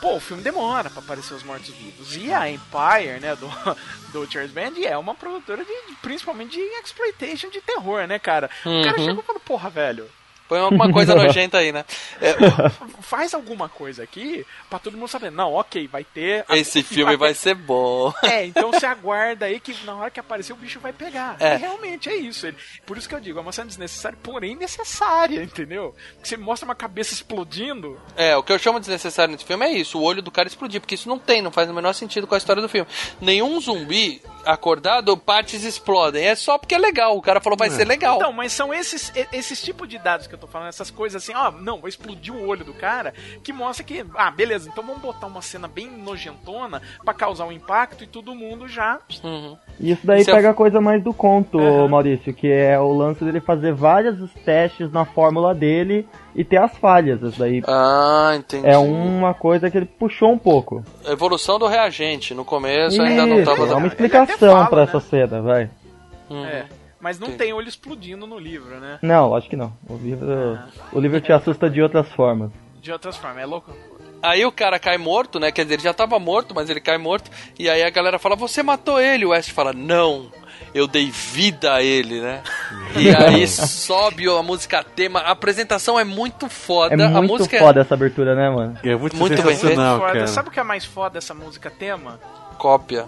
Pô, 0.00 0.16
o 0.16 0.20
filme 0.20 0.42
demora 0.42 0.90
pra 0.90 1.00
aparecer 1.00 1.32
os 1.34 1.44
mortos-vivos. 1.44 2.16
E 2.16 2.32
a 2.32 2.50
Empire, 2.50 3.20
né, 3.20 3.36
do, 3.36 3.48
do 4.12 4.30
Charles 4.32 4.50
Band, 4.50 4.72
é 4.84 4.98
uma 4.98 5.14
produtora 5.14 5.64
de, 5.64 5.70
de- 5.86 5.94
principalmente 6.02 6.52
de 6.56 6.60
exploitation 6.82 7.48
de 7.50 7.60
terror, 7.60 8.04
né, 8.08 8.18
cara? 8.18 8.50
O 8.66 8.82
cara 8.84 8.98
Uhum. 8.98 9.04
chegou 9.04 9.22
e 9.22 9.26
falou, 9.26 9.40
porra, 9.40 9.70
velho, 9.70 10.10
Põe 10.52 10.60
alguma 10.60 10.92
coisa 10.92 11.14
nojenta 11.14 11.56
aí, 11.56 11.72
né? 11.72 11.82
É, 12.20 12.34
faz 13.00 13.32
alguma 13.32 13.70
coisa 13.70 14.02
aqui 14.02 14.44
pra 14.68 14.78
todo 14.78 14.98
mundo 14.98 15.08
saber. 15.08 15.30
Não, 15.32 15.54
ok, 15.54 15.88
vai 15.88 16.04
ter... 16.04 16.44
esse 16.50 16.82
filme 16.82 17.16
vai 17.16 17.32
ser 17.32 17.54
bom. 17.54 18.12
É, 18.22 18.44
então 18.44 18.70
você 18.70 18.84
aguarda 18.84 19.46
aí 19.46 19.58
que 19.58 19.74
na 19.86 19.94
hora 19.96 20.10
que 20.10 20.20
aparecer 20.20 20.52
o 20.52 20.56
bicho 20.56 20.78
vai 20.78 20.92
pegar. 20.92 21.36
É. 21.40 21.54
E 21.54 21.56
realmente 21.56 22.10
é 22.10 22.16
isso. 22.16 22.46
Ele- 22.46 22.56
Por 22.84 22.98
isso 22.98 23.08
que 23.08 23.14
eu 23.14 23.20
digo, 23.20 23.38
é 23.38 23.40
uma 23.42 23.50
cena 23.50 23.66
desnecessária, 23.68 24.18
porém 24.22 24.54
necessária, 24.54 25.42
entendeu? 25.42 25.94
Porque 26.16 26.28
você 26.28 26.36
mostra 26.36 26.66
uma 26.68 26.74
cabeça 26.74 27.14
explodindo. 27.14 27.98
É, 28.14 28.36
o 28.36 28.42
que 28.42 28.52
eu 28.52 28.58
chamo 28.58 28.78
de 28.78 28.84
desnecessário 28.84 29.32
nesse 29.32 29.46
filme 29.46 29.64
é 29.64 29.72
isso, 29.72 29.98
o 29.98 30.02
olho 30.02 30.20
do 30.20 30.30
cara 30.30 30.48
explodir, 30.48 30.82
porque 30.82 30.96
isso 30.96 31.08
não 31.08 31.18
tem, 31.18 31.40
não 31.40 31.50
faz 31.50 31.70
o 31.70 31.72
menor 31.72 31.94
sentido 31.94 32.26
com 32.26 32.34
a 32.34 32.38
história 32.38 32.60
do 32.60 32.68
filme. 32.68 32.86
Nenhum 33.22 33.58
zumbi 33.58 34.20
acordado, 34.44 35.16
partes 35.16 35.62
explodem. 35.64 36.26
É 36.26 36.34
só 36.34 36.58
porque 36.58 36.74
é 36.74 36.78
legal, 36.78 37.16
o 37.16 37.22
cara 37.22 37.40
falou 37.40 37.56
vai 37.56 37.70
ser 37.70 37.86
legal. 37.86 38.16
Então, 38.16 38.32
mas 38.32 38.52
são 38.52 38.74
esses, 38.74 39.12
esses 39.32 39.62
tipos 39.62 39.88
de 39.88 39.98
dados 39.98 40.26
que 40.26 40.34
eu 40.34 40.38
tô 40.42 40.46
falando, 40.48 40.68
essas 40.68 40.90
coisas 40.90 41.22
assim, 41.22 41.32
ó, 41.34 41.50
não, 41.50 41.80
vai 41.80 41.88
explodir 41.88 42.34
o 42.34 42.46
olho 42.46 42.64
do 42.64 42.72
cara, 42.74 43.14
que 43.42 43.52
mostra 43.52 43.84
que, 43.84 44.04
ah, 44.16 44.30
beleza, 44.30 44.68
então 44.68 44.84
vamos 44.84 45.00
botar 45.00 45.26
uma 45.26 45.40
cena 45.42 45.68
bem 45.68 45.88
nojentona 45.88 46.82
pra 47.04 47.14
causar 47.14 47.46
um 47.46 47.52
impacto 47.52 48.04
e 48.04 48.06
todo 48.06 48.34
mundo 48.34 48.66
já. 48.68 48.98
Uhum. 49.22 49.56
E 49.80 49.92
isso 49.92 50.06
daí 50.06 50.20
Isso 50.20 50.30
é- 50.30 50.34
pega 50.34 50.50
a 50.50 50.54
coisa 50.54 50.80
mais 50.80 51.02
do 51.02 51.12
conto, 51.14 51.58
Aham. 51.58 51.88
Maurício, 51.88 52.34
que 52.34 52.50
é 52.50 52.78
o 52.78 52.92
lance 52.92 53.24
dele 53.24 53.40
fazer 53.40 53.72
vários 53.72 54.30
testes 54.44 54.90
na 54.92 55.04
fórmula 55.04 55.54
dele 55.54 56.06
e 56.34 56.44
ter 56.44 56.58
as 56.58 56.76
falhas. 56.78 57.22
Isso 57.22 57.38
daí 57.38 57.62
Ah, 57.66 58.32
entendi. 58.36 58.66
é 58.66 58.76
uma 58.78 59.34
coisa 59.34 59.70
que 59.70 59.76
ele 59.76 59.86
puxou 59.86 60.30
um 60.32 60.38
pouco. 60.38 60.82
Evolução 61.06 61.58
do 61.58 61.66
reagente. 61.66 62.34
No 62.34 62.44
começo 62.44 63.00
ainda 63.00 63.26
não 63.26 63.36
Isso, 63.36 63.44
tava 63.50 63.62
é 63.64 63.68
dando. 63.68 63.78
uma 63.78 63.86
explicação 63.86 64.66
pra 64.66 64.78
né? 64.78 64.82
essa 64.84 65.00
cena, 65.00 65.40
vai. 65.40 65.70
Uhum. 66.30 66.44
É. 66.44 66.66
Mas 67.02 67.18
não 67.18 67.32
tem 67.32 67.52
olho 67.52 67.68
explodindo 67.68 68.28
no 68.28 68.38
livro, 68.38 68.78
né? 68.78 69.00
Não, 69.02 69.34
acho 69.34 69.50
que 69.50 69.56
não. 69.56 69.72
O 69.88 69.96
livro, 69.96 70.56
o 70.92 71.00
livro 71.00 71.20
te 71.20 71.32
assusta 71.32 71.68
de 71.68 71.82
outras 71.82 72.08
formas. 72.12 72.52
De 72.80 72.92
outras 72.92 73.16
formas, 73.16 73.42
é 73.42 73.46
louco? 73.46 73.76
Aí 74.22 74.46
o 74.46 74.52
cara 74.52 74.78
cai 74.78 74.96
morto, 74.96 75.40
né? 75.40 75.50
Quer 75.50 75.64
dizer, 75.64 75.74
ele 75.74 75.82
já 75.82 75.92
tava 75.92 76.16
morto, 76.20 76.54
mas 76.54 76.70
ele 76.70 76.80
cai 76.80 76.98
morto. 76.98 77.28
E 77.58 77.68
aí 77.68 77.82
a 77.82 77.90
galera 77.90 78.20
fala: 78.20 78.36
Você 78.36 78.62
matou 78.62 79.00
ele. 79.00 79.24
O 79.24 79.30
West 79.30 79.50
fala: 79.50 79.72
Não, 79.72 80.30
eu 80.72 80.86
dei 80.86 81.10
vida 81.10 81.74
a 81.74 81.82
ele, 81.82 82.20
né? 82.20 82.40
E 82.94 83.08
aí 83.08 83.48
sobe 83.48 84.28
a 84.28 84.42
música 84.42 84.84
tema. 84.84 85.18
A 85.20 85.32
apresentação 85.32 85.98
é 85.98 86.04
muito 86.04 86.48
foda. 86.48 86.94
É 86.94 87.06
a 87.06 87.10
muito 87.20 87.32
música 87.32 87.58
foda 87.58 87.80
essa 87.80 87.94
abertura, 87.94 88.36
né, 88.36 88.48
mano? 88.48 88.78
É 88.84 88.94
muito, 88.94 89.16
Muito 89.16 89.42
bem 89.42 89.56
sensacional, 89.56 89.98
Foda. 89.98 90.12
cara. 90.12 90.26
Sabe 90.28 90.50
o 90.50 90.52
que 90.52 90.60
é 90.60 90.62
mais 90.62 90.84
foda 90.84 91.14
dessa 91.14 91.34
música 91.34 91.68
tema? 91.68 92.20
é 92.52 92.54
cópia. 92.54 93.06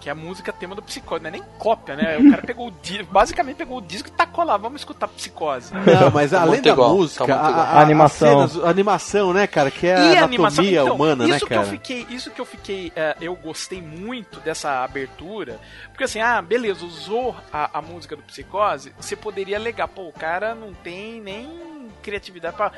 Que 0.00 0.08
é 0.08 0.12
a 0.12 0.14
música 0.14 0.52
tema 0.52 0.74
do 0.74 0.82
Psicose. 0.82 1.22
Não 1.22 1.28
é 1.28 1.32
nem 1.32 1.42
cópia, 1.58 1.94
né? 1.94 2.16
O 2.18 2.30
cara 2.30 2.42
pegou 2.42 2.68
o 2.68 2.70
disco, 2.70 3.12
basicamente 3.12 3.56
pegou 3.56 3.78
o 3.78 3.82
disco 3.82 4.08
e 4.08 4.10
tacou 4.10 4.44
lá. 4.44 4.56
Vamos 4.56 4.80
escutar 4.80 5.06
Psicose. 5.08 5.72
Não, 5.74 6.10
mas 6.12 6.30
Tá 6.30 6.40
além 6.42 6.62
da 6.62 6.70
igual, 6.70 6.96
música, 6.96 7.26
tá 7.26 7.34
muito 7.34 7.46
a, 7.58 7.62
a- 7.62 7.72
a 7.78 7.80
Animação. 7.82 8.48
cenas- 8.48 8.64
a 8.64 8.70
animação, 8.70 9.32
né, 9.34 9.46
cara? 9.46 9.70
Que 9.70 9.86
é 9.86 9.90
E 9.90 9.94
a 9.94 10.00
anatomia 10.00 10.24
animação 10.24 10.64
então, 10.64 10.94
humana, 10.94 11.24
isso 11.24 11.32
né, 11.34 11.38
que 11.40 11.46
cara? 11.46 11.60
eu 11.62 11.66
fiquei, 11.66 12.06
isso 12.08 12.30
que 12.30 12.40
eu 12.40 12.44
fiquei, 12.46 12.92
é, 12.96 13.16
eu 13.20 13.36
gostei 13.36 13.82
muito 13.82 14.40
dessa 14.40 14.82
abertura, 14.82 15.58
porque 15.90 16.04
assim, 16.04 16.20
ah, 16.20 16.40
beleza, 16.40 16.84
usou 16.84 17.36
a, 17.52 17.78
a 17.78 17.82
música 17.82 18.16
do 18.16 18.22
Psicose, 18.22 18.92
você 18.98 19.14
poderia 19.14 19.56
alegar, 19.58 19.86
pô, 19.88 20.08
o 20.08 20.12
cara 20.12 20.54
não 20.54 20.72
tem 20.72 21.20
nem 21.20 21.70
criatividade 22.02 22.56
pra 22.56 22.72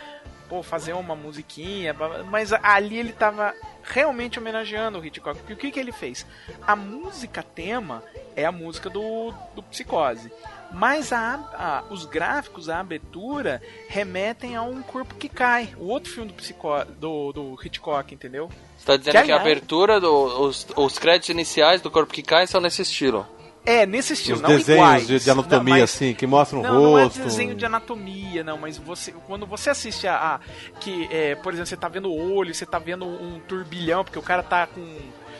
pô, 0.52 0.62
fazer 0.62 0.92
uma 0.92 1.16
musiquinha, 1.16 1.96
mas 2.30 2.52
ali 2.52 2.98
ele 2.98 3.14
tava 3.14 3.54
realmente 3.82 4.38
homenageando 4.38 4.98
o 5.00 5.04
Hitchcock. 5.04 5.38
Porque 5.38 5.54
o 5.54 5.56
que, 5.56 5.70
que 5.70 5.80
ele 5.80 5.92
fez? 5.92 6.26
A 6.66 6.76
música 6.76 7.42
tema 7.42 8.02
é 8.36 8.44
a 8.44 8.52
música 8.52 8.90
do, 8.90 9.32
do 9.54 9.62
Psicose. 9.62 10.30
Mas 10.70 11.10
a, 11.10 11.36
a- 11.54 11.84
os 11.90 12.04
gráficos, 12.04 12.68
a 12.68 12.80
abertura, 12.80 13.62
remetem 13.88 14.54
a 14.54 14.60
um 14.60 14.82
corpo 14.82 15.14
que 15.14 15.26
cai. 15.26 15.72
O 15.78 15.86
outro 15.86 16.12
filme 16.12 16.28
do, 16.30 16.34
Psico, 16.34 16.68
do, 16.98 17.32
do 17.32 17.58
Hitchcock, 17.64 18.12
entendeu? 18.14 18.50
Você 18.76 18.84
tá 18.86 18.96
dizendo 18.98 19.14
Que, 19.20 19.22
que, 19.24 19.32
a 19.32 19.36
abertura, 19.36 19.98
do, 19.98 20.12
os, 20.42 20.66
os 20.76 20.98
créditos 20.98 21.30
iniciais 21.30 21.80
do 21.80 21.90
Corpo 21.90 22.12
que 22.12 22.22
Cai 22.22 22.46
são 22.46 22.60
nesse 22.60 22.82
estilo. 22.82 23.26
É, 23.64 23.86
nesse 23.86 24.14
estilo, 24.14 24.36
Os 24.36 24.42
não 24.42 24.48
desenhos 24.50 24.78
iguais. 24.80 25.06
de, 25.06 25.20
de 25.20 25.30
anatomia, 25.30 25.58
Não, 25.58 25.80
mas- 25.80 25.82
assim, 25.84 26.14
que 26.14 26.26
mostram 26.26 26.60
o 26.60 26.62
Não, 26.64 26.74
não 26.82 26.98
é 26.98 27.04
rosto. 27.04 27.20
desenho 27.22 27.54
de 27.54 27.64
anatomia, 27.64 28.42
não, 28.42 28.58
mas 28.58 28.76
você, 28.76 29.12
quando 29.26 29.46
você 29.46 29.70
assiste 29.70 30.06
a, 30.08 30.16
a- 30.16 30.40
que, 30.80 31.08
é, 31.12 31.36
por 31.36 31.52
exemplo, 31.52 31.68
você 31.68 31.76
tá 31.76 31.88
vendo 31.88 32.08
o 32.10 32.34
olho, 32.34 32.52
você 32.52 32.66
tá 32.66 32.80
vendo 32.80 33.04
um 33.06 33.38
turbilhão, 33.46 34.02
porque 34.02 34.18
o 34.18 34.22
cara 34.22 34.42
tá 34.42 34.66
com 34.66 34.84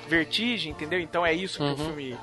vertigem, 0.09 0.71
entendeu? 0.73 1.01
Então 1.01 1.25
é 1.27 1.33
isso 1.35 1.59
que 1.59 1.65
o 1.65 1.77
filme 1.77 2.17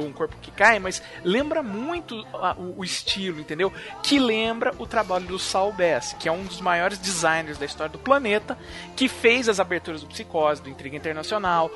do 0.00 0.06
Um 0.06 0.12
Corpo 0.12 0.36
que 0.40 0.50
Cai, 0.50 0.78
mas 0.78 1.02
lembra 1.24 1.62
muito 1.62 2.26
a- 2.34 2.54
o, 2.58 2.80
o 2.80 2.84
estilo, 2.84 3.40
entendeu? 3.40 3.72
Que 4.02 4.18
lembra 4.18 4.72
o 4.78 4.86
trabalho 4.86 5.26
do 5.26 5.38
Saul 5.38 5.72
Bass, 5.72 6.14
que 6.18 6.28
é 6.28 6.32
um 6.32 6.44
dos 6.44 6.60
maiores 6.60 6.98
designers 6.98 7.58
da 7.58 7.64
história 7.66 7.90
do 7.92 7.98
planeta, 7.98 8.56
que 8.94 9.08
fez 9.08 9.48
as 9.48 9.58
aberturas 9.60 10.00
do 10.02 10.06
Psicose, 10.06 10.62
do 10.62 10.68
Intriga 10.70 10.96
Internacional, 10.96 11.70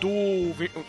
do 0.00 0.10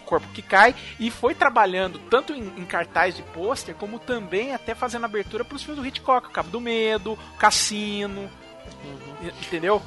Corpo 0.05 0.27
que 0.33 0.41
Cai 0.41 0.75
e 0.99 1.09
foi 1.11 1.35
trabalhando 1.35 1.99
tanto 2.09 2.33
em, 2.33 2.41
em 2.57 2.65
cartaz 2.65 3.15
de 3.15 3.21
pôster 3.23 3.75
como 3.75 3.99
também 3.99 4.53
até 4.53 4.73
fazendo 4.73 5.05
abertura 5.05 5.43
para 5.45 5.55
os 5.55 5.61
filmes 5.63 5.81
do 5.81 5.87
Hitchcock, 5.87 6.27
o 6.27 6.31
Cabo 6.31 6.49
do 6.49 6.59
Medo, 6.59 7.17
Cassino, 7.37 8.29
e- 9.21 9.27
entendeu? 9.45 9.81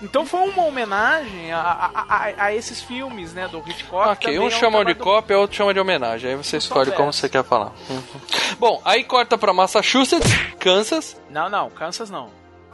Então 0.00 0.24
foi 0.24 0.48
uma 0.48 0.64
homenagem 0.64 1.50
a, 1.52 1.58
a- 1.60 2.04
a- 2.08 2.44
a 2.44 2.54
esses 2.54 2.80
filmes, 2.80 3.32
né, 3.34 3.48
do 3.48 3.58
Hitchcock. 3.58 4.10
Ok, 4.10 4.38
um 4.38 4.44
é 4.44 4.46
um 4.46 4.50
chamam 4.50 4.84
de 4.84 4.94
do- 4.94 5.02
cópia, 5.02 5.36
outro 5.38 5.56
chama 5.56 5.74
de 5.74 5.80
homenagem. 5.80 6.30
Aí 6.30 6.36
você 6.36 6.56
Eu 6.56 6.58
escolhe 6.58 6.92
como 6.92 7.12
você 7.12 7.28
quer 7.28 7.42
falar. 7.44 7.72
Uhum. 7.90 8.02
Bom, 8.58 8.80
aí 8.84 9.02
corta 9.02 9.36
pra 9.36 9.52
Massachusetts, 9.52 10.30
Kansas. 10.60 11.20
Não, 11.30 11.48
não, 11.48 11.68
Kansas 11.70 12.10
não. 12.10 12.28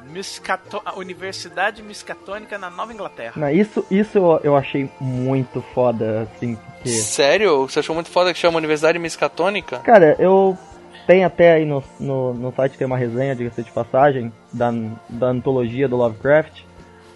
Miskato... 0.07 0.83
a 0.85 0.99
Universidade 0.99 1.83
Miskatônica 1.83 2.59
na 2.59 2.69
Nova 2.69 2.93
Inglaterra. 2.93 3.33
Não, 3.37 3.49
isso, 3.49 3.85
isso 3.91 4.19
eu, 4.19 4.41
eu 4.45 4.57
achei 4.57 4.91
muito 5.01 5.65
foda, 5.75 6.29
assim, 6.37 6.57
porque... 6.57 6.91
Sério? 6.91 7.63
Você 7.63 7.79
achou 7.79 7.95
muito 7.95 8.11
foda 8.11 8.31
que 8.33 8.39
chama 8.39 8.59
Universidade 8.59 8.99
Miskatônica? 8.99 9.79
Cara, 9.79 10.15
eu 10.19 10.59
tenho 11.07 11.27
até 11.27 11.55
aí 11.55 11.65
no, 11.65 11.83
no, 11.99 12.35
no 12.35 12.53
site 12.55 12.77
tem 12.77 12.87
uma 12.87 12.99
resenha, 12.99 13.35
diga-se 13.35 13.63
de 13.63 13.71
passagem, 13.73 14.31
da, 14.53 14.71
da 15.09 15.29
antologia 15.29 15.89
do 15.89 15.97
Lovecraft. 15.97 16.61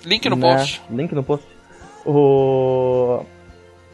Link 0.08 0.28
no 0.28 0.36
né? 0.36 0.56
post. 0.56 0.82
Link 0.90 1.14
no 1.14 1.22
post. 1.22 1.46
O... 2.04 3.24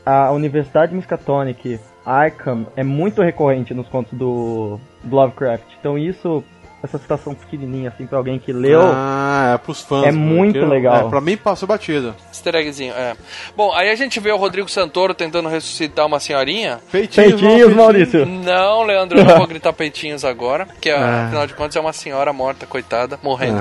A 0.07 0.31
Universidade 0.33 0.95
Miskatonic, 0.95 1.81
Arkham, 2.05 2.67
é 2.77 2.85
muito 2.85 3.23
recorrente 3.23 3.73
nos 3.73 3.89
contos 3.89 4.13
do, 4.17 4.79
do 5.03 5.17
Lovecraft. 5.17 5.65
Então 5.81 5.99
isso, 5.99 6.45
essa 6.85 6.99
citação 6.99 7.35
pequenininha, 7.35 7.89
assim, 7.89 8.07
pra 8.07 8.19
alguém 8.19 8.39
que 8.39 8.53
leu... 8.53 8.81
Ah, 8.83 9.53
é 9.55 9.59
pros 9.59 9.81
fãs. 9.81 10.03
É 10.05 10.07
porque 10.07 10.19
muito 10.19 10.65
legal. 10.67 11.07
É, 11.07 11.09
pra 11.09 11.21
mim 11.21 11.37
passou 11.37 11.67
batido. 11.67 12.15
Easter 12.29 12.55
eggzinho, 12.55 12.93
é. 12.95 13.15
Bom, 13.57 13.73
aí 13.73 13.91
a 13.91 13.95
gente 13.95 14.21
vê 14.21 14.31
o 14.31 14.37
Rodrigo 14.37 14.69
Santoro 14.69 15.15
tentando 15.15 15.49
ressuscitar 15.49 16.07
uma 16.07 16.21
senhorinha. 16.21 16.81
Peitinhos, 16.93 17.41
Peitinhos, 17.41 17.75
Maurício! 17.75 18.27
Não, 18.27 18.83
Leandro, 18.83 19.19
eu 19.19 19.25
não 19.25 19.39
vou 19.39 19.47
gritar 19.47 19.73
peitinhos 19.73 20.25
agora, 20.25 20.67
porque 20.67 20.91
Ah. 20.95 21.27
afinal 21.27 21.47
de 21.47 21.55
contas 21.55 21.77
é 21.77 21.81
uma 21.81 21.93
senhora 21.93 22.33
morta, 22.33 22.67
coitada, 22.67 23.19
morrendo. 23.23 23.59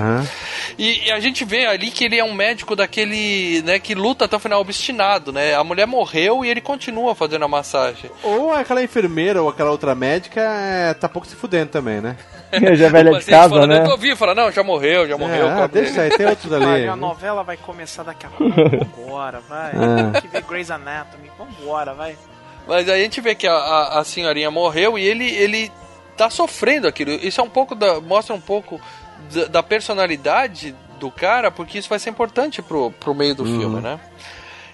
E, 0.77 1.07
e 1.07 1.11
a 1.11 1.19
gente 1.19 1.43
vê 1.45 1.65
ali 1.65 1.89
que 1.91 2.03
ele 2.05 2.17
é 2.17 2.23
um 2.23 2.33
médico 2.33 2.75
daquele, 2.75 3.61
né, 3.63 3.79
que 3.79 3.95
luta 3.95 4.25
até 4.25 4.35
o 4.35 4.39
final, 4.39 4.61
obstinado, 4.61 5.31
né? 5.31 5.55
A 5.55 5.63
mulher 5.63 5.87
morreu 5.87 6.43
e 6.43 6.49
ele 6.49 6.61
continua 6.61 7.15
fazendo 7.15 7.45
a 7.45 7.47
massagem. 7.47 8.09
Ou 8.23 8.53
aquela 8.53 8.83
enfermeira 8.83 9.41
ou 9.41 9.49
aquela 9.49 9.71
outra 9.71 9.95
médica 9.95 10.41
é, 10.41 10.93
tá 10.93 11.07
pouco 11.07 11.27
se 11.27 11.35
fudendo 11.35 11.69
também, 11.71 12.01
né? 12.01 12.15
Já 12.75 12.85
é 12.85 12.89
velha 12.89 13.12
de 13.13 13.25
paciente 13.25 13.39
casa, 13.39 13.49
falando, 13.49 13.69
né? 13.69 13.79
Eu 13.79 13.89
tô 13.89 13.97
vivo, 13.97 14.15
fala, 14.15 14.35
não, 14.35 14.51
já 14.51 14.63
morreu, 14.63 15.07
já 15.07 15.17
morreu. 15.17 15.47
é, 15.47 15.49
ah, 15.49 15.53
acabou. 15.53 15.67
deixa 15.69 16.01
aí, 16.01 16.09
tem 16.09 16.25
outros 16.25 16.51
ali. 16.51 16.87
A 16.87 16.95
novela 16.95 17.43
vai 17.43 17.57
começar 17.57 18.03
daqui 18.03 18.25
a 18.25 18.29
pouco. 18.35 18.53
Vambora, 18.53 19.39
vai. 19.47 19.71
Ah. 19.71 20.11
Tem 20.13 20.21
que 20.21 20.27
ver 20.27 20.41
Grey's 20.43 20.71
Anatomy. 20.71 21.31
Vambora, 21.37 21.93
vai. 21.93 22.17
Mas 22.67 22.87
aí 22.87 23.01
a 23.01 23.03
gente 23.03 23.19
vê 23.21 23.35
que 23.35 23.47
a, 23.47 23.53
a, 23.53 23.99
a 23.99 24.03
senhorinha 24.03 24.49
morreu 24.49 24.97
e 24.97 25.03
ele, 25.03 25.29
ele 25.29 25.71
tá 26.15 26.29
sofrendo 26.29 26.87
aquilo. 26.87 27.11
Isso 27.11 27.41
é 27.41 27.43
um 27.43 27.49
pouco 27.49 27.75
da, 27.75 27.99
mostra 27.99 28.33
um 28.33 28.41
pouco 28.41 28.79
da, 29.33 29.45
da 29.45 29.63
personalidade 29.63 30.75
do 30.99 31.11
cara, 31.11 31.51
porque 31.51 31.77
isso 31.77 31.89
vai 31.89 31.99
ser 31.99 32.09
importante 32.09 32.61
pro, 32.61 32.91
pro 32.91 33.13
meio 33.13 33.35
do 33.35 33.45
filme, 33.45 33.81
né? 33.81 33.99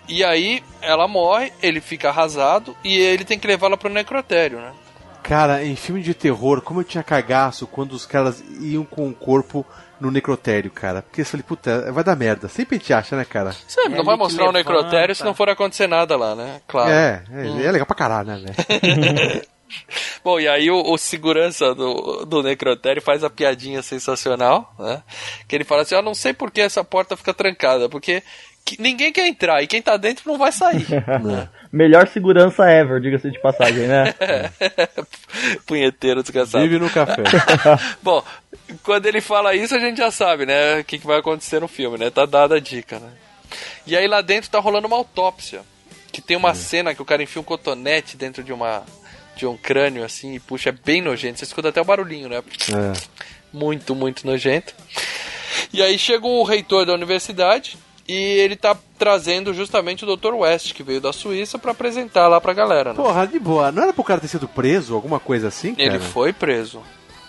E 0.07 0.23
aí 0.23 0.63
ela 0.81 1.07
morre, 1.07 1.53
ele 1.61 1.79
fica 1.79 2.09
arrasado 2.09 2.75
e 2.83 2.97
ele 2.97 3.23
tem 3.23 3.37
que 3.37 3.47
levá-la 3.47 3.77
pro 3.77 3.89
necrotério, 3.89 4.59
né? 4.59 4.71
Cara, 5.29 5.63
em 5.63 5.75
filme 5.75 6.01
de 6.01 6.15
terror, 6.15 6.59
como 6.59 6.79
eu 6.79 6.83
tinha 6.83 7.03
cagaço 7.03 7.67
quando 7.67 7.91
os 7.91 8.03
caras 8.03 8.43
iam 8.59 8.83
com 8.83 9.07
o 9.07 9.13
corpo 9.13 9.63
no 10.01 10.09
necrotério, 10.09 10.71
cara. 10.71 11.03
Porque 11.03 11.21
eu 11.21 11.25
falei, 11.25 11.43
puta, 11.47 11.91
vai 11.91 12.03
dar 12.03 12.15
merda. 12.15 12.47
Sempre 12.47 12.77
a 12.77 12.79
gente 12.79 12.91
acha, 12.91 13.15
né, 13.15 13.23
cara? 13.23 13.51
Você 13.67 13.79
É 13.81 13.89
não 13.89 13.97
vai 13.97 13.99
ali 13.99 14.17
que 14.17 14.17
mostrar 14.17 14.49
o 14.49 14.51
necrotério 14.51 15.13
se 15.13 15.23
não 15.23 15.35
for 15.35 15.47
acontecer 15.47 15.85
nada 15.85 16.17
lá, 16.17 16.33
né? 16.33 16.59
Claro. 16.67 16.89
É, 16.89 17.23
é, 17.31 17.65
é 17.65 17.71
legal 17.71 17.85
pra 17.85 17.95
caralho, 17.95 18.27
né, 18.27 18.55
velho? 18.55 19.41
Bom, 20.23 20.39
e 20.39 20.47
aí 20.47 20.71
o, 20.71 20.81
o 20.81 20.97
segurança 20.97 21.75
do, 21.75 22.25
do 22.25 22.41
necrotério 22.41 22.99
faz 22.99 23.23
a 23.23 23.29
piadinha 23.29 23.83
sensacional, 23.83 24.73
né? 24.79 25.03
Que 25.47 25.55
ele 25.55 25.63
fala 25.63 25.83
assim, 25.83 25.93
eu 25.93 26.01
não 26.01 26.15
sei 26.15 26.33
por 26.33 26.49
que 26.49 26.61
essa 26.61 26.83
porta 26.83 27.15
fica 27.15 27.35
trancada, 27.35 27.87
porque 27.87 28.23
que- 28.65 28.81
ninguém 28.81 29.11
quer 29.11 29.27
entrar 29.27 29.61
e 29.63 29.67
quem 29.67 29.81
tá 29.81 29.97
dentro 29.97 30.29
não 30.29 30.37
vai 30.37 30.51
sair. 30.51 30.85
Melhor 31.71 32.07
segurança 32.07 32.69
ever, 32.69 32.99
diga-se 32.99 33.29
de 33.29 33.39
passagem, 33.39 33.87
né? 33.87 34.13
Punheteiro 35.65 36.21
desgraçado. 36.21 36.63
Vive 36.63 36.79
no 36.79 36.89
café. 36.89 37.23
Bom, 38.01 38.23
quando 38.83 39.05
ele 39.05 39.21
fala 39.21 39.53
isso, 39.55 39.75
a 39.75 39.79
gente 39.79 39.97
já 39.97 40.11
sabe, 40.11 40.45
né? 40.45 40.79
O 40.79 40.83
que, 40.83 40.97
que 40.97 41.05
vai 41.07 41.19
acontecer 41.19 41.59
no 41.59 41.67
filme, 41.67 41.97
né? 41.97 42.09
Tá 42.09 42.25
dada 42.25 42.55
a 42.55 42.59
dica, 42.59 42.99
né? 42.99 43.09
E 43.85 43.95
aí 43.95 44.07
lá 44.07 44.21
dentro 44.21 44.49
tá 44.49 44.59
rolando 44.59 44.87
uma 44.87 44.97
autópsia. 44.97 45.61
Que 46.11 46.21
tem 46.21 46.35
uma 46.35 46.55
cena 46.55 46.95
que 46.95 47.01
o 47.01 47.05
cara 47.05 47.21
enfia 47.21 47.39
um 47.39 47.45
cotonete 47.45 48.17
dentro 48.17 48.43
de 48.43 48.51
uma. 48.51 48.83
de 49.35 49.45
um 49.45 49.55
crânio 49.55 50.03
assim 50.03 50.33
e 50.35 50.39
puxa, 50.39 50.69
é 50.69 50.71
bem 50.71 51.01
nojento. 51.01 51.37
Você 51.37 51.45
escuta 51.45 51.69
até 51.69 51.79
o 51.79 51.85
barulhinho, 51.85 52.27
né? 52.27 52.37
É. 52.37 52.99
Muito, 53.53 53.93
muito 53.93 54.25
nojento. 54.25 54.73
E 55.71 55.83
aí 55.83 55.99
chega 55.99 56.25
o 56.25 56.43
reitor 56.43 56.85
da 56.85 56.93
universidade 56.93 57.77
e 58.11 58.39
ele 58.39 58.55
tá 58.55 58.75
trazendo 58.97 59.53
justamente 59.53 60.03
o 60.03 60.15
Dr. 60.17 60.33
West, 60.33 60.73
que 60.73 60.81
veio 60.81 60.99
da 60.99 61.13
Suíça, 61.13 61.59
pra 61.59 61.71
apresentar 61.71 62.27
lá 62.27 62.41
pra 62.41 62.53
galera, 62.53 62.89
né? 62.91 62.95
Porra, 62.95 63.27
de 63.27 63.37
boa. 63.37 63.71
Não 63.71 63.83
era 63.83 63.93
pro 63.93 64.03
cara 64.03 64.19
ter 64.19 64.27
sido 64.27 64.47
preso, 64.47 64.95
alguma 64.95 65.19
coisa 65.19 65.47
assim, 65.49 65.75
cara? 65.75 65.87
Ele 65.87 65.99
foi 65.99 66.33
preso. 66.33 66.81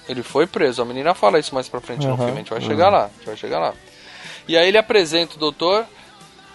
Ele 0.08 0.22
foi 0.22 0.46
preso. 0.46 0.80
A 0.80 0.84
menina 0.86 1.12
fala 1.14 1.38
isso 1.38 1.54
mais 1.54 1.68
pra 1.68 1.80
frente 1.80 2.06
no 2.06 2.14
Aham. 2.14 2.24
filme. 2.24 2.32
A 2.32 2.36
gente 2.36 2.50
vai 2.50 2.60
chegar 2.62 2.88
lá. 2.88 3.04
A 3.04 3.08
gente 3.08 3.26
vai 3.26 3.36
chegar 3.36 3.58
lá. 3.58 3.74
E 4.48 4.56
aí 4.56 4.66
ele 4.68 4.78
apresenta 4.78 5.36
o 5.36 5.38
doutor 5.38 5.84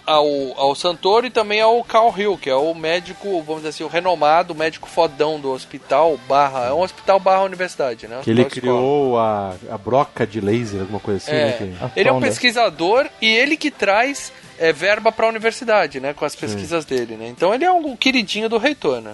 ao, 0.05 0.25
ao 0.57 0.75
Santoro 0.75 1.25
e 1.25 1.29
também 1.29 1.61
ao 1.61 1.83
Carl 1.83 2.13
Hill, 2.17 2.37
que 2.37 2.49
é 2.49 2.55
o 2.55 2.73
médico, 2.73 3.41
vamos 3.41 3.57
dizer 3.63 3.69
assim, 3.69 3.83
o 3.83 3.87
renomado 3.87 4.53
médico 4.53 4.87
fodão 4.87 5.39
do 5.39 5.51
hospital 5.51 6.17
barra. 6.27 6.67
É 6.67 6.73
um 6.73 6.81
hospital 6.81 7.19
barra 7.19 7.43
universidade, 7.43 8.07
né? 8.07 8.19
Que 8.23 8.31
ele 8.31 8.45
criou 8.45 9.17
a, 9.17 9.53
a 9.71 9.77
broca 9.77 10.25
de 10.27 10.39
laser, 10.39 10.81
alguma 10.81 10.99
coisa 10.99 11.17
assim, 11.23 11.31
É. 11.31 11.45
né? 11.45 11.51
que- 11.57 11.83
A 11.83 11.91
Ele 11.95 12.09
é 12.09 12.11
um 12.11 12.15
sonda. 12.15 12.27
pesquisador 12.27 13.07
e 13.21 13.27
ele 13.35 13.57
que 13.57 13.71
traz 13.71 14.31
é, 14.57 14.71
verba 14.71 15.11
para 15.11 15.25
a 15.25 15.29
universidade, 15.29 15.99
né? 15.99 16.13
Com 16.13 16.23
as 16.25 16.35
pesquisas 16.35 16.85
dele, 16.85 17.15
né? 17.15 17.27
Então 17.27 17.53
ele 17.53 17.65
é 17.65 17.71
um 17.71 17.95
queridinho 17.95 18.47
do 18.47 18.57
reitor, 18.57 19.01
né? 19.01 19.13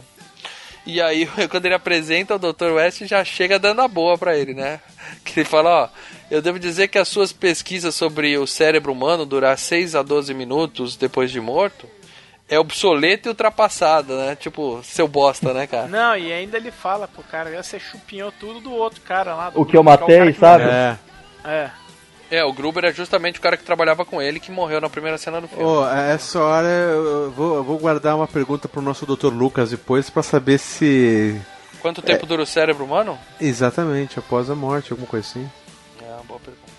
E 0.85 1.01
aí, 1.01 1.27
quando 1.49 1.65
ele 1.65 1.75
apresenta 1.75 2.35
o 2.35 2.39
Dr. 2.39 2.71
West, 2.73 3.03
já 3.05 3.23
chega 3.23 3.59
dando 3.59 3.81
a 3.81 3.87
boa 3.87 4.17
para 4.17 4.37
ele, 4.37 4.53
né? 4.53 4.79
Que 5.23 5.39
ele 5.41 5.47
fala, 5.47 5.83
ó, 5.83 5.89
eu 6.29 6.41
devo 6.41 6.57
dizer 6.59 6.87
que 6.87 6.97
as 6.97 7.07
suas 7.07 7.33
pesquisas 7.33 7.93
sobre 7.93 8.37
o 8.37 8.47
cérebro 8.47 8.91
humano 8.91 9.25
durar 9.25 9.57
6 9.57 9.95
a 9.95 10.01
12 10.01 10.33
minutos 10.33 10.95
depois 10.95 11.31
de 11.31 11.39
morto 11.41 11.87
é 12.51 12.59
obsoleta 12.59 13.27
e 13.27 13.31
ultrapassada, 13.31 14.25
né? 14.25 14.35
Tipo, 14.35 14.81
seu 14.83 15.07
bosta, 15.07 15.53
né, 15.53 15.65
cara? 15.65 15.87
Não, 15.87 16.17
e 16.17 16.33
ainda 16.33 16.57
ele 16.57 16.69
fala 16.69 17.07
pro 17.07 17.23
cara, 17.23 17.63
você 17.63 17.79
chupinhou 17.79 18.29
tudo 18.29 18.59
do 18.59 18.73
outro 18.73 18.99
cara 19.01 19.33
lá. 19.33 19.49
do 19.49 19.61
O 19.61 19.65
que 19.65 19.77
eu 19.77 19.81
é 19.81 19.83
matei, 19.85 20.33
que 20.33 20.39
sabe? 20.39 20.65
É. 20.65 20.97
É. 21.45 21.71
É, 22.31 22.45
o 22.45 22.53
Gruber 22.53 22.85
é 22.85 22.93
justamente 22.93 23.39
o 23.39 23.41
cara 23.41 23.57
que 23.57 23.63
trabalhava 23.63 24.05
com 24.05 24.21
ele 24.21 24.39
que 24.39 24.51
morreu 24.51 24.79
na 24.79 24.89
primeira 24.89 25.17
cena 25.17 25.41
do 25.41 25.49
filme. 25.49 25.65
A 25.85 26.13
essa 26.13 26.39
hora 26.39 26.67
eu 26.67 27.29
vou, 27.31 27.57
eu 27.57 27.63
vou 27.63 27.77
guardar 27.77 28.15
uma 28.15 28.27
pergunta 28.27 28.69
pro 28.69 28.81
nosso 28.81 29.05
Dr. 29.05 29.33
Lucas 29.33 29.71
depois 29.71 30.09
pra 30.09 30.23
saber 30.23 30.57
se. 30.57 31.39
Quanto 31.81 32.01
tempo 32.01 32.25
dura 32.25 32.43
o 32.43 32.45
cérebro 32.45 32.85
humano? 32.85 33.19
Exatamente, 33.39 34.17
após 34.17 34.49
a 34.49 34.55
morte, 34.55 34.93
alguma 34.93 35.09
coisa 35.09 35.27
assim. 35.27 35.51
É 36.01 36.13
uma 36.13 36.23
boa 36.23 36.39
pergunta. 36.39 36.71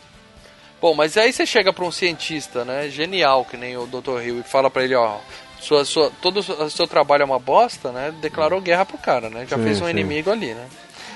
Bom, 0.81 0.95
mas 0.95 1.19
aí 1.19 1.31
você 1.31 1.45
chega 1.45 1.71
pra 1.71 1.85
um 1.85 1.93
cientista, 1.93 2.65
né, 2.65 2.89
genial, 2.89 3.45
que 3.45 3.57
nem 3.57 3.77
o 3.77 3.87
Dr. 3.87 4.23
Hill, 4.23 4.41
e 4.41 4.43
fala 4.43 4.71
pra 4.71 4.83
ele, 4.83 4.95
ó, 4.95 5.19
sua, 5.61 5.85
sua, 5.85 6.11
todo 6.23 6.39
o 6.39 6.71
seu 6.71 6.87
trabalho 6.89 7.23
é 7.23 7.25
uma 7.27 7.39
bosta, 7.39 7.93
né? 7.93 8.13
Declarou 8.21 8.61
guerra 8.61 8.85
pro 8.85 8.99
cara, 8.99 9.29
né? 9.29 9.47
Já 9.47 9.57
Sim, 9.57 9.65
fez 9.65 9.81
um 9.81 9.85
sim. 9.85 9.91
inimigo 9.91 10.31
ali, 10.31 10.55
né? 10.55 10.67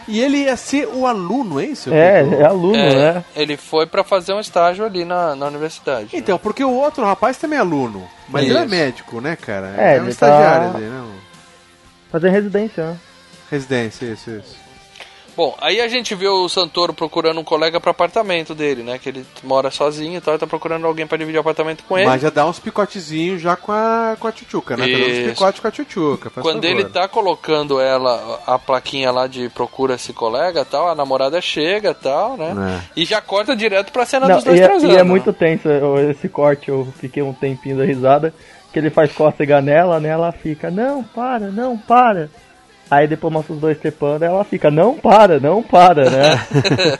E 0.08 0.20
ele 0.20 0.38
ia 0.44 0.56
ser 0.56 0.86
o 0.86 1.06
aluno, 1.06 1.60
é 1.60 1.64
isso? 1.66 1.92
É, 1.92 2.20
é 2.22 2.44
aluno, 2.44 2.76
É, 2.76 2.94
né? 3.14 3.24
Ele 3.34 3.56
foi 3.56 3.86
pra 3.86 4.04
fazer 4.04 4.32
um 4.32 4.40
estágio 4.40 4.84
ali 4.84 5.04
na, 5.04 5.34
na 5.34 5.46
universidade. 5.46 6.04
né? 6.04 6.10
Então, 6.14 6.38
porque 6.38 6.62
o 6.64 6.70
outro 6.72 7.04
rapaz 7.04 7.36
também 7.36 7.58
é 7.58 7.60
aluno. 7.60 8.08
Mas 8.28 8.44
ele 8.44 8.56
é 8.56 8.60
Isso. 8.60 8.70
médico, 8.70 9.20
né, 9.20 9.34
cara? 9.36 9.68
É, 9.76 9.98
um 9.98 10.02
ele 10.02 10.10
estagiário 10.10 10.70
tá- 10.72 10.78
ali, 10.78 10.86
não. 10.86 11.10
Fazer 12.10 12.30
residência, 12.30 12.86
né? 12.86 12.96
Residência, 13.50 14.06
isso, 14.06 14.30
isso. 14.30 14.56
Bom, 15.36 15.54
aí 15.60 15.80
a 15.82 15.88
gente 15.88 16.14
vê 16.14 16.26
o 16.26 16.48
Santoro 16.48 16.94
procurando 16.94 17.38
um 17.38 17.44
colega 17.44 17.78
pro 17.78 17.90
apartamento 17.90 18.54
dele, 18.54 18.82
né? 18.82 18.98
Que 18.98 19.10
ele 19.10 19.26
mora 19.42 19.70
sozinho 19.70 20.16
e 20.16 20.20
tal, 20.20 20.34
e 20.34 20.38
tá 20.38 20.46
procurando 20.46 20.86
alguém 20.86 21.06
pra 21.06 21.18
dividir 21.18 21.36
o 21.36 21.40
apartamento 21.40 21.84
com 21.84 21.98
ele. 21.98 22.06
Mas 22.06 22.22
já 22.22 22.30
dá 22.30 22.46
uns 22.46 22.58
picotezinhos 22.58 23.42
já 23.42 23.54
com 23.54 23.70
a, 23.70 24.16
com 24.18 24.26
a 24.26 24.32
tchutchuca, 24.32 24.76
né? 24.76 24.86
Tá 24.86 24.92
dando 24.92 25.04
uns 25.04 25.18
Isso. 25.18 25.28
picotes 25.30 25.60
com 25.60 25.68
a 25.68 25.70
tchutchuca. 25.70 26.30
Quando 26.30 26.62
favor. 26.62 26.64
ele 26.64 26.84
tá 26.86 27.06
colocando 27.06 27.78
ela, 27.78 28.40
a 28.46 28.58
plaquinha 28.58 29.10
lá 29.10 29.26
de 29.26 29.50
procura 29.50 29.96
esse 29.96 30.14
colega 30.14 30.64
tal, 30.64 30.88
a 30.88 30.94
namorada 30.94 31.38
chega 31.40 31.92
tal, 31.92 32.36
né? 32.38 32.82
E 32.96 33.04
já 33.04 33.20
corta 33.20 33.54
direto 33.54 33.92
pra 33.92 34.06
cena 34.06 34.26
Não, 34.26 34.36
dos 34.36 34.44
dois 34.44 34.58
e, 34.58 34.62
é, 34.62 34.78
e 34.78 34.94
é 34.94 34.96
né? 34.98 35.02
muito 35.02 35.32
tenso 35.34 35.68
esse 36.10 36.30
corte, 36.30 36.70
eu 36.70 36.88
fiquei 36.98 37.22
um 37.22 37.34
tempinho 37.34 37.76
da 37.76 37.84
risada, 37.84 38.32
que 38.72 38.78
ele 38.78 38.88
faz 38.88 39.12
cócega 39.12 39.60
nela, 39.60 40.00
né? 40.00 40.08
Ela 40.08 40.32
fica, 40.32 40.70
não, 40.70 41.02
para, 41.02 41.50
não, 41.50 41.76
para. 41.76 42.30
Aí 42.90 43.08
depois 43.08 43.32
mostra 43.32 43.52
os 43.52 43.60
dois 43.60 43.78
trepando, 43.78 44.24
ela 44.24 44.44
fica, 44.44 44.70
não 44.70 44.96
para, 44.96 45.40
não 45.40 45.62
para, 45.62 46.08
né? 46.08 46.46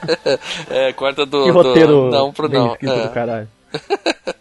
é, 0.69 0.93
corta 0.93 1.25
do, 1.25 1.45
que 1.45 1.51
do 1.51 1.53
roteiro 1.53 2.09
não 2.09 2.33
pro 2.33 2.49
não. 2.49 2.75
é. 2.81 3.07
do 3.07 3.09
caralho. 3.13 3.47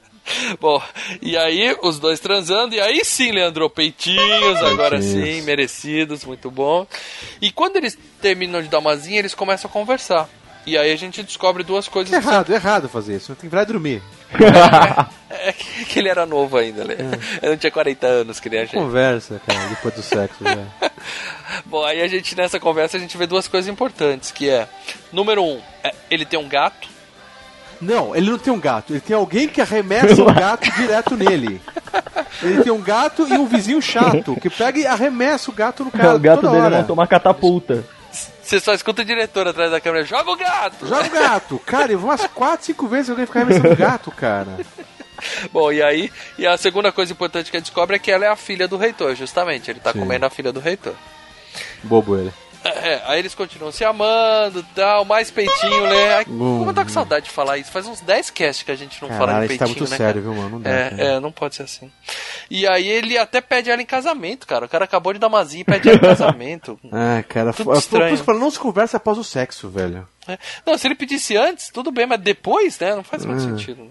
Bom, 0.61 0.83
e 1.23 1.37
aí 1.37 1.77
os 1.83 2.01
dois 2.01 2.19
transando, 2.19 2.75
e 2.75 2.81
aí 2.81 3.05
sim, 3.05 3.31
Leandro, 3.31 3.71
peitinhos, 3.71 4.61
agora 4.61 5.01
sim, 5.01 5.41
merecidos, 5.43 6.25
muito 6.25 6.51
bom. 6.51 6.87
E 7.41 7.51
quando 7.53 7.77
eles 7.77 7.97
terminam 8.21 8.61
de 8.61 8.69
dar 8.69 8.81
uma 8.81 8.97
zinha, 8.97 9.21
eles 9.21 9.35
começam 9.35 9.71
a 9.71 9.73
conversar. 9.73 10.29
E 10.67 10.77
aí 10.77 10.93
a 10.93 10.97
gente 10.97 11.23
descobre 11.23 11.63
duas 11.63 11.87
coisas 11.87 12.11
que 12.11 12.17
Errado, 12.17 12.53
errado 12.53 12.89
fazer 12.89 13.17
isso. 13.17 13.29
Tem 13.37 13.43
que 13.43 13.49
virar 13.49 13.63
e 13.63 13.67
dormir. 13.67 14.03
É 15.39 15.53
que 15.53 15.85
que 15.85 15.99
ele 15.99 16.09
era 16.09 16.25
novo 16.27 16.57
ainda, 16.57 16.83
né? 16.83 16.97
Eu 17.43 17.51
não 17.51 17.57
tinha 17.57 17.71
40 17.71 18.07
anos, 18.07 18.41
que 18.41 18.49
nem 18.49 18.61
a 18.61 18.65
gente. 18.65 18.75
Conversa, 18.75 19.41
cara, 19.47 19.69
depois 19.69 19.95
do 19.95 20.03
sexo 20.03 20.43
já. 20.43 20.91
Bom, 21.67 21.85
aí 21.85 22.01
a 22.01 22.09
gente, 22.09 22.35
nessa 22.35 22.59
conversa, 22.59 22.97
a 22.97 23.01
gente 23.01 23.17
vê 23.17 23.27
duas 23.27 23.47
coisas 23.47 23.71
importantes, 23.71 24.33
que 24.33 24.49
é, 24.49 24.67
número 25.13 25.45
um, 25.45 25.61
é, 25.85 25.93
ele 26.11 26.25
tem 26.25 26.39
um 26.39 26.49
gato, 26.49 26.89
Não, 27.81 28.17
ele 28.17 28.31
não 28.31 28.39
tem 28.39 28.53
um 28.53 28.59
gato. 28.59 28.93
Ele 28.93 29.01
tem 29.01 29.15
alguém 29.15 29.47
que 29.47 29.61
arremessa 29.61 30.23
o 30.23 30.33
gato 30.33 30.71
direto 30.73 31.17
nele. 31.17 31.61
Ele 32.43 32.63
tem 32.65 32.73
um 32.73 32.81
gato 32.83 33.27
e 33.29 33.35
um 33.35 33.47
vizinho 33.47 33.81
chato 33.83 34.35
que 34.41 34.49
pega 34.49 34.79
e 34.81 34.87
arremessa 34.87 35.51
o 35.51 35.55
gato 35.55 35.85
no 35.85 35.91
cara 35.91 36.17
o 36.17 36.19
gato 36.19 36.41
toda 36.41 36.53
dele 36.53 36.65
hora. 36.65 36.79
montou 36.79 36.95
uma 36.95 37.07
catapulta. 37.07 37.85
Você 38.47 38.61
só 38.61 38.73
escuta 38.73 39.03
o 39.03 39.05
diretor 39.05 39.49
atrás 39.49 39.71
da 39.71 39.81
câmera, 39.81 40.05
joga 40.05 40.31
o 40.31 40.37
gato! 40.37 40.87
Joga 40.87 41.07
o 41.07 41.11
gato. 41.11 41.59
Cara, 41.67 41.91
eu 41.91 41.99
vou 41.99 42.09
umas 42.09 42.27
4, 42.27 42.67
5 42.67 42.87
vezes 42.87 43.11
alguém 43.11 43.27
fica 43.27 43.41
arremessando 43.41 43.73
o 43.73 43.77
gato, 43.77 44.11
cara. 44.13 44.59
Bom, 45.51 45.73
e 45.73 45.83
aí, 45.83 46.13
e 46.39 46.47
a 46.47 46.57
segunda 46.57 46.93
coisa 46.93 47.13
importante 47.13 47.51
que 47.51 47.57
ele 47.57 47.63
descobre 47.63 47.97
é 47.97 47.99
que 47.99 48.11
ela 48.11 48.25
é 48.25 48.29
a 48.29 48.37
filha 48.37 48.69
do 48.69 48.77
reitor, 48.77 49.15
justamente, 49.17 49.71
ele 49.71 49.81
tá 49.81 49.93
Sim. 49.93 49.99
comendo 49.99 50.27
a 50.27 50.31
filha 50.31 50.53
do 50.53 50.61
reitor. 50.61 50.95
Bobo 51.83 52.17
ele. 52.17 52.33
É, 52.69 53.03
aí 53.07 53.19
eles 53.19 53.35
continuam 53.35 53.71
se 53.73 53.85
amando 53.85 54.65
tal, 54.75 55.05
mais 55.05 55.31
peitinho, 55.31 55.87
né? 55.89 56.15
Ai, 56.17 56.25
Hum. 56.29 56.59
como 56.59 56.71
eu 56.71 56.75
tô 56.75 56.83
com 56.83 56.89
saudade 56.89 57.27
de 57.27 57.31
falar 57.31 57.59
isso? 57.59 57.71
Faz 57.71 57.87
uns 57.87 58.01
10 58.01 58.31
casts 58.31 58.63
que 58.63 58.71
a 58.73 58.75
gente 58.77 59.01
não 59.03 59.09
fala 59.09 59.27
Caralho, 59.27 59.49
de 59.49 59.55
isso 59.55 59.59
tá 59.59 59.65
peitinho, 59.67 59.81
muito 59.83 59.91
né? 59.91 59.97
sério, 59.97 60.23
cara? 60.23 60.35
viu, 60.35 60.43
mano? 60.43 60.51
Não 60.57 60.61
dá, 60.61 60.71
É, 60.71 60.95
é, 61.17 61.21
não 61.21 61.31
pode 61.33 61.55
ser 61.57 61.63
assim. 61.65 61.91
E 62.51 62.67
aí 62.67 62.87
ele 62.87 63.17
até 63.19 63.41
pede 63.41 63.71
ela 63.71 63.81
em 63.83 63.87
casamento, 63.87 64.47
cara. 64.47 64.67
O 64.67 64.69
cara 64.69 64.85
acabou 64.85 65.13
de 65.13 65.19
dar 65.19 65.27
uma 65.29 65.45
zinha 65.45 65.63
e 65.63 65.65
pede 65.65 65.89
ela 65.89 65.99
em 65.99 66.01
casamento. 66.01 66.79
Ah, 66.93 67.23
cara, 67.29 67.53
Tudo 67.53 67.71
f- 67.73 67.79
estranho. 67.79 68.25
por 68.25 68.35
não 68.35 68.51
se 68.51 68.59
conversa 68.59 68.97
após 68.97 69.19
o 69.19 69.25
sexo, 69.25 69.69
velho. 69.69 70.07
É. 70.29 70.39
Não, 70.65 70.77
se 70.79 70.87
ele 70.87 70.95
pedisse 70.95 71.37
antes, 71.37 71.69
tudo 71.71 71.91
bem, 71.93 72.07
mas 72.07 72.21
depois, 72.21 72.79
né? 72.79 72.95
Não 72.95 73.03
faz 73.05 73.25
muito 73.25 73.43
Hum. 73.43 73.57
sentido. 73.59 73.91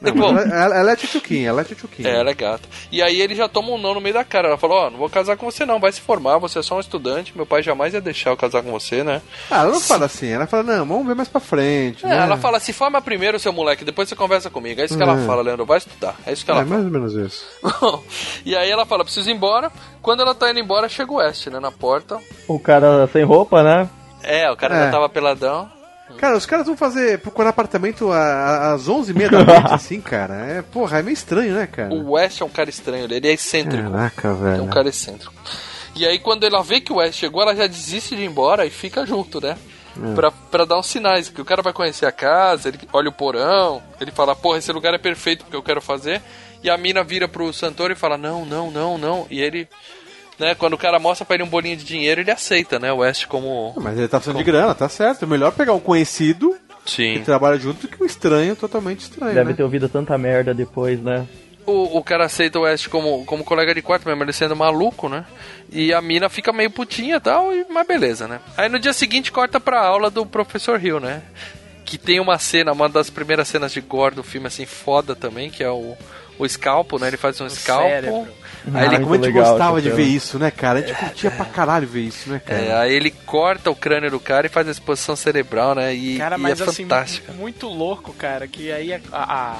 Não, 0.00 0.12
Bom, 0.12 0.38
ela, 0.38 0.76
ela 0.76 0.92
é 0.92 0.96
tchutchuquinha, 0.96 1.48
ela 1.48 1.62
é 1.62 1.64
tchutchuquinha. 1.64 2.08
É, 2.08 2.20
ela 2.20 2.30
é 2.30 2.34
gata. 2.34 2.68
E 2.92 3.02
aí 3.02 3.20
ele 3.20 3.34
já 3.34 3.48
toma 3.48 3.70
um 3.72 3.78
não 3.78 3.94
no 3.94 4.00
meio 4.00 4.14
da 4.14 4.22
cara. 4.22 4.46
Ela 4.46 4.56
falou, 4.56 4.78
ó, 4.78 4.90
não 4.90 4.98
vou 4.98 5.10
casar 5.10 5.36
com 5.36 5.50
você 5.50 5.66
não, 5.66 5.80
vai 5.80 5.90
se 5.90 6.00
formar, 6.00 6.38
você 6.38 6.60
é 6.60 6.62
só 6.62 6.76
um 6.76 6.80
estudante, 6.80 7.32
meu 7.34 7.44
pai 7.44 7.64
jamais 7.64 7.94
ia 7.94 8.00
deixar 8.00 8.30
eu 8.30 8.36
casar 8.36 8.62
com 8.62 8.70
você, 8.70 9.02
né? 9.02 9.20
Ah, 9.50 9.62
ela 9.62 9.72
não 9.72 9.80
fala 9.80 10.06
assim, 10.06 10.28
ela 10.28 10.46
fala, 10.46 10.62
não, 10.62 10.86
vamos 10.86 11.04
ver 11.06 11.16
mais 11.16 11.28
pra 11.28 11.40
frente. 11.40 12.04
É, 12.06 12.08
né? 12.10 12.16
ela 12.18 12.36
fala, 12.36 12.60
se 12.60 12.72
forma 12.72 13.02
primeiro, 13.02 13.40
seu 13.40 13.52
moleque, 13.52 13.84
depois 13.84 14.08
você 14.08 14.14
conversa 14.14 14.48
comigo. 14.48 14.80
É 14.80 14.84
isso 14.84 14.96
que 14.96 15.02
ela 15.02 15.20
É. 15.20 15.26
fala, 15.26 15.42
Leandro, 15.42 15.66
vai 15.66 15.78
estudar. 15.78 16.14
É 16.24 16.32
isso 16.32 16.44
que 16.44 16.50
ela 16.52 16.60
É, 16.60 16.64
mais 16.64 16.84
ou 16.84 16.90
menos 16.92 17.14
isso. 17.14 17.44
fala. 17.60 18.00
e 18.46 18.54
aí 18.54 18.70
ela 18.70 18.86
fala, 18.86 19.02
preciso 19.04 19.28
ir 19.28 19.34
embora. 19.34 19.72
Quando 20.00 20.20
ela 20.22 20.32
tá 20.34 20.48
indo 20.48 20.60
embora, 20.60 20.88
chega 20.88 21.10
o 21.12 21.16
West, 21.16 21.48
né, 21.48 21.58
na 21.58 21.72
porta. 21.72 22.18
O 22.46 22.60
cara 22.60 23.08
sem 23.12 23.24
roupa, 23.24 23.64
né? 23.64 23.90
É, 24.22 24.48
o 24.48 24.56
cara 24.56 24.76
É. 24.76 24.84
já 24.84 24.90
tava 24.92 25.08
peladão. 25.08 25.68
Cara, 26.16 26.36
os 26.36 26.46
caras 26.46 26.66
vão 26.66 26.76
fazer, 26.76 27.18
procurar 27.18 27.50
apartamento 27.50 28.10
às 28.10 28.88
11h30 28.88 29.30
da 29.30 29.44
noite, 29.44 29.74
assim, 29.74 30.00
cara. 30.00 30.34
É, 30.46 30.62
porra, 30.62 30.98
é 30.98 31.02
meio 31.02 31.12
estranho, 31.14 31.54
né, 31.54 31.66
cara? 31.66 31.92
O 31.92 32.12
West 32.12 32.40
é 32.40 32.44
um 32.44 32.48
cara 32.48 32.70
estranho, 32.70 33.04
ele 33.04 33.28
é 33.28 33.32
excêntrico. 33.32 33.90
Caraca, 33.90 34.28
É 34.28 34.32
velho. 34.34 34.62
um 34.64 34.68
cara 34.68 34.88
excêntrico. 34.88 35.32
E 35.94 36.06
aí, 36.06 36.18
quando 36.18 36.44
ela 36.44 36.62
vê 36.62 36.80
que 36.80 36.92
o 36.92 36.96
West 36.96 37.18
chegou, 37.18 37.42
ela 37.42 37.54
já 37.54 37.66
desiste 37.66 38.14
de 38.16 38.22
ir 38.22 38.26
embora 38.26 38.64
e 38.64 38.70
fica 38.70 39.04
junto, 39.04 39.40
né? 39.40 39.56
É. 40.00 40.14
Pra, 40.14 40.30
pra 40.30 40.64
dar 40.64 40.78
uns 40.78 40.86
sinais, 40.86 41.28
que 41.28 41.40
o 41.40 41.44
cara 41.44 41.60
vai 41.60 41.72
conhecer 41.72 42.06
a 42.06 42.12
casa, 42.12 42.68
ele 42.68 42.78
olha 42.92 43.08
o 43.08 43.12
porão, 43.12 43.82
ele 44.00 44.12
fala, 44.12 44.34
porra, 44.36 44.58
esse 44.58 44.70
lugar 44.72 44.94
é 44.94 44.98
perfeito 44.98 45.44
porque 45.44 45.56
eu 45.56 45.62
quero 45.62 45.80
fazer. 45.82 46.22
E 46.62 46.70
a 46.70 46.76
mina 46.76 47.02
vira 47.04 47.26
pro 47.28 47.52
Santoro 47.52 47.92
e 47.92 47.96
fala, 47.96 48.16
não, 48.16 48.44
não, 48.44 48.70
não, 48.70 48.96
não. 48.98 49.26
E 49.30 49.40
ele, 49.40 49.68
né, 50.38 50.54
quando 50.54 50.74
o 50.74 50.78
cara 50.78 50.98
mostra 50.98 51.24
pra 51.24 51.34
ele 51.34 51.42
um 51.42 51.48
bolinho 51.48 51.76
de 51.76 51.84
dinheiro, 51.84 52.20
ele 52.20 52.30
aceita, 52.30 52.78
né, 52.78 52.92
o 52.92 52.98
West 52.98 53.26
como... 53.26 53.74
Mas 53.76 53.98
ele 53.98 54.08
tá 54.08 54.18
precisando 54.18 54.38
de 54.38 54.44
grana, 54.44 54.74
tá 54.74 54.88
certo. 54.88 55.24
É 55.24 55.28
melhor 55.28 55.52
pegar 55.52 55.72
um 55.72 55.80
conhecido 55.80 56.56
Sim. 56.86 57.14
que 57.14 57.20
trabalha 57.20 57.58
junto 57.58 57.82
do 57.82 57.88
que 57.88 58.02
um 58.02 58.06
estranho, 58.06 58.56
totalmente 58.56 59.00
estranho, 59.00 59.34
Deve 59.34 59.50
né? 59.50 59.56
ter 59.56 59.62
ouvido 59.62 59.88
tanta 59.88 60.16
merda 60.16 60.54
depois, 60.54 61.00
né? 61.00 61.26
O, 61.66 61.98
o 61.98 62.02
cara 62.02 62.24
aceita 62.24 62.58
o 62.58 62.62
West 62.62 62.88
como, 62.88 63.26
como 63.26 63.44
colega 63.44 63.74
de 63.74 63.82
quarto 63.82 64.08
mesmo, 64.08 64.22
ele 64.22 64.32
sendo 64.32 64.56
maluco, 64.56 65.06
né? 65.06 65.26
E 65.70 65.92
a 65.92 66.00
mina 66.00 66.30
fica 66.30 66.50
meio 66.50 66.70
putinha 66.70 67.16
e 67.16 67.20
tal, 67.20 67.52
e, 67.54 67.66
mas 67.68 67.86
beleza, 67.86 68.26
né? 68.26 68.40
Aí 68.56 68.70
no 68.70 68.78
dia 68.78 68.94
seguinte 68.94 69.30
corta 69.30 69.60
pra 69.60 69.80
aula 69.80 70.08
do 70.08 70.24
Professor 70.24 70.82
Hill, 70.82 70.98
né? 70.98 71.20
Que 71.84 71.98
tem 71.98 72.20
uma 72.20 72.38
cena, 72.38 72.72
uma 72.72 72.88
das 72.88 73.10
primeiras 73.10 73.48
cenas 73.48 73.70
de 73.70 73.82
gore 73.82 74.14
do 74.14 74.22
filme, 74.22 74.46
assim, 74.46 74.64
foda 74.64 75.14
também, 75.14 75.50
que 75.50 75.62
é 75.62 75.70
o, 75.70 75.94
o 76.38 76.46
escalpo, 76.46 76.98
né? 76.98 77.08
Ele 77.08 77.18
faz 77.18 77.38
um 77.38 77.48
scalpo. 77.50 77.86
cérebro. 77.86 78.28
Aí 78.72 78.86
ele, 78.86 78.98
como 79.00 79.14
a 79.14 79.16
gente 79.16 79.32
gostava 79.32 79.80
de 79.80 79.90
ver 79.90 80.04
isso, 80.04 80.38
né, 80.38 80.50
cara? 80.50 80.78
A 80.80 80.82
gente 80.82 80.94
curtia 80.94 81.30
pra 81.30 81.44
caralho 81.44 81.86
ver 81.86 82.02
isso, 82.02 82.30
né, 82.30 82.40
cara? 82.44 82.60
É, 82.60 82.76
aí 82.76 82.92
ele 82.92 83.10
corta 83.10 83.70
o 83.70 83.76
crânio 83.76 84.10
do 84.10 84.20
cara 84.20 84.46
e 84.46 84.50
faz 84.50 84.68
a 84.68 84.70
exposição 84.70 85.16
cerebral, 85.16 85.74
né? 85.74 85.94
E, 85.94 86.18
Cara, 86.18 86.36
e 86.36 86.40
mas 86.40 86.60
é 86.60 86.64
assim, 86.64 86.82
fantástica. 86.82 87.32
muito 87.32 87.66
louco, 87.68 88.12
cara, 88.12 88.46
que 88.46 88.70
aí 88.70 88.92
a, 88.92 89.00
a, 89.12 89.56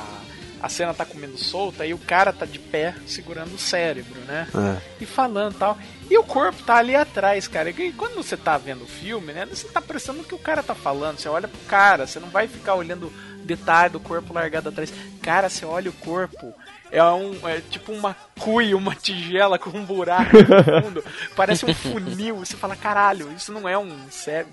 a 0.60 0.68
cena 0.68 0.92
tá 0.92 1.04
comendo 1.04 1.38
solta 1.38 1.86
e 1.86 1.94
o 1.94 1.98
cara 1.98 2.32
tá 2.32 2.44
de 2.44 2.58
pé 2.58 2.94
segurando 3.06 3.54
o 3.54 3.58
cérebro, 3.58 4.20
né? 4.26 4.46
É. 4.54 5.02
E 5.02 5.06
falando 5.06 5.54
e 5.54 5.58
tal. 5.58 5.78
E 6.10 6.16
o 6.18 6.24
corpo 6.24 6.62
tá 6.62 6.76
ali 6.76 6.94
atrás, 6.96 7.46
cara. 7.46 7.70
E 7.70 7.92
quando 7.92 8.16
você 8.16 8.36
tá 8.36 8.56
vendo 8.56 8.82
o 8.84 8.88
filme, 8.88 9.32
né? 9.32 9.46
Você 9.46 9.68
tá 9.68 9.80
prestando 9.80 10.18
no 10.18 10.24
que 10.24 10.34
o 10.34 10.38
cara 10.38 10.62
tá 10.62 10.74
falando. 10.74 11.18
Você 11.18 11.28
olha 11.28 11.46
pro 11.46 11.60
cara, 11.68 12.06
você 12.06 12.18
não 12.18 12.28
vai 12.28 12.48
ficar 12.48 12.74
olhando 12.74 13.12
detalhe 13.44 13.92
do 13.92 14.00
corpo 14.00 14.32
largado 14.32 14.68
atrás. 14.68 14.92
Cara, 15.22 15.48
você 15.48 15.64
olha 15.64 15.90
o 15.90 15.94
corpo. 15.94 16.54
É, 16.90 17.02
um, 17.04 17.36
é 17.46 17.60
tipo 17.70 17.92
uma 17.92 18.16
cuia, 18.38 18.76
uma 18.76 18.94
tigela 18.94 19.58
com 19.58 19.70
um 19.76 19.84
buraco 19.84 20.36
no 20.36 20.82
fundo. 20.82 21.04
Parece 21.36 21.66
um 21.66 21.74
funil. 21.74 22.36
Você 22.36 22.56
fala, 22.56 22.74
caralho, 22.76 23.30
isso 23.36 23.52
não 23.52 23.68
é 23.68 23.76
um 23.76 23.90
cérebro. 24.10 24.52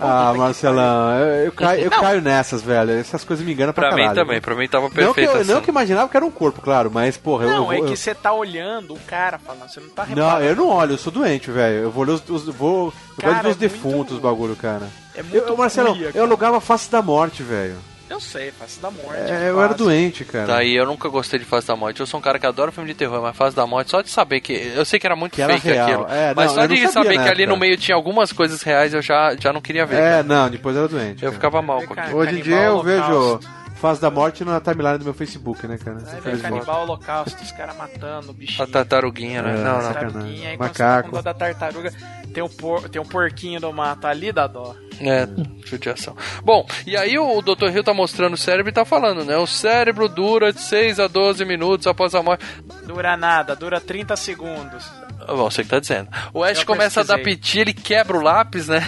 Ah, 0.00 0.26
Puta 0.26 0.32
que 0.32 0.38
Marcelão, 0.38 1.10
eu, 1.18 1.44
eu 1.46 1.52
caio, 1.52 1.84
eu 1.84 1.90
Não. 1.90 2.00
caio 2.00 2.20
nessas, 2.20 2.62
velho. 2.62 2.90
Essas 2.92 3.22
coisas 3.24 3.44
me 3.46 3.52
enganam 3.52 3.72
pra, 3.72 3.88
Pra 3.88 3.96
mim 3.96 4.02
caralho. 4.02 4.20
também, 4.20 4.40
pra 4.40 4.54
mim 4.56 4.66
tava 4.68 4.84
Não 4.84 4.90
que, 4.90 4.94
perfeito 4.96 5.30
eu, 5.30 5.40
assim. 5.40 5.52
não 5.52 5.60
que 5.60 5.70
eu 5.70 5.72
imaginava 5.72 6.08
que 6.08 6.16
era 6.16 6.26
um 6.26 6.30
corpo, 6.30 6.60
claro, 6.60 6.90
mas, 6.92 7.16
porra, 7.16 7.44
eu- 7.44 7.50
Não, 7.50 7.72
eu, 7.72 7.84
é 7.84 7.88
que 7.88 7.96
você 7.96 8.14
tá 8.14 8.32
olhando 8.32 8.94
o 8.94 9.00
cara 9.00 9.38
falando, 9.38 9.68
você 9.68 9.78
não 9.80 9.88
tá 9.90 10.04
Não, 10.06 10.14
reparando. 10.14 10.44
eu 10.44 10.56
não 10.56 10.68
olho, 10.68 10.92
eu 10.94 10.98
sou 10.98 11.12
doente, 11.12 11.50
velho. 11.50 11.76
Eu 11.84 11.90
vou 11.90 12.04
ler 12.04 12.12
os. 12.12 12.28
os- 12.28 12.46
vou, 12.46 12.86
eu 12.86 12.92
Cara, 13.20 13.34
gosto 13.34 13.42
de 13.42 13.42
ver 13.42 13.50
os 13.50 13.56
é 13.56 13.58
defuntos, 13.60 13.94
muito- 13.96 14.14
os 14.14 14.20
bagulho, 14.20 14.56
cara. 14.56 14.88
É 15.14 15.22
muito 15.22 15.36
Eu, 15.36 15.56
Marcelo, 15.56 15.94
cuia, 15.94 16.06
eu 16.08 16.12
cara. 16.12 16.24
alugava 16.24 16.56
a 16.56 16.60
face 16.60 16.90
da 16.90 17.00
morte, 17.00 17.42
velho. 17.42 17.76
Eu 18.08 18.20
sei, 18.20 18.52
face 18.52 18.80
da 18.80 18.88
morte. 18.88 19.30
É, 19.30 19.50
eu 19.50 19.60
era 19.60 19.74
doente, 19.74 20.24
cara. 20.24 20.46
Tá 20.46 20.56
aí, 20.58 20.76
eu 20.76 20.86
nunca 20.86 21.08
gostei 21.08 21.40
de 21.40 21.44
Face 21.44 21.66
da 21.66 21.74
Morte. 21.74 21.98
Eu 21.98 22.06
sou 22.06 22.20
um 22.20 22.22
cara 22.22 22.38
que 22.38 22.46
adora 22.46 22.70
filme 22.70 22.88
de 22.88 22.94
terror, 22.94 23.20
mas 23.20 23.36
Face 23.36 23.56
da 23.56 23.66
Morte, 23.66 23.90
só 23.90 24.00
de 24.00 24.10
saber 24.10 24.40
que. 24.40 24.52
Eu 24.52 24.84
sei 24.84 25.00
que 25.00 25.06
era 25.06 25.16
muito 25.16 25.32
Que 25.32 25.42
era 25.42 25.54
fake 25.54 25.68
real. 25.68 25.88
aquilo. 25.88 26.06
É, 26.08 26.32
mas 26.34 26.46
não, 26.46 26.54
só 26.54 26.66
de 26.66 26.76
sabia 26.76 26.88
saber 26.88 27.22
que 27.22 27.28
ali 27.28 27.46
no 27.46 27.56
meio 27.56 27.76
tinha 27.76 27.96
algumas 27.96 28.32
coisas 28.32 28.62
reais, 28.62 28.94
eu 28.94 29.02
já, 29.02 29.34
já 29.38 29.52
não 29.52 29.60
queria 29.60 29.84
ver. 29.84 29.96
É, 29.96 30.10
cara. 30.10 30.22
não, 30.22 30.48
depois 30.48 30.76
eu 30.76 30.82
era 30.82 30.88
doente. 30.88 31.24
Eu 31.24 31.32
cara. 31.32 31.32
ficava 31.32 31.62
mal 31.62 31.82
com. 31.82 32.16
Hoje 32.16 32.38
em 32.38 32.42
dia 32.42 32.62
eu 32.62 32.82
vejo. 32.82 33.40
Fase 33.76 34.00
da 34.00 34.10
morte 34.10 34.42
na 34.44 34.58
timeline 34.60 34.98
do 34.98 35.04
meu 35.04 35.12
Facebook, 35.14 35.66
né, 35.66 35.76
cara? 35.78 35.98
Aí 36.12 36.20
vem 36.20 36.38
canibal 36.38 36.82
holocausto, 36.82 37.42
os 37.42 37.52
caras 37.52 37.76
matando 37.76 38.30
o 38.30 38.32
bichinho. 38.32 38.64
A 38.64 38.66
tartaruguinha, 38.66 39.42
né? 39.42 39.50
É, 39.50 39.56
não, 39.58 39.62
não. 39.64 39.80
sacanagem. 39.82 40.02
tartaruguinha, 40.02 40.50
aí 40.50 40.56
quando 40.56 40.68
Macaco. 40.68 41.02
tá 41.02 41.08
com 41.10 41.16
dó 41.16 41.22
da 41.22 41.34
tartaruga, 41.34 41.92
tem 42.32 42.42
um, 42.42 42.48
por, 42.48 42.88
tem 42.88 43.00
um 43.00 43.04
porquinho 43.04 43.60
no 43.60 43.72
mato 43.72 44.06
ali, 44.06 44.32
dá 44.32 44.46
dó. 44.46 44.74
É, 44.98 45.28
judiação. 45.66 46.16
Bom, 46.42 46.66
e 46.86 46.96
aí 46.96 47.18
o 47.18 47.42
Dr. 47.42 47.68
Hill 47.68 47.84
tá 47.84 47.92
mostrando 47.92 48.32
o 48.32 48.38
cérebro 48.38 48.70
e 48.70 48.72
tá 48.72 48.84
falando, 48.86 49.24
né? 49.26 49.36
O 49.36 49.46
cérebro 49.46 50.08
dura 50.08 50.52
de 50.54 50.60
6 50.62 50.98
a 50.98 51.06
12 51.06 51.44
minutos 51.44 51.86
após 51.86 52.14
a 52.14 52.22
morte. 52.22 52.44
Dura 52.86 53.14
nada, 53.14 53.54
dura 53.54 53.78
30 53.78 54.16
segundos. 54.16 54.90
Bom, 55.28 55.50
você 55.50 55.62
que 55.62 55.68
tá 55.68 55.80
dizendo. 55.80 56.08
O 56.32 56.42
Ash 56.42 56.60
Eu 56.60 56.66
começa 56.66 57.00
a 57.00 57.02
dar 57.04 57.16
pesquisei. 57.16 57.36
piti, 57.36 57.58
ele 57.58 57.74
quebra 57.74 58.16
o 58.16 58.22
lápis, 58.22 58.68
né? 58.68 58.78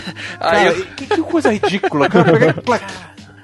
Aí 0.41 0.65
Cara, 0.65 0.79
eu- 0.79 0.87
que, 0.95 1.07
que 1.07 1.23
coisa 1.23 1.53
ridícula, 1.53 2.09
cara. 2.09 2.33
Pegar 2.33 2.55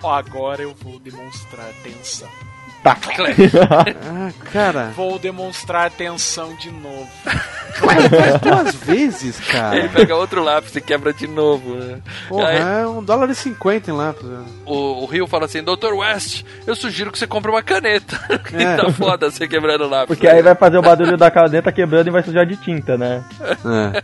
agora 0.08 0.62
eu 0.62 0.74
vou 0.74 0.98
demonstrar 0.98 1.72
tensão. 1.82 2.43
Ah, 2.84 4.30
cara. 4.52 4.92
Vou 4.94 5.18
demonstrar 5.18 5.90
tensão 5.90 6.54
de 6.56 6.70
novo. 6.70 7.08
Ele 7.74 8.08
faz 8.08 8.40
duas 8.40 8.74
vezes, 8.76 9.40
ele 9.40 9.48
cara. 9.50 9.88
pega 9.88 10.14
outro 10.14 10.42
lápis 10.44 10.76
e 10.76 10.80
quebra 10.80 11.12
de 11.12 11.26
novo, 11.26 11.74
né? 11.74 11.98
Porra, 12.28 12.48
Aí- 12.48 12.82
é 12.82 12.86
um 12.86 13.02
dólar 13.02 13.28
e 13.30 13.34
cinquenta 13.34 13.90
em 13.90 13.94
lápis. 13.94 14.22
né? 14.24 14.44
O, 14.64 15.04
o 15.06 15.12
Hill 15.14 15.26
fala 15.26 15.46
assim, 15.46 15.60
Dr. 15.62 15.92
West, 15.92 16.44
eu 16.66 16.76
sugiro 16.76 17.10
que 17.10 17.18
você 17.18 17.26
compre 17.26 17.50
uma 17.50 17.62
caneta. 17.62 18.16
que 18.48 18.54
É. 18.62 18.76
tá 18.76 18.90
foda 18.92 19.28
você 19.30 19.48
quebrando 19.48 19.84
o 19.84 19.88
lápis. 19.88 20.08
Porque 20.14 20.28
aí 20.28 20.40
vai 20.40 20.54
fazer 20.54 20.78
o 20.78 20.82
barulho 20.82 21.16
da 21.16 21.30
caneta 21.30 21.72
quebrando 21.72 22.06
e 22.06 22.10
vai 22.10 22.22
sujar 22.22 22.46
de 22.46 22.56
tinta, 22.56 22.96
né? 22.96 23.24
É. 23.94 24.02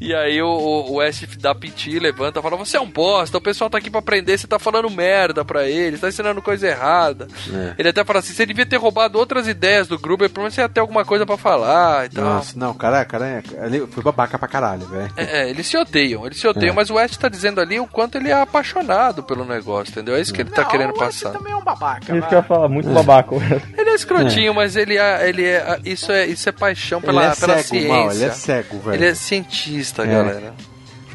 E 0.00 0.14
aí 0.14 0.40
o, 0.40 0.48
o 0.48 0.94
West 0.96 1.24
dá 1.38 1.54
piti, 1.54 1.98
levanta, 1.98 2.40
fala, 2.40 2.56
você 2.56 2.76
é 2.76 2.80
um 2.80 2.90
bosta, 2.90 3.36
o 3.36 3.40
pessoal 3.40 3.68
tá 3.68 3.76
aqui 3.78 3.90
pra 3.90 3.98
aprender, 4.00 4.38
você 4.38 4.46
tá 4.46 4.58
falando 4.58 4.88
merda 4.88 5.44
pra 5.44 5.68
eles, 5.68 6.00
tá 6.00 6.08
ensinando 6.08 6.40
coisa 6.40 6.66
errada. 6.68 7.28
É. 7.52 7.74
Ele 7.78 7.87
até 7.88 8.04
fala 8.04 8.18
assim, 8.20 8.32
você 8.32 8.44
devia 8.46 8.64
ter 8.66 8.76
roubado 8.76 9.18
outras 9.18 9.46
ideias 9.48 9.86
do 9.88 9.98
Gruber, 9.98 10.28
pelo 10.30 10.42
menos 10.44 10.54
você 10.54 10.60
ia 10.60 10.68
ter 10.68 10.80
alguma 10.80 11.04
coisa 11.04 11.24
pra 11.26 11.36
falar 11.36 12.06
e 12.06 12.08
tal. 12.10 12.24
Nossa, 12.24 12.58
não, 12.58 12.74
cara, 12.74 13.04
cara, 13.04 13.26
é- 13.28 13.66
ele 13.66 13.86
foi 13.86 14.02
babaca 14.02 14.38
pra 14.38 14.48
caralho, 14.48 14.86
velho. 14.86 15.10
É, 15.16 15.42
é, 15.42 15.50
eles 15.50 15.66
se 15.66 15.76
odeiam, 15.76 16.24
eles 16.26 16.38
se 16.40 16.46
odeiam, 16.46 16.72
É. 16.72 16.76
mas 16.76 16.90
o 16.90 16.94
West 16.94 17.16
tá 17.16 17.28
dizendo 17.28 17.60
ali 17.60 17.78
o 17.80 17.86
quanto 17.86 18.16
ele 18.16 18.28
é 18.30 18.40
apaixonado 18.40 19.22
pelo 19.22 19.44
negócio, 19.44 19.90
entendeu? 19.92 20.16
É 20.16 20.20
isso 20.20 20.32
que 20.32 20.42
ele 20.42 20.50
tá 20.50 20.62
Não, 20.62 20.68
querendo 20.70 20.90
o 20.96 21.00
West 21.00 21.22
passar. 21.22 21.36
também 21.38 21.52
é 21.52 21.56
um 21.56 21.62
babaca. 21.64 22.02
Isso 22.12 22.20
vai. 22.20 22.28
que 22.28 22.34
eu 22.34 22.38
ia 22.38 22.42
falar, 22.44 22.68
muito 22.68 22.88
babaca. 22.90 23.34
Ele 23.76 23.90
é 23.90 23.94
escrotinho, 23.94 24.54
mas 24.54 24.76
ele 24.76 24.96
é, 24.96 25.28
ele 25.28 25.44
é. 25.44 25.78
Isso 25.84 26.10
é, 26.12 26.26
isso 26.26 26.48
é 26.48 26.52
paixão 26.52 27.00
pela, 27.00 27.22
ele 27.24 27.32
é 27.32 27.36
pela 27.36 27.54
cego, 27.56 27.68
ciência. 27.68 27.88
mal, 27.88 28.12
ele 28.12 28.24
é 28.24 28.30
cego, 28.30 28.78
velho. 28.80 28.94
Ele 28.96 29.06
é 29.06 29.14
cientista, 29.14 30.02
É. 30.02 30.06
galera. 30.06 30.54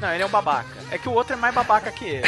Não, 0.03 0.13
ele 0.13 0.21
é 0.21 0.25
um 0.25 0.29
babaca. 0.29 0.67
É 0.91 0.97
que 0.97 1.07
o 1.07 1.13
outro 1.13 1.31
é 1.31 1.37
mais 1.37 1.55
babaca 1.55 1.89
que 1.89 2.03
ele. 2.03 2.23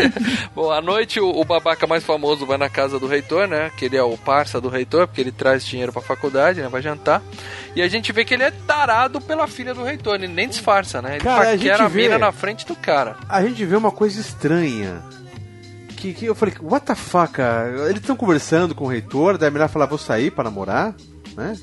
Bom, 0.56 0.70
à 0.72 0.80
noite 0.80 1.20
o, 1.20 1.28
o 1.28 1.44
babaca 1.44 1.86
mais 1.86 2.02
famoso 2.02 2.46
vai 2.46 2.56
na 2.56 2.70
casa 2.70 2.98
do 2.98 3.06
reitor, 3.06 3.46
né? 3.46 3.70
Que 3.76 3.84
ele 3.84 3.96
é 3.98 4.02
o 4.02 4.16
parça 4.16 4.58
do 4.58 4.70
reitor, 4.70 5.06
porque 5.06 5.20
ele 5.20 5.30
traz 5.30 5.62
dinheiro 5.66 5.92
pra 5.92 6.00
faculdade, 6.00 6.62
né? 6.62 6.68
Vai 6.68 6.80
jantar. 6.80 7.22
E 7.76 7.82
a 7.82 7.88
gente 7.88 8.10
vê 8.10 8.24
que 8.24 8.32
ele 8.32 8.42
é 8.44 8.50
tarado 8.50 9.20
pela 9.20 9.46
filha 9.46 9.74
do 9.74 9.84
reitor, 9.84 10.14
ele 10.14 10.28
nem 10.28 10.48
disfarça, 10.48 11.02
né? 11.02 11.16
Ele 11.16 11.24
Cara, 11.24 11.42
a 11.42 11.52
paquera 11.52 11.76
gente 11.76 11.82
a 11.82 11.88
mina 11.90 12.14
vê- 12.14 12.18
na 12.18 12.32
frente 12.32 12.66
do 12.66 12.74
cara. 12.74 13.16
A 13.28 13.42
gente 13.44 13.62
vê 13.66 13.76
uma 13.76 13.90
coisa 13.92 14.18
estranha. 14.18 15.02
Que, 15.98 16.14
que 16.14 16.24
eu 16.24 16.34
falei, 16.34 16.54
what 16.62 16.86
the 16.86 16.94
fuck, 16.94 17.34
cara? 17.34 17.68
Eles 17.90 18.00
estão 18.00 18.16
conversando 18.16 18.74
com 18.74 18.84
o 18.86 18.88
reitor, 18.88 19.36
daí 19.36 19.48
a 19.48 19.50
mulher 19.50 19.68
fala, 19.68 19.86
vou 19.86 19.98
sair 19.98 20.30
pra 20.30 20.44
namorar, 20.44 20.94
né? 21.36 21.54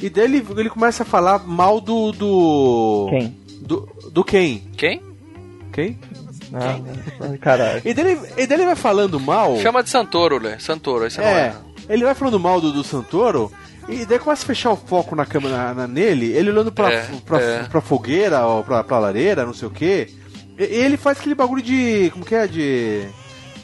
E 0.00 0.08
daí 0.08 0.24
ele, 0.24 0.46
ele 0.56 0.70
começa 0.70 1.02
a 1.02 1.06
falar 1.06 1.40
mal 1.40 1.80
do. 1.80 2.12
do. 2.12 3.06
Quem? 3.10 3.45
Do, 3.60 3.88
do 4.12 4.22
quem? 4.24 4.58
Quem? 4.76 5.02
Quem? 5.72 5.98
Ah, 6.52 6.78
caralho. 7.40 7.82
E 7.84 7.92
daí, 7.94 8.12
ele- 8.12 8.20
e 8.36 8.46
daí 8.46 8.58
ele 8.58 8.66
vai 8.66 8.76
falando 8.76 9.18
mal. 9.18 9.56
Chama 9.58 9.82
de 9.82 9.90
Santoro, 9.90 10.38
Lê. 10.38 10.58
Santoro, 10.58 11.04
aí 11.04 11.10
você 11.10 11.20
não 11.20 11.28
É, 11.28 11.46
erra. 11.46 11.66
ele 11.88 12.04
vai 12.04 12.14
falando 12.14 12.38
mal 12.38 12.60
do, 12.60 12.72
do 12.72 12.84
Santoro. 12.84 13.50
E 13.88 14.04
daí 14.04 14.18
começa 14.18 14.42
a 14.42 14.46
fechar 14.46 14.70
o 14.72 14.76
foco 14.76 15.14
na 15.14 15.24
câmera 15.24 15.72
na- 15.72 15.86
nele, 15.86 16.32
ele 16.32 16.50
olhando 16.50 16.72
pra, 16.72 16.92
É, 16.92 17.06
pra, 17.24 17.40
é. 17.40 17.62
pra 17.64 17.80
fogueira, 17.80 18.44
ou 18.46 18.64
pra, 18.64 18.82
pra 18.82 18.98
lareira, 18.98 19.46
não 19.46 19.54
sei 19.54 19.68
o 19.68 19.70
que. 19.70 20.08
ele 20.58 20.96
faz 20.96 21.18
aquele 21.18 21.34
bagulho 21.36 21.62
de. 21.62 22.10
Como 22.12 22.24
que 22.24 22.34
é? 22.34 22.46
De. 22.48 23.06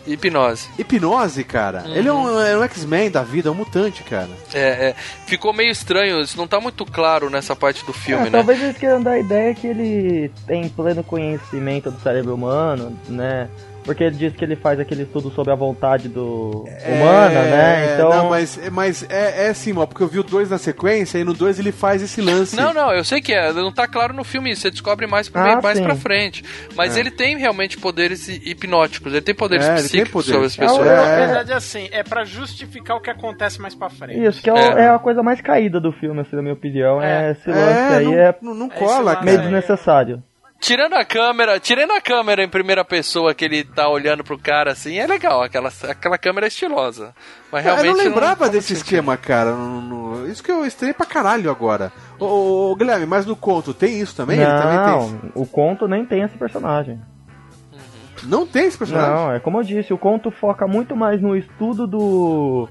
Hipnose. 0.07 0.69
Hipnose, 0.79 1.45
cara. 1.45 1.85
Uhum. 1.87 1.95
Ele 1.95 2.09
é 2.09 2.13
um, 2.13 2.41
é 2.41 2.59
um 2.59 2.63
X-Men 2.65 3.11
da 3.11 3.23
vida, 3.23 3.49
é 3.49 3.53
um 3.53 3.55
mutante, 3.55 4.03
cara. 4.03 4.31
É, 4.53 4.89
é. 4.89 4.95
Ficou 5.27 5.53
meio 5.53 5.71
estranho, 5.71 6.21
isso 6.21 6.37
não 6.37 6.47
tá 6.47 6.61
muito 6.61 6.85
claro 6.85 7.31
nessa 7.31 7.55
parte 7.55 7.85
do 7.85 7.93
filme, 7.93 8.27
É, 8.27 8.31
né? 8.31 8.39
Talvez 8.39 8.63
eles 8.63 8.77
queiram 8.77 9.03
dar 9.03 9.13
a 9.13 9.19
ideia 9.19 9.55
que 9.55 9.67
ele 9.67 10.31
tem 10.47 10.69
pleno 10.69 11.03
conhecimento 11.05 11.91
do 11.91 12.01
cérebro 12.01 12.35
humano, 12.35 12.97
né? 13.09 13.49
Porque 13.85 14.05
ele 14.05 14.15
diz 14.17 14.33
que 14.37 14.45
ele 14.45 14.55
faz 14.55 14.79
aquele 14.79 15.03
estudo 15.03 15.29
sobre 15.33 15.53
a 15.53 15.57
vontade 15.57 16.09
do 16.09 16.65
humana, 16.87 17.41
É, 17.41 17.51
né? 17.51 17.95
Então. 17.95 18.11
Não, 18.11 18.31
mas, 18.31 18.59
mas 18.71 19.03
é, 19.11 19.47
é 19.47 19.49
assim, 19.49 19.77
ó, 19.77 19.85
porque 19.87 20.03
eu 20.05 20.07
vi 20.09 20.21
o 20.21 20.23
2 20.23 20.51
na 20.51 20.59
sequência 20.59 21.19
e 21.19 21.25
no 21.25 21.35
2 21.35 21.59
ele 21.59 21.73
faz 21.73 22.01
esse 22.01 22.21
lance. 22.21 22.55
Não, 22.55 22.73
não, 22.73 22.93
eu 22.93 23.03
sei 23.03 23.21
que 23.21 23.33
é, 23.35 23.53
não 23.53 23.73
tá 23.73 23.89
claro 23.89 24.15
no 24.15 24.23
filme 24.23 24.53
isso, 24.53 24.63
você 24.63 24.71
descobre 24.71 25.07
mais, 25.09 25.29
pra, 25.29 25.55
Ah, 25.55 25.61
mais 25.61 25.79
sim. 25.79 25.85
pra 25.85 25.97
frente. 25.97 26.45
Mas 26.77 26.97
É. 26.97 27.01
ele 27.01 27.11
tem 27.11 27.37
realmente 27.37 27.77
poderes 27.77 28.29
hi- 28.29 28.41
hipnóticos, 28.51 29.13
ele 29.13 29.21
tem 29.23 29.35
poderes 29.35 29.67
É, 29.67 29.71
ele 29.71 29.77
tem 29.79 29.85
psíquicos 30.05 30.27
poderes. 30.27 30.53
sobre 30.53 30.65
as 30.67 30.71
pessoas. 30.73 30.87
É, 30.87 30.97
Na 30.97 31.09
É. 31.13 31.27
verdade, 31.27 31.53
assim, 31.53 31.89
é 31.91 32.03
pra 32.05 32.25
justificar 32.25 32.97
o 32.97 33.01
que 33.01 33.11
acontece 33.11 33.61
mais 33.61 33.75
pra 33.75 33.91
frente. 33.91 34.23
Isso, 34.23 34.41
que 34.41 34.49
é, 34.49 34.55
É. 34.55 34.83
é 34.85 34.89
a 34.91 34.99
coisa 35.01 35.23
mais 35.25 35.41
caída 35.41 35.81
do 35.81 35.91
filme, 35.91 36.21
assim, 36.21 36.37
na 36.37 36.43
minha 36.43 36.55
opinião. 36.55 37.03
É, 37.03 37.29
É. 37.29 37.31
esse 37.33 37.51
lance 37.51 37.61
É, 37.93 37.97
aí 37.97 38.05
não, 38.05 38.15
é 38.15 38.35
não, 38.41 38.55
não 38.55 38.67
É 38.67 38.71
cola, 38.79 39.15
cara. 39.15 39.25
meio 39.25 39.39
aí. 39.39 39.43
desnecessário. 39.43 40.23
Tirando 40.63 40.95
a 40.95 41.05
câmera, 41.05 41.59
tirando 41.59 41.91
a 41.91 42.01
câmera 42.01 42.41
em 42.45 42.49
primeira 42.49 42.85
pessoa 42.85 43.35
que 43.35 43.45
ele 43.45 43.65
tá 43.65 43.89
olhando 43.89 44.23
pro 44.23 44.39
cara 44.39 44.71
assim, 44.71 44.97
é 44.97 45.05
legal, 45.09 45.43
aquela, 45.43 45.69
aquela 45.89 46.17
câmera 46.17 46.47
é 46.47 46.49
estilosa. 46.49 47.13
Mas 47.51 47.67
Eu 47.67 47.73
realmente 47.75 47.97
não 47.99 48.05
lembrava 48.05 48.37
faz 48.37 48.53
desse 48.53 48.73
esquema, 48.75 49.17
cara. 49.17 49.51
no- 49.57 49.81
no- 49.81 50.29
Isso 50.29 50.41
que 50.41 50.53
eu 50.53 50.65
estranhei 50.65 50.95
pra 50.95 51.05
caralho 51.05 51.51
agora. 51.51 51.91
Ô, 52.17 52.25
ô, 52.27 52.71
ô, 52.71 52.77
Guilherme, 52.77 53.07
mas 53.07 53.27
no 53.27 53.35
conto 53.35 53.75
tem 53.75 53.99
isso 54.01 54.15
também? 54.15 54.39
Ele 54.39 54.47
também 54.47 54.77
não, 54.79 55.09
tem. 55.19 55.31
o 55.35 55.45
conto 55.45 55.89
nem 55.89 56.07
tem 56.07 56.23
esse 56.23 56.39
personagem. 56.39 57.01
Não 58.23 58.47
tem 58.47 58.67
esse 58.67 58.79
personagem? 58.79 59.11
Não, 59.13 59.33
é 59.33 59.41
como 59.41 59.59
eu 59.59 59.65
disse, 59.65 59.93
o 59.93 59.99
conto 59.99 60.31
foca 60.31 60.65
muito 60.69 60.95
mais 60.95 61.21
no 61.21 61.37
estudo 61.37 61.89
do 61.89 62.69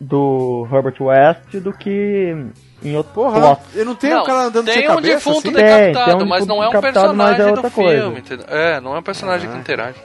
do 0.00 0.66
Herbert 0.70 0.96
West 1.00 1.56
do 1.56 1.72
que 1.72 2.34
em 2.82 2.96
outro 2.96 3.12
Porra, 3.14 3.40
plot. 3.40 3.60
eu 3.74 3.84
não 3.84 3.94
tenho 3.94 4.16
Não, 4.16 4.22
o 4.22 4.26
cara 4.26 4.42
andando 4.44 4.64
tem 4.66 4.74
sem 4.74 4.84
um 4.84 4.94
cabeça, 4.94 5.14
defunto 5.14 5.38
assim? 5.38 5.52
Tem, 5.52 5.64
decapitado, 5.64 6.18
tem 6.18 6.26
um 6.26 6.28
mas 6.28 6.46
não 6.46 6.62
é 6.62 6.68
um 6.68 6.70
defunto 6.70 6.86
decapitado, 6.86 7.14
mas 7.14 7.32
é 7.32 7.52
personagem 7.52 7.62
do 7.62 7.70
filme, 7.70 8.18
entendeu? 8.18 8.46
É, 8.48 8.80
não 8.80 8.94
é 8.94 8.98
um 8.98 9.02
personagem 9.02 9.50
que 9.50 9.56
interage. 9.56 9.98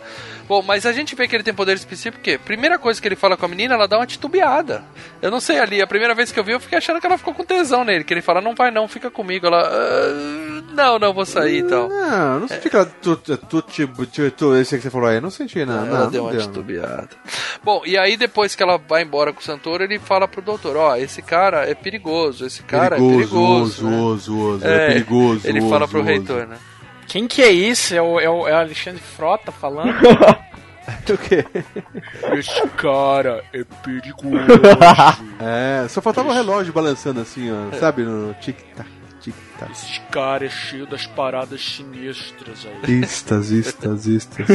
Bom, 0.52 0.62
mas 0.62 0.86
a 0.86 0.92
gente 0.92 1.16
vê 1.16 1.30
que 1.30 1.36
ele 1.38 1.46
tem 1.46 1.54
poder 1.54 1.78
específico 1.78 2.18
porque 2.18 2.38
primeira 2.38 2.78
coisa 2.78 3.02
que 3.02 3.08
ele 3.08 3.16
fala 3.16 3.38
com 3.38 3.46
a 3.46 3.48
menina, 3.48 3.74
ela 3.74 3.88
dá 3.88 3.98
uma 3.98 4.06
titubeada. 4.06 4.84
Eu 5.22 5.32
não 5.32 5.40
sei 5.40 5.58
ali, 5.58 5.82
a 5.82 5.88
primeira 5.88 6.14
vez 6.14 6.30
que 6.30 6.38
eu 6.38 6.44
vi, 6.44 6.52
eu 6.52 6.60
fiquei 6.60 6.78
achando 6.78 7.00
que 7.00 7.06
ela 7.06 7.18
ficou 7.18 7.34
com 7.34 7.46
tesão 7.46 7.86
nele, 7.86 8.04
que 8.04 8.14
ele 8.14 8.22
fala, 8.22 8.42
não 8.42 8.54
vai 8.54 8.70
não, 8.70 8.86
fica 8.86 9.10
comigo. 9.10 9.48
Ela, 9.48 9.62
"Ah, 9.66 10.62
não, 10.74 11.00
não 11.00 11.14
vou 11.14 11.26
sair 11.26 11.60
e 11.60 11.64
tal. 11.64 11.88
Não, 11.88 12.42
não 12.42 12.48
senti 12.50 12.70
que 12.70 12.76
ela. 12.76 12.86
Tu, 12.86 13.16
tu, 13.16 13.38
tu, 13.38 13.62
tu, 13.62 14.06
tu, 14.06 14.32
tu, 14.32 14.56
esse 14.58 14.76
que 14.76 14.84
você 14.84 14.90
falou 14.90 15.08
aí, 15.08 15.22
não 15.22 15.30
senti, 15.30 15.64
não. 15.64 15.86
ela 15.86 16.00
não, 16.04 16.12
deu 16.12 16.24
não 16.26 16.32
uma 16.32 16.38
titubeada. 16.38 17.08
Bom, 17.64 17.84
e 17.86 17.98
aí 17.98 18.18
depois 18.18 18.54
que 18.54 18.62
ela 18.62 18.78
vai 18.78 19.04
embora 19.04 19.32
com 19.32 19.40
o 19.40 19.44
Santoro, 19.44 19.86
ele 19.86 20.00
fala 20.00 20.28
pro 20.28 20.42
doutor, 20.42 20.76
ó, 20.76 20.98
esse 20.98 21.22
cara 21.22 21.64
é 21.70 21.74
perigoso, 21.74 22.46
esse 22.46 22.62
cara 22.64 22.98
perigoso, 22.98 23.14
é 23.14 23.18
perigoso. 23.20 23.90
né? 23.90 23.98
oso, 24.02 24.38
oso, 24.38 24.68
é, 24.68 24.88
perigoso. 24.90 25.48
Ele 25.48 25.60
oso, 25.62 25.70
fala 25.70 25.88
pro 25.88 26.00
oso. 26.02 26.10
reitor, 26.10 26.46
né? 26.46 26.58
Quem 27.12 27.28
que 27.28 27.42
é 27.42 27.52
isso? 27.52 27.94
É 27.94 28.02
o, 28.02 28.18
é 28.22 28.30
o, 28.30 28.48
é 28.48 28.54
o 28.54 28.60
Alexandre 28.60 29.02
Frota 29.02 29.52
falando? 29.52 29.94
O 31.10 31.18
quê? 31.18 31.46
Esse 32.38 32.68
cara 32.70 33.44
é 33.54 33.64
perigoso. 33.84 34.36
É, 35.40 35.88
só 35.88 36.02
faltava 36.02 36.30
o 36.30 36.34
relógio 36.34 36.74
balançando 36.74 37.22
assim, 37.22 37.50
ó, 37.52 37.78
sabe? 37.78 38.04
No 38.04 38.34
tic-tac, 38.36 38.90
tic-tac. 39.22 39.72
Esse 39.72 40.00
cara 40.12 40.46
é 40.46 40.50
cheio 40.50 40.86
das 40.88 41.06
paradas 41.06 41.62
sinistras 41.64 42.66
aí. 42.86 43.00
Istas, 43.02 43.52
istas, 43.52 44.06
istas. 44.08 44.48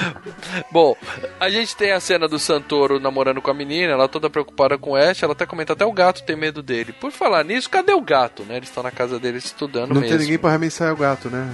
Bom, 0.72 0.96
a 1.38 1.50
gente 1.50 1.76
tem 1.76 1.92
a 1.92 2.00
cena 2.00 2.26
do 2.28 2.38
Santoro 2.38 2.98
namorando 2.98 3.40
com 3.42 3.50
a 3.50 3.54
menina, 3.54 3.92
ela 3.92 4.08
toda 4.08 4.30
preocupada 4.30 4.76
com 4.78 4.90
o 4.92 4.96
Ash, 4.96 5.22
ela 5.22 5.32
até 5.32 5.46
comenta 5.46 5.72
até 5.74 5.84
o 5.84 5.92
gato 5.92 6.22
tem 6.24 6.36
medo 6.36 6.62
dele. 6.62 6.92
Por 6.92 7.12
falar 7.12 7.44
nisso, 7.44 7.68
cadê 7.70 7.92
o 7.92 8.00
gato, 8.00 8.42
né? 8.44 8.56
Eles 8.56 8.68
estão 8.68 8.82
na 8.82 8.90
casa 8.90 9.18
deles 9.18 9.44
estudando 9.44 9.88
Não 9.94 10.00
mesmo. 10.00 10.08
tem 10.16 10.18
ninguém 10.24 10.38
pra 10.38 10.50
remensar 10.50 10.92
o 10.92 10.96
gato, 10.96 11.28
né? 11.28 11.46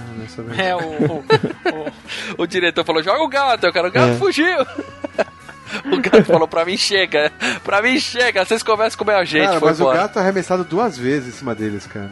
É 0.57 0.75
o. 0.75 0.79
o, 0.79 1.23
O 2.43 2.47
diretor 2.47 2.85
falou, 2.85 3.03
joga 3.03 3.21
o 3.23 3.27
gato, 3.27 3.65
eu 3.65 3.73
quero 3.73 3.87
o 3.87 3.91
gato 3.91 4.13
É. 4.13 4.15
fugiu. 4.17 4.45
o 5.85 6.01
gato 6.01 6.25
falou, 6.25 6.47
pra 6.47 6.65
mim 6.65 6.77
chega, 6.77 7.31
pra 7.63 7.81
mim 7.81 7.99
chega, 7.99 8.45
vocês 8.45 8.63
conversam 8.63 8.97
com 8.97 9.03
o 9.03 9.07
meu 9.07 9.25
gente, 9.25 9.47
Cara, 9.47 9.59
foi 9.59 9.69
mas 9.69 9.79
embora. 9.79 9.97
o 9.97 10.01
gato 10.01 10.19
é 10.19 10.21
arremessado 10.21 10.63
duas 10.63 10.97
vezes 10.97 11.35
em 11.35 11.37
cima 11.37 11.55
deles, 11.55 11.85
cara. 11.87 12.09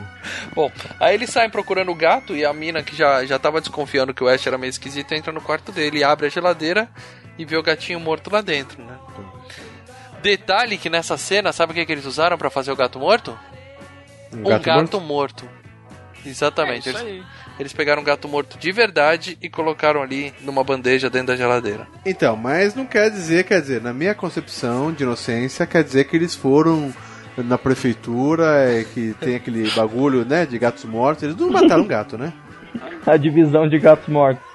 Bom, 0.54 0.72
aí 1.00 1.14
eles 1.16 1.30
saem 1.30 1.50
procurando 1.50 1.92
o 1.92 1.96
gato 1.96 2.36
e 2.36 2.46
a 2.46 2.54
mina 2.54 2.82
que 2.84 2.96
já, 2.96 3.26
já 3.26 3.38
tava 3.40 3.60
desconfiando 3.60 4.14
que 4.14 4.24
o 4.24 4.28
Ash 4.28 4.46
era 4.46 4.58
meio 4.58 4.70
esquisito 4.70 5.14
entra 5.14 5.32
no 5.32 5.42
quarto 5.42 5.72
dele, 5.72 6.04
abre 6.04 6.28
a 6.28 6.30
geladeira 6.30 6.90
e 7.38 7.46
vê 7.46 7.58
o 7.58 7.64
gatinho 7.64 8.00
morto 8.00 8.32
lá 8.32 8.42
dentro, 8.42 8.84
né? 8.84 8.96
Detalhe 10.22 10.78
que 10.78 10.90
nessa 10.90 11.18
cena, 11.18 11.54
sabe 11.54 11.72
o 11.72 11.76
que, 11.76 11.86
que 11.86 11.92
eles 11.92 12.06
usaram 12.06 12.38
pra 12.38 12.50
fazer 12.50 12.72
o 12.72 12.76
gato 12.76 13.00
morto? 13.00 13.38
Um 14.34 14.44
gato, 14.44 14.64
gato 14.64 15.02
morto. 15.02 15.50
Exatamente. 16.26 16.90
É 16.90 16.92
eles, 16.92 17.02
aí. 17.02 17.24
Eles 17.60 17.74
pegaram 17.74 18.02
um 18.02 18.06
gato 18.06 18.28
morto 18.28 18.58
de 18.58 18.72
verdade 18.72 19.38
e 19.42 19.50
colocaram 19.50 20.02
ali 20.02 20.34
numa 20.42 20.64
bandeja 20.64 21.10
dentro 21.10 21.28
da 21.28 21.36
geladeira. 21.36 21.88
Então, 22.06 22.36
mas 22.36 22.74
não 22.74 22.86
quer 22.86 23.12
dizer, 23.12 23.44
quer 23.44 23.62
dizer, 23.62 23.82
na 23.82 23.94
minha 23.94 24.16
concepção 24.16 24.94
de 24.94 25.04
inocência, 25.04 25.68
quer 25.68 25.84
dizer 25.84 26.06
que 26.06 26.16
eles 26.16 26.34
foram 26.34 26.94
na 27.38 27.58
prefeitura, 27.58 28.46
é, 28.64 28.84
que 28.84 29.14
tem 29.20 29.36
aquele 29.36 29.70
bagulho, 29.72 30.26
né, 30.26 30.46
de 30.46 30.58
gatos 30.58 30.86
mortos. 30.86 31.24
Eles 31.24 31.36
não 31.36 31.50
mataram 31.50 31.84
um 31.84 31.88
gato, 31.88 32.18
né? 32.18 32.34
A 33.06 33.18
divisão 33.18 33.68
de 33.68 33.80
gatos 33.80 34.08
mortos. 34.08 34.49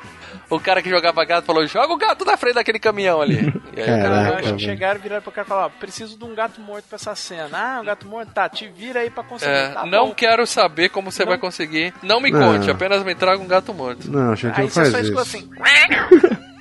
O 0.54 0.60
cara 0.60 0.80
que 0.82 0.88
jogava 0.90 1.24
gato 1.24 1.44
falou: 1.44 1.66
joga 1.66 1.92
o 1.92 1.96
gato 1.96 2.24
na 2.24 2.36
frente 2.36 2.54
daquele 2.54 2.78
caminhão 2.78 3.20
ali. 3.20 3.52
E 3.76 3.80
aí 3.80 3.82
o 3.82 3.86
cara 3.86 4.02
Caraca, 4.02 4.20
Eu 4.20 4.24
jogou. 4.24 4.38
acho 4.44 4.54
que 4.56 4.62
chegaram 4.64 4.98
e 4.98 5.02
viraram 5.02 5.22
pro 5.22 5.32
cara 5.32 5.46
e 5.46 5.48
falaram: 5.48 5.66
ó, 5.74 5.78
preciso 5.80 6.16
de 6.18 6.24
um 6.24 6.34
gato 6.34 6.60
morto 6.60 6.84
pra 6.88 6.96
essa 6.96 7.14
cena. 7.14 7.48
Ah, 7.52 7.80
um 7.80 7.84
gato 7.84 8.06
morto? 8.06 8.32
Tá, 8.32 8.48
te 8.48 8.68
vira 8.68 9.00
aí 9.00 9.10
pra 9.10 9.24
conseguir. 9.24 9.50
É, 9.52 9.68
Tá 9.70 9.86
não 9.86 10.08
bom. 10.08 10.14
quero 10.14 10.46
saber 10.46 10.88
como 10.90 11.10
você 11.10 11.22
Não. 11.24 11.30
vai 11.30 11.38
conseguir. 11.38 11.92
Não 12.02 12.20
me 12.20 12.30
Não. 12.30 12.40
conte, 12.58 12.70
apenas 12.70 13.02
me 13.04 13.14
traga 13.14 13.42
um 13.42 13.46
gato 13.48 13.72
morto. 13.74 14.10
Não, 14.10 14.34
gente, 14.36 14.54
Aí 14.54 14.62
não 14.64 14.68
você 14.70 14.80
faz 14.80 14.92
só 14.92 14.98
isso. 15.00 15.12
escuta 15.12 15.22
assim. 15.22 15.50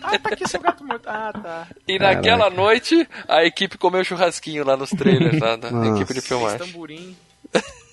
ah, 0.04 0.20
tá 0.20 0.30
aqui 0.30 0.48
seu 0.50 0.60
gato 0.60 0.84
morto. 0.84 1.08
Ah, 1.08 1.32
tá. 1.34 1.68
E 1.88 2.00
naquela 2.00 2.50
noite, 2.50 3.08
a 3.28 3.44
equipe 3.46 3.78
comeu 3.78 4.04
churrasquinho 4.04 4.66
lá 4.66 4.76
nos 4.76 4.90
trailers, 4.90 5.40
lá 5.40 5.56
da 5.56 5.70
Nossa. 5.72 5.90
equipe 5.92 6.14
de 6.14 6.22
Fez 6.22 6.28
filmagem. 6.28 6.58
tamborim. 6.60 7.16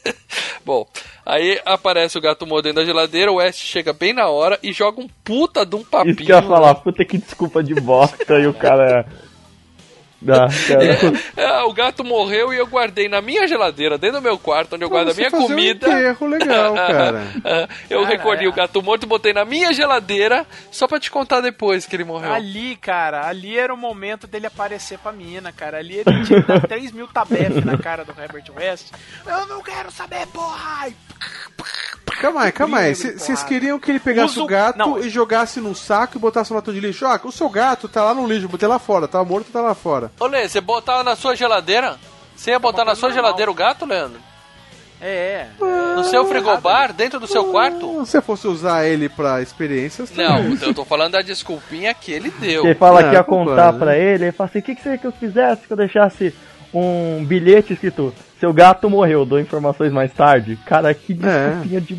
Bom, 0.65 0.87
aí 1.25 1.61
aparece 1.65 2.19
o 2.19 2.21
gato 2.21 2.47
morto 2.47 2.65
dentro 2.65 2.81
da 2.81 2.87
geladeira, 2.87 3.33
o 3.33 3.37
West 3.37 3.61
chega 3.61 3.93
bem 3.93 4.13
na 4.13 4.29
hora 4.29 4.59
e 4.63 4.73
joga 4.73 5.01
um 5.01 5.09
puta 5.25 5.65
de 5.65 5.77
um 5.77 5.85
papinho. 5.85 6.15
Isso 6.15 6.25
que 6.25 6.33
eu 6.33 6.37
ia 6.37 6.43
falar, 6.43 6.75
puta 6.77 7.05
que 7.05 7.19
desculpa 7.19 7.63
de 7.63 7.75
bosta 7.75 8.39
e 8.39 8.47
o 8.47 8.55
cara. 8.55 9.07
Dá, 10.23 10.49
cara. 10.69 11.13
É, 11.37 11.63
o 11.63 11.73
gato 11.73 12.05
morreu 12.05 12.53
e 12.53 12.59
eu 12.59 12.67
guardei 12.67 13.09
na 13.09 13.23
minha 13.23 13.49
geladeira, 13.49 13.97
dentro 13.97 14.19
do 14.21 14.23
meu 14.23 14.39
quarto, 14.39 14.75
onde 14.75 14.85
eu 14.85 14.91
guardo 14.91 15.11
a 15.11 15.15
minha 15.15 15.31
comida. 15.31 15.89
Um 15.89 15.93
enterro 15.93 16.27
legal, 16.27 16.75
cara. 16.77 17.23
Ah, 17.45 17.69
eu 17.89 18.03
Cara, 18.03 18.11
recolhi 18.17 18.45
é. 18.45 18.49
o 18.49 18.53
gato 18.53 18.83
morto, 18.83 19.07
botei 19.07 19.33
na 19.33 19.45
minha 19.45 19.73
geladeira, 19.73 20.47
só 20.71 20.87
pra 20.87 21.01
te 21.01 21.11
contar 21.11 21.41
depois 21.41 21.87
que 21.87 21.97
ele 21.97 22.05
morreu. 22.05 22.33
Ali, 22.33 22.77
cara, 22.77 23.27
ali 23.27 23.59
era 23.59 23.73
o 23.73 23.77
momento 23.79 24.27
dele 24.27 24.47
aparecer 24.47 24.99
pra 24.99 25.11
mina, 25.13 25.53
cara. 25.53 25.79
Ali 25.79 25.97
ele 26.07 26.25
tinha 26.25 26.43
que 26.43 26.49
dar 26.49 26.61
3 26.69 26.93
mil 26.93 27.09
tabef 27.09 27.65
na 27.65 27.79
cara 27.79 28.05
do 28.05 28.13
Herbert 28.21 28.45
West. 28.55 28.89
Eu 29.27 29.47
não 29.47 29.63
quero 29.63 29.91
saber, 29.91 30.27
porra! 30.27 30.89
Calma 32.21 32.43
aí, 32.45 32.53
calma 32.53 32.79
aí. 32.81 32.95
Vocês 32.95 33.43
queriam 33.45 33.79
que 33.79 33.91
ele 33.91 34.01
pegasse 34.01 34.35
Usa 34.35 34.43
o- 34.43 34.47
gato 34.47 34.77
não. 34.79 34.99
e 34.99 35.09
jogasse 35.09 35.59
num 35.61 35.75
saco 35.75 36.17
e 36.19 36.21
botasse 36.21 36.51
no 36.51 36.57
latão 36.57 36.75
de 36.75 36.81
lixo? 36.81 37.07
Ah, 37.07 37.19
o 37.25 37.33
seu 37.33 37.49
gato 37.49 37.89
tá 37.89 38.05
lá 38.05 38.13
no 38.13 38.27
lixo, 38.27 38.47
botei 38.49 38.69
lá 38.69 38.79
fora, 38.79 39.09
tá 39.09 39.25
morto, 39.25 39.51
tá 39.51 39.63
lá 39.63 39.75
fora. 39.75 40.10
Ô, 40.19 40.27
Lê, 40.27 40.49
você 40.49 40.61
botava 40.61 41.03
na 41.03 41.16
sua 41.16 41.35
geladeira? 41.37 41.97
Você 42.37 42.51
ia 42.51 42.59
botar 42.59 42.85
na 42.85 42.95
sua 42.95 43.09
normal. 43.09 43.24
geladeira 43.24 43.51
o 43.51 43.55
gato, 43.55 43.87
Leandro? 43.87 44.19
É, 45.03 45.47
No 45.97 46.05
seu 46.05 46.27
frigobar, 46.27 46.93
dentro 46.93 47.19
do 47.19 47.27
seu 47.27 47.47
quarto? 47.47 48.05
Se 48.05 48.11
você 48.12 48.20
fosse 48.20 48.47
usar 48.47 48.85
ele 48.87 49.09
pra 49.09 49.41
experiências, 49.41 50.11
Não, 50.15 50.39
eu 50.61 50.74
tô 50.74 50.85
falando 50.85 51.12
da 51.12 51.23
desculpinha 51.23 51.95
que 51.95 52.12
ele 52.12 52.31
deu. 52.39 52.62
Você 52.62 52.74
fala 52.74 53.01
Não, 53.03 53.09
que 53.09 53.15
ia 53.16 53.24
contar 53.24 53.73
né? 53.73 53.78
pra 53.78 53.97
ele, 53.97 54.24
ele 54.24 54.32
fala 54.32 54.51
assim, 54.51 54.59
o 54.59 54.62
que, 54.62 54.74
que 54.74 54.82
você 54.82 54.99
que 54.99 55.07
eu 55.07 55.12
fizesse 55.12 55.66
que 55.66 55.73
eu 55.73 55.77
deixasse 55.77 56.35
um 56.73 57.24
bilhete 57.24 57.73
escrito 57.73 58.15
Seu 58.39 58.53
gato 58.53 58.91
morreu, 58.91 59.24
dou 59.24 59.41
informações 59.41 59.91
mais 59.91 60.12
tarde. 60.12 60.59
Cara, 60.66 60.93
que 60.93 61.15
desculpinha 61.15 61.81
de 61.81 61.99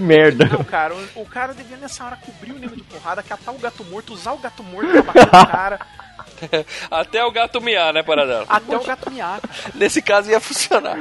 merda. 0.00 0.44
Não, 0.46 0.62
cara, 0.64 0.94
o, 0.94 1.22
o 1.22 1.26
cara 1.26 1.52
devia 1.52 1.76
nessa 1.76 2.04
hora 2.04 2.16
cobrir 2.24 2.52
o 2.52 2.58
nível 2.58 2.76
de 2.76 2.84
porrada, 2.84 3.20
catar 3.22 3.50
o 3.50 3.58
gato 3.58 3.84
morto, 3.84 4.14
usar 4.14 4.32
o 4.32 4.38
gato 4.38 4.62
morto 4.62 4.90
pra 4.92 5.02
bater 5.02 5.26
no 5.26 5.46
cara, 5.46 5.80
Até 6.90 7.24
o 7.24 7.30
gato 7.30 7.60
miar, 7.60 7.92
né, 7.92 8.02
Paradela? 8.02 8.46
até 8.48 8.76
o 8.76 8.82
gato 8.84 9.10
miar. 9.10 9.40
cara. 9.40 9.54
Nesse 9.74 10.00
caso 10.02 10.30
ia 10.30 10.40
funcionar. 10.40 10.96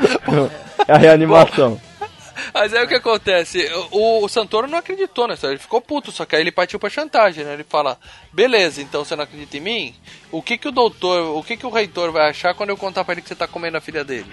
É 0.87 0.93
a 0.93 0.97
reanimação. 0.97 1.79
Mas 2.53 2.73
aí 2.73 2.83
o 2.83 2.87
que 2.87 2.95
acontece? 2.95 3.67
O, 3.91 4.23
o 4.23 4.29
Santoro 4.29 4.67
não 4.67 4.77
acreditou 4.77 5.27
nessa, 5.27 5.47
ele 5.47 5.57
ficou 5.57 5.81
puto, 5.81 6.11
só 6.11 6.23
que 6.25 6.35
aí 6.35 6.41
ele 6.41 6.51
partiu 6.51 6.79
pra 6.79 6.89
chantagem, 6.89 7.43
né? 7.43 7.53
Ele 7.53 7.63
fala: 7.63 7.97
beleza, 8.31 8.81
então 8.81 9.03
você 9.03 9.15
não 9.15 9.23
acredita 9.23 9.57
em 9.57 9.61
mim? 9.61 9.95
O 10.31 10.41
que 10.41 10.57
que 10.57 10.67
o 10.67 10.71
doutor, 10.71 11.35
o 11.35 11.43
que 11.43 11.57
que 11.57 11.65
o 11.65 11.71
reitor 11.71 12.11
vai 12.11 12.29
achar 12.29 12.53
quando 12.53 12.69
eu 12.69 12.77
contar 12.77 13.03
pra 13.03 13.13
ele 13.13 13.21
que 13.21 13.27
você 13.27 13.35
tá 13.35 13.47
comendo 13.47 13.77
a 13.77 13.81
filha 13.81 14.03
dele? 14.03 14.31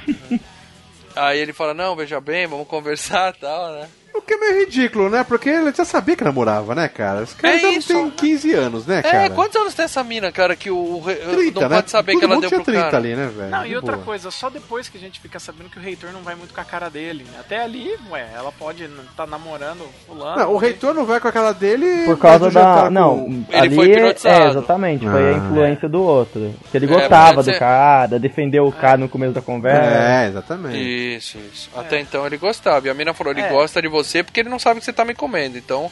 aí 1.17 1.39
ele 1.39 1.53
fala: 1.53 1.73
não, 1.73 1.97
veja 1.97 2.21
bem, 2.21 2.47
vamos 2.47 2.69
conversar 2.69 3.35
e 3.35 3.41
tal, 3.41 3.73
né? 3.73 3.89
O 4.15 4.23
que 4.23 4.35
é 4.35 4.37
meio 4.39 4.61
ridículo, 4.61 5.11
né? 5.11 5.25
Porque 5.25 5.49
ele 5.51 5.73
já 5.75 5.85
sabia 5.85 6.15
que 6.17 6.23
namorava, 6.23 6.73
né, 6.75 6.87
cara? 6.89 7.23
Os 7.23 7.35
caras 7.35 7.57
É 7.59 7.61
já 7.61 7.71
isso. 7.73 7.93
não 7.93 8.03
tem 8.11 8.11
15 8.31 8.55
anos, 8.55 8.87
né, 8.87 9.03
cara? 9.03 9.25
É, 9.25 9.29
quantos 9.29 9.57
anos 9.61 9.75
tem 9.75 9.85
essa 9.85 10.05
mina, 10.05 10.31
cara, 10.31 10.55
que 10.55 10.71
o, 10.71 10.77
o 10.77 11.01
rei- 11.01 11.17
30, 11.17 11.61
não 11.61 11.69
né? 11.69 11.77
pode 11.77 11.91
saber 11.91 12.13
Todo 12.13 12.19
que 12.21 12.25
ela 12.27 12.41
deu 12.41 12.49
tinha 12.49 12.61
pro 12.61 12.73
30 12.73 12.85
cara? 12.85 12.97
ali, 12.97 13.17
né, 13.17 13.27
velho? 13.37 13.51
Não, 13.51 13.67
e 13.67 13.75
outra 13.75 13.95
boa. 13.97 14.05
coisa, 14.05 14.31
só 14.31 14.49
depois 14.49 14.89
que 14.89 14.97
a 14.97 15.01
gente 15.01 15.19
fica 15.19 15.41
sabendo 15.41 15.69
que 15.69 15.79
o 15.79 15.83
reitor 15.83 16.13
não 16.13 16.21
vai 16.23 16.37
muito 16.37 16.55
com 16.55 16.61
a 16.61 16.65
cara 16.65 16.89
dele. 16.89 17.25
né? 17.25 17.39
Até 17.41 17.61
ali, 17.61 17.99
ué, 18.09 18.25
ela 18.37 18.53
pode 18.53 18.85
estar 18.85 19.03
tá 19.17 19.27
namorando 19.27 19.85
fulano. 20.07 20.37
Não, 20.43 20.53
o 20.53 20.57
reitor 20.59 20.95
não 20.95 21.05
vai 21.05 21.19
com 21.19 21.27
a 21.29 21.33
cara 21.33 21.53
dele 21.53 22.05
Por 22.07 22.17
causa 22.17 22.51
da. 22.53 22.89
Não, 22.89 23.19
com- 23.25 23.45
Ele 23.51 23.59
ali 23.67 23.75
foi 23.75 23.91
é, 23.91 23.95
hipnotizado. 23.97 24.45
é, 24.45 24.49
exatamente, 24.51 25.09
foi 25.09 25.31
a 25.33 25.35
Ah. 25.35 25.39
influência 25.39 25.89
do 25.89 26.01
outro. 26.01 26.55
Que 26.71 26.77
ele 26.77 26.87
É, 26.87 26.89
gostava 26.89 27.35
pode 27.35 27.49
do 27.49 27.53
ser. 27.53 27.59
cara, 27.59 28.19
defendeu 28.21 28.65
o 28.67 28.73
cara 28.73 28.97
no 28.97 29.09
começo 29.09 29.33
da 29.33 29.43
conversa. 29.43 29.91
É, 29.93 30.29
exatamente. 30.29 30.79
Isso, 31.17 31.37
isso. 31.53 31.69
Até 31.75 31.99
então 31.99 32.25
ele 32.25 32.37
gostava. 32.37 32.87
E 32.87 32.91
a 32.91 32.95
mina 32.95 33.13
falou: 33.13 33.33
ele 33.33 33.43
É. 33.43 33.49
gosta 33.49 33.83
de 33.83 33.89
você 33.89 34.04
porque 34.25 34.41
ele 34.41 34.49
não 34.49 34.59
sabe 34.59 34.81
que 34.81 34.85
você 34.87 34.93
tá 34.93 35.05
me 35.05 35.15
comendo. 35.15 35.57
Então, 35.59 35.91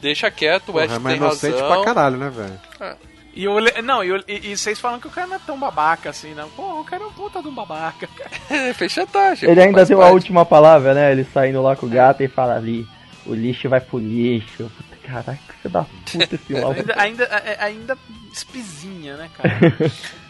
deixa 0.00 0.30
quieto, 0.30 0.68
o 0.70 0.76
West 0.76 0.92
Porra, 0.94 1.08
tem 1.08 1.16
inocente 1.16 1.52
razão. 1.60 1.68
pra 1.68 1.84
caralho, 1.84 2.16
né, 2.16 2.30
velho? 2.30 2.96
E 3.36 3.48
o 3.48 3.58
Le- 3.58 3.82
não, 3.82 4.04
e, 4.04 4.12
o- 4.12 4.24
e- 4.28 4.52
e 4.52 4.56
vocês 4.56 4.78
falam 4.78 5.00
que 5.00 5.08
o 5.08 5.10
cara 5.10 5.26
não 5.26 5.34
é 5.36 5.40
tão 5.44 5.58
babaca 5.58 6.10
assim, 6.10 6.34
não. 6.34 6.48
Pô, 6.50 6.80
o 6.80 6.84
cara 6.84 7.02
é 7.02 7.06
um 7.06 7.12
puta 7.12 7.42
de 7.42 7.48
um 7.48 7.54
babaca. 7.54 8.06
cara. 8.06 8.30
Fez 8.74 8.92
chantagem. 8.92 9.50
Ele 9.50 9.60
ainda 9.60 9.78
faz 9.78 9.88
deu 9.88 9.98
a 9.98 10.02
parte. 10.04 10.14
última 10.14 10.44
palavra, 10.46 10.94
né? 10.94 11.10
Ele 11.10 11.24
saindo 11.24 11.60
lá 11.60 11.74
com 11.74 11.86
o 11.86 11.88
gato 11.88 12.22
e 12.22 12.28
fala 12.28 12.54
ali, 12.56 12.86
o 13.26 13.34
lixo 13.34 13.68
vai 13.68 13.80
pro 13.80 13.98
lixo. 13.98 14.70
Puta, 14.76 14.94
Caraca, 15.04 15.38
você 15.60 15.68
dá 15.68 15.82
puta 15.82 16.34
esse. 16.34 16.56
Ainda, 16.56 16.94
ainda, 16.96 17.24
é- 17.24 17.56
ainda 17.60 17.98
espizinha, 18.32 19.16
né, 19.16 19.28
cara? 19.36 19.58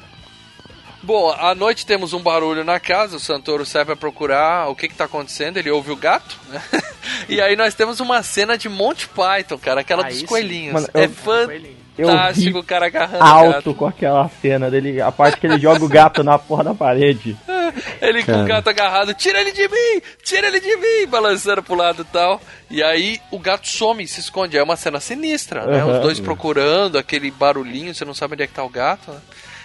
Bom, 1.04 1.30
à 1.38 1.54
noite 1.54 1.84
temos 1.84 2.12
um 2.12 2.20
barulho 2.20 2.64
na 2.64 2.80
casa, 2.80 3.16
o 3.16 3.20
Santoro 3.20 3.66
sai 3.66 3.84
pra 3.84 3.94
procurar 3.94 4.68
o 4.68 4.74
que 4.74 4.88
que 4.88 4.94
tá 4.94 5.04
acontecendo, 5.04 5.58
ele 5.58 5.70
ouve 5.70 5.90
o 5.90 5.96
gato, 5.96 6.38
né? 6.48 6.62
E 7.28 7.40
aí 7.40 7.54
nós 7.54 7.74
temos 7.74 8.00
uma 8.00 8.22
cena 8.22 8.56
de 8.58 8.68
Monty 8.68 9.08
Python, 9.08 9.56
cara, 9.58 9.80
aquela 9.82 10.04
Aí 10.04 10.10
dos 10.10 10.20
sim. 10.20 10.26
coelhinhos. 10.26 10.72
Mano, 10.72 10.88
é 10.94 11.04
eu-. 11.04 11.10
Eu 11.96 12.08
fantástico 12.08 12.58
o 12.58 12.62
cara 12.64 12.86
agarrando 12.86 13.22
o 13.24 13.26
alto 13.26 13.52
gato. 13.52 13.74
com 13.74 13.86
aquela 13.86 14.28
cena 14.42 14.68
dele, 14.70 15.00
a 15.00 15.12
parte 15.12 15.38
que 15.38 15.46
ele 15.46 15.58
joga 15.60 15.84
o 15.84 15.88
gato 15.88 16.24
na 16.24 16.36
porra 16.38 16.64
da 16.64 16.74
parede. 16.74 17.36
Ele 18.00 18.22
com 18.22 18.30
o 18.32 18.34
Cara. 18.34 18.46
gato 18.46 18.68
agarrado, 18.68 19.14
tira 19.14 19.40
ele 19.40 19.50
de 19.50 19.66
mim, 19.66 20.00
tira 20.22 20.46
ele 20.46 20.60
de 20.60 20.76
mim, 20.76 21.06
balançando 21.08 21.60
pro 21.62 21.74
lado 21.74 22.02
e 22.02 22.12
tal. 22.12 22.40
E 22.70 22.82
aí 22.82 23.20
o 23.32 23.38
gato 23.38 23.66
some, 23.66 24.06
se 24.06 24.20
esconde. 24.20 24.56
É 24.56 24.62
uma 24.62 24.76
cena 24.76 25.00
sinistra, 25.00 25.66
né? 25.66 25.80
Aham. 25.80 25.94
Os 25.96 26.00
dois 26.00 26.20
procurando, 26.20 26.98
aquele 26.98 27.30
barulhinho, 27.32 27.92
você 27.94 28.04
não 28.04 28.14
sabe 28.14 28.34
onde 28.34 28.44
é 28.44 28.46
que 28.46 28.52
tá 28.52 28.62
o 28.62 28.68
gato, 28.68 29.10
né? 29.10 29.18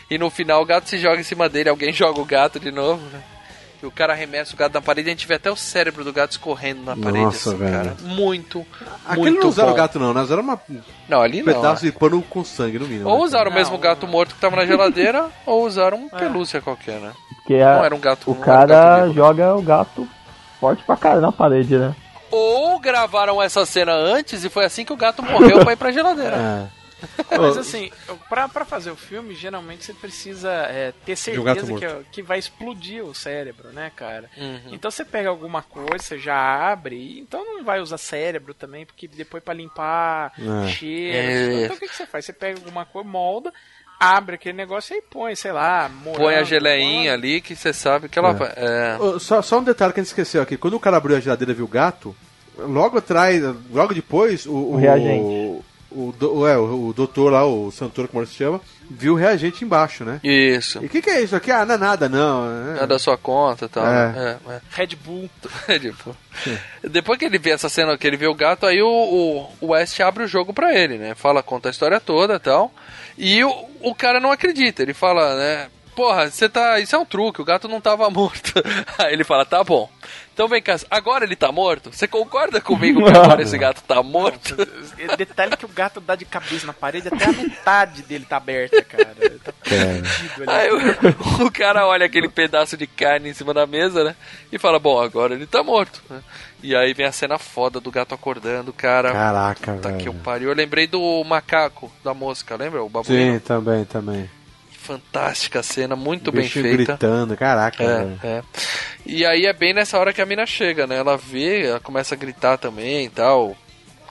E 0.09 0.17
no 0.17 0.29
final 0.29 0.61
o 0.61 0.65
gato 0.65 0.89
se 0.89 0.97
joga 0.97 1.19
em 1.19 1.23
cima 1.23 1.47
dele, 1.49 1.69
alguém 1.69 1.91
joga 1.93 2.19
o 2.19 2.25
gato 2.25 2.59
de 2.59 2.71
novo, 2.71 3.01
né? 3.11 3.21
E 3.81 3.85
o 3.85 3.91
cara 3.91 4.11
arremessa 4.11 4.53
o 4.53 4.57
gato 4.57 4.73
na 4.73 4.81
parede 4.81 5.07
e 5.07 5.11
a 5.11 5.13
gente 5.13 5.25
vê 5.25 5.35
até 5.35 5.49
o 5.49 5.55
cérebro 5.55 6.03
do 6.03 6.11
gato 6.11 6.31
escorrendo 6.31 6.81
na 6.83 6.97
parede, 6.97 7.23
Nossa, 7.23 7.49
assim, 7.51 7.57
velho. 7.59 7.71
cara. 7.71 7.95
Muito, 8.01 8.65
Aquele 9.05 9.21
muito 9.29 9.39
não 9.41 9.47
usaram 9.49 9.69
bom. 9.69 9.73
o 9.73 9.77
gato, 9.77 9.99
não, 9.99 10.13
né? 10.13 10.21
Usaram 10.21 10.43
uma- 10.43 10.59
um 10.69 10.81
Não, 11.07 11.21
ali 11.21 11.41
não. 11.41 11.45
pedaço 11.53 11.85
né? 11.85 11.91
de 11.91 11.97
pano 11.97 12.21
com 12.23 12.43
sangue, 12.43 12.77
no 12.77 12.85
mínimo. 12.85 13.07
Ou 13.09 13.19
né, 13.19 13.23
usaram 13.23 13.49
o 13.49 13.53
Não, 13.53 13.57
mesmo 13.57 13.77
gato 13.77 14.05
não. 14.05 14.11
morto 14.11 14.35
que 14.35 14.41
tava 14.41 14.57
na 14.57 14.65
geladeira, 14.65 15.27
ou 15.45 15.65
usaram 15.65 15.97
um 15.97 16.09
pelúcia 16.09 16.59
qualquer, 16.59 16.99
né? 16.99 17.13
Que 17.47 17.53
é, 17.53 17.63
Não 17.63 17.85
era 17.85 17.95
um 17.95 17.99
gato 18.01 18.29
o 18.29 18.31
um 18.31 18.39
gato 18.41 18.45
cara 18.45 19.01
vivo. 19.03 19.13
joga 19.13 19.55
o 19.55 19.61
gato 19.61 20.05
forte 20.59 20.83
pra 20.83 20.97
caralho 20.97 21.21
na 21.21 21.31
parede, 21.31 21.77
né? 21.77 21.95
Ou 22.29 22.77
gravaram 22.81 23.41
essa 23.41 23.65
cena 23.65 23.93
antes 23.93 24.43
e 24.43 24.49
foi 24.49 24.65
assim 24.65 24.83
que 24.83 24.91
o 24.91 24.97
gato 24.97 25.23
morreu 25.23 25.61
pra 25.63 25.71
ir 25.71 25.77
pra 25.77 25.91
geladeira. 25.93 26.35
É. 26.35 26.78
Mas 27.29 27.57
assim, 27.57 27.91
pra, 28.27 28.47
pra 28.47 28.65
fazer 28.65 28.91
o 28.91 28.95
filme, 28.95 29.33
geralmente 29.35 29.85
você 29.85 29.93
precisa 29.93 30.51
é, 30.51 30.93
ter 31.05 31.15
certeza 31.15 31.65
que, 31.65 31.87
morto. 31.87 32.05
que 32.11 32.21
vai 32.21 32.39
explodir 32.39 33.03
o 33.03 33.13
cérebro, 33.13 33.69
né, 33.69 33.91
cara? 33.95 34.29
Uhum. 34.37 34.73
Então 34.73 34.91
você 34.91 35.05
pega 35.05 35.29
alguma 35.29 35.61
coisa, 35.61 36.03
você 36.03 36.17
já 36.17 36.35
abre, 36.71 37.19
então 37.19 37.43
não 37.43 37.63
vai 37.63 37.79
usar 37.79 37.97
cérebro 37.97 38.53
também, 38.53 38.85
porque 38.85 39.07
depois 39.07 39.43
pra 39.43 39.53
limpar 39.53 40.33
É. 40.37 40.67
cheiro. 40.67 41.17
É. 41.17 41.63
Então 41.65 41.75
o 41.75 41.79
que, 41.79 41.87
que 41.87 41.95
você 41.95 42.05
faz? 42.05 42.25
Você 42.25 42.33
pega 42.33 42.59
alguma 42.59 42.85
coisa, 42.85 43.07
molda, 43.07 43.53
abre 43.99 44.35
aquele 44.35 44.57
negócio 44.57 44.93
e 44.93 44.95
aí 44.95 45.01
põe, 45.01 45.35
sei 45.35 45.51
lá, 45.51 45.89
morango, 45.89 46.23
Põe 46.23 46.35
a 46.35 46.43
geleinha 46.43 47.13
ali 47.13 47.41
que 47.41 47.55
você 47.55 47.73
sabe 47.73 48.07
que 48.07 48.17
ela 48.17 48.35
É. 48.55 48.95
É. 48.95 49.19
Só, 49.19 49.41
só 49.41 49.59
um 49.59 49.63
detalhe 49.63 49.93
que 49.93 49.99
a 49.99 50.03
gente 50.03 50.09
esqueceu 50.09 50.41
aqui. 50.41 50.57
Quando 50.57 50.75
o 50.75 50.79
cara 50.79 50.97
abriu 50.97 51.17
a 51.17 51.19
geladeira 51.19 51.51
e 51.51 51.55
viu 51.55 51.65
o 51.65 51.67
gato, 51.67 52.15
logo 52.57 52.97
atrás, 52.97 53.41
logo 53.71 53.93
depois, 53.93 54.45
o. 54.45 54.53
O, 54.53 54.75
reagente. 54.77 55.23
O, 55.23 55.65
do- 55.91 56.47
é, 56.47 56.57
o, 56.57 56.87
o 56.89 56.93
doutor 56.93 57.31
lá, 57.31 57.45
o 57.45 57.71
Santoro, 57.71 58.07
como 58.07 58.21
ele 58.21 58.29
se 58.29 58.35
chama, 58.37 58.61
viu 58.89 59.13
o 59.13 59.17
reagente 59.17 59.63
embaixo, 59.65 60.03
né? 60.05 60.19
Isso. 60.23 60.79
E 60.81 60.85
o 60.85 60.89
que, 60.89 61.01
que 61.01 61.09
é 61.09 61.21
isso 61.21 61.35
aqui? 61.35 61.51
Ah, 61.51 61.65
não 61.65 61.75
é 61.75 61.77
nada, 61.77 62.07
não. 62.09 62.75
É. 62.77 62.83
É 62.83 62.87
da 62.87 62.99
sua 62.99 63.17
conta 63.17 63.65
e 63.65 63.69
tal. 63.69 63.85
É. 63.85 64.37
É, 64.47 64.51
é. 64.53 64.61
Red 64.71 64.95
Bull. 65.03 65.29
É, 65.67 65.77
tipo, 65.79 66.15
Depois 66.83 67.17
que 67.19 67.25
ele 67.25 67.37
vê 67.37 67.51
essa 67.51 67.69
cena, 67.69 67.97
que 67.97 68.05
ele 68.07 68.17
vê 68.17 68.27
o 68.27 68.33
gato, 68.35 68.65
aí 68.65 68.81
o, 68.81 68.87
o, 68.87 69.49
o 69.61 69.67
West 69.71 69.99
abre 69.99 70.23
o 70.23 70.27
jogo 70.27 70.53
pra 70.53 70.73
ele, 70.73 70.97
né? 70.97 71.13
Fala, 71.15 71.43
conta 71.43 71.69
a 71.69 71.71
história 71.71 71.99
toda 71.99 72.35
e 72.35 72.39
tal. 72.39 72.71
E 73.17 73.43
o, 73.43 73.65
o 73.81 73.93
cara 73.95 74.19
não 74.19 74.31
acredita. 74.31 74.81
Ele 74.81 74.93
fala, 74.93 75.35
né? 75.35 75.67
porra, 75.95 76.29
você 76.31 76.47
tá. 76.47 76.79
Isso 76.79 76.95
é 76.95 76.99
um 76.99 77.03
truque, 77.05 77.41
o 77.41 77.45
gato 77.45 77.67
não 77.67 77.81
tava 77.81 78.07
morto. 78.11 78.53
Aí 78.97 79.11
ele 79.13 79.25
fala, 79.25 79.43
tá 79.45 79.61
bom. 79.65 79.89
Então 80.39 80.47
vem 80.47 80.61
cá, 80.61 80.77
agora 80.89 81.25
ele 81.25 81.35
tá 81.35 81.51
morto? 81.51 81.91
Você 81.91 82.07
concorda 82.07 82.61
comigo 82.61 83.03
que 83.03 83.09
agora 83.11 83.41
esse 83.41 83.57
gato 83.57 83.83
tá 83.85 84.01
morto? 84.01 84.55
Detalhe 85.17 85.57
que 85.57 85.65
o 85.65 85.67
gato 85.67 85.99
dá 85.99 86.15
de 86.15 86.23
cabeça 86.23 86.65
na 86.65 86.71
parede, 86.71 87.09
até 87.09 87.25
a 87.25 87.33
metade 87.33 88.03
dele 88.03 88.23
tá 88.23 88.37
aberta, 88.37 88.81
cara. 88.81 89.17
Ele 89.19 89.37
tá 89.37 89.51
perdido 89.51 90.49
ali. 90.49 90.49
Aí 90.49 90.71
o, 90.71 91.43
o 91.43 91.51
cara 91.51 91.85
olha 91.85 92.05
aquele 92.05 92.29
pedaço 92.29 92.77
de 92.77 92.87
carne 92.87 93.31
em 93.31 93.33
cima 93.33 93.53
da 93.53 93.67
mesa, 93.67 94.01
né? 94.01 94.15
E 94.49 94.57
fala, 94.57 94.79
bom, 94.79 95.01
agora 95.01 95.33
ele 95.33 95.45
tá 95.45 95.61
morto. 95.61 96.01
né? 96.09 96.21
E 96.63 96.73
aí 96.73 96.93
vem 96.93 97.05
a 97.05 97.11
cena 97.11 97.37
foda 97.37 97.81
do 97.81 97.91
gato 97.91 98.15
acordando, 98.15 98.71
cara. 98.71 99.11
Caraca, 99.11 99.73
Puta 99.73 99.91
que 99.91 100.07
eu 100.07 100.13
velho. 100.13 100.23
pariu. 100.23 100.49
Eu 100.51 100.55
lembrei 100.55 100.87
do 100.87 101.21
macaco, 101.25 101.91
da 102.01 102.13
mosca, 102.13 102.55
lembra? 102.55 102.81
O 102.81 102.87
babuíno. 102.87 103.33
Sim, 103.33 103.39
também, 103.39 103.83
também. 103.83 104.29
Fantástica 104.81 105.61
cena, 105.61 105.95
muito 105.95 106.31
bem 106.31 106.47
feita. 106.49 106.69
gritando, 106.69 107.35
caraca. 107.37 107.83
É, 107.83 108.27
é. 108.27 108.43
E 109.05 109.25
aí 109.25 109.45
é 109.45 109.53
bem 109.53 109.73
nessa 109.73 109.97
hora 109.99 110.13
que 110.13 110.21
a 110.21 110.25
mina 110.25 110.45
chega, 110.45 110.87
né? 110.87 110.97
Ela 110.97 111.17
vê, 111.17 111.67
ela 111.67 111.79
começa 111.79 112.15
a 112.15 112.17
gritar 112.17 112.57
também 112.57 113.05
e 113.05 113.09
tal. 113.09 113.55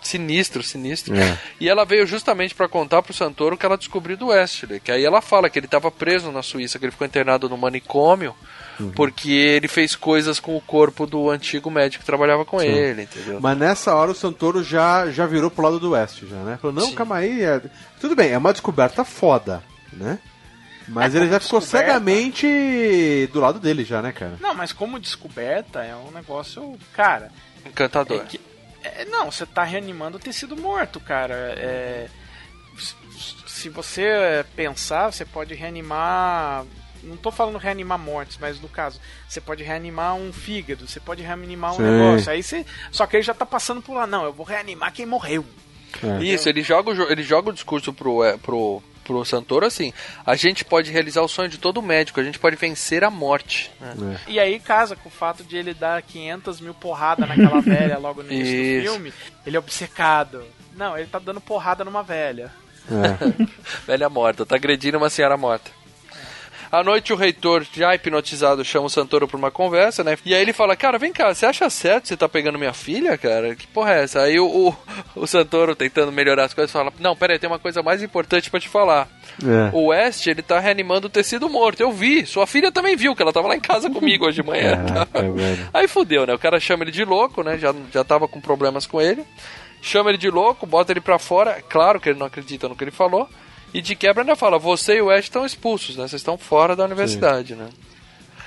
Sinistro, 0.01 0.63
sinistro. 0.63 1.15
É. 1.17 1.37
E 1.61 1.69
ela 1.69 1.85
veio 1.85 2.07
justamente 2.07 2.55
pra 2.55 2.69
contar 2.69 3.03
pro 3.03 3.13
Santoro 3.13 3.57
que 3.59 3.67
ela 3.67 3.77
descobriu 3.77 4.17
do 4.17 4.29
Wesley. 4.29 4.79
Que 4.79 4.93
aí 4.93 5.05
ela 5.05 5.21
fala 5.21 5.51
que 5.51 5.59
ele 5.59 5.67
tava 5.67 5.91
preso 5.91 6.31
na 6.31 6.41
Suíça, 6.43 6.79
que 6.79 6.85
ele 6.85 6.93
ficou 6.93 7.07
internado 7.07 7.49
no 7.49 7.57
manicômio, 7.59 8.35
Uhum. 8.79 8.93
porque 8.93 9.29
ele 9.33 9.67
fez 9.67 9.97
coisas 9.97 10.39
com 10.39 10.57
o 10.57 10.61
corpo 10.61 11.05
do 11.05 11.29
antigo 11.29 11.69
médico 11.69 12.01
que 12.03 12.07
trabalhava 12.07 12.45
com 12.45 12.63
ele, 12.63 13.03
entendeu? 13.03 13.41
Mas 13.41 13.59
nessa 13.59 13.93
hora 13.93 14.13
o 14.13 14.15
Santoro 14.15 14.63
já, 14.63 15.11
já 15.11 15.27
virou 15.27 15.51
pro 15.51 15.65
lado 15.65 15.81
do 15.81 15.91
oeste, 15.91 16.29
já, 16.29 16.37
né? 16.37 16.57
Falou, 16.63 16.77
não, 16.77 16.87
Sim. 16.87 16.95
calma 16.95 17.17
aí. 17.17 17.43
é- 17.43 17.61
Tudo 18.01 18.15
bem, 18.15 18.31
é 18.31 18.39
uma 18.39 18.53
descoberta 18.53 19.05
foda, 19.05 19.65
né? 19.93 20.21
Mas 20.89 21.15
ele 21.15 21.29
já 21.29 21.39
ficou 21.39 21.61
descoberta. 21.61 21.87
cegamente 21.93 23.29
do 23.33 23.41
lado 23.41 23.59
dele 23.61 23.85
já, 23.85 24.01
né, 24.03 24.13
cara? 24.13 24.37
Não, 24.41 24.55
mas 24.55 24.73
como 24.73 24.99
descoberta 24.99 25.83
é 25.85 25.95
um 25.95 26.11
negócio, 26.11 26.79
cara. 26.95 27.31
Encantador. 27.67 28.23
É 28.23 28.25
que- 28.25 28.41
é, 28.83 29.05
não, 29.07 29.31
você 29.31 29.45
tá 29.45 29.65
reanimando 29.65 30.17
o 30.17 30.21
tecido 30.21 30.57
morto, 30.57 30.99
cara. 31.01 31.35
É, 31.57 32.09
se 33.47 33.69
você 33.69 34.45
pensar, 34.55 35.13
você 35.13 35.25
pode 35.25 35.55
reanimar. 35.55 36.65
Não 37.03 37.17
tô 37.17 37.31
falando 37.31 37.59
reanimar 37.59 37.99
mortes, 37.99 38.39
mas 38.41 38.61
no 38.61 38.69
caso, 38.69 39.01
você 39.29 39.41
pode 39.41 39.63
reanimar 39.63 40.15
um 40.17 40.33
fígado, 40.33 40.87
você 40.89 40.99
pode 40.99 41.23
reanimar 41.23 41.73
um 41.73 41.77
Sim. 41.77 41.83
negócio. 41.83 42.31
Aí 42.33 42.43
você. 42.43 42.65
Só 42.91 43.07
que 43.07 43.17
ele 43.17 43.23
já 43.23 43.35
tá 43.35 43.47
passando 43.47 43.81
por 43.83 43.95
lá. 43.95 44.07
Não, 44.07 44.25
eu 44.25 44.33
vou 44.33 44.45
reanimar 44.47 44.93
quem 44.93 45.07
morreu. 45.07 45.45
É. 46.03 46.23
Isso, 46.25 46.49
ele 46.49 46.63
joga, 46.63 46.91
o 46.91 47.11
ele 47.11 47.23
joga 47.23 47.51
o 47.51 47.53
discurso 47.53 47.93
pro, 47.93 48.23
é, 48.23 48.37
pro, 48.37 48.83
pro 49.09 49.25
Santoro 49.25 49.65
assim: 49.65 49.93
a 50.27 50.37
gente 50.37 50.65
pode 50.65 50.93
realizar 50.93 51.23
o 51.23 51.29
sonho 51.29 51.49
de 51.49 51.57
todo 51.57 51.81
médico, 51.81 52.21
a 52.21 52.23
gente 52.23 52.39
pode 52.39 52.57
vencer 52.57 53.03
a 53.03 53.11
morte. 53.11 53.71
né? 53.81 54.21
E 54.29 54.39
aí 54.39 54.61
casa 54.61 54.95
com 54.95 55.09
o 55.09 55.13
fato 55.13 55.43
de 55.43 55.57
ele 55.57 55.73
dar 55.73 56.01
500 56.03 56.61
mil 56.61 56.75
porrada 56.75 57.25
naquela 57.25 57.61
velha 57.63 57.97
logo 57.97 58.23
no 58.23 58.31
início 58.31 58.55
Isso. 58.55 58.87
do 58.87 58.93
filme. 58.93 59.13
Ele 59.47 59.57
é 59.57 59.59
obcecado. 59.59 60.45
Não, 60.77 60.97
ele 60.97 61.07
tá 61.07 61.19
dando 61.19 61.41
porrada 61.41 61.85
numa 61.85 62.03
velha. 62.03 62.53
É. 62.91 63.47
Velha 63.87 64.09
morta, 64.09 64.47
tá 64.47 64.57
agredindo 64.57 64.97
uma 64.97 65.11
senhora 65.11 65.37
morta. 65.37 65.71
À 66.71 66.83
noite, 66.85 67.13
o 67.13 67.17
reitor, 67.17 67.67
já 67.73 67.95
hipnotizado, 67.95 68.65
chama 68.65 68.87
o 68.87 68.91
Santoro 68.91 69.27
pra 69.27 69.37
uma 69.37 69.51
conversa, 69.51 70.05
né? 70.05 70.17
E 70.25 70.35
aí 70.35 70.43
ele 70.43 70.53
fala: 70.53 70.77
Cara, 70.77 70.99
vem 70.99 71.13
cá, 71.13 71.35
você 71.35 71.47
acha 71.47 71.69
certo 71.71 72.09
você 72.09 72.17
tá 72.17 72.29
pegando 72.29 72.59
minha 72.59 72.73
filha, 72.73 73.17
cara? 73.17 73.55
Que 73.55 73.67
porra 73.67 73.95
é 73.95 74.05
essa? 74.05 74.23
Aí 74.23 74.39
o, 74.39 74.47
o, 74.47 74.77
o 75.23 75.27
Santoro, 75.27 75.75
tentando 75.75 76.13
melhorar 76.13 76.45
as 76.45 76.55
coisas, 76.55 76.71
fala: 76.71 76.93
Não, 77.01 77.17
pera 77.17 77.33
aí, 77.33 77.39
tem 77.39 77.49
uma 77.49 77.59
coisa 77.59 77.83
mais 77.83 78.03
importante 78.03 78.51
pra 78.51 78.61
te 78.61 78.69
falar. 78.69 79.09
É. 79.43 79.75
O 79.75 79.87
West, 79.87 80.27
ele 80.27 80.43
tá 80.43 80.59
reanimando 80.59 81.07
o 81.07 81.11
tecido 81.11 81.49
morto. 81.49 81.81
Eu 81.81 81.93
vi. 81.93 82.27
Sua 82.27 82.47
filha 82.47 82.71
também 82.71 82.97
viu, 82.97 83.15
que 83.17 83.23
ela 83.23 83.33
tava 83.33 83.49
lá 83.49 83.57
em 83.57 83.61
casa 83.61 83.89
comigo 83.89 84.27
hoje 84.27 84.43
de 84.43 84.47
manhã. 84.47 84.85
Velho. 85.35 85.69
Aí 85.73 85.89
fudeu, 85.89 86.27
né? 86.27 86.35
O 86.35 86.39
cara 86.39 86.61
chama 86.61 86.85
ele 86.85 86.91
de 86.91 87.05
louco, 87.05 87.43
né? 87.43 87.57
Já, 87.57 87.75
já 87.93 88.05
tava 88.05 88.29
com 88.29 88.41
problemas 88.41 88.87
com 88.87 89.01
ele. 89.01 89.25
Chama 89.81 90.11
ele 90.11 90.19
de 90.19 90.29
louco, 90.29 90.67
bota 90.67 90.93
ele 90.93 91.01
pra 91.01 91.19
fora. 91.19 91.63
Claro 91.69 92.01
que 92.01 92.09
ele 92.09 92.19
não 92.19 92.27
acredita 92.27 92.69
no 92.69 92.77
que 92.77 92.85
ele 92.85 92.91
falou. 92.91 93.29
E 93.73 93.83
de 93.83 93.95
quebra 93.95 94.23
ainda 94.23 94.37
fala: 94.37 94.59
Você 94.59 94.97
e 94.97 95.01
o 95.01 95.07
West 95.07 95.25
estão 95.25 95.45
expulsos, 95.45 95.97
né? 95.97 96.09
Vocês 96.09 96.21
estão 96.21 96.39
fora 96.39 96.75
da 96.75 96.85
universidade, 96.85 97.55
né? 97.55 97.69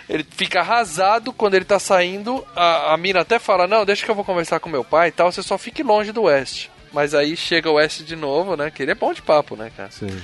Ele 0.10 0.26
fica 0.30 0.60
arrasado 0.60 1.32
quando 1.32 1.54
ele 1.54 1.66
tá 1.66 1.80
saindo. 1.80 2.46
A, 2.56 2.94
a 2.94 2.98
mina 2.98 3.22
até 3.22 3.40
fala: 3.40 3.68
Não, 3.68 3.86
deixa 3.86 4.04
que 4.04 4.12
eu 4.12 4.16
vou 4.16 4.26
conversar 4.26 4.60
com 4.60 4.70
meu 4.70 4.84
pai 4.84 5.10
e 5.10 5.12
tal. 5.12 5.32
Você 5.32 5.44
só 5.44 5.58
fique 5.58 5.84
longe 5.84 6.12
do 6.12 6.24
West. 6.24 6.68
Mas 6.92 7.14
aí 7.14 7.38
chega 7.38 7.70
o 7.70 7.76
West 7.76 8.02
de 8.02 8.16
novo, 8.16 8.58
né? 8.58 8.70
Que 8.70 8.84
ele 8.84 8.92
é 8.92 8.96
bom 8.96 9.14
de 9.14 9.22
papo, 9.22 9.56
né, 9.56 9.72
cara? 9.76 9.92
Sim. 9.92 10.22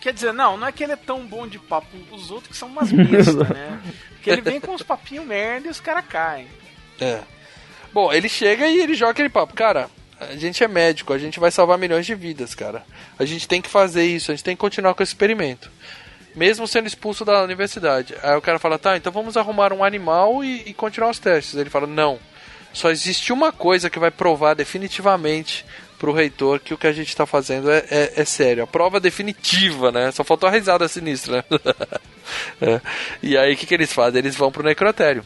Quer 0.00 0.12
dizer, 0.12 0.32
não, 0.32 0.56
não 0.56 0.68
é 0.68 0.72
que 0.72 0.84
ele 0.84 0.92
é 0.92 0.96
tão 0.96 1.26
bom 1.26 1.46
de 1.46 1.58
papo, 1.58 1.88
os 2.12 2.30
outros 2.30 2.52
que 2.52 2.56
são 2.56 2.68
umas 2.68 2.92
bestas, 2.92 3.34
né? 3.50 3.80
Porque 4.10 4.30
ele 4.30 4.40
vem 4.40 4.60
com 4.60 4.72
uns 4.72 4.82
papinhos 4.82 5.26
merda 5.26 5.66
e 5.66 5.70
os 5.70 5.80
caras 5.80 6.04
caem. 6.06 6.46
É. 7.00 7.20
Bom, 7.92 8.12
ele 8.12 8.28
chega 8.28 8.68
e 8.68 8.78
ele 8.78 8.94
joga 8.94 9.10
aquele 9.12 9.28
papo. 9.28 9.54
Cara, 9.54 9.90
a 10.20 10.36
gente 10.36 10.62
é 10.64 10.68
médico, 10.68 11.12
a 11.12 11.18
gente 11.18 11.38
vai 11.38 11.50
salvar 11.50 11.78
milhões 11.78 12.04
de 12.04 12.14
vidas, 12.14 12.54
cara. 12.54 12.84
A 13.18 13.24
gente 13.24 13.46
tem 13.46 13.62
que 13.62 13.68
fazer 13.68 14.04
isso, 14.04 14.30
a 14.30 14.34
gente 14.34 14.44
tem 14.44 14.56
que 14.56 14.60
continuar 14.60 14.94
com 14.94 15.02
esse 15.02 15.10
experimento. 15.10 15.70
Mesmo 16.34 16.66
sendo 16.66 16.86
expulso 16.86 17.24
da 17.24 17.42
universidade. 17.42 18.14
Aí 18.22 18.36
o 18.36 18.42
cara 18.42 18.58
fala, 18.58 18.78
tá, 18.78 18.96
então 18.96 19.12
vamos 19.12 19.36
arrumar 19.36 19.72
um 19.72 19.84
animal 19.84 20.44
e, 20.44 20.62
e 20.66 20.74
continuar 20.74 21.10
os 21.10 21.18
testes. 21.18 21.54
Ele 21.54 21.70
fala, 21.70 21.86
não. 21.86 22.18
Só 22.72 22.90
existe 22.90 23.32
uma 23.32 23.50
coisa 23.50 23.88
que 23.88 23.98
vai 23.98 24.10
provar 24.10 24.54
definitivamente 24.54 25.64
pro 25.98 26.12
reitor 26.12 26.60
que 26.60 26.74
o 26.74 26.78
que 26.78 26.86
a 26.86 26.92
gente 26.92 27.16
tá 27.16 27.26
fazendo 27.26 27.70
é, 27.70 27.84
é, 27.90 28.12
é 28.16 28.24
sério. 28.24 28.62
A 28.62 28.66
prova 28.66 29.00
definitiva, 29.00 29.90
né? 29.90 30.12
Só 30.12 30.22
faltou 30.22 30.48
a 30.48 30.52
risada 30.52 30.88
sinistra, 30.88 31.44
né? 31.50 31.58
É. 32.60 32.78
E 33.22 33.38
aí 33.38 33.54
o 33.54 33.56
que, 33.56 33.64
que 33.64 33.72
eles 33.72 33.90
fazem? 33.90 34.18
Eles 34.18 34.36
vão 34.36 34.52
pro 34.52 34.62
necrotério 34.62 35.24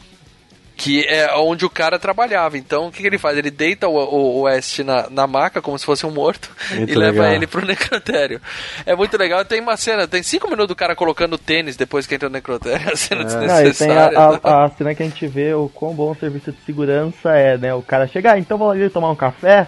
que 0.75 1.05
é 1.07 1.33
onde 1.35 1.65
o 1.65 1.69
cara 1.69 1.99
trabalhava. 1.99 2.57
Então, 2.57 2.87
o 2.87 2.91
que, 2.91 3.01
que 3.01 3.07
ele 3.07 3.17
faz? 3.19 3.37
Ele 3.37 3.51
deita 3.51 3.87
o, 3.87 3.95
o, 3.95 4.39
o 4.39 4.41
West 4.41 4.79
na, 4.79 5.09
na 5.09 5.27
maca, 5.27 5.61
como 5.61 5.77
se 5.77 5.85
fosse 5.85 6.05
um 6.05 6.11
morto, 6.11 6.49
Muito 6.71 6.91
e 6.91 6.95
leva 6.95 7.21
legal. 7.21 7.35
ele 7.35 7.45
pro 7.47 7.63
necrotério. 7.65 8.41
É 8.85 8.95
muito 8.95 9.15
legal. 9.17 9.45
Tem 9.45 9.61
uma 9.61 9.77
cena, 9.77 10.07
tem 10.07 10.23
cinco 10.23 10.47
minutos 10.47 10.67
do 10.69 10.75
cara 10.75 10.95
colocando 10.95 11.37
tênis 11.37 11.75
depois 11.77 12.07
que 12.07 12.15
entra 12.15 12.27
no 12.27 12.33
necrotério. 12.33 12.89
A 12.91 12.95
cena 12.95 13.23
Não, 13.23 13.29
e 13.29 13.37
tem 13.37 13.47
desnecessária. 13.47 14.17
a, 14.19 14.39
a- 14.43 14.65
a 14.65 14.69
cena 14.69 14.95
que 14.95 15.03
a 15.03 15.05
gente 15.05 15.27
vê 15.27 15.53
o 15.53 15.69
quão 15.69 15.93
bom 15.93 16.11
o 16.11 16.15
serviço 16.15 16.51
de 16.51 16.57
segurança 16.65 17.31
é, 17.35 17.57
né? 17.57 17.73
O 17.73 17.81
cara 17.81 18.07
chega, 18.07 18.33
ah, 18.33 18.39
então 18.39 18.57
vou 18.57 18.71
ali 18.71 18.89
tomar 18.89 19.11
um 19.11 19.15
café. 19.15 19.67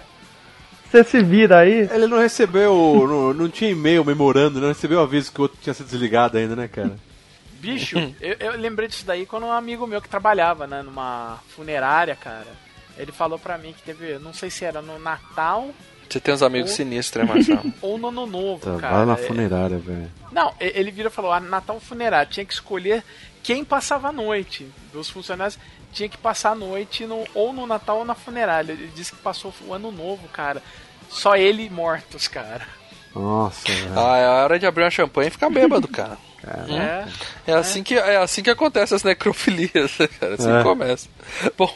Você 0.90 1.02
se 1.04 1.22
vira 1.22 1.58
aí. 1.58 1.88
Ele 1.92 2.06
não 2.06 2.18
recebeu, 2.18 2.72
não, 3.08 3.34
não 3.34 3.48
tinha 3.48 3.70
e-mail 3.70 4.04
memorando, 4.04 4.60
não 4.60 4.68
recebeu 4.68 4.98
o 4.98 5.02
aviso 5.02 5.32
que 5.32 5.40
o 5.40 5.42
outro 5.42 5.58
tinha 5.60 5.74
sido 5.74 5.86
desligado 5.86 6.38
ainda, 6.38 6.54
né, 6.54 6.68
cara? 6.68 6.92
Bicho, 7.60 7.96
eu, 8.20 8.36
eu 8.38 8.52
lembrei 8.58 8.88
disso 8.88 9.04
daí 9.06 9.26
quando 9.26 9.46
um 9.46 9.52
amigo 9.52 9.86
meu 9.86 10.00
que 10.00 10.08
trabalhava, 10.08 10.66
né, 10.66 10.82
numa 10.82 11.38
funerária, 11.54 12.14
cara. 12.16 12.46
Ele 12.96 13.12
falou 13.12 13.38
pra 13.38 13.58
mim 13.58 13.72
que 13.72 13.82
teve, 13.82 14.18
não 14.18 14.32
sei 14.32 14.48
se 14.50 14.64
era 14.64 14.80
no 14.80 14.98
Natal 14.98 15.70
Você 16.08 16.18
tem 16.18 16.32
uns 16.32 16.42
amigos 16.42 16.70
sinistros, 16.70 17.26
né, 17.26 17.34
Marcelo? 17.34 17.72
ou 17.82 17.98
no 17.98 18.08
Ano 18.08 18.26
Novo, 18.26 18.64
Tá 18.74 18.80
cara. 18.80 18.96
lá 18.98 19.06
na 19.06 19.12
É- 19.14 19.16
funerária, 19.16 19.76
velho. 19.78 20.10
Não, 20.32 20.54
ele 20.60 20.90
vira 20.90 21.08
e 21.08 21.12
falou: 21.12 21.32
ah, 21.32 21.40
Natal 21.40 21.78
funerário, 21.80 22.30
tinha 22.30 22.44
que 22.46 22.52
escolher 22.54 23.02
quem 23.42 23.64
passava 23.64 24.08
a 24.08 24.12
noite. 24.12 24.66
Dos 24.92 25.08
funcionários 25.10 25.58
tinha 25.92 26.08
que 26.08 26.16
passar 26.18 26.50
a 26.50 26.54
noite 26.54 27.06
no, 27.06 27.24
ou 27.34 27.52
no 27.52 27.66
Natal 27.66 27.98
ou 27.98 28.04
na 28.04 28.14
funerária. 28.14 28.72
Ele 28.72 28.90
disse 28.94 29.12
que 29.12 29.18
passou 29.22 29.52
o 29.66 29.72
ano 29.74 29.90
novo, 29.92 30.26
cara. 30.28 30.62
Só 31.08 31.36
ele 31.36 31.64
e 31.66 31.70
mortos, 31.70 32.26
cara. 32.28 32.66
Nossa, 33.20 33.60
velho. 33.72 33.92
ah, 33.98 34.16
é 34.18 34.26
a 34.26 34.30
hora 34.44 34.58
de 34.58 34.66
abrir 34.66 34.84
uma 34.84 34.90
champanhe 34.90 35.28
e 35.28 35.30
ficar 35.30 35.50
bêbado, 35.50 35.88
cara. 35.88 36.16
É. 36.46 37.50
É 37.50 37.54
assim, 37.54 37.82
que, 37.82 37.94
é 37.96 38.16
assim 38.18 38.42
que 38.42 38.50
acontece 38.50 38.94
as 38.94 39.02
necrofilias, 39.02 39.98
né, 39.98 40.06
cara. 40.20 40.34
Assim 40.34 40.52
É. 40.52 40.58
que 40.58 40.62
começa. 40.62 41.08
Bom, 41.58 41.74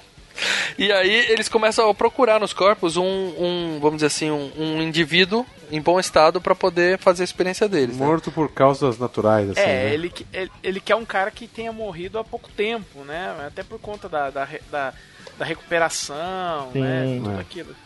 e 0.79 0.93
aí 0.93 1.11
eles 1.31 1.49
começam 1.49 1.89
a 1.91 1.95
procurar 1.95 2.39
nos 2.39 2.53
corpos 2.53 2.97
um, 2.97 3.03
um 3.05 3.79
vamos 3.81 3.97
dizer 3.97 4.07
assim, 4.07 4.31
um, 4.31 4.51
um 4.57 4.83
indivíduo 4.83 5.45
em 5.73 5.81
bom 5.81 5.99
estado 6.01 6.41
pra 6.41 6.55
poder 6.55 6.99
fazer 6.99 7.23
a 7.23 7.25
experiência 7.25 7.69
deles. 7.69 7.97
né? 7.97 8.07
Morto 8.07 8.31
por 8.31 8.51
causas 8.51 8.99
naturais, 8.99 9.51
assim, 9.51 9.61
É, 9.61 9.67
né? 9.67 9.95
ele, 9.95 10.09
que- 10.09 10.27
ele, 10.33 10.51
ele 10.63 10.81
quer 10.81 10.95
um 10.97 11.05
cara 11.05 11.31
que 11.31 11.47
tenha 11.49 11.73
morrido 11.73 12.19
há 12.19 12.25
pouco 12.25 12.49
tempo, 12.51 13.01
né? 13.05 13.35
Até 13.47 13.63
por 13.65 13.79
conta 13.81 14.09
da, 14.09 14.31
da, 14.31 14.49
da, 14.71 14.93
da 15.39 15.45
recuperação, 15.45 16.71
né? 16.75 17.05
Sim. 17.07 17.21
Tudo 17.25 17.37
É. 17.37 17.41
aquilo. 17.41 17.77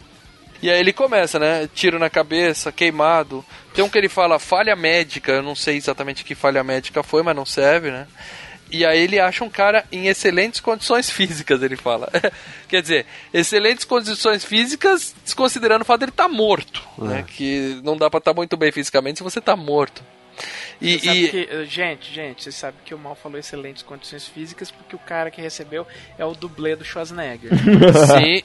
E 0.65 0.70
aí 0.70 0.81
ele 0.81 0.95
começa, 0.95 1.39
né? 1.39 1.69
Tiro 1.74 1.99
na 1.99 2.09
cabeça, 2.09 2.73
queimado. 2.73 3.45
Tem 3.74 3.85
um 3.85 3.89
que 3.91 3.99
ele 3.99 4.09
fala 4.09 4.39
falha 4.39 4.74
médica, 4.74 5.32
eu 5.32 5.43
não 5.43 5.55
sei 5.55 5.77
exatamente 5.77 6.24
que 6.24 6.35
falha 6.35 6.65
médica 6.65 7.03
foi, 7.03 7.23
mas 7.23 7.36
não 7.36 7.45
serve, 7.45 7.91
né? 7.91 8.07
E 8.70 8.82
aí 8.82 8.99
ele 8.99 9.20
acha 9.20 9.45
um 9.45 9.51
cara 9.51 9.85
em 9.93 10.07
excelentes 10.07 10.61
condições 10.61 11.11
físicas, 11.12 11.62
ele 11.62 11.77
fala. 11.77 12.09
Quer 12.66 12.81
dizer, 12.81 13.05
excelentes 13.31 13.85
condições 13.85 14.43
físicas, 14.43 15.15
desconsiderando 15.23 15.82
o 15.82 15.85
fato 15.85 16.01
dele 16.01 16.12
estar 16.12 16.28
morto, 16.28 16.82
né? 16.97 17.27
Que 17.28 17.78
não 17.85 17.95
dá 17.95 18.09
pra 18.09 18.16
estar 18.16 18.32
muito 18.32 18.57
bem 18.57 18.73
fisicamente 18.73 19.19
se 19.19 19.23
você 19.23 19.43
tá 19.43 19.55
morto. 19.55 20.03
E, 20.80 20.94
e- 20.96 21.28
que- 21.28 21.48
eh, 21.51 21.64
gente, 21.66 22.12
gente, 22.12 22.42
vocês 22.42 22.55
sabem 22.55 22.78
que 22.84 22.94
o 22.94 22.98
Mal 22.98 23.14
falou 23.14 23.38
excelentes 23.38 23.82
condições 23.82 24.26
físicas 24.26 24.70
porque 24.70 24.94
o 24.96 24.98
cara 24.98 25.30
que 25.30 25.40
recebeu 25.40 25.86
é 26.18 26.24
o 26.24 26.32
dublê 26.34 26.74
do 26.76 26.84
Schwarzenegger. 26.84 27.51
Sim. 28.18 28.42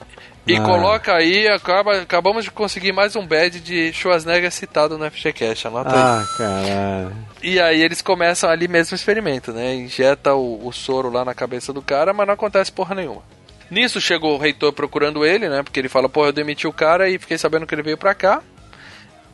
E 0.48 0.56
Ah. 0.58 0.62
coloca 0.64 1.14
aí, 1.16 1.48
acaba, 1.48 2.02
acabamos 2.02 2.44
de 2.46 2.52
conseguir 2.52 2.92
mais 2.92 3.16
um 3.16 3.26
badge 3.26 3.60
de 3.60 3.92
Schwarzenegger 3.94 4.52
citado 4.52 4.98
no 4.98 5.10
FGCast, 5.10 5.68
anota 5.68 5.90
aí. 5.90 5.96
Ah, 5.98 6.26
caralho. 6.38 7.16
E 7.44 7.60
aí 7.60 7.82
eles 7.82 8.02
começam 8.02 8.50
ali 8.50 8.68
mesmo 8.68 8.94
o 8.94 8.96
experimento, 8.96 9.52
né? 9.52 9.74
Injeta 9.76 10.34
o, 10.34 10.66
o 10.68 10.72
soro 10.72 11.10
lá 11.12 11.24
na 11.26 11.34
cabeça 11.34 11.72
do 11.74 11.82
cara, 11.82 12.14
mas 12.14 12.26
não 12.28 12.34
acontece 12.34 12.72
porra 12.72 12.96
nenhuma. 12.96 13.22
Nisso 13.70 14.02
chegou 14.02 14.34
o 14.36 14.38
reitor 14.40 14.74
procurando 14.74 15.24
ele, 15.26 15.48
né? 15.48 15.62
Porque 15.62 15.80
ele 15.80 15.90
fala, 15.90 16.10
pô, 16.10 16.26
eu 16.26 16.32
demiti 16.34 16.66
o 16.68 16.74
cara 16.74 17.08
e 17.10 17.20
fiquei 17.20 17.38
sabendo 17.38 17.68
que 17.68 17.76
ele 17.76 17.84
veio 17.84 17.98
pra 17.98 18.16
cá. 18.16 18.42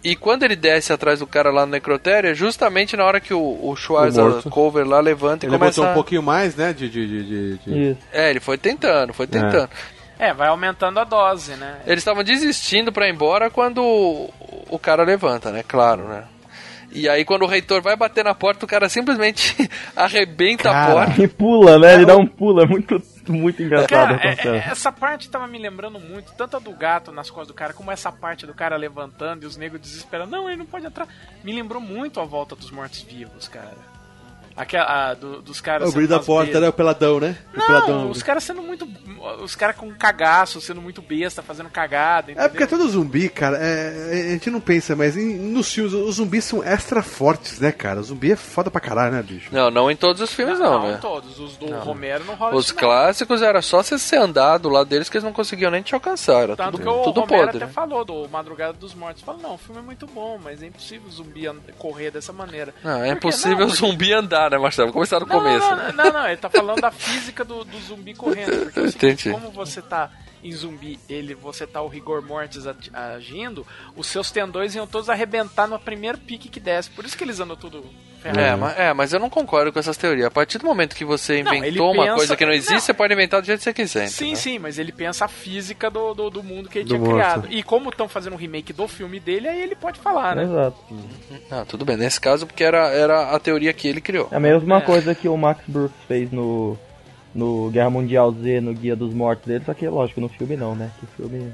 E 0.08 0.16
quando 0.16 0.44
ele 0.44 0.56
desce 0.56 0.94
atrás 0.94 1.18
do 1.18 1.26
cara 1.26 1.50
lá 1.50 1.66
no 1.66 1.72
necrotério, 1.72 2.30
é 2.30 2.34
justamente 2.36 2.96
na 2.96 3.04
hora 3.04 3.20
que 3.20 3.34
o, 3.34 3.40
o. 3.40 3.76
Cover 4.52 4.88
lá 4.88 5.00
levanta 5.00 5.46
e 5.46 5.50
Ele 5.50 5.58
começa... 5.58 5.82
botou 5.82 5.86
um 5.86 5.92
a- 5.92 5.94
pouquinho 5.96 6.22
mais, 6.22 6.56
né? 6.56 6.72
De. 6.74 6.88
de, 6.88 7.08
de, 7.08 7.58
de-. 7.58 7.98
É, 8.14 8.30
ele 8.30 8.40
foi 8.40 8.56
tentando, 8.56 9.14
foi 9.16 9.26
tentando. 9.26 9.68
é, 10.20 10.32
vai 10.32 10.48
aumentando 10.50 11.00
a 11.00 11.04
dose, 11.04 11.56
né? 11.56 11.80
Eles 11.88 12.02
estavam 12.02 12.24
desistindo 12.24 12.92
pra 12.92 13.08
ir 13.08 13.14
embora 13.14 13.50
quando 13.50 13.82
o, 13.84 14.32
o 14.70 14.78
cara 14.78 15.04
levanta, 15.04 15.50
né? 15.52 15.64
Claro, 15.68 16.08
né? 16.08 16.26
E 16.92 17.10
aí 17.10 17.26
quando 17.26 17.42
o 17.42 17.48
reitor 17.48 17.82
vai 17.82 17.96
bater 17.98 18.24
na 18.24 18.36
porta, 18.36 18.64
o 18.64 18.68
cara 18.70 18.88
simplesmente 18.88 19.56
arrebenta 19.96 20.70
a 20.70 20.74
Cara. 20.74 20.94
porta. 20.94 21.24
E 21.24 21.28
pula, 21.28 21.80
né? 21.80 21.96
Ele 21.96 22.06
dá 22.06 22.16
um 22.16 22.28
pulo, 22.28 22.62
é 22.62 22.68
muito, 22.68 23.02
muito 23.32 23.62
engraçado 23.62 23.90
Cara, 23.90 24.20
essa 24.28 24.50
é- 24.50 24.58
é- 24.58 24.68
essa 24.70 24.92
parte 24.92 25.30
tava 25.30 25.48
me 25.48 25.58
lembrando 25.58 26.00
muito, 26.00 26.34
tanto 26.34 26.58
a 26.58 26.60
do 26.60 26.72
gato 26.72 27.12
nas 27.12 27.30
costas 27.30 27.48
do 27.50 27.54
cara, 27.54 27.74
como 27.74 27.92
essa 27.92 28.12
parte 28.12 28.46
do 28.46 28.54
cara 28.54 28.76
levantando 28.76 29.44
e 29.44 29.46
os 29.46 29.58
negros 29.58 29.82
desesperando. 29.82 30.32
Não, 30.32 30.48
ele 30.48 30.58
não 30.58 30.66
pode 30.66 30.86
entrar. 30.86 31.08
Me 31.44 31.54
lembrou 31.54 31.82
muito 31.82 32.20
a 32.20 32.26
volta 32.26 32.56
dos 32.56 32.72
mortos-vivos, 32.72 33.48
cara. 33.48 33.95
Aquela, 34.58 35.10
a, 35.10 35.14
do- 35.14 35.42
dos 35.42 35.60
caras. 35.60 35.90
O 35.90 35.92
brilho 35.92 36.08
da 36.08 36.20
porta, 36.20 36.46
besta. 36.46 36.62
né? 36.62 36.70
O 36.70 36.74
peladão, 36.74 37.20
né? 37.20 37.38
O 37.54 37.58
Não, 37.60 37.66
peladão. 37.66 38.10
os 38.10 38.24
caras 38.24 38.44
sendo 38.44 38.62
muito. 38.62 38.88
Os 39.42 39.56
caras 39.56 39.76
com 39.76 39.92
cagaço, 39.94 40.62
sendo 40.62 40.82
muito 40.82 41.02
besta, 41.02 41.42
fazendo 41.42 41.70
cagada. 41.70 42.32
É 42.32 42.48
porque 42.48 42.64
entendeu? 42.64 42.86
todo 42.86 42.90
zumbi, 42.92 43.28
cara, 43.28 43.58
é- 43.60 44.28
a 44.30 44.32
gente 44.34 44.50
não 44.52 44.62
pensa, 44.62 44.96
mas 44.96 45.18
em- 45.18 45.36
nos 45.38 45.74
filmes 45.74 45.94
os 45.94 46.16
zumbis 46.16 46.44
são 46.46 46.64
extra 46.64 47.02
fortes, 47.04 47.60
né, 47.60 47.72
cara? 47.72 48.00
O 48.00 48.04
zumbi 48.04 48.32
é 48.32 48.36
foda 48.36 48.70
pra 48.72 48.80
caralho, 48.80 49.14
né, 49.14 49.22
bicho? 49.24 49.50
Não, 49.52 49.70
não 49.72 49.90
em 49.92 49.96
todos 49.96 50.22
os 50.22 50.32
filmes 50.34 50.58
não, 50.60 50.80
não, 50.80 50.92
né? 50.92 51.00
todos. 51.02 51.38
Os 51.40 51.58
do 51.58 51.66
Romero 51.80 52.24
não 52.24 52.36
rola 52.36 52.56
Os 52.56 52.70
não. 52.70 52.78
clássicos 52.78 53.42
era 53.42 53.62
só 53.62 53.82
você 53.84 53.98
ser 54.00 54.18
andar 54.18 54.58
do 54.60 54.70
lado 54.70 54.88
deles 54.88 55.10
que 55.10 55.18
eles 55.18 55.26
não 55.26 55.34
conseguiam 55.34 55.72
nem 55.72 55.82
te 55.82 55.94
alcançar. 55.96 56.44
Era 56.44 56.56
Tanto 56.56 56.74
tudo, 56.74 56.84
que 56.84 56.88
o 56.90 57.02
tudo 57.04 57.22
Romero 57.22 57.42
podre. 57.46 57.58
até 57.58 57.66
né? 57.66 57.72
falou 57.74 58.06
do 58.06 58.30
Madrugada 58.30 58.74
dos 58.74 58.94
Mortos. 58.94 59.22
Falou, 59.24 59.42
não, 59.42 59.56
o 59.56 59.58
filme 59.58 59.82
é 59.82 59.84
muito 59.84 60.06
bom, 60.08 60.40
mas 60.42 60.62
é 60.64 60.68
impossível 60.68 61.08
o 61.08 61.12
zumbi 61.12 61.46
correr 61.80 62.12
dessa 62.12 62.32
maneira. 62.32 62.74
Não, 62.84 63.04
é 63.04 63.10
impossível 63.10 63.60
Não, 63.60 63.68
o 63.68 63.70
zumbi 63.70 64.14
andar, 64.14 64.45
né, 64.50 64.58
Marcelo? 64.58 64.92
Vamos 64.92 65.10
começar 65.10 65.20
do 65.20 65.26
Não, 65.26 65.38
começo. 65.40 65.68
não, 65.70 65.76
né? 65.78 65.92
não, 65.96 66.14
não, 66.14 66.28
ele 66.28 66.38
tá 66.38 66.50
falando 66.50 66.82
da 66.82 66.92
física 66.92 67.44
do, 67.44 67.64
do 67.64 67.78
zumbi 67.80 68.14
correndo. 68.14 68.66
Porque 68.72 68.92
seguinte, 68.92 69.30
Entendi. 69.30 69.32
como 69.32 69.52
você 69.52 69.82
tá 69.82 70.10
em 70.48 70.52
zumbi, 70.52 71.00
ele, 71.10 71.34
você 71.34 71.66
tá 71.66 71.82
o 71.82 71.88
rigor 71.88 72.22
mortis 72.22 72.66
agindo, 72.94 73.66
os 73.96 74.08
seus 74.08 74.32
tendões 74.32 74.76
iam 74.76 74.86
todos 74.88 75.10
arrebentar 75.10 75.68
no 75.68 75.80
primeiro 75.80 76.18
pique 76.18 76.50
que 76.50 76.60
desce. 76.60 76.90
Por 76.92 77.04
isso 77.06 77.18
que 77.18 77.24
eles 77.24 77.40
andam 77.40 77.56
tudo. 77.56 77.84
É, 78.24 78.56
mas, 78.56 78.80
é, 78.80 78.92
mas 78.94 79.14
eu 79.14 79.20
não 79.20 79.30
concordo 79.30 79.72
com 79.72 79.78
essas 79.78 79.96
teorias. 79.98 80.26
A 80.26 80.32
partir 80.32 80.58
do 80.58 80.66
momento 80.66 80.96
que 80.96 81.06
você 81.06 81.44
Não, 81.44 81.54
inventou 81.54 81.68
ele 81.92 81.98
uma 81.98 82.04
pensa- 82.06 82.16
coisa 82.16 82.36
que 82.36 82.44
não 82.46 82.54
existe, 82.54 82.74
não. 82.74 82.80
você 82.80 82.94
pode 82.94 83.14
inventar 83.14 83.40
do 83.40 83.46
jeito 83.46 83.60
que 83.60 83.64
você 83.66 83.74
quiser. 83.74 84.08
Sim, 84.08 84.26
entendeu? 84.26 84.42
sim, 84.42 84.58
mas 84.60 84.80
ele 84.80 84.92
pensa 84.92 85.26
a 85.26 85.28
física 85.28 85.92
do, 85.92 86.12
do, 86.16 86.30
do 86.32 86.42
mundo 86.42 86.68
que 86.68 86.80
ele 86.80 86.86
Do 86.86 86.96
tinha 86.96 87.00
morto. 87.00 87.14
criado. 87.16 87.48
E 87.52 87.62
como 87.62 87.90
estão 87.90 88.10
fazendo 88.10 88.34
um 88.34 88.38
remake 88.38 88.74
do 88.74 88.88
filme 88.88 89.20
dele, 89.20 89.48
aí 89.48 89.62
ele 89.62 89.76
pode 89.76 90.00
falar, 90.00 90.36
né? 90.36 90.44
Exato. 90.44 90.76
Ah, 91.52 91.66
tudo 91.68 91.86
bem. 91.86 91.98
Nesse 91.98 92.20
caso, 92.20 92.48
porque 92.48 92.64
era, 92.64 92.88
era 92.90 93.30
a 93.30 93.40
teoria 93.40 93.72
que 93.74 93.88
ele 93.88 94.02
criou. 94.02 94.28
É 94.32 94.38
a 94.38 94.40
mesma 94.40 94.78
É. 94.78 94.82
coisa 94.82 95.14
que 95.14 95.28
o 95.30 95.38
Max 95.38 95.62
Brooks 95.68 95.96
fez 96.08 96.32
no, 96.32 96.76
no 97.36 97.70
Guerra 97.70 97.90
Mundial 97.90 98.32
Z, 98.32 98.62
no 98.62 98.74
Guia 98.74 98.96
dos 98.96 99.14
Mortos 99.14 99.46
dele, 99.46 99.64
só 99.66 99.74
que 99.74 99.88
lógico, 99.88 100.22
no 100.22 100.30
filme 100.30 100.56
não, 100.56 100.74
né? 100.74 100.90
Que 101.00 101.06
o 101.06 101.08
filme. 101.30 101.52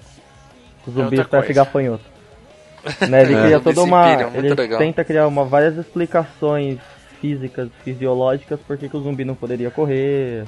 Os 0.88 0.94
zumbis 0.94 1.20
outra 1.20 1.26
parecem 1.26 1.56
coisa. 1.56 1.66
gafanhoto. 1.66 2.04
né? 3.10 3.22
Ele 3.24 3.34
É, 3.36 3.42
cria 3.44 3.58
zumbi 3.58 3.64
toda 3.74 3.84
uma. 3.84 4.16
muito 4.30 4.36
ele 4.38 4.54
legal. 4.54 4.80
tenta 4.80 5.04
criar 5.04 5.28
uma, 5.28 5.44
várias 5.44 5.76
explicações 5.78 6.80
físicas, 7.20 7.70
fisiológicas, 7.84 8.60
por 8.68 8.78
que 8.78 8.88
que 8.90 8.98
o 8.98 9.02
zumbi 9.02 9.26
não 9.26 9.36
poderia 9.36 9.70
correr. 9.72 10.46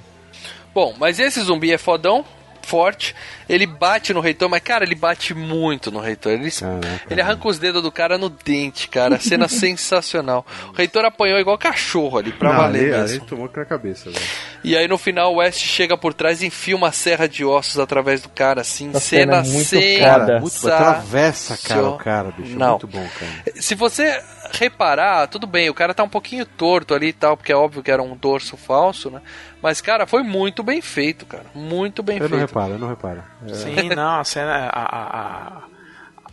Bom, 0.74 0.96
mas 0.98 1.20
esse 1.20 1.40
zumbi 1.42 1.72
é 1.72 1.78
fodão, 1.78 2.26
forte. 2.64 3.16
Ele 3.48 3.66
bate 3.68 4.14
no 4.14 4.20
reitor, 4.22 4.50
mas, 4.50 4.62
cara, 4.62 4.84
ele 4.84 4.96
bate 4.96 5.34
muito 5.34 5.92
no 5.92 6.00
reitor. 6.00 6.32
Ele, 6.32 6.50
Caraca. 6.50 7.02
ele 7.10 7.22
arranca 7.22 7.48
os 7.48 7.60
dedos 7.60 7.82
do 7.84 7.92
cara 7.92 8.18
no 8.18 8.30
dente, 8.30 8.88
cara. 8.88 9.20
Cena 9.22 9.48
sensacional. 9.48 10.46
O 10.70 10.74
reitor 10.74 11.06
apanhou 11.06 11.40
igual 11.40 11.58
cachorro 11.58 12.18
ali, 12.18 12.32
pra 12.32 12.50
Não, 12.52 12.58
valer 12.58 12.94
ali, 12.94 13.02
mesmo. 13.02 13.18
ali 13.18 13.30
tomou 13.30 13.50
na 13.56 13.66
cabeça, 13.66 14.10
velho. 14.10 14.26
E 14.64 14.78
aí 14.78 14.88
no 14.88 14.98
final 14.98 15.34
o 15.34 15.38
West 15.38 15.60
chega 15.60 15.98
por 15.98 16.14
trás 16.14 16.42
e 16.42 16.46
enfia 16.48 16.76
uma 16.76 16.92
serra 16.92 17.28
de 17.28 17.44
ossos 17.44 17.78
através 17.80 18.22
do 18.22 18.30
cara, 18.30 18.62
assim. 18.62 18.90
Essa 18.90 19.00
cena 19.02 19.24
cena 19.24 19.38
é 19.38 19.54
muito 19.54 19.66
sem. 19.68 20.00
foda. 20.00 20.40
Muito, 20.40 20.68
atravessa, 20.70 21.58
cara, 21.68 21.88
o 21.90 21.98
cara, 21.98 22.32
bicho. 22.32 22.58
Não. 22.58 22.70
Muito 22.72 22.88
bom, 22.88 23.08
cara. 23.20 23.62
Se 23.62 23.76
você 23.76 24.22
reparar, 24.58 25.28
tudo 25.28 25.46
bem, 25.48 25.70
o 25.70 25.74
cara 25.74 25.94
tá 25.94 26.04
um 26.04 26.10
pouquinho 26.10 26.46
torto 26.46 26.94
ali 26.94 27.08
e 27.08 27.14
tal, 27.14 27.36
porque 27.36 27.52
é 27.52 27.56
óbvio 27.56 27.82
que 27.84 27.92
era 27.92 28.02
um 28.04 28.16
dorso 28.16 28.56
falso, 28.56 29.10
né? 29.10 29.22
Mas, 29.62 29.82
cara, 29.82 30.06
foi 30.06 30.24
muito 30.24 30.62
bem 30.64 30.82
feito, 30.82 31.26
cara. 31.26 31.46
Muito 31.56 32.02
bem 32.04 32.18
Eu 32.18 32.24
não 32.24 32.30
feito. 32.30 32.42
reparo, 32.42 32.74
eu 32.74 32.80
não 32.80 32.88
reparo. 32.90 33.24
É. 33.48 33.54
Sim, 33.54 33.90
não, 33.96 34.20
a 34.20 34.24
cena. 34.24 34.70
A, 34.72 34.82
a- 34.82 35.18
a- 35.58 35.64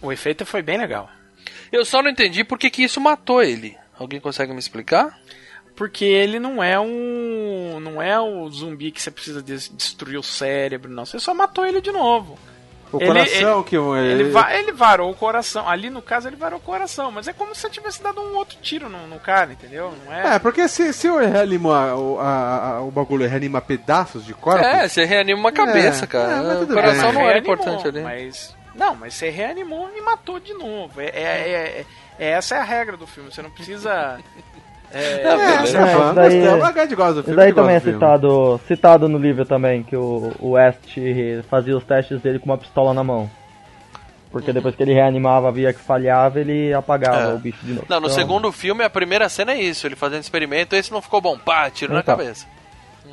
o 0.02 0.10
efeito 0.12 0.44
foi 0.46 0.62
bem 0.62 0.78
legal. 0.78 1.08
Eu 1.72 1.84
só 1.84 2.02
não 2.02 2.10
entendi 2.10 2.42
por 2.44 2.58
que, 2.58 2.70
que 2.70 2.82
isso 2.82 3.00
matou 3.00 3.42
ele. 3.42 3.76
Alguém 3.98 4.18
consegue 4.20 4.52
me 4.52 4.58
explicar? 4.58 5.18
Porque 5.76 6.04
ele 6.04 6.38
não 6.38 6.62
é 6.62 6.78
um. 6.78 7.78
Não 7.80 8.02
é 8.02 8.18
o 8.20 8.48
zumbi 8.50 8.90
que 8.90 9.00
você 9.00 9.10
precisa 9.10 9.42
des- 9.42 9.68
destruir 9.74 10.18
o 10.18 10.22
cérebro, 10.22 10.90
não. 10.90 11.06
Você 11.06 11.18
só 11.18 11.32
matou 11.32 11.64
ele 11.66 11.80
de 11.80 11.90
novo. 11.92 12.38
O 12.92 12.96
Ele- 12.98 13.06
coração 13.06 13.62
que 13.62 13.76
Ele, 13.76 14.30
va- 14.30 14.52
ele 14.54 14.72
varou 14.72 15.10
o 15.10 15.14
coração. 15.14 15.68
Ali 15.68 15.88
no 15.90 16.02
caso 16.02 16.28
ele 16.28 16.34
varou 16.36 16.58
o 16.58 16.62
coração. 16.62 17.12
Mas 17.12 17.28
é 17.28 17.32
como 17.32 17.54
se 17.54 17.60
você 17.60 17.70
tivesse 17.70 18.02
dado 18.02 18.20
um 18.20 18.34
outro 18.36 18.58
tiro 18.60 18.88
no, 18.88 19.06
no 19.06 19.20
cara, 19.20 19.52
entendeu? 19.52 19.94
Não 20.04 20.12
é. 20.12 20.34
É, 20.34 20.38
porque 20.40 20.66
se, 20.66 20.92
se 20.92 21.06
eu 21.06 21.18
reanimar 21.18 21.96
o, 21.96 22.18
a- 22.18 22.76
a- 22.76 22.80
o 22.82 22.90
bagulho 22.90 23.28
reanimar 23.28 23.62
pedaços 23.62 24.24
de 24.26 24.34
corpo. 24.34 24.64
É, 24.64 24.88
você 24.88 25.04
reanima 25.04 25.38
uma 25.38 25.52
cabeça, 25.52 26.04
É, 26.04 26.08
cara. 26.08 26.32
é, 26.32 26.42
mas 26.42 26.62
o 26.62 26.66
coração 26.66 27.04
bem. 27.04 27.12
não 27.14 27.20
era 27.22 27.30
Reanimou, 27.40 27.54
importante 27.54 27.86
ali. 27.88 28.00
Mas. 28.02 28.56
Não, 28.74 28.94
mas 28.94 29.14
você 29.14 29.30
reanimou 29.30 29.88
e 29.96 30.00
matou 30.00 30.40
de 30.40 30.54
novo. 30.54 31.00
É, 31.00 31.06
é- 31.06 31.10
é- 31.12 31.84
é- 32.18 32.30
essa 32.32 32.54
é 32.56 32.58
a 32.58 32.64
regra 32.64 32.96
do 32.96 33.06
filme. 33.06 33.30
Você 33.32 33.40
não 33.42 33.50
precisa. 33.50 34.18
É, 34.92 34.98
É, 34.98 35.32
É, 35.32 35.66
fã, 35.94 36.14
daí- 36.14 36.30
gente 36.82 36.94
gosta 36.96 37.14
do 37.14 37.22
filme. 37.24 37.36
daí 37.36 37.52
também 37.52 37.76
é 37.76 37.80
citado, 37.80 38.60
citado 38.66 39.08
no 39.08 39.18
livro 39.18 39.44
também, 39.44 39.82
que 39.82 39.96
o, 39.96 40.32
o 40.40 40.50
West 40.52 40.96
fazia 41.48 41.76
os 41.76 41.84
testes 41.84 42.20
dele 42.20 42.38
com 42.38 42.46
uma 42.46 42.58
pistola 42.58 42.92
na 42.92 43.04
mão. 43.04 43.30
Porque 44.32 44.52
depois 44.52 44.74
que 44.76 44.82
ele 44.82 44.92
reanimava, 44.94 45.50
via 45.50 45.72
que 45.72 45.80
falhava, 45.80 46.40
ele 46.40 46.72
apagava 46.72 47.30
É. 47.30 47.34
o 47.34 47.38
bicho 47.38 47.58
de 47.64 47.72
novo. 47.72 47.86
Não, 47.88 48.00
no 48.00 48.06
Então, 48.06 48.16
segundo 48.18 48.52
filme, 48.52 48.84
a 48.84 48.90
primeira 48.90 49.28
cena 49.28 49.52
é 49.52 49.60
isso, 49.60 49.86
ele 49.86 49.96
fazendo 49.96 50.22
experimento, 50.22 50.74
esse 50.76 50.92
não 50.92 51.02
ficou 51.02 51.20
bom, 51.20 51.36
pá, 51.38 51.68
tiro 51.70 51.92
na 51.92 52.00
Então. 52.00 52.16
cabeça. 52.16 52.46
Uhum. 53.04 53.12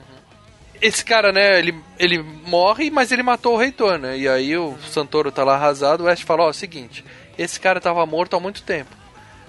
Esse 0.79 1.03
cara, 1.03 1.31
né, 1.31 1.57
ele, 1.57 1.73
ele 1.97 2.23
morre, 2.45 2.91
mas 2.91 3.11
ele 3.11 3.23
matou 3.23 3.55
o 3.55 3.57
reitor, 3.57 3.97
né? 3.97 4.15
E 4.17 4.27
aí 4.27 4.55
o 4.57 4.75
Santoro 4.89 5.31
tá 5.31 5.43
lá 5.43 5.55
arrasado, 5.55 6.03
o 6.03 6.05
West 6.05 6.23
fala, 6.23 6.43
ó, 6.43 6.53
seguinte, 6.53 7.03
esse 7.37 7.59
cara 7.59 7.79
tava 7.81 8.05
morto 8.05 8.35
há 8.35 8.39
muito 8.39 8.61
tempo. 8.63 8.95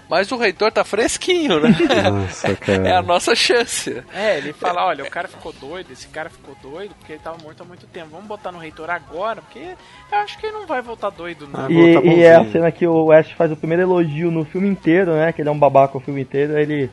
Mas 0.08 0.32
o 0.32 0.36
reitor 0.38 0.72
tá 0.72 0.84
fresquinho, 0.84 1.60
né? 1.60 1.68
Nossa, 2.10 2.56
cara. 2.56 2.88
é 2.88 2.96
a 2.96 3.02
nossa 3.02 3.34
chance. 3.34 4.02
É, 4.14 4.38
ele 4.38 4.52
fala, 4.54 4.86
olha, 4.86 5.04
o 5.04 5.10
cara 5.10 5.28
ficou 5.28 5.52
doido, 5.52 5.92
esse 5.92 6.08
cara 6.08 6.30
ficou 6.30 6.56
doido 6.62 6.94
porque 6.98 7.12
ele 7.12 7.20
tava 7.22 7.36
morto 7.42 7.62
há 7.62 7.66
muito 7.66 7.86
tempo. 7.86 8.08
Vamos 8.12 8.26
botar 8.26 8.50
no 8.50 8.58
reitor 8.58 8.88
agora, 8.88 9.42
porque 9.42 9.74
eu 10.10 10.18
acho 10.18 10.38
que 10.38 10.46
ele 10.46 10.54
não 10.56 10.66
vai 10.66 10.80
voltar 10.80 11.10
doido, 11.10 11.46
não. 11.46 11.66
Ah, 11.66 11.70
E, 11.70 11.94
tá 11.94 12.00
e 12.00 12.22
é 12.22 12.36
a 12.36 12.50
cena 12.50 12.72
que 12.72 12.86
o 12.86 13.06
West 13.06 13.34
faz 13.34 13.52
o 13.52 13.56
primeiro 13.56 13.82
elogio 13.82 14.30
no 14.30 14.44
filme 14.44 14.68
inteiro, 14.68 15.12
né? 15.12 15.30
Que 15.32 15.42
ele 15.42 15.48
é 15.50 15.52
um 15.52 15.58
babaca 15.58 15.98
o 15.98 16.00
filme 16.00 16.22
inteiro. 16.22 16.56
Aí 16.56 16.62
ele 16.62 16.90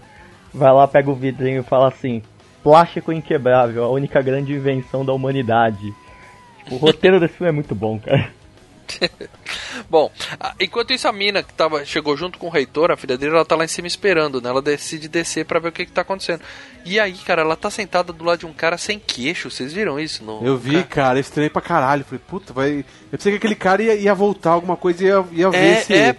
vai 0.53 0.73
lá, 0.73 0.85
pega 0.87 1.09
o 1.09 1.15
vidrinho 1.15 1.61
e 1.61 1.63
fala 1.63 1.87
assim: 1.87 2.21
Plástico 2.61 3.13
inquebrável, 3.13 3.83
a 3.85 3.89
única 3.89 4.21
grande 4.21 4.53
invenção 4.53 5.05
da 5.05 5.13
humanidade. 5.13 5.93
Tipo, 6.59 6.75
o 6.75 6.77
roteiro 6.77 7.19
desse 7.19 7.35
filme 7.35 7.49
é 7.49 7.53
muito 7.53 7.73
bom, 7.73 7.97
cara. 7.97 8.29
Bom, 9.89 10.11
enquanto 10.59 10.93
isso 10.93 11.07
a 11.07 11.11
mina 11.11 11.43
que 11.43 11.53
tava, 11.53 11.85
chegou 11.85 12.15
junto 12.15 12.37
com 12.37 12.47
o 12.47 12.49
reitor, 12.49 12.91
a 12.91 12.97
filha 12.97 13.17
dele, 13.17 13.33
ela 13.35 13.45
tá 13.45 13.55
lá 13.55 13.65
em 13.65 13.67
cima 13.67 13.87
esperando, 13.87 14.41
né? 14.41 14.49
Ela 14.49 14.61
decide 14.61 15.07
descer 15.07 15.45
pra 15.45 15.59
ver 15.59 15.69
o 15.69 15.71
que 15.71 15.85
que 15.85 15.91
tá 15.91 16.01
acontecendo. 16.01 16.41
E 16.85 16.99
aí, 16.99 17.13
cara, 17.13 17.41
ela 17.41 17.55
tá 17.55 17.69
sentada 17.69 18.13
do 18.13 18.23
lado 18.23 18.39
de 18.39 18.45
um 18.45 18.53
cara 18.53 18.77
sem 18.77 18.99
queixo, 18.99 19.49
vocês 19.49 19.73
viram 19.73 19.99
isso? 19.99 20.23
No, 20.23 20.45
Eu 20.45 20.57
vi, 20.57 20.83
cara, 20.83 21.19
estranho 21.19 21.49
pra 21.49 21.61
caralho. 21.61 22.03
Falei, 22.03 22.21
puta, 22.27 22.53
vai. 22.53 22.85
Eu 23.11 23.17
pensei 23.17 23.31
que 23.31 23.37
aquele 23.37 23.55
cara 23.55 23.81
ia, 23.81 23.95
ia 23.95 24.13
voltar 24.13 24.51
alguma 24.51 24.77
coisa 24.77 25.03
e 25.03 25.07
ia, 25.07 25.25
ia 25.31 25.49
ver 25.49 25.57
É, 25.57 25.81
se 25.81 25.93
é, 25.93 26.15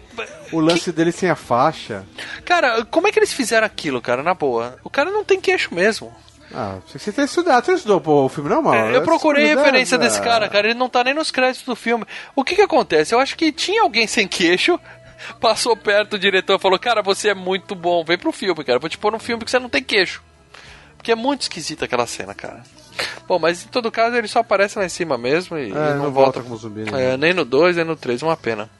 o 0.53 0.61
lance 0.61 0.91
dele 0.91 1.13
sem 1.13 1.31
a 1.31 1.37
faixa. 1.37 2.05
Cara, 2.45 2.85
como 2.85 3.07
é 3.07 3.13
que 3.13 3.19
eles 3.19 3.33
fizeram 3.33 3.67
aquilo, 3.67 4.01
cara, 4.03 4.23
na 4.23 4.35
boa? 4.35 4.77
O 4.83 4.91
cara 4.91 5.11
não 5.11 5.25
tem 5.25 5.41
queixo 5.41 5.75
mesmo. 5.75 6.13
Ah, 6.55 6.79
você 6.87 7.13
tem 7.13 7.25
estudado. 7.25 7.65
Você 7.65 7.75
estudou 7.75 8.01
pô, 8.01 8.25
o 8.25 8.29
filme, 8.29 8.49
não, 8.49 8.63
mano? 8.63 8.95
eu 8.95 9.03
procurei 9.03 9.47
referência 9.47 9.99
desse 9.99 10.21
cara, 10.21 10.49
cara, 10.49 10.69
ele 10.69 10.79
não 10.79 10.89
tá 10.89 11.03
nem 11.03 11.15
nos 11.15 11.31
créditos 11.31 11.67
do 11.67 11.77
filme. 11.77 12.05
O 12.35 12.45
que 12.45 12.55
que 12.55 12.63
acontece? 12.63 13.15
Eu 13.15 13.19
acho 13.19 13.37
que 13.37 13.53
tinha 13.53 13.83
alguém 13.83 14.07
sem 14.07 14.29
queixo 14.29 14.79
Passou 15.41 15.77
perto 15.77 16.15
o 16.15 16.19
diretor 16.19 16.59
falou: 16.59 16.79
Cara, 16.79 17.03
você 17.03 17.31
é 17.31 17.35
muito 17.35 17.75
bom, 17.75 18.05
vem 18.05 18.19
pro 18.19 18.33
filme, 18.33 18.65
cara. 18.65 18.79
Vou 18.79 18.89
te 18.89 18.99
pôr 18.99 19.13
num 19.13 19.19
filme 19.19 19.45
que 19.45 19.51
você 19.51 19.59
não 19.59 19.69
tem 19.69 19.83
queixo. 19.83 20.23
Porque 20.97 21.13
é 21.13 21.15
muito 21.15 21.43
esquisita 21.43 21.85
aquela 21.85 22.07
cena, 22.07 22.35
cara. 22.35 22.63
Bom, 23.29 23.39
mas 23.39 23.65
em 23.65 23.69
todo 23.69 23.91
caso 23.91 24.17
ele 24.17 24.29
só 24.29 24.41
aparece 24.41 24.79
lá 24.79 24.85
em 24.85 24.89
cima 24.89 25.19
mesmo 25.19 25.59
e, 25.59 25.69
e 25.69 25.71
É, 25.71 25.75
não, 25.75 26.05
não 26.05 26.13
volta. 26.13 26.41
volta 26.41 26.43
como 26.43 26.57
zumbi, 26.57 26.91
né? 26.91 27.13
É, 27.13 27.17
nem 27.17 27.35
no 27.35 27.45
2, 27.45 27.77
nem 27.77 27.85
no 27.85 27.95
3, 27.95 28.23
uma 28.23 28.37
pena. 28.37 28.71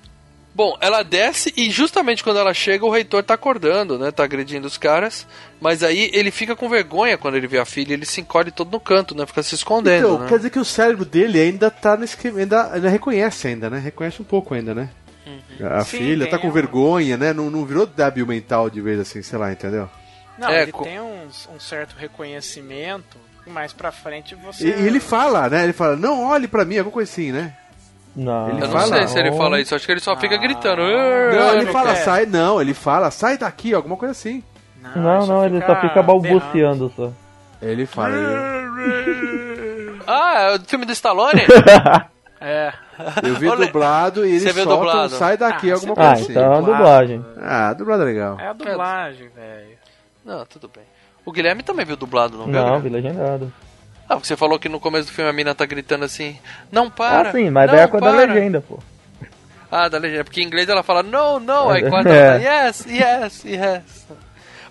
Bom, 0.57 0.75
ela 0.81 1.03
desce 1.03 1.53
e 1.55 1.71
justamente 1.71 2.25
quando 2.25 2.39
ela 2.39 2.55
chega, 2.55 2.83
o 2.83 2.89
reitor 2.91 3.23
tá 3.23 3.35
acordando, 3.35 3.99
né? 3.99 4.11
Tá 4.11 4.25
agredindo 4.25 4.67
os 4.67 4.79
caras. 4.79 5.27
Mas 5.61 5.83
aí 5.83 6.11
ele 6.15 6.31
fica 6.31 6.57
com 6.57 6.67
vergonha 6.67 7.19
quando 7.19 7.35
ele 7.37 7.47
vê 7.47 7.59
a 7.59 7.67
filha, 7.67 7.93
ele 7.93 8.07
se 8.07 8.23
encolhe 8.23 8.51
todo 8.51 8.71
no 8.73 8.81
canto, 8.81 9.15
né? 9.15 9.27
Fica 9.27 9.43
se 9.43 9.55
escondendo, 9.55 10.07
Então, 10.07 10.19
né? 10.21 10.29
quer 10.31 10.39
dizer 10.39 10.49
que 10.49 10.59
o 10.59 10.65
cérebro 10.65 11.05
dele 11.05 11.39
ainda 11.39 11.71
tá 11.71 11.95
nesse 11.95 12.17
ainda, 12.27 12.73
ainda 12.73 12.89
reconhece 12.89 13.49
ainda, 13.49 13.69
né? 13.69 13.79
Reconhece 13.79 14.23
um 14.23 14.25
pouco 14.25 14.55
ainda, 14.55 14.75
né? 14.75 14.89
Uhum. 15.27 15.67
A 15.69 15.85
Sim, 15.85 15.99
filha 15.99 16.27
tá 16.27 16.39
com 16.39 16.49
um- 16.49 16.53
vergonha, 16.53 17.19
né? 17.19 17.35
Não, 17.35 17.51
não 17.51 17.67
virou 17.67 17.85
débil 17.87 18.27
mental 18.27 18.71
de 18.71 18.81
vez 18.81 18.99
assim, 18.99 19.21
sei 19.21 19.39
lá, 19.39 19.53
entendeu? 19.53 19.91
Não, 20.39 20.49
É, 20.49 20.63
ele 20.63 20.73
co- 20.73 20.85
tem 20.85 20.99
um, 20.99 21.27
um 21.55 21.61
certo 21.61 21.95
reconhecimento. 21.99 23.19
E 23.47 23.51
mais 23.51 23.73
pra 23.73 23.93
frente 23.93 24.35
você. 24.35 24.67
e 24.67 24.71
ele 24.87 24.99
fala, 25.01 25.49
né? 25.49 25.63
Ele 25.65 25.73
fala, 25.73 25.95
não 25.97 26.25
olhe 26.25 26.49
pra 26.49 26.65
mim, 26.65 26.79
alguma 26.79 26.93
coisa 26.95 27.11
assim, 27.13 27.31
né? 27.31 27.55
Não. 28.17 28.49
Ele 28.49 28.57
Eu 28.63 28.69
não 28.69 28.71
fala, 28.71 28.87
sei 28.97 29.09
se 29.09 29.19
ele 29.19 29.31
não. 29.31 29.37
fala 29.37 29.61
isso, 29.61 29.75
acho 29.75 29.85
que 29.85 29.93
ele 29.93 30.01
só 30.01 30.17
fica 30.17 30.35
Ah. 30.35 30.39
gritando. 30.39 30.81
Não, 30.83 31.49
"Ah, 31.51 31.53
ele 31.55 31.65
não 31.67 31.73
fala, 31.73 31.93
quero." 31.93 32.05
sai, 32.05 32.25
não, 32.27 32.61
ele 32.61 32.73
fala, 32.75 33.11
sai 33.11 33.37
daqui, 33.37 33.75
alguma 33.75 33.97
coisa 33.97 34.13
assim. 34.13 34.43
Não, 34.95 35.27
não, 35.27 35.45
ele 35.45 35.61
só 35.65 35.77
fica 35.81 36.03
balbuciando 36.03 36.91
só. 36.97 37.11
Ele 37.61 37.85
fala, 37.87 38.15
Ah, 40.07 40.53
é 40.53 40.57
o 40.57 40.61
filme 40.61 40.85
do 40.87 40.93
Stallone? 40.93 41.43
É. 42.39 42.71
eu, 43.25 43.35
vi 43.37 43.49
Olha, 43.49 43.65
dublado 43.67 44.27
e 44.27 44.33
ele 44.37 44.53
viu 44.53 44.65
solta 44.65 44.77
dublado? 44.85 45.09
sai 45.15 45.39
daqui, 45.39 45.71
Ah, 45.71 45.75
alguma 45.75 45.95
coisa 45.95 46.11
Ah, 46.11 46.13
assim. 46.13 46.31
então 46.33 46.43
é 46.53 46.57
a 46.59 46.61
dublagem. 46.61 47.25
Ah, 47.41 47.73
dublado 47.73 48.03
é 48.03 48.05
legal. 48.05 48.37
É 48.39 48.49
a 48.49 48.53
dublagem, 48.53 49.29
velho. 49.35 49.79
não, 50.23 50.45
tudo 50.45 50.69
bem. 50.69 50.85
O 51.25 51.33
Guilherme 51.33 51.63
também 51.63 51.87
viu 51.87 51.97
dublado, 51.97 52.37
não 52.37 52.45
viu? 52.45 52.53
Não, 52.53 52.79
Guilherme? 52.79 52.83
vi 52.83 52.89
legendado. 52.91 53.53
Ah, 54.09 54.15
porque 54.15 54.29
você 54.29 54.37
falou 54.37 54.59
que 54.59 54.69
no 54.69 54.79
começo 54.79 55.09
do 55.09 55.13
filme 55.13 55.29
a 55.29 55.33
mina 55.33 55.55
tá 55.55 55.67
gritando 55.67 56.05
assim, 56.05 56.39
não 56.71 56.89
para. 56.91 57.31
Ah, 57.31 57.33
sim, 57.33 57.51
mas 57.51 57.71
daí 57.71 57.81
é 57.81 57.83
a 57.83 57.89
coisa 57.89 58.07
da 58.07 58.13
para." 58.13 58.33
legenda, 58.35 58.61
pô. 58.61 58.79
Ah, 59.71 59.89
da 59.89 59.99
legenda. 59.99 60.25
Porque 60.25 60.41
em 60.41 60.45
inglês 60.45 60.69
ela 60.69 60.83
fala 60.83 61.03
no, 61.03 61.41
no, 61.41 61.71
aí 61.71 61.89
quando 61.89 62.07
É. 62.09 62.17
ela 62.17 62.41
fala 62.41 62.67
yes, 62.67 62.87
yes, 62.87 63.45
yes. 63.45 64.07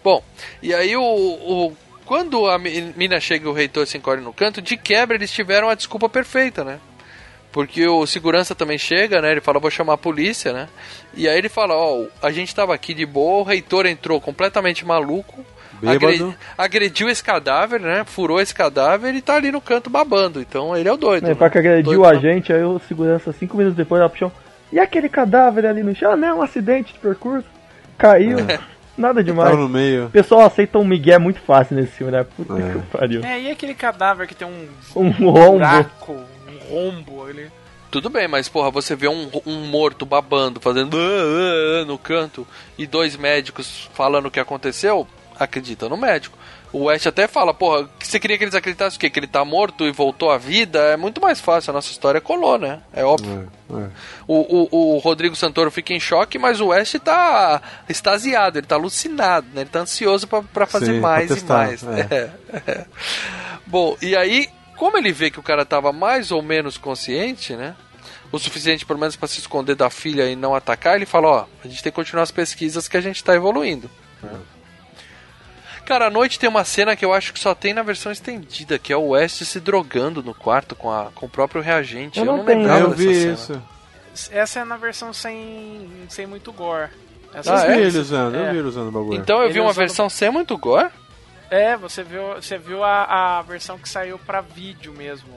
Bom, 0.04 0.24
e 0.62 0.74
aí 0.74 0.96
o, 0.96 1.02
o- 1.04 1.78
quando 2.06 2.48
a 2.48 2.58
mi- 2.58 2.94
mina 2.96 3.20
chega 3.20 3.46
e 3.46 3.50
o 3.50 3.54
reitor 3.54 3.86
se 3.88 3.98
encolhe 3.98 4.22
no 4.22 4.32
canto, 4.32 4.62
de 4.62 4.78
quebra 4.78 5.18
eles 5.18 5.32
tiveram 5.32 5.68
a 5.70 5.76
desculpa 5.76 6.08
perfeita, 6.08 6.64
né? 6.64 6.80
Porque 7.52 7.88
o 7.88 8.06
segurança 8.06 8.54
também 8.54 8.78
chega, 8.78 9.22
né? 9.22 9.32
Ele 9.32 9.42
fala, 9.42 9.60
vou 9.60 9.72
chamar 9.72 9.94
a 9.94 9.98
polícia, 9.98 10.52
né? 10.54 10.68
E 11.14 11.28
aí 11.28 11.38
ele 11.38 11.50
fala, 11.50 11.74
ó, 11.74 12.06
a 12.22 12.30
gente 12.32 12.54
tava 12.54 12.74
aqui 12.76 12.94
de 12.94 13.06
boa, 13.06 13.40
o 13.40 13.44
reitor 13.44 13.86
entrou 13.86 14.20
completamente 14.22 14.86
maluco, 14.86 15.44
Bêbado. 15.82 16.06
agre- 16.08 16.36
agrediu 16.58 17.10
esse 17.10 17.24
cadáver, 17.24 17.80
né? 17.80 18.04
Furou 18.06 18.40
esse 18.40 18.54
cadáver 18.54 19.14
e 19.16 19.22
tá 19.22 19.36
ali 19.36 19.52
no 19.52 19.62
canto 19.62 19.90
babando. 19.90 20.40
Então 20.42 20.76
ele 20.76 20.88
é 20.90 20.92
o 20.94 20.98
doido. 20.98 21.24
Né, 21.24 21.30
né? 21.30 21.36
pra 21.36 21.50
que 21.50 21.58
agrediu 21.58 21.84
Doido 22.02 22.06
a 22.06 22.16
gente, 22.16 22.52
aí 22.54 22.64
o 22.64 22.80
segurança, 22.88 23.32
cinco 23.34 23.58
minutos 23.58 23.76
depois, 23.78 24.02
lá 24.02 24.10
pro 24.10 24.18
chão. 24.20 24.32
E 24.72 24.80
aquele 24.80 25.08
cadáver 25.10 25.66
ali 25.66 25.84
no 25.84 25.96
chão? 25.96 26.12
Ah, 26.12 26.16
não, 26.18 26.28
é 26.28 26.34
um 26.34 26.42
acidente 26.42 26.94
de 26.94 27.00
percurso. 27.00 27.48
Caiu. 27.98 28.38
Nada 28.98 29.24
demais. 29.24 29.50
Tava 29.52 29.62
no 29.62 29.70
meio. 29.70 30.06
O 30.06 30.10
pessoal 30.10 30.42
aceita 30.42 30.78
um 30.80 30.86
migué 30.86 31.18
muito 31.18 31.40
fácil 31.42 31.76
nesse 31.76 31.92
filme, 31.92 32.12
né? 32.14 32.24
Puta 32.36 32.54
É. 32.54 32.72
que 32.72 32.80
pariu. 32.98 33.24
É, 33.26 33.40
e 33.42 33.52
aquele 33.52 33.74
cadáver 33.74 34.26
que 34.28 34.34
tem 34.36 34.48
um 34.48 34.68
Um 34.96 35.10
rombo. 35.12 35.52
buraco, 35.58 36.14
um 36.14 36.74
rombo 36.74 37.26
ali. 37.26 37.48
Tudo 37.92 38.10
bem, 38.10 38.28
mas 38.28 38.50
porra, 38.50 38.70
você 38.72 38.96
vê 38.96 39.08
um, 39.08 39.30
um 39.46 39.66
morto 39.68 40.06
babando, 40.06 40.60
fazendo 40.60 40.98
"Ah, 40.98 41.00
ah, 41.00 41.82
ah", 41.82 41.86
no 41.86 41.98
canto, 41.98 42.46
e 42.78 42.86
dois 42.88 43.16
médicos 43.16 43.90
falando 43.94 44.26
o 44.26 44.32
que 44.32 44.40
aconteceu, 44.40 45.08
acredita 45.38 45.90
no 45.90 45.98
médico. 45.98 46.38
O 46.72 46.86
West 46.86 47.08
até 47.08 47.26
fala, 47.26 47.54
porra, 47.54 47.88
você 48.00 48.20
queria 48.20 48.38
que 48.38 48.44
eles 48.44 48.54
acreditassem 48.56 48.98
o 48.98 49.00
quê? 49.00 49.10
Que 49.10 49.18
ele 49.20 49.28
tá 49.28 49.46
morto 49.46 49.86
e 49.86 49.92
voltou 49.92 50.30
à 50.30 50.38
vida? 50.38 50.80
É 50.80 50.98
muito 50.98 51.22
mais 51.22 51.40
fácil, 51.40 51.72
a 51.72 51.74
nossa 51.74 51.90
história 51.90 52.20
colou, 52.20 52.58
né? 52.58 52.82
É 52.92 53.06
óbvio. 53.06 53.50
É, 53.70 53.74
é. 53.76 53.90
O, 54.28 54.68
o, 54.68 54.96
o 54.96 54.98
Rodrigo 54.98 55.38
Santoro 55.38 55.72
fica 55.72 55.94
em 55.94 56.00
choque, 56.02 56.38
mas 56.38 56.60
o 56.60 56.68
West 56.68 56.96
tá 57.00 57.62
extasiado, 57.88 58.58
ele 58.58 58.68
tá 58.68 58.76
alucinado, 58.76 59.48
né? 59.54 59.62
Ele 59.62 59.70
tá 59.70 59.80
ansioso 59.80 60.28
pra, 60.28 60.42
pra 60.42 60.66
fazer 60.66 60.96
Sim, 60.96 61.00
pra 61.00 61.10
mais 61.10 61.32
e 61.32 61.34
testar, 61.36 61.68
mais. 61.68 61.84
é. 61.84 62.00
É, 62.12 62.62
é. 62.72 62.86
Bom, 63.66 63.96
e 64.02 64.14
aí, 64.16 64.50
como 64.76 64.98
ele 64.98 65.14
vê 65.14 65.32
que 65.32 65.40
o 65.40 65.44
cara 65.44 65.66
tava 65.66 65.94
mais 65.94 66.30
ou 66.30 66.42
menos 66.42 66.78
consciente, 66.78 67.56
né? 67.56 67.74
O 68.34 68.38
suficiente 68.38 68.86
pelo 68.86 69.00
menos 69.00 69.16
pra 69.16 69.30
se 69.30 69.40
esconder 69.40 69.76
da 69.76 69.90
filha 69.90 70.30
e 70.30 70.36
não 70.36 70.54
atacar, 70.54 70.98
ele 70.98 71.06
fala, 71.06 71.28
ó, 71.28 71.46
a 71.64 71.68
gente 71.70 71.82
tem 71.82 71.90
que 71.92 71.96
continuar 71.96 72.24
as 72.24 72.32
pesquisas 72.32 72.88
que 72.88 72.98
a 72.98 73.02
gente 73.02 73.24
tá 73.24 73.34
evoluindo. 73.34 73.90
Cara, 75.86 76.08
à 76.08 76.10
noite 76.10 76.40
tem 76.40 76.50
uma 76.50 76.64
cena 76.64 76.96
que 76.96 77.06
eu 77.06 77.14
acho 77.14 77.32
que 77.32 77.40
só 77.40 77.54
tem 77.54 77.74
na 77.74 77.84
versão 77.84 78.12
estendida, 78.12 78.80
que 78.80 78.92
é 78.92 78.98
o 78.98 79.10
West 79.10 79.44
se 79.44 79.60
drogando 79.60 80.24
no 80.24 80.34
quarto 80.34 80.76
com, 80.76 80.92
a, 80.92 81.10
com 81.14 81.28
o 81.28 81.30
próprio 81.30 81.62
reagente. 81.62 82.18
Eu 82.20 82.26
Eu, 82.26 82.38
não 82.38 82.44
lembrava 82.44 82.80
eu 82.82 82.90
dessa 82.90 83.02
vi 83.04 83.16
cena. 83.16 83.34
isso. 83.34 83.62
Essa 84.32 84.60
é 84.62 84.66
na 84.66 84.78
versão 84.78 85.14
sem, 85.14 85.88
sem 86.10 86.26
muito 86.26 86.52
gore. 86.52 86.90
Essa 87.34 87.54
Ah, 87.54 87.66
eu 87.68 87.72
é? 87.72 87.76
vi 87.78 87.82
ele 87.84 87.98
usando, 88.00 88.36
eu 88.36 88.46
É. 88.46 88.52
vi 88.52 88.58
ele 88.58 88.68
usando 88.68 88.88
o 88.88 88.92
bagulho. 88.92 89.20
Então 89.20 89.38
eu 89.40 89.44
Ele 89.46 89.54
vi 89.54 89.60
uma 89.60 89.70
usando- 89.70 89.78
versão 89.78 90.10
sem 90.10 90.30
muito 90.32 90.58
gore? 90.58 90.90
É, 91.50 91.78
você 91.78 92.04
viu, 92.04 92.36
você 92.36 92.58
viu 92.58 92.84
a, 92.84 93.38
a 93.38 93.42
versão 93.44 93.78
que 93.78 93.88
saiu 93.88 94.18
pra 94.20 94.42
vídeo 94.42 94.92
mesmo. 94.94 95.34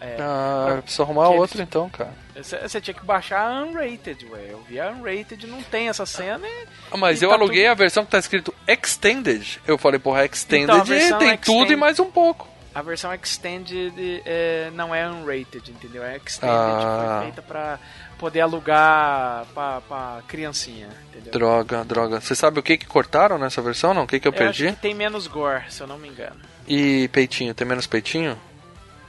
É, 0.00 0.16
Ah, 0.20 0.64
pra- 0.66 0.74
eu 0.76 0.82
preciso 0.82 1.02
arrumar 1.02 1.28
outra 1.28 1.58
eles- 1.58 1.68
então, 1.68 1.88
cara. 1.88 2.12
Você, 2.36 2.80
tinha 2.80 2.94
que 2.94 3.04
baixar 3.04 3.40
a 3.46 3.62
Unrated, 3.62 4.26
ué. 4.30 4.46
Eu 4.50 4.60
vi 4.68 4.80
a 4.80 4.88
Unrated, 4.90 5.46
não 5.46 5.62
tem 5.62 5.88
essa 5.88 6.04
cena. 6.06 6.46
e- 6.46 6.66
Ah, 6.90 6.96
Mas 6.96 7.22
eu 7.22 7.28
tá 7.28 7.34
aluguei 7.36 7.62
tudo- 7.62 7.70
a 7.70 7.74
versão 7.74 8.04
que 8.04 8.10
tá 8.10 8.18
escrito 8.18 8.52
Extended. 8.66 9.60
Eu 9.66 9.78
falei, 9.78 9.98
porra, 10.00 10.24
Extended 10.24 10.64
Então, 10.74 10.84
tem 10.84 10.98
Extended- 10.98 11.40
tudo 11.44 11.72
e 11.72 11.76
mais 11.76 11.98
um 12.00 12.10
pouco. 12.10 12.48
A 12.74 12.80
versão 12.80 13.12
Extended 13.14 14.22
é, 14.24 14.70
não 14.72 14.94
é 14.94 15.06
Unrated, 15.08 15.70
entendeu? 15.70 16.02
É 16.02 16.16
Extended, 16.16 16.56
Ah. 16.58 17.16
foi 17.18 17.24
feita 17.26 17.42
pra 17.42 17.78
poder 18.22 18.40
alugar 18.40 19.44
pra, 19.52 19.80
pra 19.88 20.20
criancinha, 20.28 20.86
entendeu? 21.10 21.32
Droga, 21.32 21.84
droga. 21.84 22.20
Você 22.20 22.36
sabe 22.36 22.60
o 22.60 22.62
que 22.62 22.76
que 22.76 22.86
cortaram 22.86 23.36
nessa 23.36 23.60
versão, 23.60 23.92
não? 23.92 24.04
O 24.04 24.06
que 24.06 24.20
que 24.20 24.28
eu, 24.28 24.32
Eu 24.32 24.48
acho 24.48 24.58
perdi? 24.60 24.76
que 24.76 24.80
tem 24.80 24.94
menos 24.94 25.26
gore, 25.26 25.64
se 25.68 25.80
eu 25.82 25.88
não 25.88 25.98
me 25.98 26.08
engano. 26.08 26.36
E 26.68 27.08
peitinho, 27.08 27.52
tem 27.52 27.66
menos 27.66 27.88
peitinho? 27.88 28.36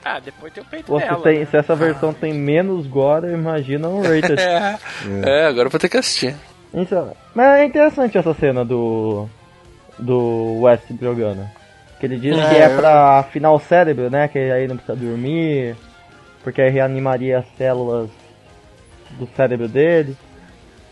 Ah, 0.04 0.20
depois 0.20 0.52
tem 0.52 0.64
o 0.64 0.66
peito 0.66 0.88
Pô, 0.88 1.00
se, 1.00 1.06
dela. 1.06 1.22
tem- 1.22 1.40
né? 1.42 1.46
se 1.46 1.56
essa 1.56 1.76
versão 1.76 2.12
tem 2.12 2.34
menos 2.34 2.88
gore, 2.88 3.28
imagina 3.32 3.88
um 3.88 4.02
rated. 4.02 4.36
É. 4.42 4.78
É, 5.44 5.46
agora 5.46 5.68
eu 5.68 5.72
vou 5.72 5.80
ter 5.80 5.90
que 5.90 5.98
assistir. 5.98 6.36
Então, 6.74 7.16
mas 7.36 7.60
é 7.60 7.66
interessante 7.66 8.18
essa 8.18 8.34
cena 8.34 8.66
do. 8.66 9.30
do 10.00 10.62
West 10.62 10.86
jogando. 11.00 11.48
Que 12.00 12.08
ele 12.08 12.18
diz 12.18 12.36
É, 12.38 12.50
que 12.50 12.56
é 12.56 12.66
eu- 12.74 12.78
pra 12.78 13.20
afinar 13.20 13.52
o 13.52 13.60
cérebro, 13.60 14.10
né? 14.10 14.28
Que 14.28 14.40
aí 14.40 14.68
não 14.68 14.76
precisa 14.76 14.98
dormir. 14.98 15.76
Porque 16.44 16.62
aí 16.62 16.70
reanimaria 16.72 17.38
as 17.40 17.46
células 17.58 18.10
do 19.18 19.28
cérebro 19.36 19.68
dele. 19.68 20.18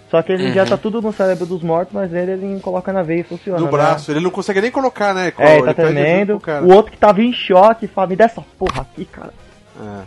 Só 0.09 0.21
que 0.21 0.31
ele 0.33 0.43
Uhum. 0.43 0.49
injeta 0.49 0.77
tudo 0.77 1.01
no 1.01 1.13
cérebro 1.13 1.45
dos 1.45 1.63
mortos, 1.63 1.93
mas 1.93 2.13
ele, 2.13 2.31
ele 2.31 2.59
coloca 2.59 2.91
na 2.91 3.01
veia 3.01 3.21
e 3.21 3.23
funciona. 3.23 3.59
No 3.59 3.65
né? 3.65 3.71
braço, 3.71 4.11
ele 4.11 4.19
não 4.19 4.29
consegue 4.29 4.59
nem 4.59 4.69
colocar, 4.71 5.13
né? 5.13 5.31
É, 5.37 5.57
ele 5.57 5.65
tá 5.65 5.73
tremendo. 5.73 6.41
O 6.63 6.73
outro 6.73 6.91
que 6.91 6.97
tava 6.97 7.21
em 7.21 7.31
choque 7.31 7.87
fala, 7.87 8.07
me 8.07 8.15
dá 8.17 8.25
essa 8.25 8.43
porra 8.59 8.81
aqui, 8.81 9.05
cara. 9.05 9.33
É. 9.79 10.01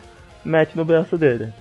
Mete 0.44 0.76
no 0.76 0.84
braço 0.84 1.16
dele. 1.16 1.52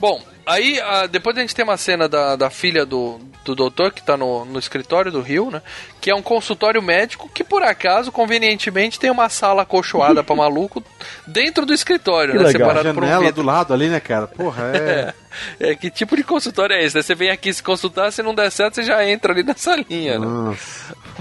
Bom, 0.00 0.18
aí 0.46 0.80
ah, 0.80 1.06
depois 1.06 1.36
a 1.36 1.40
gente 1.40 1.54
tem 1.54 1.64
uma 1.64 1.76
cena 1.76 2.08
da, 2.08 2.36
da 2.36 2.48
filha 2.48 2.86
do, 2.86 3.18
do 3.44 3.54
doutor 3.54 3.92
que 3.92 4.02
tá 4.02 4.16
no, 4.16 4.44
no 4.44 4.58
escritório 4.58 5.10
do 5.12 5.20
Rio, 5.20 5.50
né? 5.50 5.60
Que 6.00 6.10
é 6.10 6.14
um 6.14 6.22
consultório 6.22 6.80
médico 6.80 7.28
que 7.32 7.42
por 7.44 7.62
acaso, 7.62 8.12
convenientemente, 8.12 8.98
tem 8.98 9.10
uma 9.10 9.28
sala 9.28 9.62
acolchoada 9.62 10.22
pra 10.22 10.36
maluco 10.36 10.82
dentro 11.26 11.66
do 11.66 11.74
escritório, 11.74 12.32
Que 12.32 12.38
né? 12.38 12.44
legal. 12.44 12.70
A 12.70 12.74
Separado 12.74 12.94
por 12.94 13.04
um 13.04 13.06
janela 13.08 13.32
do 13.32 13.42
lado 13.42 13.74
ali, 13.74 13.88
né, 13.88 14.00
cara? 14.00 14.26
Porra, 14.26 14.64
é. 14.74 15.14
É, 15.60 15.74
que 15.74 15.90
tipo 15.90 16.16
de 16.16 16.24
consultório 16.24 16.74
é 16.74 16.82
esse? 16.82 16.96
né? 16.96 17.02
Você 17.02 17.14
vem 17.14 17.28
aqui 17.28 17.52
se 17.52 17.62
consultar, 17.62 18.10
se 18.10 18.22
não 18.22 18.34
der 18.34 18.50
certo, 18.50 18.76
você 18.76 18.82
já 18.82 19.04
entra 19.06 19.34
ali 19.34 19.42
nessa 19.42 19.76
linha, 19.76 20.18
né? 20.18 20.56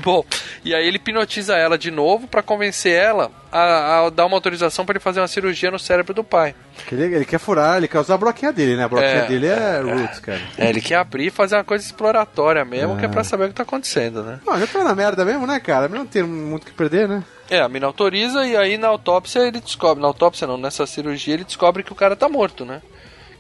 Bom, 0.06 0.24
e 0.64 0.72
aí 0.76 0.88
ele 0.88 0.98
hipnotiza 0.98 1.56
ela 1.58 1.80
de 1.80 1.90
novo 1.90 2.28
pra 2.28 2.44
convencer 2.44 2.94
ela 2.94 3.32
a, 3.52 4.06
a 4.06 4.10
dar 4.12 4.28
uma 4.28 4.38
autorização 4.38 4.86
pra 4.86 4.94
ele 4.94 5.00
fazer 5.00 5.20
uma 5.20 5.28
cirurgia 5.28 5.72
no 5.72 5.80
cérebro 5.80 6.14
do 6.14 6.24
pai. 6.24 6.54
Ele, 6.92 7.16
ele 7.16 7.26
quer 7.26 7.40
furar, 7.40 7.78
ele 7.78 7.88
quer 7.88 8.00
usar 8.00 8.14
a 8.14 8.18
broquinha 8.18 8.54
dele, 8.54 8.76
né? 8.76 8.84
A 8.84 8.88
broquinha 8.88 9.10
É, 9.10 9.26
dele 9.26 9.48
é, 9.48 9.82
roots, 9.82 10.20
cara. 10.20 10.40
É, 10.60 10.70
ele 10.70 10.80
quer 10.80 10.98
abrir 10.98 11.26
e 11.26 11.30
fazer 11.32 11.56
uma 11.56 11.64
coisa 11.64 11.84
exploratória 11.84 12.64
mesmo, 12.64 12.96
que 12.98 13.06
é 13.06 13.08
pra 13.08 13.24
saber 13.24 13.46
o 13.46 13.48
que 13.48 13.56
tá 13.56 13.64
acontecendo, 13.64 14.22
né? 14.22 14.40
Não, 14.46 14.60
já 14.60 14.68
tá 14.68 14.84
na 14.84 14.94
merda 14.94 15.26
mesmo, 15.26 15.48
né, 15.48 15.60
cara? 15.60 15.88
Não 15.88 16.06
tem 16.06 16.22
muito 16.22 16.62
o 16.62 16.66
que 16.68 16.74
perder, 16.74 17.08
né? 17.08 17.24
É, 17.50 17.60
a 17.62 17.68
mina 17.68 17.88
autoriza 17.88 18.46
e 18.46 18.56
aí 18.56 18.78
na 18.78 18.88
autópsia 18.90 19.40
ele 19.40 19.60
descobre, 19.60 20.04
na 20.04 20.08
autópsia 20.08 20.46
não, 20.46 20.56
nessa 20.56 20.86
cirurgia 20.86 21.34
ele 21.34 21.44
descobre 21.44 21.82
que 21.82 21.92
o 21.92 21.96
cara 21.96 22.16
tá 22.16 22.30
morto, 22.30 22.64
né? 22.64 22.80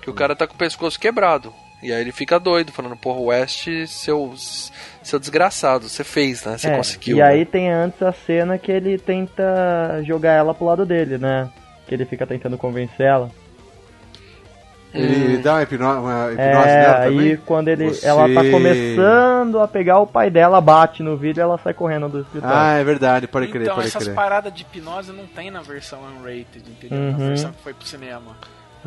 Que 0.01 0.09
o 0.09 0.13
cara 0.13 0.35
tá 0.35 0.47
com 0.47 0.55
o 0.55 0.57
pescoço 0.57 0.99
quebrado. 0.99 1.53
E 1.85 1.93
aí 1.93 2.01
ele 2.01 2.11
fica 2.11 2.39
doido, 2.39 2.71
falando, 2.71 2.97
porra, 2.97 3.19
West, 3.19 3.67
seu, 3.87 4.33
seu 5.03 5.19
desgraçado, 5.19 5.87
você 5.87 6.03
fez, 6.03 6.43
né? 6.43 6.57
Você 6.57 6.67
É, 6.69 6.75
conseguiu. 6.75 7.17
E 7.17 7.19
né? 7.21 7.27
aí 7.27 7.45
tem 7.45 7.71
antes 7.71 8.01
a 8.01 8.11
cena 8.11 8.57
que 8.57 8.71
ele 8.71 8.97
tenta 8.97 10.01
jogar 10.03 10.31
ela 10.33 10.53
pro 10.53 10.65
lado 10.65 10.85
dele, 10.85 11.17
né? 11.17 11.47
Que 11.87 11.93
ele 11.93 12.05
fica 12.05 12.25
tentando 12.25 12.57
convencer 12.57 13.05
ela. 13.05 13.29
Ele, 14.93 15.13
ele 15.13 15.37
dá 15.39 15.55
uma 15.55 15.63
hipnose, 15.63 15.99
uma 15.99 16.31
hipnose 16.31 16.39
É, 16.73 16.77
nela 16.79 16.97
aí 16.99 17.09
também? 17.11 17.37
quando 17.45 17.67
ele, 17.67 17.85
Você- 17.89 18.07
ela 18.07 18.29
tá 18.33 18.49
começando 18.49 19.59
a 19.59 19.67
pegar 19.67 19.99
o 19.99 20.07
pai 20.07 20.29
dela, 20.31 20.61
bate 20.61 21.03
no 21.03 21.17
vidro 21.17 21.41
e 21.41 21.43
ela 21.43 21.57
sai 21.57 21.73
correndo 21.73 22.07
do 22.07 22.21
escritório. 22.21 22.55
Ah, 22.55 22.77
é 22.77 22.83
verdade, 22.83 23.27
pode 23.27 23.47
crer, 23.49 23.63
então, 23.63 23.75
pode 23.75 23.87
essas 23.89 24.03
crer. 24.05 24.15
paradas 24.15 24.53
de 24.53 24.61
hipnose 24.61 25.11
não 25.11 25.27
tem 25.27 25.51
na 25.51 25.61
versão 25.61 25.99
unrated, 26.01 26.63
entendeu? 26.65 27.11
Na 27.11 27.17
Uhum. 27.17 27.27
versão 27.27 27.51
que 27.51 27.61
foi 27.61 27.73
pro 27.73 27.85
cinema. 27.85 28.37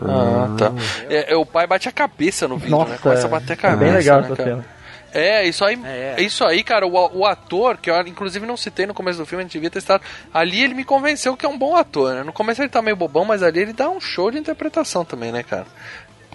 Ah, 0.02 0.54
tá. 0.56 0.72
É, 1.08 1.32
é, 1.32 1.36
o 1.36 1.44
pai 1.44 1.66
bate 1.66 1.88
a 1.88 1.92
cabeça 1.92 2.46
no 2.46 2.56
vidro, 2.56 2.78
Nossa, 2.78 2.92
né? 2.92 2.98
Começa 3.02 3.26
a 3.26 3.30
bater 3.30 3.50
a 3.50 3.54
é 3.54 3.56
cabeça. 3.56 3.84
bem 3.84 3.92
legal 3.92 4.20
né, 4.20 4.26
essa 4.26 4.36
cara? 4.36 4.48
cena. 4.50 4.64
É, 5.12 5.46
isso 5.46 5.64
aí, 5.64 5.78
É. 5.84 6.14
é 6.18 6.22
isso 6.22 6.44
aí, 6.44 6.62
cara. 6.62 6.86
O, 6.86 7.18
o 7.20 7.26
ator, 7.26 7.78
que 7.78 7.90
eu 7.90 7.98
inclusive 8.06 8.46
não 8.46 8.56
citei 8.56 8.86
no 8.86 8.92
começo 8.92 9.18
do 9.18 9.24
filme, 9.26 9.42
a 9.42 9.44
gente 9.44 9.52
devia 9.52 9.70
ter 9.70 9.78
estado. 9.78 10.02
Ali 10.32 10.62
ele 10.62 10.74
me 10.74 10.84
convenceu 10.84 11.36
que 11.36 11.46
é 11.46 11.48
um 11.48 11.56
bom 11.56 11.74
ator, 11.74 12.14
né? 12.14 12.22
No 12.22 12.32
começo 12.32 12.60
ele 12.60 12.68
tá 12.68 12.82
meio 12.82 12.94
bobão, 12.96 13.24
mas 13.24 13.42
ali 13.42 13.60
ele 13.60 13.72
dá 13.72 13.88
um 13.88 14.00
show 14.00 14.30
de 14.30 14.38
interpretação 14.38 15.04
também, 15.04 15.32
né, 15.32 15.42
cara? 15.42 15.66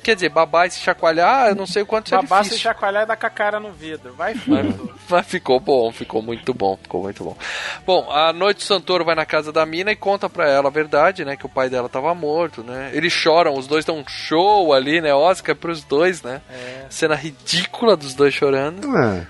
Quer 0.04 0.16
dizer, 0.16 0.30
babar 0.30 0.68
e 0.68 0.72
se 0.72 0.80
chacoalhar, 0.80 1.48
eu 1.50 1.56
não 1.56 1.66
sei 1.66 1.82
o 1.82 1.86
quanto 1.86 2.08
isso 2.08 2.16
é 2.16 2.18
Babá 2.18 2.38
se 2.44 2.50
difícil. 2.50 2.64
chacoalhar 2.64 3.04
e 3.04 3.06
dar 3.06 3.16
com 3.16 3.26
a 3.26 3.30
cara 3.30 3.60
no 3.60 3.72
vidro. 3.72 4.14
Vai 4.14 4.34
Mas, 4.46 4.66
fundo. 4.76 4.94
mas 5.10 5.26
ficou 5.26 5.60
bom, 5.60 5.92
ficou 5.92 6.22
muito 6.22 6.54
bom, 6.54 6.78
ficou 6.82 7.04
muito 7.04 7.24
bom. 7.24 7.38
Bom, 7.86 8.12
a 8.12 8.34
noite 8.34 8.60
o 8.60 8.68
Santoro 8.68 9.06
vai 9.06 9.16
na 9.16 9.26
casa 9.26 9.52
da 9.52 9.66
mina 9.66 9.92
e 9.92 9.96
conta 9.96 10.30
pra 10.30 10.50
ela 10.50 10.68
a 10.68 10.72
verdade, 10.72 11.24
né? 11.24 11.38
Que 11.38 11.46
o 11.46 11.50
pai 11.50 11.70
dela 11.70 11.88
tava 11.88 12.14
morto, 12.14 12.62
né? 12.64 12.92
Eles 12.94 13.14
choram, 13.14 13.54
os 13.58 13.66
dois 13.66 13.86
dão 13.86 13.98
um 14.00 14.08
show 14.08 14.74
ali, 14.74 15.00
né? 15.00 15.14
Oscar 15.14 15.56
pros 15.56 15.84
dois, 15.84 16.22
né? 16.22 16.42
Cena 16.90 17.16
ridícula 17.16 17.96
dos 17.96 18.14
dois 18.14 18.34
chorando. 18.34 18.88
Ah, 18.96 19.24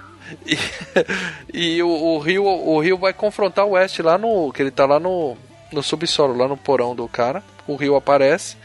E, 0.47 0.57
e 1.77 1.83
o, 1.83 1.87
o 1.89 2.17
Rio 2.19 2.45
o 2.45 2.79
Rio 2.79 2.97
vai 2.97 3.13
confrontar 3.13 3.65
o 3.65 3.71
West 3.71 3.99
lá 3.99 4.17
no. 4.17 4.51
Que 4.51 4.61
ele 4.63 4.71
tá 4.71 4.85
lá 4.85 4.99
no, 4.99 5.37
no 5.71 5.83
subsolo, 5.83 6.35
lá 6.35 6.47
no 6.47 6.57
porão 6.57 6.95
do 6.95 7.07
cara. 7.07 7.43
O 7.67 7.75
Rio 7.75 7.95
aparece 7.95 8.57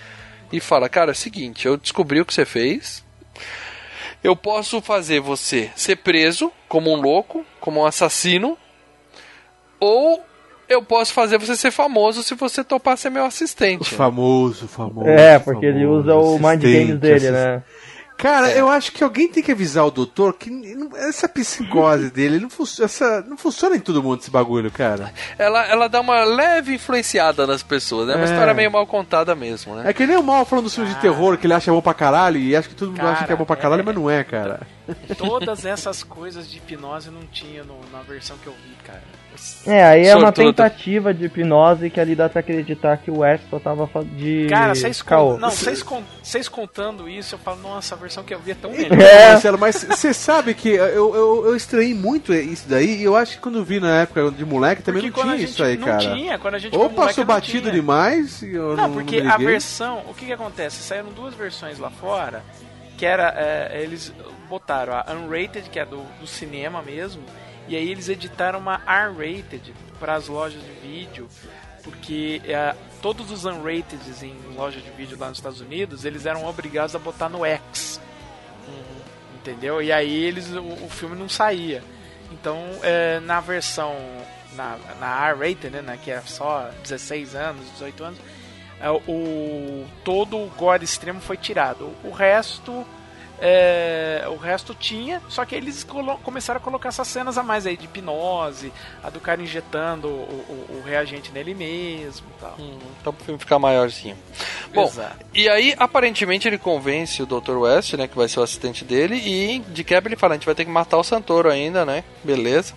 e 0.53 0.61
fala: 0.61 0.89
Cara, 0.89 1.11
é 1.11 1.13
o 1.13 1.17
seguinte, 1.17 1.67
eu 1.67 1.77
descobri 1.77 2.21
o 2.21 2.25
que 2.25 2.35
você 2.35 2.45
fez. 2.45 3.05
Eu 4.23 4.35
posso 4.35 4.81
fazer 4.81 5.21
você 5.21 5.71
ser 5.77 5.97
preso 5.97 6.53
como 6.69 6.93
um 6.93 7.01
louco, 7.01 7.45
como 7.61 7.81
um 7.81 7.87
assassino. 7.87 8.59
Ou 9.79 10.25
eu 10.69 10.83
posso 10.83 11.13
fazer 11.15 11.39
você 11.39 11.57
ser 11.57 11.71
famoso 11.71 12.23
se 12.23 12.35
você 12.35 12.65
topar 12.65 12.99
ser 12.99 13.11
meu 13.11 13.23
o 13.23 13.27
assistente. 13.27 13.95
famoso, 13.95 14.67
famoso. 14.67 15.09
É, 15.09 15.39
porque 15.39 15.67
ele 15.67 15.85
famoso, 15.85 16.01
usa 16.01 16.15
o 16.17 16.35
mind 16.39 16.61
games 16.63 16.99
dele, 16.99 17.15
assistente. 17.15 17.31
né? 17.33 17.63
Cara, 18.19 18.51
eu 18.51 18.69
acho 18.69 18.91
que 18.91 19.03
alguém 19.05 19.29
tem 19.29 19.43
que 19.43 19.53
avisar 19.53 19.87
o 19.87 19.91
doutor 19.93 20.35
que 20.35 20.51
essa 20.97 21.29
psicose 21.29 22.11
dele 22.13 22.41
não, 22.41 22.49
essa, 22.85 23.23
não 23.23 23.37
funciona 23.37 23.77
em 23.77 23.81
todo 23.81 24.03
mundo 24.03 24.21
esse 24.21 24.31
bagulho, 24.31 24.71
cara. 24.73 25.15
Ela, 25.39 25.65
ela 25.67 25.89
dá 25.89 26.01
uma 26.01 26.25
leve 26.25 26.75
influenciada 26.75 27.47
nas 27.47 27.63
pessoas, 27.63 28.09
né? 28.09 28.15
É 28.15 28.17
uma 28.17 28.25
É. 28.27 28.31
história 28.31 28.53
meio 28.53 28.73
mal 28.73 28.85
contada 28.89 29.35
mesmo, 29.37 29.77
né? 29.77 29.89
É 29.89 29.93
que 29.93 30.05
nem 30.05 30.17
o 30.17 30.23
mal 30.23 30.45
falando 30.45 30.65
do 30.65 30.71
filme 30.71 30.91
de 30.93 30.97
terror 31.01 31.39
que 31.39 31.47
ele 31.47 31.55
acha 31.55 31.71
bom 31.71 31.81
pra 31.81 31.95
caralho 31.95 32.39
e 32.39 32.57
acha 32.57 32.69
que 32.69 32.75
todo 32.75 32.89
mundo 32.89 32.97
Cara, 32.99 33.13
acha 33.13 33.25
que 33.25 33.33
é 33.33 33.37
bom 33.37 33.45
pra 33.45 33.55
caralho, 33.57 33.81
é- 33.81 33.85
mas 33.85 33.95
não 33.95 34.11
é, 34.11 34.25
cara. 34.25 34.61
Todas 35.17 35.65
essas 35.65 36.03
coisas 36.03 36.51
de 36.51 36.57
hipnose 36.59 37.11
não 37.11 37.23
tinha 37.33 37.63
no- 37.63 37.79
na 37.93 38.01
versão 38.03 38.37
que 38.39 38.49
eu 38.49 38.53
vi, 38.55 38.75
cara. 38.85 39.03
É, 39.67 39.85
aí 39.85 40.07
é 40.07 40.15
uma 40.15 40.27
Sortudo. 40.27 40.47
tentativa 40.47 41.13
de 41.13 41.27
hipnose 41.27 41.91
que 41.91 42.01
ali 42.01 42.15
dá 42.15 42.29
pra 42.29 42.41
acreditar 42.41 42.97
que 42.97 43.11
o 43.11 43.19
West 43.19 43.45
só 43.51 43.59
tava 43.59 43.89
de 44.17 44.47
Cara, 44.49 44.75
vocês 44.75 45.03
con- 45.03 45.37
não, 45.39 45.51
vocês 45.51 45.83
con- 45.83 46.03
vocês 46.23 46.49
contando 46.49 47.07
isso, 47.09 47.35
eu 47.35 47.39
falo, 47.39 47.61
nossa, 47.61 47.95
a 47.95 47.99
versão 47.99 48.25
que 48.25 48.33
eu 48.33 48.39
vi 48.41 48.53
é 48.53 48.55
tão 48.55 48.71
melhor. 48.73 48.99
É. 48.99 49.33
Marcelo, 49.33 49.59
mas 49.59 49.85
você 49.85 50.15
sabe 50.15 50.55
que 50.55 50.71
eu, 50.71 51.15
eu, 51.15 51.45
eu 51.47 51.57
estranhei 51.57 51.93
muito 51.93 52.33
isso 52.33 52.67
daí 52.69 53.01
e 53.01 53.05
eu 53.05 53.15
acho 53.17 53.35
que 53.37 53.41
quando 53.43 53.63
vi 53.63 53.79
na 53.79 54.03
época 54.03 54.31
de 54.31 54.45
moleque 54.45 54.83
também 54.83 55.03
Porque 55.03 55.17
não 55.19 55.25
tinha 55.27 55.35
a 55.35 55.39
gente 55.39 55.51
isso 55.51 55.63
aí, 55.63 55.77
não 55.77 55.87
cara. 55.87 55.99
tinha, 55.99 56.39
quando 56.39 56.55
a 56.55 56.59
gente 56.59 56.77
Ou 56.77 56.89
passou 56.91 57.25
batido 57.25 57.63
tinha. 57.63 57.73
demais 57.75 58.41
e 58.43 58.55
eu 58.55 58.75
não 58.77 58.89
Não, 58.89 58.93
porque 58.95 59.21
não 59.23 59.33
a 59.35 59.37
versão, 59.37 60.03
o 60.09 60.15
que 60.15 60.27
que 60.27 60.33
acontece? 60.33 60.77
Saíram 60.83 61.11
duas 61.11 61.35
versões 61.35 61.79
lá 61.79 61.91
fora, 61.91 62.43
que 62.97 63.05
era, 63.05 63.35
é, 63.37 63.83
eles 63.83 64.15
botaram 64.49 64.95
a 64.95 65.05
unrated, 65.13 65.69
que 65.69 65.79
é 65.79 65.85
do, 65.85 66.03
do 66.21 66.27
cinema 66.27 66.81
mesmo, 66.81 67.23
e 67.69 67.77
aí 67.77 67.91
eles 67.91 68.09
editaram 68.09 68.59
uma 68.59 68.81
R-rated 68.87 69.75
para 70.01 70.15
as 70.15 70.27
lojas 70.29 70.63
de 70.63 70.73
vídeo, 70.81 71.29
porque 71.85 72.41
é, 72.45 72.75
todos 73.03 73.31
os 73.31 73.45
unrated 73.45 74.01
em 74.23 74.55
lojas 74.55 74.83
de 74.83 74.91
vídeo 74.91 75.19
lá 75.19 75.29
nos 75.29 75.39
Estados 75.39 75.61
Unidos, 75.61 76.05
eles 76.05 76.27
eram 76.27 76.45
obrigados 76.47 76.95
a 76.95 76.99
botar 76.99 77.29
no 77.29 77.45
X. 77.45 78.01
Entendeu? 79.35 79.83
E 79.83 79.93
aí 79.93 80.25
eles 80.25 80.51
o, 80.51 80.63
o 80.85 80.89
filme 80.91 81.17
não 81.17 81.29
saía. 81.29 81.83
Então, 82.33 82.59
é, 82.83 83.21
na 83.21 83.41
versão 83.41 83.95
na, 84.55 84.79
na 84.99 85.29
R-rated, 85.29 85.71
né, 85.71 85.83
né, 85.83 85.99
que 86.03 86.11
é 86.11 86.21
só 86.23 86.71
16 86.83 87.35
anos, 87.35 87.71
18 87.73 88.05
anos, 88.05 88.19
é, 88.81 88.91
o 88.91 89.87
todo 90.05 90.37
o 90.37 90.49
gore 90.57 90.85
extremo 90.85 91.21
foi 91.21 91.37
tirado. 91.37 91.93
O 92.03 92.11
resto 92.11 92.87
é, 93.41 94.25
o 94.29 94.37
resto 94.37 94.75
tinha, 94.75 95.23
só 95.29 95.45
que 95.45 95.55
eles 95.55 95.87
começaram 96.23 96.59
a 96.59 96.63
colocar 96.63 96.89
essas 96.89 97.07
cenas 97.09 97.39
a 97.39 97.43
mais 97.43 97.67
aí 97.67 97.77
de 97.77 97.85
hipnose, 97.85 98.73
a 99.03 99.11
do 99.11 99.21
cara 99.21 99.41
injetando 99.43 100.09
o, 100.09 100.11
o- 100.11 100.77
o 100.79 100.83
reagente 100.85 101.31
nele 101.33 101.55
mesmo, 101.55 102.27
tal. 102.41 102.57
Hum, 102.59 102.79
Então 103.01 103.13
pro 103.13 103.25
filme 103.25 103.39
ficar 103.39 103.59
maiorzinho. 103.59 104.17
Bom, 104.75 104.85
Exato. 104.87 105.25
e 105.35 105.49
aí 105.49 105.75
aparentemente 105.79 106.49
ele 106.49 106.59
convence 106.59 107.23
o 107.23 107.27
Dr. 107.27 107.57
West, 107.59 107.95
né, 107.95 108.09
que 108.09 108.17
vai 108.17 108.29
ser 108.29 108.41
o 108.41 108.43
assistente 108.43 108.85
dele, 108.85 109.17
e 109.17 109.61
de 109.61 109.85
quebra 109.85 110.09
ele 110.09 110.17
fala, 110.17 110.35
a 110.35 110.37
gente 110.37 110.47
vai 110.47 110.55
ter 110.55 110.65
que 110.65 110.71
matar 110.71 110.99
o 110.99 111.05
Santoro 111.05 111.51
ainda, 111.51 111.85
né? 111.85 112.05
Beleza. 112.25 112.75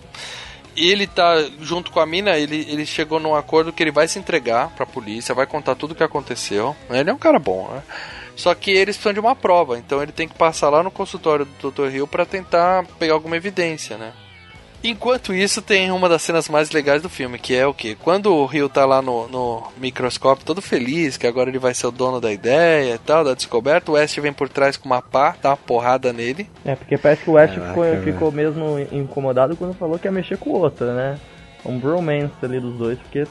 E 0.74 0.90
ele 0.90 1.06
tá 1.06 1.34
junto 1.60 1.90
com 1.92 2.00
a 2.00 2.06
mina, 2.06 2.38
ele, 2.38 2.66
ele 2.70 2.86
chegou 2.86 3.20
num 3.20 3.34
acordo 3.34 3.72
que 3.74 3.82
ele 3.82 3.90
vai 3.90 4.08
se 4.08 4.18
entregar 4.18 4.70
pra 4.70 4.86
polícia, 4.86 5.34
vai 5.34 5.44
contar 5.46 5.74
tudo 5.74 5.90
o 5.90 5.94
que 5.94 6.02
aconteceu. 6.02 6.74
Ele 6.88 7.10
é 7.10 7.12
um 7.12 7.18
cara 7.18 7.38
bom, 7.38 7.68
né? 7.70 7.82
Só 8.36 8.54
que 8.54 8.70
eles 8.70 8.96
precisam 8.96 9.12
de 9.12 9.20
uma 9.20 9.36
prova, 9.36 9.78
então 9.78 10.02
ele 10.02 10.12
tem 10.12 10.28
que 10.28 10.34
passar 10.34 10.68
lá 10.68 10.82
no 10.82 10.90
consultório 10.90 11.46
do 11.60 11.70
Dr. 11.70 11.94
Hill 11.94 12.06
pra 12.06 12.24
tentar 12.24 12.84
pegar 12.98 13.14
alguma 13.14 13.36
evidência, 13.36 13.96
né? 13.96 14.12
Enquanto 14.84 15.32
isso, 15.32 15.62
tem 15.62 15.92
uma 15.92 16.08
das 16.08 16.22
cenas 16.22 16.48
mais 16.48 16.72
legais 16.72 17.00
do 17.00 17.08
filme, 17.08 17.38
que 17.38 17.54
é 17.54 17.64
o 17.64 17.72
que? 17.72 17.94
Quando 17.94 18.34
o 18.34 18.44
Rio 18.46 18.68
tá 18.68 18.84
lá 18.84 19.00
no, 19.00 19.28
no 19.28 19.62
microscópio 19.76 20.44
todo 20.44 20.60
feliz, 20.60 21.16
que 21.16 21.26
agora 21.26 21.48
ele 21.48 21.58
vai 21.58 21.72
ser 21.72 21.86
o 21.86 21.92
dono 21.92 22.20
da 22.20 22.32
ideia 22.32 22.96
e 22.96 22.98
tal, 22.98 23.22
da 23.22 23.32
descoberta, 23.32 23.92
o 23.92 23.94
West 23.94 24.18
vem 24.18 24.32
por 24.32 24.48
trás 24.48 24.76
com 24.76 24.86
uma 24.86 25.00
pá, 25.00 25.36
dá 25.40 25.50
uma 25.50 25.56
porrada 25.56 26.12
nele. 26.12 26.48
É, 26.64 26.74
porque 26.74 26.98
parece 26.98 27.22
que 27.22 27.30
o 27.30 27.34
West 27.34 27.54
Caraca, 27.54 27.68
ficou, 27.68 28.02
ficou 28.02 28.32
mesmo 28.32 28.76
incomodado 28.90 29.56
quando 29.56 29.72
falou 29.74 30.00
que 30.00 30.08
ia 30.08 30.12
mexer 30.12 30.36
com 30.36 30.50
outra, 30.50 30.92
né? 30.92 31.18
Um 31.64 31.78
bromance 31.78 32.34
ali 32.42 32.58
dos 32.58 32.76
dois, 32.76 32.98
porque 32.98 33.24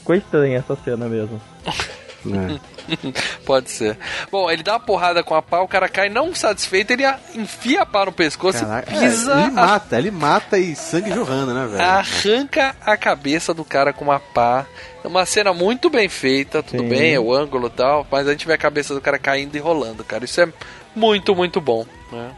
ficou 0.00 0.14
estranha 0.14 0.58
essa 0.58 0.76
cena 0.76 1.08
mesmo. 1.08 1.40
É. 2.26 2.58
Pode 3.44 3.70
ser. 3.70 3.98
Bom, 4.30 4.50
ele 4.50 4.62
dá 4.62 4.72
uma 4.74 4.80
porrada 4.80 5.22
com 5.22 5.34
a 5.34 5.42
pá, 5.42 5.60
o 5.60 5.68
cara 5.68 5.88
cai 5.88 6.08
não 6.08 6.34
satisfeito, 6.34 6.92
ele 6.92 7.04
enfia 7.34 7.82
a 7.82 7.86
pá 7.86 8.04
no 8.06 8.12
pescoço 8.12 8.64
Caraca, 8.64 8.92
e 8.92 8.96
é, 8.96 9.00
pisa, 9.00 9.32
ele 9.32 9.42
a- 9.42 9.50
mata, 9.50 9.98
ele 9.98 10.10
mata 10.10 10.58
e 10.58 10.74
sangue 10.76 11.12
jorrando, 11.12 11.52
né, 11.54 11.66
velho? 11.66 11.82
arranca 11.82 12.76
a 12.84 12.96
cabeça 12.96 13.52
do 13.54 13.64
cara 13.64 13.92
com 13.92 14.04
uma 14.04 14.20
pá. 14.20 14.66
É 15.02 15.08
uma 15.08 15.26
cena 15.26 15.52
muito 15.52 15.90
bem 15.90 16.08
feita, 16.08 16.62
tudo 16.62 16.82
Sim. 16.82 16.88
bem, 16.88 17.12
é 17.14 17.20
o 17.20 17.32
ângulo 17.34 17.66
e 17.66 17.70
tal, 17.70 18.06
mas 18.10 18.26
a 18.26 18.30
gente 18.32 18.46
vê 18.46 18.54
a 18.54 18.58
cabeça 18.58 18.94
do 18.94 19.00
cara 19.00 19.18
caindo 19.18 19.54
e 19.54 19.58
rolando, 19.58 20.02
cara. 20.02 20.24
Isso 20.24 20.40
é 20.40 20.48
muito, 20.96 21.34
muito 21.34 21.60
bom, 21.60 21.84
né? 22.10 22.30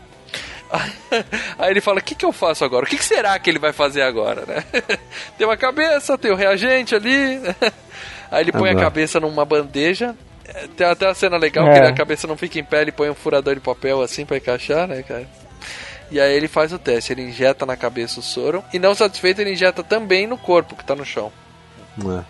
Aí 1.58 1.70
ele 1.70 1.80
fala: 1.80 2.00
O 2.00 2.02
que, 2.02 2.14
que 2.16 2.24
eu 2.24 2.32
faço 2.32 2.64
agora? 2.64 2.84
O 2.84 2.88
que, 2.88 2.98
que 2.98 3.04
será 3.04 3.38
que 3.38 3.48
ele 3.48 3.58
vai 3.60 3.72
fazer 3.72 4.02
agora, 4.02 4.44
né? 4.46 4.64
tem 5.38 5.46
uma 5.46 5.56
cabeça, 5.56 6.18
tem 6.18 6.32
o 6.32 6.34
reagente 6.34 6.92
ali. 6.92 7.40
Aí 8.31 8.43
ele 8.43 8.53
põe 8.53 8.70
a 8.70 8.74
cabeça 8.77 9.19
numa 9.20 9.44
bandeja. 9.44 10.15
É, 10.47 10.66
Tem 10.77 10.86
até 10.86 11.07
uma 11.09 11.15
cena 11.15 11.36
legal 11.36 11.66
É. 11.69 11.81
que 11.81 11.86
a 11.89 11.93
cabeça 11.93 12.27
não 12.27 12.36
fica 12.36 12.59
em 12.59 12.65
pé, 12.65 12.82
ele 12.82 12.93
põe 12.93 13.11
um 13.11 13.15
furador 13.15 13.55
de 13.55 13.61
papel 13.61 14.01
assim 14.03 14.24
pra 14.24 14.36
encaixar, 14.36 14.86
né, 14.86 15.03
cara? 15.03 15.27
E 16.11 16.20
aí 16.20 16.32
ele 16.35 16.47
faz 16.47 16.73
o 16.73 16.78
teste, 16.78 17.12
ele 17.12 17.23
injeta 17.23 17.66
na 17.66 17.77
cabeça 17.77 18.20
o 18.20 18.23
soro 18.23 18.62
e 18.73 18.78
não 18.78 18.94
satisfeito 18.94 19.40
ele 19.40 19.53
injeta 19.53 19.82
também 19.82 20.27
no 20.27 20.39
corpo 20.39 20.77
que 20.77 20.85
tá 20.85 20.94
no 20.94 21.05
chão. 21.05 21.32
É. 22.20 22.23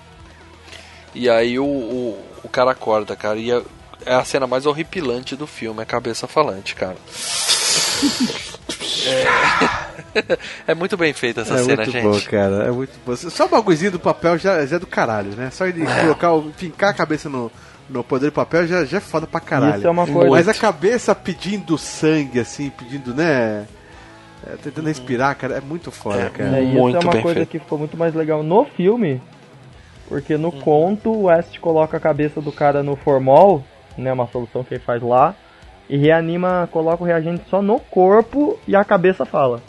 E 1.14 1.28
aí 1.28 1.58
o, 1.58 1.64
o, 1.64 2.24
o 2.44 2.48
cara 2.48 2.70
acorda, 2.70 3.14
cara, 3.14 3.38
e 3.38 3.50
é, 3.50 3.60
é 4.06 4.14
a 4.14 4.24
cena 4.24 4.46
mais 4.46 4.64
horripilante 4.64 5.36
do 5.36 5.46
filme, 5.46 5.82
a 5.82 5.86
cabeça 5.86 6.26
falante, 6.26 6.74
cara. 6.74 6.96
É, 9.08 9.24
é 10.66 10.74
muito 10.74 10.96
bem 10.96 11.12
feita 11.12 11.42
essa 11.42 11.54
É 11.54 11.58
cena, 11.58 11.76
muito 11.76 11.90
gente. 11.90 12.02
bom, 12.04 12.20
cara. 12.30 12.64
É 12.64 12.70
muito 12.70 12.92
bom. 13.04 13.16
Só 13.16 13.46
o 13.46 13.48
bagulhozinho 13.48 13.92
do 13.92 13.98
papel 14.00 14.38
já, 14.38 14.64
já 14.66 14.76
é 14.76 14.78
do 14.78 14.86
caralho, 14.86 15.30
né? 15.36 15.50
Só 15.50 15.66
ele 15.66 15.84
colocar, 16.02 16.32
o, 16.32 16.52
fincar 16.52 16.90
a 16.90 16.94
cabeça 16.94 17.28
no, 17.28 17.50
no 17.88 18.02
poder 18.04 18.26
do 18.26 18.32
papel 18.32 18.66
já, 18.66 18.84
já 18.84 18.98
é 18.98 19.00
foda 19.00 19.26
pra 19.26 19.40
caralho. 19.40 19.78
Isso 19.78 19.86
é 19.86 19.90
uma 19.90 20.06
coisa- 20.06 20.30
Mas 20.30 20.48
a 20.48 20.54
cabeça 20.54 21.14
pedindo 21.14 21.76
sangue, 21.78 22.40
assim, 22.40 22.70
pedindo, 22.70 23.14
né? 23.14 23.66
é, 24.46 24.56
tentando 24.62 24.86
respirar, 24.86 25.34
cara, 25.36 25.56
é 25.56 25.60
muito 25.60 25.90
foda, 25.90 26.20
É, 26.20 26.28
cara. 26.30 26.58
É, 26.58 26.62
isso 26.62 26.72
Muito 26.78 26.96
é 26.96 27.00
uma 27.00 27.12
bem 27.12 27.22
coisa 27.22 27.36
feito. 27.40 27.48
que 27.50 27.58
ficou 27.58 27.78
muito 27.78 27.96
mais 27.96 28.14
legal 28.14 28.42
no 28.44 28.64
filme, 28.64 29.20
porque 30.08 30.36
no 30.36 30.52
conto 30.52 31.10
o 31.10 31.22
West 31.24 31.58
coloca 31.58 31.96
a 31.96 32.00
cabeça 32.00 32.40
do 32.40 32.52
cara 32.52 32.80
no 32.82 32.94
formol, 32.94 33.64
né, 33.98 34.12
uma 34.12 34.28
solução 34.28 34.62
que 34.62 34.74
ele 34.74 34.82
faz 34.84 35.02
lá, 35.02 35.34
e 35.88 35.96
reanima, 35.96 36.68
coloca 36.70 37.02
o 37.02 37.06
reagente 37.06 37.42
só 37.50 37.60
no 37.60 37.80
corpo 37.80 38.56
e 38.68 38.76
a 38.76 38.84
cabeça 38.84 39.24
fala. 39.24 39.60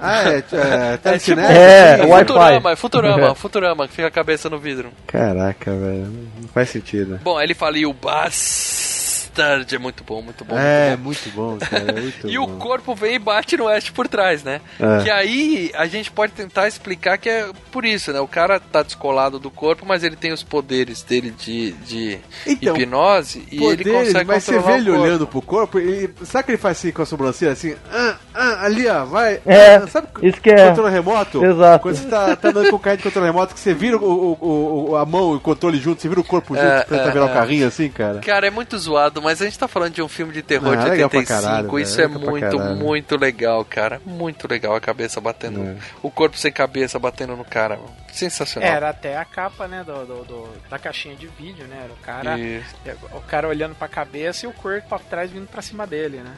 Ah, 0.00 0.28
é, 0.28 0.34
é, 0.34 0.38
É, 0.38 0.42
tipo, 0.42 1.02
telecinese? 1.02 1.52
É, 1.52 2.00
é. 2.00 2.06
Futurama, 2.06 2.70
é 2.72 2.76
Futurama, 2.76 3.34
Futurama, 3.34 3.88
que 3.88 3.94
fica 3.94 4.08
a 4.08 4.10
cabeça 4.10 4.48
no 4.48 4.58
vidro. 4.58 4.90
Caraca, 5.06 5.70
velho. 5.70 6.06
Não 6.40 6.48
faz 6.48 6.70
sentido. 6.70 7.20
Bom, 7.22 7.36
aí 7.36 7.46
ele 7.46 7.54
fala, 7.54 7.78
e 7.78 7.86
o 7.86 7.92
Bas... 7.92 8.89
Bastard 9.30 9.74
é 9.74 9.78
muito 9.78 10.04
bom, 10.04 10.20
muito 10.22 10.44
bom. 10.44 10.58
É, 10.58 10.96
muito 10.96 11.30
bom. 11.30 11.50
muito 11.50 11.60
bom, 11.64 11.66
cara. 11.70 12.00
Muito 12.00 12.28
E 12.28 12.36
bom. 12.36 12.44
o 12.44 12.48
corpo 12.58 12.94
vem 12.94 13.14
e 13.14 13.18
bate 13.18 13.56
no 13.56 13.68
Ash 13.68 13.88
por 13.90 14.08
trás, 14.08 14.42
né? 14.42 14.60
É. 14.78 15.02
Que 15.02 15.10
aí 15.10 15.70
a 15.74 15.86
gente 15.86 16.10
pode 16.10 16.32
tentar 16.32 16.68
explicar 16.68 17.16
que 17.18 17.28
é 17.28 17.50
por 17.70 17.84
isso, 17.84 18.12
né? 18.12 18.20
O 18.20 18.28
cara 18.28 18.58
tá 18.60 18.82
descolado 18.82 19.38
do 19.38 19.50
corpo, 19.50 19.84
mas 19.86 20.02
ele 20.04 20.16
tem 20.16 20.32
os 20.32 20.42
poderes 20.42 21.02
dele 21.02 21.30
de, 21.30 21.72
de 21.72 22.18
Então, 22.46 22.76
hipnose 22.76 23.46
e 23.50 23.62
ele 23.64 23.84
consegue 23.84 24.24
mas 24.26 24.44
você 24.44 24.58
vê 24.58 24.72
ele 24.74 24.90
olhando 24.90 25.26
pro 25.26 25.40
corpo, 25.42 25.78
ele, 25.78 26.12
sabe 26.24 26.44
que 26.44 26.50
ele 26.52 26.58
faz 26.58 26.78
assim 26.78 26.90
com 26.92 27.02
a 27.02 27.06
sobrancelha, 27.06 27.52
assim, 27.52 27.74
ah, 27.92 28.16
ah, 28.34 28.64
ali 28.64 28.86
ó, 28.88 29.04
vai, 29.04 29.40
É, 29.46 29.76
ah, 29.76 29.86
sabe 29.86 30.08
isso 30.22 30.40
que 30.40 30.50
é. 30.50 30.68
controle 30.68 30.90
remoto? 30.92 31.44
Exato. 31.44 31.82
Quando 31.82 31.94
você 31.96 32.08
tá, 32.08 32.36
tá 32.36 32.48
andando 32.48 32.70
com 32.70 32.76
o 32.76 32.80
carro 32.80 32.96
de 32.96 33.02
controle 33.02 33.26
remoto, 33.26 33.54
que 33.54 33.60
você 33.60 33.74
vira 33.74 33.96
o, 33.96 34.02
o- 34.40 34.90
o- 34.90 34.96
a 34.96 35.04
mão 35.06 35.32
e 35.34 35.36
o 35.36 35.40
controle 35.40 35.78
junto, 35.78 36.00
você 36.02 36.08
vira 36.08 36.20
o 36.20 36.24
corpo 36.24 36.54
junto, 36.54 36.66
É, 36.66 36.82
pra 36.82 36.96
é, 36.98 37.10
virar 37.10 37.26
é. 37.26 37.30
o 37.30 37.32
carrinho 37.32 37.66
assim, 37.66 37.88
cara. 37.88 38.18
Cara, 38.20 38.46
é 38.46 38.50
muito 38.50 38.76
zoado, 38.78 39.19
mas 39.20 39.40
a 39.40 39.44
gente 39.44 39.58
tá 39.58 39.66
falando 39.68 39.94
de 39.94 40.02
um 40.02 40.08
filme 40.08 40.32
de 40.32 40.42
terror 40.42 40.74
Não, 40.74 40.82
de 40.82 40.88
é 40.88 40.90
legal 40.92 41.10
pra 41.10 41.18
85. 41.20 41.42
caralho, 41.48 41.78
isso 41.78 42.00
é 42.00 42.04
é 42.04 42.06
muito, 42.08 42.58
muito 42.76 43.16
legal, 43.16 43.64
cara. 43.64 44.00
Muito 44.04 44.48
legal 44.48 44.74
a 44.74 44.80
cabeça 44.80 45.20
batendo. 45.20 45.62
É. 45.62 45.76
O 46.02 46.10
corpo 46.10 46.36
sem 46.36 46.52
cabeça 46.52 46.98
batendo 46.98 47.36
no 47.36 47.44
cara. 47.44 47.78
Sensacional. 48.12 48.68
Era 48.68 48.88
até 48.90 49.16
a 49.16 49.24
capa, 49.24 49.68
né, 49.68 49.84
do, 49.84 50.04
do- 50.06 50.24
do- 50.24 50.48
da 50.68 50.78
caixinha 50.78 51.14
de 51.14 51.26
vídeo, 51.28 51.66
né? 51.66 51.80
Era 51.84 51.92
o 51.92 51.96
cara, 51.96 52.38
Isso. 52.38 52.74
o 53.14 53.20
cara 53.20 53.46
olhando 53.48 53.74
pra 53.74 53.86
cabeça 53.88 54.46
e 54.46 54.48
o 54.48 54.52
corpo 54.52 54.88
pra 54.88 54.98
trás 54.98 55.30
vindo 55.30 55.46
pra 55.46 55.62
cima 55.62 55.86
dele, 55.86 56.18
né? 56.18 56.34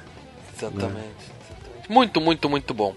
Exatamente, 0.56 0.90
exatamente. 0.90 1.88
Muito, 1.90 2.20
muito, 2.20 2.48
muito 2.48 2.74
bom. 2.74 2.94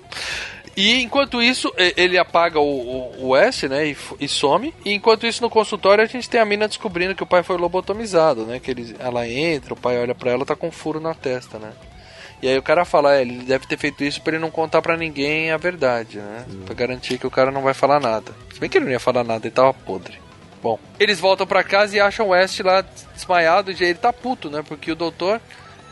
E 0.75 1.01
enquanto 1.01 1.41
isso, 1.41 1.73
ele 1.77 2.17
apaga 2.17 2.59
o, 2.59 2.63
o, 2.63 3.27
o 3.29 3.35
S, 3.35 3.67
né, 3.69 3.87
e, 3.87 3.97
e 4.19 4.27
some. 4.27 4.73
E 4.83 4.93
enquanto 4.93 5.25
isso, 5.25 5.41
no 5.41 5.49
consultório, 5.49 6.03
a 6.03 6.07
gente 6.07 6.29
tem 6.29 6.41
a 6.41 6.45
mina 6.45 6.67
descobrindo 6.67 7.15
que 7.15 7.23
o 7.23 7.27
pai 7.27 7.43
foi 7.43 7.57
lobotomizado, 7.57 8.45
né? 8.45 8.59
Que 8.59 8.71
ele, 8.71 8.95
ela 8.99 9.27
entra, 9.27 9.73
o 9.73 9.77
pai 9.77 9.97
olha 9.97 10.13
pra 10.13 10.31
ela, 10.31 10.45
tá 10.45 10.55
com 10.55 10.67
um 10.67 10.71
furo 10.71 10.99
na 10.99 11.13
testa, 11.13 11.57
né? 11.57 11.71
E 12.41 12.47
aí 12.47 12.57
o 12.57 12.63
cara 12.63 12.83
fala, 12.83 13.15
é, 13.15 13.21
ele 13.21 13.43
deve 13.43 13.65
ter 13.65 13.77
feito 13.77 14.03
isso 14.03 14.21
pra 14.21 14.33
ele 14.33 14.41
não 14.41 14.51
contar 14.51 14.81
pra 14.81 14.97
ninguém 14.97 15.51
a 15.51 15.57
verdade, 15.57 16.17
né? 16.17 16.45
Pra 16.65 16.75
garantir 16.75 17.17
que 17.17 17.25
o 17.25 17.31
cara 17.31 17.51
não 17.51 17.61
vai 17.61 17.73
falar 17.73 17.99
nada. 17.99 18.33
Se 18.53 18.59
bem 18.59 18.69
que 18.69 18.77
ele 18.77 18.85
não 18.85 18.91
ia 18.91 18.99
falar 18.99 19.23
nada, 19.23 19.47
ele 19.47 19.55
tava 19.55 19.73
podre. 19.73 20.19
Bom, 20.61 20.77
eles 20.99 21.19
voltam 21.19 21.47
pra 21.47 21.63
casa 21.63 21.95
e 21.95 21.99
acham 21.99 22.27
o 22.27 22.29
West 22.29 22.59
lá 22.59 22.83
desmaiado 23.13 23.71
e 23.71 23.83
ele 23.83 23.95
tá 23.95 24.11
puto, 24.11 24.49
né? 24.49 24.63
Porque 24.67 24.91
o 24.91 24.95
doutor 24.95 25.39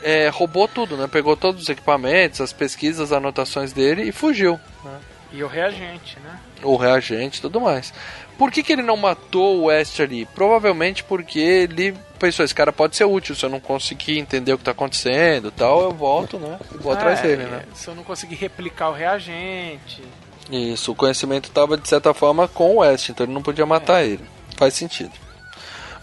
é, 0.04 0.28
roubou 0.28 0.68
tudo, 0.68 0.96
né? 0.96 1.08
Pegou 1.10 1.36
todos 1.36 1.62
os 1.62 1.68
equipamentos, 1.68 2.40
as 2.40 2.52
pesquisas, 2.52 3.00
as 3.00 3.12
anotações 3.12 3.72
dele 3.72 4.02
e 4.02 4.12
fugiu. 4.12 4.60
Né? 4.84 4.98
E 5.32 5.42
o 5.42 5.48
reagente, 5.48 6.16
né? 6.22 6.38
O 6.62 6.76
reagente 6.76 7.38
e 7.38 7.40
tudo 7.40 7.60
mais. 7.60 7.92
Por 8.38 8.52
que, 8.52 8.62
que 8.62 8.72
ele 8.72 8.82
não 8.82 8.96
matou 8.96 9.56
o 9.58 9.64
West 9.64 9.98
ali? 9.98 10.26
Provavelmente 10.26 11.02
porque 11.02 11.40
ele 11.40 11.94
pensou, 12.18 12.44
esse 12.44 12.54
cara 12.54 12.72
pode 12.72 12.94
ser 12.96 13.04
útil, 13.04 13.34
se 13.34 13.44
eu 13.44 13.50
não 13.50 13.58
conseguir 13.58 14.18
entender 14.18 14.52
o 14.52 14.58
que 14.58 14.64
tá 14.64 14.70
acontecendo 14.70 15.48
e 15.48 15.50
tal, 15.50 15.82
eu 15.82 15.90
volto, 15.90 16.38
né? 16.38 16.58
E 16.72 16.78
vou 16.78 16.92
atrás 16.92 17.18
É, 17.20 17.22
dele, 17.22 17.44
né? 17.44 17.64
Se 17.74 17.88
eu 17.88 17.94
não 17.94 18.04
conseguir 18.04 18.36
replicar 18.36 18.90
o 18.90 18.92
reagente. 18.92 20.02
Isso, 20.50 20.92
o 20.92 20.94
conhecimento 20.94 21.48
estava 21.48 21.76
de 21.76 21.88
certa 21.88 22.12
forma 22.12 22.46
com 22.46 22.76
o 22.76 22.76
West, 22.78 23.08
então 23.08 23.24
ele 23.24 23.32
não 23.32 23.42
podia 23.42 23.66
matar 23.66 24.04
ele. 24.04 24.24
Faz 24.56 24.74
sentido. 24.74 25.12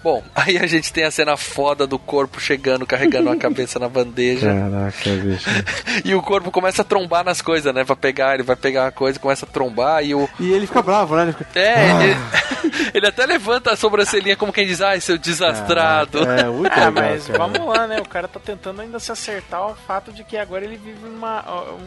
Bom, 0.03 0.23
aí 0.35 0.57
a 0.57 0.65
gente 0.65 0.91
tem 0.91 1.03
a 1.03 1.11
cena 1.11 1.37
foda 1.37 1.85
do 1.85 1.99
corpo 1.99 2.39
chegando, 2.39 2.85
carregando 2.87 3.29
a 3.29 3.35
cabeça 3.35 3.77
na 3.77 3.87
bandeja. 3.87 4.47
Caraca, 4.53 5.09
bicho. 5.21 5.49
E 6.03 6.15
o 6.15 6.21
corpo 6.21 6.49
começa 6.51 6.81
a 6.81 6.85
trombar 6.85 7.23
nas 7.23 7.41
coisas, 7.41 7.73
né? 7.73 7.83
Pra 7.83 7.95
pegar, 7.95 8.33
ele 8.33 8.43
vai 8.43 8.55
pegar 8.55 8.87
a 8.87 8.91
coisa, 8.91 9.19
começa 9.19 9.45
a 9.45 9.49
trombar 9.49 10.03
e 10.03 10.15
o. 10.15 10.27
E 10.39 10.51
ele 10.51 10.65
fica 10.65 10.81
bravo, 10.81 11.15
né? 11.15 11.23
Ele 11.23 11.33
fica... 11.33 11.59
É, 11.59 11.91
Ah. 11.91 12.03
ele, 12.03 12.15
ele 12.95 13.07
até 13.07 13.25
levanta 13.25 13.71
a 13.71 13.75
sobrancelhinha 13.75 14.35
como 14.35 14.51
quem 14.53 14.65
diz, 14.65 14.81
ai, 14.81 14.99
seu 15.01 15.17
desastrado. 15.17 16.19
É, 16.29 16.45
muito 16.45 16.73
legal, 16.73 16.91
mas 16.95 17.27
cara. 17.27 17.37
vamos 17.39 17.67
lá, 17.67 17.87
né? 17.87 17.99
O 18.01 18.07
cara 18.07 18.27
tá 18.27 18.39
tentando 18.39 18.81
ainda 18.81 18.99
se 18.99 19.11
acertar 19.11 19.59
ao 19.59 19.75
fato 19.75 20.11
de 20.11 20.23
que 20.23 20.37
agora 20.37 20.63
ele 20.65 20.77
vive 20.77 21.05
uma, 21.07 21.43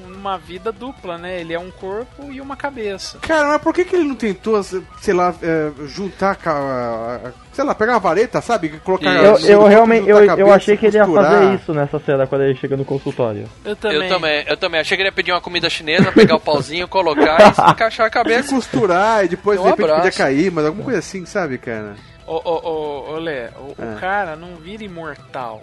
uma 0.07 0.39
vida 0.39 0.71
dupla, 0.71 1.19
né? 1.19 1.41
Ele 1.41 1.53
é 1.55 1.59
um 1.59 1.71
corpo 1.71 2.31
e 2.31 2.41
uma 2.41 2.57
cabeça. 2.57 3.19
Cara, 3.19 3.49
mas 3.49 3.63
por 3.63 3.75
que, 3.75 3.85
que 3.85 3.97
ele 3.97 4.05
não 4.05 4.15
tentou, 4.15 4.63
sei 4.63 5.15
lá, 5.15 5.35
é, 5.43 5.71
juntar, 5.87 6.39
a- 6.47 7.33
sei 7.55 7.65
lá, 7.65 7.75
pegar 7.75 7.93
uma 7.95 8.01
vareta, 8.01 8.41
sabe? 8.41 8.69
Colocar 8.81 9.11
Eu, 9.23 9.39
eu 9.39 9.65
realmente 9.65 10.09
eu, 10.09 10.17
cabeça, 10.27 10.41
eu 10.41 10.53
achei 10.53 10.77
que 10.77 10.87
ele 10.87 10.97
ia 10.97 11.05
costurar. 11.05 11.31
fazer 11.33 11.55
isso 11.55 11.73
nessa 11.75 11.99
cena 12.01 12.27
quando 12.27 12.43
ele 12.43 12.55
chega 12.57 12.77
no 12.77 12.85
consultório. 12.85 13.49
Eu 13.65 13.77
também. 13.77 14.03
Eu 14.03 14.09
também, 14.09 14.45
eu 14.49 14.57
também. 14.57 14.81
Achei 14.81 14.97
que 14.97 15.03
ele 15.03 15.09
ia 15.09 15.13
pedir 15.13 15.33
uma 15.33 15.41
comida 15.41 15.71
chinesa, 15.71 16.13
pegar 16.13 16.37
o 16.37 16.41
pauzinho, 16.41 16.87
colocar 16.89 17.55
e 17.67 17.71
encaixar 17.71 18.07
a 18.07 18.09
E 18.11 18.13
cabeça. 18.13 18.55
costurar 18.55 19.25
e 19.25 19.29
depois 19.29 19.59
Um 19.59 19.63
de 19.65 19.69
repente 19.71 19.85
abraço. 19.85 20.03
podia 20.03 20.19
cair, 20.19 20.51
mas 20.51 20.67
alguma 20.67 20.85
coisa 20.85 20.99
assim, 20.99 21.25
sabe, 21.25 21.59
cara? 21.59 21.95
Ô, 22.27 22.35
ô, 22.37 22.69
ô, 22.69 23.13
ô, 23.15 23.17
Lê, 23.19 23.49
o, 23.59 23.75
o 23.79 23.97
É. 23.97 24.01
cara 24.01 24.35
não 24.37 24.57
vira 24.57 24.83
imortal. 24.85 25.63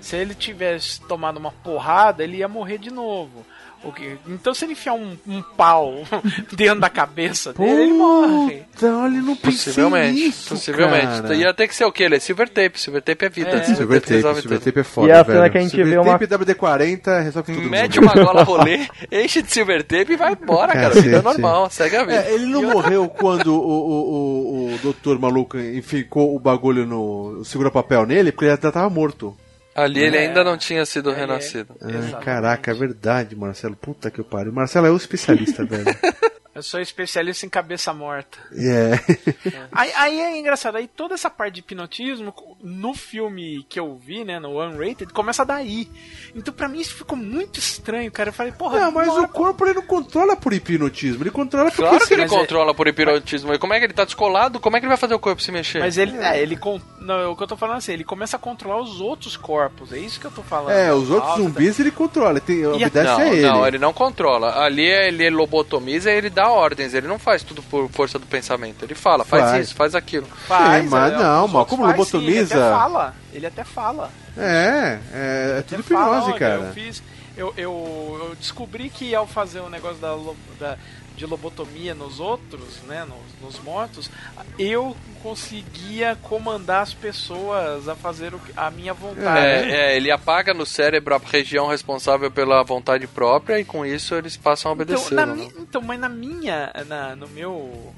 Se 0.00 0.16
ele 0.16 0.34
tivesse 0.34 1.00
tomado 1.02 1.38
uma 1.38 1.50
porrada, 1.50 2.22
ele 2.22 2.36
ia 2.38 2.48
morrer 2.48 2.78
de 2.78 2.90
novo. 2.90 3.44
O 3.84 3.92
que- 3.92 4.18
Então, 4.28 4.52
se 4.52 4.64
ele 4.64 4.72
enfiar 4.72 4.94
um, 4.94 5.16
um 5.26 5.40
pau 5.56 6.02
dentro 6.52 6.80
da 6.80 6.90
cabeça 6.90 7.52
dele, 7.52 7.82
ele 7.82 7.92
morre. 7.92 8.62
Então 8.76 9.06
ele 9.06 9.20
não 9.20 9.36
Possivelmente, 9.36 10.20
nisso, 10.20 10.48
possivelmente. 10.50 11.22
cara. 11.22 11.34
Ia 11.36 11.54
ter 11.54 11.68
que 11.68 11.74
ser 11.74 11.84
o 11.84 11.92
quê? 11.92 12.02
Ele? 12.04 12.18
Silver 12.18 12.48
tape. 12.48 12.80
Silver 12.80 13.00
tape 13.02 13.24
é 13.24 13.28
vida. 13.28 13.50
É. 13.50 13.62
Silver 13.62 14.00
tape, 14.00 14.14
resolve 14.14 14.40
Silver 14.40 14.58
tudo. 14.58 14.64
tape 14.64 14.80
é 14.80 14.84
foda, 14.84 15.08
E 15.08 15.12
a 15.12 15.22
velho. 15.22 15.38
cena 15.38 15.50
que 15.50 15.58
a 15.58 15.60
gente 15.60 15.70
Silver 15.70 15.86
vê 15.92 15.98
uma- 15.98 16.18
tape 16.18 16.26
WD-40 16.26 17.22
resolve 17.22 17.54
tudo. 17.54 17.70
Mete 17.70 18.00
uma 18.00 18.14
gola 18.14 18.42
rolê, 18.42 18.88
enche 19.12 19.42
de 19.42 19.52
silver 19.52 19.82
tape 19.84 20.12
e 20.12 20.16
vai 20.16 20.32
embora, 20.32 20.72
cara. 20.72 20.88
Cacete. 20.88 21.04
Vida 21.06 21.22
normal, 21.22 21.70
segue 21.70 21.96
a 21.96 22.04
vida. 22.04 22.20
É, 22.24 22.34
ele 22.34 22.46
não 22.46 22.62
morreu 22.62 23.08
quando 23.08 23.54
o, 23.54 23.60
o, 23.60 24.70
o, 24.70 24.74
o 24.74 24.78
doutor 24.82 25.18
maluco 25.18 25.56
enficou 25.58 26.34
o 26.34 26.38
bagulho 26.40 26.84
no. 26.86 27.42
segura 27.44 27.70
papel 27.70 28.04
nele, 28.06 28.32
porque 28.32 28.46
ele 28.46 28.56
já 28.60 28.72
tava 28.72 28.90
morto. 28.90 29.36
Ali 29.82 30.00
ele 30.02 30.16
É. 30.16 30.26
ainda 30.26 30.42
não 30.42 30.56
tinha 30.56 30.84
sido 30.84 31.10
é- 31.10 31.14
renascido. 31.14 31.74
Ah, 31.80 31.88
Exatamente. 31.88 32.24
caraca, 32.24 32.70
é 32.70 32.74
verdade, 32.74 33.36
Marcelo. 33.36 33.76
Puta 33.76 34.10
que 34.10 34.22
pariu. 34.22 34.52
Marcelo 34.52 34.86
é 34.86 34.90
o 34.90 34.96
especialista, 34.96 35.64
velho. 35.66 35.84
Eu 36.58 36.62
sou 36.62 36.80
especialista 36.80 37.46
em 37.46 37.48
cabeça 37.48 37.92
morta. 37.94 38.38
É. 38.58 38.98
Aí, 39.72 39.92
aí 39.94 40.20
é 40.20 40.38
engraçado, 40.38 40.76
aí 40.76 40.86
toda 40.86 41.14
essa 41.14 41.30
parte 41.30 41.54
de 41.54 41.60
hipnotismo, 41.60 42.34
no 42.62 42.92
filme 42.94 43.64
que 43.68 43.78
eu 43.78 43.96
vi, 43.96 44.24
né, 44.24 44.38
no 44.38 44.60
Unrated, 44.62 45.12
começa 45.12 45.44
daí. 45.44 45.88
Então 46.34 46.52
pra 46.52 46.68
mim 46.68 46.80
isso 46.80 46.94
ficou 46.94 47.16
muito 47.16 47.58
estranho, 47.58 48.10
cara. 48.10 48.28
Eu 48.30 48.32
falei, 48.32 48.52
porra, 48.52 48.80
Não, 48.80 48.92
mas 48.92 49.08
o 49.08 49.28
corpo 49.28 49.64
ele 49.64 49.74
não 49.74 49.82
controla 49.82 50.36
por 50.36 50.52
hipnotismo, 50.52 51.22
ele 51.22 51.30
controla 51.30 51.70
porque 51.70 51.82
Claro 51.82 52.06
que 52.06 52.14
ele 52.14 52.22
é- 52.22 52.28
controla 52.28 52.74
por 52.74 52.86
hipnotismo. 52.88 53.54
E 53.54 53.58
como 53.58 53.72
é 53.74 53.78
que 53.78 53.86
ele 53.86 53.92
tá 53.92 54.04
descolado? 54.04 54.60
Como 54.60 54.76
é 54.76 54.80
que 54.80 54.84
ele 54.86 54.90
vai 54.90 54.96
fazer 54.98 55.14
o 55.14 55.18
corpo 55.18 55.40
se 55.42 55.50
mexer? 55.52 55.78
Mas 55.80 55.96
ele, 55.96 56.16
é, 56.18 56.40
ele 56.40 56.56
con- 56.56 56.80
não, 57.00 57.32
o 57.32 57.36
que 57.36 57.42
eu 57.42 57.46
tô 57.46 57.56
falando 57.56 57.76
é 57.76 57.78
assim, 57.78 57.92
ele 57.92 58.04
começa 58.04 58.36
a 58.36 58.40
controlar 58.40 58.80
os 58.80 59.00
outros 59.00 59.36
corpos, 59.36 59.92
é 59.92 59.98
isso 59.98 60.18
que 60.20 60.26
eu 60.26 60.30
tô 60.32 60.42
falando. 60.42 60.72
É, 60.72 60.92
os 60.92 61.10
outros 61.10 61.36
zumbis 61.36 61.78
ele 61.80 61.90
controla, 61.90 62.32
ele 62.32 62.40
tem, 62.40 62.66
obedece 62.66 63.04
não, 63.04 63.18
a 63.18 63.26
ele. 63.26 63.42
não, 63.42 63.66
ele 63.66 63.78
não 63.78 63.92
controla. 63.92 64.58
Ali 64.62 64.84
ele 64.86 65.30
lobotomiza 65.30 66.10
e 66.10 66.16
ele 66.16 66.30
dá 66.30 66.47
ordens. 66.50 66.94
Ele 66.94 67.06
não 67.06 67.18
faz 67.18 67.42
tudo 67.42 67.62
por 67.62 67.88
força 67.90 68.18
do 68.18 68.26
pensamento. 68.26 68.84
Ele 68.84 68.94
fala, 68.94 69.24
faz, 69.24 69.44
Faz. 69.50 69.66
isso, 69.66 69.74
faz 69.74 69.94
aquilo. 69.94 70.26
Faz, 70.46 70.84
É, 70.84 70.88
mas 70.88 71.12
é, 71.12 71.16
não, 71.16 71.48
mas 71.48 71.66
como 71.66 71.84
faz, 71.84 71.96
lobotomiza- 71.96 72.46
Sim, 72.46 72.54
ele 72.54 72.64
até 72.64 72.78
fala, 72.78 73.14
ele 73.32 73.46
até 73.46 73.64
fala. 73.64 74.10
É, 74.36 74.98
é, 75.12 75.56
é 75.58 75.62
tudo 75.62 75.80
hipnose, 75.80 76.32
cara. 76.34 76.54
Eu 76.54 76.72
fiz, 76.72 77.02
eu, 77.36 77.54
eu, 77.56 78.18
eu 78.30 78.36
descobri 78.38 78.88
que 78.90 79.14
ao 79.14 79.26
fazer 79.26 79.60
o 79.60 79.68
negócio 79.70 79.98
da, 79.98 80.16
da- 80.58 80.78
de 81.18 81.26
lobotomia 81.26 81.94
nos 81.94 82.18
outros, 82.20 82.80
né, 82.86 83.04
nos, 83.04 83.54
nos 83.56 83.62
mortos, 83.64 84.10
eu 84.58 84.96
conseguia 85.22 86.16
comandar 86.22 86.82
as 86.82 86.94
pessoas 86.94 87.88
a 87.88 87.94
fazer 87.94 88.32
o 88.34 88.40
a 88.56 88.70
minha 88.70 88.94
vontade. 88.94 89.46
É, 89.46 89.92
é, 89.92 89.96
ele 89.96 90.10
apaga 90.10 90.54
no 90.54 90.64
cérebro 90.64 91.14
a 91.14 91.18
região 91.18 91.66
responsável 91.66 92.30
pela 92.30 92.62
vontade 92.62 93.06
própria 93.06 93.58
e 93.60 93.64
com 93.64 93.84
isso 93.84 94.14
eles 94.14 94.36
passam 94.36 94.70
a 94.70 94.74
Então, 94.74 94.84
obedecer. 94.96 95.14
né? 95.14 95.26
mi- 95.26 95.52
então, 95.58 95.82
mas 95.82 95.98
na 96.00 96.08
minha, 96.08 96.72
na, 96.86 97.14
no 97.16 97.28
meu, 97.28 97.92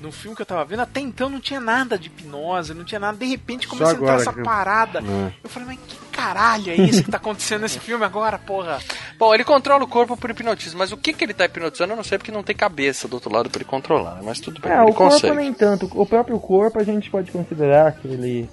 no 0.00 0.10
filme 0.12 0.34
que 0.36 0.42
eu 0.42 0.46
tava 0.46 0.64
vendo, 0.64 0.80
até 0.80 1.00
então 1.00 1.28
não 1.28 1.40
tinha 1.40 1.60
nada 1.60 1.98
de 1.98 2.06
hipnose, 2.08 2.72
não 2.74 2.84
tinha 2.84 2.98
nada. 2.98 3.16
De 3.16 3.26
repente 3.26 3.68
começa 3.68 3.92
a 3.92 3.94
entrar 3.94 4.14
essa 4.16 4.32
que- 4.32 4.42
parada. 4.42 4.98
É. 5.00 5.32
Eu 5.44 5.50
falei, 5.50 5.68
mas 5.68 5.78
que 5.86 5.96
caralho 6.10 6.70
é 6.70 6.74
isso 6.76 7.02
que 7.04 7.10
tá 7.10 7.16
acontecendo 7.18 7.62
nesse 7.62 7.78
filme 7.80 8.04
agora, 8.04 8.38
porra? 8.38 8.78
Bom, 9.18 9.34
ele 9.34 9.44
controla 9.44 9.84
o 9.84 9.88
corpo 9.88 10.16
por 10.16 10.30
hipnotismo, 10.30 10.78
mas 10.78 10.92
o 10.92 10.96
que, 10.96 11.12
que 11.12 11.24
ele 11.24 11.34
tá 11.34 11.44
hipnotizando 11.44 11.92
eu 11.92 11.96
não 11.96 12.04
sei 12.04 12.18
porque 12.18 12.32
não 12.32 12.42
tem 12.42 12.54
cabeça 12.56 13.06
do 13.08 13.14
outro 13.14 13.32
lado 13.32 13.48
pra 13.50 13.58
ele 13.58 13.64
controlar, 13.68 14.14
né? 14.16 14.22
mas 14.24 14.40
tudo 14.40 14.60
bem, 14.60 14.70
É, 14.72 14.76
ele 14.82 14.90
o 14.90 14.94
corpo 14.94 15.12
consegue. 15.14 15.36
nem 15.36 15.52
tanto. 15.52 15.90
O 15.94 16.06
próprio 16.06 16.38
corpo 16.40 16.78
a 16.78 16.84
gente 16.84 17.10
pode 17.10 17.30
considerar 17.30 17.92
que 17.92 18.08
ele 18.08 18.48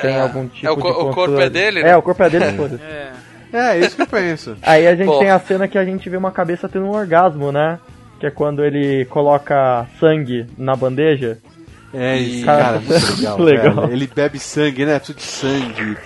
tem 0.00 0.10
É, 0.16 0.20
algum 0.20 0.46
tipo 0.48 0.66
é 0.66 0.70
o 0.70 0.76
de 0.76 0.82
co- 0.82 0.88
o 0.88 1.14
corpo 1.14 1.40
é 1.40 1.48
dele, 1.48 1.82
né? 1.82 1.90
É, 1.90 1.96
o 1.96 2.02
corpo 2.02 2.22
é 2.22 2.30
dele, 2.30 2.52
foda-se. 2.56 2.82
É. 2.82 3.12
É, 3.50 3.78
isso 3.78 3.96
que 3.96 4.02
eu 4.02 4.06
penso. 4.06 4.56
Aí 4.60 4.86
a 4.86 4.94
gente 4.94 5.06
Bom. 5.06 5.18
tem 5.20 5.30
a 5.30 5.38
cena 5.40 5.66
que 5.66 5.78
a 5.78 5.84
gente 5.84 6.06
vê 6.10 6.18
uma 6.18 6.30
cabeça 6.30 6.68
tendo 6.68 6.84
um 6.84 6.90
orgasmo, 6.94 7.50
né? 7.50 7.78
Que 8.18 8.26
é 8.26 8.30
quando 8.30 8.64
ele 8.64 9.04
coloca 9.06 9.86
sangue 10.00 10.46
na 10.58 10.74
bandeja. 10.74 11.38
É 11.94 12.18
isso, 12.18 12.44
Cara, 12.44 12.62
cara, 12.64 12.80
muito 12.80 13.16
legal. 13.42 13.74
legal. 13.74 13.90
Ele 13.90 14.06
bebe 14.06 14.38
sangue, 14.38 14.84
né? 14.84 14.98
Tudo 14.98 15.16
de 15.16 15.22
sangue. 15.22 15.96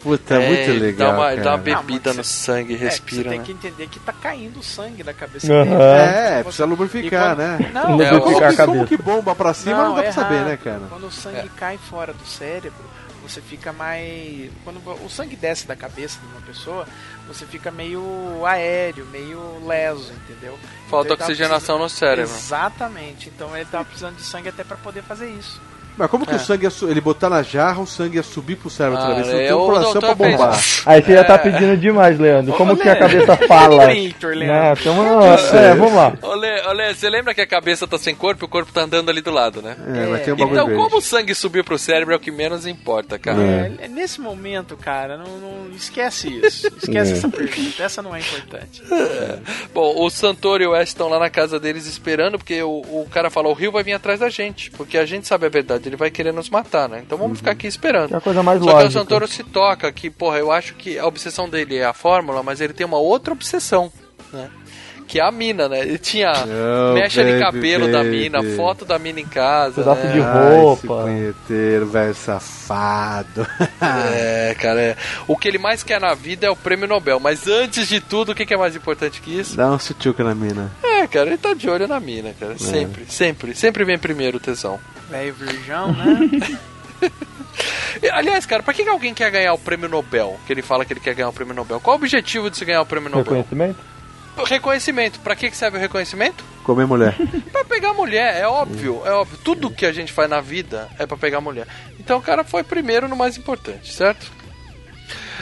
Puta, 0.00 0.34
É, 0.34 0.46
muito 0.48 0.70
ele 0.70 0.78
legal. 0.78 1.10
Dá 1.12 1.18
uma, 1.18 1.32
ele 1.32 1.40
dá 1.42 1.50
uma 1.52 1.58
bebida 1.58 2.10
Não, 2.10 2.12
no 2.12 2.16
mas 2.18 2.26
sangue 2.28 2.72
e 2.72 2.76
É, 2.76 2.78
que 2.78 2.84
você 2.84 2.90
respira, 2.90 3.30
tem 3.30 3.38
né? 3.40 3.44
que 3.44 3.52
entender 3.52 3.88
que 3.88 3.98
tá 4.00 4.12
caindo 4.12 4.62
sangue 4.62 5.02
da 5.02 5.12
cabeça 5.12 5.52
Aham. 5.52 5.64
dele. 5.64 5.74
É, 5.82 6.36
Você- 6.36 6.42
precisa 6.44 6.64
lubrificar, 6.66 7.32
e 7.32 7.36
quando- 7.36 7.38
né? 7.38 7.70
Não, 7.74 7.90
Lubrificar 7.92 8.12
é, 8.12 8.20
Como 8.20 8.36
a 8.46 8.50
que, 8.50 8.56
cabeça. 8.56 8.66
como 8.66 8.86
que 8.86 8.96
bomba 8.96 9.34
pra 9.34 9.52
cima 9.54 9.76
não, 9.78 9.94
dá 9.94 10.00
pra 10.02 10.08
é 10.08 10.12
saber, 10.12 10.34
errado. 10.34 10.48
né, 10.48 10.58
cara? 10.62 10.80
Quando 10.88 11.06
o 11.06 11.10
sangue 11.10 11.48
cai 11.56 11.78
fora 11.78 12.12
do 12.12 12.24
cérebro, 12.24 12.78
você 13.22 13.40
fica 13.40 13.72
mais. 13.72 14.50
Quando 14.64 14.80
o 15.04 15.08
sangue 15.08 15.36
desce 15.36 15.66
da 15.66 15.76
cabeça 15.76 16.18
de 16.20 16.26
uma 16.26 16.40
pessoa, 16.40 16.86
você 17.26 17.46
fica 17.46 17.70
meio 17.70 18.44
aéreo, 18.44 19.06
meio 19.06 19.66
leso, 19.66 20.12
entendeu? 20.12 20.58
Falta 20.88 21.06
Então 21.06 21.16
tava 21.16 21.30
oxigenação 21.30 21.78
no 21.78 21.88
cérebro. 21.88 22.34
Exatamente. 22.34 23.28
Então 23.28 23.56
ele 23.56 23.66
tava 23.66 23.84
precisando 23.84 24.16
de 24.16 24.22
sangue 24.22 24.48
até 24.48 24.64
para 24.64 24.76
poder 24.76 25.02
fazer 25.02 25.30
isso. 25.30 25.60
Mas 25.96 26.10
como 26.10 26.26
que 26.26 26.32
É. 26.32 26.36
o 26.36 26.38
sangue 26.38 26.64
ia 26.64 26.70
su- 26.70 26.88
ele 26.88 27.00
botar 27.00 27.28
na 27.28 27.42
jarra, 27.42 27.80
o 27.80 27.86
sangue 27.86 28.16
ia 28.16 28.22
subir 28.22 28.56
pro 28.56 28.70
cérebro 28.70 28.98
outra 28.98 29.12
Ah, 29.12 29.14
vez? 29.16 29.26
Você 29.26 29.32
não 29.34 29.40
é, 29.40 29.46
tem 29.46 29.54
um 29.56 29.66
coração 29.66 29.90
pra 29.92 30.00
doutor 30.00 30.16
fez- 30.16 30.36
bombar. 30.36 30.60
Aí 30.86 31.02
você 31.02 31.12
já 31.14 31.24
tá 31.24 31.34
É. 31.34 31.38
pedindo 31.38 31.76
demais, 31.76 32.18
Leandro. 32.18 32.52
Como 32.54 32.72
Ô, 32.72 32.76
que 32.76 32.88
a 32.88 32.92
Lê. 32.94 32.98
cabeça 32.98 33.36
fala? 33.46 33.84
Leandro. 33.84 34.38
Né, 34.38 34.74
tem 34.76 34.90
uma- 34.92 35.34
É, 35.58 35.74
vamos 35.74 35.94
lá. 35.94 36.12
Olê, 36.22 36.66
olê, 36.68 36.94
você 36.94 37.10
lembra 37.10 37.34
que 37.34 37.40
a 37.40 37.46
cabeça 37.46 37.86
tá 37.86 37.98
sem 37.98 38.14
corpo 38.14 38.44
e 38.44 38.46
o 38.46 38.48
corpo 38.48 38.72
tá 38.72 38.82
andando 38.82 39.10
ali 39.10 39.20
do 39.20 39.30
lado, 39.30 39.60
né? 39.62 39.76
É, 39.94 40.06
vai 40.06 40.20
ter 40.20 40.32
um 40.32 40.36
bagulho 40.36 40.54
Então, 40.56 40.66
verde. 40.66 40.82
como 40.82 40.96
o 40.96 41.00
sangue 41.02 41.34
subiu 41.34 41.62
pro 41.64 41.78
cérebro 41.78 42.14
é 42.14 42.16
o 42.16 42.20
que 42.20 42.30
menos 42.30 42.66
importa, 42.66 43.18
cara. 43.18 43.40
É, 43.80 43.88
nesse 43.88 44.20
momento, 44.20 44.76
cara, 44.76 45.16
não, 45.18 45.26
não- 45.38 45.70
esquece 45.76 46.28
isso. 46.28 46.66
Esquece 46.68 47.12
essa 47.12 47.28
pergunta. 47.28 47.82
Essa 47.82 48.02
não 48.02 48.14
é 48.16 48.20
importante. 48.20 48.82
Bom, 49.74 49.94
o 50.04 50.10
Santoro 50.10 50.62
e 50.62 50.66
o 50.66 50.74
Ash 50.74 50.88
estão 50.88 51.08
lá 51.08 51.18
na 51.18 51.30
casa 51.30 51.58
deles 51.60 51.86
esperando, 51.86 52.38
porque 52.38 52.62
o, 52.62 52.80
o 52.80 53.06
cara 53.10 53.30
fala, 53.30 53.48
o 53.48 53.52
Rio 53.52 53.72
vai 53.72 53.82
vir 53.82 53.92
atrás 53.92 54.20
da 54.20 54.28
gente, 54.28 54.70
porque 54.70 54.98
a 54.98 55.04
gente 55.06 55.26
sabe 55.26 55.46
a 55.46 55.48
verdade, 55.48 55.81
ele 55.88 55.96
vai 55.96 56.10
querer 56.10 56.32
nos 56.32 56.48
matar, 56.50 56.88
né? 56.88 57.02
Então 57.04 57.16
vamos 57.18 57.38
ficar 57.38 57.52
aqui 57.52 57.66
esperando. 57.66 58.08
Que 58.08 58.14
é 58.14 58.18
a 58.18 58.20
coisa 58.20 58.42
mais 58.42 58.58
Só 58.60 58.66
que 58.66 58.72
lógica. 58.72 58.88
o 58.88 58.92
Santoro 58.92 59.28
se 59.28 59.44
toca 59.44 59.90
que, 59.92 60.10
porra, 60.10 60.38
eu 60.38 60.50
acho 60.52 60.74
que 60.74 60.98
a 60.98 61.06
obsessão 61.06 61.48
dele 61.48 61.76
é 61.76 61.84
a 61.84 61.92
fórmula, 61.92 62.42
mas 62.42 62.60
ele 62.60 62.72
tem 62.72 62.86
uma 62.86 62.98
outra 62.98 63.32
obsessão, 63.32 63.92
né? 64.32 64.50
Que 65.06 65.20
é 65.20 65.22
a 65.22 65.30
mina, 65.30 65.68
né? 65.68 65.80
Ele 65.80 65.98
tinha 65.98 66.32
Oh, 66.32 66.94
mecha 66.94 67.22
de 67.22 67.32
baby, 67.32 67.44
cabelo 67.44 67.90
da 67.92 68.02
mina, 68.02 68.38
baby. 68.42 68.56
foto 68.56 68.84
da 68.84 68.98
mina 68.98 69.20
em 69.20 69.26
casa. 69.26 69.82
Pedaço 69.82 70.06
né? 70.06 70.12
de 70.12 70.20
Ai, 70.20 70.48
esse 70.48 70.60
roupa. 70.60 71.02
punheteiro, 71.02 71.86
velho 71.86 72.14
safado. 72.14 73.46
É, 74.14 74.54
cara, 74.58 74.80
é. 74.80 74.96
o 75.26 75.36
que 75.36 75.48
ele 75.48 75.58
mais 75.58 75.82
quer 75.82 76.00
na 76.00 76.14
vida 76.14 76.46
é 76.46 76.50
o 76.50 76.56
prêmio 76.56 76.86
Nobel, 76.88 77.18
mas 77.20 77.46
antes 77.48 77.88
de 77.88 78.00
tudo, 78.00 78.32
o 78.32 78.34
que 78.34 78.52
é 78.52 78.56
mais 78.56 78.74
importante 78.76 79.20
que 79.20 79.38
isso? 79.38 79.56
Dá 79.56 79.70
um 79.70 79.78
sutuca 79.78 80.22
na 80.22 80.34
mina. 80.34 80.70
É, 80.82 81.06
cara, 81.06 81.28
ele 81.28 81.38
tá 81.38 81.52
de 81.54 81.68
olho 81.68 81.86
na 81.88 81.98
mina, 82.00 82.32
cara. 82.38 82.56
Sempre, 82.58 83.04
sempre, 83.08 83.54
sempre 83.54 83.84
vem 83.84 83.98
primeiro 83.98 84.36
o 84.36 84.40
tesão. 84.40 84.78
Velho 85.10 85.34
virgão, 85.34 85.92
né? 85.92 86.30
E, 88.02 88.08
Aliás, 88.08 88.46
cara, 88.46 88.62
pra 88.62 88.72
que, 88.72 88.82
que 88.82 88.88
alguém 88.88 89.12
quer 89.12 89.30
ganhar 89.30 89.52
o 89.52 89.58
prêmio 89.58 89.88
Nobel? 89.88 90.38
Que 90.46 90.52
ele 90.52 90.62
fala 90.62 90.84
que 90.84 90.92
ele 90.92 91.00
quer 91.00 91.14
ganhar 91.14 91.28
o 91.28 91.32
prêmio 91.32 91.54
Nobel. 91.54 91.78
Qual 91.80 91.94
o 91.96 91.98
objetivo 91.98 92.50
de 92.50 92.56
se 92.56 92.64
ganhar 92.64 92.80
o 92.80 92.86
prêmio 92.86 93.10
Nobel? 93.10 93.24
Reconhecimento? 93.24 93.76
Reconhecimento. 94.46 95.20
Pra 95.20 95.36
que, 95.36 95.50
que 95.50 95.56
serve 95.56 95.76
o 95.76 95.80
reconhecimento? 95.80 96.44
Comer 96.64 96.86
mulher. 96.86 97.16
Pra 97.52 97.64
pegar 97.64 97.92
mulher, 97.92 98.40
é 98.40 98.46
óbvio, 98.46 99.02
é 99.04 99.10
óbvio. 99.10 99.38
Tudo 99.42 99.70
que 99.70 99.84
a 99.84 99.92
gente 99.92 100.12
faz 100.12 100.28
na 100.28 100.40
vida 100.40 100.88
é 100.98 101.06
pra 101.06 101.16
pegar 101.16 101.40
mulher. 101.40 101.66
Então 101.98 102.18
o 102.18 102.22
cara 102.22 102.44
foi 102.44 102.62
primeiro 102.62 103.08
no 103.08 103.16
mais 103.16 103.36
importante, 103.36 103.92
certo? 103.92 104.30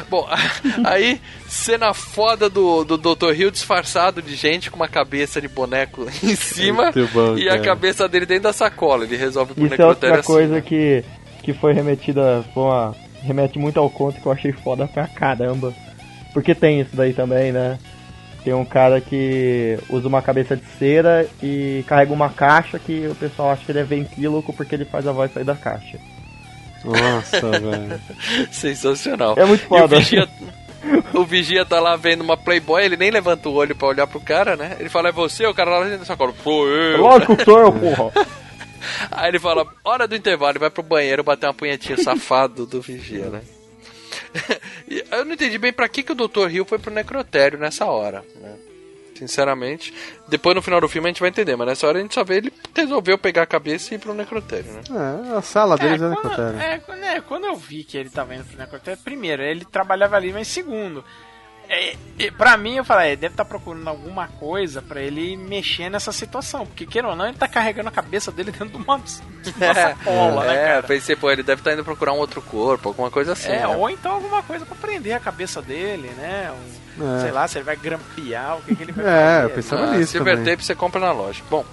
Bom, 0.09 0.27
aí, 0.85 1.21
cena 1.47 1.93
foda 1.93 2.49
do, 2.49 2.85
do 2.85 2.97
Dr. 2.97 3.35
Hill 3.35 3.51
disfarçado 3.51 4.23
de 4.23 4.35
gente 4.35 4.71
com 4.71 4.77
uma 4.77 4.89
cabeça 4.89 5.41
de 5.41 5.49
boneco 5.49 6.07
em 6.23 6.35
cima 6.35 6.93
bom, 7.13 7.37
e 7.37 7.49
a 7.49 7.61
cabeça 7.61 8.09
dele 8.09 8.27
dentro 8.27 8.45
da 8.45 8.53
sacola. 8.53 9.05
Ele 9.05 9.17
resolve 9.17 9.55
pro 9.55 9.67
Isso 9.67 9.81
é 9.81 9.87
outra 9.87 10.21
assim. 10.21 10.27
coisa 10.27 10.61
que, 10.61 11.05
que 11.43 11.53
foi 11.53 11.73
remetida, 11.73 12.45
foi 12.55 12.63
uma, 12.63 12.95
remete 13.23 13.59
muito 13.59 13.79
ao 13.79 13.91
conto 13.91 14.21
que 14.21 14.27
eu 14.27 14.33
achei 14.33 14.53
foda 14.53 14.87
pra 14.87 15.07
caramba. 15.07 15.75
Porque 16.33 16.55
tem 16.55 16.81
isso 16.81 16.95
daí 16.95 17.13
também, 17.13 17.53
né? 17.53 17.79
Tem 18.45 18.55
um 18.55 18.65
cara 18.65 19.01
que 19.01 19.79
usa 19.91 20.09
uma 20.09 20.23
cabeça 20.23 20.57
de 20.57 20.65
cera 20.79 21.29
e 21.43 21.85
carrega 21.87 22.13
uma 22.13 22.31
caixa 22.31 22.79
que 22.79 23.07
o 23.07 23.15
pessoal 23.15 23.51
acha 23.51 23.65
que 23.65 23.73
ele 23.73 23.81
é 23.81 23.85
ventríloco 23.85 24.53
porque 24.53 24.75
ele 24.75 24.85
faz 24.87 25.07
a 25.07 25.13
voz 25.13 25.33
sair 25.33 25.45
da 25.45 25.55
caixa. 25.55 25.99
Nossa, 26.85 27.51
velho. 27.61 28.01
Sensacional. 28.51 29.35
É 29.37 29.45
muito 29.45 29.63
E 29.63 29.67
o 29.67 29.69
foda. 29.69 29.99
vigia, 29.99 30.27
o 31.13 31.25
vigia 31.25 31.65
tá 31.67 31.79
lá 31.81 31.97
vendo 31.97 32.23
uma 32.23 32.37
Playboy, 32.37 32.83
ele 32.83 32.97
nem 32.97 33.11
levanta 33.11 33.49
o 33.49 33.53
olho 33.53 33.77
pra 33.77 33.89
olhar 33.89 34.07
pro 34.07 34.21
cara, 34.21 34.57
né? 34.57 34.77
Ele 34.81 34.89
fala, 34.89 35.11
é 35.11 35.13
você? 35.13 35.45
O 35.47 35.53
cara 35.55 35.71
lá 35.71 35.85
dentro 35.85 35.99
da 35.99 36.05
sacola, 36.07 36.33
sou 36.43 36.67
eu. 36.67 36.99
Lógico 37.03 37.37
que 37.37 37.45
sou 37.45 37.59
eu, 37.61 37.73
porra. 37.79 38.27
Aí 39.11 39.29
ele 39.29 39.39
fala, 39.39 39.67
hora 39.85 40.09
do 40.09 40.17
intervalo, 40.17 40.53
ele 40.53 40.59
vai 40.61 40.71
pro 40.71 40.83
banheiro 40.83 41.23
bater 41.23 41.47
uma 41.47 41.53
punhetinha 41.55 41.99
safado 41.99 42.65
do 42.65 42.81
vigia, 42.81 43.27
né? 43.27 43.43
Eu 45.11 45.25
não 45.25 45.33
entendi 45.35 45.59
bem 45.59 45.73
pra 45.73 45.89
que, 45.89 46.03
que 46.03 46.13
o 46.13 46.15
Dr. 46.15 46.51
Hill 46.51 46.65
foi 46.65 46.79
pro 46.79 46.93
necrotério 46.93 47.59
nessa 47.59 47.85
hora, 47.87 48.25
né? 48.41 48.57
Sinceramente. 49.17 49.93
Depois 50.29 50.55
no 50.57 50.63
final 50.63 50.81
do 50.81 50.89
filme 50.89 51.09
a 51.09 51.11
gente 51.11 51.21
vai 51.21 51.29
entender, 51.29 51.55
mas 51.55 51.67
nessa 51.69 51.87
hora 51.87 51.99
a 51.99 52.01
gente 52.03 52.15
só 52.15 52.25
vê 52.25 52.37
ele 52.39 52.53
resolveu 52.75 53.19
pegar 53.19 53.43
a 53.43 53.47
cabeça 53.47 53.93
e 53.93 53.97
ir 53.97 54.01
pro 54.01 54.15
necrotério, 54.15 54.73
né? 54.73 54.81
É, 54.91 55.37
a 55.37 55.43
sala 55.43 55.77
deles 55.77 56.01
é, 56.01 56.07
É, 56.07 56.09
quando, 56.09 56.23
necrotério. 56.25 56.61
é, 56.61 56.79
quando, 56.79 57.05
é, 57.05 57.21
quando 57.21 57.45
eu 57.45 57.57
vi 57.57 57.85
que 57.85 57.99
ele 57.99 58.09
tava 58.09 58.35
indo 58.35 58.45
pro 58.45 58.57
necrotério, 58.57 58.99
primeiro, 59.05 59.43
ele 59.43 59.65
trabalhava 59.67 60.17
ali, 60.17 60.33
mas 60.33 60.49
segundo, 60.49 61.05
é, 61.71 61.97
é, 62.19 62.31
pra 62.33 62.57
mim, 62.57 62.77
eu 62.77 62.85
falei, 62.85 63.13
é, 63.13 63.17
deve 63.17 63.33
estar 63.35 63.45
procurando 63.45 63.87
alguma 63.89 64.27
coisa 64.27 64.83
pra 64.83 65.01
ele 65.01 65.37
mexer 65.37 65.89
nessa 65.89 66.11
situação, 66.13 66.67
porque 66.67 66.85
queira 66.85 67.09
ou 67.09 67.17
não, 67.17 67.27
ele 67.29 67.37
tá 67.39 67.47
carregando 67.49 67.89
a 67.89 67.93
cabeça 67.93 68.31
dele 68.33 68.51
dentro 68.53 68.69
de 68.69 68.77
uma, 68.77 68.99
de 68.99 69.51
uma 69.57 69.75
sacola, 69.75 70.45
né, 70.47 70.55
é, 70.55 70.67
cara? 70.69 70.83
pensei, 70.83 71.15
pô, 71.17 71.31
ele 71.31 71.43
deve 71.43 71.61
estar 71.61 71.73
indo 71.73 71.85
procurar 71.85 72.13
um 72.13 72.19
outro 72.19 72.43
corpo, 72.43 72.89
alguma 72.89 73.11
coisa 73.11 73.33
assim. 73.33 73.49
É, 73.53 73.61
né? 73.61 73.69
ou 73.69 73.89
então 73.89 74.13
alguma 74.13 74.43
coisa 74.43 74.67
pra 74.67 74.75
prender 74.77 75.15
a 75.15 75.21
cabeça 75.21 75.63
dele, 75.63 76.09
né? 76.19 76.51
Um, 76.53 76.91
É. 77.17 77.21
Sei 77.23 77.31
lá, 77.31 77.47
se 77.49 77.57
ele 77.57 77.65
vai 77.65 77.77
grampear, 77.77 78.59
o 78.59 78.63
que, 78.63 78.75
que 78.77 78.83
ele 78.83 78.93
vai 78.93 79.05
É, 79.07 79.09
fazer. 79.09 79.45
eu 79.45 79.51
pensava 79.51 79.83
Ah, 79.85 79.97
nisso 79.97 80.13
Silver 80.13 80.37
também. 80.37 80.53
Tape 80.53 80.65
você 80.67 80.75
compra 80.75 81.01
na 81.01 81.13
loja. 81.13 81.43
Bom, 81.49 81.65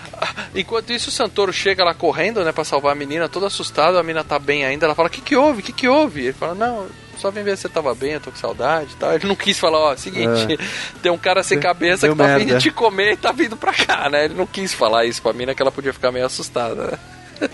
enquanto 0.54 0.90
isso 0.92 1.08
o 1.10 1.12
Santoro 1.12 1.52
chega 1.52 1.84
lá 1.84 1.92
correndo, 1.92 2.42
né, 2.44 2.52
pra 2.52 2.64
salvar 2.64 2.92
a 2.92 2.94
menina, 2.94 3.28
toda 3.28 3.46
assustada, 3.48 3.98
a 3.98 4.02
menina 4.02 4.24
tá 4.24 4.38
bem 4.38 4.64
ainda, 4.64 4.86
ela 4.86 4.94
fala, 4.94 5.08
o 5.08 5.10
que 5.10 5.20
que 5.20 5.36
houve, 5.36 5.60
o 5.60 5.62
que 5.64 5.72
que 5.72 5.88
houve? 5.88 6.22
Ele 6.22 6.32
fala, 6.32 6.54
não, 6.54 6.86
só 7.20 7.30
vim 7.30 7.42
ver 7.42 7.56
se 7.56 7.62
você 7.62 7.68
tava 7.68 7.94
bem, 7.94 8.12
eu 8.12 8.20
tô 8.20 8.30
com 8.30 8.36
saudade 8.36 8.92
e 8.92 8.96
tal. 8.96 9.14
Ele 9.14 9.26
não 9.26 9.36
quis 9.36 9.58
falar, 9.58 9.78
ó, 9.78 9.96
seguinte, 9.96 10.58
tem 11.02 11.12
um 11.12 11.18
cara 11.18 11.42
sem 11.42 11.60
cabeça 11.60 12.06
deu 12.06 12.16
que 12.16 12.22
tá 12.22 12.38
vindo 12.38 12.46
merda. 12.48 12.60
te 12.60 12.70
comer 12.70 13.12
e 13.12 13.16
tá 13.16 13.32
vindo 13.32 13.56
pra 13.56 13.72
cá, 13.72 14.08
né? 14.08 14.24
Ele 14.24 14.34
não 14.34 14.46
quis 14.46 14.72
falar 14.72 15.04
isso 15.04 15.22
pra 15.22 15.32
mina, 15.32 15.54
que 15.54 15.62
ela 15.62 15.72
podia 15.72 15.92
ficar 15.92 16.10
meio 16.10 16.26
assustada, 16.26 16.92
né? 16.92 16.98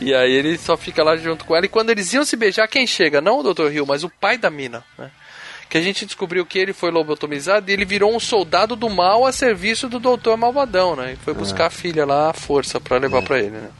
E 0.00 0.14
aí 0.14 0.32
ele 0.32 0.56
só 0.58 0.76
fica 0.76 1.02
lá 1.02 1.16
junto 1.16 1.44
com 1.44 1.56
ela. 1.56 1.66
E 1.66 1.68
quando 1.68 1.90
eles 1.90 2.12
iam 2.12 2.24
se 2.24 2.36
beijar, 2.36 2.68
quem 2.68 2.86
chega? 2.86 3.20
Não 3.20 3.40
o 3.40 3.54
Dr. 3.54 3.72
Hill, 3.72 3.86
mas 3.86 4.04
o 4.04 4.08
pai 4.08 4.38
da 4.38 4.50
mina, 4.50 4.84
né? 4.98 5.10
Que 5.68 5.78
a 5.78 5.80
gente 5.80 6.06
descobriu 6.06 6.46
que 6.46 6.58
ele 6.58 6.72
foi 6.72 6.90
lobotomizado 6.92 7.68
e 7.68 7.72
ele 7.72 7.84
virou 7.84 8.14
um 8.14 8.20
soldado 8.20 8.76
do 8.76 8.88
mal 8.88 9.26
a 9.26 9.32
serviço 9.32 9.88
do 9.88 9.98
Doutor 9.98 10.36
Malvadão, 10.36 10.94
né? 10.94 11.14
E 11.14 11.16
foi 11.16 11.34
buscar 11.34 11.66
a 11.66 11.70
filha 11.70 12.04
lá 12.04 12.30
à 12.30 12.32
força 12.32 12.80
pra 12.80 12.98
levar 12.98 13.22
pra 13.22 13.38
ele, 13.40 13.50
né? 13.50 13.70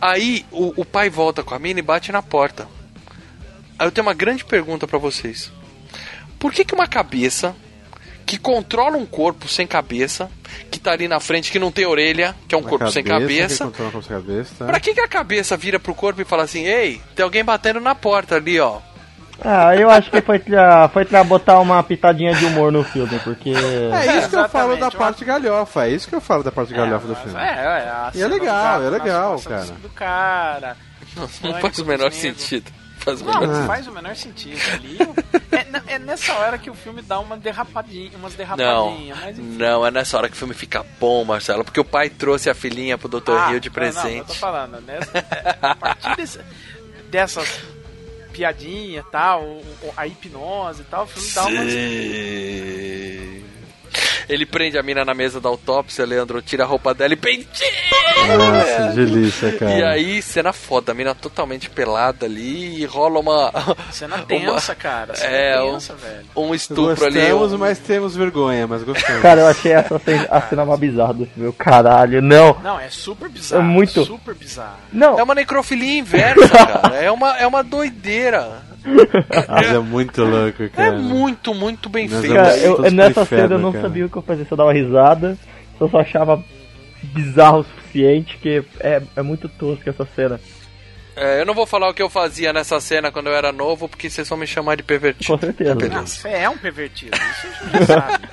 Aí 0.00 0.44
o, 0.50 0.80
o 0.80 0.84
pai 0.84 1.10
volta 1.10 1.42
com 1.42 1.54
a 1.54 1.58
mina 1.58 1.80
e 1.80 1.82
bate 1.82 2.12
na 2.12 2.22
porta. 2.22 2.68
Aí 3.80 3.86
eu 3.86 3.90
tenho 3.90 4.06
uma 4.06 4.12
grande 4.12 4.44
pergunta 4.44 4.86
pra 4.86 4.98
vocês. 4.98 5.50
Por 6.38 6.52
que 6.52 6.66
que 6.66 6.74
uma 6.74 6.86
cabeça 6.86 7.56
que 8.26 8.36
controla 8.36 8.98
um 8.98 9.06
corpo 9.06 9.48
sem 9.48 9.66
cabeça, 9.66 10.30
que 10.70 10.78
tá 10.78 10.92
ali 10.92 11.08
na 11.08 11.18
frente, 11.18 11.50
que 11.50 11.58
não 11.58 11.72
tem 11.72 11.86
orelha, 11.86 12.36
que 12.46 12.54
é 12.54 12.58
um 12.58 12.60
Uma 12.60 12.68
corpo 12.68 12.90
sem 12.90 13.02
que 13.02 13.08
cabeça, 13.08 13.64
controla 13.64 13.90
com 13.90 13.98
a 14.00 14.02
cabeça? 14.02 14.64
Pra 14.66 14.78
que, 14.78 14.92
que 14.92 15.00
a 15.00 15.08
cabeça 15.08 15.56
vira 15.56 15.80
pro 15.80 15.94
corpo 15.94 16.20
e 16.20 16.26
fala 16.26 16.42
assim, 16.42 16.66
ei, 16.66 17.00
tem 17.16 17.24
alguém 17.24 17.42
batendo 17.42 17.80
na 17.80 17.94
porta 17.94 18.36
ali, 18.36 18.60
ó. 18.60 18.80
Ah, 19.42 19.74
eu 19.74 19.88
acho 19.88 20.10
que 20.10 20.20
foi 20.20 20.38
pra, 20.38 20.86
foi 20.90 21.06
pra 21.06 21.24
botar 21.24 21.58
uma 21.58 21.82
pitadinha 21.82 22.34
de 22.34 22.44
humor 22.44 22.70
no 22.70 22.84
filme, 22.84 23.18
porque. 23.20 23.48
É 23.48 24.18
isso 24.18 24.28
que 24.28 24.36
eu 24.36 24.48
falo 24.50 24.76
da 24.76 24.90
parte 24.90 25.24
galhofa, 25.24 25.86
é 25.86 25.90
isso 25.90 26.06
que 26.06 26.14
eu 26.14 26.20
falo 26.20 26.42
da 26.42 26.52
parte 26.52 26.74
galhofa 26.74 27.06
do 27.06 27.16
filme. 27.16 27.38
É, 27.38 27.48
é, 27.48 27.88
a 27.88 28.12
E 28.14 28.20
é 28.20 28.28
legal, 28.28 28.46
gato 28.46 28.84
é 28.84 28.90
legal, 28.90 29.40
cara. 29.40 29.64
Do 29.64 29.88
cara. 29.88 30.76
Não 31.16 31.26
Pânico 31.26 31.60
faz 31.62 31.78
o 31.78 31.86
menor 31.86 32.12
sentido. 32.12 32.70
Faz 33.16 33.20
o 33.20 33.24
Não, 33.24 33.40
menor 33.40 33.62
Ah. 33.62 33.66
faz 33.66 33.86
o 33.86 33.92
menor 33.92 34.16
sentido 34.16 34.60
ali. 34.72 34.98
É, 35.52 35.94
é 35.94 35.98
nessa 35.98 36.32
hora 36.34 36.56
que 36.58 36.70
o 36.70 36.74
filme 36.74 37.02
dá 37.02 37.18
uma 37.20 37.36
derrapadinha, 37.36 38.10
umas 38.16 38.32
Não, 38.32 38.38
derrapadinhas. 38.38 39.18
mas 39.20 39.38
enfim. 39.38 39.56
não, 39.58 39.86
é 39.86 39.90
nessa 39.90 40.16
hora 40.16 40.28
que 40.28 40.34
o 40.34 40.38
filme 40.38 40.54
fica 40.54 40.84
bom, 40.98 41.24
Marcelo, 41.24 41.64
porque 41.64 41.80
o 41.80 41.84
pai 41.84 42.08
trouxe 42.10 42.48
a 42.50 42.54
filhinha 42.54 42.96
pro 42.96 43.08
Dr. 43.08 43.32
Ah, 43.32 43.52
Hill 43.52 43.60
de 43.60 43.68
não, 43.70 43.76
Não, 43.76 43.86
eu 43.86 43.92
tô 43.92 44.00
presente. 44.02 44.38
falando, 44.38 44.80
né? 44.82 44.98
A 45.62 45.74
partir 45.74 46.16
desse- 46.16 46.40
dessas 47.10 47.60
piadinhas 48.32 49.04
e 49.04 49.10
tal, 49.10 49.60
a 49.96 50.06
hipnose 50.06 50.82
e 50.82 50.84
tal, 50.84 51.04
o 51.04 51.06
filme 51.06 51.28
dá 51.34 51.42
umas. 51.46 51.72
Sim. 51.72 53.44
Ele 54.32 54.46
prende 54.46 54.78
a 54.78 54.82
mina 54.82 55.04
na 55.04 55.12
mesa 55.14 55.40
da 55.40 55.48
autópsia, 55.48 56.06
Leandro 56.06 56.40
tira 56.40 56.64
a 56.64 56.66
roupa 56.66 56.94
dela 56.94 57.12
e 57.12 57.16
penteia. 57.16 57.70
Nossa, 58.36 58.92
delícia, 58.94 59.52
cara. 59.58 59.72
E 59.78 59.82
aí, 59.82 60.22
cena 60.22 60.52
foda, 60.52 60.92
a 60.92 60.94
mina 60.94 61.14
totalmente 61.14 61.68
pelada 61.70 62.26
ali 62.26 62.80
e 62.80 62.84
rola 62.84 63.18
uma. 63.18 63.52
Cena 63.90 64.18
tensa, 64.18 64.74
cara. 64.74 65.14
Cena 65.14 65.32
É, 65.32 65.60
tensa, 65.60 65.94
velho. 65.94 66.26
um 66.36 66.54
estupro 66.54 67.04
ali. 67.06 67.18
Gostamos, 67.20 67.52
um- 67.54 67.58
mas 67.58 67.78
temos 67.78 68.14
vergonha, 68.16 68.66
mas 68.66 68.82
gostamos. 68.82 69.22
Cara, 69.22 69.40
eu 69.40 69.46
achei 69.48 69.72
essa 69.72 69.98
cena, 69.98 70.28
a 70.30 70.40
cena 70.42 70.64
mais 70.64 70.78
bizarra 70.80 71.14
do 71.14 71.26
filme. 71.26 71.52
Caralho, 71.54 72.22
não. 72.22 72.56
Não, 72.62 72.78
é 72.78 72.88
super 72.88 73.28
bizarro. 73.28 73.62
É 73.62 73.64
muito- 73.64 74.04
Super 74.04 74.34
bizarro. 74.34 74.76
Não, 74.92 75.18
É 75.18 75.22
uma 75.22 75.34
necrofilia 75.34 75.98
inversa, 75.98 76.48
cara. 76.50 76.96
É 76.96 77.10
uma, 77.10 77.36
é 77.38 77.46
uma 77.46 77.62
doideira. 77.64 78.62
Mas 79.48 79.66
é 79.74 79.78
muito 79.78 80.22
louco, 80.22 80.62
É 80.62 80.68
cara. 80.68 80.92
muito, 80.98 81.54
muito 81.54 81.88
bem 81.88 82.08
Nós 82.08 82.20
feito. 82.20 82.34
cara, 82.34 82.56
eu, 82.58 82.90
nessa 82.90 83.22
inferno, 83.22 83.48
cena 83.48 83.54
eu 83.54 83.58
não 83.58 83.72
cara. 83.72 83.82
sabia 83.82 84.06
o 84.06 84.08
que 84.08 84.16
eu 84.16 84.22
fazia. 84.22 84.44
Se 84.44 84.52
eu 84.52 84.56
dava 84.56 84.72
risada, 84.72 85.34
se 85.76 85.80
eu 85.80 85.88
só 85.88 85.98
achava 86.00 86.42
bizarro 87.02 87.60
o 87.60 87.64
suficiente, 87.64 88.38
que 88.38 88.62
é, 88.80 89.02
é 89.16 89.22
muito 89.22 89.48
tosco 89.48 89.88
essa 89.88 90.06
cena. 90.14 90.40
É, 91.20 91.40
eu 91.42 91.46
não 91.46 91.54
vou 91.54 91.66
falar 91.66 91.88
o 91.88 91.94
que 91.94 92.02
eu 92.02 92.08
fazia 92.08 92.52
nessa 92.52 92.80
cena 92.80 93.12
quando 93.12 93.26
eu 93.28 93.34
era 93.34 93.52
novo, 93.52 93.88
porque 93.88 94.08
vocês 94.08 94.28
vão 94.28 94.38
me 94.38 94.46
chamar 94.46 94.76
de 94.76 94.82
pervertido. 94.82 95.26
Com 95.26 95.38
certeza. 95.38 95.74
Não, 95.74 96.06
você 96.06 96.28
é 96.28 96.48
um 96.48 96.56
pervertido, 96.56 97.16
isso 97.16 97.46
a 97.46 97.64
gente 97.78 97.86
já 97.86 97.86
sabe. 97.86 98.28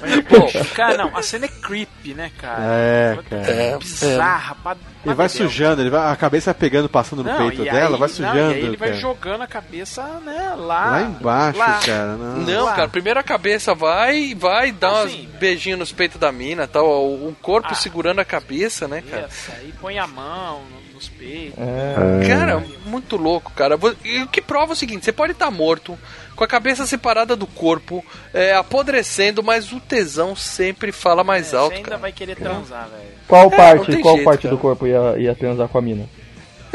Mas, 0.00 0.20
pô, 0.24 0.74
cara, 0.74 0.96
não, 0.96 1.16
a 1.16 1.22
cena 1.22 1.44
é 1.44 1.48
creepy, 1.48 2.14
né, 2.14 2.30
cara? 2.38 2.62
É, 2.62 3.18
cara. 3.28 3.42
É, 3.50 3.76
Bizarra, 3.78 4.54
pra- 4.62 4.72
Ele 4.72 5.14
vai 5.14 5.14
pra 5.14 5.26
dedéu. 5.26 5.48
sujando, 5.48 5.82
ele 5.82 5.90
vai, 5.90 6.10
a 6.12 6.16
cabeça 6.16 6.52
vai 6.52 6.60
pegando, 6.60 6.88
passando 6.88 7.22
no 7.22 7.30
Não, 7.30 7.36
peito 7.36 7.62
e 7.62 7.64
dela, 7.70 7.94
aí- 7.96 7.98
vai 8.00 8.08
não, 8.08 8.14
sujando. 8.14 8.36
e 8.52 8.54
aí 8.54 8.64
ele 8.64 8.76
vai 8.76 8.88
cara. 8.90 9.00
jogando 9.00 9.42
a 9.42 9.46
cabeça, 9.46 10.02
né, 10.24 10.54
lá. 10.56 10.90
Lá 10.90 11.02
embaixo, 11.02 11.58
lá. 11.58 11.80
cara. 11.84 12.16
Não. 12.16 12.36
Não, 12.38 12.66
cara, 12.68 12.88
primeiro 12.88 13.20
a 13.20 13.22
cabeça 13.22 13.74
vai, 13.74 14.34
vai 14.34 14.72
dar 14.72 15.04
Assim. 15.04 15.26
uns 15.26 15.38
beijinhos 15.38 15.78
nos 15.78 15.92
peitos 15.92 16.18
da 16.18 16.32
mina 16.32 16.66
tal, 16.66 16.86
o 16.86 17.36
corpo 17.42 17.68
Ah. 17.72 17.74
segurando 17.74 18.20
a 18.20 18.24
cabeça, 18.24 18.88
né, 18.88 19.02
cara? 19.02 19.26
Isso, 19.30 19.52
aí 19.52 19.74
põe 19.80 19.98
a 19.98 20.06
mão 20.06 20.62
no- 20.70 20.86
nos 20.96 21.08
peitos. 21.08 21.58
É. 21.58 22.26
Cara, 22.26 22.62
muito 22.86 23.16
louco, 23.16 23.52
cara. 23.52 23.78
E 24.04 24.22
o 24.22 24.26
que 24.28 24.40
prova 24.40 24.72
é 24.72 24.74
o 24.74 24.76
seguinte: 24.76 25.04
você 25.04 25.12
pode 25.12 25.32
estar 25.32 25.50
morto, 25.50 25.96
com 26.34 26.42
a 26.42 26.48
cabeça 26.48 26.86
separada 26.86 27.36
do 27.36 27.46
corpo, 27.46 28.04
é, 28.34 28.54
apodrecendo, 28.54 29.42
mas 29.42 29.72
o 29.72 29.78
tesão 29.78 30.34
sempre 30.34 30.90
fala 30.90 31.22
mais 31.22 31.52
É, 31.52 31.56
alto, 31.56 31.70
você 31.70 31.76
ainda 31.76 31.88
cara. 31.88 32.00
vai 32.00 32.12
querer 32.12 32.36
transar, 32.36 32.88
velho. 32.88 33.10
Qual 33.28 33.50
não 33.50 33.56
parte, 33.56 33.96
qual 33.98 34.14
jeito, 34.14 34.24
parte 34.24 34.42
cara. 34.42 34.54
do 34.54 34.58
corpo 34.60 34.86
ia, 34.86 35.16
ia 35.18 35.34
transar 35.34 35.68
com 35.68 35.78
a 35.78 35.82
mina? 35.82 36.08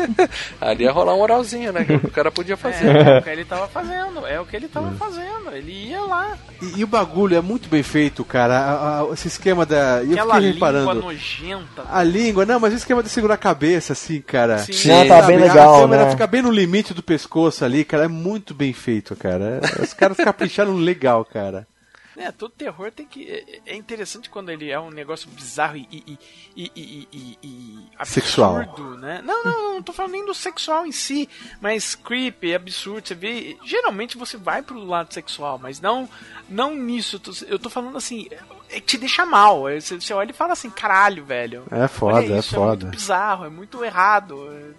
Ali 0.60 0.84
ia 0.84 0.91
rolar 0.91 1.15
um 1.15 1.19
oralzinho, 1.22 1.72
né? 1.72 1.84
Que 1.84 1.94
o 1.94 2.11
cara 2.11 2.32
podia 2.32 2.56
fazer. 2.57 2.86
É, 2.95 3.15
é 3.15 3.19
o 3.19 3.22
que 3.22 3.30
ele 3.30 3.45
tava 3.45 3.68
fazendo, 3.68 4.26
é 4.28 4.40
o 4.40 4.45
que 4.45 4.56
ele 4.56 4.68
tava 4.68 4.91
fazendo. 4.91 5.52
Ele 5.53 5.72
ia 5.90 6.02
lá. 6.02 6.38
E, 6.61 6.80
e 6.80 6.84
o 6.84 6.88
bagulho 6.88 7.36
é 7.36 7.41
muito 7.41 7.68
bem 7.69 7.84
feito, 7.84 8.23
cara. 8.23 8.57
A- 8.57 9.02
a- 9.02 9.14
esse 9.14 9.28
esquema 9.28 9.65
da. 9.65 10.02
Eu 10.03 10.11
Aquela 10.14 10.36
fiquei 10.36 10.52
língua 10.52 10.68
reparando. 10.69 11.02
nojenta. 11.02 11.84
A 11.90 12.03
língua, 12.03 12.45
não, 12.45 12.60
mas 12.60 12.73
o 12.73 12.78
esquema 12.78 13.03
de 13.03 13.10
segurar 13.10 13.36
a 13.36 13.38
cabeça, 13.38 13.94
assim, 13.94 14.22
cara. 14.22 14.60
Sim. 14.60 14.73
Sim. 14.73 14.90
Não, 14.90 15.07
tá 15.07 15.22
bem 15.23 15.38
legal, 15.38 15.76
A 15.76 15.82
câmera 15.82 16.06
né? 16.06 16.11
fica 16.11 16.28
bem 16.28 16.41
no 16.41 16.52
limite 16.52 16.94
do 16.94 17.03
pescoço 17.03 17.65
ali, 17.65 17.84
cara. 17.84 18.06
É 18.06 18.07
muito 18.07 18.53
bem 18.53 18.73
feito, 18.73 19.15
cara. 19.15 19.60
Os 19.82 19.94
caras 19.94 20.18
capricharam 20.18 20.73
legal, 20.78 21.26
cara. 21.26 21.68
É, 22.17 22.31
todo 22.31 22.51
terror 22.51 22.91
tem 22.91 23.05
que. 23.05 23.29
é- 23.29 23.61
É 23.73 23.75
interessante 23.75 24.29
quando 24.29 24.49
ele 24.49 24.69
é 24.69 24.79
um 24.79 24.89
negócio 24.89 25.29
bizarro 25.29 25.77
e. 25.77 25.88
e, 25.91 26.19
e, 26.55 26.71
e, 26.75 27.07
e- 27.11 27.38
e 27.43 27.89
absurdo, 27.97 28.13
Sexual. 28.25 28.65
né? 28.97 29.21
Não, 29.23 29.43
não, 29.43 29.73
não 29.75 29.81
tô 29.83 29.93
falando 29.93 30.11
nem 30.11 30.25
do 30.25 30.33
sexual 30.33 30.85
em 30.85 30.91
si, 30.91 31.29
mas 31.61 31.95
creepy, 31.95 32.53
absurdo. 32.53 33.07
Você 33.07 33.15
vê. 33.15 33.57
Geralmente 33.63 34.17
você 34.17 34.35
vai 34.38 34.61
pro 34.61 34.83
lado 34.83 35.13
sexual, 35.13 35.57
mas 35.57 35.79
não 35.79 36.09
não 36.49 36.75
nisso. 36.75 37.15
Eu 37.15 37.19
tô, 37.19 37.31
eu 37.47 37.59
tô 37.59 37.69
falando 37.69 37.97
assim. 37.97 38.27
É, 38.69 38.79
te 38.79 38.97
deixa 38.97 39.25
mal. 39.25 39.67
É, 39.69 39.79
Você, 39.79 39.99
você 39.99 40.13
olha 40.13 40.31
e 40.31 40.33
fala 40.33 40.53
assim, 40.53 40.69
caralho, 40.69 41.25
velho. 41.25 41.63
É 41.71 41.88
foda, 41.88 42.17
olha 42.17 42.35
é 42.35 42.39
isso, 42.39 42.55
foda. 42.55 42.85
muito 42.85 42.97
bizarro, 42.97 43.45
é 43.45 43.49
muito 43.49 43.83
errado. 43.83 44.75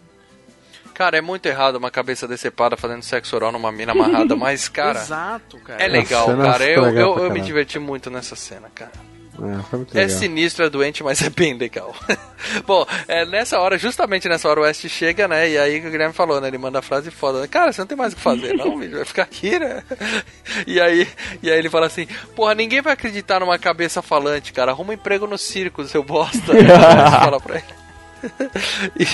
Cara, 0.95 1.17
é 1.17 1.21
muito 1.21 1.47
errado 1.47 1.77
uma 1.77 1.91
cabeça 1.91 2.29
decepada 2.29 2.77
fazendo 2.77 3.03
sexo 3.03 3.35
oral 3.35 3.53
numa 3.53 3.73
mina 3.73 3.93
amarrada, 3.93 4.35
mas, 4.37 4.69
cara, 4.69 5.01
Exato, 5.01 5.59
cara. 5.59 5.83
é 5.83 5.89
legal, 5.89 6.27
cara. 6.27 6.65
Eu, 6.65 6.83
legal 6.83 7.19
eu, 7.19 7.25
eu 7.25 7.31
me 7.31 7.41
diverti 7.41 7.79
muito 7.79 8.11
nessa 8.11 8.37
cena, 8.37 8.69
cara. 8.75 8.93
É, 9.95 10.03
É 10.03 10.09
sinistro, 10.09 10.65
é 10.65 10.71
doente, 10.71 11.03
mas 11.03 11.23
é 11.23 11.31
bem 11.31 11.57
legal. 11.57 11.95
Bom, 12.67 12.87
é, 13.09 13.25
nessa 13.25 13.59
hora, 13.59 13.79
justamente 13.79 14.29
nessa 14.29 14.49
hora, 14.49 14.61
o 14.61 14.63
West 14.65 14.87
chega, 14.89 15.27
né? 15.27 15.49
E 15.49 15.59
aí 15.59 15.79
o 15.79 15.91
Guilherme 15.91 16.13
falou, 16.15 16.41
né? 16.41 16.49
Ele 16.49 16.59
manda 16.59 16.79
a 16.79 16.83
frase 16.83 17.11
foda, 17.11 17.41
né? 17.41 17.47
Cara, 17.49 17.73
você 17.73 17.81
não 17.81 17.87
tem 17.87 17.97
mais 17.97 18.13
o 18.13 18.17
que 18.17 18.23
fazer, 18.23 18.55
não, 18.55 18.79
bicho, 18.79 18.97
vai 18.97 19.05
ficar 19.05 19.23
aqui, 19.23 19.59
né? 19.59 19.83
E 20.67 20.81
aí, 20.81 21.09
e 21.43 21.51
aí 21.51 21.59
ele 21.59 21.71
fala 21.71 21.87
assim: 21.87 22.07
Porra, 22.37 22.55
ninguém 22.55 22.83
vai 22.83 22.93
acreditar 22.93 23.41
numa 23.41 23.59
cabeça 23.59 24.03
falante, 24.03 24.53
cara. 24.53 24.71
Arruma 24.71 24.91
um 24.91 24.95
emprego 24.95 25.27
no 25.27 25.39
circo, 25.39 25.85
seu 25.85 26.03
bosta. 26.03 26.53
fala 27.23 27.41
pra 27.41 27.57
ele. 27.57 27.82
E, 28.99 29.07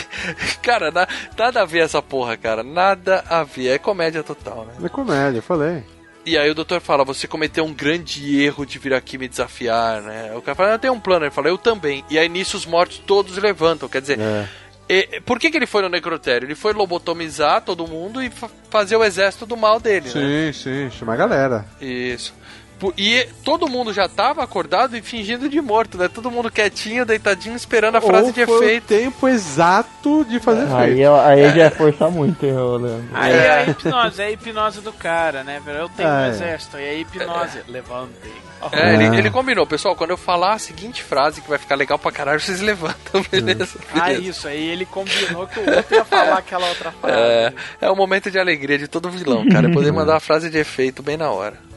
cara, 0.63 0.91
na- 0.91 1.09
nada 1.37 1.63
a 1.63 1.65
ver 1.65 1.81
essa 1.81 2.03
porra, 2.03 2.37
cara. 2.37 2.63
Nada 2.63 3.25
a 3.29 3.43
ver. 3.45 3.69
É 3.69 3.79
comédia 3.79 4.23
total, 4.23 4.67
né? 4.67 4.87
É 4.87 4.89
comédia, 4.89 5.39
eu 5.39 5.43
falei. 5.43 5.83
E 6.27 6.37
aí 6.37 6.51
o 6.51 6.55
doutor 6.55 6.81
fala, 6.81 7.05
você 7.05 7.27
cometeu 7.27 7.65
um 7.65 7.73
grande 7.73 8.43
erro 8.43 8.67
de 8.67 8.79
vir 8.79 8.93
aqui 8.93 9.17
me 9.17 9.27
desafiar, 9.29 10.03
né? 10.03 10.33
O 10.37 10.43
cara 10.43 10.55
fala, 10.55 10.73
eu 10.73 10.79
tenho 10.79 10.93
um 10.93 11.01
plano. 11.01 11.25
Ele 11.25 11.31
fala, 11.31 11.49
eu 11.49 11.57
também. 11.57 12.05
E 12.11 12.19
aí 12.19 12.29
nisso 12.29 12.57
os 12.57 12.67
mortos 12.67 12.99
todos 12.99 13.37
levantam. 13.39 13.89
Quer 13.89 14.03
dizer, 14.03 14.19
É. 14.21 14.47
e- 14.89 15.21
por 15.23 15.39
que, 15.39 15.51
que 15.51 15.57
ele 15.57 15.67
foi 15.67 15.81
no 15.83 15.89
necrotério? 15.89 16.45
Ele 16.47 16.55
foi 16.55 16.75
lobotomizar 16.75 17.63
todo 17.63 17.87
mundo 17.87 18.23
e 18.23 18.29
fa- 18.29 18.51
fazer 18.69 18.97
o 18.97 19.05
exército 19.05 19.47
do 19.47 19.57
mal 19.57 19.81
dele, 19.81 20.11
né? 20.15 20.53
Sim, 20.53 20.89
sim, 20.91 20.91
chamar 20.99 21.15
a 21.15 21.17
galera. 21.17 21.65
Isso. 21.81 22.35
Pu- 22.79 22.95
E 22.97 23.27
todo 23.45 23.69
mundo 23.69 23.93
já 23.93 24.09
tava 24.09 24.43
acordado 24.43 24.97
e 24.97 25.03
fingindo 25.03 25.49
de 25.49 25.61
morto, 25.61 25.99
né? 25.99 26.07
Todo 26.09 26.31
mundo 26.31 26.51
quietinho, 26.51 27.05
deitadinho, 27.05 27.57
esperando 27.57 27.97
a 27.97 28.01
frase 28.01 28.27
Ou 28.27 28.33
de 28.33 28.47
foi 28.47 28.65
efeito. 28.67 28.85
o 28.85 28.87
tempo 28.87 29.29
exato 29.29 30.25
de 30.29 30.39
fazer 30.39 30.63
Aí, 30.73 30.85
efeito. 30.93 31.01
eu- 31.01 31.17
aí 31.21 31.51
já 31.57 31.65
é 31.65 31.71
forçar 31.71 32.11
muito, 32.11 32.47
hein, 32.47 32.57
ô, 32.57 32.77
Leandro. 32.77 33.09
Aí 33.13 33.33
é 33.33 33.51
a 33.51 33.65
hipnose, 33.65 34.23
é 34.23 34.27
a 34.27 34.31
hipnose 34.31 34.81
do 34.81 34.93
cara, 34.93 35.43
né, 35.43 35.61
velho? 35.65 35.79
Eu 35.79 35.89
tenho 35.89 36.09
Ah, 36.09 36.13
um 36.13 36.25
é. 36.25 36.29
exército, 36.29 36.77
e 36.79 36.89
a 36.89 36.95
hipnose, 36.95 37.59
levantem. 37.67 38.33
É, 38.73 38.95
ele, 38.95 39.17
ele 39.19 39.31
combinou, 39.31 39.65
pessoal, 39.67 39.95
quando 39.95 40.11
eu 40.11 40.17
falar 40.17 40.55
a 40.55 40.59
seguinte 40.59 41.01
frase 41.03 41.41
que 41.41 41.49
vai 41.49 41.59
ficar 41.59 41.77
legal 41.77 41.97
pra 41.99 42.11
caralho, 42.11 42.41
vocês 42.41 42.61
levantam, 42.61 43.23
beleza? 43.31 43.79
Ah, 43.95 44.07
Beleza. 44.07 44.23
isso, 44.23 44.49
aí 44.49 44.69
ele 44.69 44.85
combinou 44.85 45.47
que 45.47 45.61
o 45.61 45.77
outro 45.77 45.95
ia 45.95 46.05
falar 46.05 46.39
aquela 46.39 46.69
outra 46.69 46.91
frase. 46.93 47.17
É, 47.17 47.53
é 47.83 47.91
o 47.91 47.95
momento 47.97 48.31
de 48.33 48.39
alegria 48.39 48.77
de 48.79 48.89
todo 48.89 49.09
vilão, 49.11 49.49
cara. 49.49 49.69
É 49.69 49.73
poder 49.73 49.91
mandar 49.93 50.17
a 50.17 50.21
frase 50.21 50.51
de 50.51 50.59
efeito 50.59 51.03
bem 51.05 51.17
na 51.17 51.31
hora. 51.31 51.68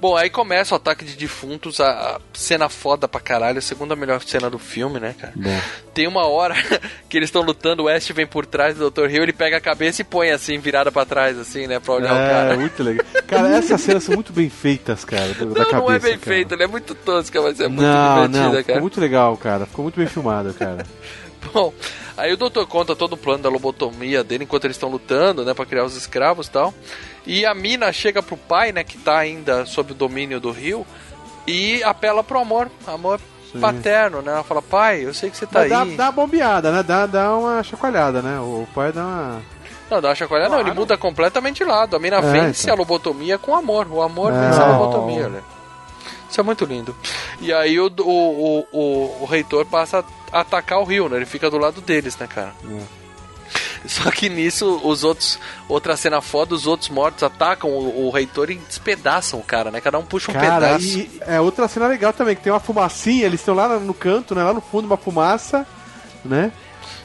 Bom, 0.00 0.16
aí 0.16 0.30
começa 0.30 0.74
o 0.74 0.76
ataque 0.76 1.04
de 1.04 1.14
defuntos, 1.14 1.78
a, 1.78 1.90
a 2.16 2.20
cena 2.32 2.70
foda 2.70 3.06
pra 3.06 3.20
caralho, 3.20 3.58
a 3.58 3.60
segunda 3.60 3.94
melhor 3.94 4.22
cena 4.22 4.48
do 4.48 4.58
filme, 4.58 4.98
né, 4.98 5.14
cara? 5.20 5.34
Bom. 5.36 5.60
Tem 5.92 6.06
uma 6.08 6.26
hora 6.26 6.54
que 7.06 7.18
eles 7.18 7.28
estão 7.28 7.42
lutando, 7.42 7.82
o 7.82 7.86
West 7.86 8.10
vem 8.12 8.26
por 8.26 8.46
trás 8.46 8.76
do 8.76 8.90
Dr. 8.90 9.10
Hill, 9.10 9.22
ele 9.24 9.32
pega 9.34 9.58
a 9.58 9.60
cabeça 9.60 10.00
e 10.00 10.04
põe 10.04 10.30
assim, 10.30 10.58
virada 10.58 10.90
pra 10.90 11.04
trás, 11.04 11.38
assim, 11.38 11.66
né, 11.66 11.78
pra 11.78 11.94
olhar 11.94 12.14
o 12.14 12.16
É, 12.16 12.28
cara. 12.30 12.56
muito 12.56 12.82
legal. 12.82 13.04
Cara, 13.26 13.48
essas 13.58 13.78
cenas 13.82 14.02
são 14.02 14.14
muito 14.14 14.32
bem 14.32 14.48
feitas, 14.48 15.04
cara. 15.04 15.26
Não, 15.38 15.52
cabeça, 15.52 15.76
não 15.76 15.90
é 15.92 15.98
bem 15.98 16.18
cara. 16.18 16.34
feito, 16.34 16.54
ele 16.54 16.62
é 16.62 16.66
muito 16.66 16.94
tosca, 16.94 17.42
mas 17.42 17.60
é 17.60 17.68
muito 17.68 17.82
não, 17.82 18.14
divertida, 18.26 18.38
não, 18.46 18.50
cara. 18.52 18.62
ficou 18.64 18.80
muito 18.80 19.00
legal, 19.00 19.36
cara. 19.36 19.66
Ficou 19.66 19.82
muito 19.82 19.96
bem 19.96 20.06
filmado, 20.06 20.54
cara. 20.54 20.86
Bom, 21.52 21.72
aí 22.16 22.32
o 22.32 22.36
doutor 22.36 22.66
conta 22.66 22.96
todo 22.96 23.14
o 23.14 23.16
plano 23.18 23.42
da 23.42 23.48
lobotomia 23.50 24.22
dele 24.24 24.44
enquanto 24.44 24.64
eles 24.64 24.76
estão 24.76 24.88
lutando, 24.90 25.44
né, 25.44 25.52
pra 25.54 25.66
criar 25.66 25.84
os 25.84 25.96
escravos 25.96 26.46
e 26.46 26.50
tal. 26.50 26.72
E 27.26 27.44
a 27.44 27.54
mina 27.54 27.92
chega 27.92 28.22
pro 28.22 28.36
pai, 28.36 28.72
né, 28.72 28.82
que 28.82 28.96
tá 28.98 29.18
ainda 29.18 29.66
sob 29.66 29.92
o 29.92 29.94
domínio 29.94 30.40
do 30.40 30.50
rio, 30.50 30.86
e 31.46 31.82
apela 31.82 32.22
pro 32.24 32.40
amor, 32.40 32.70
amor 32.86 33.20
Sim. 33.52 33.60
paterno, 33.60 34.22
né? 34.22 34.32
Ela 34.32 34.44
fala, 34.44 34.62
pai, 34.62 35.04
eu 35.04 35.12
sei 35.12 35.30
que 35.30 35.36
você 35.36 35.46
tá 35.46 35.60
Mas 35.60 35.70
dá, 35.70 35.82
aí. 35.82 35.96
dá 35.96 36.04
uma 36.04 36.12
bombeada, 36.12 36.70
né? 36.72 36.82
Dá, 36.82 37.06
dá 37.06 37.36
uma 37.36 37.62
chacoalhada, 37.62 38.22
né? 38.22 38.38
O 38.40 38.66
pai 38.74 38.92
dá 38.92 39.02
uma. 39.04 39.42
Não, 39.90 40.00
dá 40.00 40.08
uma 40.08 40.14
chacoalhada, 40.14 40.50
não, 40.54 40.60
ele 40.60 40.72
muda 40.72 40.96
completamente 40.96 41.58
de 41.58 41.64
lado. 41.64 41.96
A 41.96 41.98
mina 41.98 42.18
É, 42.18 42.20
vence 42.20 42.62
então. 42.64 42.74
a 42.74 42.78
lobotomia 42.78 43.38
com 43.38 43.54
amor. 43.56 43.88
O 43.90 44.00
amor 44.00 44.32
É. 44.32 44.48
vence 44.48 44.60
a 44.60 44.66
lobotomia, 44.66 45.28
né? 45.28 45.42
Isso 46.30 46.40
é 46.40 46.44
muito 46.44 46.64
lindo. 46.64 46.94
E 47.40 47.52
aí 47.52 47.80
o, 47.80 47.86
o, 47.98 48.02
o, 48.02 48.66
o, 48.72 49.22
o 49.22 49.24
reitor 49.26 49.66
passa 49.66 50.04
a 50.32 50.40
atacar 50.42 50.78
o 50.78 50.84
rio, 50.84 51.08
né? 51.08 51.16
Ele 51.16 51.26
fica 51.26 51.50
do 51.50 51.58
lado 51.58 51.80
deles, 51.80 52.16
né, 52.16 52.28
cara? 52.28 52.52
É. 52.64 52.99
Só 53.88 54.10
que 54.10 54.28
nisso, 54.28 54.80
os 54.84 55.04
outros. 55.04 55.38
Outra 55.68 55.96
cena 55.96 56.20
foda, 56.20 56.54
os 56.54 56.66
outros 56.66 56.88
mortos 56.90 57.22
atacam 57.22 57.70
o, 57.70 58.06
o 58.06 58.10
reitor 58.10 58.50
e 58.50 58.56
despedaçam 58.56 59.38
o 59.40 59.42
cara, 59.42 59.70
né? 59.70 59.80
Cada 59.80 59.98
um 59.98 60.04
puxa 60.04 60.30
um 60.30 60.34
Cara, 60.34 60.54
pedaço. 60.66 60.84
e 60.98 61.10
é 61.26 61.40
outra 61.40 61.66
cena 61.68 61.86
legal 61.86 62.12
também, 62.12 62.36
que 62.36 62.42
tem 62.42 62.52
uma 62.52 62.60
fumacinha, 62.60 63.24
eles 63.26 63.40
estão 63.40 63.54
lá 63.54 63.78
no 63.78 63.94
canto, 63.94 64.34
né? 64.34 64.42
Lá 64.44 64.52
no 64.52 64.60
fundo, 64.60 64.86
uma 64.86 64.96
fumaça, 64.96 65.66
né? 66.24 66.52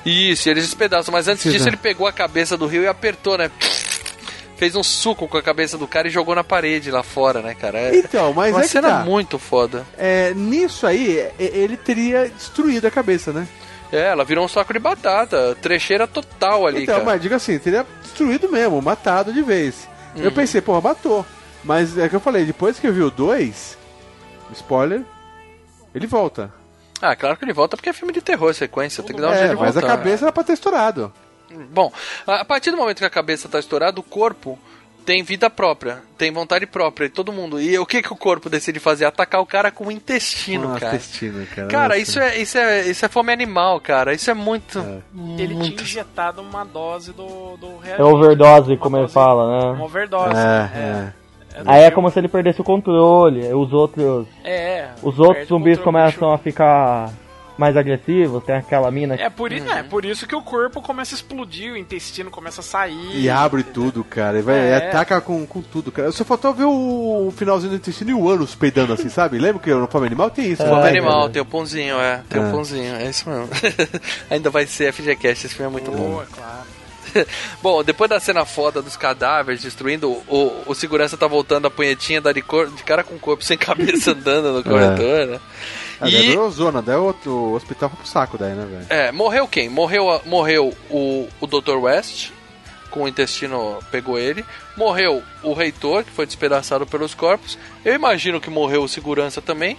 Isso, 0.06 0.47
e 0.47 0.52
eles 0.52 0.65
despedaçam. 0.65 1.11
Mas 1.11 1.27
antes 1.27 1.43
Sim, 1.43 1.52
disso, 1.52 1.65
né? 1.65 1.69
ele 1.72 1.77
pegou 1.77 2.06
a 2.07 2.11
cabeça 2.14 2.56
do 2.57 2.68
rio 2.68 2.84
e 2.84 2.88
apertou, 2.88 3.38
né? 3.38 3.49
Fez 4.57 4.76
um 4.76 4.84
suco 4.84 5.27
com 5.27 5.38
a 5.38 5.41
cabeça 5.41 5.77
do 5.77 5.85
cara 5.88 6.07
e 6.07 6.11
jogou 6.11 6.34
na 6.35 6.43
parede 6.43 6.89
lá 6.89 7.03
fora, 7.03 7.41
né, 7.41 7.53
cara? 7.56 7.77
É 7.77 7.95
Então, 7.97 8.31
mas 8.34 8.53
uma 8.56 8.64
é 8.64 8.68
cena 8.68 8.88
tá. 8.89 8.99
muito 9.03 9.38
foda. 9.38 9.85
É, 9.97 10.34
nisso 10.34 10.88
aí, 10.88 11.27
ele 11.38 11.76
teria 11.76 12.30
destruído 12.30 12.85
a 12.85 12.91
cabeça, 12.91 13.34
né? 13.34 13.45
É, 13.91 14.07
ela 14.07 14.24
virou 14.26 14.44
um 14.44 14.48
saco 14.48 14.74
de 14.74 14.80
batata. 14.80 15.56
Trecheira 15.62 16.07
total 16.07 16.66
ali, 16.68 16.84
então, 16.84 16.95
cara. 16.95 17.06
mas 17.06 17.22
diga 17.22 17.36
assim, 17.38 17.57
teria 17.60 17.86
destruído 18.02 18.49
mesmo, 18.49 18.82
matado 18.82 19.32
de 19.32 19.41
vez. 19.41 19.88
Eu 20.16 20.26
Uhum. 20.26 20.32
pensei, 20.32 20.62
porra, 20.62 20.82
matou. 20.82 21.26
Mas 21.64 21.98
é 21.98 22.07
que 22.10 22.16
eu 22.16 22.20
falei, 22.20 22.45
depois 22.45 22.80
que 22.80 22.88
eu 22.88 22.94
vi 22.94 23.02
o 23.02 23.10
2, 23.12 23.78
spoiler, 24.53 25.02
ele 25.94 26.07
volta. 26.07 26.52
Ah, 27.02 27.16
claro 27.16 27.38
que 27.38 27.44
ele 27.45 27.53
volta 27.53 27.76
porque 27.76 27.90
é 27.90 27.94
filme 27.94 28.14
de 28.14 28.22
terror, 28.22 28.53
sequência. 28.53 29.03
Tem 29.03 29.16
que 29.16 29.22
dar 29.22 29.30
um 29.30 29.34
jeito 29.34 29.45
É, 29.45 29.49
de 29.49 29.56
mas 29.56 29.76
a 29.78 29.82
voltar. 29.82 29.98
cabeça 29.98 30.26
era 30.26 30.32
pra 30.32 30.44
ter 30.44 30.53
estourado. 30.53 31.12
Bom, 31.72 31.91
a 32.26 32.41
a 32.41 32.45
partir 32.45 32.72
do 32.72 32.78
momento 32.78 32.98
que 32.99 33.06
a 33.06 33.10
cabeça 33.10 33.48
tá 33.48 33.60
estourada, 33.60 33.99
o 33.99 34.03
corpo 34.03 34.57
tem 35.06 35.22
vida 35.23 35.49
própria, 35.49 35.99
tem 36.18 36.32
vontade 36.32 36.65
própria, 36.65 37.06
e 37.06 37.10
todo 37.10 37.32
mundo. 37.32 37.61
E 37.61 37.77
o 37.77 37.86
que 37.86 38.02
que 38.02 38.11
o 38.11 38.15
corpo 38.15 38.49
decide 38.49 38.80
fazer? 38.80 39.06
Atacar 39.06 39.40
o 39.40 39.45
cara 39.45 39.69
com 39.72 39.88
o 39.88 39.91
intestino, 39.91 40.73
Ah, 40.73 40.80
cara. 40.80 40.95
intestino, 40.95 41.45
cara. 41.48 41.68
Cara, 41.68 41.88
Nossa. 41.90 41.99
isso 41.99 42.19
é, 42.19 42.38
isso, 42.38 42.57
é, 42.57 42.82
isso 42.88 43.06
é 43.06 43.10
fome 43.10 43.32
animal, 43.32 43.80
cara. 43.80 44.14
Isso 44.14 44.32
é 44.32 44.34
muito. 44.34 44.80
Ele 45.38 45.53
muito... 45.53 45.76
tinha 45.76 45.84
injetado 45.84 46.41
uma 46.41 46.65
dose 46.65 47.11
do, 47.14 47.56
do 47.57 47.80
É 47.86 48.03
overdose, 48.03 48.76
como 48.77 48.98
ele 48.98 49.07
fala, 49.07 49.44
Uma 49.45 49.73
né? 49.77 49.84
overdose. 49.84 50.36
É, 50.36 50.69
é. 50.76 50.80
é. 51.60 51.64
Aí 51.65 51.84
é 51.84 51.91
como 51.91 52.10
se 52.10 52.19
ele 52.19 52.27
perdesse 52.27 52.60
o 52.60 52.64
controle. 52.64 53.41
Os 53.53 53.72
outros, 53.72 54.27
É, 54.44 54.90
os 55.02 55.18
outros 55.19 55.48
zumbis 55.48 55.80
começam 55.80 56.34
a 56.34 56.38
ficar 56.38 57.11
mais 57.57 57.76
agressivos, 57.77 58.44
tem 58.44 58.56
aquela 58.56 58.90
mina. 58.91 59.15
É 59.15 59.30
por, 59.30 59.52
isso, 59.52 59.65
Uhum. 59.65 59.73
é 59.73 59.84
por 59.84 60.03
isso 60.06 60.27
que 60.27 60.36
o 60.36 60.41
corpo 60.41 60.82
começa 60.82 61.14
a 61.14 61.18
explodir, 61.18 61.73
o 61.73 61.77
intestino 61.77 62.30
começa 62.30 62.61
a 62.61 62.64
sair. 62.64 63.22
E 63.22 63.30
abre 63.30 63.64
tudo, 63.64 64.03
cara. 64.03 64.40
E 64.40 64.41
vai, 64.41 64.56
É. 64.57 64.76
ataca 64.90 65.22
com, 65.22 65.45
com 65.45 65.61
tudo, 65.61 65.91
cara. 65.91 66.11
Só 66.11 66.23
faltou 66.26 66.53
ver 66.53 66.65
o, 66.65 67.27
o 67.27 67.32
finalzinho 67.36 67.72
do 67.72 67.77
intestino 67.77 68.11
e 68.11 68.14
o 68.14 68.30
ânus 68.30 68.56
peidando 68.56 68.94
assim, 68.94 69.07
sabe? 69.10 69.38
Lembra 69.38 69.61
que 69.61 69.73
no 69.73 69.88
Fome 69.88 70.07
Animal 70.07 70.30
tem 70.30 70.52
isso? 70.52 70.64
Fome 70.64 70.82
né, 70.84 70.90
animal, 70.90 71.19
cara? 71.22 71.30
tem 71.32 71.41
o 71.41 71.45
pãozinho, 71.45 71.99
é. 71.99 72.22
Tem 72.30 72.41
o 72.41 72.48
É. 72.48 72.52
pãozinho, 72.52 72.95
é 72.95 73.10
isso 73.10 73.30
mesmo. 73.30 73.49
Ainda 74.30 74.49
vai 74.49 74.65
ser 74.68 74.91
FGCast, 74.94 75.45
esse 75.45 75.56
filme 75.56 75.69
é 75.69 75.72
muito 75.72 75.91
bom. 75.91 75.98
Boa, 76.11 76.26
claro. 76.32 76.65
Bom, 77.64 77.82
depois 77.82 78.10
da 78.10 78.19
cena 78.19 78.44
foda 78.44 78.82
dos 78.82 78.98
cadáveres 78.98 79.61
destruindo, 79.61 80.10
o, 80.27 80.64
o 80.65 80.76
segurança 80.76 81.15
tá 81.15 81.26
voltando 81.27 81.65
a 81.65 81.72
punhetinha 81.72 82.19
da 82.19 82.34
de, 82.34 82.41
cor, 82.41 82.68
de 82.69 82.84
cara 82.84 83.06
com 83.06 83.18
corpo 83.18 83.41
sem 83.41 83.57
cabeça 83.57 84.11
andando 84.11 84.52
no 84.52 84.61
corredor, 84.64 85.26
né? 85.27 85.40
Ah, 86.01 86.07
E- 86.07 86.11
daí 86.11 86.27
virou 86.30 86.49
zona, 86.51 86.81
daí 86.81 86.95
o, 86.97 87.15
o 87.26 87.53
hospital 87.53 87.89
foi 87.89 87.97
pro 87.99 88.07
saco 88.07 88.38
daí, 88.38 88.53
né, 88.53 88.65
velho? 88.69 88.85
É, 88.89 89.11
morreu 89.11 89.47
quem? 89.47 89.69
Morreu, 89.69 90.22
morreu 90.26 90.73
o, 90.89 91.27
o 91.39 91.47
Dr. 91.47 91.77
West, 91.77 92.31
com 92.91 93.03
o 93.03 93.07
intestino 93.07 93.80
pegou 93.91 94.17
ele. 94.19 94.43
Morreu 94.77 95.22
o 95.43 95.53
reitor, 95.53 96.03
que 96.03 96.11
foi 96.11 96.26
despedaçado 96.26 96.85
pelos 96.85 97.13
corpos. 97.13 97.57
Eu 97.84 97.93
imagino 97.93 98.41
que 98.41 98.49
morreu 98.49 98.84
o 98.84 98.88
segurança 98.89 99.41
também. 99.41 99.77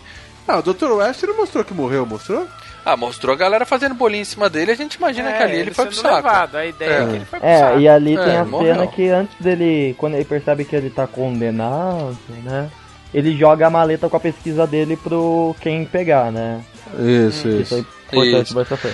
Ah, 0.49 0.59
o 0.59 0.63
Dr. 0.63 0.93
West 0.93 1.23
não 1.25 1.37
mostrou 1.37 1.65
que 1.65 1.75
morreu, 1.75 2.07
mostrou? 2.07 2.47
Ah, 2.85 2.97
mostrou 2.97 3.35
a 3.35 3.37
galera 3.37 3.67
fazendo 3.67 3.97
bolinha 3.97 4.23
em 4.23 4.25
cima 4.25 4.49
dele. 4.49 4.71
A 4.71 4.77
gente 4.77 4.95
imagina 4.95 5.33
que 5.33 5.43
ali 5.43 5.57
ele, 5.57 5.75
foi 5.75 5.87
pro 5.87 5.95
saco. 5.97 6.15
levado. 6.15 6.55
A 6.57 6.65
ideia 6.67 6.89
é, 6.91 7.03
É. 7.03 7.07
que 7.07 7.15
ele 7.17 7.25
foi 7.25 7.41
pro 7.41 7.49
É, 7.49 7.59
saco. 7.59 7.81
e 7.81 7.89
ali 7.89 8.17
É, 8.17 8.25
tem 8.25 8.37
a 8.37 8.45
morreu. 8.45 8.75
cena 8.75 8.87
que 8.87 9.09
antes 9.09 9.37
dele, 9.41 9.95
quando 9.99 10.15
ele 10.15 10.25
percebe 10.25 10.65
que 10.65 10.77
ele 10.77 10.89
tá 10.89 11.05
condenado, 11.07 12.17
né? 12.45 12.71
Ele 13.15 13.37
joga 13.37 13.67
a 13.67 13.71
maleta 13.71 14.09
com 14.09 14.17
a 14.17 14.21
pesquisa 14.21 14.67
dele 14.67 14.97
pro 14.97 15.55
quem 15.61 15.85
pegar, 15.85 16.31
né? 16.31 16.61
Isso, 16.99 17.49
Isso 17.49 17.75
é 17.75 17.79
importante 17.79 18.47
Isso. 18.47 18.55
pra. 18.55 18.91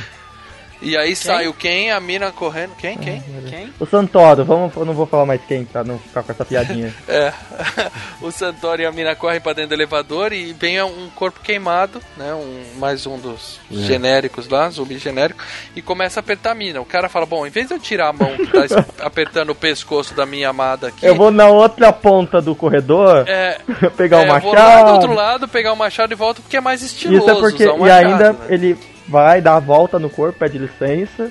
E 0.85 0.97
aí 0.97 1.15
sai 1.15 1.47
o 1.47 1.55
quem, 1.55 1.93
a 1.93 2.01
mina 2.01 2.33
correndo. 2.33 2.73
Quem? 2.77 2.99
Quem? 2.99 3.23
Quem? 3.49 3.73
O 3.79 3.87
Santoro, 3.87 4.45
vamos, 4.45 4.75
eu 4.75 4.85
não 4.85 4.93
vou 4.93 5.07
falar 5.07 5.25
mais 5.25 5.41
quem 5.47 5.65
pra 5.65 5.85
não 5.85 5.97
ficar 5.99 6.23
com 6.25 6.33
essa 6.33 6.45
piadinha. 6.45 6.93
É. 7.09 7.33
o 8.21 8.31
Santoro 8.33 8.83
e 8.83 8.87
a 8.87 8.91
mina 8.93 9.15
correm 9.15 9.41
pra 9.41 9.53
dentro 9.53 9.71
do 9.71 9.75
elevador 9.75 10.33
e 10.33 10.53
vem 10.53 10.83
um 10.83 11.09
corpo 11.15 11.41
queimado, 11.41 12.01
né? 12.17 12.35
Um, 12.35 12.79
mais 12.79 13.07
um 13.07 13.17
dos 13.19 13.61
É. 13.71 13.77
genéricos 13.77 14.49
lá, 14.49 14.69
zumbi 14.71 14.99
genérico, 14.99 15.43
e 15.77 15.83
começa 15.83 16.19
a 16.19 16.23
apertar 16.23 16.51
a 16.51 16.55
mina. 16.55 16.81
O 16.81 16.85
cara 16.85 17.09
fala: 17.09 17.27
Bom, 17.27 17.47
em 17.47 17.51
vez 17.51 17.69
de 17.69 17.75
eu 17.75 17.79
tirar 17.79 18.09
a 18.09 18.13
mão 18.13 18.37
que 18.37 18.47
tá 18.47 18.85
apertando 19.07 19.51
o 19.51 19.55
pescoço 19.55 20.15
da 20.15 20.27
minha 20.27 20.49
amada 20.49 20.89
aqui. 20.89 21.05
Eu 21.07 21.15
vou 21.15 21.31
na 21.31 21.47
outra 21.49 21.93
ponta 21.93 22.41
do 22.41 22.55
corredor 22.57 23.25
É, 23.29 23.59
pegar 23.97 24.19
o 24.19 24.21
é, 24.21 24.25
eu 24.25 24.41
vou 24.41 24.53
machado. 24.53 24.55
lá 24.57 24.83
do 24.83 24.93
outro 24.95 25.13
lado 25.15 25.49
pegar 25.49 25.73
o 25.73 25.77
machado 25.77 26.13
e 26.13 26.17
volto 26.17 26.43
porque 26.43 26.57
é 26.57 26.61
mais 26.61 26.83
estiloso. 26.83 27.21
Isso 27.21 27.31
é 27.31 27.35
porque. 27.41 27.65
usar 27.65 27.75
E 27.77 27.79
machado, 27.79 28.07
ainda 28.09 28.33
né? 28.33 28.39
ele 28.49 28.79
vai 29.13 29.43
dar 29.43 29.57
a 29.57 29.61
volta 29.61 29.99
no 29.99 30.09
corpo, 30.09 30.39
pede 30.39 30.57
licença. 30.57 31.31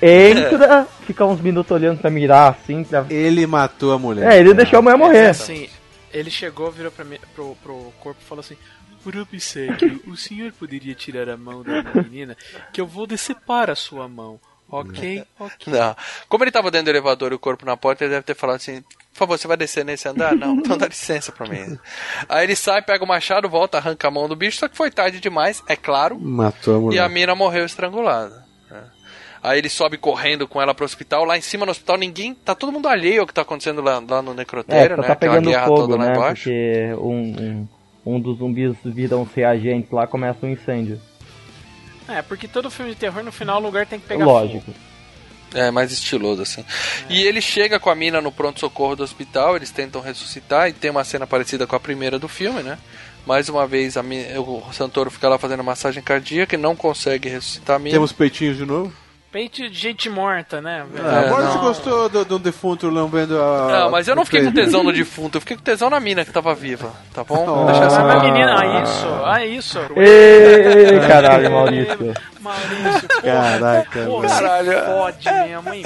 Entra, 0.00 0.86
fica 1.06 1.24
uns 1.24 1.40
minutos 1.40 1.72
olhando 1.72 1.98
pra 1.98 2.10
mirar 2.10 2.52
assim. 2.52 2.84
Pra... 2.84 3.06
Ele 3.08 3.46
matou 3.46 3.92
a 3.92 3.98
mulher. 3.98 4.30
É, 4.30 4.38
ele 4.38 4.52
deixou 4.52 4.80
a 4.80 4.82
mulher 4.82 4.98
morrer. 4.98 5.28
assim, 5.28 5.70
ele 6.12 6.30
chegou, 6.30 6.70
virou 6.70 6.92
pra 6.92 7.04
mim, 7.04 7.18
pro, 7.34 7.56
pro 7.62 7.92
corpo 7.98 8.20
e 8.20 8.24
falou 8.24 8.40
assim: 8.40 8.58
Por 9.02 9.16
obsequio, 9.16 10.02
o 10.06 10.16
senhor 10.16 10.52
poderia 10.52 10.94
tirar 10.94 11.30
a 11.30 11.36
mão 11.36 11.62
da 11.62 11.82
menina, 11.94 12.36
que 12.70 12.80
eu 12.80 12.86
vou 12.86 13.06
decepar 13.06 13.70
a 13.70 13.74
sua 13.74 14.06
mão. 14.06 14.38
Ok, 14.68 15.24
ok. 15.38 15.72
Não. 15.72 15.96
Como 16.28 16.44
ele 16.44 16.50
tava 16.50 16.70
dentro 16.70 16.86
do 16.86 16.90
elevador 16.90 17.32
e 17.32 17.34
o 17.34 17.38
corpo 17.38 17.64
na 17.64 17.76
porta, 17.76 18.04
ele 18.04 18.12
deve 18.12 18.24
ter 18.24 18.34
falado 18.34 18.56
assim: 18.56 18.84
Por 19.14 19.20
favor, 19.20 19.38
você 19.38 19.46
vai 19.46 19.56
descer 19.56 19.84
nesse 19.84 20.08
andar? 20.08 20.34
Não, 20.34 20.56
então 20.60 20.76
dá 20.76 20.86
licença 20.88 21.30
pra 21.30 21.46
mim. 21.48 21.78
Aí 22.28 22.44
ele 22.44 22.56
sai, 22.56 22.82
pega 22.82 23.02
o 23.04 23.08
machado, 23.08 23.48
volta, 23.48 23.78
arranca 23.78 24.08
a 24.08 24.10
mão 24.10 24.28
do 24.28 24.34
bicho, 24.36 24.58
só 24.58 24.68
que 24.68 24.76
foi 24.76 24.90
tarde 24.90 25.20
demais, 25.20 25.62
é 25.68 25.76
claro. 25.76 26.18
Matou 26.20 26.76
a 26.76 26.80
mulher. 26.80 26.96
E 26.96 27.00
a 27.00 27.08
mina 27.08 27.32
morreu 27.34 27.64
estrangulada. 27.64 28.44
né? 28.68 28.82
Aí 29.40 29.58
ele 29.58 29.68
sobe 29.68 29.96
correndo 29.98 30.48
com 30.48 30.60
ela 30.60 30.74
pro 30.74 30.84
hospital. 30.84 31.24
Lá 31.24 31.38
em 31.38 31.42
cima 31.42 31.64
no 31.64 31.70
hospital, 31.70 31.96
ninguém. 31.96 32.34
Tá 32.34 32.54
todo 32.56 32.72
mundo 32.72 32.88
alheio 32.88 33.20
ao 33.20 33.26
que 33.26 33.32
tá 33.34 33.42
acontecendo 33.42 33.80
lá, 33.82 34.02
lá 34.06 34.20
no 34.20 34.32
É, 34.32 34.34
necrotério, 34.34 34.96
tá, 34.96 35.02
né? 35.02 35.06
tá 35.08 35.12
Aquela 35.12 35.32
pegando 35.34 35.50
guerra 35.50 35.66
fogo, 35.66 35.80
toda 35.82 35.96
lá 35.96 36.06
né? 36.06 36.12
embaixo. 36.16 36.42
Porque 36.44 36.94
um, 36.98 37.68
um, 38.06 38.14
um 38.16 38.20
dos 38.20 38.38
zumbis 38.38 38.74
vira 38.84 39.16
uns 39.16 39.30
reagentes 39.32 39.90
lá, 39.92 40.06
começa 40.08 40.44
um 40.44 40.48
incêndio. 40.48 41.00
É, 42.08 42.20
porque 42.22 42.48
todo 42.48 42.70
filme 42.70 42.90
de 42.92 42.96
terror, 42.98 43.22
no 43.22 43.30
final, 43.30 43.60
o 43.60 43.62
lugar 43.62 43.86
tem 43.86 44.00
que 44.00 44.06
pegar 44.08 44.24
fogo. 44.24 44.38
Lógico. 44.38 44.72
É, 45.54 45.70
mais 45.70 45.92
estiloso, 45.92 46.42
assim. 46.42 46.64
E 47.08 47.22
ele 47.22 47.40
chega 47.40 47.78
com 47.78 47.88
a 47.88 47.94
mina 47.94 48.20
no 48.20 48.32
pronto-socorro 48.32 48.96
do 48.96 49.04
hospital, 49.04 49.56
eles 49.56 49.70
tentam 49.70 50.00
ressuscitar, 50.00 50.68
e 50.68 50.72
tem 50.72 50.90
uma 50.90 51.04
cena 51.04 51.26
parecida 51.26 51.66
com 51.66 51.76
a 51.76 51.80
primeira 51.80 52.18
do 52.18 52.28
filme, 52.28 52.62
né? 52.62 52.76
Mais 53.26 53.48
uma 53.48 53.66
vez, 53.66 53.96
a 53.96 54.02
o 54.02 54.72
Santoro 54.72 55.10
fica 55.10 55.28
lá 55.28 55.38
fazendo 55.38 55.64
massagem 55.64 56.02
cardíaca 56.02 56.56
e 56.56 56.58
não 56.58 56.76
consegue 56.76 57.28
ressuscitar 57.28 57.76
a 57.76 57.78
mina. 57.78 57.94
Temos 57.94 58.12
peitinhos 58.12 58.56
de 58.56 58.66
novo? 58.66 58.92
Peito 59.34 59.68
de 59.68 59.76
gente 59.76 60.08
morta, 60.08 60.60
né? 60.60 60.86
velho? 60.88 61.08
É, 61.08 61.26
agora 61.26 61.42
não. 61.42 61.50
você 61.50 61.58
gostou 61.58 62.08
do, 62.08 62.24
do 62.24 62.38
defunto 62.38 62.88
lambendo 62.88 63.36
a. 63.42 63.80
Não, 63.80 63.90
mas 63.90 64.06
eu 64.06 64.14
não 64.14 64.24
fiquei 64.24 64.44
com 64.44 64.52
tesão 64.52 64.84
no 64.84 64.92
defunto, 64.92 65.38
eu 65.38 65.40
fiquei 65.40 65.56
com 65.56 65.62
tesão 65.64 65.90
na 65.90 65.98
mina 65.98 66.24
que 66.24 66.30
tava 66.30 66.54
viva, 66.54 66.92
tá 67.12 67.24
bom? 67.24 67.44
Oh. 67.44 67.66
Deixa 67.66 67.82
essa 67.82 68.00
Ah, 68.00 68.22
menina, 68.22 68.60
ah, 68.60 68.82
isso, 68.84 69.06
ah, 69.24 69.44
isso. 69.44 69.80
Ê, 69.96 71.00
caralho, 71.04 71.50
Maurício. 71.50 72.14
Maurício, 72.38 73.08
porra. 73.08 73.22
Caraca, 73.22 74.04
Porra. 74.04 74.28
Caralho. 74.28 74.84
fode 74.84 75.32
mesmo, 75.32 75.74
hein? 75.74 75.82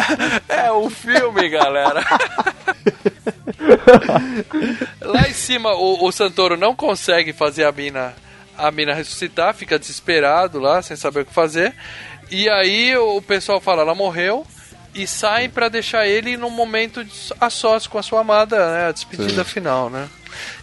É 0.46 0.70
o 0.70 0.90
filme, 0.90 1.48
galera. 1.48 2.04
Lá 5.00 5.26
em 5.26 5.32
cima, 5.32 5.72
o, 5.72 6.04
o 6.04 6.12
Santoro 6.12 6.58
não 6.58 6.76
consegue 6.76 7.32
fazer 7.32 7.64
a 7.64 7.72
mina, 7.72 8.12
a 8.58 8.70
mina 8.70 8.92
ressuscitar, 8.92 9.54
fica 9.54 9.78
desesperado 9.78 10.60
lá, 10.60 10.82
sem 10.82 10.98
saber 10.98 11.20
o 11.20 11.24
que 11.24 11.32
fazer. 11.32 11.74
E 12.30 12.48
aí 12.48 12.96
o 12.96 13.20
pessoal 13.22 13.60
fala, 13.60 13.82
ela 13.82 13.94
morreu. 13.94 14.46
E 14.94 15.06
sai 15.06 15.48
pra 15.48 15.68
deixar 15.68 16.06
ele 16.06 16.36
num 16.36 16.50
momento 16.50 17.04
de- 17.04 17.12
a 17.40 17.48
sós 17.50 17.86
com 17.86 17.98
a 17.98 18.02
sua 18.02 18.20
amada, 18.20 18.56
né? 18.72 18.88
A 18.88 18.92
despedida 18.92 19.44
final, 19.44 19.88
né? 19.90 20.08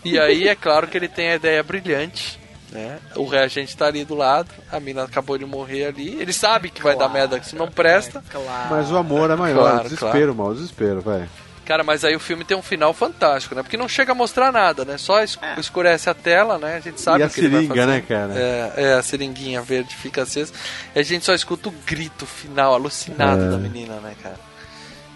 E 0.04 0.20
aí 0.20 0.48
é 0.48 0.56
claro 0.56 0.88
que 0.88 0.98
ele 0.98 1.08
tem 1.08 1.30
a 1.30 1.36
ideia 1.36 1.62
brilhante, 1.64 2.38
né? 2.72 2.98
O 3.16 3.26
reagente 3.28 3.78
tá 3.78 3.86
ali 3.86 4.04
do 4.04 4.16
lado, 4.16 4.50
a 4.72 4.80
mina 4.80 5.04
acabou 5.04 5.38
de 5.38 5.46
morrer 5.46 5.86
ali. 5.86 6.20
Ele 6.20 6.34
sabe 6.34 6.70
que 6.70 6.82
vai 6.82 6.98
dar 6.98 7.08
merda 7.08 7.40
que 7.40 7.48
se 7.48 7.56
não 7.56 7.70
presta. 7.70 8.22
Claro. 8.30 8.68
Mas 8.70 8.92
o 8.92 8.98
amor 8.98 9.30
é 9.30 9.36
maior. 9.36 9.62
Claro, 9.72 9.84
desespero, 9.90 10.36
mal, 10.36 10.54
desespero, 10.54 11.02
vai. 11.02 11.30
Cara, 11.66 11.84
mas 11.84 12.06
aí 12.06 12.16
o 12.16 12.20
filme 12.20 12.44
tem 12.46 12.56
um 12.56 12.62
final 12.62 12.94
fantástico, 12.94 13.56
né? 13.56 13.64
Porque 13.64 13.76
não 13.76 13.88
chega 13.90 14.12
a 14.12 14.16
mostrar 14.16 14.52
nada, 14.52 14.86
né? 14.86 14.98
Só 15.00 15.22
es- 15.24 15.38
escurece 15.58 16.10
a 16.10 16.14
tela, 16.14 16.60
né? 16.60 16.76
A 16.76 16.80
gente 16.80 17.02
sabe 17.02 17.22
e 17.22 17.24
a 17.24 17.28
o 17.28 17.30
que 17.30 17.40
ele 17.40 17.50
vai 17.50 17.62
seringa, 17.62 17.76
fazer. 17.76 17.88
né, 17.92 18.02
cara? 18.08 18.34
É, 18.36 18.74
é, 18.78 18.94
a 18.94 19.02
seringuinha 19.02 19.62
verde 19.64 19.96
fica 19.96 20.22
acesa. 20.22 20.54
E 20.96 21.00
a 21.00 21.04
gente 21.04 21.26
só 21.26 21.34
escuta 21.34 21.68
o 21.70 21.74
grito 21.86 22.26
final, 22.26 22.74
alucinado 22.76 23.44
É. 23.46 23.50
da 23.50 23.58
menina, 23.58 23.96
né, 23.96 24.14
cara? 24.22 24.36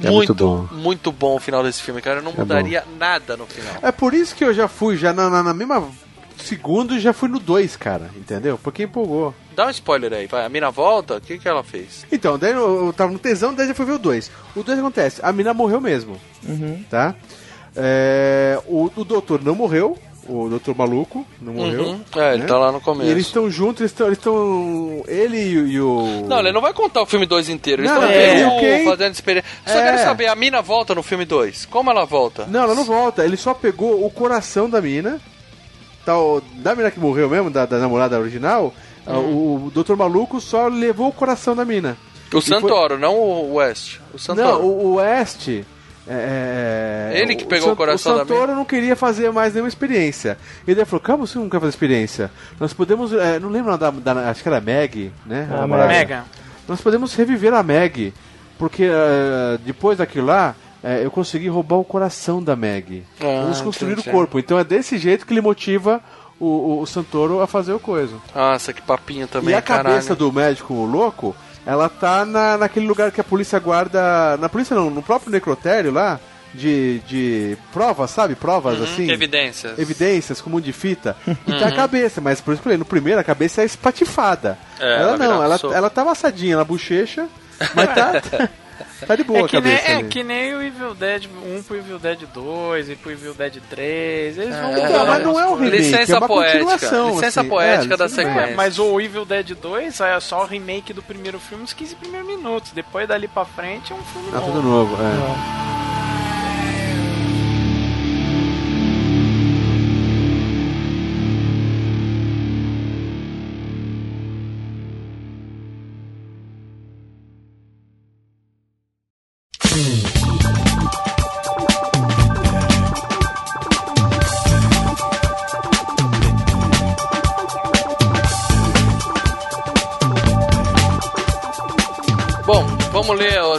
É 0.01 0.09
muito 0.09 0.33
bom. 0.33 0.65
muito 0.71 1.11
bom 1.11 1.35
o 1.35 1.39
final 1.39 1.61
desse 1.61 1.81
filme, 1.83 2.01
cara. 2.01 2.19
Eu 2.19 2.23
não 2.23 2.31
É 2.31 2.35
mudaria 2.37 2.83
nada 2.97 3.35
no 3.37 3.45
final. 3.45 3.75
É 3.81 3.91
por 3.91 4.13
isso 4.13 4.33
que 4.33 4.43
eu 4.43 4.53
já 4.53 4.67
fui, 4.67 4.95
já 4.97 5.11
na, 5.13 5.29
na, 5.29 5.43
na 5.43 5.53
mesma 5.53 5.87
segundo, 6.43 6.99
já 6.99 7.13
fui 7.13 7.29
no 7.29 7.39
2, 7.39 7.75
cara, 7.75 8.09
entendeu? 8.15 8.59
Porque 8.61 8.83
empolgou. 8.83 9.33
Dá 9.55 9.67
um 9.67 9.69
spoiler 9.69 10.13
aí, 10.13 10.27
vai. 10.27 10.45
A 10.45 10.49
mina 10.49 10.71
volta, 10.71 11.17
o 11.17 11.21
que, 11.21 11.37
que 11.37 11.47
ela 11.47 11.63
fez? 11.63 12.05
Então, 12.11 12.37
daí 12.39 12.51
eu, 12.53 12.87
eu 12.87 12.93
tava 12.93 13.11
no 13.11 13.19
tesão, 13.19 13.53
daí 13.53 13.67
já 13.67 13.73
fui 13.75 13.85
ver 13.85 13.93
o 13.93 13.99
2. 13.99 14.31
O 14.55 14.63
2 14.63 14.79
acontece, 14.79 15.19
a 15.23 15.31
mina 15.31 15.53
morreu 15.53 15.79
mesmo, 15.81 16.15
Uhum. 16.47 16.83
tá? 16.89 17.13
É, 17.75 18.59
o, 18.65 18.89
o 18.95 19.03
doutor 19.05 19.43
não 19.43 19.53
morreu, 19.55 19.97
o 20.27 20.47
doutor 20.49 20.75
maluco 20.75 21.25
não 21.41 21.53
morreu. 21.53 21.81
Uhum. 21.83 22.01
É, 22.15 22.33
ele 22.33 22.41
né? 22.43 22.47
tá 22.47 22.57
lá 22.57 22.71
no 22.71 22.77
E 22.79 22.81
começo. 22.81 23.09
eles 23.09 23.25
estão 23.27 23.49
juntos, 23.49 23.81
eles 23.81 23.91
estão. 23.91 24.07
Eles 24.07 24.17
estão. 24.17 25.03
Ele 25.07 25.37
e, 25.37 25.57
o- 25.57 25.67
e 25.67 25.81
o. 25.81 26.25
Não, 26.27 26.39
ele 26.39 26.51
não 26.51 26.61
vai 26.61 26.73
contar 26.73 27.01
o 27.01 27.05
filme 27.05 27.25
2 27.25 27.49
inteiro. 27.49 27.81
Eles 27.81 27.91
Não, 27.91 28.01
estão 28.01 28.11
é, 28.15 28.35
vendo, 28.35 28.51
ok. 28.53 28.85
fazendo 28.85 29.13
experiência. 29.13 29.49
Só 29.65 29.79
É. 29.79 29.83
quero 29.83 29.97
saber, 29.99 30.27
a 30.27 30.35
mina 30.35 30.61
volta 30.61 30.93
no 30.95 31.01
filme 31.03 31.25
2. 31.25 31.65
Como 31.65 31.89
ela 31.89 32.05
volta? 32.05 32.45
Não, 32.47 32.61
ela 32.63 32.75
não 32.75 32.83
volta. 32.83 33.23
Ele 33.23 33.37
só 33.37 33.53
pegou 33.53 34.05
o 34.05 34.09
coração 34.09 34.69
da 34.69 34.81
mina. 34.81 35.19
Tal, 36.09 36.41
da 36.55 36.75
mina 36.75 36.89
que 36.89 36.99
morreu 36.99 37.29
mesmo, 37.29 37.51
da, 37.51 37.67
da 37.67 37.77
namorada 37.77 38.19
original. 38.19 38.73
Hum. 39.07 39.11
ah, 39.13 39.19
O, 39.19 39.65
o 39.67 39.71
Dr. 39.71 39.95
Maluco 39.95 40.41
só 40.41 40.67
levou 40.67 41.09
o 41.09 41.13
coração 41.13 41.55
da 41.55 41.63
mina. 41.63 41.95
O 42.33 42.41
Santoro, 42.41 42.97
não 42.97 43.15
o 43.15 43.53
West. 43.55 43.99
O 44.11 44.17
Santoro. 44.17 44.47
Não, 44.47 44.61
o, 44.65 44.85
o 44.85 44.95
West. 44.95 45.47
é, 45.49 45.61
é, 46.07 47.21
Ele 47.21 47.35
que 47.35 47.45
pegou 47.45 47.67
o 47.67 47.69
Sant- 47.69 47.77
coração 47.77 48.17
da 48.17 48.23
O 48.23 48.27
Santoro 48.27 48.55
não 48.55 48.65
queria 48.65 48.95
fazer 48.95 49.31
mais 49.31 49.53
nenhuma 49.53 49.69
experiência. 49.69 50.35
Ele 50.67 50.83
falou: 50.83 50.99
Calma, 51.01 51.27
você 51.27 51.37
não 51.37 51.47
quer 51.47 51.59
fazer 51.59 51.69
experiência? 51.69 52.31
Nós 52.59 52.73
podemos. 52.73 53.13
é, 53.13 53.39
não 53.39 53.49
lembro 53.49 53.77
da, 53.77 53.91
da. 53.91 54.29
Acho 54.31 54.41
que 54.41 54.49
era 54.49 54.59
Meg, 54.59 55.11
né? 55.27 55.47
Ah, 55.51 55.63
A. 55.63 55.67
Mega. 55.87 56.25
Nós 56.67 56.81
podemos 56.81 57.13
reviver 57.13 57.53
a 57.53 57.61
Meg. 57.61 58.13
Porque 58.57 58.83
é, 58.83 59.59
depois 59.63 59.99
daquilo 59.99 60.25
lá. 60.25 60.55
É, 60.83 61.03
eu 61.03 61.11
consegui 61.11 61.47
roubar 61.49 61.77
o 61.77 61.83
coração 61.83 62.41
da 62.41 62.55
Meg. 62.55 63.03
Ah, 63.19 63.41
Vamos 63.43 63.61
construir 63.61 63.93
entendi. 63.93 64.09
o 64.09 64.11
corpo. 64.11 64.39
Então 64.39 64.57
é 64.59 64.63
desse 64.63 64.97
jeito 64.97 65.25
que 65.25 65.33
ele 65.33 65.41
motiva 65.41 66.01
o, 66.39 66.45
o, 66.45 66.81
o 66.81 66.85
Santoro 66.87 67.41
a 67.41 67.47
fazer 67.47 67.73
o 67.73 67.79
coisa. 67.79 68.15
Nossa, 68.33 68.71
que 68.73 68.81
papinho 68.81 69.27
também, 69.27 69.51
e 69.53 69.57
a 69.57 69.61
caralho. 69.61 69.89
cabeça 69.89 70.15
do 70.15 70.31
médico 70.31 70.73
louco, 70.85 71.35
ela 71.65 71.89
tá 71.89 72.25
na, 72.25 72.57
naquele 72.57 72.87
lugar 72.87 73.11
que 73.11 73.19
a 73.19 73.23
polícia 73.23 73.59
guarda. 73.59 74.37
Na 74.37 74.47
polícia 74.47 74.75
não, 74.75 74.89
no 74.89 75.01
próprio 75.03 75.31
necrotério 75.31 75.91
lá, 75.91 76.17
de, 76.53 76.99
de 77.07 77.57
provas, 77.73 78.09
sabe? 78.11 78.33
Provas 78.35 78.77
Uhum, 78.79 78.83
assim. 78.85 79.11
Evidências. 79.11 79.77
Evidências, 79.77 80.39
como 80.41 80.61
de 80.61 80.71
fita. 80.71 81.15
E 81.27 81.51
tem 81.51 81.63
a 81.63 81.75
cabeça, 81.75 82.21
mas 82.21 82.39
por 82.41 82.53
isso 82.53 82.63
que 82.63 82.77
no 82.77 82.85
primeiro 82.85 83.19
a 83.19 83.23
cabeça 83.23 83.61
é 83.61 83.65
espatifada. 83.65 84.57
É, 84.79 84.93
ela 85.01 85.01
ela 85.11 85.17
não, 85.17 85.43
ela, 85.43 85.57
sopa. 85.57 85.75
ela 85.75 85.89
tá 85.89 86.01
amassadinha 86.03 86.55
na 86.55 86.63
bochecha, 86.63 87.27
mas 87.75 87.93
tá, 87.93 88.13
tá 89.05 89.15
de 89.15 89.23
boa 89.23 89.39
É 89.39 89.43
a 89.43 89.47
que, 89.47 89.61
nem, 89.61 89.77
cabeça. 89.77 89.91
é 89.91 90.03
que 90.03 90.23
nem 90.23 90.55
o 90.55 90.61
Evil 90.61 90.93
Dead 90.95 91.25
1 91.57 91.63
pro 91.63 91.77
Evil 91.77 91.99
Dead 91.99 92.19
2 92.33 92.89
e 92.89 92.95
pro 92.95 93.11
Evil 93.11 93.33
Dead 93.33 93.57
3. 93.69 94.37
Eles 94.37 94.55
vão 94.55 94.69
É, 94.75 94.79
Então, 94.89 95.05
mas 95.05 95.23
não 95.23 95.39
é 95.39 95.45
um 95.47 95.53
as 95.53 95.59
coisas. 95.59 95.59
remake, 95.59 95.77
Licença 95.77 96.13
é 96.13 96.17
uma 96.17 96.27
poética. 96.27 96.59
continuação. 96.59 97.09
Licença 97.09 97.39
assim. 97.41 97.49
poética 97.49 97.93
É, 97.93 97.97
da 97.97 98.09
sequência. 98.09 98.39
É, 98.41 98.55
mas 98.55 98.79
o 98.79 98.99
Evil 99.01 99.25
Dead 99.25 99.51
2 99.55 99.99
é 100.01 100.19
só 100.19 100.43
o 100.43 100.45
remake 100.45 100.93
do 100.93 101.01
primeiro 101.03 101.39
filme, 101.39 101.63
os 101.63 101.73
15 101.73 101.95
primeiros 101.95 102.27
minutos. 102.27 102.71
Depois 102.71 103.07
dali 103.07 103.27
pra 103.27 103.45
frente 103.45 103.91
é 103.91 103.95
um 103.95 104.03
filme 104.03 104.31
Tá 104.31 104.39
novo. 104.39 104.51
tudo 104.51 104.61
novo, 104.67 104.95
é. 104.95 105.88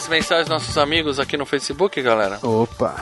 As 0.00 0.08
mensagens 0.08 0.46
dos 0.48 0.54
nossos 0.54 0.78
amigos 0.78 1.20
aqui 1.20 1.36
no 1.36 1.44
Facebook, 1.44 2.00
galera. 2.00 2.38
Opa. 2.42 2.94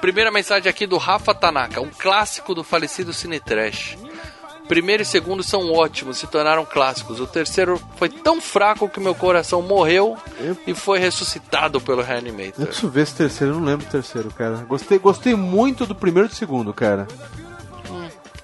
Primeira 0.00 0.30
mensagem 0.30 0.68
aqui 0.70 0.86
do 0.86 0.96
Rafa 0.96 1.34
Tanaka, 1.34 1.80
um 1.80 1.90
clássico 1.90 2.54
do 2.54 2.62
falecido 2.62 3.12
Cine 3.12 3.40
Trash. 3.40 3.96
Primeiro 4.68 5.02
e 5.02 5.06
segundo 5.06 5.42
são 5.42 5.72
ótimos, 5.72 6.18
se 6.18 6.26
tornaram 6.26 6.64
clássicos. 6.64 7.20
O 7.20 7.26
terceiro 7.26 7.80
foi 7.96 8.08
tão 8.08 8.40
fraco 8.40 8.88
que 8.88 8.98
meu 9.00 9.14
coração 9.14 9.62
morreu 9.62 10.16
Eu- 10.40 10.56
e 10.66 10.74
foi 10.74 10.98
ressuscitado 10.98 11.80
pelo 11.80 12.00
Eu 12.00 12.04
Reanimator. 12.06 12.66
preciso 12.66 12.88
ver 12.88 13.02
esse 13.02 13.14
terceiro, 13.14 13.54
eu 13.54 13.60
não 13.60 13.66
lembro 13.66 13.86
o 13.86 13.90
terceiro, 13.90 14.28
cara. 14.32 14.56
Gostei, 14.68 14.98
gostei 14.98 15.34
muito 15.34 15.86
do 15.86 15.94
primeiro 15.94 16.28
e 16.28 16.30
do 16.30 16.34
segundo, 16.34 16.72
cara. 16.74 17.06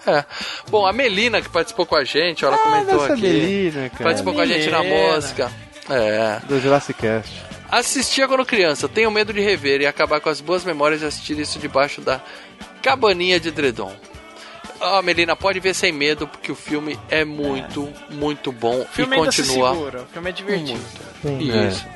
É. 0.06 0.24
Bom, 0.68 0.84
a 0.86 0.92
Melina 0.92 1.40
que 1.40 1.48
participou 1.48 1.86
com 1.86 1.94
a 1.94 2.02
gente, 2.04 2.44
ela 2.44 2.56
Ah, 2.56 2.58
comentou 2.58 3.04
aqui. 3.04 3.20
Melina, 3.22 3.88
cara. 3.90 4.04
Participou 4.04 4.34
com 4.34 4.40
a 4.40 4.46
gente 4.46 4.68
na 4.70 4.82
música. 4.82 5.52
É. 5.90 6.40
Do 6.46 6.60
Jurassic 6.60 7.00
Cast. 7.00 7.51
Assistia 7.72 8.28
quando 8.28 8.44
criança, 8.44 8.86
tenho 8.86 9.10
medo 9.10 9.32
de 9.32 9.40
rever 9.40 9.80
e 9.80 9.86
acabar 9.86 10.20
com 10.20 10.28
as 10.28 10.42
boas 10.42 10.62
memórias 10.62 11.00
de 11.00 11.06
assistir 11.06 11.38
isso 11.38 11.58
debaixo 11.58 12.02
da 12.02 12.20
cabaninha 12.82 13.40
de 13.40 13.50
Dredon. 13.50 13.94
Ó, 14.78 15.00
Melina, 15.00 15.34
pode 15.34 15.58
ver 15.58 15.72
sem 15.74 15.90
medo, 15.90 16.28
porque 16.28 16.52
o 16.52 16.54
filme 16.54 16.98
é 17.08 17.24
muito, 17.24 17.88
muito 18.10 18.52
bom 18.52 18.80
O 18.82 18.84
filme 18.84 19.16
e 19.16 19.18
continua 19.20 19.72
segura, 19.72 20.02
o 20.02 20.06
filme 20.06 20.28
é 20.28 20.32
divertido. 20.32 20.80
muito. 21.22 21.56
É. 21.56 21.68
Isso. 21.68 21.86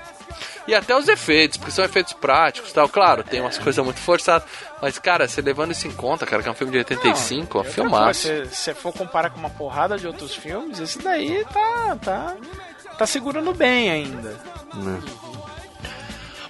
E 0.67 0.75
até 0.75 0.97
os 0.97 1.07
efeitos, 1.09 1.59
porque 1.59 1.71
são 1.73 1.85
efeitos 1.85 2.13
práticos 2.15 2.71
e 2.71 2.75
tal. 2.75 2.89
Claro, 2.89 3.23
tem 3.23 3.41
umas 3.41 3.57
coisas 3.59 3.85
muito 3.85 4.01
forçadas. 4.01 4.49
Mas, 4.83 4.99
cara, 4.99 5.29
você 5.29 5.41
levando 5.41 5.71
isso 5.73 5.87
em 5.87 5.93
conta, 5.93 6.27
cara, 6.27 6.43
que 6.43 6.49
é 6.49 6.53
um 6.53 6.57
filme 6.57 6.73
de 6.73 6.79
85, 6.79 7.59
ó, 7.59 7.63
Não, 7.63 7.71
filmaço. 7.71 8.23
Se 8.23 8.45
você 8.47 8.75
for 8.75 8.93
comparar 8.93 9.31
com 9.31 9.39
uma 9.39 9.51
porrada 9.51 9.97
de 9.97 10.07
outros 10.09 10.35
filmes, 10.35 10.81
esse 10.81 10.99
daí 10.99 11.45
tá, 11.53 11.97
tá, 12.03 12.37
tá 12.99 13.07
segurando 13.07 13.53
bem 13.55 13.91
ainda. 13.91 14.31
né? 14.75 15.01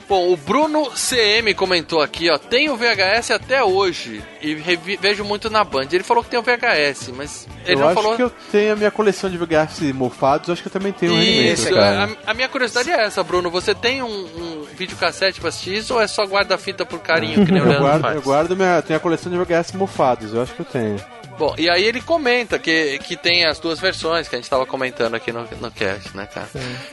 Bom, 0.09 0.33
o 0.33 0.37
Bruno 0.37 0.89
CM 0.93 1.53
comentou 1.55 2.01
aqui, 2.01 2.31
ó, 2.31 2.39
tem 2.39 2.71
o 2.71 2.77
VHS 2.77 3.33
até 3.33 3.65
hoje 3.65 4.23
e 4.41 4.55
vejo 5.01 5.25
muito 5.25 5.51
na 5.51 5.65
Band. 5.65 5.89
Ele 5.91 6.05
falou 6.05 6.23
que 6.23 6.31
tem 6.31 6.39
o 6.39 6.43
VHS, 6.43 7.09
mas 7.17 7.49
ele 7.65 7.75
eu 7.75 7.81
não 7.81 7.87
acho 7.89 7.95
falou. 8.01 8.15
que 8.17 8.23
eu 8.23 8.31
tenho 8.53 8.73
a 8.75 8.77
minha 8.77 8.91
coleção 8.93 9.29
de 9.29 9.37
VHS 9.37 9.81
mofados, 9.93 10.47
eu 10.49 10.53
acho 10.53 10.63
que 10.63 10.69
eu 10.69 10.73
também 10.73 10.93
tenho 10.93 11.13
um 11.13 11.21
Isso, 11.21 11.69
cara. 11.71 12.09
a, 12.25 12.31
a 12.31 12.35
minha 12.35 12.49
curiosidade 12.49 12.89
é 12.89 13.01
essa, 13.05 13.23
Bruno. 13.25 13.51
Você 13.51 13.75
tem 13.75 14.01
um, 14.01 14.07
um 14.09 14.67
videocassete 14.77 15.41
pra 15.41 15.49
assistir 15.49 15.75
isso 15.79 15.95
ou 15.95 16.01
é 16.01 16.07
só 16.07 16.25
guarda-fita 16.25 16.87
por 16.87 17.01
carinho 17.01 17.43
que 17.47 17.51
nem 17.51 17.61
o 17.61 17.65
Eu 17.65 17.69
Leandro 17.71 17.85
guardo, 17.89 18.03
faz? 18.03 18.15
eu 18.15 18.23
guardo 18.23 18.57
minha, 18.57 18.83
tenho 18.83 18.97
a 18.99 19.01
coleção 19.01 19.33
de 19.33 19.37
VHS 19.39 19.73
mofados, 19.73 20.33
eu 20.33 20.41
acho 20.43 20.55
que 20.55 20.61
eu 20.61 20.67
tenho. 20.67 21.01
Bom, 21.39 21.55
e 21.59 21.69
aí 21.69 21.85
ele 21.85 22.01
comenta 22.01 22.59
que, 22.59 22.99
que 23.01 23.17
tem 23.17 23.45
as 23.45 23.59
duas 23.59 23.79
versões 23.79 24.27
que 24.27 24.35
a 24.35 24.39
gente 24.39 24.49
tava 24.49 24.65
comentando 24.65 25.15
aqui 25.15 25.31
no, 25.33 25.47
no 25.61 25.71
cast, 25.71 26.17
né, 26.17 26.27
cara? 26.27 26.49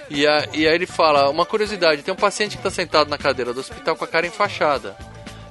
E, 0.09 0.27
a, 0.27 0.45
e 0.53 0.67
aí 0.67 0.75
ele 0.75 0.85
fala, 0.85 1.29
uma 1.29 1.45
curiosidade, 1.45 2.01
tem 2.03 2.13
um 2.13 2.17
paciente 2.17 2.57
que 2.57 2.63
tá 2.63 2.69
sentado 2.69 3.09
na 3.09 3.17
cadeira 3.17 3.53
do 3.53 3.61
hospital 3.61 3.95
com 3.95 4.03
a 4.03 4.07
cara 4.07 4.27
enfaixada. 4.27 4.95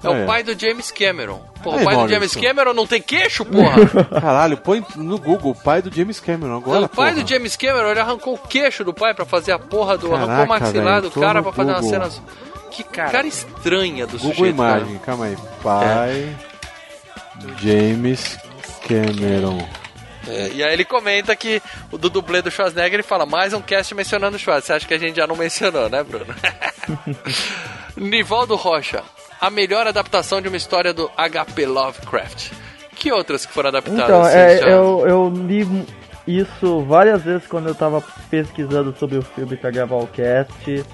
É, 0.04 0.08
É. 0.08 0.10
o 0.10 0.26
pai 0.26 0.42
do 0.42 0.58
James 0.58 0.90
Cameron. 0.90 1.40
Pô, 1.62 1.72
Aí, 1.72 1.82
o 1.82 1.84
pai 1.84 1.96
do. 1.96 2.08
James 2.08 2.34
Cameron 2.34 2.74
não 2.74 2.86
tem 2.88 3.00
queixo, 3.00 3.44
porra! 3.44 3.86
Caralho, 4.20 4.56
põe 4.58 4.84
no 4.96 5.16
Google, 5.16 5.54
pai 5.54 5.80
do 5.80 5.94
James 5.94 6.18
Cameron 6.20 6.56
agora, 6.58 6.86
o 6.86 6.88
pai 6.88 7.12
porra. 7.12 7.22
do 7.24 7.28
James 7.30 7.56
Cameron, 7.56 7.88
ele 7.92 8.00
arrancou 8.00 8.34
o 8.34 8.38
queixo 8.38 8.82
do 8.84 8.92
pai 8.92 9.14
pra 9.14 9.24
fazer 9.24 9.52
a 9.52 9.58
porra 9.60 9.96
do... 9.96 10.08
arrancou 10.12 10.26
Caraca, 10.28 10.44
o 10.44 10.48
maxilar 10.48 11.00
do 11.02 11.10
cara 11.10 11.40
pra 11.42 11.52
fazer 11.52 11.70
umas 11.70 11.84
Google. 11.84 12.00
cenas... 12.10 12.22
Que 12.72 12.82
cara, 12.84 13.26
estranha 13.26 14.06
do 14.06 14.18
Google 14.18 14.34
sujeito, 14.34 14.56
cara. 14.56 14.78
Imagem, 14.80 14.98
calma 14.98 15.24
aí. 15.26 15.36
Pai 15.62 16.36
James 17.60 18.38
Cameron. 18.86 19.66
É, 20.28 20.50
e 20.54 20.62
aí 20.62 20.72
ele 20.72 20.84
comenta 20.84 21.34
que 21.34 21.60
o 21.90 21.98
do 21.98 22.08
dublê 22.08 22.40
do 22.42 22.50
Schwarzenegger 22.50 22.94
ele 22.94 23.02
fala 23.02 23.26
mais 23.26 23.52
um 23.52 23.60
cast 23.60 23.94
mencionando 23.94 24.36
o 24.36 24.38
Schwarzenegger. 24.38 24.66
Você 24.66 24.72
acha 24.72 24.86
que 24.86 24.94
a 24.94 24.98
gente 24.98 25.16
já 25.16 25.26
não 25.26 25.36
mencionou, 25.36 25.88
né, 25.88 26.02
Bruno? 26.02 26.34
Nivaldo 27.96 28.54
Rocha. 28.54 29.02
A 29.40 29.50
melhor 29.50 29.86
adaptação 29.86 30.40
de 30.40 30.46
uma 30.46 30.56
história 30.56 30.92
do 30.92 31.10
HP 31.16 31.66
Lovecraft. 31.66 32.52
Que 32.94 33.10
outras 33.10 33.44
que 33.44 33.52
foram 33.52 33.70
adaptadas? 33.70 34.04
Então, 34.04 34.22
assim, 34.22 34.36
é, 34.36 34.58
já? 34.58 34.68
eu, 34.68 35.04
eu 35.06 35.32
li 35.34 35.66
isso 36.26 36.82
várias 36.82 37.22
vezes 37.22 37.46
quando 37.48 37.68
eu 37.68 37.74
tava 37.74 38.02
pesquisando 38.30 38.94
sobre 38.96 39.18
o 39.18 39.22
filme 39.22 39.56
pra 39.56 39.70
gravar 39.70 39.96
o 39.96 40.06
cast. 40.06 40.84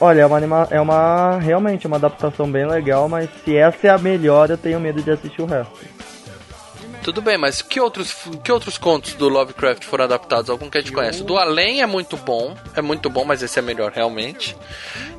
Olha, 0.00 0.22
é 0.22 0.26
uma, 0.26 0.36
anima 0.36 0.68
é 0.70 0.80
uma 0.80 1.38
realmente 1.38 1.86
uma 1.86 1.96
adaptação 1.96 2.50
bem 2.50 2.66
legal, 2.66 3.08
mas 3.08 3.28
se 3.44 3.56
essa 3.56 3.86
é 3.86 3.90
a 3.90 3.98
melhor, 3.98 4.50
eu 4.50 4.56
tenho 4.56 4.80
medo 4.80 5.02
de 5.02 5.10
assistir 5.10 5.42
o 5.42 5.46
resto. 5.46 5.78
Tudo 7.02 7.20
bem, 7.20 7.36
mas 7.36 7.60
que 7.60 7.80
outros, 7.80 8.14
que 8.44 8.52
outros 8.52 8.78
contos 8.78 9.14
do 9.14 9.28
Lovecraft 9.28 9.84
foram 9.84 10.04
adaptados? 10.04 10.48
Algum 10.48 10.70
que 10.70 10.78
a 10.78 10.80
gente 10.80 10.92
conhece? 10.92 11.22
O 11.22 11.24
do 11.24 11.36
Além 11.36 11.82
é 11.82 11.86
muito 11.86 12.16
bom, 12.16 12.56
é 12.76 12.80
muito 12.80 13.10
bom, 13.10 13.24
mas 13.24 13.42
esse 13.42 13.58
é 13.58 13.62
melhor 13.62 13.90
realmente. 13.92 14.56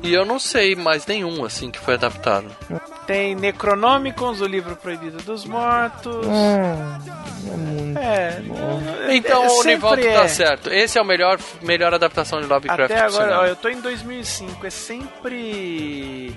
E 0.02 0.12
eu 0.12 0.24
não 0.24 0.38
sei 0.38 0.74
mais 0.74 1.06
nenhum, 1.06 1.44
assim, 1.44 1.70
que 1.70 1.78
foi 1.78 1.94
adaptado. 1.94 2.46
Tem 3.06 3.34
Necronomicons, 3.34 4.40
o 4.40 4.46
livro 4.46 4.76
proibido 4.76 5.18
dos 5.18 5.44
mortos. 5.44 6.26
Ah, 6.26 6.98
é 7.46 7.56
muito. 7.56 7.98
É. 7.98 9.16
Então 9.16 9.44
é, 9.44 9.48
o 9.48 9.62
Nivaldo 9.64 10.06
é. 10.06 10.12
tá 10.14 10.26
certo. 10.26 10.70
Esse 10.70 10.98
é 10.98 11.02
o 11.02 11.04
melhor, 11.04 11.38
melhor 11.62 11.92
adaptação 11.92 12.40
de 12.40 12.46
Lovecraft 12.46 12.90
Até 12.90 13.00
agora, 13.00 13.40
ó, 13.40 13.46
eu 13.46 13.56
tô 13.56 13.68
em 13.68 13.80
2005, 13.80 14.66
é 14.66 14.70
sempre. 14.70 16.34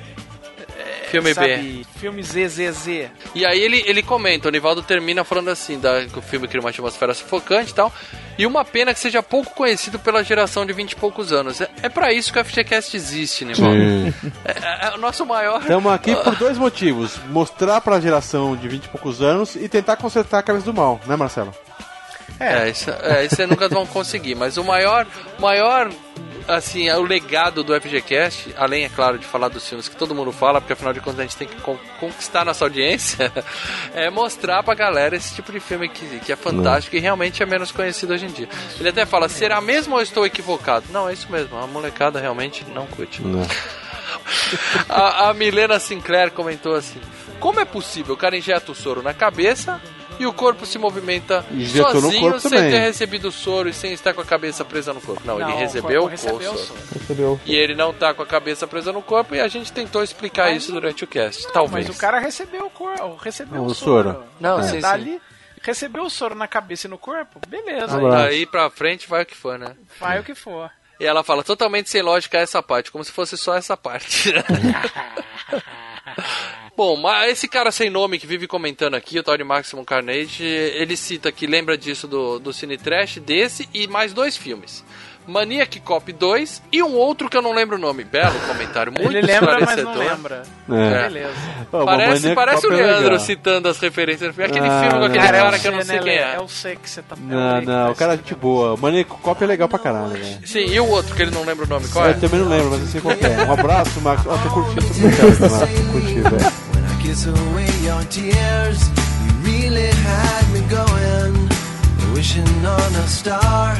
Filme 1.10 1.30
B. 1.30 1.34
sabe, 1.34 1.88
Filme 2.00 2.22
ZZZ. 2.24 2.88
E 3.36 3.46
aí 3.46 3.60
ele, 3.60 3.84
ele 3.86 4.04
comenta, 4.04 4.48
o 4.48 4.52
Nivaldo 4.52 4.82
termina 4.82 5.24
falando 5.24 5.50
assim, 5.50 5.80
da, 5.80 6.06
que 6.06 6.20
o 6.20 6.22
filme 6.22 6.48
cria 6.48 6.60
uma 6.62 6.70
atmosfera 6.70 7.14
sufocante 7.14 7.72
e 7.72 7.74
tal. 7.74 7.92
E 8.38 8.46
uma 8.46 8.64
pena 8.64 8.94
que 8.94 9.00
seja 9.00 9.24
pouco 9.24 9.54
conhecido 9.56 9.98
pela 9.98 10.24
geração 10.24 10.66
de 10.66 10.72
20 10.74 10.92
e 10.92 10.96
poucos 10.96 11.34
anos. 11.34 11.60
É, 11.60 11.70
é 11.84 11.90
para 11.90 12.14
isso 12.14 12.32
que 12.32 12.40
o 12.40 12.46
FGCast 12.46 12.96
existe, 12.96 13.44
Nivaldo. 13.46 13.78
É, 14.46 14.52
é- 14.52 14.88
é 14.88 14.96
o 14.96 14.98
nosso 15.00 15.26
maior. 15.26 15.62
Estamos 15.62 15.92
aqui 15.92 16.14
por 16.24 16.36
dois 16.36 16.58
motivos. 16.58 17.18
Mostrar 17.30 17.82
pra 17.82 18.00
geração 18.00 18.56
de 18.56 18.68
20 18.68 18.86
e 18.86 18.90
poucos 18.90 19.22
anos 19.22 19.56
e 19.56 19.68
tentar 19.68 19.96
consertar 19.98 20.40
a 20.40 20.44
cabeça 20.44 20.66
do 20.66 20.74
mal, 20.74 21.00
né, 21.08 21.16
Marcelo? 21.16 21.54
É, 22.40 22.70
isso, 22.70 22.90
é, 22.92 23.26
isso 23.26 23.48
nunca 23.48 23.68
vão 23.68 23.86
conseguir. 23.86 24.36
Mas 24.36 24.58
o 24.58 24.64
maior, 24.64 25.08
maior, 25.40 25.90
assim, 26.48 26.90
o 26.92 27.02
legado 27.02 27.64
do 27.64 27.74
FGCast, 27.80 28.54
além, 28.58 28.84
é 28.86 28.90
claro, 28.90 29.18
de 29.18 29.26
falar 29.26 29.48
dos 29.50 29.68
filmes 29.68 29.88
que 29.88 29.96
todo 29.96 30.14
mundo 30.14 30.32
fala, 30.32 30.62
porque 30.62 30.74
afinal 30.74 30.94
de 30.94 31.00
contas 31.00 31.20
a 31.20 31.24
gente 31.24 31.36
tem 31.36 31.48
que 31.48 31.60
con- 31.62 31.80
conquistar 32.00 32.46
nossa 32.46 32.64
audiência, 32.66 33.32
é 33.94 34.10
mostrar 34.10 34.62
pra 34.64 34.76
galera 34.76 35.16
esse 35.16 35.34
tipo 35.34 35.52
de 35.52 35.60
filme 35.60 35.90
que, 35.90 36.20
que 36.20 36.32
é 36.32 36.36
fantástico 36.36 36.96
e 36.96 37.00
realmente 37.00 37.42
é 37.42 37.46
menos 37.46 37.72
conhecido 37.72 38.14
hoje 38.14 38.26
em 38.26 38.32
dia. 38.32 38.48
Ele 38.80 38.90
até 38.90 39.06
fala, 39.06 39.28
será 39.30 39.60
mesmo 39.60 39.96
ou 39.96 40.02
estou 40.02 40.26
equivocado? 40.26 40.86
Não, 40.92 41.10
é 41.10 41.14
isso 41.14 41.32
mesmo, 41.32 41.58
a 41.58 41.66
molecada 41.66 42.20
realmente 42.20 42.64
não 42.74 42.86
curte. 42.88 43.22
A, 44.90 45.30
a 45.30 45.34
Milena 45.34 45.80
Sinclair 45.80 46.32
comentou 46.32 46.76
assim: 46.76 47.00
Como 47.40 47.60
é 47.60 47.66
possível? 47.66 48.14
O 48.16 48.18
cara 48.18 48.38
injeta 48.38 48.72
o 48.72 48.76
soro 48.76 49.02
na 49.02 49.14
cabeça 49.14 49.82
e 50.20 50.26
o 50.26 50.34
corpo 50.34 50.66
se 50.66 50.78
movimenta 50.78 51.46
sozinho 51.92 52.20
corpo 52.22 52.40
sem 52.40 52.52
também. 52.52 52.72
ter 52.72 52.80
recebido 52.80 53.28
o 53.28 53.32
soro 53.32 53.70
e 53.70 53.74
sem 53.74 53.94
estar 53.94 54.14
com 54.14 54.22
a 54.22 54.26
cabeça 54.26 54.66
presa 54.66 54.94
no 54.94 55.02
corpo. 55.02 55.22
Não, 55.26 55.38
Não, 55.38 55.48
ele 55.48 55.56
o 55.58 55.60
recebeu, 55.60 56.02
corpo 56.02 56.08
recebeu 56.08 56.52
o 56.52 56.54
o 56.54 56.58
soro. 56.58 56.80
Recebeu. 57.00 57.40
E 57.46 57.56
ele 57.56 57.76
não 57.76 57.94
tá 57.94 58.14
com 58.14 58.22
a 58.24 58.26
cabeça 58.26 58.66
presa 58.68 58.92
no 58.92 59.02
corpo 59.02 59.36
e 59.36 59.40
a 59.40 59.48
gente 59.48 59.72
tentou 59.72 60.04
explicar 60.04 60.50
Mas- 60.50 60.64
isso 60.64 60.72
durante 60.72 61.04
o 61.04 61.08
cast. 61.08 61.52
Talvez. 61.52 61.88
Mas 61.88 61.96
o 61.96 62.00
cara 62.00 62.20
recebeu 62.20 62.66
o 62.66 62.70
corpo, 62.70 63.16
recebeu 63.18 63.62
O 63.62 63.66
o 63.68 63.74
soro. 63.76 64.12
soro. 64.14 64.24
Não, 64.40 64.60
É, 64.60 64.64
sim, 64.64 64.70
sim. 64.72 64.80
dali, 64.80 65.22
recebeu 65.62 66.04
o 66.04 66.10
soro 66.10 66.36
na 66.36 66.48
cabeça 66.48 66.88
e 66.88 66.90
no 66.90 66.98
corpo, 66.98 67.40
beleza. 67.48 67.96
Agora- 67.98 68.24
Daí 68.24 68.46
pra 68.46 68.70
frente 68.70 69.08
vai 69.08 69.24
o 69.24 69.26
que 69.26 69.36
for, 69.36 69.58
né? 69.60 69.76
Vai 70.00 70.20
o 70.20 70.24
que 70.24 70.34
for. 70.36 70.70
E 71.00 71.06
ela 71.06 71.24
fala 71.24 71.44
totalmente 71.44 71.90
sem 71.92 72.02
lógica 72.02 72.40
essa 72.40 72.64
parte, 72.64 72.92
como 72.92 73.04
se 73.04 73.12
fosse 73.12 73.38
só 73.38 73.56
essa 73.56 73.78
parte. 73.78 74.34
Bom, 76.76 76.96
mas 76.96 77.32
esse 77.32 77.48
cara 77.48 77.72
sem 77.72 77.90
nome 77.90 78.20
que 78.20 78.28
vive 78.28 78.48
comentando 78.48 78.94
aqui, 78.94 79.18
o 79.18 79.24
tal 79.24 79.36
Maximum 79.44 79.84
Carnage, 79.84 80.44
ele 80.44 80.96
cita 80.96 81.32
que 81.32 81.48
lembra 81.48 81.76
disso 81.76 82.08
do, 82.08 82.38
do 82.38 82.54
Cine 82.54 82.78
Trash, 82.78 83.18
desse 83.18 83.68
e 83.74 83.88
mais 83.88 84.14
dois 84.14 84.38
filmes. 84.38 84.86
Maniac 85.28 85.80
Cop 85.82 86.12
2 86.12 86.62
e 86.72 86.82
um 86.82 86.94
outro 86.96 87.30
que 87.30 87.36
eu 87.38 87.42
não 87.42 87.54
lembro 87.54 87.76
o 87.76 87.80
nome. 87.80 88.04
Belo 88.04 88.40
comentário, 88.48 88.92
muito 88.92 89.12
Ele 89.12 89.22
lembra, 89.28 89.60
mas 89.60 89.76
não 89.84 89.92
esclarecedor. 89.92 89.98
lembra. 90.18 90.44
É. 90.72 91.04
Beleza. 91.10 91.34
Ó, 91.74 91.86
Parece, 91.86 92.34
parece 92.34 92.66
o 92.66 92.70
Cop 92.70 92.74
é 92.82 92.86
Leandro 92.86 93.04
legal. 93.04 93.20
citando 93.20 93.68
as 93.68 93.78
referências. 93.80 94.40
Aquele 94.40 94.68
Ah, 94.68 94.80
filme 94.82 95.00
com 95.00 95.06
aquele 95.06 95.20
Cara, 95.26 95.38
cara 95.38 95.56
eu 95.58 95.60
que 95.62 95.68
eu 95.68 95.72
não 95.74 95.82
sei 95.84 95.96
né, 95.98 96.04
quem 96.04 96.14
é. 96.14 96.36
Eu 96.38 96.48
sei 96.48 96.76
que 96.78 96.90
você 96.90 97.02
tá 97.02 97.16
Não, 97.20 97.62
não, 97.62 97.92
o 97.92 97.96
cara 97.96 98.14
é 98.14 98.18
gente 98.18 98.34
boa. 98.36 98.78
Maniac 98.78 99.10
Cop 99.10 99.44
é 99.44 99.48
legal 99.48 99.68
pra 99.68 99.80
caralho, 99.80 100.10
velho. 100.12 100.40
Sim, 100.48 100.66
e 100.66 100.80
o 100.80 100.88
outro 100.88 101.14
que 101.16 101.22
ele 101.22 101.32
não 101.32 101.44
lembra 101.44 101.66
o 101.66 101.68
nome, 101.70 101.88
qual 101.90 102.06
é? 102.06 102.12
Eu 102.12 102.20
também 102.22 102.40
não 102.40 102.48
lembro, 102.50 102.70
mas 102.72 102.82
eu 102.82 102.88
sei 102.88 103.02
qual 103.02 103.14
é. 103.14 103.46
Um 103.46 103.52
abraço, 103.52 104.00
Max. 104.02 104.22
Ó, 104.26 104.38
tô 104.38 104.50
curtindo 104.50 104.80
esse 104.86 105.02
podcast, 105.02 105.42
Max. 105.42 105.92
Curti, 105.92 106.14
velho. 106.22 106.54
When 106.74 106.86
I 106.86 107.02
kiss 107.04 107.28
away 107.28 107.68
your 107.86 108.04
tears, 108.06 108.80
you 109.26 109.44
really 109.44 109.88
had 109.90 110.48
me 110.54 110.62
going. 110.70 111.48
Wishing 112.16 112.44
on 112.66 112.96
a 113.04 113.08
star, 113.08 113.78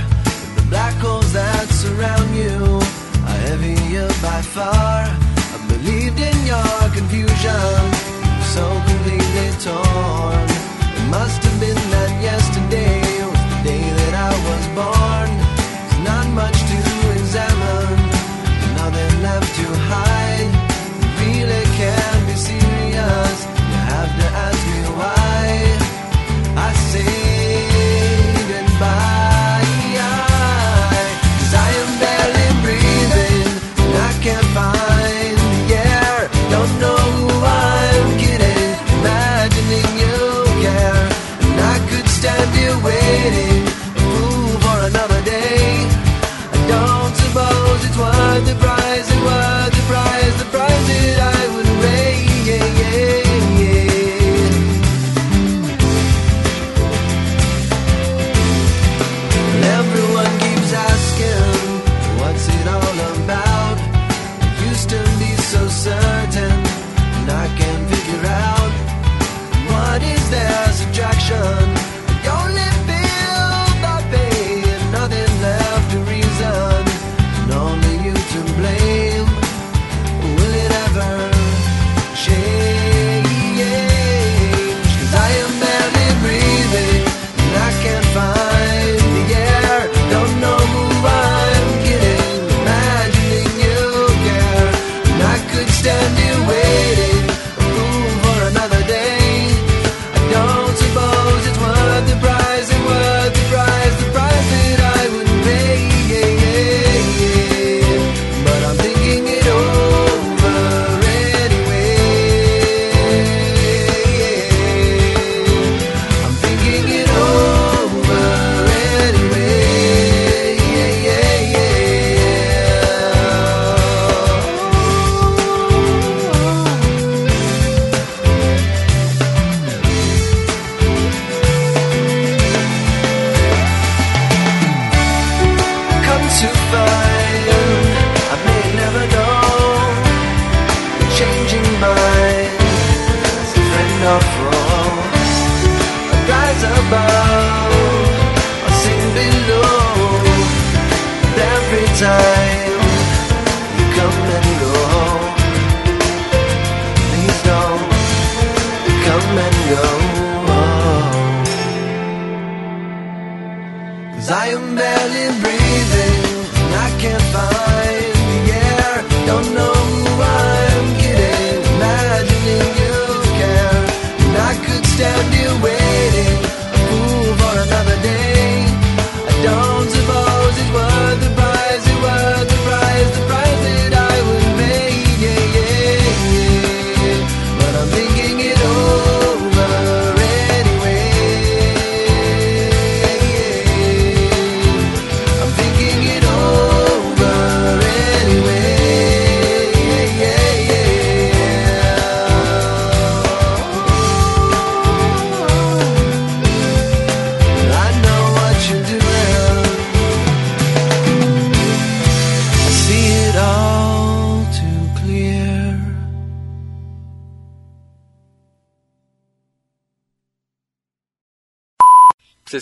black 0.70 0.94
holes 0.96 1.32
that 1.34 1.68
surround 1.70 2.36
you 2.36 2.80
are 3.28 3.40
heavier 3.48 4.08
by 4.22 4.42
far. 4.42 5.08
I 5.08 5.58
believed 5.68 6.20
in 6.20 6.38
your 6.46 6.80
confusion, 6.94 7.80
so 8.56 8.66
completely 8.90 9.50
torn. 9.64 10.46
It 10.98 11.06
must 11.10 11.44
have 11.44 11.60
been 11.60 11.82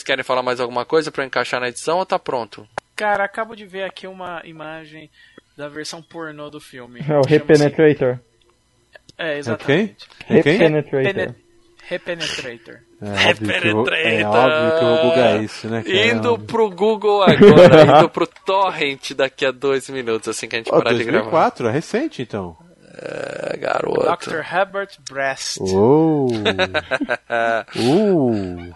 querem 0.05 0.23
falar 0.23 0.41
mais 0.43 0.59
alguma 0.59 0.85
coisa 0.85 1.11
pra 1.11 1.23
eu 1.23 1.27
encaixar 1.27 1.59
na 1.59 1.67
edição 1.69 1.97
ou 1.97 2.05
tá 2.05 2.17
pronto? 2.17 2.67
Cara, 2.95 3.23
acabo 3.25 3.55
de 3.55 3.65
ver 3.65 3.83
aqui 3.83 4.07
uma 4.07 4.41
imagem 4.45 5.09
da 5.57 5.67
versão 5.67 6.01
pornô 6.01 6.49
do 6.49 6.61
filme. 6.61 7.01
É 7.07 7.17
o 7.17 7.21
Repenetrator. 7.21 8.19
É, 9.17 9.37
exatamente. 9.37 10.07
É 10.29 10.41
quem? 10.41 10.53
Repenetrator. 10.57 11.13
Pene- 11.13 11.35
Repenetrator. 11.87 12.77
É 13.13 13.23
óbvio, 13.23 13.47
que 13.47 13.67
eu, 13.67 13.87
é 13.99 14.25
óbvio 14.25 14.79
que 14.79 14.83
eu 14.83 14.87
vou 14.95 15.09
bugar 15.09 15.43
isso, 15.43 15.67
né, 15.67 15.83
cara? 15.83 16.07
Indo 16.07 16.39
pro 16.39 16.69
Google 16.69 17.21
agora, 17.23 17.99
indo 17.99 18.09
pro 18.09 18.25
Torrent 18.27 19.11
daqui 19.13 19.45
a 19.45 19.51
dois 19.51 19.89
minutos, 19.89 20.27
assim 20.29 20.47
que 20.47 20.55
a 20.55 20.59
gente 20.59 20.71
Ó, 20.73 20.77
parar 20.81 20.93
de 20.93 21.03
gravar. 21.03 21.21
2004, 21.21 21.67
é 21.67 21.71
recente 21.71 22.21
então. 22.21 22.57
É, 22.97 23.57
garoto. 23.57 24.01
Dr. 24.29 24.37
Herbert 24.37 24.89
Breast. 25.09 25.57
Oh. 25.59 26.27
uh. 27.77 28.75